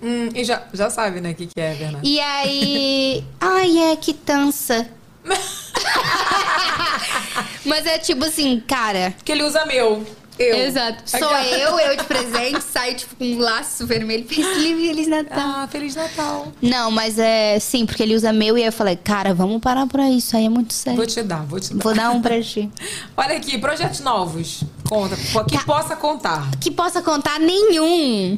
Hum, 0.00 0.28
e 0.34 0.44
já, 0.44 0.62
já 0.72 0.90
sabe, 0.90 1.20
né, 1.20 1.30
o 1.30 1.34
que, 1.34 1.46
que 1.46 1.60
é, 1.60 1.74
Bernardo. 1.74 2.06
E 2.06 2.20
aí. 2.20 3.24
Ai, 3.40 3.78
é 3.92 3.96
quitança. 3.96 4.88
Mas 7.64 7.86
é 7.86 7.98
tipo 7.98 8.24
assim, 8.24 8.60
cara. 8.60 9.12
Que 9.24 9.32
ele 9.32 9.42
usa 9.42 9.66
meu. 9.66 10.06
Eu. 10.42 10.56
Exato. 10.66 11.02
Sou 11.06 11.18
eu, 11.36 11.78
eu 11.78 11.96
de 11.96 12.04
presente, 12.04 12.62
saio 12.62 12.96
tipo 12.96 13.14
com 13.16 13.24
um 13.24 13.38
laço 13.38 13.86
vermelho. 13.86 14.26
Feliz 14.26 14.46
Feliz 14.48 15.06
Natal. 15.08 15.38
Ah, 15.38 15.68
Feliz 15.70 15.94
Natal. 15.94 16.48
Não, 16.60 16.90
mas 16.90 17.18
é 17.18 17.58
sim, 17.58 17.86
porque 17.86 18.02
ele 18.02 18.14
usa 18.14 18.32
meu 18.32 18.56
e 18.58 18.60
aí 18.62 18.66
eu 18.68 18.72
falei, 18.72 18.96
cara, 18.96 19.32
vamos 19.34 19.60
parar 19.60 19.86
por 19.86 20.00
aí, 20.00 20.18
isso 20.18 20.36
aí 20.36 20.46
é 20.46 20.48
muito 20.48 20.72
sério. 20.74 20.96
Vou 20.96 21.06
te 21.06 21.22
dar, 21.22 21.44
vou 21.44 21.60
te 21.60 21.74
dar. 21.74 21.82
Vou 21.82 21.94
dar 21.94 22.10
um 22.10 22.20
pra 22.20 22.40
ti. 22.42 22.70
Olha 23.16 23.36
aqui, 23.36 23.56
projetos 23.58 24.00
novos. 24.00 24.64
Conta. 24.88 25.16
Que 25.44 25.56
Tá. 25.58 25.64
possa 25.64 25.96
contar. 25.96 26.50
Que 26.60 26.70
possa 26.70 27.00
contar 27.02 27.38
nenhum. 27.40 28.36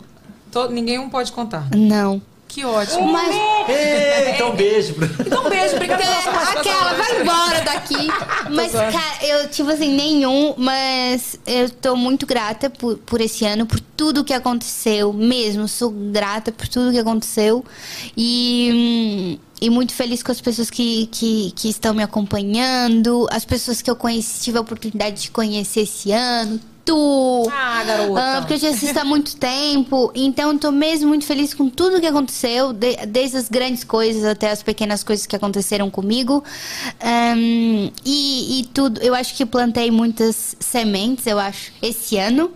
To- 0.52 0.68
ninguém 0.68 0.98
um 0.98 1.09
pode 1.09 1.32
contar. 1.32 1.66
Não. 1.74 2.20
Que 2.55 2.64
ótimo. 2.64 3.10
Mas 3.10 3.35
Ei, 3.68 4.31
então 4.31 4.55
beijo. 4.55 4.94
Então, 5.18 5.44
um 5.44 5.51
beijo, 5.51 5.74
obrigada 5.74 6.01
pela 6.01 6.22
sua 6.22 6.32
participação. 6.32 6.60
Aquela, 6.60 6.94
vai 6.94 7.20
embora 7.20 7.60
daqui. 7.62 8.09
Mas, 8.55 8.70
cara, 8.70 9.26
eu, 9.26 9.48
tipo 9.48 9.68
assim, 9.70 9.93
nenhum, 9.93 10.55
mas 10.56 11.36
eu 11.47 11.68
tô 11.68 11.97
muito 11.97 12.26
grata 12.26 12.70
por, 12.70 12.98
por 12.98 13.20
esse 13.20 13.44
ano, 13.44 13.66
por 13.66 13.81
tudo 13.81 14.22
que 14.22 14.32
aconteceu, 14.32 15.12
mesmo. 15.12 15.66
Sou 15.66 15.90
grata 15.90 16.52
por 16.52 16.68
tudo 16.68 16.93
que 16.93 16.98
aconteceu. 16.98 17.64
E. 18.16 18.70
hum, 18.72 19.39
E 19.60 19.70
muito 19.70 19.93
feliz 19.93 20.22
com 20.22 20.31
as 20.31 20.40
pessoas 20.40 20.70
que, 20.70 21.06
que, 21.06 21.52
que 21.56 21.68
estão 21.68 21.93
me 21.93 22.02
acompanhando, 22.02 23.26
as 23.32 23.44
pessoas 23.44 23.82
que 23.82 23.90
eu 23.90 23.97
conheci, 23.97 24.44
tive 24.44 24.59
a 24.59 24.60
oportunidade 24.60 25.22
de 25.22 25.31
conhecer 25.32 25.81
esse 25.81 26.12
ano. 26.12 26.60
Tu! 26.85 27.48
Ah, 27.51 27.82
garota. 27.85 28.20
Ah, 28.20 28.36
porque 28.40 28.55
eu 28.55 28.59
já 28.59 28.69
assisto 28.70 28.98
há 28.98 29.05
muito 29.05 29.36
tempo. 29.36 30.12
Então, 30.15 30.52
eu 30.52 30.59
tô 30.59 30.70
mesmo 30.70 31.09
muito 31.09 31.24
feliz 31.24 31.55
com 31.55 31.69
tudo 31.70 31.98
que 32.01 32.06
aconteceu, 32.06 32.73
de- 32.74 33.06
desde 33.06 33.39
as 33.39 33.48
grandes 33.48 33.82
coisas 33.85 34.23
até 34.24 34.51
as 34.51 34.62
pequenas 34.62 35.02
coisas 35.02 35.24
que 35.27 35.35
aconteceram 35.35 35.89
comigo. 35.90 36.44
Ahn, 37.01 37.90
e, 38.05 38.61
e 38.61 38.65
tudo. 38.66 39.01
Eu 39.02 39.15
acho 39.15 39.35
que 39.35 39.47
plantei 39.47 39.90
muitas 39.90 40.55
sementes, 40.61 41.27
eu 41.27 41.39
acho, 41.39 41.73
esse 41.81 42.19
ano. 42.19 42.51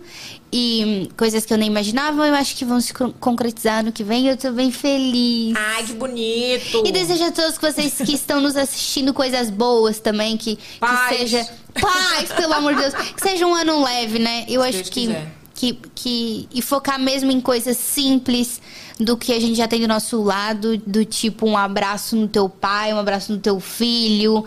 E 0.51 1.09
coisas 1.15 1.45
que 1.45 1.53
eu 1.53 1.57
nem 1.59 1.67
imaginava, 1.67 2.25
eu 2.27 2.33
acho 2.33 2.55
que 2.55 2.65
vão 2.65 2.81
se 2.81 2.91
con- 2.93 3.11
concretizar 3.19 3.83
no 3.85 3.91
que 3.91 4.03
vem. 4.03 4.27
Eu 4.27 4.35
tô 4.35 4.51
bem 4.51 4.71
feliz. 4.71 5.55
Ai, 5.55 5.83
que 5.85 5.93
bonito. 5.93 6.83
E 6.85 6.91
desejo 6.91 7.23
a 7.25 7.31
todos 7.31 7.57
que 7.57 7.71
vocês 7.71 7.93
que 7.97 8.13
estão 8.13 8.41
nos 8.41 8.55
assistindo 8.57 9.13
coisas 9.13 9.51
boas 9.51 9.99
também, 9.99 10.35
que, 10.37 10.55
que 10.55 10.79
Paz. 10.79 11.17
seja. 11.19 11.47
Paz, 11.79 12.31
pelo 12.33 12.53
amor 12.53 12.73
de 12.73 12.81
Deus. 12.81 12.93
Que 12.95 13.21
seja 13.21 13.45
um 13.45 13.53
ano 13.53 13.83
leve, 13.83 14.17
né? 14.17 14.45
Eu 14.47 14.63
acho 14.63 14.73
Deus 14.79 14.89
que, 14.89 15.01
quiser. 15.07 15.31
que, 15.53 15.79
que. 15.93 16.49
E 16.51 16.61
focar 16.63 16.99
mesmo 16.99 17.31
em 17.31 17.39
coisas 17.39 17.77
simples 17.77 18.59
do 18.99 19.15
que 19.15 19.31
a 19.31 19.39
gente 19.39 19.55
já 19.55 19.67
tem 19.67 19.79
do 19.79 19.87
nosso 19.87 20.21
lado, 20.21 20.77
do 20.77 21.05
tipo 21.05 21.47
um 21.47 21.57
abraço 21.57 22.17
no 22.17 22.27
teu 22.27 22.49
pai, 22.49 22.93
um 22.93 22.99
abraço 22.99 23.31
no 23.31 23.39
teu 23.39 23.59
filho. 23.59 24.43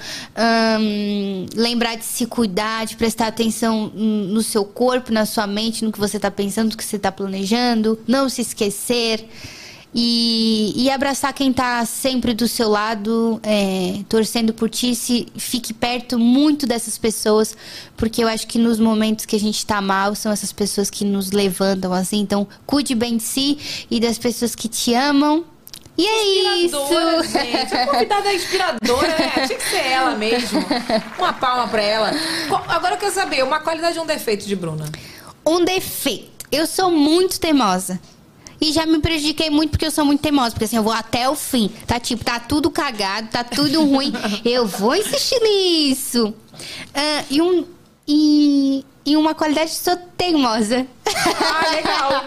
lembrar 1.56 1.96
de 1.96 2.04
se 2.04 2.26
cuidar, 2.26 2.84
de 2.84 2.96
prestar 2.96 3.28
atenção 3.28 3.90
no 3.94 4.42
seu 4.42 4.64
corpo, 4.64 5.10
na 5.10 5.24
sua 5.24 5.46
mente, 5.46 5.84
no 5.84 5.90
que 5.90 5.98
você 5.98 6.18
tá 6.18 6.30
pensando, 6.30 6.70
no 6.70 6.76
que 6.76 6.84
você 6.84 6.98
tá 6.98 7.10
planejando. 7.10 7.98
Não 8.06 8.28
se 8.28 8.42
esquecer. 8.42 9.26
E, 9.94 10.72
e 10.74 10.90
abraçar 10.90 11.34
quem 11.34 11.52
tá 11.52 11.84
sempre 11.84 12.32
do 12.32 12.48
seu 12.48 12.68
lado, 12.68 13.38
é, 13.42 13.98
torcendo 14.08 14.54
por 14.54 14.70
ti. 14.70 14.94
Se, 14.94 15.26
fique 15.36 15.74
perto 15.74 16.18
muito 16.18 16.66
dessas 16.66 16.96
pessoas, 16.96 17.54
porque 17.96 18.24
eu 18.24 18.28
acho 18.28 18.46
que 18.46 18.58
nos 18.58 18.78
momentos 18.78 19.26
que 19.26 19.36
a 19.36 19.40
gente 19.40 19.66
tá 19.66 19.82
mal, 19.82 20.14
são 20.14 20.32
essas 20.32 20.50
pessoas 20.50 20.88
que 20.88 21.04
nos 21.04 21.30
levantam, 21.30 21.92
assim. 21.92 22.20
Então, 22.20 22.48
cuide 22.64 22.94
bem 22.94 23.18
de 23.18 23.22
si 23.22 23.86
e 23.90 24.00
das 24.00 24.16
pessoas 24.16 24.54
que 24.54 24.66
te 24.66 24.94
amam. 24.94 25.44
E 25.96 26.06
é 26.06 26.56
isso! 26.56 26.78
gente. 27.30 27.74
A 27.74 27.86
convidada 27.86 28.28
é 28.28 28.34
inspiradora, 28.34 29.08
né? 29.08 29.46
Tinha 29.46 29.58
que 29.58 29.68
ser 29.68 29.86
ela 29.86 30.16
mesmo. 30.16 30.64
Uma 31.18 31.34
palma 31.34 31.68
pra 31.68 31.82
ela. 31.82 32.12
Agora 32.66 32.94
eu 32.94 32.98
quero 32.98 33.12
saber, 33.12 33.44
uma 33.44 33.60
qualidade 33.60 33.98
e 33.98 34.00
um 34.00 34.06
defeito 34.06 34.46
de 34.46 34.56
Bruna. 34.56 34.86
Um 35.44 35.62
defeito. 35.64 36.30
Eu 36.50 36.66
sou 36.66 36.90
muito 36.90 37.38
teimosa. 37.38 38.00
E 38.62 38.72
já 38.72 38.86
me 38.86 39.00
prejudiquei 39.00 39.50
muito 39.50 39.70
porque 39.70 39.84
eu 39.86 39.90
sou 39.90 40.04
muito 40.04 40.20
teimosa. 40.20 40.52
Porque 40.52 40.64
assim, 40.66 40.76
eu 40.76 40.82
vou 40.84 40.92
até 40.92 41.28
o 41.28 41.34
fim. 41.34 41.68
Tá 41.86 41.98
tipo, 41.98 42.24
tá 42.24 42.38
tudo 42.38 42.70
cagado, 42.70 43.28
tá 43.28 43.42
tudo 43.42 43.82
ruim. 43.84 44.12
eu 44.44 44.66
vou 44.66 44.94
insistir 44.94 45.40
nisso. 45.42 46.32
Ah, 46.94 47.24
e 47.28 47.42
um. 47.42 47.64
E, 48.06 48.84
e 49.04 49.16
uma 49.16 49.34
qualidade, 49.34 49.70
sou 49.70 49.96
teimosa. 50.16 50.86
Ah, 51.06 51.70
legal. 51.74 52.24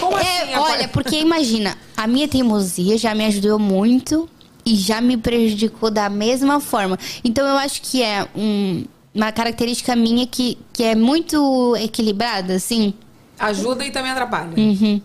Como 0.00 0.16
É, 0.18 0.42
assim? 0.42 0.54
a 0.54 0.62
olha, 0.62 0.88
porque 0.88 1.16
imagina, 1.16 1.76
a 1.96 2.06
minha 2.06 2.28
teimosia 2.28 2.96
já 2.98 3.14
me 3.14 3.24
ajudou 3.24 3.58
muito 3.58 4.28
e 4.64 4.74
já 4.76 5.00
me 5.00 5.16
prejudicou 5.16 5.90
da 5.90 6.08
mesma 6.08 6.60
forma. 6.60 6.98
Então 7.24 7.46
eu 7.46 7.56
acho 7.56 7.82
que 7.82 8.02
é 8.02 8.26
um- 8.36 8.84
uma 9.14 9.32
característica 9.32 9.96
minha 9.96 10.26
que, 10.26 10.58
que 10.72 10.82
é 10.82 10.94
muito 10.94 11.74
equilibrada, 11.76 12.54
assim. 12.54 12.92
Ajuda 13.38 13.84
e 13.84 13.90
também 13.90 14.10
atrapalha. 14.10 14.54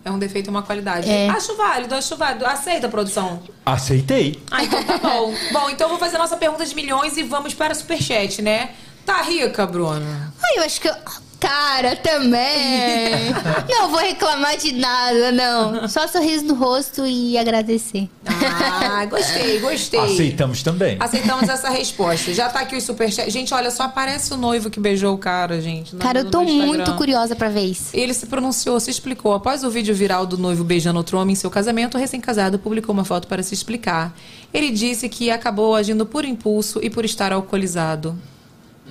É 0.04 0.10
um 0.10 0.18
defeito 0.18 0.46
e 0.46 0.50
uma 0.50 0.62
qualidade. 0.62 1.08
É. 1.08 1.28
Acho 1.28 1.56
válido, 1.56 1.94
acho 1.94 2.16
válido. 2.16 2.46
Aceita, 2.46 2.88
produção. 2.88 3.42
Aceitei. 3.64 4.42
Ah, 4.50 4.64
então 4.64 4.82
tá 4.84 4.98
bom. 4.98 5.34
bom, 5.52 5.70
então 5.70 5.86
eu 5.86 5.90
vou 5.90 5.98
fazer 5.98 6.16
a 6.16 6.18
nossa 6.18 6.36
pergunta 6.36 6.64
de 6.64 6.74
milhões 6.74 7.16
e 7.16 7.22
vamos 7.22 7.52
para 7.54 7.72
o 7.72 7.76
superchat, 7.76 8.40
né? 8.40 8.70
Tá 9.04 9.20
rica, 9.22 9.66
Bruna? 9.66 10.32
Ai, 10.42 10.58
eu 10.58 10.64
acho 10.64 10.80
que 10.80 10.88
eu... 10.88 10.94
Cara, 11.42 11.96
também. 11.96 13.32
não 13.68 13.88
vou 13.90 13.98
reclamar 13.98 14.56
de 14.56 14.72
nada, 14.72 15.32
não. 15.32 15.88
Só 15.88 16.06
sorriso 16.06 16.44
no 16.44 16.54
rosto 16.54 17.04
e 17.04 17.36
agradecer. 17.36 18.08
Ah, 18.24 19.04
gostei, 19.06 19.58
gostei. 19.60 19.98
Aceitamos 19.98 20.62
também. 20.62 20.96
Aceitamos 21.00 21.48
essa 21.48 21.68
resposta. 21.68 22.32
Já 22.32 22.48
tá 22.48 22.60
aqui 22.60 22.76
o 22.76 22.80
superchat. 22.80 23.28
Gente, 23.28 23.52
olha, 23.52 23.72
só 23.72 23.82
aparece 23.84 24.32
o 24.32 24.36
noivo 24.36 24.70
que 24.70 24.78
beijou 24.78 25.14
o 25.14 25.18
cara, 25.18 25.60
gente. 25.60 25.94
no- 25.94 26.00
Cara, 26.00 26.20
eu 26.20 26.30
tô 26.30 26.42
muito 26.44 26.94
curiosa 26.94 27.34
pra 27.34 27.48
ver 27.48 27.64
isso. 27.64 27.90
Ele 27.92 28.14
se 28.14 28.26
pronunciou, 28.26 28.78
se 28.78 28.90
explicou. 28.92 29.34
Após 29.34 29.64
o 29.64 29.70
vídeo 29.70 29.94
viral 29.94 30.24
do 30.24 30.38
noivo 30.38 30.62
beijando 30.62 30.98
outro 30.98 31.18
homem 31.18 31.32
em 31.32 31.36
seu 31.36 31.50
casamento, 31.50 31.96
o 31.96 32.00
recém-casado 32.00 32.56
publicou 32.58 32.92
uma 32.94 33.04
foto 33.04 33.26
para 33.26 33.42
se 33.42 33.52
explicar. 33.52 34.16
Ele 34.54 34.70
disse 34.70 35.08
que 35.08 35.28
acabou 35.30 35.74
agindo 35.74 36.06
por 36.06 36.24
impulso 36.24 36.78
e 36.82 36.88
por 36.88 37.04
estar 37.04 37.32
alcoolizado. 37.32 38.16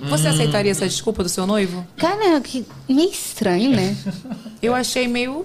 Você 0.08 0.28
aceitaria 0.28 0.70
essa 0.70 0.86
desculpa 0.86 1.22
do 1.22 1.28
seu 1.28 1.46
noivo? 1.46 1.86
Cara, 1.96 2.40
que 2.40 2.64
meio 2.88 3.10
estranho, 3.10 3.70
né? 3.70 3.96
Eu 4.62 4.74
achei 4.74 5.08
meio, 5.08 5.44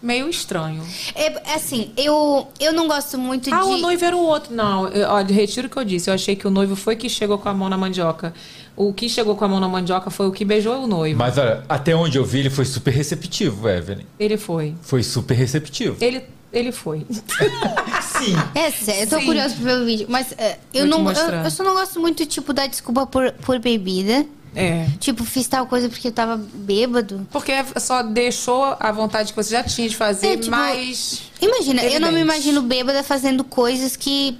meio 0.00 0.28
estranho. 0.28 0.82
É, 1.16 1.54
assim, 1.54 1.90
eu, 1.96 2.46
eu 2.60 2.72
não 2.72 2.86
gosto 2.86 3.18
muito 3.18 3.52
Ah, 3.52 3.60
de... 3.60 3.66
o 3.66 3.78
noivo 3.78 4.04
era 4.04 4.16
o 4.16 4.20
outro. 4.20 4.54
Não, 4.54 4.86
eu, 4.88 5.08
olha, 5.08 5.34
retiro 5.34 5.66
o 5.66 5.70
que 5.70 5.76
eu 5.76 5.84
disse. 5.84 6.08
Eu 6.08 6.14
achei 6.14 6.36
que 6.36 6.46
o 6.46 6.50
noivo 6.50 6.76
foi 6.76 6.94
que 6.94 7.08
chegou 7.08 7.38
com 7.38 7.48
a 7.48 7.54
mão 7.54 7.68
na 7.68 7.76
mandioca. 7.76 8.32
O 8.76 8.92
que 8.92 9.08
chegou 9.08 9.34
com 9.34 9.44
a 9.44 9.48
mão 9.48 9.58
na 9.58 9.68
mandioca 9.68 10.10
foi 10.10 10.28
o 10.28 10.32
que 10.32 10.44
beijou 10.44 10.84
o 10.84 10.86
noivo. 10.86 11.18
Mas 11.18 11.36
olha, 11.38 11.64
até 11.68 11.94
onde 11.96 12.18
eu 12.18 12.24
vi, 12.24 12.38
ele 12.38 12.50
foi 12.50 12.64
super 12.64 12.92
receptivo, 12.92 13.68
Evelyn. 13.68 14.04
Ele 14.18 14.36
foi. 14.36 14.74
Foi 14.80 15.02
super 15.02 15.34
receptivo. 15.34 15.96
Ele, 16.00 16.22
ele 16.52 16.70
foi. 16.72 17.06
Sim. 18.02 18.34
É 18.54 18.70
sério, 18.70 19.02
eu 19.02 19.08
tô 19.08 19.18
Sim. 19.18 19.26
curiosa 19.26 19.54
pra 19.54 19.64
ver 19.64 19.82
o 19.82 19.84
vídeo. 19.86 20.06
Mas 20.08 20.32
é, 20.38 20.58
eu, 20.72 20.86
não, 20.86 21.10
eu, 21.10 21.28
eu 21.44 21.50
só 21.50 21.64
não 21.64 21.72
gosto 21.74 21.98
muito, 22.00 22.24
tipo, 22.26 22.52
da 22.52 22.66
desculpa 22.66 23.06
por, 23.06 23.32
por 23.32 23.58
bebida. 23.58 24.26
É. 24.54 24.86
Tipo, 25.00 25.24
fiz 25.24 25.48
tal 25.48 25.66
coisa 25.66 25.88
porque 25.88 26.08
eu 26.08 26.12
tava 26.12 26.36
bêbado. 26.36 27.26
Porque 27.32 27.52
só 27.78 28.02
deixou 28.02 28.76
a 28.78 28.92
vontade 28.92 29.32
que 29.32 29.36
você 29.42 29.50
já 29.50 29.64
tinha 29.64 29.88
de 29.88 29.96
fazer, 29.96 30.26
É, 30.26 30.36
tipo, 30.36 30.50
mais. 30.50 31.22
Imagina, 31.40 31.82
eu 31.82 31.98
não 32.00 32.12
me 32.12 32.18
Evidente. 32.20 32.36
imagino 32.38 32.62
bêbada 32.62 33.02
fazendo 33.02 33.44
coisas 33.44 33.96
que. 33.96 34.36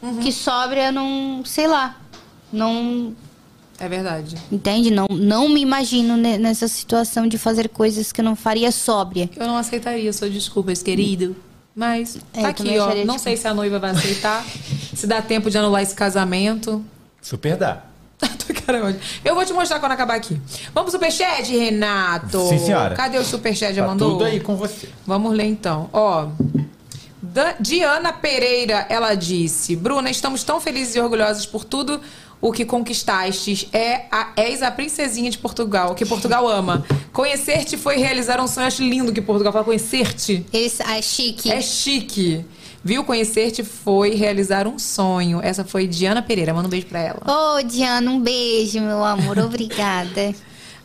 Uhum. 0.00 0.18
que 0.20 0.32
sóbria 0.32 0.92
não. 0.92 1.42
sei 1.44 1.66
lá. 1.66 1.96
Não. 2.52 3.14
É 3.84 3.88
verdade. 3.88 4.36
Entende? 4.50 4.92
Não, 4.92 5.06
não 5.10 5.48
me 5.48 5.60
imagino 5.60 6.16
ne- 6.16 6.38
nessa 6.38 6.68
situação 6.68 7.26
de 7.26 7.36
fazer 7.36 7.68
coisas 7.68 8.12
que 8.12 8.20
eu 8.20 8.24
não 8.24 8.36
faria 8.36 8.70
sóbria. 8.70 9.28
Eu 9.36 9.44
não 9.46 9.56
aceitaria 9.56 10.12
suas 10.12 10.32
desculpas, 10.32 10.82
querido. 10.84 11.34
Mas 11.74 12.16
É, 12.32 12.42
tá 12.42 12.48
aqui, 12.50 12.78
ó. 12.78 12.94
Não 13.04 13.18
sei 13.18 13.36
se 13.36 13.48
a 13.48 13.52
noiva 13.52 13.80
vai 13.80 13.90
aceitar. 13.90 14.44
se 14.94 15.04
dá 15.04 15.20
tempo 15.20 15.50
de 15.50 15.58
anular 15.58 15.82
esse 15.82 15.96
casamento. 15.96 16.84
Super 17.20 17.56
dá. 17.56 17.82
Caramba. 18.64 18.96
Eu 19.24 19.34
vou 19.34 19.44
te 19.44 19.52
mostrar 19.52 19.80
quando 19.80 19.90
acabar 19.92 20.14
aqui. 20.14 20.40
Vamos 20.72 20.92
pro 20.92 21.00
superchat, 21.00 21.50
Renato? 21.50 22.38
Sim, 22.48 22.58
senhora. 22.58 22.94
Cadê 22.94 23.18
o 23.18 23.24
superchat? 23.24 23.74
Já 23.74 23.82
Tá 23.82 23.88
mandou? 23.88 24.12
tudo 24.12 24.24
aí 24.26 24.38
com 24.38 24.54
você. 24.54 24.88
Vamos 25.04 25.34
ler 25.34 25.46
então. 25.46 25.90
Ó. 25.92 26.28
Da- 27.20 27.56
Diana 27.58 28.12
Pereira, 28.12 28.86
ela 28.88 29.14
disse: 29.14 29.74
Bruna, 29.74 30.08
estamos 30.10 30.44
tão 30.44 30.60
felizes 30.60 30.94
e 30.94 31.00
orgulhosos 31.00 31.46
por 31.46 31.64
tudo 31.64 32.00
o 32.42 32.52
que 32.52 32.64
conquistastes. 32.64 33.68
É 33.72 34.06
a, 34.10 34.32
és 34.36 34.62
a 34.62 34.70
princesinha 34.70 35.30
de 35.30 35.38
Portugal, 35.38 35.94
que 35.94 36.04
Portugal 36.04 36.46
ama. 36.48 36.84
Conhecer-te 37.12 37.78
foi 37.78 37.96
realizar 37.96 38.40
um 38.40 38.48
sonho. 38.48 38.66
Acho 38.66 38.82
lindo 38.82 39.12
que 39.12 39.22
Portugal 39.22 39.52
fala 39.52 39.64
conhecer-te. 39.64 40.44
Esse, 40.52 40.82
é 40.82 41.00
chique. 41.00 41.50
É 41.50 41.62
chique. 41.62 42.44
Viu? 42.84 43.04
Conhecer-te 43.04 43.62
foi 43.62 44.16
realizar 44.16 44.66
um 44.66 44.76
sonho. 44.76 45.40
Essa 45.40 45.64
foi 45.64 45.86
Diana 45.86 46.20
Pereira. 46.20 46.52
Manda 46.52 46.66
um 46.66 46.70
beijo 46.70 46.86
pra 46.86 46.98
ela. 46.98 47.20
Ô, 47.24 47.62
Diana, 47.62 48.10
um 48.10 48.20
beijo, 48.20 48.80
meu 48.80 49.04
amor. 49.04 49.38
Obrigada. 49.40 50.34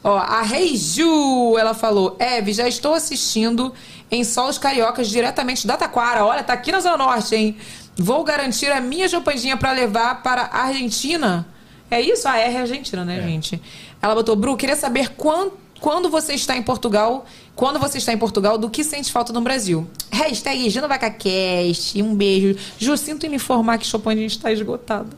Ó, 0.04 0.16
a 0.16 0.44
Reiju, 0.44 1.58
ela 1.58 1.74
falou: 1.74 2.16
Eve, 2.20 2.54
já 2.54 2.68
estou 2.68 2.94
assistindo 2.94 3.74
em 4.12 4.24
Solos 4.24 4.60
Cariocas 4.60 5.10
diretamente 5.10 5.66
da 5.66 5.76
Taquara. 5.76 6.24
Olha, 6.24 6.44
tá 6.44 6.54
aqui 6.54 6.72
na 6.72 6.80
Zona 6.80 6.98
Norte, 6.98 7.36
hein? 7.36 7.58
Vou 7.98 8.24
garantir 8.24 8.72
a 8.72 8.80
minha 8.80 9.08
champanjinha 9.10 9.58
pra 9.58 9.72
levar 9.72 10.22
para 10.22 10.44
a 10.44 10.64
Argentina. 10.66 11.48
É 11.90 12.00
isso? 12.02 12.28
Ah, 12.28 12.38
é 12.38 12.56
Argentina, 12.58 13.04
né, 13.04 13.22
gente? 13.22 13.62
Ela 14.02 14.14
botou: 14.14 14.36
Bru, 14.36 14.56
queria 14.56 14.76
saber 14.76 15.10
quan- 15.16 15.50
quando 15.80 16.10
você 16.10 16.34
está 16.34 16.56
em 16.56 16.62
Portugal. 16.62 17.26
Quando 17.56 17.80
você 17.80 17.98
está 17.98 18.14
em 18.14 18.18
Portugal, 18.18 18.56
do 18.58 18.70
que 18.70 18.84
sente 18.84 19.12
falta 19.12 19.34
no 19.34 19.42
Brasil? 19.42 19.88
Hashtag 20.12 20.70
GinoVacaCast. 20.70 22.00
Um 22.04 22.14
beijo. 22.14 22.56
Ju, 22.78 22.96
sinto 22.98 23.26
em 23.26 23.30
me 23.30 23.38
informar 23.38 23.78
que 23.80 23.86
champanhe 23.88 24.26
está 24.26 24.52
esgotado. 24.52 25.10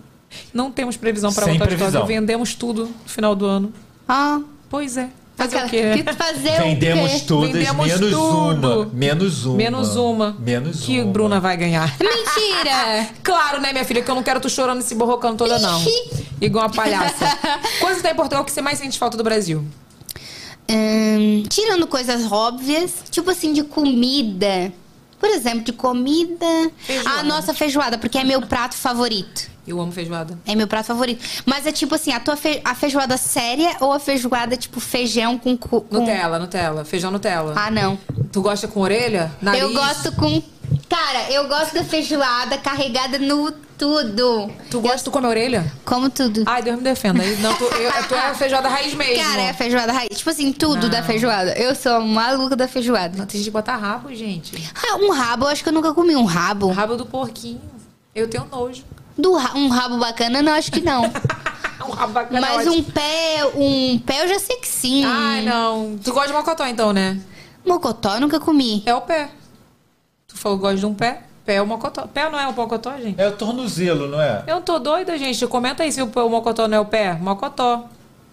Não 0.53 0.71
temos 0.71 0.95
previsão 0.95 1.33
para 1.33 1.45
Sem 1.45 1.53
voltar 1.57 1.69
de 1.69 1.75
previsão. 1.75 2.05
Vendemos 2.05 2.53
tudo 2.53 2.85
no 2.85 3.09
final 3.09 3.35
do 3.35 3.45
ano. 3.45 3.73
Ah, 4.07 4.39
Pois 4.69 4.97
é. 4.97 5.09
Fazer 5.39 5.57
Aquela- 5.57 5.65
o 5.93 5.97
quê? 5.97 6.03
que 6.03 6.13
fazer 6.13 6.61
Vendemos 6.61 7.11
o 7.11 7.19
quê? 7.19 7.25
todas, 7.25 7.51
Vendemos 7.53 7.87
menos 7.87 8.11
tudo. 8.11 8.67
uma. 8.81 8.85
Menos 8.93 9.45
uma. 9.45 9.57
Menos 9.57 9.95
uma. 9.95 10.35
Menos 10.37 10.79
Que 10.81 10.99
uma. 11.01 11.11
Bruna 11.13 11.39
vai 11.39 11.55
ganhar. 11.55 11.95
Mentira! 11.97 13.07
Claro, 13.23 13.61
né, 13.61 13.71
minha 13.71 13.85
filha? 13.85 14.01
Que 14.01 14.11
eu 14.11 14.15
não 14.15 14.23
quero 14.23 14.39
tu 14.41 14.49
chorando 14.49 14.81
e 14.81 14.83
se 14.83 14.93
borrocando 14.95 15.37
toda, 15.37 15.57
não. 15.59 15.81
Igual 16.41 16.65
uma 16.65 16.73
palhaça. 16.73 17.25
Quando 17.79 17.95
você 17.95 18.01
tá 18.01 18.11
em 18.11 18.15
Portugal, 18.15 18.41
o 18.43 18.45
que 18.45 18.51
você 18.51 18.61
mais 18.61 18.79
sente 18.79 18.99
falta 18.99 19.15
do 19.17 19.23
Brasil? 19.23 19.63
Hum, 20.69 21.43
tirando 21.49 21.87
coisas 21.87 22.31
óbvias, 22.31 22.91
tipo 23.09 23.31
assim, 23.31 23.53
de 23.53 23.63
comida. 23.63 24.71
Por 25.19 25.29
exemplo, 25.29 25.61
de 25.61 25.73
comida. 25.73 26.45
Feijoada. 26.77 27.19
A 27.19 27.23
nossa 27.23 27.53
feijoada, 27.53 27.97
porque 27.97 28.17
é 28.17 28.23
meu 28.23 28.41
prato 28.41 28.75
favorito. 28.75 29.49
Eu 29.69 29.79
amo 29.79 29.91
feijoada. 29.91 30.37
É 30.47 30.55
meu 30.55 30.67
prato 30.67 30.87
favorito. 30.87 31.23
Mas 31.45 31.65
é 31.67 31.71
tipo 31.71 31.93
assim, 31.95 32.11
a 32.11 32.19
tua 32.19 32.35
fe- 32.35 32.59
a 32.65 32.73
feijoada 32.73 33.15
séria 33.17 33.77
ou 33.79 33.93
a 33.93 33.99
feijoada 33.99 34.57
tipo 34.57 34.79
feijão 34.79 35.37
com. 35.37 35.55
cu- 35.55 35.81
com... 35.81 35.99
Nutella, 35.99 36.39
Nutella. 36.39 36.83
Feijão 36.83 37.11
Nutella. 37.11 37.53
Ah, 37.55 37.69
não. 37.69 37.97
Tu 38.31 38.41
gosta 38.41 38.67
com 38.67 38.79
orelha? 38.81 39.31
Nariz? 39.41 39.61
Eu 39.61 39.73
gosto 39.73 40.11
com. 40.13 40.41
Cara, 40.89 41.31
eu 41.31 41.47
gosto 41.47 41.73
da 41.75 41.83
feijoada 41.83 42.57
carregada 42.57 43.19
no 43.19 43.51
tudo. 43.77 44.51
Tu 44.69 44.79
gosta, 44.81 45.03
tu 45.03 45.11
come 45.11 45.27
orelha? 45.27 45.71
Como 45.85 46.09
tudo. 46.09 46.43
Ai, 46.45 46.61
Deus 46.61 46.77
me 46.77 46.83
defenda. 46.83 47.23
Não, 47.37 47.53
tu, 47.55 47.63
eu, 47.63 47.91
tu 48.07 48.15
é 48.15 48.27
a 48.27 48.33
feijoada 48.35 48.67
raiz 48.67 48.93
mesmo. 48.93 49.23
Cara, 49.23 49.41
é 49.41 49.49
a 49.51 49.53
feijoada 49.53 49.91
raiz. 49.93 50.17
Tipo 50.17 50.29
assim, 50.31 50.51
tudo 50.51 50.83
Não. 50.83 50.89
da 50.89 51.01
feijoada. 51.03 51.51
Eu 51.57 51.73
sou 51.75 51.93
a 51.93 51.99
maluca 51.99 52.55
da 52.55 52.67
feijoada. 52.67 53.17
Não, 53.17 53.25
tem 53.25 53.41
que 53.41 53.49
botar 53.51 53.77
rabo, 53.77 54.13
gente. 54.13 54.69
Ah, 54.75 54.95
um 54.97 55.11
rabo, 55.11 55.45
eu 55.45 55.49
acho 55.49 55.63
que 55.63 55.69
eu 55.69 55.73
nunca 55.73 55.93
comi 55.93 56.15
um 56.15 56.25
rabo. 56.25 56.71
Rabo 56.71 56.95
do 56.97 57.05
porquinho. 57.05 57.61
Eu 58.13 58.27
tenho 58.27 58.45
nojo. 58.51 58.83
Do 59.19 59.33
ra- 59.35 59.53
um 59.55 59.67
rabo 59.69 59.97
bacana, 59.97 60.41
não, 60.41 60.53
acho 60.53 60.71
que 60.71 60.81
não. 60.81 61.03
Um 61.87 61.91
rabo 61.91 62.13
bacana 62.13 62.37
é 62.37 62.41
Mas 62.55 62.67
um 62.67 62.83
pé, 62.83 63.39
um 63.55 63.97
pé 63.99 64.23
eu 64.23 64.27
já 64.27 64.37
sei 64.39 64.57
que 64.57 64.67
sim. 64.67 65.03
Ai, 65.05 65.41
não. 65.41 65.97
Tu 66.03 66.11
gosta 66.13 66.27
de 66.27 66.33
mocotó, 66.33 66.65
então, 66.67 66.93
né? 66.93 67.19
Mocotó 67.65 68.13
eu 68.15 68.21
nunca 68.21 68.39
comi. 68.39 68.83
É 68.85 68.93
o 68.93 69.01
pé. 69.01 69.29
Tu 70.27 70.37
falou 70.37 70.57
que 70.57 70.61
gosta 70.61 70.77
de 70.77 70.85
um 70.85 70.93
pé? 70.93 71.23
Pé 71.45 71.55
é 71.55 71.61
o 71.61 71.65
mocotó. 71.65 72.03
Pé 72.07 72.29
não 72.29 72.39
é 72.39 72.47
o 72.47 72.53
mocotó, 72.53 72.95
gente? 72.97 73.19
É 73.19 73.27
o 73.27 73.31
tornozelo, 73.31 74.07
não 74.07 74.21
é? 74.21 74.43
Eu 74.45 74.61
tô 74.61 74.77
doida, 74.77 75.17
gente. 75.17 75.47
Comenta 75.47 75.81
aí 75.81 75.91
se 75.91 75.99
o, 76.01 76.05
o 76.05 76.29
mocotó 76.29 76.67
não 76.67 76.77
é 76.77 76.79
o 76.79 76.85
pé. 76.85 77.13
Mocotó. 77.13 77.85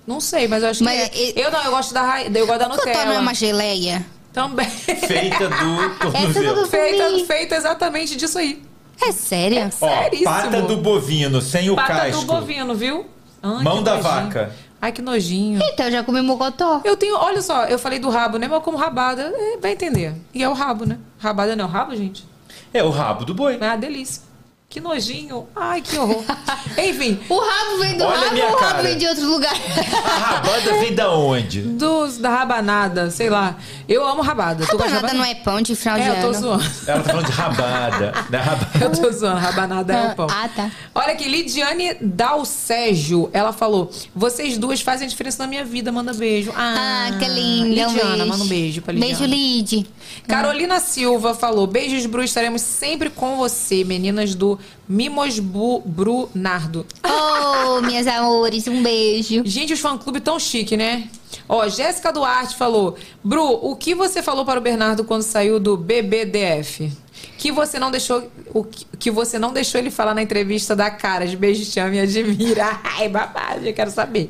Não 0.06 0.20
sei, 0.20 0.46
mas 0.48 0.62
eu 0.62 0.68
acho 0.70 0.84
Mas 0.84 1.08
que 1.08 1.18
é. 1.18 1.30
e- 1.30 1.40
Eu 1.40 1.50
não, 1.50 1.62
eu 1.64 1.70
gosto 1.70 1.94
da 1.94 2.02
raiz. 2.02 2.34
Eu 2.34 2.46
gosto 2.46 2.58
da 2.58 2.68
Mocotó 2.68 2.86
Nutella. 2.88 3.04
não 3.06 3.12
é 3.14 3.18
uma 3.20 3.34
geleia? 3.34 4.04
Também. 4.34 4.68
Feita 4.68 5.48
do 5.48 5.82
Essa 6.14 6.34
tornozelo. 6.42 6.66
feita, 6.66 7.24
feita 7.26 7.54
exatamente 7.56 8.16
disso 8.16 8.38
aí. 8.38 8.62
É 9.00 9.12
sério? 9.12 9.70
Ó, 9.80 9.88
Seríssimo. 10.02 10.24
pata 10.24 10.62
do 10.62 10.76
bovino, 10.78 11.40
sem 11.40 11.70
o 11.70 11.76
Pata 11.76 11.94
casco. 11.94 12.20
do 12.22 12.26
bovino, 12.26 12.74
viu? 12.74 13.06
Ai, 13.42 13.62
Mão 13.62 13.78
que 13.78 13.84
da 13.84 13.96
nojinho. 13.96 14.12
vaca. 14.14 14.52
Ai, 14.80 14.92
que 14.92 15.02
nojinho. 15.02 15.60
Então, 15.62 15.86
eu 15.86 15.92
já 15.92 16.02
comi 16.02 16.20
mocotó. 16.22 16.80
Eu 16.84 16.96
tenho, 16.96 17.16
olha 17.16 17.40
só, 17.42 17.64
eu 17.64 17.78
falei 17.78 17.98
do 17.98 18.08
rabo, 18.10 18.38
né? 18.38 18.46
Mas 18.46 18.56
eu 18.56 18.60
como 18.62 18.76
rabada, 18.76 19.22
é, 19.34 19.58
vai 19.58 19.72
entender. 19.72 20.14
E 20.34 20.42
é 20.42 20.48
o 20.48 20.52
rabo, 20.52 20.84
né? 20.86 20.98
Rabada 21.18 21.54
não 21.56 21.64
é 21.64 21.68
o 21.68 21.70
rabo, 21.70 21.94
gente? 21.96 22.24
É 22.72 22.82
o 22.82 22.90
rabo 22.90 23.24
do 23.24 23.34
boi. 23.34 23.58
É 23.60 23.66
uma 23.66 23.76
delícia. 23.76 24.22
Que 24.68 24.80
nojinho. 24.80 25.46
Ai, 25.54 25.80
que 25.80 25.96
horror. 25.96 26.24
Enfim, 26.76 27.18
O 27.30 27.38
rabo 27.38 27.78
vem 27.78 27.96
do 27.96 28.04
Olha 28.04 28.18
rabo 28.28 28.36
ou 28.36 28.42
o 28.42 28.46
rabo 28.50 28.58
cara. 28.58 28.82
vem 28.82 28.98
de 28.98 29.06
outro 29.06 29.24
lugar? 29.26 29.54
A 29.54 30.18
rabada 30.18 30.72
vem 30.80 30.94
da 30.94 31.10
onde? 31.14 31.62
dos, 31.62 32.18
da 32.18 32.28
rabanada, 32.30 33.10
sei 33.10 33.30
lá. 33.30 33.56
Eu 33.88 34.04
amo 34.06 34.20
rabada. 34.22 34.64
Rabanada 34.66 35.14
não 35.14 35.24
é 35.24 35.36
pão 35.36 35.62
de 35.62 35.74
final 35.76 35.96
de 35.96 36.02
É, 36.02 36.10
eu 36.10 36.14
tô 36.20 36.26
ano. 36.28 36.34
zoando. 36.34 36.64
Ela 36.86 37.00
tá 37.02 37.10
falando 37.10 37.26
de 37.26 37.32
rabada. 37.32 38.12
Né? 38.28 38.38
Rabada. 38.38 38.84
Eu 38.84 38.92
tô 38.92 39.12
zoando, 39.12 39.38
rabanada 39.40 39.92
é 39.94 40.12
o 40.12 40.14
pão. 40.16 40.26
Ah, 40.28 40.48
tá. 40.54 40.70
Olha 40.94 41.12
aqui, 41.12 41.28
Lidiane 41.28 41.94
Dalcégio, 42.00 43.30
ela 43.32 43.52
falou: 43.52 43.90
vocês 44.14 44.58
duas 44.58 44.80
fazem 44.80 45.06
diferença 45.08 45.42
na 45.44 45.48
minha 45.48 45.64
vida, 45.64 45.90
manda 45.92 46.12
beijo. 46.12 46.52
Ah, 46.56 47.08
que 47.18 47.24
linda. 47.28 47.68
Lidiana, 47.68 47.92
um 47.92 47.94
beijo. 48.16 48.26
manda 48.26 48.44
um 48.44 48.48
beijo 48.48 48.82
pra 48.82 48.92
Lidiana. 48.92 49.16
Beijo, 49.16 49.30
Lid. 49.32 49.86
Carolina 50.28 50.80
Silva 50.80 51.34
falou: 51.34 51.66
Beijos, 51.66 52.04
Bru, 52.04 52.22
estaremos 52.22 52.60
sempre 52.62 53.08
com 53.08 53.36
você, 53.36 53.84
meninas 53.84 54.34
do 54.34 54.55
Mimos 54.88 55.38
Bu, 55.38 55.80
Brunardo. 55.84 56.86
Oh, 57.04 57.80
minhas 57.82 58.06
amores, 58.06 58.66
um 58.66 58.82
beijo. 58.82 59.42
Gente, 59.44 59.72
os 59.72 59.80
fã-clube 59.80 60.20
tão 60.20 60.38
chique, 60.38 60.76
né? 60.76 61.08
Ó, 61.48 61.68
Jéssica 61.68 62.12
Duarte 62.12 62.56
falou: 62.56 62.96
Bru, 63.22 63.58
o 63.62 63.76
que 63.76 63.94
você 63.94 64.22
falou 64.22 64.44
para 64.44 64.58
o 64.58 64.62
Bernardo 64.62 65.04
quando 65.04 65.22
saiu 65.22 65.60
do 65.60 65.76
BBDF? 65.76 66.90
Que 67.38 67.52
você 67.52 67.78
não 67.78 67.90
deixou, 67.90 68.30
o 68.52 68.64
que, 68.64 68.84
que 68.98 69.10
você 69.10 69.38
não 69.38 69.52
deixou 69.52 69.80
ele 69.80 69.90
falar 69.90 70.14
na 70.14 70.22
entrevista 70.22 70.74
da 70.74 70.90
Caras. 70.90 71.34
Beijo, 71.34 71.70
te 71.70 71.78
amo 71.78 71.94
e 71.94 72.00
admira. 72.00 72.80
Ai, 72.82 73.08
babado, 73.08 73.66
eu 73.66 73.74
quero 73.74 73.90
saber. 73.90 74.28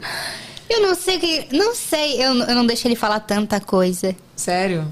Eu 0.69 0.82
não 0.82 0.94
sei 0.94 1.19
que. 1.19 1.57
Não 1.57 1.74
sei, 1.74 2.23
eu, 2.23 2.35
eu 2.35 2.55
não 2.55 2.66
deixo 2.66 2.86
ele 2.86 2.97
falar 2.97 3.20
tanta 3.20 3.61
coisa. 3.61 4.15
Sério? 4.35 4.86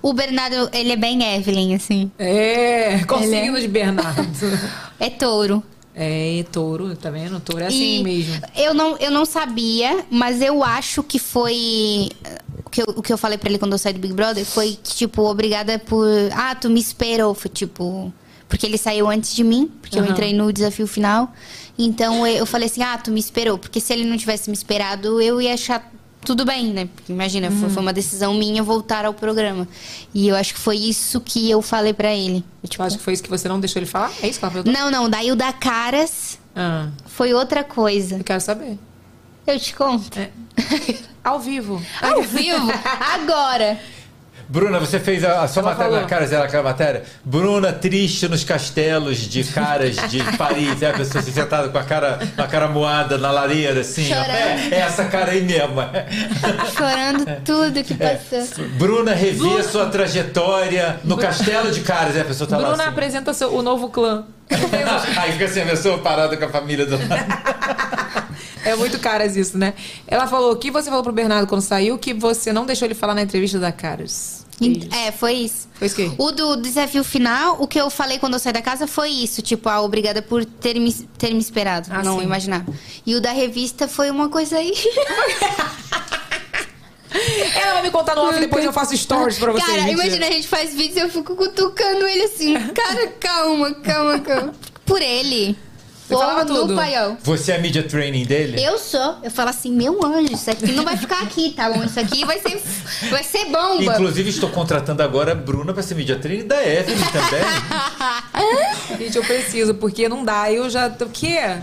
O 0.00 0.12
Bernardo, 0.12 0.70
ele 0.72 0.92
é 0.92 0.96
bem 0.96 1.22
Evelyn, 1.36 1.74
assim. 1.74 2.10
É, 2.18 3.04
conseguindo 3.06 3.56
é- 3.56 3.60
de 3.60 3.68
Bernardo. 3.68 4.26
É 4.98 5.10
touro. 5.10 5.62
É, 5.96 6.44
touro, 6.50 6.96
tá 6.96 7.08
vendo? 7.10 7.38
Touro 7.38 7.62
é 7.62 7.66
assim 7.68 8.00
E 8.00 8.02
mesmo. 8.02 8.40
Eu 8.56 8.74
não, 8.74 8.96
eu 8.96 9.10
não 9.12 9.24
sabia, 9.24 10.04
mas 10.10 10.42
eu 10.42 10.64
acho 10.64 11.02
que 11.04 11.18
foi. 11.20 12.08
O 12.64 12.70
que 12.70 12.82
eu, 12.82 12.86
o 12.96 13.02
que 13.02 13.12
eu 13.12 13.18
falei 13.18 13.38
pra 13.38 13.48
ele 13.48 13.58
quando 13.58 13.72
eu 13.72 13.78
saí 13.78 13.92
do 13.92 14.00
Big 14.00 14.12
Brother 14.12 14.44
foi 14.44 14.76
que, 14.82 14.94
tipo, 14.94 15.22
obrigada 15.22 15.78
por. 15.78 16.06
Ah, 16.32 16.54
tu 16.54 16.68
me 16.68 16.80
esperou. 16.80 17.32
Foi 17.34 17.48
tipo. 17.50 18.12
Porque 18.48 18.66
ele 18.66 18.76
saiu 18.76 19.08
antes 19.08 19.34
de 19.34 19.42
mim, 19.44 19.70
porque 19.80 19.96
eu 19.98 20.02
Aham. 20.02 20.12
entrei 20.12 20.32
no 20.32 20.52
desafio 20.52 20.86
final. 20.86 21.32
Então 21.78 22.26
eu 22.26 22.38
eu 22.38 22.46
falei 22.46 22.66
assim: 22.68 22.82
ah, 22.82 22.98
tu 22.98 23.12
me 23.12 23.20
esperou. 23.20 23.56
Porque 23.56 23.78
se 23.80 23.92
ele 23.92 24.04
não 24.04 24.16
tivesse 24.16 24.50
me 24.50 24.56
esperado, 24.56 25.20
eu 25.20 25.40
ia 25.40 25.54
achar 25.54 25.92
tudo 26.24 26.44
bem, 26.44 26.72
né? 26.72 26.88
Porque 26.94 27.12
imagina, 27.12 27.50
foi, 27.50 27.68
foi 27.68 27.82
uma 27.82 27.92
decisão 27.92 28.34
minha 28.34 28.62
voltar 28.62 29.04
ao 29.04 29.14
programa. 29.14 29.68
E 30.12 30.26
eu 30.28 30.34
acho 30.36 30.54
que 30.54 30.60
foi 30.60 30.76
isso 30.76 31.20
que 31.20 31.48
eu 31.50 31.60
falei 31.62 31.92
pra 31.92 32.12
ele. 32.12 32.44
Eu, 32.62 32.68
tipo, 32.68 32.82
Eu 32.82 32.86
acho 32.86 32.98
que 32.98 33.02
foi 33.04 33.12
isso 33.12 33.22
que 33.22 33.30
você 33.30 33.48
não 33.48 33.60
deixou 33.60 33.80
ele 33.80 33.86
falar? 33.90 34.10
É 34.22 34.28
isso 34.28 34.38
que 34.38 34.44
ela 34.44 34.52
perguntou? 34.52 34.72
não, 34.80 34.90
não, 34.90 35.08
daí 35.08 35.30
o 35.30 35.36
da 35.36 35.52
Caras 35.52 36.38
Ah, 36.56 36.88
foi 37.06 37.32
outra 37.34 37.62
coisa. 37.62 38.16
eu 38.16 38.24
quero 38.24 38.40
saber. 38.40 38.78
Eu 39.46 39.60
te 39.60 39.74
conto. 39.74 40.18
É. 40.18 40.30
Ao 41.22 41.38
vivo. 41.38 41.80
Ao 42.00 42.22
vivo, 42.22 42.70
agora. 43.14 43.78
Bruna, 44.54 44.78
você 44.78 45.00
fez 45.00 45.24
a, 45.24 45.42
a 45.42 45.48
sua 45.48 45.62
Ela 45.62 45.70
matéria 45.70 45.90
falou. 45.90 46.02
na 46.02 46.08
Caras, 46.08 46.32
era 46.32 46.44
aquela 46.44 46.62
matéria? 46.62 47.02
Bruna 47.24 47.72
triste 47.72 48.28
nos 48.28 48.44
castelos 48.44 49.18
de 49.18 49.42
caras 49.42 49.96
de 50.08 50.22
Paris. 50.38 50.80
É 50.80 50.90
a 50.90 50.92
pessoa 50.92 51.20
assim, 51.20 51.32
sentada 51.32 51.68
com 51.68 51.76
a 51.76 51.82
cara, 51.82 52.20
a 52.38 52.46
cara 52.46 52.68
moada 52.68 53.18
na 53.18 53.32
lareira, 53.32 53.80
assim. 53.80 54.04
ó. 54.12 54.14
Chorando. 54.14 54.30
É, 54.30 54.68
é 54.70 54.78
essa 54.80 55.04
cara 55.06 55.32
aí 55.32 55.42
mesmo. 55.42 55.74
Chorando 56.76 57.42
tudo 57.44 57.82
que 57.82 57.96
É. 57.98 58.14
passou. 58.14 58.64
Bruna 58.78 59.12
revia 59.12 59.62
sua 59.64 59.86
trajetória 59.86 61.00
no 61.02 61.16
castelo 61.16 61.72
de 61.72 61.80
caras. 61.80 62.14
É 62.14 62.20
a 62.20 62.24
pessoa 62.24 62.48
tá 62.48 62.56
lá 62.56 62.68
Bruna 62.68 62.82
assim. 62.84 62.92
apresenta 62.92 63.34
seu- 63.34 63.52
o 63.54 63.60
novo 63.60 63.88
clã. 63.88 64.24
Aí 65.20 65.32
fica 65.32 65.46
assim, 65.46 65.62
a 65.62 65.66
pessoa 65.66 65.98
parada 65.98 66.36
com 66.36 66.44
a 66.44 66.48
família 66.48 66.86
do 66.86 66.92
lado. 66.92 68.34
É 68.64 68.74
muito 68.76 68.98
caras 68.98 69.36
isso, 69.36 69.58
né? 69.58 69.74
Ela 70.06 70.26
falou 70.26 70.52
o 70.52 70.56
que 70.56 70.70
você 70.70 70.88
falou 70.88 71.02
pro 71.02 71.12
Bernardo 71.12 71.46
quando 71.46 71.60
saiu 71.62 71.98
que 71.98 72.14
você 72.14 72.52
não 72.52 72.64
deixou 72.64 72.86
ele 72.86 72.94
falar 72.94 73.14
na 73.14 73.22
entrevista 73.22 73.58
da 73.58 73.72
Caras. 73.72 74.43
É, 74.92 75.10
foi 75.12 75.34
isso. 75.34 75.68
Foi 75.74 75.86
isso 75.86 75.96
que? 75.96 76.12
O 76.16 76.30
do 76.30 76.56
desafio 76.56 77.02
final, 77.02 77.56
o 77.60 77.66
que 77.66 77.80
eu 77.80 77.90
falei 77.90 78.18
quando 78.18 78.34
eu 78.34 78.38
saí 78.38 78.52
da 78.52 78.62
casa 78.62 78.86
foi 78.86 79.10
isso. 79.10 79.42
Tipo, 79.42 79.68
ah, 79.68 79.80
obrigada 79.80 80.22
por 80.22 80.44
ter 80.44 80.78
me, 80.78 80.92
ter 80.92 81.32
me 81.32 81.40
esperado. 81.40 81.88
Ah, 81.90 82.02
não 82.02 82.18
sim. 82.18 82.24
imaginava. 82.24 82.72
E 83.04 83.14
o 83.14 83.20
da 83.20 83.32
revista 83.32 83.88
foi 83.88 84.10
uma 84.10 84.28
coisa 84.28 84.58
aí. 84.58 84.72
Ela 87.54 87.74
vai 87.74 87.82
me 87.82 87.90
contar 87.90 88.16
no 88.16 88.22
off 88.22 88.40
depois 88.40 88.64
eu 88.64 88.72
faço 88.72 88.96
stories 88.96 89.38
pra 89.38 89.52
vocês. 89.52 89.66
Cara, 89.66 89.82
mentira. 89.82 90.02
imagina, 90.02 90.26
a 90.26 90.30
gente 90.30 90.48
faz 90.48 90.74
vídeos 90.74 90.96
e 90.96 91.00
eu 91.00 91.08
fico 91.08 91.36
cutucando 91.36 92.06
ele 92.06 92.24
assim. 92.24 92.54
Cara, 92.74 93.08
calma, 93.20 93.72
calma, 93.74 94.18
calma. 94.18 94.52
Por 94.84 95.00
ele. 95.00 95.56
Tudo? 96.08 96.72
no 96.72 96.76
paiol. 96.76 97.16
Você 97.22 97.52
é 97.52 97.56
a 97.56 97.58
media 97.58 97.82
training 97.82 98.24
dele? 98.24 98.62
Eu 98.62 98.78
sou. 98.78 99.16
Eu 99.22 99.30
falo 99.30 99.50
assim, 99.50 99.72
meu 99.72 100.04
anjo, 100.04 100.32
isso 100.32 100.50
aqui 100.50 100.72
não 100.72 100.84
vai 100.84 100.96
ficar 100.96 101.22
aqui, 101.22 101.50
tá 101.50 101.70
bom? 101.70 101.82
Isso 101.82 101.98
aqui 101.98 102.24
vai 102.24 102.38
ser, 102.40 102.60
vai 103.10 103.22
ser 103.24 103.46
bomba. 103.46 103.82
Inclusive, 103.82 104.28
estou 104.30 104.50
contratando 104.50 105.02
agora 105.02 105.32
a 105.32 105.34
Bruna 105.34 105.72
para 105.72 105.82
ser 105.82 105.94
media 105.94 106.18
training 106.18 106.46
da 106.46 106.62
Evelyn 106.66 106.98
também. 107.12 108.98
Gente, 108.98 109.16
eu 109.16 109.24
preciso, 109.24 109.74
porque 109.74 110.08
não 110.08 110.24
dá. 110.24 110.50
Eu 110.52 110.68
já. 110.68 110.88
O 110.88 111.08
quê? 111.08 111.58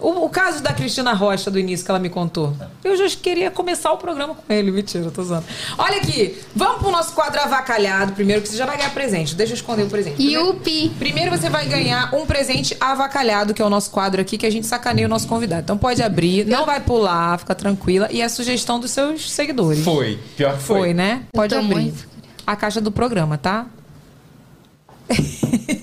O, 0.00 0.24
o 0.26 0.30
caso 0.30 0.62
da 0.62 0.72
Cristina 0.72 1.12
Rocha 1.12 1.50
do 1.50 1.58
início 1.58 1.84
que 1.84 1.90
ela 1.90 1.98
me 1.98 2.08
contou. 2.08 2.54
Eu 2.84 2.96
já 2.96 3.08
queria 3.16 3.50
começar 3.50 3.90
o 3.92 3.96
programa 3.96 4.34
com 4.34 4.52
ele. 4.52 4.70
Mentira, 4.70 5.04
eu 5.04 5.10
tô 5.10 5.22
usando. 5.22 5.44
Olha 5.76 5.96
aqui, 5.96 6.38
vamos 6.54 6.78
pro 6.78 6.90
nosso 6.92 7.12
quadro 7.14 7.40
avacalhado 7.40 8.12
primeiro, 8.12 8.40
que 8.42 8.48
você 8.48 8.56
já 8.56 8.64
vai 8.64 8.76
ganhar 8.76 8.90
presente. 8.94 9.34
Deixa 9.34 9.52
eu 9.52 9.56
esconder 9.56 9.82
o 9.82 9.88
presente. 9.88 10.22
Yupi. 10.22 10.90
Primeiro 10.98 11.30
você 11.36 11.50
vai 11.50 11.66
ganhar 11.66 12.14
um 12.14 12.24
presente 12.26 12.76
avacalhado, 12.80 13.52
que 13.52 13.60
é 13.60 13.64
o 13.64 13.70
nosso 13.70 13.90
quadro 13.90 14.20
aqui, 14.20 14.38
que 14.38 14.46
a 14.46 14.50
gente 14.50 14.66
sacaneia 14.68 15.06
o 15.06 15.10
nosso 15.10 15.26
convidado. 15.26 15.62
Então 15.62 15.76
pode 15.76 16.00
abrir, 16.02 16.46
não 16.46 16.64
vai 16.64 16.78
pular, 16.80 17.36
fica 17.38 17.54
tranquila. 17.54 18.08
E 18.12 18.20
é 18.20 18.24
a 18.24 18.28
sugestão 18.28 18.78
dos 18.78 18.92
seus 18.92 19.28
seguidores. 19.30 19.82
Foi. 19.84 20.18
Pior 20.36 20.56
que 20.56 20.62
foi. 20.62 20.78
Foi, 20.78 20.94
né? 20.94 21.22
Pode 21.32 21.54
abrir. 21.56 21.74
muito- 21.74 22.06
A 22.46 22.54
caixa 22.54 22.80
do 22.80 22.92
programa, 22.92 23.36
tá? 23.36 23.66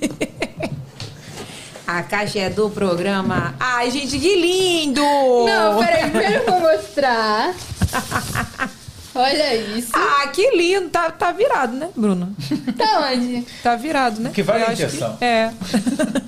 A 1.87 2.01
caixa 2.01 2.39
é 2.39 2.49
do 2.49 2.69
programa. 2.69 3.53
Ai, 3.59 3.91
gente, 3.91 4.17
que 4.17 4.35
lindo! 4.35 5.01
Não, 5.01 5.77
peraí, 5.83 6.09
primeiro 6.09 6.33
eu 6.35 6.45
vou 6.45 6.59
mostrar. 6.59 7.53
Olha 9.13 9.55
isso. 9.55 9.91
Ah, 9.93 10.27
que 10.27 10.49
lindo. 10.57 10.89
Tá, 10.89 11.11
tá 11.11 11.31
virado, 11.31 11.73
né, 11.73 11.89
Bruna? 11.95 12.29
Tá 12.75 13.11
onde? 13.11 13.45
Tá 13.63 13.75
virado, 13.75 14.19
né? 14.19 14.31
Que 14.33 14.43
vale 14.43 14.63
Eu 14.63 14.67
a 14.67 14.71
acho 14.71 14.83
injeção. 14.83 15.17
É. 15.21 15.51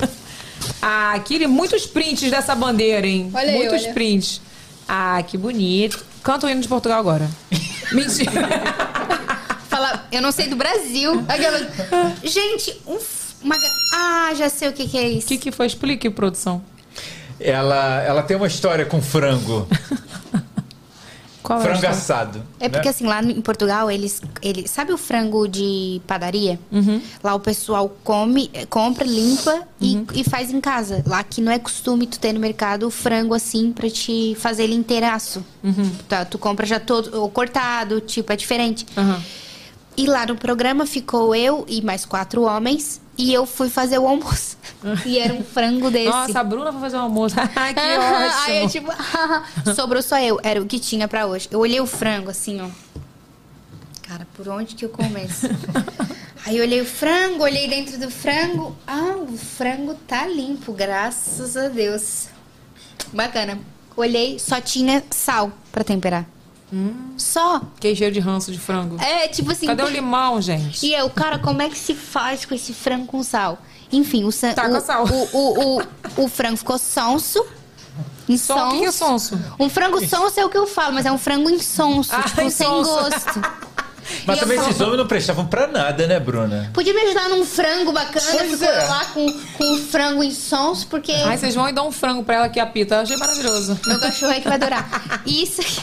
ah, 0.81 1.19
que 1.25 1.39
lindo. 1.39 1.51
Muitos 1.51 1.85
prints 1.87 2.29
dessa 2.29 2.55
bandeira, 2.55 3.05
hein? 3.05 3.29
Olha 3.33 3.51
aí, 3.51 3.57
Muitos 3.57 3.83
olha. 3.83 3.93
prints. 3.93 4.39
Ah, 4.87 5.21
que 5.25 5.37
bonito. 5.37 6.05
Canta 6.23 6.45
o 6.45 6.49
hino 6.49 6.61
de 6.61 6.67
Portugal 6.67 6.99
agora. 6.99 7.29
Mentira. 7.91 8.31
Fala, 9.67 10.07
eu 10.11 10.21
não 10.21 10.31
sei 10.31 10.47
do 10.47 10.55
Brasil. 10.55 11.25
Aquela... 11.27 11.59
Gente, 12.23 12.79
um, 12.87 12.97
uma... 13.47 13.55
Ah, 13.93 14.31
já 14.35 14.49
sei 14.49 14.69
o 14.69 14.73
que, 14.73 14.87
que 14.87 14.97
é 14.97 15.09
isso. 15.09 15.25
O 15.25 15.29
que, 15.29 15.37
que 15.37 15.51
foi? 15.51 15.65
Explique, 15.65 16.09
produção. 16.09 16.61
Ela, 17.39 18.01
ela 18.03 18.23
tem 18.23 18.35
uma 18.37 18.47
história 18.47 18.85
com 18.85 19.01
frango. 19.01 19.67
Qual 21.43 21.59
é 21.59 21.61
frango 21.61 21.75
história? 21.77 21.95
assado. 21.97 22.43
É 22.59 22.67
porque 22.67 22.87
né? 22.87 22.91
assim, 22.93 23.05
lá 23.05 23.23
em 23.23 23.39
Portugal, 23.39 23.89
eles, 23.89 24.21
eles. 24.41 24.69
Sabe 24.69 24.91
o 24.91 24.97
frango 24.97 25.47
de 25.47 26.01
padaria? 26.05 26.59
Uhum. 26.69 27.01
Lá 27.23 27.35
o 27.35 27.39
pessoal 27.39 27.95
come, 28.03 28.51
compra, 28.69 29.05
limpa 29.05 29.61
e, 29.79 29.95
Uhum. 29.95 30.05
e 30.13 30.23
faz 30.25 30.51
em 30.51 30.59
casa. 30.59 31.01
Lá 31.05 31.23
que 31.23 31.39
não 31.39 31.49
é 31.49 31.57
costume 31.57 32.05
tu 32.05 32.19
ter 32.19 32.33
no 32.33 32.39
mercado 32.41 32.87
o 32.87 32.91
frango 32.91 33.33
assim 33.33 33.71
pra 33.71 33.89
te 33.89 34.35
fazer 34.37 34.63
ele 34.63 34.75
inteiraço. 34.75 35.45
Uhum. 35.63 35.89
Tá, 36.09 36.25
tu 36.25 36.37
compra 36.37 36.65
já 36.65 36.81
todo 36.81 37.17
ou 37.17 37.29
cortado, 37.29 38.01
tipo, 38.01 38.33
é 38.33 38.35
diferente. 38.35 38.85
Aham. 38.97 39.21
E 39.95 40.05
lá 40.05 40.25
no 40.25 40.35
programa 40.35 40.85
ficou 40.85 41.33
eu 41.33 41.65
e 41.67 41.81
mais 41.81 42.03
quatro 42.05 42.43
homens. 42.43 42.99
E 43.17 43.33
eu 43.33 43.45
fui 43.45 43.69
fazer 43.69 43.97
o 43.97 44.07
almoço. 44.07 44.57
e 45.05 45.17
era 45.17 45.33
um 45.33 45.43
frango 45.43 45.89
desse. 45.89 46.09
Nossa, 46.09 46.39
a 46.39 46.43
Bruna 46.43 46.71
foi 46.71 46.81
fazer 46.81 46.97
um 46.97 47.01
almoço. 47.01 47.35
Ai, 47.55 47.73
que 47.73 47.79
ótimo. 47.79 48.43
Aí 48.45 48.63
eu 48.63 48.69
tipo, 48.69 48.91
sobrou 49.75 50.01
só 50.01 50.19
eu. 50.19 50.39
Era 50.43 50.61
o 50.61 50.65
que 50.65 50.79
tinha 50.79 51.07
pra 51.07 51.25
hoje. 51.25 51.47
Eu 51.49 51.59
olhei 51.59 51.81
o 51.81 51.87
frango 51.87 52.29
assim, 52.29 52.61
ó. 52.61 52.67
Cara, 54.03 54.27
por 54.35 54.47
onde 54.47 54.75
que 54.75 54.85
eu 54.85 54.89
começo? 54.89 55.47
Aí 56.45 56.57
eu 56.57 56.63
olhei 56.63 56.79
o 56.79 56.85
frango, 56.85 57.43
olhei 57.43 57.67
dentro 57.67 57.97
do 57.97 58.09
frango. 58.09 58.73
Ah, 58.87 59.15
o 59.17 59.37
frango 59.37 59.95
tá 60.07 60.25
limpo, 60.25 60.71
graças 60.71 61.57
a 61.57 61.67
Deus. 61.67 62.27
Bacana. 63.11 63.59
Olhei, 63.97 64.39
só 64.39 64.61
tinha 64.61 65.03
sal 65.09 65.51
pra 65.71 65.83
temperar. 65.83 66.25
Só. 67.17 67.61
Que 67.79 67.95
cheiro 67.95 68.13
de 68.13 68.19
ranço 68.19 68.51
de 68.51 68.59
frango. 68.59 69.01
É, 69.01 69.27
tipo 69.27 69.51
assim. 69.51 69.65
Cadê 69.67 69.83
o 69.83 69.87
limão, 69.87 70.41
gente? 70.41 70.85
E 70.85 70.93
eu, 70.93 71.09
cara, 71.09 71.39
como 71.39 71.61
é 71.61 71.69
que 71.69 71.77
se 71.77 71.93
faz 71.93 72.45
com 72.45 72.53
esse 72.53 72.73
frango 72.73 73.05
com 73.07 73.23
sal? 73.23 73.57
Enfim, 73.91 74.25
o, 74.25 74.31
san- 74.31 74.53
Taca 74.53 74.69
o, 74.69 74.73
Tá 74.73 74.81
sal. 74.81 75.05
o, 75.05 75.37
o, 75.37 75.77
o, 75.79 75.83
o 76.23 76.27
frango 76.27 76.57
ficou 76.57 76.77
sonso. 76.77 77.45
Insonso. 78.27 78.75
O 78.75 78.79
que 78.79 78.85
é 78.85 78.91
sonso? 78.91 79.39
Um 79.57 79.69
frango 79.69 80.05
sonso 80.05 80.37
é 80.39 80.45
o 80.45 80.49
que 80.49 80.57
eu 80.57 80.67
falo, 80.67 80.93
mas 80.93 81.05
é 81.05 81.11
um 81.11 81.17
frango 81.17 81.49
insonso, 81.49 82.13
Ah, 82.13 82.23
tipo, 82.23 82.35
sem 82.35 82.47
insonso. 82.47 82.89
gosto. 82.91 83.41
Mas 84.25 84.37
E 84.37 84.39
também 84.39 84.57
falo- 84.57 84.69
esses 84.69 84.81
homens 84.81 84.97
não 84.99 85.05
prestavam 85.07 85.45
pra 85.47 85.67
nada, 85.67 86.07
né, 86.07 86.17
Bruna? 86.17 86.71
Podia 86.73 86.93
me 86.93 87.01
ajudar 87.01 87.27
num 87.27 87.43
frango 87.45 87.91
bacana, 87.91 88.25
Pois 88.37 88.51
ficou 88.51 88.65
é. 88.69 88.85
lá 88.87 89.03
com, 89.13 89.33
com 89.57 89.73
o 89.73 89.77
frango 89.79 90.23
insonso, 90.23 90.87
porque 90.87 91.11
Ai, 91.11 91.37
vocês 91.37 91.53
vão 91.55 91.67
e 91.67 91.73
dão 91.73 91.89
um 91.89 91.91
frango 91.91 92.23
pra 92.23 92.35
ela 92.35 92.49
que 92.49 92.57
apita. 92.57 92.95
Eu 92.95 93.01
achei 93.01 93.17
maravilhoso. 93.17 93.77
meu 93.85 93.99
cachorro 93.99 94.31
é 94.31 94.39
que 94.39 94.47
vai 94.47 94.55
adorar. 94.55 95.21
Isso 95.25 95.59
aqui. 95.59 95.81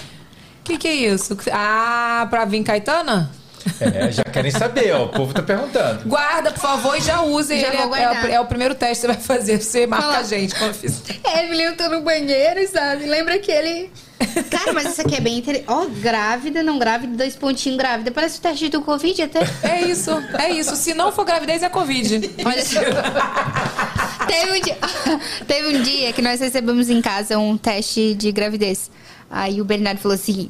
O 0.65 0.67
que, 0.67 0.79
que 0.79 0.89
é 0.89 0.95
isso? 0.95 1.37
Ah, 1.53 2.27
pra 2.31 2.47
vir 2.47 2.63
Caetana? 2.65 3.31
É, 3.79 4.11
já 4.11 4.25
querem 4.25 4.51
saber, 4.51 4.93
ó. 4.95 5.05
O 5.05 5.09
povo 5.11 5.35
tá 5.35 5.43
perguntando. 5.43 6.09
Guarda, 6.09 6.51
por 6.53 6.61
favor, 6.61 6.97
e 6.97 7.03
já 7.03 7.21
use 7.21 7.61
Já 7.61 7.69
ele. 7.69 7.77
É- 7.77 8.31
é, 8.31 8.35
é 8.37 8.41
o 8.41 8.47
primeiro 8.47 8.75
teste 8.75 9.07
que 9.07 9.13
você 9.13 9.19
vai 9.19 9.23
fazer. 9.23 9.61
Você 9.61 9.87
marca 9.87 10.07
Fala. 10.07 10.19
a 10.21 10.23
gente 10.23 10.55
quando 10.55 10.73
fizer. 10.73 11.21
Evelyn, 11.39 11.65
eu 11.65 11.77
tô 11.77 11.91
no 11.91 12.01
banheiro, 12.01 12.67
sabe? 12.73 13.05
Lembra 13.05 13.35
aquele. 13.35 13.91
Cara, 14.51 14.73
mas 14.73 14.93
isso 14.93 15.03
aqui 15.03 15.17
é 15.17 15.21
bem 15.21 15.37
interessante. 15.37 15.69
Ó, 15.69 15.85
grávida, 16.01 16.63
não 16.63 16.79
grávida, 16.79 17.15
dois 17.15 17.37
pontinhos 17.37 17.77
grávida. 17.77 18.11
Parece 18.11 18.39
o 18.39 18.41
teste 18.41 18.71
do 18.71 18.81
Covid 18.81 19.21
até. 19.21 19.41
É 19.63 19.83
isso, 19.83 20.11
é 20.39 20.51
isso. 20.51 20.75
Se 20.77 20.95
não 20.95 21.13
for 21.13 21.27
gravidez, 21.27 21.63
é 21.63 21.69
Covid. 21.69 22.31
Olha 22.43 22.65
só. 22.65 22.81
Teve 24.27 24.53
um, 24.59 24.63
dia, 24.63 24.79
teve 25.47 25.77
um 25.77 25.83
dia 25.83 26.13
que 26.15 26.23
nós 26.23 26.41
recebemos 26.41 26.89
em 26.89 27.03
casa 27.03 27.39
um 27.39 27.59
teste 27.59 28.15
de 28.15 28.33
gravidez. 28.33 28.91
Aí 29.35 29.61
o 29.61 29.65
Bernardo 29.65 29.99
falou 29.99 30.15
assim: 30.15 30.49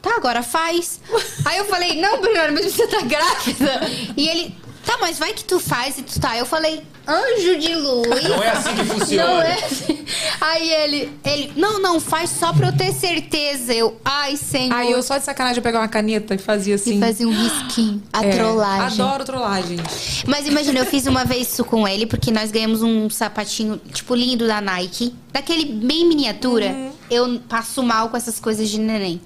Tá, 0.00 0.14
agora 0.16 0.40
faz. 0.40 1.00
Aí 1.44 1.58
eu 1.58 1.64
falei: 1.64 2.00
Não, 2.00 2.20
Bernardo, 2.20 2.54
mas 2.54 2.72
você 2.72 2.86
tá 2.86 3.00
grávida. 3.00 3.80
E 4.16 4.28
ele: 4.28 4.54
Tá, 4.86 4.98
mas 5.00 5.18
vai 5.18 5.32
que 5.32 5.42
tu 5.42 5.58
faz 5.58 5.98
e 5.98 6.02
tu 6.02 6.20
tá. 6.20 6.38
Eu 6.38 6.46
falei: 6.46 6.80
Anjo 7.08 7.58
de 7.58 7.74
luz. 7.74 8.22
Não 8.28 8.40
é 8.40 8.50
assim 8.50 8.74
que 8.76 8.84
funciona. 8.84 9.26
Não 9.26 9.42
é 9.42 9.64
assim. 9.64 10.04
Aí 10.40 10.70
ele, 10.70 11.12
ele: 11.24 11.52
Não, 11.56 11.80
não, 11.80 11.98
faz 11.98 12.30
só 12.30 12.52
pra 12.52 12.68
eu 12.68 12.76
ter 12.76 12.92
certeza. 12.92 13.74
Eu: 13.74 14.00
Ai, 14.04 14.36
senhor. 14.36 14.72
Aí 14.72 14.92
eu 14.92 15.02
só 15.02 15.18
de 15.18 15.24
sacanagem 15.24 15.56
eu 15.58 15.62
pegava 15.62 15.82
uma 15.82 15.88
caneta 15.90 16.36
e 16.36 16.38
fazia 16.38 16.76
assim. 16.76 16.98
E 16.98 17.00
fazia 17.00 17.26
um 17.26 17.32
risquinho. 17.32 18.00
A 18.12 18.24
É, 18.24 18.30
trollagem. 18.30 19.00
Adoro 19.02 19.24
trollagem. 19.24 19.76
Mas 20.24 20.46
imagina, 20.46 20.78
eu 20.78 20.86
fiz 20.86 21.06
uma 21.08 21.24
vez 21.24 21.50
isso 21.52 21.64
com 21.64 21.86
ele, 21.88 22.06
porque 22.06 22.30
nós 22.30 22.52
ganhamos 22.52 22.80
um 22.82 23.10
sapatinho, 23.10 23.80
tipo, 23.92 24.14
lindo 24.14 24.46
da 24.46 24.60
Nike. 24.60 25.12
Daquele 25.32 25.64
bem 25.64 26.06
miniatura. 26.06 26.66
Uhum. 26.68 26.92
Eu 27.10 27.40
passo 27.48 27.82
mal 27.82 28.08
com 28.08 28.16
essas 28.16 28.38
coisas 28.38 28.68
de 28.68 28.78
neném. 28.78 29.20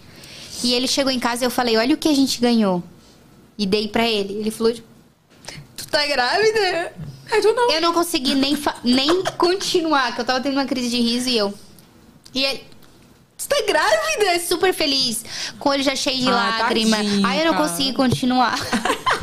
E 0.64 0.72
ele 0.72 0.88
chegou 0.88 1.12
em 1.12 1.18
casa 1.18 1.44
e 1.44 1.46
eu 1.46 1.50
falei, 1.50 1.76
olha 1.76 1.94
o 1.94 1.98
que 1.98 2.08
a 2.08 2.14
gente 2.14 2.40
ganhou. 2.40 2.82
E 3.58 3.66
dei 3.66 3.88
pra 3.88 4.08
ele. 4.08 4.34
Ele 4.34 4.50
falou, 4.50 4.72
tu 5.82 5.88
tá 5.88 6.06
grávida? 6.06 6.92
Ai, 7.32 7.40
tu 7.40 7.52
não. 7.52 7.70
Eu 7.70 7.80
não 7.80 7.92
consegui 7.92 8.34
nem, 8.34 8.56
nem 8.84 9.22
continuar, 9.38 10.14
que 10.14 10.20
eu 10.20 10.24
tava 10.24 10.40
tendo 10.40 10.54
uma 10.54 10.64
crise 10.66 10.90
de 10.90 11.00
riso 11.00 11.28
e 11.28 11.36
eu. 11.38 11.54
E 12.34 12.44
ele. 12.44 12.70
Você 13.36 13.48
tá 13.48 13.56
grávida? 13.66 14.38
Super 14.46 14.74
feliz. 14.74 15.24
Com 15.58 15.70
o 15.70 15.72
olho 15.72 15.82
já 15.82 15.96
cheio 15.96 16.18
de 16.18 16.28
Ah, 16.28 16.58
lágrima. 16.60 16.98
tadinho, 16.98 17.26
Aí 17.26 17.40
eu 17.40 17.46
não 17.46 17.54
consegui 17.54 17.94
continuar. 17.94 18.54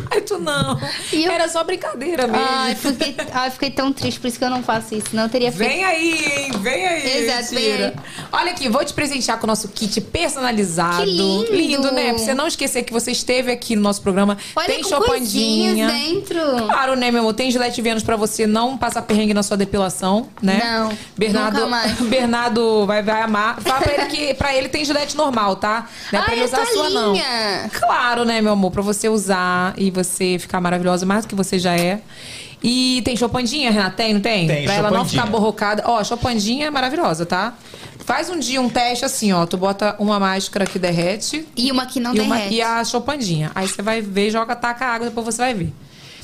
Ai, 0.10 0.22
tu 0.26 0.40
não. 0.40 0.80
E 1.14 1.24
eu- 1.26 1.32
Era 1.32 1.48
só 1.48 1.64
brincadeira 1.64 2.26
mesmo. 2.26 2.44
Ai, 2.50 2.74
fiquei, 2.74 3.16
ai, 3.32 3.52
fiquei 3.52 3.70
tão 3.70 3.94
triste, 3.94 4.20
por 4.20 4.28
isso 4.28 4.40
que 4.40 4.44
eu 4.44 4.50
não 4.50 4.64
faço 4.64 4.96
isso. 4.96 5.16
Eu 5.16 5.30
teria 5.30 5.52
feito. 5.52 5.70
Vem 5.70 5.84
aí, 5.86 6.26
hein? 6.46 6.52
Vem 6.60 6.88
aí. 6.88 7.18
Exato, 7.26 7.54
mentira. 7.54 7.78
vem 7.78 7.86
aí. 7.86 7.94
Olha 8.32 8.52
aqui, 8.52 8.68
vou 8.70 8.84
te 8.84 8.94
presentear 8.94 9.38
com 9.40 9.46
o 9.46 9.48
nosso 9.48 9.68
kit 9.70 10.00
personalizado. 10.02 11.04
Que 11.04 11.10
lindo. 11.12 11.56
Lindo, 11.56 11.92
né? 11.92 12.10
Pra 12.10 12.18
você 12.18 12.34
não 12.34 12.48
esquecer 12.48 12.84
que 12.84 12.92
você 12.94 13.12
esteve 13.12 13.52
aqui 13.52 13.76
no 13.76 13.82
nosso 13.82 14.02
programa. 14.02 14.38
Olha 14.56 14.68
tem 14.68 14.84
chopandinha. 14.84 15.88
dentro. 15.88 16.40
Claro, 16.66 16.96
né, 16.96 17.12
meu 17.12 17.22
amor? 17.22 17.34
Tem 17.34 17.50
Gillette 17.52 17.82
Vênus 17.82 18.04
pra 18.04 18.16
você 18.16 18.46
não 18.46 18.78
passar 18.78 19.02
perrengue 19.02 19.34
na 19.34 19.44
sua 19.44 19.58
depilação, 19.58 20.28
né? 20.42 20.60
Não, 20.64 20.98
Bernardo, 21.18 21.56
nunca 21.60 21.68
mais. 21.70 21.92
Bernardo 22.02 22.86
vai, 22.86 23.02
vai 23.04 23.22
amar. 23.22 23.60
Fala 23.62 23.82
pra 23.82 23.94
ele 23.94 24.06
que 24.08 24.34
pra 24.34 24.56
ele 24.56 24.70
tem 24.70 24.84
Gillette 24.86 25.16
normal, 25.16 25.56
tá? 25.56 25.88
Não 26.12 26.20
é 26.20 26.24
pra 26.24 26.34
Ai, 26.34 26.40
ele 26.40 26.46
usar 26.46 26.62
a 26.62 26.66
sua, 26.66 26.90
não. 26.90 27.04
toalhinha. 27.14 27.72
Claro, 27.74 28.26
né, 28.26 28.42
meu 28.42 28.54
amor? 28.54 28.72
Pra 28.72 28.82
você 28.82 29.10
usar 29.10 29.74
e 29.78 29.90
você 29.92 30.38
ficar 30.40 30.60
maravilhosa 30.62 31.06
mais 31.06 31.26
do 31.26 31.30
que 31.30 31.36
você 31.36 31.58
já 31.58 31.76
é. 31.76 32.02
E 32.64 33.02
tem 33.06 33.16
chopandinha, 33.16 33.70
Renata? 33.72 33.96
Tem, 33.98 34.14
não 34.16 34.22
tem? 34.22 34.48
Tem, 34.48 34.66
pra 34.66 34.74
ela 34.74 34.90
não 34.90 34.98
chopandinha. 35.00 35.22
ficar 35.22 35.32
borrocada. 35.32 35.84
Ó, 35.86 36.00
a 36.00 36.04
chopandinha 36.04 36.68
é 36.68 36.70
maravilhosa, 36.72 37.24
tá? 37.26 37.54
Faz 38.08 38.30
um 38.30 38.40
dia 38.40 38.62
um 38.62 38.70
teste 38.70 39.04
assim, 39.04 39.34
ó. 39.34 39.46
Tu 39.46 39.58
bota 39.58 39.96
uma 40.00 40.18
máscara 40.18 40.66
que 40.66 40.80
derrete 40.80 41.46
E 41.58 41.70
uma 41.72 41.86
que 41.86 42.00
não 42.00 42.16
e, 42.16 42.22
uma- 42.22 42.36
derrete. 42.38 42.56
e 42.56 42.62
a 42.62 42.82
chopandinha. 42.86 43.52
Aí 43.54 43.68
você 43.68 43.82
vai 43.82 44.00
ver, 44.02 44.32
joga, 44.32 44.56
taca 44.56 44.86
a 44.86 44.94
água, 44.96 45.08
depois 45.10 45.26
você 45.26 45.40
vai 45.40 45.54
ver. 45.54 45.74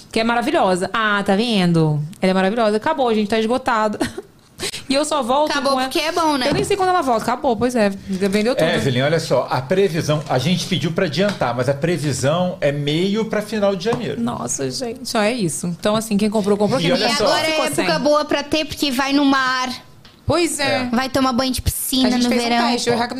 Que 0.09 0.21
é 0.21 0.23
maravilhosa. 0.23 0.89
Ah, 0.93 1.21
tá 1.25 1.35
vendo? 1.35 2.01
Ela 2.21 2.31
é 2.31 2.33
maravilhosa. 2.33 2.77
Acabou, 2.77 3.13
gente, 3.13 3.27
tá 3.29 3.37
esgotado. 3.37 3.99
E 4.89 4.93
eu 4.95 5.03
só 5.03 5.23
volto 5.23 5.51
Acabou 5.51 5.77
porque 5.77 5.97
é 5.99 6.11
bom, 6.11 6.37
né? 6.37 6.49
Eu 6.49 6.53
nem 6.53 6.63
sei 6.63 6.77
quando 6.77 6.89
ela 6.89 7.01
volta. 7.01 7.23
Acabou, 7.23 7.55
pois 7.55 7.75
é. 7.75 7.89
Vendeu 7.89 8.53
tudo. 8.53 8.67
Evelyn, 8.69 9.01
olha 9.01 9.19
só, 9.19 9.47
a 9.49 9.61
previsão, 9.61 10.21
a 10.29 10.37
gente 10.37 10.67
pediu 10.67 10.91
pra 10.91 11.05
adiantar, 11.05 11.55
mas 11.55 11.67
a 11.67 11.73
previsão 11.73 12.57
é 12.61 12.71
meio 12.71 13.25
pra 13.25 13.41
final 13.41 13.75
de 13.75 13.83
janeiro. 13.85 14.21
Nossa, 14.21 14.69
gente, 14.69 15.07
só 15.09 15.21
é 15.21 15.33
isso. 15.33 15.67
Então, 15.67 15.95
assim, 15.95 16.17
quem 16.17 16.29
comprou, 16.29 16.55
comprou. 16.57 16.79
E 16.79 16.83
Quem 16.83 16.91
não 16.91 16.97
olha 16.97 17.05
E 17.05 17.09
comprou, 17.09 17.27
só. 17.29 17.33
agora 17.33 17.47
é 17.49 17.59
época 17.65 17.93
sem. 17.93 17.99
boa 18.01 18.25
pra 18.25 18.43
ter, 18.43 18.65
porque 18.65 18.91
vai 18.91 19.11
no 19.13 19.25
mar, 19.25 19.69
Pois 20.25 20.59
é. 20.59 20.85
vai 20.85 21.09
tomar 21.09 21.33
banho 21.33 21.51
de 21.51 21.59
A 21.59 21.63
piscina 21.63 22.11
gente 22.11 22.23
no 22.23 22.29
fez 22.29 22.43
verão. 22.43 22.67
um 22.67 22.71
teste, 22.71 22.89
eu 22.89 22.95
e 22.95 22.97
a 22.97 22.99
Raquel 22.99 23.17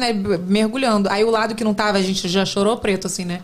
mergulhando. 0.47 1.09
Aí 1.09 1.23
o 1.23 1.29
lado 1.29 1.53
que 1.53 1.63
não 1.63 1.73
tava, 1.73 1.97
a 1.97 2.01
gente 2.01 2.27
já 2.29 2.45
chorou 2.45 2.77
preto, 2.77 3.07
assim, 3.07 3.25
né? 3.25 3.41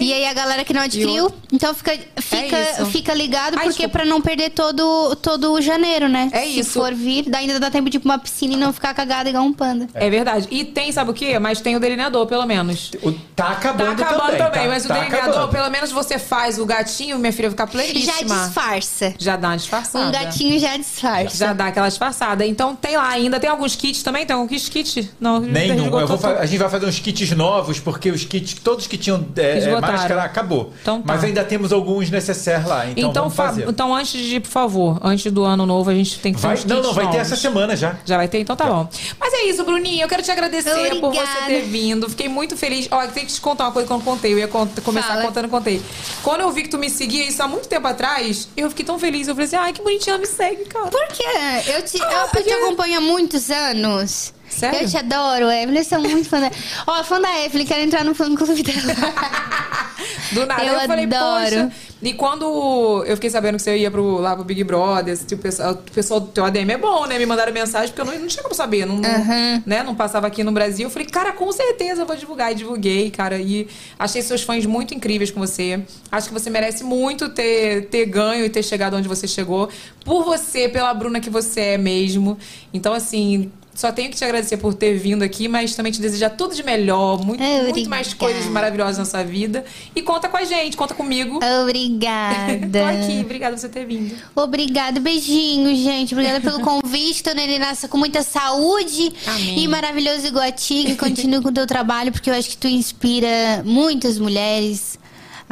E 0.00 0.12
aí 0.12 0.24
a 0.26 0.32
galera 0.32 0.64
que 0.64 0.72
não 0.72 0.80
adquiriu, 0.82 1.30
então 1.52 1.74
fica, 1.74 1.92
fica, 2.20 2.56
É 2.56 2.84
fica 2.86 3.12
ligado, 3.14 3.56
Ai, 3.58 3.64
porque 3.66 3.86
pra 3.86 4.04
não 4.04 4.20
perder 4.20 4.50
todo, 4.50 5.14
todo 5.16 5.52
o 5.52 5.60
janeiro, 5.60 6.08
né? 6.08 6.30
É 6.32 6.40
Se 6.44 6.60
isso. 6.60 6.70
for 6.72 6.94
vir, 6.94 7.26
ainda 7.34 7.60
dá 7.60 7.70
tempo 7.70 7.90
de 7.90 7.98
ir 7.98 8.00
pra 8.00 8.12
uma 8.12 8.18
piscina 8.18 8.54
e 8.54 8.56
não 8.56 8.72
ficar 8.72 8.94
cagada 8.94 9.28
igual 9.28 9.44
um 9.44 9.52
panda. 9.52 9.88
É 9.94 10.08
verdade. 10.08 10.48
E 10.50 10.64
tem, 10.64 10.90
sabe 10.90 11.10
o 11.10 11.14
quê? 11.14 11.38
Mas 11.38 11.60
tem 11.60 11.76
o 11.76 11.80
delineador, 11.80 12.26
pelo 12.26 12.46
menos. 12.46 12.90
O- 13.02 13.12
tá 13.12 13.42
Tá 13.42 13.50
acabando, 13.50 14.00
acabando 14.02 14.20
também, 14.20 14.38
também, 14.38 14.62
tá- 14.62 14.68
mas 14.68 14.84
o 14.84 14.88
tá 14.88 14.94
delineador, 14.94 15.30
acabando. 15.30 15.52
pelo 15.52 15.70
menos 15.70 15.90
você 15.92 16.18
faz 16.18 16.58
o 16.58 16.64
gatinho, 16.64 17.18
minha 17.18 17.32
filha 17.32 17.50
fica 17.50 17.64
Já 17.66 17.70
pleníssima. 17.72 18.44
disfarça. 18.46 19.14
Já 19.18 19.36
dá 19.36 19.48
uma 19.48 19.56
disfarçada. 19.56 20.06
Um 20.06 20.12
gatinho 20.12 20.58
já 20.58 20.76
disfarça. 20.76 21.36
Já 21.36 21.52
dá 21.52 21.66
aquela 21.66 21.88
disfarçada. 21.88 22.46
Então 22.46 22.74
tem 22.74 22.96
lá 22.96 23.08
ainda. 23.08 23.38
Tem 23.40 23.50
alguns 23.50 23.74
kits 23.76 24.02
também? 24.02 24.24
Tem 24.24 24.34
algum 24.34 24.46
kit? 24.48 25.10
Não, 25.20 25.40
Nenhum. 25.40 25.98
Eu 25.98 26.06
vou 26.06 26.18
a 26.30 26.46
gente 26.46 26.58
vai 26.58 26.68
fazer 26.70 26.86
uns 26.86 26.98
kits 26.98 27.30
novos, 27.32 27.78
porque 27.80 28.10
os 28.10 28.24
kits, 28.40 28.54
todos 28.62 28.86
que 28.86 28.96
tinham 28.96 29.24
é, 29.36 29.58
é, 29.58 29.80
máscara, 29.80 30.22
acabou. 30.22 30.72
Então 30.80 31.02
tá. 31.02 31.12
Mas 31.12 31.24
ainda 31.24 31.44
temos 31.44 31.72
alguns 31.72 32.08
necessários 32.10 32.66
lá, 32.66 32.86
então, 32.88 33.10
Então, 33.10 33.30
fazer. 33.30 33.68
então, 33.68 33.94
antes 33.94 34.20
de, 34.24 34.40
por 34.40 34.48
favor, 34.50 34.98
antes 35.02 35.30
do 35.30 35.44
ano 35.44 35.66
novo, 35.66 35.90
a 35.90 35.94
gente 35.94 36.18
tem 36.18 36.32
que 36.32 36.40
ter 36.40 36.46
Vai- 36.46 36.56
uns 36.56 36.64
não, 36.64 36.76
não, 36.82 36.92
vai 36.94 37.04
ter 37.06 37.18
novos. 37.18 37.32
essa 37.32 37.36
semana 37.36 37.76
já. 37.76 37.96
Já 38.04 38.16
vai 38.16 38.28
ter? 38.28 38.38
Então 38.40 38.56
tá 38.56 38.64
bom. 38.66 38.88
Mas 39.20 39.34
é 39.34 39.44
isso, 39.44 39.62
Bruninha. 39.64 40.04
Eu 40.04 40.08
quero 40.08 40.22
te 40.22 40.30
agradecer 40.30 40.70
por 40.98 41.08
Obrigada. 41.08 41.26
você 41.40 41.46
ter 41.46 41.60
vindo. 41.62 42.08
Fiquei 42.08 42.28
muito 42.28 42.56
feliz. 42.56 42.88
Ó, 42.90 43.06
tem 43.08 43.26
que 43.26 43.32
te 43.34 43.40
contar 43.40 43.64
uma 43.64 43.72
coisa 43.72 43.86
que 43.86 43.92
eu 43.92 43.98
não 43.98 44.04
contei. 44.04 44.32
Eu 44.32 44.38
ia 44.38 44.48
cont- 44.48 44.80
começar 44.82 45.08
Fala. 45.08 45.22
contando, 45.24 45.48
contei. 45.48 45.82
Quando 46.22 46.40
eu 46.40 46.50
vi 46.50 46.62
que 46.62 46.68
tu 46.68 46.78
me 46.78 46.88
seguia 46.88 47.26
isso 47.28 47.42
há 47.42 47.48
muito 47.48 47.68
tempo 47.68 47.86
atrás, 47.86 48.48
eu 48.56 48.68
fiquei 48.70 48.84
tão 48.84 48.98
feliz. 48.98 49.28
Eu 49.28 49.34
falei 49.34 49.46
assim, 49.46 49.56
ai, 49.56 49.72
que 49.72 49.82
bonitinha, 49.82 50.14
ela 50.14 50.20
me 50.20 50.26
segue, 50.26 50.64
cara. 50.64 50.86
Por 50.88 51.06
quê? 51.08 51.24
Eu 51.66 51.82
te, 51.82 52.00
Ah, 52.02 52.10
eu, 52.12 52.18
eu 52.20 52.28
porque- 52.28 52.42
te 52.44 52.52
acompanho 52.52 52.96
há 52.98 53.00
muitos 53.00 53.50
anos. 53.50 54.32
Sério? 54.70 54.80
Eu 54.86 54.88
te 54.90 54.96
adoro, 54.96 55.50
Evelyn. 55.50 55.78
Eu 55.78 55.84
sou 55.84 56.00
muito 56.00 56.28
fã 56.28 56.40
da. 56.40 56.50
Ó, 56.86 57.04
fã 57.04 57.20
da 57.20 57.44
Evelyn, 57.44 57.66
quero 57.66 57.82
entrar 57.82 58.04
no 58.04 58.14
fã 58.14 58.34
clube 58.34 58.62
dela. 58.62 58.94
Do 60.32 60.46
nada. 60.46 60.64
Eu 60.64 60.74
Eu, 60.74 60.80
falei, 60.86 61.04
adoro. 61.04 61.44
poxa. 61.44 61.72
E 62.02 62.12
quando 62.14 63.04
eu 63.06 63.14
fiquei 63.16 63.30
sabendo 63.30 63.56
que 63.56 63.62
você 63.62 63.76
ia 63.76 63.90
pro, 63.90 64.16
lá 64.18 64.34
pro 64.34 64.44
Big 64.44 64.64
Brother, 64.64 65.16
tipo, 65.16 65.34
o 65.34 65.38
pessoal, 65.38 65.72
o 65.72 65.76
pessoal 65.76 66.18
do 66.20 66.26
teu 66.28 66.44
ADM 66.44 66.70
é 66.70 66.76
bom, 66.78 67.06
né? 67.06 67.16
Me 67.16 67.26
mandaram 67.26 67.52
mensagem, 67.52 67.88
porque 67.94 68.00
eu 68.00 68.04
não, 68.12 68.18
não 68.18 68.26
tinha 68.26 68.42
como 68.42 68.54
saber. 68.54 68.84
Não, 68.86 68.96
Aham. 68.96 69.62
né? 69.64 69.82
não 69.84 69.94
passava 69.94 70.26
aqui 70.26 70.42
no 70.42 70.50
Brasil. 70.50 70.86
Eu 70.86 70.90
falei, 70.90 71.06
cara, 71.06 71.32
com 71.32 71.50
certeza 71.52 72.02
eu 72.02 72.06
vou 72.06 72.16
divulgar. 72.16 72.50
E 72.50 72.54
divulguei, 72.56 73.10
cara. 73.10 73.38
E 73.38 73.68
achei 73.98 74.20
seus 74.22 74.42
fãs 74.42 74.66
muito 74.66 74.94
incríveis 74.94 75.30
com 75.30 75.38
você. 75.38 75.80
Acho 76.10 76.28
que 76.28 76.34
você 76.34 76.50
merece 76.50 76.82
muito 76.82 77.28
ter, 77.28 77.86
ter 77.88 78.06
ganho 78.06 78.44
e 78.44 78.50
ter 78.50 78.62
chegado 78.64 78.96
onde 78.96 79.06
você 79.06 79.28
chegou. 79.28 79.68
Por 80.04 80.24
você, 80.24 80.68
pela 80.68 80.92
Bruna 80.94 81.20
que 81.20 81.30
você 81.30 81.60
é 81.60 81.78
mesmo. 81.78 82.36
Então, 82.74 82.92
assim. 82.92 83.52
Só 83.74 83.90
tenho 83.90 84.10
que 84.10 84.16
te 84.16 84.24
agradecer 84.24 84.58
por 84.58 84.74
ter 84.74 84.98
vindo 84.98 85.22
aqui, 85.22 85.48
mas 85.48 85.74
também 85.74 85.90
te 85.90 86.00
desejar 86.00 86.30
tudo 86.30 86.54
de 86.54 86.62
melhor, 86.62 87.24
muito, 87.24 87.42
Obrigada. 87.42 87.70
muito 87.72 87.90
mais 87.90 88.12
coisas 88.12 88.44
maravilhosas 88.46 88.98
na 88.98 89.04
sua 89.06 89.22
vida. 89.22 89.64
E 89.96 90.02
conta 90.02 90.28
com 90.28 90.36
a 90.36 90.44
gente, 90.44 90.76
conta 90.76 90.94
comigo. 90.94 91.40
Obrigada. 91.62 92.80
Tô 92.80 92.84
aqui, 92.84 93.20
obrigada 93.20 93.54
por 93.54 93.60
você 93.60 93.68
ter 93.68 93.86
vindo. 93.86 94.14
Obrigada, 94.34 95.00
beijinho, 95.00 95.74
gente. 95.74 96.14
Obrigada 96.14 96.40
pelo 96.40 96.60
convite. 96.64 97.22
Dona 97.22 97.42
ele 97.42 97.58
nasça 97.58 97.88
com 97.88 97.96
muita 97.96 98.22
saúde 98.22 99.12
Amém. 99.26 99.60
e 99.60 99.68
maravilhoso 99.68 100.26
igual 100.26 100.44
a 100.44 100.52
ti. 100.52 100.84
Que 100.84 100.96
continue 100.96 101.40
com 101.40 101.48
o 101.48 101.52
teu 101.52 101.66
trabalho, 101.66 102.12
porque 102.12 102.28
eu 102.28 102.34
acho 102.34 102.50
que 102.50 102.56
tu 102.58 102.68
inspira 102.68 103.62
muitas 103.64 104.18
mulheres. 104.18 104.98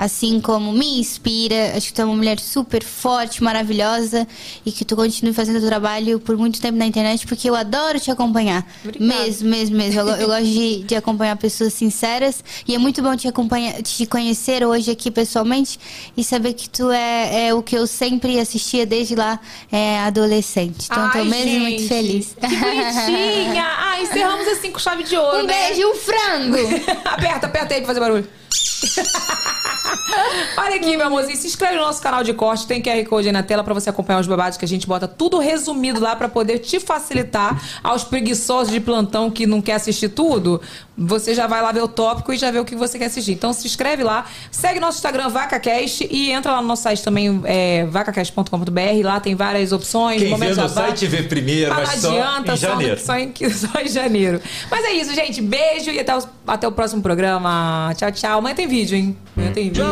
Assim 0.01 0.41
como 0.41 0.73
me 0.73 0.99
inspira, 0.99 1.77
acho 1.77 1.89
que 1.89 1.93
tu 1.93 2.01
é 2.01 2.05
uma 2.07 2.17
mulher 2.17 2.41
super 2.41 2.83
forte, 2.83 3.45
maravilhosa 3.45 4.27
e 4.65 4.73
que 4.73 4.83
tu 4.83 4.97
continue 4.97 5.35
fazendo 5.35 5.57
o 5.57 5.61
teu 5.61 5.69
trabalho 5.69 6.19
por 6.19 6.39
muito 6.39 6.59
tempo 6.59 6.79
na 6.79 6.87
internet, 6.87 7.27
porque 7.27 7.51
eu 7.51 7.55
adoro 7.55 8.01
te 8.01 8.11
acompanhar. 8.11 8.67
Obrigada. 8.83 9.23
Mesmo, 9.23 9.51
mesmo, 9.51 9.77
mesmo. 9.77 10.01
Eu, 10.01 10.09
eu 10.09 10.27
gosto 10.29 10.47
de, 10.47 10.85
de 10.85 10.97
acompanhar 10.97 11.37
pessoas 11.37 11.75
sinceras 11.75 12.43
e 12.67 12.75
é 12.75 12.79
muito 12.79 13.03
bom 13.03 13.15
te 13.15 13.29
acompanhar, 13.29 13.83
te 13.83 14.07
conhecer 14.07 14.65
hoje 14.65 14.91
aqui 14.91 15.11
pessoalmente 15.11 15.79
e 16.17 16.25
saber 16.25 16.55
que 16.55 16.70
tu 16.70 16.91
é, 16.91 17.49
é 17.49 17.55
o 17.55 17.62
que 17.62 17.77
eu 17.77 17.87
sempre 17.87 18.41
assistia 18.41 18.87
desde 18.87 19.15
lá, 19.15 19.39
é, 19.70 19.99
adolescente. 19.99 20.87
Então, 20.91 21.05
eu 21.05 21.12
tô 21.12 21.19
Ai, 21.19 21.25
mesmo 21.25 21.61
muito 21.61 21.79
gente, 21.83 21.89
feliz. 21.89 22.37
Que 22.41 22.57
bonitinha! 22.57 23.67
Ah, 23.91 24.01
encerramos 24.01 24.49
assim 24.49 24.70
com 24.70 24.79
chave 24.79 25.03
de 25.03 25.15
ouro, 25.15 25.41
Um 25.41 25.43
né? 25.43 25.53
beijo 25.69 25.81
e 25.83 25.85
um 25.85 25.95
frango! 25.95 26.57
aperta, 27.05 27.47
aperta 27.47 27.75
aí 27.75 27.81
pra 27.81 27.89
fazer 27.89 28.01
barulho. 28.01 28.40
Olha 30.57 30.76
aqui, 30.76 30.97
meu 30.97 31.07
amorzinho, 31.07 31.36
se 31.36 31.47
inscreve 31.47 31.76
no 31.76 31.83
nosso 31.83 32.00
canal 32.00 32.23
de 32.23 32.33
corte, 32.33 32.67
tem 32.67 32.83
QR 32.83 33.05
Code 33.09 33.28
aí 33.28 33.33
na 33.33 33.42
tela 33.42 33.62
pra 33.62 33.75
você 33.75 33.91
acompanhar 33.91 34.20
os 34.20 34.26
babados 34.26 34.57
que 34.59 34.65
a 34.65 34.68
gente 34.68 34.86
bota 34.86 35.07
tudo 35.07 35.39
resumido 35.39 36.00
lá 36.00 36.17
pra 36.17 36.28
poder 36.28 36.59
te 36.59 36.81
facilitar 36.81 37.62
aos 37.83 38.05
preguiçosos 38.05 38.73
de 38.73 38.81
plantão 38.81 39.31
que 39.31 39.47
não 39.47 39.60
quer 39.60 39.75
assistir 39.75 40.09
tudo. 40.10 40.60
Você 41.03 41.35
já 41.35 41.47
vai 41.47 41.62
lá 41.62 41.73
ver 41.73 41.83
o 41.83 41.89
tópico 41.89 42.31
e 42.33 42.37
já 42.37 42.51
vê 42.51 42.59
o 42.59 42.65
que 42.65 42.77
você 42.77 42.99
quer 42.99 43.07
assistir. 43.07 43.33
Então 43.33 43.53
se 43.55 43.67
inscreve 43.67 44.03
lá, 44.05 44.27
segue 44.51 44.79
nosso 44.79 44.99
Instagram 44.99 45.29
VacaCast 45.31 46.07
e 46.11 46.31
entra 46.31 46.53
lá 46.53 46.61
no 46.61 46.69
nosso 46.69 46.83
site 46.83 47.03
também, 47.03 47.41
é, 47.45 47.87
vacacast.com.br. 47.87 48.81
Lá 49.05 49.19
tem 49.19 49.35
várias 49.35 49.73
opções. 49.73 50.20
Quem 50.23 50.37
vê 50.37 50.49
no 50.49 50.55
jabá. 50.55 50.69
site 50.69 51.07
vê 51.07 51.23
primeiro, 51.23 51.75
Mas 51.75 51.89
mas 51.89 52.03
não 52.03 52.11
só 52.11 52.17
adianta, 52.20 52.53
em 52.53 52.57
só, 52.57 52.69
janeiro. 52.69 53.01
Só, 53.01 53.17
em, 53.17 53.33
só 53.51 53.81
em 53.81 53.89
janeiro. 53.89 54.41
Mas 54.70 54.85
é 54.85 54.93
isso, 54.93 55.15
gente. 55.15 55.41
Beijo 55.41 55.91
e 55.91 55.99
até, 55.99 56.15
os- 56.17 56.29
até 56.47 56.69
o 56.69 56.73
próximo 56.73 57.01
programa. 57.01 57.93
Tchau, 57.97 58.12
tchau. 58.12 58.39
Amanhã 58.39 58.55
tem 58.55 58.67
vídeo, 58.69 58.97
hein? 58.97 59.17
Amanhã 59.37 59.53
tem 59.53 59.65
vídeo. 59.65 59.83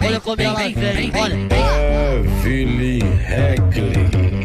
Olha 0.00 0.20
como 0.20 0.36
ela 0.40 0.54
vem, 0.54 1.12
olha. 1.20 1.34
Evelyn 2.44 3.00
Heckley. 3.26 4.44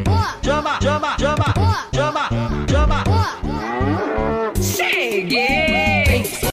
Yeah. 5.29 5.68